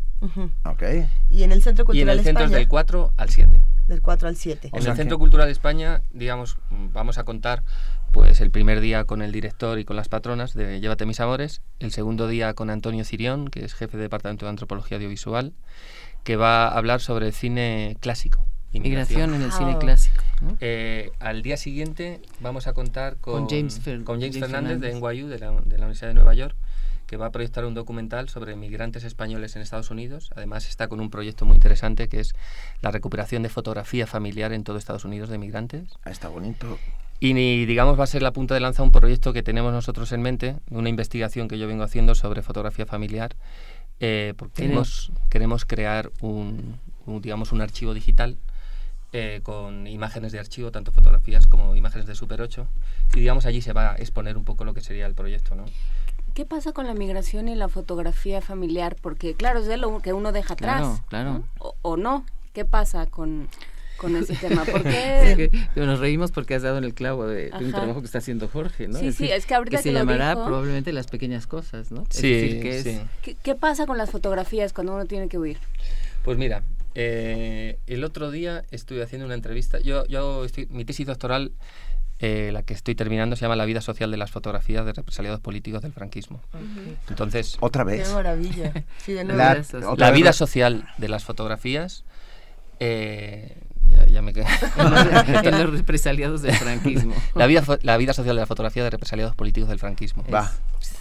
Ok. 0.65 0.83
¿Y 1.29 1.43
en 1.43 1.51
el 1.51 1.61
Centro 1.63 1.85
Cultural 1.85 1.97
Y 1.97 2.11
en 2.11 2.19
el 2.19 2.23
centro 2.23 2.45
es 2.45 2.51
del 2.51 2.67
4 2.67 3.13
al 3.17 3.29
7 3.29 3.61
del 3.91 4.01
4 4.01 4.27
al 4.27 4.35
7. 4.35 4.69
En 4.73 4.87
el 4.87 4.95
Centro 4.95 5.19
Cultural 5.19 5.47
de 5.47 5.51
España, 5.51 6.01
digamos, 6.11 6.57
vamos 6.69 7.17
a 7.17 7.23
contar 7.23 7.63
pues 8.11 8.41
el 8.41 8.51
primer 8.51 8.81
día 8.81 9.05
con 9.05 9.21
el 9.21 9.31
director 9.31 9.79
y 9.79 9.85
con 9.85 9.95
las 9.95 10.09
patronas 10.09 10.53
de 10.53 10.79
Llévate 10.79 11.05
mis 11.05 11.19
amores, 11.19 11.61
el 11.79 11.91
segundo 11.91 12.27
día 12.27 12.53
con 12.53 12.69
Antonio 12.69 13.05
Cirión, 13.05 13.49
que 13.49 13.63
es 13.63 13.73
jefe 13.73 13.97
de 13.97 14.03
Departamento 14.03 14.45
de 14.45 14.49
Antropología 14.49 14.97
Audiovisual, 14.97 15.53
que 16.23 16.35
va 16.35 16.67
a 16.67 16.77
hablar 16.77 17.01
sobre 17.01 17.27
el 17.27 17.33
cine 17.33 17.97
clásico. 17.99 18.45
Inmigración 18.73 19.33
en 19.33 19.41
el 19.41 19.51
cine 19.51 19.77
clásico. 19.77 20.23
Eh, 20.61 21.11
al 21.19 21.41
día 21.41 21.57
siguiente 21.57 22.21
vamos 22.39 22.67
a 22.67 22.73
contar 22.73 23.17
con, 23.17 23.49
James, 23.49 23.79
Fernández, 23.81 24.79
de 24.79 24.93
NYU, 24.93 25.27
de 25.27 25.39
la, 25.39 25.51
de 25.51 25.77
la 25.77 25.85
Universidad 25.85 26.07
de 26.07 26.13
Nueva 26.13 26.33
York, 26.33 26.55
que 27.11 27.17
va 27.17 27.25
a 27.25 27.31
proyectar 27.31 27.65
un 27.65 27.73
documental 27.73 28.29
sobre 28.29 28.55
migrantes 28.55 29.03
españoles 29.03 29.57
en 29.57 29.61
Estados 29.61 29.91
Unidos. 29.91 30.31
Además 30.33 30.69
está 30.69 30.87
con 30.87 31.01
un 31.01 31.09
proyecto 31.09 31.43
muy 31.43 31.55
interesante 31.55 32.07
que 32.07 32.21
es 32.21 32.33
la 32.81 32.89
recuperación 32.89 33.43
de 33.43 33.49
fotografía 33.49 34.07
familiar 34.07 34.53
en 34.53 34.63
todo 34.63 34.77
Estados 34.77 35.03
Unidos 35.03 35.27
de 35.27 35.37
migrantes. 35.37 35.89
Ah, 36.05 36.11
está 36.11 36.29
bonito. 36.29 36.79
Y 37.19 37.65
digamos 37.65 37.99
va 37.99 38.05
a 38.05 38.07
ser 38.07 38.21
la 38.21 38.31
punta 38.31 38.53
de 38.53 38.61
lanza 38.61 38.81
un 38.81 38.91
proyecto 38.91 39.33
que 39.33 39.43
tenemos 39.43 39.73
nosotros 39.73 40.13
en 40.13 40.21
mente, 40.21 40.55
una 40.69 40.87
investigación 40.87 41.49
que 41.49 41.59
yo 41.59 41.67
vengo 41.67 41.83
haciendo 41.83 42.15
sobre 42.15 42.43
fotografía 42.43 42.85
familiar, 42.85 43.35
eh, 43.99 44.33
porque 44.37 44.61
queremos, 44.63 45.11
queremos 45.29 45.65
crear 45.65 46.11
un, 46.21 46.79
digamos 47.21 47.51
un 47.51 47.59
archivo 47.59 47.93
digital 47.93 48.37
eh, 49.11 49.41
con 49.43 49.85
imágenes 49.85 50.31
de 50.31 50.39
archivo, 50.39 50.71
tanto 50.71 50.93
fotografías 50.93 51.45
como 51.45 51.75
imágenes 51.75 52.07
de 52.07 52.15
Super 52.15 52.41
8, 52.41 52.65
y 53.15 53.19
digamos 53.19 53.45
allí 53.45 53.61
se 53.61 53.73
va 53.73 53.91
a 53.91 53.95
exponer 53.97 54.37
un 54.37 54.45
poco 54.45 54.63
lo 54.63 54.73
que 54.73 54.79
sería 54.79 55.05
el 55.07 55.13
proyecto, 55.13 55.55
¿no? 55.55 55.65
¿Qué 56.33 56.45
pasa 56.45 56.71
con 56.71 56.87
la 56.87 56.93
migración 56.93 57.47
y 57.49 57.55
la 57.55 57.67
fotografía 57.67 58.41
familiar? 58.41 58.95
Porque 59.01 59.33
claro, 59.33 59.59
es 59.59 59.65
de 59.65 59.77
lo 59.77 59.99
que 59.99 60.13
uno 60.13 60.31
deja 60.31 60.53
atrás. 60.53 61.01
Claro, 61.09 61.43
O, 61.81 61.97
no. 61.97 62.25
¿Qué 62.53 62.65
pasa 62.65 63.05
con, 63.05 63.47
con 63.97 64.15
ese 64.15 64.35
tema? 64.47 64.63
¿Por 64.65 64.83
qué? 64.83 65.51
nos 65.75 65.99
reímos 65.99 66.31
porque 66.31 66.55
has 66.55 66.61
dado 66.61 66.77
en 66.77 66.83
el 66.83 66.93
clavo 66.93 67.27
de, 67.27 67.51
un 67.59 67.71
trabajo 67.71 67.99
que 67.99 68.05
está 68.05 68.19
haciendo 68.19 68.47
Jorge, 68.47 68.87
¿no? 68.87 68.99
Sí, 68.99 69.11
sí, 69.11 69.29
es 69.29 69.45
que 69.45 69.55
ahorita 69.55 69.77
que, 69.77 69.83
se 69.83 69.93
llamará 69.93 70.33
probablemente 70.33 70.93
las 70.93 71.07
pequeñas 71.07 71.47
cosas, 71.47 71.91
¿no? 71.91 72.05
Sí, 72.09 72.61
sí. 72.83 73.01
¿Qué, 73.43 73.55
pasa 73.55 73.85
con 73.85 73.97
las 73.97 74.09
fotografías 74.09 74.73
cuando 74.73 74.93
uno 74.93 75.05
tiene 75.05 75.27
que 75.27 75.37
huir? 75.37 75.57
Pues 76.23 76.37
mira, 76.37 76.63
eh, 76.95 77.79
el 77.87 78.03
otro 78.03 78.31
día 78.31 78.63
estuve 78.71 79.03
haciendo 79.03 79.25
una 79.25 79.35
entrevista. 79.35 79.79
Yo, 79.79 80.05
yo 80.07 80.45
estoy, 80.45 80.67
mi 80.67 80.85
tesis 80.85 81.07
doctoral 81.07 81.51
eh, 82.23 82.51
la 82.53 82.61
que 82.61 82.75
estoy 82.75 82.93
terminando 82.93 83.35
se 83.35 83.41
llama 83.41 83.55
La 83.55 83.65
vida 83.65 83.81
social 83.81 84.11
de 84.11 84.17
las 84.17 84.29
fotografías 84.29 84.85
de 84.85 84.93
represaliados 84.93 85.39
políticos 85.39 85.81
del 85.81 85.91
franquismo. 85.91 86.39
Entonces, 87.09 87.57
otra 87.61 87.83
vez. 87.83 88.07
Qué 88.07 88.13
maravilla. 88.13 88.73
la, 89.97 90.11
vida 90.11 90.31
social 90.31 90.87
de 90.99 91.09
las 91.09 91.23
fotografías. 91.23 92.03
Eh, 92.79 93.57
ya, 94.07 94.21
me 94.21 94.33
quedé. 94.33 94.45
en 94.77 95.63
los 95.63 95.71
represaliados 95.77 96.43
del 96.43 96.53
franquismo. 96.53 97.15
la, 97.33 97.47
vida, 97.47 97.63
la 97.81 97.97
vida 97.97 98.13
social 98.13 98.35
de 98.35 98.41
la 98.41 98.45
fotografía 98.45 98.83
de 98.83 98.91
represaliados 98.91 99.35
políticos 99.35 99.69
del 99.69 99.79
franquismo. 99.79 100.23
Va. 100.31 100.51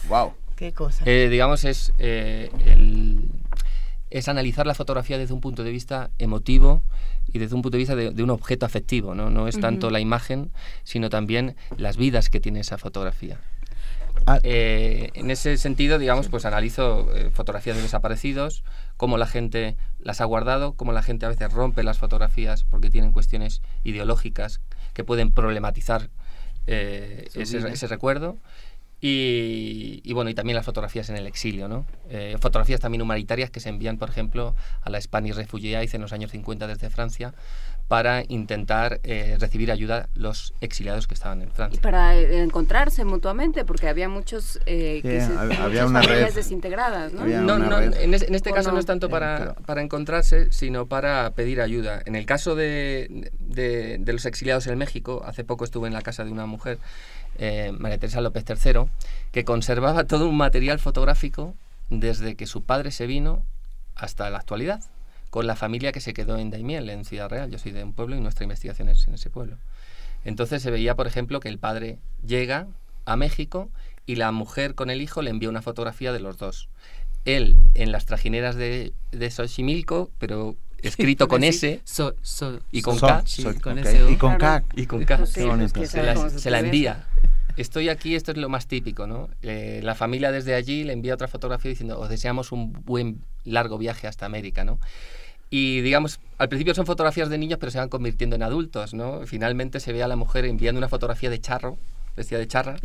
Wow. 0.09 0.33
Qué 0.57 0.73
cosa. 0.73 1.05
Eh, 1.05 1.29
digamos, 1.31 1.65
es 1.65 1.93
el 1.99 3.29
es 4.11 4.29
analizar 4.29 4.67
la 4.67 4.75
fotografía 4.75 5.19
desde 5.19 5.35
un 5.35 5.41
punto 5.41 5.65
de 5.65 5.71
vista 5.71 6.11
emotivo 6.19 6.83
y 7.33 7.39
desde 7.39 7.55
un 7.55 7.63
punto 7.63 7.77
de 7.77 7.79
vista 7.79 7.95
de, 7.97 8.23
un 8.23 8.31
objeto 8.31 8.67
afectivo, 8.67 9.15
¿no? 9.15 9.31
No 9.31 9.49
es 9.49 9.61
tanto 9.61 9.91
la 9.91 10.01
imagen, 10.01 10.51
sino 10.83 11.11
también 11.11 11.57
las 11.77 11.97
vidas 11.97 12.29
que 12.29 12.41
tiene 12.41 12.61
esa 12.61 12.77
fotografía. 12.77 13.39
Ah. 14.27 14.39
Eh, 14.43 15.11
en 15.15 15.31
ese 15.31 15.57
sentido, 15.57 15.99
digamos, 15.99 16.29
pues 16.29 16.45
analizo 16.45 17.15
eh, 17.15 17.31
fotografías 17.31 17.77
de 17.77 17.83
desaparecidos, 17.83 18.65
cómo 18.97 19.17
la 19.17 19.27
gente 19.27 19.77
las 20.01 20.21
ha 20.21 20.25
guardado, 20.25 20.75
cómo 20.75 20.93
la 20.93 21.03
gente 21.03 21.27
a 21.27 21.31
veces 21.31 21.53
rompe 21.53 21.83
las 21.83 21.99
fotografías 21.99 22.65
porque 22.65 22.91
tienen 22.91 23.13
cuestiones 23.13 23.63
ideológicas 23.85 24.61
que 24.93 25.05
pueden 25.05 25.31
problematizar 25.31 26.11
eh, 26.67 27.29
ese, 27.35 27.87
recuerdo. 27.87 28.37
Y, 29.03 30.13
bueno, 30.13 30.29
y 30.29 30.35
también 30.35 30.57
las 30.57 30.67
fotografías 30.67 31.09
en 31.09 31.17
el 31.17 31.27
exilio, 31.27 31.69
¿no? 31.69 31.87
Eh, 32.11 32.37
fotografías 32.39 32.81
también 32.81 33.01
humanitarias 33.01 33.51
que 33.51 33.59
se 33.59 33.71
envían, 33.71 33.97
por 33.97 34.11
ejemplo, 34.11 34.55
a 34.83 34.91
la 34.91 35.01
Spanish 35.01 35.35
Refugee 35.35 35.75
Aid 35.75 35.95
en 35.95 36.03
los 36.03 36.13
años 36.13 36.31
50 36.31 36.67
desde 36.67 36.91
Francia 36.91 37.33
para 37.91 38.23
intentar 38.29 39.01
eh, 39.03 39.37
recibir 39.41 39.73
ayuda 39.73 40.09
los 40.15 40.55
exiliados 40.61 41.09
que 41.09 41.15
estaban 41.15 41.43
en 41.43 41.51
Francia. 41.51 41.77
Y 41.77 41.83
para 41.83 42.17
eh, 42.17 42.41
encontrarse 42.41 43.05
mutuamente, 43.05 43.65
porque 43.65 43.89
había 43.89 44.09
muchos 44.09 44.61
eh, 44.65 45.03
había 45.59 45.87
una 45.87 46.01
familias 46.01 46.37
desintegradas, 46.37 47.13
¿no? 47.13 47.27
No, 47.27 47.59
no 47.59 47.81
en, 47.81 48.15
este 48.15 48.53
caso 48.53 48.71
no? 48.71 48.79
es 48.79 48.87
tanto 48.87 49.09
para, 49.11 49.55
para, 49.67 49.83
encontrarse, 49.83 50.53
sino 50.53 50.87
para 50.87 51.33
pedir 51.33 51.61
ayuda. 51.61 52.01
En 52.05 52.15
el 52.15 52.27
caso 52.27 52.55
de, 52.55 53.33
de, 53.41 53.97
de 53.99 54.13
los 54.13 54.25
exiliados 54.25 54.69
en 54.69 54.79
México, 54.79 55.25
hace 55.27 55.43
poco 55.43 55.65
estuve 55.65 55.89
en 55.89 55.95
la 55.95 56.03
casa 56.03 56.25
de 56.25 56.31
una 56.31 56.47
mujer 56.47 56.79
eh, 57.43 57.73
María 57.73 57.97
Teresa 57.97 58.21
López 58.21 58.45
III, 58.47 58.83
que 59.33 59.45
conservaba 59.47 60.05
todo 60.05 60.29
un 60.29 60.37
material 60.37 60.79
fotográfico 60.79 61.55
desde 61.89 62.35
que 62.37 62.47
su 62.47 62.65
padre 62.65 62.91
se 62.91 63.07
vino 63.07 63.43
hasta 63.97 64.29
la 64.29 64.37
actualidad, 64.37 64.85
con 65.31 65.47
la 65.47 65.57
familia 65.57 65.91
que 65.91 66.03
se 66.03 66.13
quedó 66.13 66.37
en 66.37 66.51
Daimiel, 66.51 66.91
en 66.91 67.07
Ciudad 67.07 67.31
Real. 67.31 67.51
Yo 67.51 67.59
soy 67.59 67.73
de 67.73 67.83
un 67.83 67.95
pueblo 67.95 68.15
y 68.15 68.21
nuestra 68.21 68.45
investigación 68.45 68.91
es 68.91 69.09
en 69.09 69.15
ese 69.15 69.31
pueblo. 69.31 69.57
Entonces 70.23 70.63
se 70.63 70.71
veía, 70.71 70.95
por 70.97 71.07
ejemplo, 71.07 71.41
que 71.41 71.49
el 71.49 71.59
padre 71.59 71.99
llega 72.27 72.67
a 73.07 73.17
México 73.17 73.71
y 74.05 74.17
la 74.17 74.33
mujer 74.33 74.75
con 74.75 74.91
el 74.91 75.01
hijo 75.01 75.23
le 75.23 75.31
envía 75.31 75.49
una 75.49 75.63
fotografía 75.63 76.13
de 76.13 76.21
los 76.21 76.37
dos. 76.37 76.69
Él 77.25 77.57
en 77.73 77.91
las 77.91 78.05
trajineras 78.05 78.55
de, 78.55 78.93
de 79.13 79.31
Xochimilco, 79.31 80.11
pero 80.19 80.57
escrito 80.83 81.27
con 81.27 81.43
S 81.43 81.81
y 82.71 82.83
con 82.83 82.99
K. 82.99 83.25
y 83.27 84.17
con 84.17 84.37
K. 84.37 84.63
Y 84.75 84.85
con 84.85 85.05
K. 85.07 85.25
se 85.25 86.51
la 86.51 86.59
envía 86.59 87.07
estoy 87.61 87.89
aquí, 87.89 88.15
esto 88.15 88.33
es 88.33 88.39
lo 88.39 88.49
más 88.49 88.67
típico, 88.67 89.07
¿no? 89.07 89.29
Eh, 89.43 89.81
la 89.83 89.95
familia 89.95 90.33
desde 90.33 90.55
allí 90.55 90.85
le 90.85 90.93
envía 90.93 91.15
otra 91.15 91.29
fotografía 91.29 91.71
diciendo, 91.71 91.99
os 91.99 92.09
deseamos 92.09 92.53
un 92.53 92.73
buen 92.73 93.23
largo 93.45 93.79
viaje 93.79 94.07
hasta 94.07 94.27
América, 94.27 94.65
¿no? 94.65 94.79
Y 95.51 95.81
digamos, 95.81 96.21
al 96.39 96.49
principio 96.49 96.75
son 96.75 96.87
fotografías 96.87 97.29
de 97.29 97.37
niños, 97.37 97.59
pero 97.59 97.73
se 97.73 97.79
van 97.79 97.89
convirtiendo 97.89 98.37
en 98.37 98.43
adultos, 98.43 98.95
¿no? 98.95 99.27
Finalmente 99.27 99.81
se 99.81 99.93
ve 99.93 100.03
a 100.03 100.09
la 100.09 100.17
mujer 100.17 100.45
enviando 100.45 100.79
una 100.79 100.89
fotografía 100.89 101.29
de 101.29 101.41
charro, 101.41 101.77
vestida 102.17 102.39
de 102.39 102.47
charra, 102.47 102.77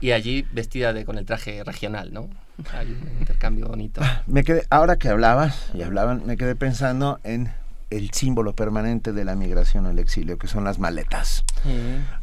y 0.00 0.12
allí 0.12 0.46
vestida 0.52 0.92
de, 0.92 1.04
con 1.04 1.18
el 1.18 1.26
traje 1.26 1.62
regional, 1.64 2.12
¿no? 2.12 2.30
Hay 2.72 2.86
un 2.86 3.18
intercambio 3.18 3.66
bonito. 3.66 4.00
Me 4.26 4.42
quedé, 4.42 4.64
ahora 4.70 4.96
que 4.96 5.08
hablabas 5.08 5.70
y 5.74 5.82
hablaban, 5.82 6.24
me 6.26 6.36
quedé 6.36 6.56
pensando 6.56 7.20
en 7.24 7.50
el 7.90 8.10
símbolo 8.10 8.54
permanente 8.54 9.12
de 9.12 9.24
la 9.24 9.34
migración 9.34 9.86
el 9.86 9.98
exilio, 9.98 10.38
que 10.38 10.46
son 10.46 10.64
las 10.64 10.78
maletas. 10.78 11.44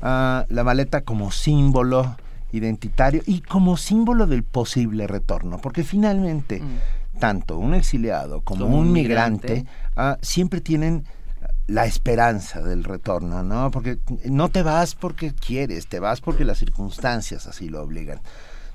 Ah, 0.02 0.46
la 0.50 0.64
maleta 0.64 1.02
como 1.02 1.32
símbolo 1.32 2.16
identitario 2.52 3.22
y 3.26 3.42
como 3.42 3.76
símbolo 3.76 4.28
del 4.28 4.44
posible 4.44 5.08
retorno, 5.08 5.60
porque 5.60 5.84
finalmente 5.84 6.62
Mm. 6.62 7.20
tanto 7.20 7.58
un 7.58 7.74
exiliado 7.74 8.42
como, 8.42 8.66
un 8.68 8.92
migrante, 8.92 9.66
ah, 9.96 10.18
siempre 10.22 10.62
tienen 10.62 11.06
la 11.68 11.86
esperanza 11.86 12.62
del 12.62 12.84
retorno, 12.84 13.42
¿no? 13.42 13.72
Porque 13.72 13.98
no 14.26 14.50
te 14.50 14.62
vas 14.62 14.94
porque 14.94 15.34
quieres, 15.34 15.88
te 15.88 16.00
vas 16.00 16.22
porque 16.22 16.46
las 16.46 16.60
circunstancias 16.60 17.48
así 17.48 17.70
lo 17.70 17.82
obligan. 17.82 18.20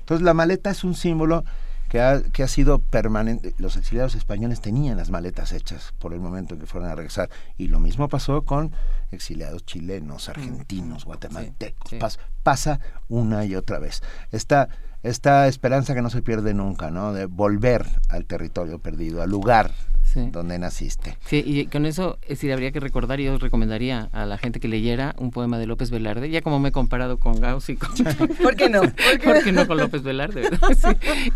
Entonces 0.01 0.23
la 0.25 0.33
maleta 0.33 0.71
es 0.71 0.83
un 0.83 0.93
símbolo 0.93 1.45
que 1.91 1.99
ha, 1.99 2.21
que 2.21 2.41
ha 2.41 2.47
sido 2.47 2.79
permanente. 2.79 3.53
Los 3.57 3.75
exiliados 3.75 4.15
españoles 4.15 4.61
tenían 4.61 4.95
las 4.95 5.09
maletas 5.09 5.51
hechas 5.51 5.93
por 5.99 6.13
el 6.13 6.21
momento 6.21 6.53
en 6.53 6.61
que 6.61 6.65
fueron 6.65 6.89
a 6.89 6.95
regresar. 6.95 7.29
Y 7.57 7.67
lo 7.67 7.81
mismo 7.81 8.07
pasó 8.07 8.43
con 8.43 8.71
exiliados 9.11 9.65
chilenos, 9.65 10.29
argentinos, 10.29 11.03
guatemaltecos. 11.03 11.91
Pas- 11.99 12.17
pasa 12.43 12.79
una 13.09 13.43
y 13.43 13.55
otra 13.55 13.77
vez. 13.79 14.01
Esta, 14.31 14.69
esta 15.03 15.49
esperanza 15.49 15.93
que 15.93 16.01
no 16.01 16.09
se 16.09 16.21
pierde 16.21 16.53
nunca, 16.53 16.91
¿no? 16.91 17.11
De 17.11 17.25
volver 17.25 17.85
al 18.07 18.23
territorio 18.25 18.79
perdido, 18.79 19.21
al 19.21 19.29
lugar 19.29 19.71
Sí. 20.13 20.29
donde 20.31 20.59
naciste. 20.59 21.17
Sí, 21.25 21.43
y 21.45 21.65
con 21.67 21.85
eso 21.85 22.17
es 22.23 22.29
decir, 22.29 22.51
habría 22.51 22.71
que 22.71 22.79
recordar, 22.79 23.19
y 23.19 23.25
yo 23.25 23.37
recomendaría 23.37 24.09
a 24.11 24.25
la 24.25 24.37
gente 24.37 24.59
que 24.59 24.67
leyera 24.67 25.15
un 25.17 25.31
poema 25.31 25.57
de 25.57 25.67
López 25.67 25.89
Velarde, 25.89 26.29
ya 26.29 26.41
como 26.41 26.59
me 26.59 26.69
he 26.69 26.71
comparado 26.71 27.17
con 27.17 27.39
Gauss 27.39 27.69
y 27.69 27.77
con... 27.77 27.91
¿Por 28.43 28.55
qué 28.55 28.69
no? 28.69 28.81
¿Por 29.23 29.43
qué 29.43 29.51
no 29.51 29.67
con 29.67 29.77
López 29.77 30.03
Velarde? 30.03 30.49
Sí, 30.81 30.87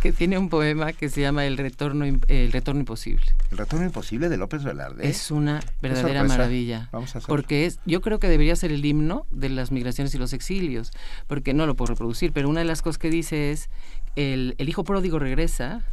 que 0.02 0.12
tiene 0.12 0.38
un 0.38 0.50
poema 0.50 0.94
que 0.94 1.10
se 1.10 1.22
llama 1.22 1.46
El 1.46 1.58
retorno, 1.58 2.06
el 2.06 2.52
retorno 2.52 2.80
imposible. 2.80 3.26
El 3.52 3.58
retorno 3.58 3.86
imposible 3.86 4.30
de 4.30 4.38
López 4.38 4.64
Velarde. 4.64 5.08
Es 5.08 5.30
una 5.30 5.60
verdadera 5.82 6.24
maravilla. 6.24 6.90
Vamos 6.92 7.16
a 7.16 7.20
hacerlo. 7.20 7.28
Porque 7.36 7.66
es, 7.66 7.80
yo 7.86 8.02
creo 8.02 8.20
que 8.20 8.28
debería 8.28 8.56
ser 8.56 8.72
el 8.72 8.84
himno 8.86 9.28
de 9.32 9.50
las 9.50 9.72
migraciones 9.72 10.16
y 10.16 10.18
los 10.18 10.34
exilios, 10.34 10.92
porque 11.28 11.54
no 11.54 11.66
lo 11.66 11.76
puedo 11.76 11.94
reproducir, 11.94 12.32
pero 12.32 12.50
una 12.50 12.62
de 12.62 12.66
las 12.66 12.82
cosas 12.82 12.98
que 12.98 13.10
dice 13.10 13.52
es, 13.52 13.70
el, 14.16 14.56
el 14.58 14.70
hijo 14.70 14.84
pródigo 14.84 15.20
regresa 15.20 15.84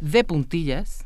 de 0.00 0.24
puntillas, 0.24 1.03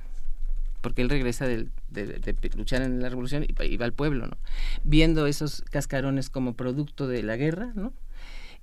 porque 0.81 1.03
él 1.03 1.09
regresa 1.11 1.47
del- 1.47 1.71
de, 1.91 2.07
de- 2.07 2.33
de 2.33 2.51
luchar 2.57 2.83
en 2.83 3.01
la 3.03 3.09
revolución 3.09 3.45
y, 3.45 3.77
va 3.77 3.85
al 3.85 3.93
pueblo, 3.93 4.27
¿no? 4.27 4.37
Viendo 4.85 5.27
esos 5.27 5.63
cascarones 5.71 6.31
como 6.31 6.55
producto 6.55 7.07
de 7.09 7.23
la 7.23 7.37
guerra, 7.37 7.73
¿no? 7.75 7.93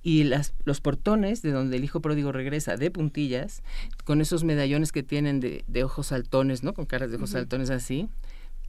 Y 0.02 0.24
las, 0.24 0.54
los 0.64 0.80
portones 0.80 1.42
de 1.42 1.50
donde 1.50 1.76
el 1.78 1.84
hijo 1.84 2.00
pródigo 2.00 2.30
regresa 2.30 2.76
de 2.76 2.90
puntillas, 2.90 3.62
con 4.04 4.20
esos 4.20 4.44
medallones 4.44 4.92
que 4.92 5.02
tienen 5.02 5.40
de, 5.40 5.64
de 5.66 5.84
ojos 5.84 6.08
saltones, 6.08 6.62
¿no? 6.62 6.74
Con 6.74 6.86
caras 6.86 7.10
de 7.10 7.16
ojos 7.16 7.30
saltones 7.30 7.70
así, 7.70 8.08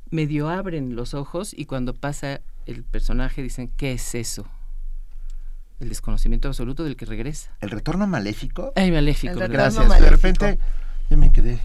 medio 0.09 0.49
abren 0.49 0.95
los 0.95 1.13
ojos 1.13 1.53
y 1.55 1.65
cuando 1.65 1.93
pasa 1.93 2.41
el 2.65 2.83
personaje 2.83 3.43
dicen, 3.43 3.69
¿qué 3.77 3.91
es 3.93 4.15
eso? 4.15 4.45
El 5.79 5.89
desconocimiento 5.89 6.47
absoluto 6.47 6.83
del 6.83 6.95
que 6.95 7.05
regresa. 7.05 7.55
¿El 7.61 7.69
retorno 7.69 8.07
maléfico? 8.07 8.73
Ay, 8.75 8.91
maléfico. 8.91 9.33
El 9.33 9.39
¿verdad? 9.39 9.67
retorno 9.69 9.89
Gracias. 9.89 10.01
De 10.01 10.09
repente 10.09 10.59
yo 11.11 11.17
me 11.17 11.31
quedé. 11.31 11.59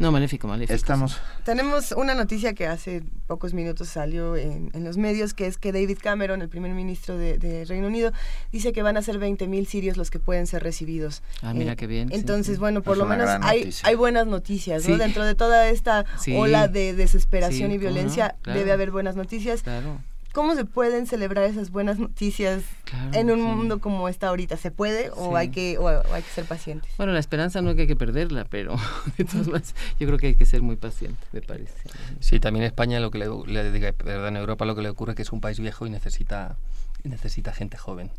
No, 0.00 0.10
maléfico, 0.10 0.48
maléfico. 0.48 0.74
Estamos. 0.74 1.18
Tenemos 1.44 1.92
una 1.92 2.14
noticia 2.14 2.54
que 2.54 2.66
hace 2.66 3.02
pocos 3.26 3.54
minutos 3.54 3.88
salió 3.90 4.34
en, 4.34 4.70
en 4.72 4.82
los 4.82 4.96
medios, 4.96 5.34
que 5.34 5.46
es 5.46 5.58
que 5.58 5.72
David 5.72 5.98
Cameron, 6.02 6.40
el 6.42 6.48
primer 6.48 6.72
ministro 6.72 7.16
de, 7.18 7.38
de 7.38 7.64
Reino 7.66 7.86
Unido, 7.86 8.10
dice 8.50 8.72
que 8.72 8.82
van 8.82 8.96
a 8.96 9.02
ser 9.02 9.18
20.000 9.20 9.66
sirios 9.66 9.96
los 9.98 10.10
que 10.10 10.18
pueden 10.18 10.46
ser 10.46 10.62
recibidos. 10.62 11.22
Ah, 11.42 11.52
mira 11.54 11.72
Eh, 11.72 11.76
qué 11.76 11.86
bien, 11.86 12.08
Entonces, 12.12 12.54
sí. 12.54 12.58
bueno, 12.60 12.82
por 12.82 12.96
lo 12.96 13.04
menos 13.06 13.28
hay, 13.42 13.70
hay 13.84 13.94
buenas 13.94 14.26
noticias, 14.26 14.88
¿no? 14.88 14.94
Sí. 14.94 14.98
Dentro 15.00 15.24
de 15.24 15.34
toda 15.34 15.68
esta 15.68 16.04
Sí. 16.18 16.34
ola 16.34 16.66
de 16.66 16.94
desesperación 16.94 17.68
Sí, 17.68 17.74
y 17.74 17.76
no, 17.76 17.80
violencia, 17.82 18.34
claro. 18.42 18.58
debe 18.58 18.72
haber 18.72 18.90
buenas 18.90 19.16
noticias. 19.16 19.62
Claro. 19.62 20.00
¿Cómo 20.32 20.54
se 20.54 20.64
pueden 20.64 21.06
celebrar 21.06 21.44
esas 21.44 21.70
buenas 21.70 21.98
noticias 21.98 22.62
Claro, 22.84 23.10
en 23.14 23.30
un 23.30 23.38
sí. 23.38 23.42
mundo 23.42 23.80
como 23.80 24.08
está 24.08 24.28
ahorita? 24.28 24.56
¿Se 24.56 24.70
puede 24.70 25.10
o 25.10 25.30
Sí. 25.30 25.34
hay 25.36 25.48
que 25.50 25.78
o, 25.78 25.84
o 25.84 26.14
hay 26.14 26.22
que 26.22 26.30
ser 26.30 26.44
pacientes? 26.44 26.90
Bueno, 26.96 27.12
la 27.12 27.18
esperanza 27.18 27.60
no 27.62 27.70
es 27.70 27.76
que 27.76 27.82
hay 27.82 27.88
que 27.88 27.96
perderla, 27.96 28.44
pero 28.48 28.76
de 29.18 29.24
todas 29.24 29.46
maneras, 29.48 29.74
yo 29.98 30.06
creo 30.06 30.18
que 30.18 30.28
hay 30.28 30.34
que 30.36 30.46
ser 30.46 30.62
muy 30.62 30.76
paciente, 30.76 31.18
me 31.32 31.40
parece. 31.42 31.74
Sí, 32.20 32.38
también 32.38 32.64
España, 32.64 33.00
lo 33.00 33.10
que 33.10 33.18
le, 33.18 33.26
le 33.46 33.72
diga, 33.72 33.92
perdón, 33.92 34.36
Europa 34.36 34.64
lo 34.64 34.74
que 34.76 34.82
le 34.82 34.88
ocurre 34.90 35.12
es 35.12 35.16
que 35.16 35.22
es 35.22 35.32
un 35.32 35.40
país 35.40 35.58
viejo 35.58 35.86
y 35.86 35.90
necesita, 35.90 36.56
necesita 37.02 37.52
gente 37.52 37.76
joven. 37.76 38.10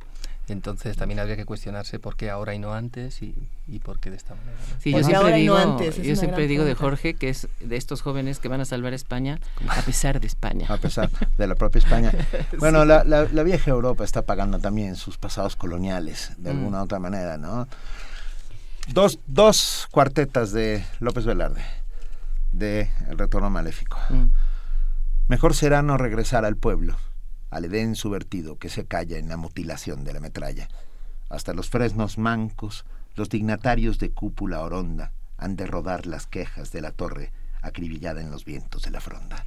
Entonces 0.52 0.98
también 0.98 1.20
habría 1.20 1.36
que 1.36 1.46
cuestionarse 1.46 2.00
por 2.00 2.16
qué 2.16 2.30
ahora 2.30 2.54
y 2.54 2.60
no 2.60 2.74
antes 2.74 3.22
y, 3.22 3.34
y 3.68 3.80
por 3.80 4.00
qué 4.00 4.10
de 4.10 4.18
esta 4.18 4.36
manera. 4.36 4.58
¿no? 4.58 4.82
Sí, 4.82 4.92
yo 4.92 4.98
siempre 5.00 5.16
ahora 5.18 5.40
y 5.40 5.46
no 5.48 5.56
digo, 5.58 5.72
antes, 5.72 5.98
es 5.98 6.06
yo 6.06 6.16
siempre 6.16 6.48
digo 6.48 6.64
de. 6.64 6.76
Jorge 6.76 7.14
que 7.14 7.30
es 7.30 7.48
de 7.60 7.76
estos 7.78 8.02
jóvenes 8.02 8.40
que 8.40 8.48
van 8.48 8.62
a 8.62 8.66
salvar 8.66 8.94
España 8.94 9.40
a 9.70 9.82
pesar 9.82 10.20
de 10.20 10.28
España. 10.28 10.66
A 10.70 10.78
pesar 10.78 11.10
de 11.38 11.48
la 11.48 11.56
propia 11.56 11.80
España. 11.80 12.12
Bueno, 12.60 12.82
Sí. 12.84 12.88
la, 12.88 13.04
la- 13.04 13.28
la 13.32 13.44
vieja 13.44 13.72
Europa 13.72 14.04
está 14.04 14.22
pagando 14.24 14.60
también 14.60 14.96
sus 14.96 15.18
pasados 15.18 15.56
coloniales, 15.56 16.32
de 16.38 16.54
Mm. 16.54 16.58
alguna 16.58 16.82
u 16.82 16.84
otra 16.84 17.00
manera, 17.00 17.38
¿no? 17.38 17.68
Dos, 18.88 19.20
dos 19.28 19.88
cuartetas 19.92 20.52
de 20.52 20.84
López 21.00 21.24
Velarde, 21.26 21.62
de 22.52 22.90
El 23.10 23.18
Retorno 23.18 23.50
Maléfico. 23.50 23.98
Mm. 24.10 24.26
Mejor 25.28 25.54
será 25.54 25.82
no 25.82 25.98
regresar 25.98 26.44
al 26.46 26.58
pueblo, 26.58 26.98
al 27.52 27.66
Edén 27.66 27.96
subvertido 27.96 28.58
que 28.58 28.70
se 28.70 28.86
calla 28.86 29.20
en 29.20 29.30
la 29.30 29.38
mutilación 29.38 30.04
de 30.04 30.14
la 30.14 30.20
metralla. 30.20 30.68
Hasta 31.30 31.54
los 31.54 31.70
fresnos 31.70 32.18
mancos, 32.18 32.86
los 33.16 33.30
dignatarios 33.30 34.00
de 34.00 34.12
cúpula 34.12 34.62
oronda 34.62 35.12
han 35.38 35.56
de 35.56 35.68
rodar 35.68 36.08
las 36.08 36.26
quejas 36.26 36.72
de 36.72 36.82
la 36.82 36.92
torre 36.92 37.32
acribillada 37.62 38.22
en 38.22 38.32
los 38.32 38.46
vientos 38.46 38.82
de 38.84 38.92
la 38.92 39.02
fronda. 39.02 39.46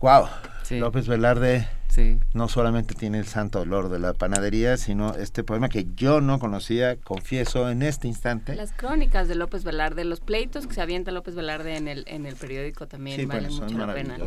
¡Wow! 0.00 0.26
López 0.70 1.08
Velarde 1.08 1.66
Sí. 1.90 2.18
no 2.34 2.48
solamente 2.48 2.94
tiene 2.94 3.18
el 3.18 3.26
santo 3.26 3.60
olor 3.60 3.88
de 3.88 3.98
la 3.98 4.14
panadería, 4.14 4.76
sino 4.76 5.14
este 5.16 5.44
poema 5.44 5.68
que 5.68 5.86
yo 5.96 6.20
no 6.20 6.38
conocía, 6.38 6.96
confieso, 6.96 7.68
en 7.68 7.82
este 7.82 8.06
instante. 8.08 8.54
Las 8.54 8.72
crónicas 8.72 9.26
de 9.28 9.34
López 9.34 9.64
Velarde, 9.64 10.04
los 10.04 10.20
pleitos 10.20 10.66
que 10.66 10.74
se 10.74 10.80
avienta 10.80 11.10
López 11.10 11.34
Velarde 11.34 11.76
en 11.76 11.88
el, 11.88 12.04
en 12.06 12.26
el 12.26 12.36
periódico 12.36 12.86
también 12.86 13.18
Sí, 13.20 13.26
valen 13.26 13.50
bueno, 13.50 13.56
son 13.56 13.66
mucho 13.74 13.86
la 13.86 13.92
pena. 13.94 14.18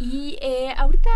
Y 0.00 0.38
eh, 0.42 0.74
ahorita, 0.76 1.08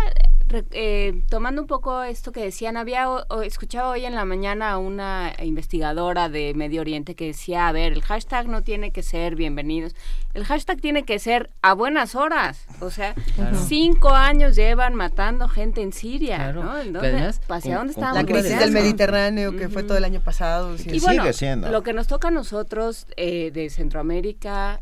re- 0.47 0.65
eh, 0.71 1.21
tomando 1.29 1.61
un 1.61 1.67
poco 1.67 2.01
esto 2.03 2.31
que 2.31 2.41
decían, 2.43 2.77
había 2.77 3.09
o- 3.09 3.25
o 3.29 3.41
escuchado 3.41 3.91
hoy 3.91 4.05
en 4.05 4.15
la 4.15 4.25
mañana 4.25 4.71
a 4.71 4.77
una 4.77 5.33
investigadora 5.43 6.29
de 6.29 6.53
Medio 6.55 6.81
Oriente 6.81 7.15
que 7.15 7.25
decía, 7.27 7.67
a 7.67 7.71
ver, 7.71 7.93
el 7.93 8.01
hashtag 8.03 8.47
no 8.47 8.61
tiene 8.63 8.91
que 8.91 9.03
ser 9.03 9.35
bienvenidos, 9.35 9.95
el 10.33 10.45
hashtag 10.45 10.79
tiene 10.79 11.03
que 11.03 11.19
ser 11.19 11.49
a 11.61 11.73
buenas 11.73 12.15
horas. 12.15 12.65
O 12.79 12.89
sea, 12.89 13.13
Claro. 13.35 13.57
cinco 13.57 14.09
años 14.09 14.55
llevan 14.55 14.95
matando 14.95 15.47
gente 15.47 15.72
en 15.81 15.93
Siria, 15.93 16.37
Claro. 16.37 16.63
¿no? 16.63 16.71
Pero 16.71 16.81
Entonces, 16.83 17.13
además, 17.13 17.41
¿hacia 17.49 17.77
con- 17.77 17.87
dónde 17.87 17.93
con 17.93 18.03
estamos? 18.03 18.15
La 18.15 18.25
crisis 18.41 18.59
del? 18.59 18.71
Mediterráneo 18.71 19.55
que 19.55 19.69
fue 19.69 19.83
todo 19.83 19.97
el 19.97 20.03
año 20.03 20.21
pasado. 20.21 20.77
sí. 20.77 20.89
Y 20.91 20.99
bueno, 20.99 21.23
lo 21.71 21.83
que 21.83 21.93
nos 21.93 22.07
toca 22.07 22.27
a 22.27 22.31
nosotros 22.31 23.07
eh, 23.17 23.51
de 23.51 23.69
Centroamérica 23.69 24.79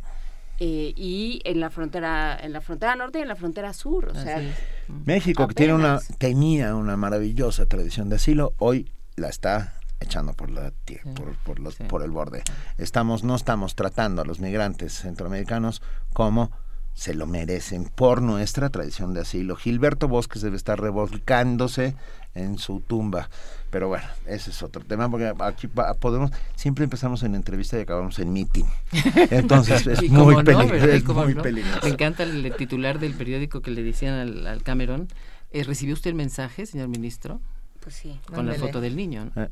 eh, 0.60 0.94
y 0.96 1.42
en 1.46 1.60
la 1.60 1.70
frontera 1.70 2.38
en 2.42 2.54
la 2.54 2.62
frontera 2.62 2.96
norte 2.96 3.20
y 3.20 3.22
en 3.24 3.28
la 3.28 3.36
frontera 3.36 3.74
sur, 3.74 4.10
o 4.10 4.14
sea, 4.16 4.42
México, 4.88 5.48
que 5.48 5.56
tiene 5.56 5.74
una, 5.74 6.00
tenía 6.18 6.76
una 6.76 6.98
maravillosa 6.98 7.66
tradición 7.66 8.10
de 8.10 8.18
asilo, 8.18 8.54
hoy 8.60 8.92
la 9.16 9.30
está 9.30 9.74
echando 10.00 10.34
por 10.34 10.50
la 10.52 10.72
tie- 10.86 11.02
por, 11.16 11.36
por 11.38 11.60
los- 11.60 11.76
por 11.76 12.04
el 12.04 12.12
borde. 12.12 12.44
Estamos, 12.78 13.24
no 13.24 13.36
estamos 13.36 13.76
tratando 13.76 14.22
a 14.22 14.26
los 14.26 14.40
migrantes 14.40 14.94
centroamericanos 15.02 15.82
como 16.14 16.52
se 16.94 17.14
lo 17.14 17.26
merecen 17.28 17.86
por 17.86 18.22
nuestra 18.22 18.70
tradición 18.70 19.14
de 19.14 19.22
asilo. 19.22 19.56
Gilberto 19.56 20.08
Bosques 20.08 20.42
debe 20.42 20.58
estar 20.58 20.80
revolcándose 20.80 21.96
en 22.36 22.58
su 22.58 22.80
tumba. 22.82 23.30
Pero 23.70 23.88
bueno, 23.88 24.04
ese 24.26 24.50
es 24.52 24.62
otro 24.64 24.84
tema, 24.84 25.10
porque 25.10 25.34
aquí 25.40 25.68
va- 25.68 25.94
podemos, 25.94 26.32
siempre 26.56 26.84
empezamos 26.84 27.24
en 27.24 27.36
entrevista 27.36 27.78
y 27.78 27.82
acabamos 27.82 28.20
en 28.20 28.34
meeting. 28.34 28.66
Entonces 29.32 29.88
es 29.88 30.02
muy, 30.02 30.10
cómo 30.10 30.32
no, 30.32 30.44
peligro- 30.44 30.70
¿verdad? 30.72 30.94
Y 30.94 30.98
es 30.98 31.04
cómo 31.04 31.24
muy 31.24 31.36
no. 31.36 31.42
peligroso. 31.42 31.80
Me 31.84 31.90
encanta 31.90 32.24
el 32.24 32.54
titular 32.58 33.00
del 33.00 33.14
periódico 33.14 33.62
que 33.62 33.72
le 33.72 33.82
decían 33.84 34.14
al, 34.16 34.46
al 34.48 34.62
Cameron. 34.64 35.08
eh, 35.52 35.64
¿Recibió 35.64 35.94
usted 35.94 36.10
el 36.10 36.16
mensaje, 36.16 36.66
señor 36.66 36.90
ministro? 36.90 37.40
Pues 37.80 37.96
sí. 37.96 38.20
Con 38.28 38.46
la 38.46 38.56
foto 38.56 38.82
del 38.82 38.96
niño. 38.96 39.32
¿no? 39.34 39.44
Eh. 39.44 39.50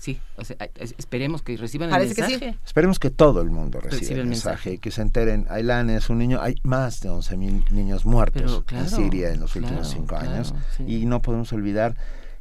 Sí, 0.00 0.18
o 0.36 0.44
sea, 0.44 0.56
esperemos 0.98 1.42
que 1.42 1.56
reciban 1.56 1.90
Parece 1.90 2.10
el 2.10 2.16
que 2.16 2.24
sí. 2.24 2.30
mensaje. 2.40 2.58
Esperemos 2.64 2.98
que 2.98 3.10
todo 3.10 3.42
el 3.42 3.50
mundo 3.50 3.80
reciba 3.80 4.20
el 4.20 4.26
mensaje 4.26 4.78
que 4.78 4.90
se 4.90 5.02
enteren. 5.02 5.46
Ailán 5.50 5.90
es 5.90 6.08
un 6.10 6.18
niño, 6.18 6.40
hay 6.40 6.54
más 6.64 7.00
de 7.00 7.10
11 7.10 7.36
mil 7.36 7.64
niños 7.70 8.06
muertos 8.06 8.40
Pero, 8.42 8.62
claro, 8.64 8.84
en 8.84 8.90
Siria 8.90 9.30
en 9.30 9.40
los 9.40 9.52
claro, 9.52 9.66
últimos 9.68 9.88
cinco 9.90 10.06
claro, 10.16 10.30
años 10.30 10.54
sí. 10.76 10.84
y 10.86 11.04
no 11.06 11.20
podemos 11.20 11.52
olvidar 11.52 11.94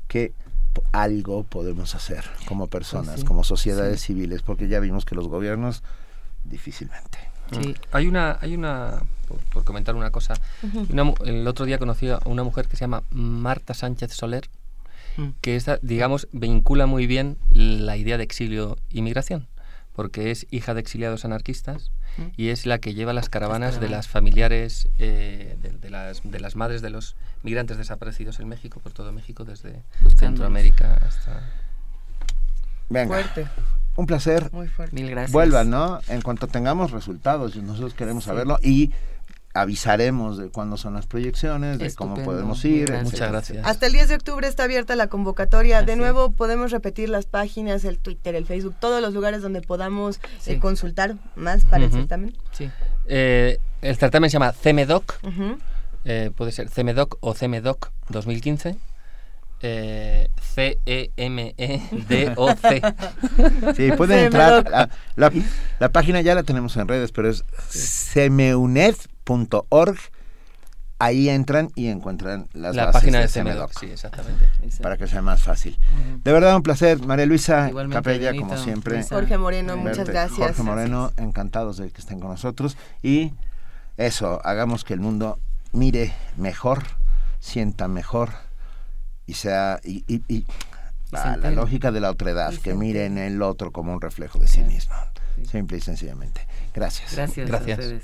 que 0.08 0.32
algo 0.94 1.44
podemos 1.44 1.96
hacer 1.96 2.24
como 2.48 2.68
personas, 2.68 3.08
Pues 3.10 3.20
sí, 3.22 3.26
como 3.28 3.44
sociedades 3.44 4.00
sí. 4.00 4.08
civiles, 4.14 4.42
porque 4.42 4.68
ya 4.70 4.80
vimos 4.80 5.04
que 5.04 5.16
los 5.16 5.28
gobiernos 5.28 5.84
difícilmente. 6.46 7.20
Sí. 7.52 7.76
Hay 7.92 8.08
una, 8.08 8.38
hay 8.42 8.56
una, 8.56 9.02
por, 9.28 9.40
por 9.52 9.64
comentar 9.64 9.96
una 9.96 10.12
cosa, 10.12 10.36
Ujú. 10.64 10.86
una 10.92 11.04
mu- 11.04 11.16
el 11.26 11.48
otro 11.48 11.66
día 11.66 11.80
conocí 11.80 12.08
a 12.10 12.20
una 12.26 12.44
mujer 12.44 12.68
que 12.68 12.76
se 12.78 12.82
llama 12.82 13.04
Marta 13.12 13.74
Sánchez 13.74 14.14
Soler, 14.14 14.48
Mm. 15.20 15.34
que 15.42 15.56
esta, 15.56 15.80
digamos, 15.82 16.28
vincula 16.32 16.86
muy 16.86 17.08
bien 17.08 17.38
la 17.52 17.98
idea 17.98 18.18
de 18.18 18.24
exilio 18.24 18.78
y 18.90 19.02
migración, 19.02 19.48
porque 19.94 20.32
es 20.32 20.48
hija 20.52 20.74
de 20.74 20.80
exiliados 20.80 21.26
anarquistas 21.26 21.92
Mm. 22.18 22.22
y 22.38 22.50
es 22.50 22.66
la 22.66 22.80
que 22.80 22.94
lleva 22.96 23.14
las 23.14 23.30
caravanas 23.30 23.76
de 23.76 23.82
caravanas. 23.82 23.92
las 24.06 24.08
familiares, 24.08 24.88
eh, 24.98 25.58
de, 25.62 25.70
de 25.72 25.90
las, 25.90 26.22
de 26.24 26.40
las 26.40 26.56
madres 26.56 26.82
de 26.82 26.90
los 26.90 27.16
migrantes 27.44 27.78
desaparecidos 27.78 28.40
en 28.40 28.48
México, 28.48 28.80
por 28.80 28.94
todo 28.94 29.12
México, 29.12 29.46
desde. 29.46 29.84
Centroamérica 30.18 30.96
hasta... 31.06 31.44
Venga. 32.90 33.08
Fuerte. 33.08 33.48
Un 33.96 34.06
placer. 34.08 34.50
Muy 34.52 34.68
fuerte. 34.68 34.96
Mil 34.96 35.10
gracias. 35.12 35.32
Vuelvan, 35.32 35.70
¿no? 35.70 36.00
En 36.08 36.22
cuanto 36.22 36.48
tengamos 36.48 36.92
resultados, 36.92 37.56
y 37.56 37.62
nosotros 37.62 37.94
queremos 37.94 38.24
saberlo 38.24 38.58
y 38.64 38.92
avisaremos 39.54 40.38
de 40.38 40.50
cuándo 40.50 40.78
son 40.78 40.94
las 40.94 41.08
proyecciones, 41.08 41.80
de 41.80 41.94
cómo 41.96 42.16
podemos 42.24 42.64
ir. 42.66 42.86
Gracias. 42.88 43.12
Muchas 43.12 43.32
gracias. 43.32 43.66
Hasta 43.66 43.88
el 43.88 43.94
10 43.94 44.08
de 44.10 44.16
octubre 44.16 44.48
está 44.48 44.64
abierta 44.66 44.96
la 44.96 45.08
convocatoria. 45.08 45.82
De 45.82 45.96
nuevo, 45.96 46.32
podemos 46.32 46.72
repetir 46.72 47.10
las 47.10 47.26
páginas, 47.26 47.84
el 47.84 47.98
Twitter, 47.98 48.36
el 48.36 48.46
Facebook, 48.46 48.76
todos 48.80 49.02
los 49.02 49.14
lugares 49.14 49.42
donde 49.42 49.62
podamos 49.62 50.20
eh, 50.46 50.60
consultar 50.60 51.16
más 51.36 51.66
para 51.66 51.84
el 51.86 51.90
Ujú. 51.90 51.98
certamen. 52.00 52.38
Sí. 52.52 52.70
Eh, 53.08 53.58
el 53.82 53.96
certamen 53.98 54.30
se 54.30 54.34
llama 54.36 54.52
CEMEDOC, 54.54 55.20
eh, 56.06 56.32
puede 56.36 56.52
ser 56.52 56.70
CEMEDOC 56.70 57.18
o 57.22 57.34
CEMEDOC 57.34 57.92
2015. 58.10 58.78
Eh, 59.62 60.30
C-E-M-E-D-O-C. 61.60 62.82
Sí, 63.76 63.92
pueden 63.98 64.20
entrar. 64.26 64.70
La, 64.70 64.90
la- 65.18 65.32
la 65.80 65.90
página 65.92 66.22
ya 66.22 66.34
la 66.36 66.44
tenemos 66.44 66.78
en 66.78 66.88
redes, 66.88 67.12
pero 67.12 67.30
es 67.30 67.44
semeuned.org. 69.30 69.98
Ahí 71.02 71.30
entran 71.30 71.72
y 71.76 71.88
encuentran 71.88 72.50
las 72.52 72.76
La 72.76 72.88
bases 72.88 73.02
página 73.02 73.20
de 73.22 73.30
Semedoc, 73.30 73.72
CEMEDOC, 73.72 73.80
sí, 73.80 73.86
exactamente. 73.94 74.50
para 74.82 74.98
que 74.98 75.08
sea 75.08 75.22
más 75.22 75.42
fácil. 75.42 75.80
De 76.26 76.34
verdad, 76.34 76.54
un 76.58 76.62
placer. 76.62 77.00
María 77.06 77.26
Luisa 77.26 77.70
Igualmente, 77.70 77.96
Capella, 78.00 78.32
Benito, 78.32 78.48
como 78.50 78.62
siempre. 78.62 79.02
Jorge 79.04 79.38
Moreno, 79.38 79.78
muchas 79.78 80.00
Verte. 80.00 80.12
gracias. 80.12 80.38
Jorge 80.58 80.64
Moreno, 80.64 81.14
encantados 81.16 81.78
de 81.78 81.90
que 81.90 82.02
estén 82.02 82.20
con 82.20 82.32
nosotros. 82.32 82.76
Y 83.02 83.32
eso, 83.96 84.42
hagamos 84.44 84.84
que 84.84 84.94
el 84.94 85.00
mundo 85.00 85.40
mire 85.72 86.14
mejor, 86.36 86.84
sienta 87.40 87.88
mejor 87.88 88.32
y 89.26 89.36
sea. 89.36 89.80
Y, 89.86 90.04
y- 90.06 90.24
y- 90.28 90.46
la, 91.12 91.38
lógica 91.52 91.92
de 91.92 92.02
la 92.02 92.12
otredad, 92.12 92.54
que 92.56 92.74
mire 92.76 93.06
en 93.06 93.18
el 93.18 93.42
otro 93.42 93.72
como 93.72 93.94
un 93.94 94.02
reflejo 94.02 94.38
de 94.38 94.48
sí 94.50 94.62
mismo. 94.64 94.94
Simple 95.50 95.78
y 95.78 95.82
sencillamente. 95.82 96.46
Gracias. 96.74 97.16
Gracias, 97.16 97.48
Gracias. 97.48 97.80
a 97.80 97.82
ustedes. 97.82 98.04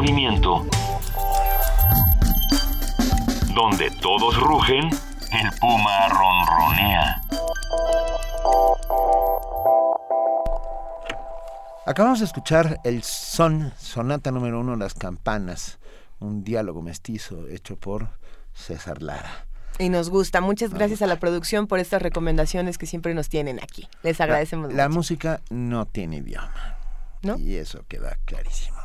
Movimiento. 0.00 0.66
Donde 3.54 3.90
todos 4.00 4.34
rugen, 4.40 4.88
El 5.30 5.50
puma 5.60 6.08
ronronea. 6.08 7.20
Acabamos 11.84 12.20
de 12.20 12.24
escuchar 12.24 12.80
el 12.84 13.02
son, 13.02 13.74
sonata 13.76 14.30
número 14.30 14.60
uno, 14.60 14.74
Las 14.74 14.94
Campanas, 14.94 15.78
un 16.18 16.44
diálogo 16.44 16.80
mestizo 16.80 17.46
hecho 17.48 17.76
por 17.76 18.08
César 18.54 19.02
Lara. 19.02 19.44
Y 19.78 19.90
nos 19.90 20.08
gusta. 20.08 20.40
Muchas 20.40 20.72
gracias 20.72 21.02
a 21.02 21.06
la 21.06 21.16
producción 21.16 21.66
por 21.66 21.78
estas 21.78 22.00
recomendaciones 22.00 22.78
que 22.78 22.86
siempre 22.86 23.12
nos 23.12 23.28
tienen 23.28 23.60
aquí. 23.62 23.86
Les 24.02 24.18
agradecemos. 24.22 24.70
La, 24.70 24.84
la 24.84 24.88
música 24.88 25.42
no 25.50 25.84
tiene 25.84 26.16
idioma. 26.16 26.78
¿No? 27.22 27.36
Y 27.36 27.56
eso 27.56 27.84
queda 27.86 28.16
clarísimo. 28.24 28.78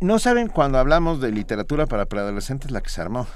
No 0.00 0.18
saben 0.18 0.48
cuando 0.48 0.78
hablamos 0.78 1.20
de 1.20 1.30
literatura 1.30 1.86
para 1.86 2.06
preadolescentes 2.06 2.70
la 2.70 2.80
que 2.80 2.88
se 2.90 3.00
armó. 3.02 3.26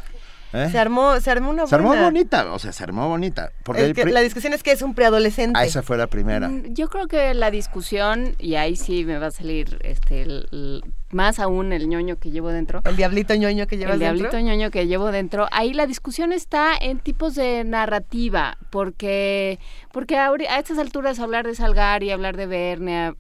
¿eh? 0.55 0.69
Se 0.71 0.79
armó, 0.79 1.19
se 1.21 1.31
armó 1.31 1.51
una 1.51 1.67
Se 1.67 1.75
armó 1.75 1.89
buena- 1.89 2.05
bonita, 2.05 2.51
o 2.53 2.59
sea, 2.61 2.73
se 2.73 2.83
armó 2.85 3.09
bonita. 3.09 3.51
Porque 3.65 3.83
Es 3.83 3.89
el 3.89 3.95
que 3.95 4.03
pri- 4.05 4.13
la 4.13 4.21
discusión 4.21 4.53
es 4.55 4.63
que 4.63 4.71
es 4.73 4.83
un 4.83 4.95
preadolescente. 4.95 5.59
Ah, 5.59 5.65
esa 5.67 5.83
fue 5.83 5.99
la 5.99 6.07
primera. 6.07 6.49
Mm, 6.49 6.73
Yo 6.75 6.89
creo 6.89 7.07
que 7.09 7.35
la 7.35 7.51
discusión, 7.51 8.35
y 8.39 8.55
ahí 8.55 8.77
sí 8.77 9.05
me 9.05 9.19
va 9.19 9.27
a 9.27 9.31
salir 9.33 9.79
este 9.83 10.23
el- 10.23 10.49
el- 10.53 10.85
más 11.11 11.39
aún 11.41 11.73
el 11.73 11.89
ñoño 11.89 12.17
que 12.21 12.31
llevo 12.31 12.51
dentro. 12.51 12.81
El 12.85 12.97
diablito 12.97 13.35
ñoño 13.35 13.67
que 13.67 13.77
llevas 13.77 13.95
El 13.95 14.01
dentro. 14.01 14.31
diablito 14.31 14.41
ñoño 14.41 14.71
que 14.71 14.87
llevo 14.87 15.11
dentro. 15.13 15.49
Ahí 15.51 15.75
la 15.75 15.87
discusión 15.87 16.33
está 16.33 16.75
en 16.81 16.99
tipos 17.01 17.35
de 17.35 17.65
narrativa, 17.65 18.57
porque 18.71 19.59
porque 19.93 20.17
a 20.17 20.31
estas 20.59 20.79
alturas 20.79 21.19
hablar 21.21 21.47
de 21.47 21.55
Salgari, 21.57 22.11
hablar 22.13 22.37
de 22.37 22.47
Verne, 22.47 23.15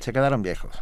Se 0.00 0.12
quedaron 0.12 0.42
viejos. 0.42 0.72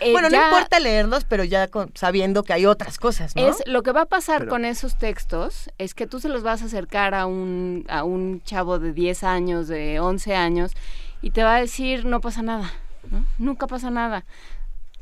Eh, 0.00 0.12
bueno, 0.12 0.28
ya 0.28 0.38
no 0.40 0.44
importa 0.56 0.80
leerlos, 0.80 1.24
pero 1.24 1.44
ya 1.44 1.68
con- 1.68 1.90
sabiendo 1.94 2.42
que 2.42 2.52
hay 2.52 2.66
otras 2.66 2.98
cosas, 2.98 3.36
¿no? 3.36 3.46
Es 3.46 3.62
lo 3.66 3.82
que 3.82 3.92
va 3.92 4.02
a 4.02 4.06
pasar 4.06 4.38
Pero- 4.40 4.50
con 4.50 4.64
esos 4.64 4.98
textos 4.98 5.70
es 5.78 5.94
que 5.94 6.06
tú 6.06 6.20
se 6.20 6.28
los 6.28 6.42
vas 6.42 6.62
a 6.62 6.66
acercar 6.66 7.14
a 7.14 7.26
un 7.26 7.84
a 7.88 8.04
un 8.04 8.42
chavo 8.44 8.78
de 8.78 8.92
10 8.92 9.22
años, 9.24 9.68
de 9.68 10.00
11 10.00 10.34
años 10.34 10.72
y 11.22 11.30
te 11.30 11.42
va 11.42 11.56
a 11.56 11.60
decir 11.60 12.04
no 12.06 12.20
pasa 12.20 12.42
nada, 12.42 12.72
¿no? 13.10 13.24
Nunca 13.38 13.66
pasa 13.66 13.90
nada. 13.90 14.24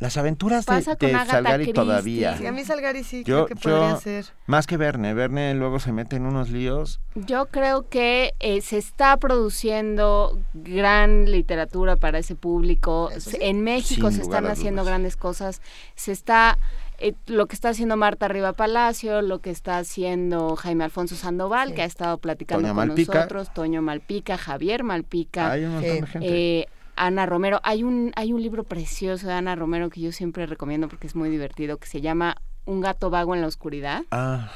Las 0.01 0.17
aventuras 0.17 0.65
de, 0.65 0.73
Pasa 0.73 0.97
Salgari 0.97 1.65
Christie. 1.65 1.73
todavía. 1.75 2.37
Sí, 2.39 2.47
a 2.47 2.53
mí 2.53 2.65
Salgari 2.65 3.03
sí 3.03 3.25
Yo, 3.25 3.47
creo 3.47 3.47
que 3.47 3.57
podría 3.57 3.91
yo- 3.95 4.01
ser. 4.01 4.27
más 4.47 4.67
que 4.69 4.77
Verne, 4.77 5.13
Verne 5.13 5.55
luego 5.55 5.81
se 5.81 5.91
mete 5.93 6.15
en 6.17 6.25
unos 6.27 6.51
líos. 6.51 7.01
Yo 7.17 7.47
creo 7.47 7.89
que 7.89 8.33
eh, 8.39 8.61
se 8.61 8.79
está 8.79 9.17
produciendo 9.17 10.39
gran 10.55 11.31
literatura 11.31 11.97
para 11.97 12.19
ese 12.19 12.37
público. 12.37 13.11
En 13.41 13.63
México 13.65 14.09
Sin 14.11 14.17
se 14.19 14.23
están 14.23 14.47
haciendo 14.47 14.83
dudas. 14.83 14.93
grandes 14.93 15.17
cosas. 15.17 15.63
Se 15.97 16.13
está 16.13 16.59
eh, 17.01 17.15
lo 17.27 17.47
que 17.47 17.55
está 17.55 17.71
haciendo 17.71 17.97
Marta 17.97 18.29
Riva 18.29 18.53
Palacio, 18.53 19.23
lo 19.23 19.41
que 19.41 19.51
está 19.51 19.79
haciendo 19.79 20.55
Jaime 20.57 20.85
Alfonso 20.85 21.15
Sandoval, 21.17 21.75
que 21.75 21.83
ha 21.83 21.87
estado 21.87 22.19
platicando 22.19 22.63
Toño 22.69 22.75
con 22.75 22.89
Malpica. 22.89 23.15
nosotros, 23.15 23.53
Toño 23.55 23.83
Malpica, 23.83 24.37
Javier 24.37 24.83
Malpica, 24.85 25.51
Hay 25.53 25.65
un 25.65 25.75
montón 25.75 26.01
de 26.01 26.07
gente. 26.07 26.29
eh, 26.61 26.67
Ana 27.07 27.27
Romero. 27.27 27.61
Hay 27.63 27.83
un 27.83 28.13
hay 28.17 28.33
un 28.33 28.43
libro 28.43 28.65
precioso 28.65 29.27
de 29.27 29.33
Ana 29.35 29.55
Romero 29.55 29.91
que 29.91 30.01
yo 30.01 30.13
siempre 30.13 30.47
recomiendo 30.47 30.89
porque 30.89 31.07
es 31.07 31.15
muy 31.15 31.31
divertido 31.31 31.79
que 31.79 31.87
se 31.87 32.01
llama 32.01 32.37
Un 32.65 32.81
gato 32.81 33.11
vago 33.11 33.35
en 33.35 33.41
la 33.41 33.47
oscuridad 33.47 34.03
Ah, 34.11 34.51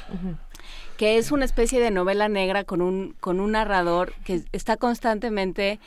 que 0.97 1.17
es 1.17 1.31
una 1.31 1.45
especie 1.45 1.79
de 1.79 1.91
novela 1.91 2.29
negra 2.29 2.63
con 2.63 2.81
un, 2.81 3.15
con 3.19 3.39
un 3.39 3.51
narrador 3.53 4.13
que 4.23 4.43
está 4.51 4.77
constantemente 4.77 5.79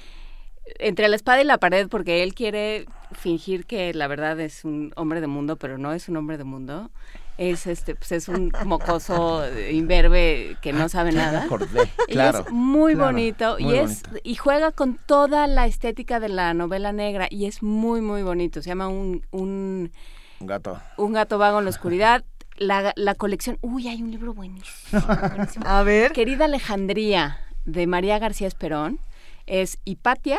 entre 0.79 1.09
la 1.09 1.17
espada 1.17 1.41
y 1.41 1.45
la 1.45 1.59
pared 1.59 1.89
porque 1.89 2.23
él 2.23 2.35
quiere 2.35 2.87
fingir 3.13 3.67
que 3.67 3.95
la 3.95 4.09
verdad 4.09 4.41
es 4.41 4.65
un 4.65 4.93
hombre 4.97 5.21
de 5.21 5.29
mundo, 5.29 5.57
pero 5.57 5.79
no 5.79 5.93
es 5.93 6.09
un 6.09 6.17
hombre 6.17 6.39
de 6.39 6.45
mundo. 6.45 6.91
Es 7.39 7.67
este, 7.67 7.95
pues 7.95 8.13
es 8.13 8.29
un 8.29 8.51
mocoso 8.65 9.45
eh, 9.45 9.73
imberbe 9.73 10.57
que 10.63 10.73
no 10.73 10.89
sabe 10.89 11.13
ya 11.13 11.19
me 11.19 11.25
nada. 11.25 11.45
acordé, 11.45 11.91
Y 12.09 12.13
claro, 12.13 12.41
es 12.47 12.51
muy 12.51 12.95
claro, 12.95 13.13
bonito 13.13 13.57
muy 13.61 13.75
y 13.75 13.77
es 13.79 14.03
bonito. 14.03 14.21
y 14.25 14.35
juega 14.37 14.73
con 14.73 14.99
toda 15.07 15.47
la 15.47 15.67
estética 15.67 16.19
de 16.19 16.31
la 16.31 16.55
novela 16.55 16.93
negra 16.93 17.27
y 17.31 17.45
es 17.45 17.63
muy 17.63 18.01
muy 18.01 18.23
bonito. 18.23 18.63
Se 18.63 18.69
llama 18.71 18.89
un, 18.89 19.23
un 19.33 19.93
un 20.41 20.47
gato. 20.47 20.81
un 20.97 21.13
gato 21.13 21.37
vago 21.39 21.59
en 21.59 21.65
la 21.65 21.71
oscuridad. 21.71 22.25
La, 22.59 22.95
la 22.97 23.15
colección. 23.15 23.59
Uy, 23.61 23.87
hay 23.89 24.03
un 24.03 24.11
libro 24.11 24.33
buenísimo. 24.33 25.03
buenísimo. 25.37 25.65
A 25.69 25.83
ver. 25.83 26.13
Querida 26.13 26.47
Alejandría, 26.47 27.39
de 27.67 27.87
María 27.87 28.19
García 28.19 28.49
Esperón. 28.49 28.99
Es 29.47 29.79
Hipatia, 29.85 30.39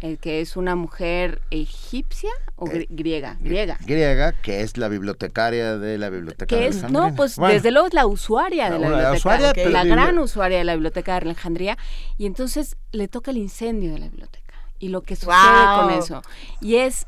el 0.00 0.18
que 0.18 0.40
es 0.40 0.56
una 0.56 0.76
mujer 0.76 1.42
egipcia 1.50 2.30
o 2.56 2.66
gri- 2.66 2.86
griega. 2.90 3.36
Griega. 3.40 3.78
Griega, 3.84 4.32
que 4.32 4.62
es 4.62 4.76
la 4.76 4.88
bibliotecaria 4.88 5.76
de 5.78 5.98
la 5.98 6.08
biblioteca 6.10 6.46
Que 6.46 6.56
de 6.62 6.66
es, 6.68 6.76
Alejandría. 6.78 7.10
no, 7.10 7.14
pues 7.16 7.36
Bueno, 7.36 7.54
desde 7.54 7.70
luego 7.70 7.88
es 7.88 7.94
la 7.94 8.06
usuaria 8.06 8.64
de 8.70 8.78
la 8.78 8.78
La- 8.78 8.88
la 8.88 8.88
biblioteca. 8.88 9.16
usuaria, 9.18 9.52
pero 9.54 9.70
la 9.70 9.84
gran 9.84 10.18
usuaria 10.18 10.58
de 10.58 10.64
la 10.64 10.72
biblioteca 10.74 11.12
de 11.12 11.18
Alejandría. 11.18 11.78
Y 12.18 12.26
entonces 12.26 12.76
le 12.92 13.08
toca 13.08 13.30
el 13.30 13.36
incendio 13.36 13.92
de 13.92 13.98
la 13.98 14.08
biblioteca. 14.08 14.54
Y 14.78 14.88
lo 14.88 15.02
que 15.02 15.16
sucede 15.16 15.32
con 15.78 15.90
eso. 15.90 16.22
Y 16.62 16.76
es 16.76 17.06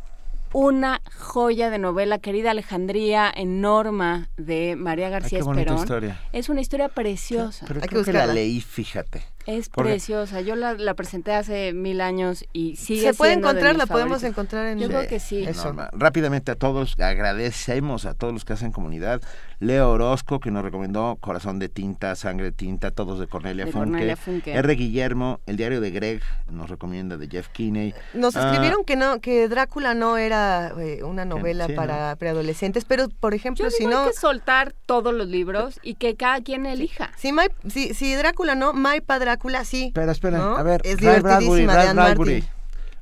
una 0.54 1.00
joya 1.18 1.70
de 1.70 1.78
novela, 1.78 2.18
querida 2.18 2.50
Alejandría, 2.50 3.32
en 3.34 3.62
Norma, 3.62 4.28
de 4.36 4.76
María 4.76 5.08
García 5.08 5.38
qué 5.38 5.42
bonita 5.44 5.62
Esperón. 5.62 5.82
historia. 5.82 6.20
Es 6.32 6.50
una 6.50 6.60
historia 6.60 6.90
preciosa. 6.90 7.64
Pero 7.66 7.80
creo 7.80 8.04
que 8.04 8.12
la 8.12 8.26
leí, 8.26 8.60
fíjate. 8.60 9.22
Es 9.46 9.68
Porque- 9.68 9.90
preciosa. 9.90 10.40
Yo 10.40 10.54
la, 10.56 10.74
la 10.74 10.94
presenté 10.94 11.32
hace 11.34 11.72
mil 11.72 12.00
años 12.00 12.44
y 12.52 12.76
sigue 12.76 13.08
¿Se 13.10 13.14
puede 13.14 13.32
siendo 13.32 13.48
de 13.48 13.52
encontrar? 13.54 13.74
mis 13.74 13.78
¿La 13.78 13.86
podemos 13.86 14.10
favoritos. 14.20 14.30
encontrar 14.30 14.66
en 14.68 14.78
Yo 14.78 14.88
creo 14.88 15.08
que 15.08 15.18
sí. 15.20 15.44
Norma. 15.64 15.90
Rápidamente 15.92 16.52
a 16.52 16.54
todos, 16.54 16.94
agradecemos 16.98 18.04
a 18.06 18.14
todos 18.14 18.32
los 18.32 18.44
que 18.44 18.52
hacen 18.52 18.72
comunidad. 18.72 19.20
Leo 19.58 19.90
Orozco, 19.92 20.40
que 20.40 20.50
nos 20.50 20.64
recomendó 20.64 21.16
Corazón 21.20 21.58
de 21.60 21.68
Tinta, 21.68 22.16
Sangre 22.16 22.46
de 22.46 22.52
Tinta, 22.52 22.90
todos 22.90 23.20
de 23.20 23.28
Cornelia, 23.28 23.64
De 23.64 23.72
Funke. 23.72 23.90
Cornelia 23.90 24.16
Funke. 24.16 24.52
R. 24.54 24.74
Guillermo, 24.74 25.40
El 25.46 25.56
Diario 25.56 25.80
de 25.80 25.90
Greg, 25.92 26.20
nos 26.50 26.68
recomienda 26.68 27.16
de 27.16 27.28
Jeff 27.28 27.48
Kinney. 27.48 27.94
Nos 28.14 28.34
Ah, 28.36 28.46
escribieron 28.50 28.84
que 28.84 28.96
no, 28.96 29.20
que 29.20 29.48
Drácula 29.48 29.94
no 29.94 30.16
era 30.18 30.72
eh, 30.80 31.04
una 31.04 31.24
novela 31.24 31.66
sí, 31.68 31.74
para 31.74 32.14
preadolescentes, 32.16 32.84
pero 32.84 33.08
por 33.08 33.34
ejemplo, 33.34 33.64
Yo 33.66 33.70
si 33.70 33.86
no, 33.86 34.02
hay 34.02 34.08
que 34.10 34.14
soltar 34.16 34.74
todos 34.86 35.14
los 35.14 35.28
libros 35.28 35.78
y 35.82 35.94
que 35.94 36.16
cada 36.16 36.40
quien 36.40 36.66
elija. 36.66 37.12
si, 37.16 37.30
Mai- 37.30 37.52
si, 37.68 37.94
si 37.94 38.14
Drácula 38.16 38.56
no, 38.56 38.72
Maipa 38.72 39.20
Drácula 39.32 39.64
sí. 39.64 39.90
Pero 39.94 40.12
esperen, 40.12 40.40
¿no? 40.40 40.56
a 40.56 40.62
ver, 40.62 40.82
es 40.84 41.00
Ray 41.00 41.20
Bradbury, 41.20 41.66
Ray 41.66 41.86
Anne 41.88 42.44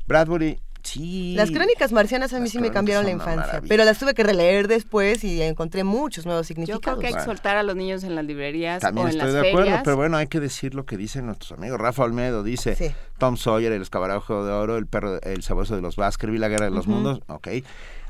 Bradbury. 0.07 0.61
Sí. 0.83 1.35
Las 1.37 1.51
crónicas 1.51 1.93
marcianas 1.93 2.33
a 2.33 2.37
mí 2.39 2.45
Las 2.45 2.53
sí 2.53 2.59
me 2.59 2.71
cambiaron 2.71 3.05
la 3.05 3.11
infancia, 3.11 3.47
maravilla. 3.47 3.69
pero 3.69 3.85
las 3.85 3.99
tuve 3.99 4.15
que 4.15 4.23
releer 4.23 4.67
después 4.67 5.23
y 5.25 5.43
encontré 5.43 5.85
muchos 5.85 6.25
nuevos 6.25 6.47
Yo 6.47 6.55
significados. 6.55 6.81
creo 6.83 6.99
que 6.99 7.07
hay 7.09 7.13
que 7.13 7.21
soltar 7.21 7.59
a 7.59 7.63
los 7.63 7.77
niños 7.77 8.03
en 8.03 8.15
las 8.15 8.25
librerías 8.25 8.81
También 8.81 9.07
o 9.07 9.11
en 9.11 9.17
estoy 9.17 9.31
las 9.33 9.43
de 9.43 9.51
acuerdo, 9.51 9.79
pero 9.85 9.97
bueno, 9.97 10.17
hay 10.17 10.27
que 10.29 10.41
decir 10.41 10.75
lo 10.75 10.87
que 10.87 10.97
dicen 10.97 11.27
nuestros 11.27 11.53
amigos. 11.53 11.79
Rafa 11.79 12.05
Olmedo 12.05 12.43
dice, 12.43 12.77
Sí. 12.77 12.93
Tom 13.19 13.37
Sawyer, 13.37 13.73
El 13.73 13.83
escabarajo 13.83 14.43
de 14.47 14.53
oro, 14.53 14.79
El 14.79 14.87
perro, 14.87 15.21
El 15.21 15.43
sabueso 15.43 15.77
de 15.77 15.83
los 15.83 15.97
Baskerville, 15.97 16.41
La 16.41 16.49
guerra 16.49 16.65
de 16.65 16.71
los 16.71 16.87
mundos, 16.87 17.21
ok. 17.27 17.49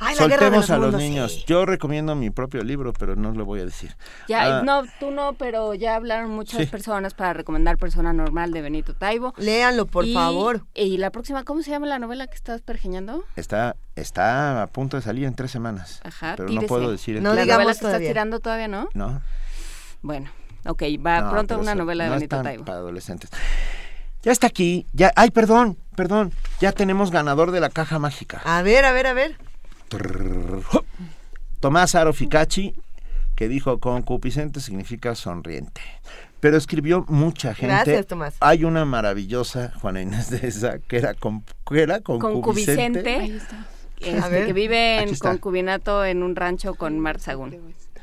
Ay, 0.02 0.16
La 0.16 0.26
guerra 0.28 0.50
de 0.50 0.56
Soltemos 0.56 0.56
los 0.56 0.70
a 0.70 0.76
los 0.78 0.82
mundos, 0.86 1.00
niños. 1.02 1.32
sí. 1.32 1.44
Yo 1.46 1.66
recomiendo 1.66 2.14
mi 2.14 2.30
propio 2.30 2.64
libro, 2.64 2.92
pero 2.94 3.16
no 3.16 3.32
lo 3.32 3.44
voy 3.44 3.60
a 3.60 3.64
decir. 3.66 3.94
Ya, 4.28 4.58
Ah, 4.60 4.62
no, 4.62 4.82
tú 4.98 5.10
no, 5.10 5.34
pero 5.34 5.74
ya 5.74 5.94
hablaron 5.94 6.30
muchas 6.30 6.60
Sí. 6.60 6.66
personas 6.66 7.12
para 7.12 7.34
recomendar 7.34 7.76
Persona 7.76 8.12
Normal 8.14 8.50
de 8.52 8.62
Benito 8.62 8.94
Taibo. 8.94 9.34
Léanlo, 9.36 9.84
por 9.86 10.06
Y- 10.06 10.14
favor. 10.14 10.62
Y 10.74 10.96
la 10.96 11.10
próxima, 11.10 11.44
¿cómo 11.44 11.62
se 11.62 11.70
llama 11.70 11.86
la 11.86 11.98
novela 11.98 12.26
que 12.26 12.34
estás 12.34 12.62
pergeñando? 12.62 13.24
Está, 13.36 13.76
está 13.94 14.62
a 14.62 14.66
punto 14.68 14.96
de 14.96 15.02
salir 15.02 15.24
en 15.26 15.34
tres 15.34 15.50
semanas. 15.50 16.00
Ajá, 16.02 16.34
pero 16.36 16.48
no 16.48 16.62
puedo 16.62 16.90
decir 16.90 17.16
el 17.16 17.22
No 17.22 17.30
la 17.30 17.34
novela 17.42 17.58
digamos 17.58 17.78
que 17.78 17.86
estás 17.86 18.00
tirando 18.00 18.40
todavía, 18.40 18.68
¿no? 18.68 18.88
No. 18.94 19.20
Bueno, 20.00 20.30
ok, 20.64 20.82
va 21.04 21.20
No, 21.20 21.30
pronto 21.30 21.58
una 21.58 21.74
novela 21.74 22.04
de 22.04 22.10
no 22.10 22.16
Benito 22.16 22.42
Taibo. 22.42 22.64
para 22.64 22.78
adolescentes. 22.78 23.28
Ya 24.22 24.32
está 24.32 24.46
aquí. 24.46 24.86
Ya, 24.92 25.12
ay, 25.16 25.30
perdón, 25.30 25.76
perdón. 25.96 26.32
Ya 26.60 26.72
tenemos 26.72 27.10
ganador 27.10 27.50
de 27.52 27.60
la 27.60 27.68
caja 27.70 27.98
mágica. 27.98 28.40
A 28.44 28.62
ver, 28.62 28.84
a 28.84 28.92
ver, 28.92 29.06
a 29.06 29.12
ver. 29.12 29.36
Tomás 31.60 31.94
Aro 31.94 32.12
Ficacci, 32.12 32.74
que 33.36 33.48
dijo 33.48 33.78
concupiscente 33.80 34.60
significa 34.60 35.14
sonriente. 35.14 35.80
Pero 36.40 36.56
escribió 36.56 37.04
mucha 37.08 37.54
gente. 37.54 37.74
Gracias, 37.74 38.06
Tomás. 38.06 38.34
Hay 38.40 38.64
una 38.64 38.84
maravillosa 38.86 39.72
Juana 39.80 40.00
Inés 40.00 40.30
de 40.30 40.46
esa 40.46 40.78
que 40.78 40.96
era, 40.96 41.12
con, 41.14 41.44
que 41.68 41.82
era 41.82 42.00
concupiscente. 42.00 43.02
Concubicente. 43.02 43.40
Este, 44.00 44.18
A 44.22 44.28
ver. 44.28 44.46
que 44.46 44.52
vive 44.54 45.02
en 45.02 45.10
está. 45.10 45.30
concubinato 45.32 46.02
en 46.04 46.22
un 46.22 46.34
rancho 46.34 46.74
con 46.76 46.98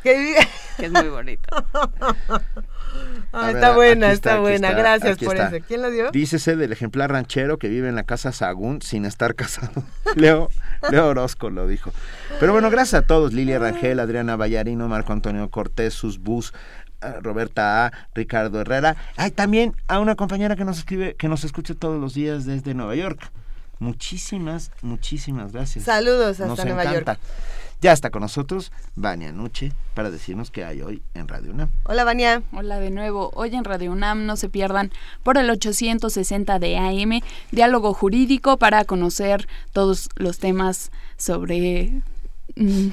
Que 0.04 0.20
vive- 0.20 0.48
que 0.78 0.86
es 0.86 0.92
muy 0.92 1.10
bonito. 1.10 1.50
Ah, 3.34 3.52
está 3.52 3.76
buena, 3.76 4.12
está, 4.12 4.40
buena. 4.40 4.70
está, 4.70 4.80
Gracias 4.80 5.18
por 5.18 5.36
está. 5.36 5.56
eso. 5.56 5.66
¿Quién 5.68 5.82
lo 5.82 5.92
dio? 5.92 6.12
Dícese 6.12 6.56
del 6.56 6.72
ejemplar 6.72 7.12
ranchero 7.12 7.58
que 7.60 7.68
vive 7.68 7.90
en 7.90 7.96
la 7.96 8.04
casa 8.04 8.32
Sagún 8.32 8.82
sin 8.82 9.06
estar 9.06 9.36
casado. 9.36 9.84
Leo, 10.16 10.50
Leo 10.90 11.08
Orozco 11.08 11.50
lo 11.50 11.68
dijo. 11.68 11.92
Pero 12.40 12.54
bueno, 12.54 12.70
gracias 12.70 13.04
a 13.04 13.06
todos. 13.06 13.34
Lilia 13.34 13.60
Rangel, 13.60 14.00
Adriana 14.00 14.36
Vallarino, 14.36 14.88
Marco 14.88 15.14
Antonio 15.14 15.50
Cortés, 15.50 15.94
Sus 15.94 16.20
Bus, 16.20 16.54
eh, 17.02 17.14
Roberta 17.22 17.86
A, 17.88 17.92
Ricardo 18.16 18.62
Herrera. 18.62 18.96
Hay 19.18 19.32
también 19.32 19.76
a 19.88 20.00
una 20.00 20.16
compañera 20.16 20.56
que 20.56 20.66
nos 20.66 20.80
escribe, 20.80 21.16
que 21.16 21.28
nos 21.28 21.44
escucha 21.44 21.74
todos 21.76 22.00
los 22.00 22.14
días 22.14 22.46
desde 22.46 22.74
Nueva 22.74 22.96
York. 22.96 23.20
Muchísimas, 23.80 24.72
muchísimas 24.82 25.52
gracias. 25.52 25.86
Saludos 25.86 26.40
hasta 26.40 26.48
Nos 26.48 26.66
Nueva 26.66 26.84
encanta. 26.84 27.14
York. 27.14 27.20
Ya 27.80 27.92
está 27.92 28.10
con 28.10 28.24
nosotros 28.24 28.72
Vania 28.96 29.32
Nuche 29.32 29.72
para 29.94 30.10
decirnos 30.10 30.50
qué 30.50 30.64
hay 30.66 30.82
hoy 30.82 31.04
en 31.14 31.28
Radio 31.28 31.52
UNAM. 31.52 31.70
Hola, 31.84 32.04
Vania. 32.06 32.42
Hola 32.52 32.80
de 32.80 32.90
nuevo. 32.90 33.30
Hoy 33.36 33.54
en 33.54 33.64
Radio 33.64 33.92
UNAM 33.92 34.26
no 34.26 34.36
se 34.36 34.50
pierdan 34.50 34.92
por 35.22 35.38
el 35.38 35.48
860 35.48 36.58
de 36.58 36.78
AM, 36.78 37.22
diálogo 37.52 37.94
jurídico 37.94 38.58
para 38.58 38.84
conocer 38.86 39.48
todos 39.74 40.10
los 40.16 40.40
temas 40.40 40.92
sobre 41.18 42.02
mm, 42.56 42.88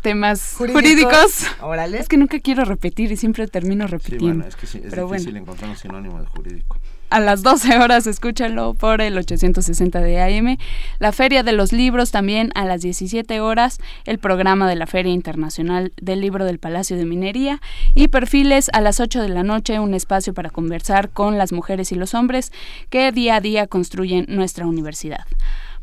temas 0.00 0.54
jurídicos. 0.56 1.46
Es 1.92 2.08
que 2.08 2.16
nunca 2.16 2.38
quiero 2.38 2.64
repetir 2.64 3.10
y 3.10 3.16
siempre 3.16 3.48
termino 3.48 3.88
repitiendo. 3.88 4.26
Sí, 4.26 4.32
bueno, 4.32 4.46
es 4.46 4.54
que 4.54 4.66
sí, 4.68 4.80
es 4.84 4.94
difícil 4.94 5.36
encontrar 5.38 5.70
un 5.70 5.76
sinónimo 5.76 6.20
de 6.20 6.26
jurídico 6.26 6.78
a 7.10 7.20
las 7.20 7.42
12 7.42 7.78
horas, 7.78 8.06
escúchenlo 8.06 8.74
por 8.74 9.00
el 9.00 9.18
860 9.18 10.00
de 10.00 10.20
AM. 10.20 10.56
La 10.98 11.12
Feria 11.12 11.42
de 11.42 11.52
los 11.52 11.72
Libros 11.72 12.10
también 12.10 12.50
a 12.54 12.64
las 12.64 12.82
17 12.82 13.40
horas, 13.40 13.78
el 14.06 14.18
programa 14.18 14.68
de 14.68 14.76
la 14.76 14.86
Feria 14.86 15.12
Internacional 15.12 15.92
del 16.00 16.20
Libro 16.20 16.44
del 16.44 16.58
Palacio 16.58 16.96
de 16.96 17.04
Minería 17.04 17.60
y 17.94 18.08
Perfiles 18.08 18.70
a 18.72 18.80
las 18.80 19.00
8 19.00 19.22
de 19.22 19.28
la 19.28 19.42
noche, 19.42 19.80
un 19.80 19.94
espacio 19.94 20.34
para 20.34 20.50
conversar 20.50 21.10
con 21.10 21.36
las 21.36 21.52
mujeres 21.52 21.92
y 21.92 21.96
los 21.96 22.14
hombres 22.14 22.52
que 22.88 23.12
día 23.12 23.36
a 23.36 23.40
día 23.40 23.66
construyen 23.66 24.26
nuestra 24.28 24.66
universidad. 24.66 25.26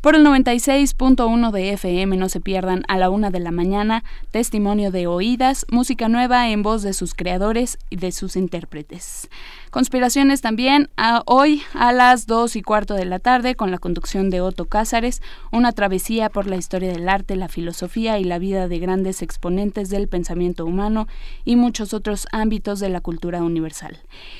Por 0.00 0.14
el 0.14 0.24
96.1 0.24 1.50
de 1.50 1.72
FM 1.72 2.16
no 2.16 2.28
se 2.28 2.38
pierdan 2.40 2.84
a 2.86 2.98
la 2.98 3.10
una 3.10 3.30
de 3.30 3.40
la 3.40 3.50
mañana 3.50 4.04
testimonio 4.30 4.92
de 4.92 5.08
oídas, 5.08 5.66
música 5.72 6.08
nueva 6.08 6.50
en 6.50 6.62
voz 6.62 6.82
de 6.82 6.92
sus 6.92 7.14
creadores 7.14 7.78
y 7.90 7.96
de 7.96 8.12
sus 8.12 8.36
intérpretes. 8.36 9.28
Conspiraciones 9.72 10.40
también 10.40 10.88
a 10.96 11.24
hoy 11.26 11.62
a 11.74 11.92
las 11.92 12.28
dos 12.28 12.54
y 12.54 12.62
cuarto 12.62 12.94
de 12.94 13.06
la 13.06 13.18
tarde 13.18 13.56
con 13.56 13.72
la 13.72 13.78
conducción 13.78 14.30
de 14.30 14.40
Otto 14.40 14.66
Cázares, 14.66 15.20
una 15.50 15.72
travesía 15.72 16.30
por 16.30 16.46
la 16.46 16.54
historia 16.54 16.92
del 16.92 17.08
arte, 17.08 17.34
la 17.34 17.48
filosofía 17.48 18.20
y 18.20 18.24
la 18.24 18.38
vida 18.38 18.68
de 18.68 18.78
grandes 18.78 19.20
exponentes 19.20 19.90
del 19.90 20.06
pensamiento 20.06 20.64
humano 20.64 21.08
y 21.44 21.56
muchos 21.56 21.92
otros 21.92 22.28
ámbitos 22.30 22.78
de 22.78 22.88
la 22.88 23.00
cultura 23.00 23.42
universal. 23.42 23.98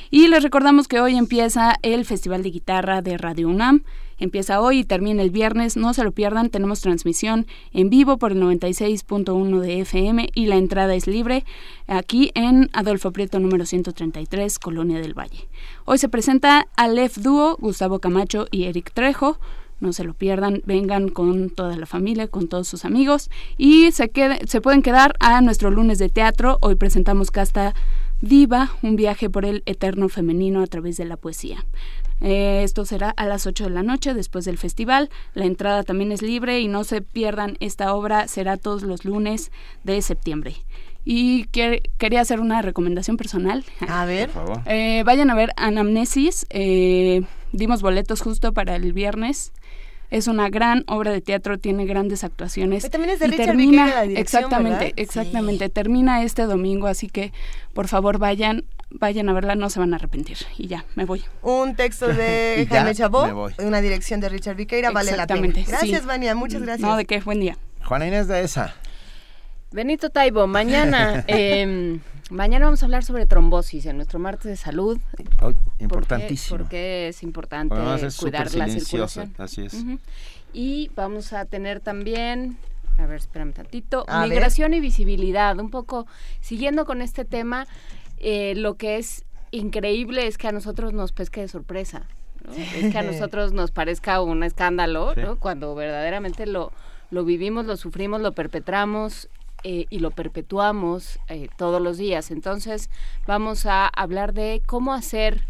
Y 0.08 0.28
les 0.28 0.44
recordamos 0.44 0.86
que 0.86 1.00
hoy 1.00 1.16
empieza 1.16 1.74
el 1.82 2.04
Festival 2.04 2.44
de 2.44 2.50
Guitarra 2.50 3.02
de 3.02 3.18
Radio 3.18 3.48
UNAM 3.48 3.82
Empieza 4.18 4.60
hoy 4.60 4.80
y 4.80 4.84
termina 4.84 5.22
el 5.22 5.30
viernes, 5.30 5.76
no 5.76 5.94
se 5.94 6.02
lo 6.02 6.10
pierdan, 6.10 6.50
tenemos 6.50 6.80
transmisión 6.80 7.46
en 7.72 7.88
vivo 7.88 8.18
por 8.18 8.32
el 8.32 8.42
96.1 8.42 9.60
de 9.60 9.80
FM 9.80 10.28
y 10.34 10.46
la 10.46 10.56
entrada 10.56 10.94
es 10.94 11.06
libre 11.06 11.44
aquí 11.86 12.32
en 12.34 12.68
Adolfo 12.72 13.12
Prieto 13.12 13.38
número 13.38 13.64
133, 13.64 14.58
Colonia 14.58 14.98
del 14.98 15.16
Valle. 15.16 15.48
Hoy 15.84 15.98
se 15.98 16.08
presenta 16.08 16.66
Aleph 16.76 17.18
Dúo, 17.18 17.56
Gustavo 17.60 18.00
Camacho 18.00 18.46
y 18.50 18.64
Eric 18.64 18.92
Trejo. 18.92 19.38
No 19.80 19.92
se 19.92 20.02
lo 20.02 20.12
pierdan, 20.14 20.62
vengan 20.66 21.08
con 21.08 21.50
toda 21.50 21.76
la 21.76 21.86
familia, 21.86 22.26
con 22.26 22.48
todos 22.48 22.66
sus 22.66 22.84
amigos 22.84 23.30
y 23.56 23.92
se, 23.92 24.10
se 24.44 24.60
pueden 24.60 24.82
quedar 24.82 25.14
a 25.20 25.40
nuestro 25.40 25.70
lunes 25.70 26.00
de 26.00 26.08
teatro. 26.08 26.58
Hoy 26.60 26.74
presentamos 26.74 27.30
Casta 27.30 27.74
Diva, 28.20 28.72
un 28.82 28.96
viaje 28.96 29.30
por 29.30 29.44
el 29.44 29.62
eterno 29.66 30.08
femenino 30.08 30.60
a 30.60 30.66
través 30.66 30.96
de 30.96 31.04
la 31.04 31.16
poesía. 31.16 31.64
Eh, 32.20 32.62
esto 32.64 32.84
será 32.84 33.10
a 33.10 33.26
las 33.26 33.46
8 33.46 33.64
de 33.64 33.70
la 33.70 33.82
noche 33.82 34.14
después 34.14 34.44
del 34.44 34.58
festival. 34.58 35.10
La 35.34 35.44
entrada 35.44 35.82
también 35.82 36.12
es 36.12 36.22
libre 36.22 36.60
y 36.60 36.68
no 36.68 36.84
se 36.84 37.00
pierdan 37.00 37.56
esta 37.60 37.94
obra, 37.94 38.28
será 38.28 38.56
todos 38.56 38.82
los 38.82 39.04
lunes 39.04 39.50
de 39.84 40.02
septiembre. 40.02 40.56
Y 41.04 41.44
quería 41.46 42.20
hacer 42.20 42.40
una 42.40 42.60
recomendación 42.60 43.16
personal. 43.16 43.64
A 43.88 44.04
ver. 44.04 44.30
Eh, 44.66 45.02
vayan 45.06 45.30
a 45.30 45.34
ver 45.34 45.52
Anamnesis. 45.56 46.46
Eh, 46.50 47.22
dimos 47.52 47.80
boletos 47.80 48.20
justo 48.20 48.52
para 48.52 48.76
el 48.76 48.92
viernes. 48.92 49.52
Es 50.10 50.26
una 50.26 50.48
gran 50.48 50.84
obra 50.86 51.10
de 51.12 51.20
teatro, 51.20 51.58
tiene 51.58 51.84
grandes 51.84 52.24
actuaciones. 52.24 52.88
también 52.90 53.12
es 53.12 53.20
de 53.20 53.26
Richard 53.26 53.46
termina, 53.46 54.04
Exactamente, 54.04 54.94
exactamente. 54.96 55.68
Termina 55.68 56.22
este 56.22 56.44
domingo, 56.44 56.86
así 56.86 57.08
que 57.08 57.32
por 57.74 57.88
favor 57.88 58.18
vayan 58.18 58.64
vayan 58.90 59.28
a 59.28 59.32
verla, 59.32 59.54
no 59.54 59.70
se 59.70 59.78
van 59.78 59.92
a 59.92 59.96
arrepentir. 59.96 60.38
Y 60.56 60.66
ya, 60.66 60.84
me 60.94 61.04
voy. 61.04 61.24
Un 61.42 61.76
texto 61.76 62.08
de 62.14 62.66
Jaime 62.68 62.94
Chabó, 62.94 63.50
una 63.58 63.80
dirección 63.80 64.20
de 64.20 64.28
Richard 64.28 64.56
Viqueira, 64.56 64.90
vale 64.90 65.16
la 65.16 65.26
pena. 65.26 65.52
Gracias, 65.66 66.06
Vania, 66.06 66.34
muchas 66.34 66.62
gracias. 66.62 66.88
No, 66.88 66.96
de 66.96 67.04
qué, 67.04 67.20
buen 67.20 67.40
día. 67.40 67.56
Juana 67.84 68.06
Inés 68.06 68.28
de 68.28 68.42
esa. 68.42 68.74
Benito 69.70 70.10
Taibo, 70.10 70.46
mañana, 70.46 71.24
eh, 71.28 71.98
mañana 72.30 72.66
vamos 72.66 72.82
a 72.82 72.86
hablar 72.86 73.04
sobre 73.04 73.26
trombosis 73.26 73.84
en 73.86 73.96
nuestro 73.96 74.18
martes 74.18 74.44
de 74.44 74.56
salud. 74.56 74.98
importantísimo. 75.78 76.58
Porque 76.58 77.08
es 77.08 77.22
importante 77.22 77.74
cuidar 78.18 78.54
la 78.54 78.68
circulación. 78.68 79.34
Así 79.38 79.62
es. 79.62 79.84
Y 80.54 80.90
vamos 80.94 81.34
a 81.34 81.44
tener 81.44 81.80
también 81.80 82.56
a 82.98 83.06
ver, 83.06 83.18
espérame 83.18 83.52
tantito. 83.52 84.04
migración 84.22 84.74
y 84.74 84.80
visibilidad. 84.80 85.58
Un 85.58 85.70
poco 85.70 86.06
siguiendo 86.40 86.84
con 86.84 87.00
este 87.00 87.24
tema, 87.24 87.66
eh, 88.20 88.54
lo 88.56 88.74
que 88.74 88.96
es 88.96 89.24
increíble 89.50 90.26
es 90.26 90.38
que 90.38 90.48
a 90.48 90.52
nosotros 90.52 90.92
nos 90.92 91.12
pesque 91.12 91.40
de 91.40 91.48
sorpresa. 91.48 92.06
Es 92.56 92.92
que 92.92 92.98
a 92.98 93.02
nosotros 93.02 93.52
nos 93.52 93.70
parezca 93.70 94.22
un 94.22 94.42
escándalo, 94.42 95.12
Cuando 95.38 95.74
verdaderamente 95.74 96.46
lo, 96.46 96.72
lo 97.10 97.24
vivimos, 97.24 97.66
lo 97.66 97.76
sufrimos, 97.76 98.20
lo 98.20 98.32
perpetramos 98.32 99.28
eh, 99.64 99.86
y 99.90 99.98
lo 99.98 100.12
perpetuamos 100.12 101.18
eh, 101.28 101.48
todos 101.56 101.82
los 101.82 101.98
días. 101.98 102.30
Entonces, 102.30 102.90
vamos 103.26 103.66
a 103.66 103.86
hablar 103.86 104.32
de 104.32 104.62
cómo 104.66 104.94
hacer, 104.94 105.42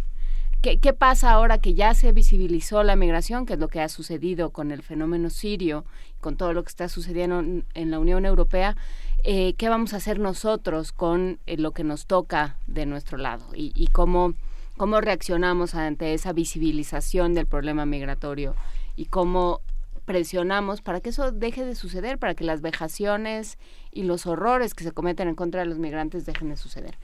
qué, 0.63 0.79
qué 0.79 0.93
pasa 0.93 1.31
ahora 1.31 1.59
que 1.59 1.75
ya 1.75 1.95
se 1.95 2.13
visibilizó 2.13 2.83
la 2.83 2.97
migración, 2.97 3.47
que 3.47 3.53
es 3.53 3.59
lo 3.59 3.69
que 3.69 3.81
ha 3.81 3.89
sucedido 3.89 4.51
con 4.51 4.73
el 4.73 4.83
fenómeno 4.83 5.31
sirio, 5.31 5.85
con 6.21 6.37
todo 6.37 6.53
lo 6.53 6.65
que 6.65 6.71
está 6.71 6.89
sucediendo 6.89 7.41
en 7.41 7.91
la 7.91 7.99
Unión 7.99 8.25
Europea 8.25 8.77
eh, 9.25 9.55
qué 9.55 9.69
vamos 9.69 9.95
a 9.95 9.99
hacer 9.99 10.19
nosotros 10.19 10.93
con 10.93 11.39
eh, 11.47 11.57
lo 11.57 11.73
que 11.73 11.85
nos 11.85 12.07
toca 12.07 12.57
de 12.67 12.87
nuestro 12.87 13.19
lado 13.19 13.47
y, 13.55 13.89
cómo, 13.89 14.35
cómo 14.77 15.01
reaccionamos 15.01 15.75
ante 15.75 16.15
esa 16.15 16.33
visibilización 16.33 17.35
del 17.35 17.47
problema 17.47 17.85
migratorio 17.85 18.55
y 18.97 19.07
cómo 19.07 19.61
presionamos 20.05 20.81
para 20.81 21.01
que 21.01 21.11
eso 21.11 21.33
deje 21.33 21.65
de 21.65 21.75
suceder, 21.75 22.19
para 22.19 22.35
que 22.35 22.45
las 22.45 22.63
vejaciones 22.63 23.59
y 23.93 24.05
los 24.05 24.27
horrores 24.27 24.75
que 24.75 24.85
se 24.85 24.93
cometen 24.93 25.29
en 25.29 25.35
contra 25.35 25.61
de 25.61 25.67
los 25.67 25.79
migrantes 25.79 26.25
dejen 26.25 26.49
de 26.49 26.57
suceder. 26.57 26.97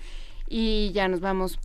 Y 0.48 0.92
ya 0.94 1.08
nos 1.08 1.20
vamos 1.20 1.58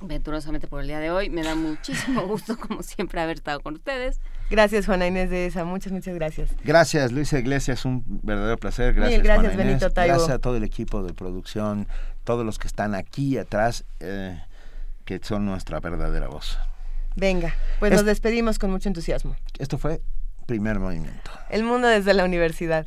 venturosamente 0.00 0.66
por 0.66 0.80
el 0.80 0.88
día 0.88 0.98
de 0.98 1.10
hoy. 1.10 1.30
Me 1.30 1.42
da 1.42 1.54
muchísimo 1.54 2.22
gusto, 2.26 2.56
como 2.56 2.82
siempre, 2.82 3.20
haber 3.20 3.36
estado 3.36 3.60
con 3.60 3.74
ustedes. 3.74 4.20
Gracias, 4.50 4.86
Juana 4.86 5.06
Inés 5.06 5.30
de 5.30 5.46
esa. 5.46 5.64
Muchas, 5.64 5.92
muchas 5.92 6.14
gracias. 6.14 6.50
Gracias, 6.64 7.12
Luisa 7.12 7.38
Iglesias. 7.38 7.84
Un 7.84 8.04
verdadero 8.22 8.56
placer. 8.56 8.94
Gracias, 8.94 9.22
gracias 9.22 9.56
Benito 9.56 9.88
Gracias 9.94 10.30
a 10.30 10.38
todo 10.38 10.56
el 10.56 10.64
equipo 10.64 11.02
de 11.02 11.14
producción, 11.14 11.88
todos 12.24 12.44
los 12.44 12.58
que 12.58 12.68
están 12.68 12.94
aquí 12.94 13.38
atrás, 13.38 13.84
eh, 14.00 14.40
que 15.04 15.20
son 15.22 15.46
nuestra 15.46 15.80
verdadera 15.80 16.28
voz. 16.28 16.58
Venga, 17.16 17.54
pues 17.78 17.92
nos 17.92 18.04
despedimos 18.04 18.58
con 18.58 18.70
mucho 18.70 18.88
entusiasmo. 18.88 19.36
Esto 19.58 19.78
fue 19.78 20.02
Primer 20.46 20.78
Movimiento. 20.78 21.30
El 21.48 21.64
mundo 21.64 21.88
desde 21.88 22.12
la 22.12 22.24
universidad. 22.24 22.86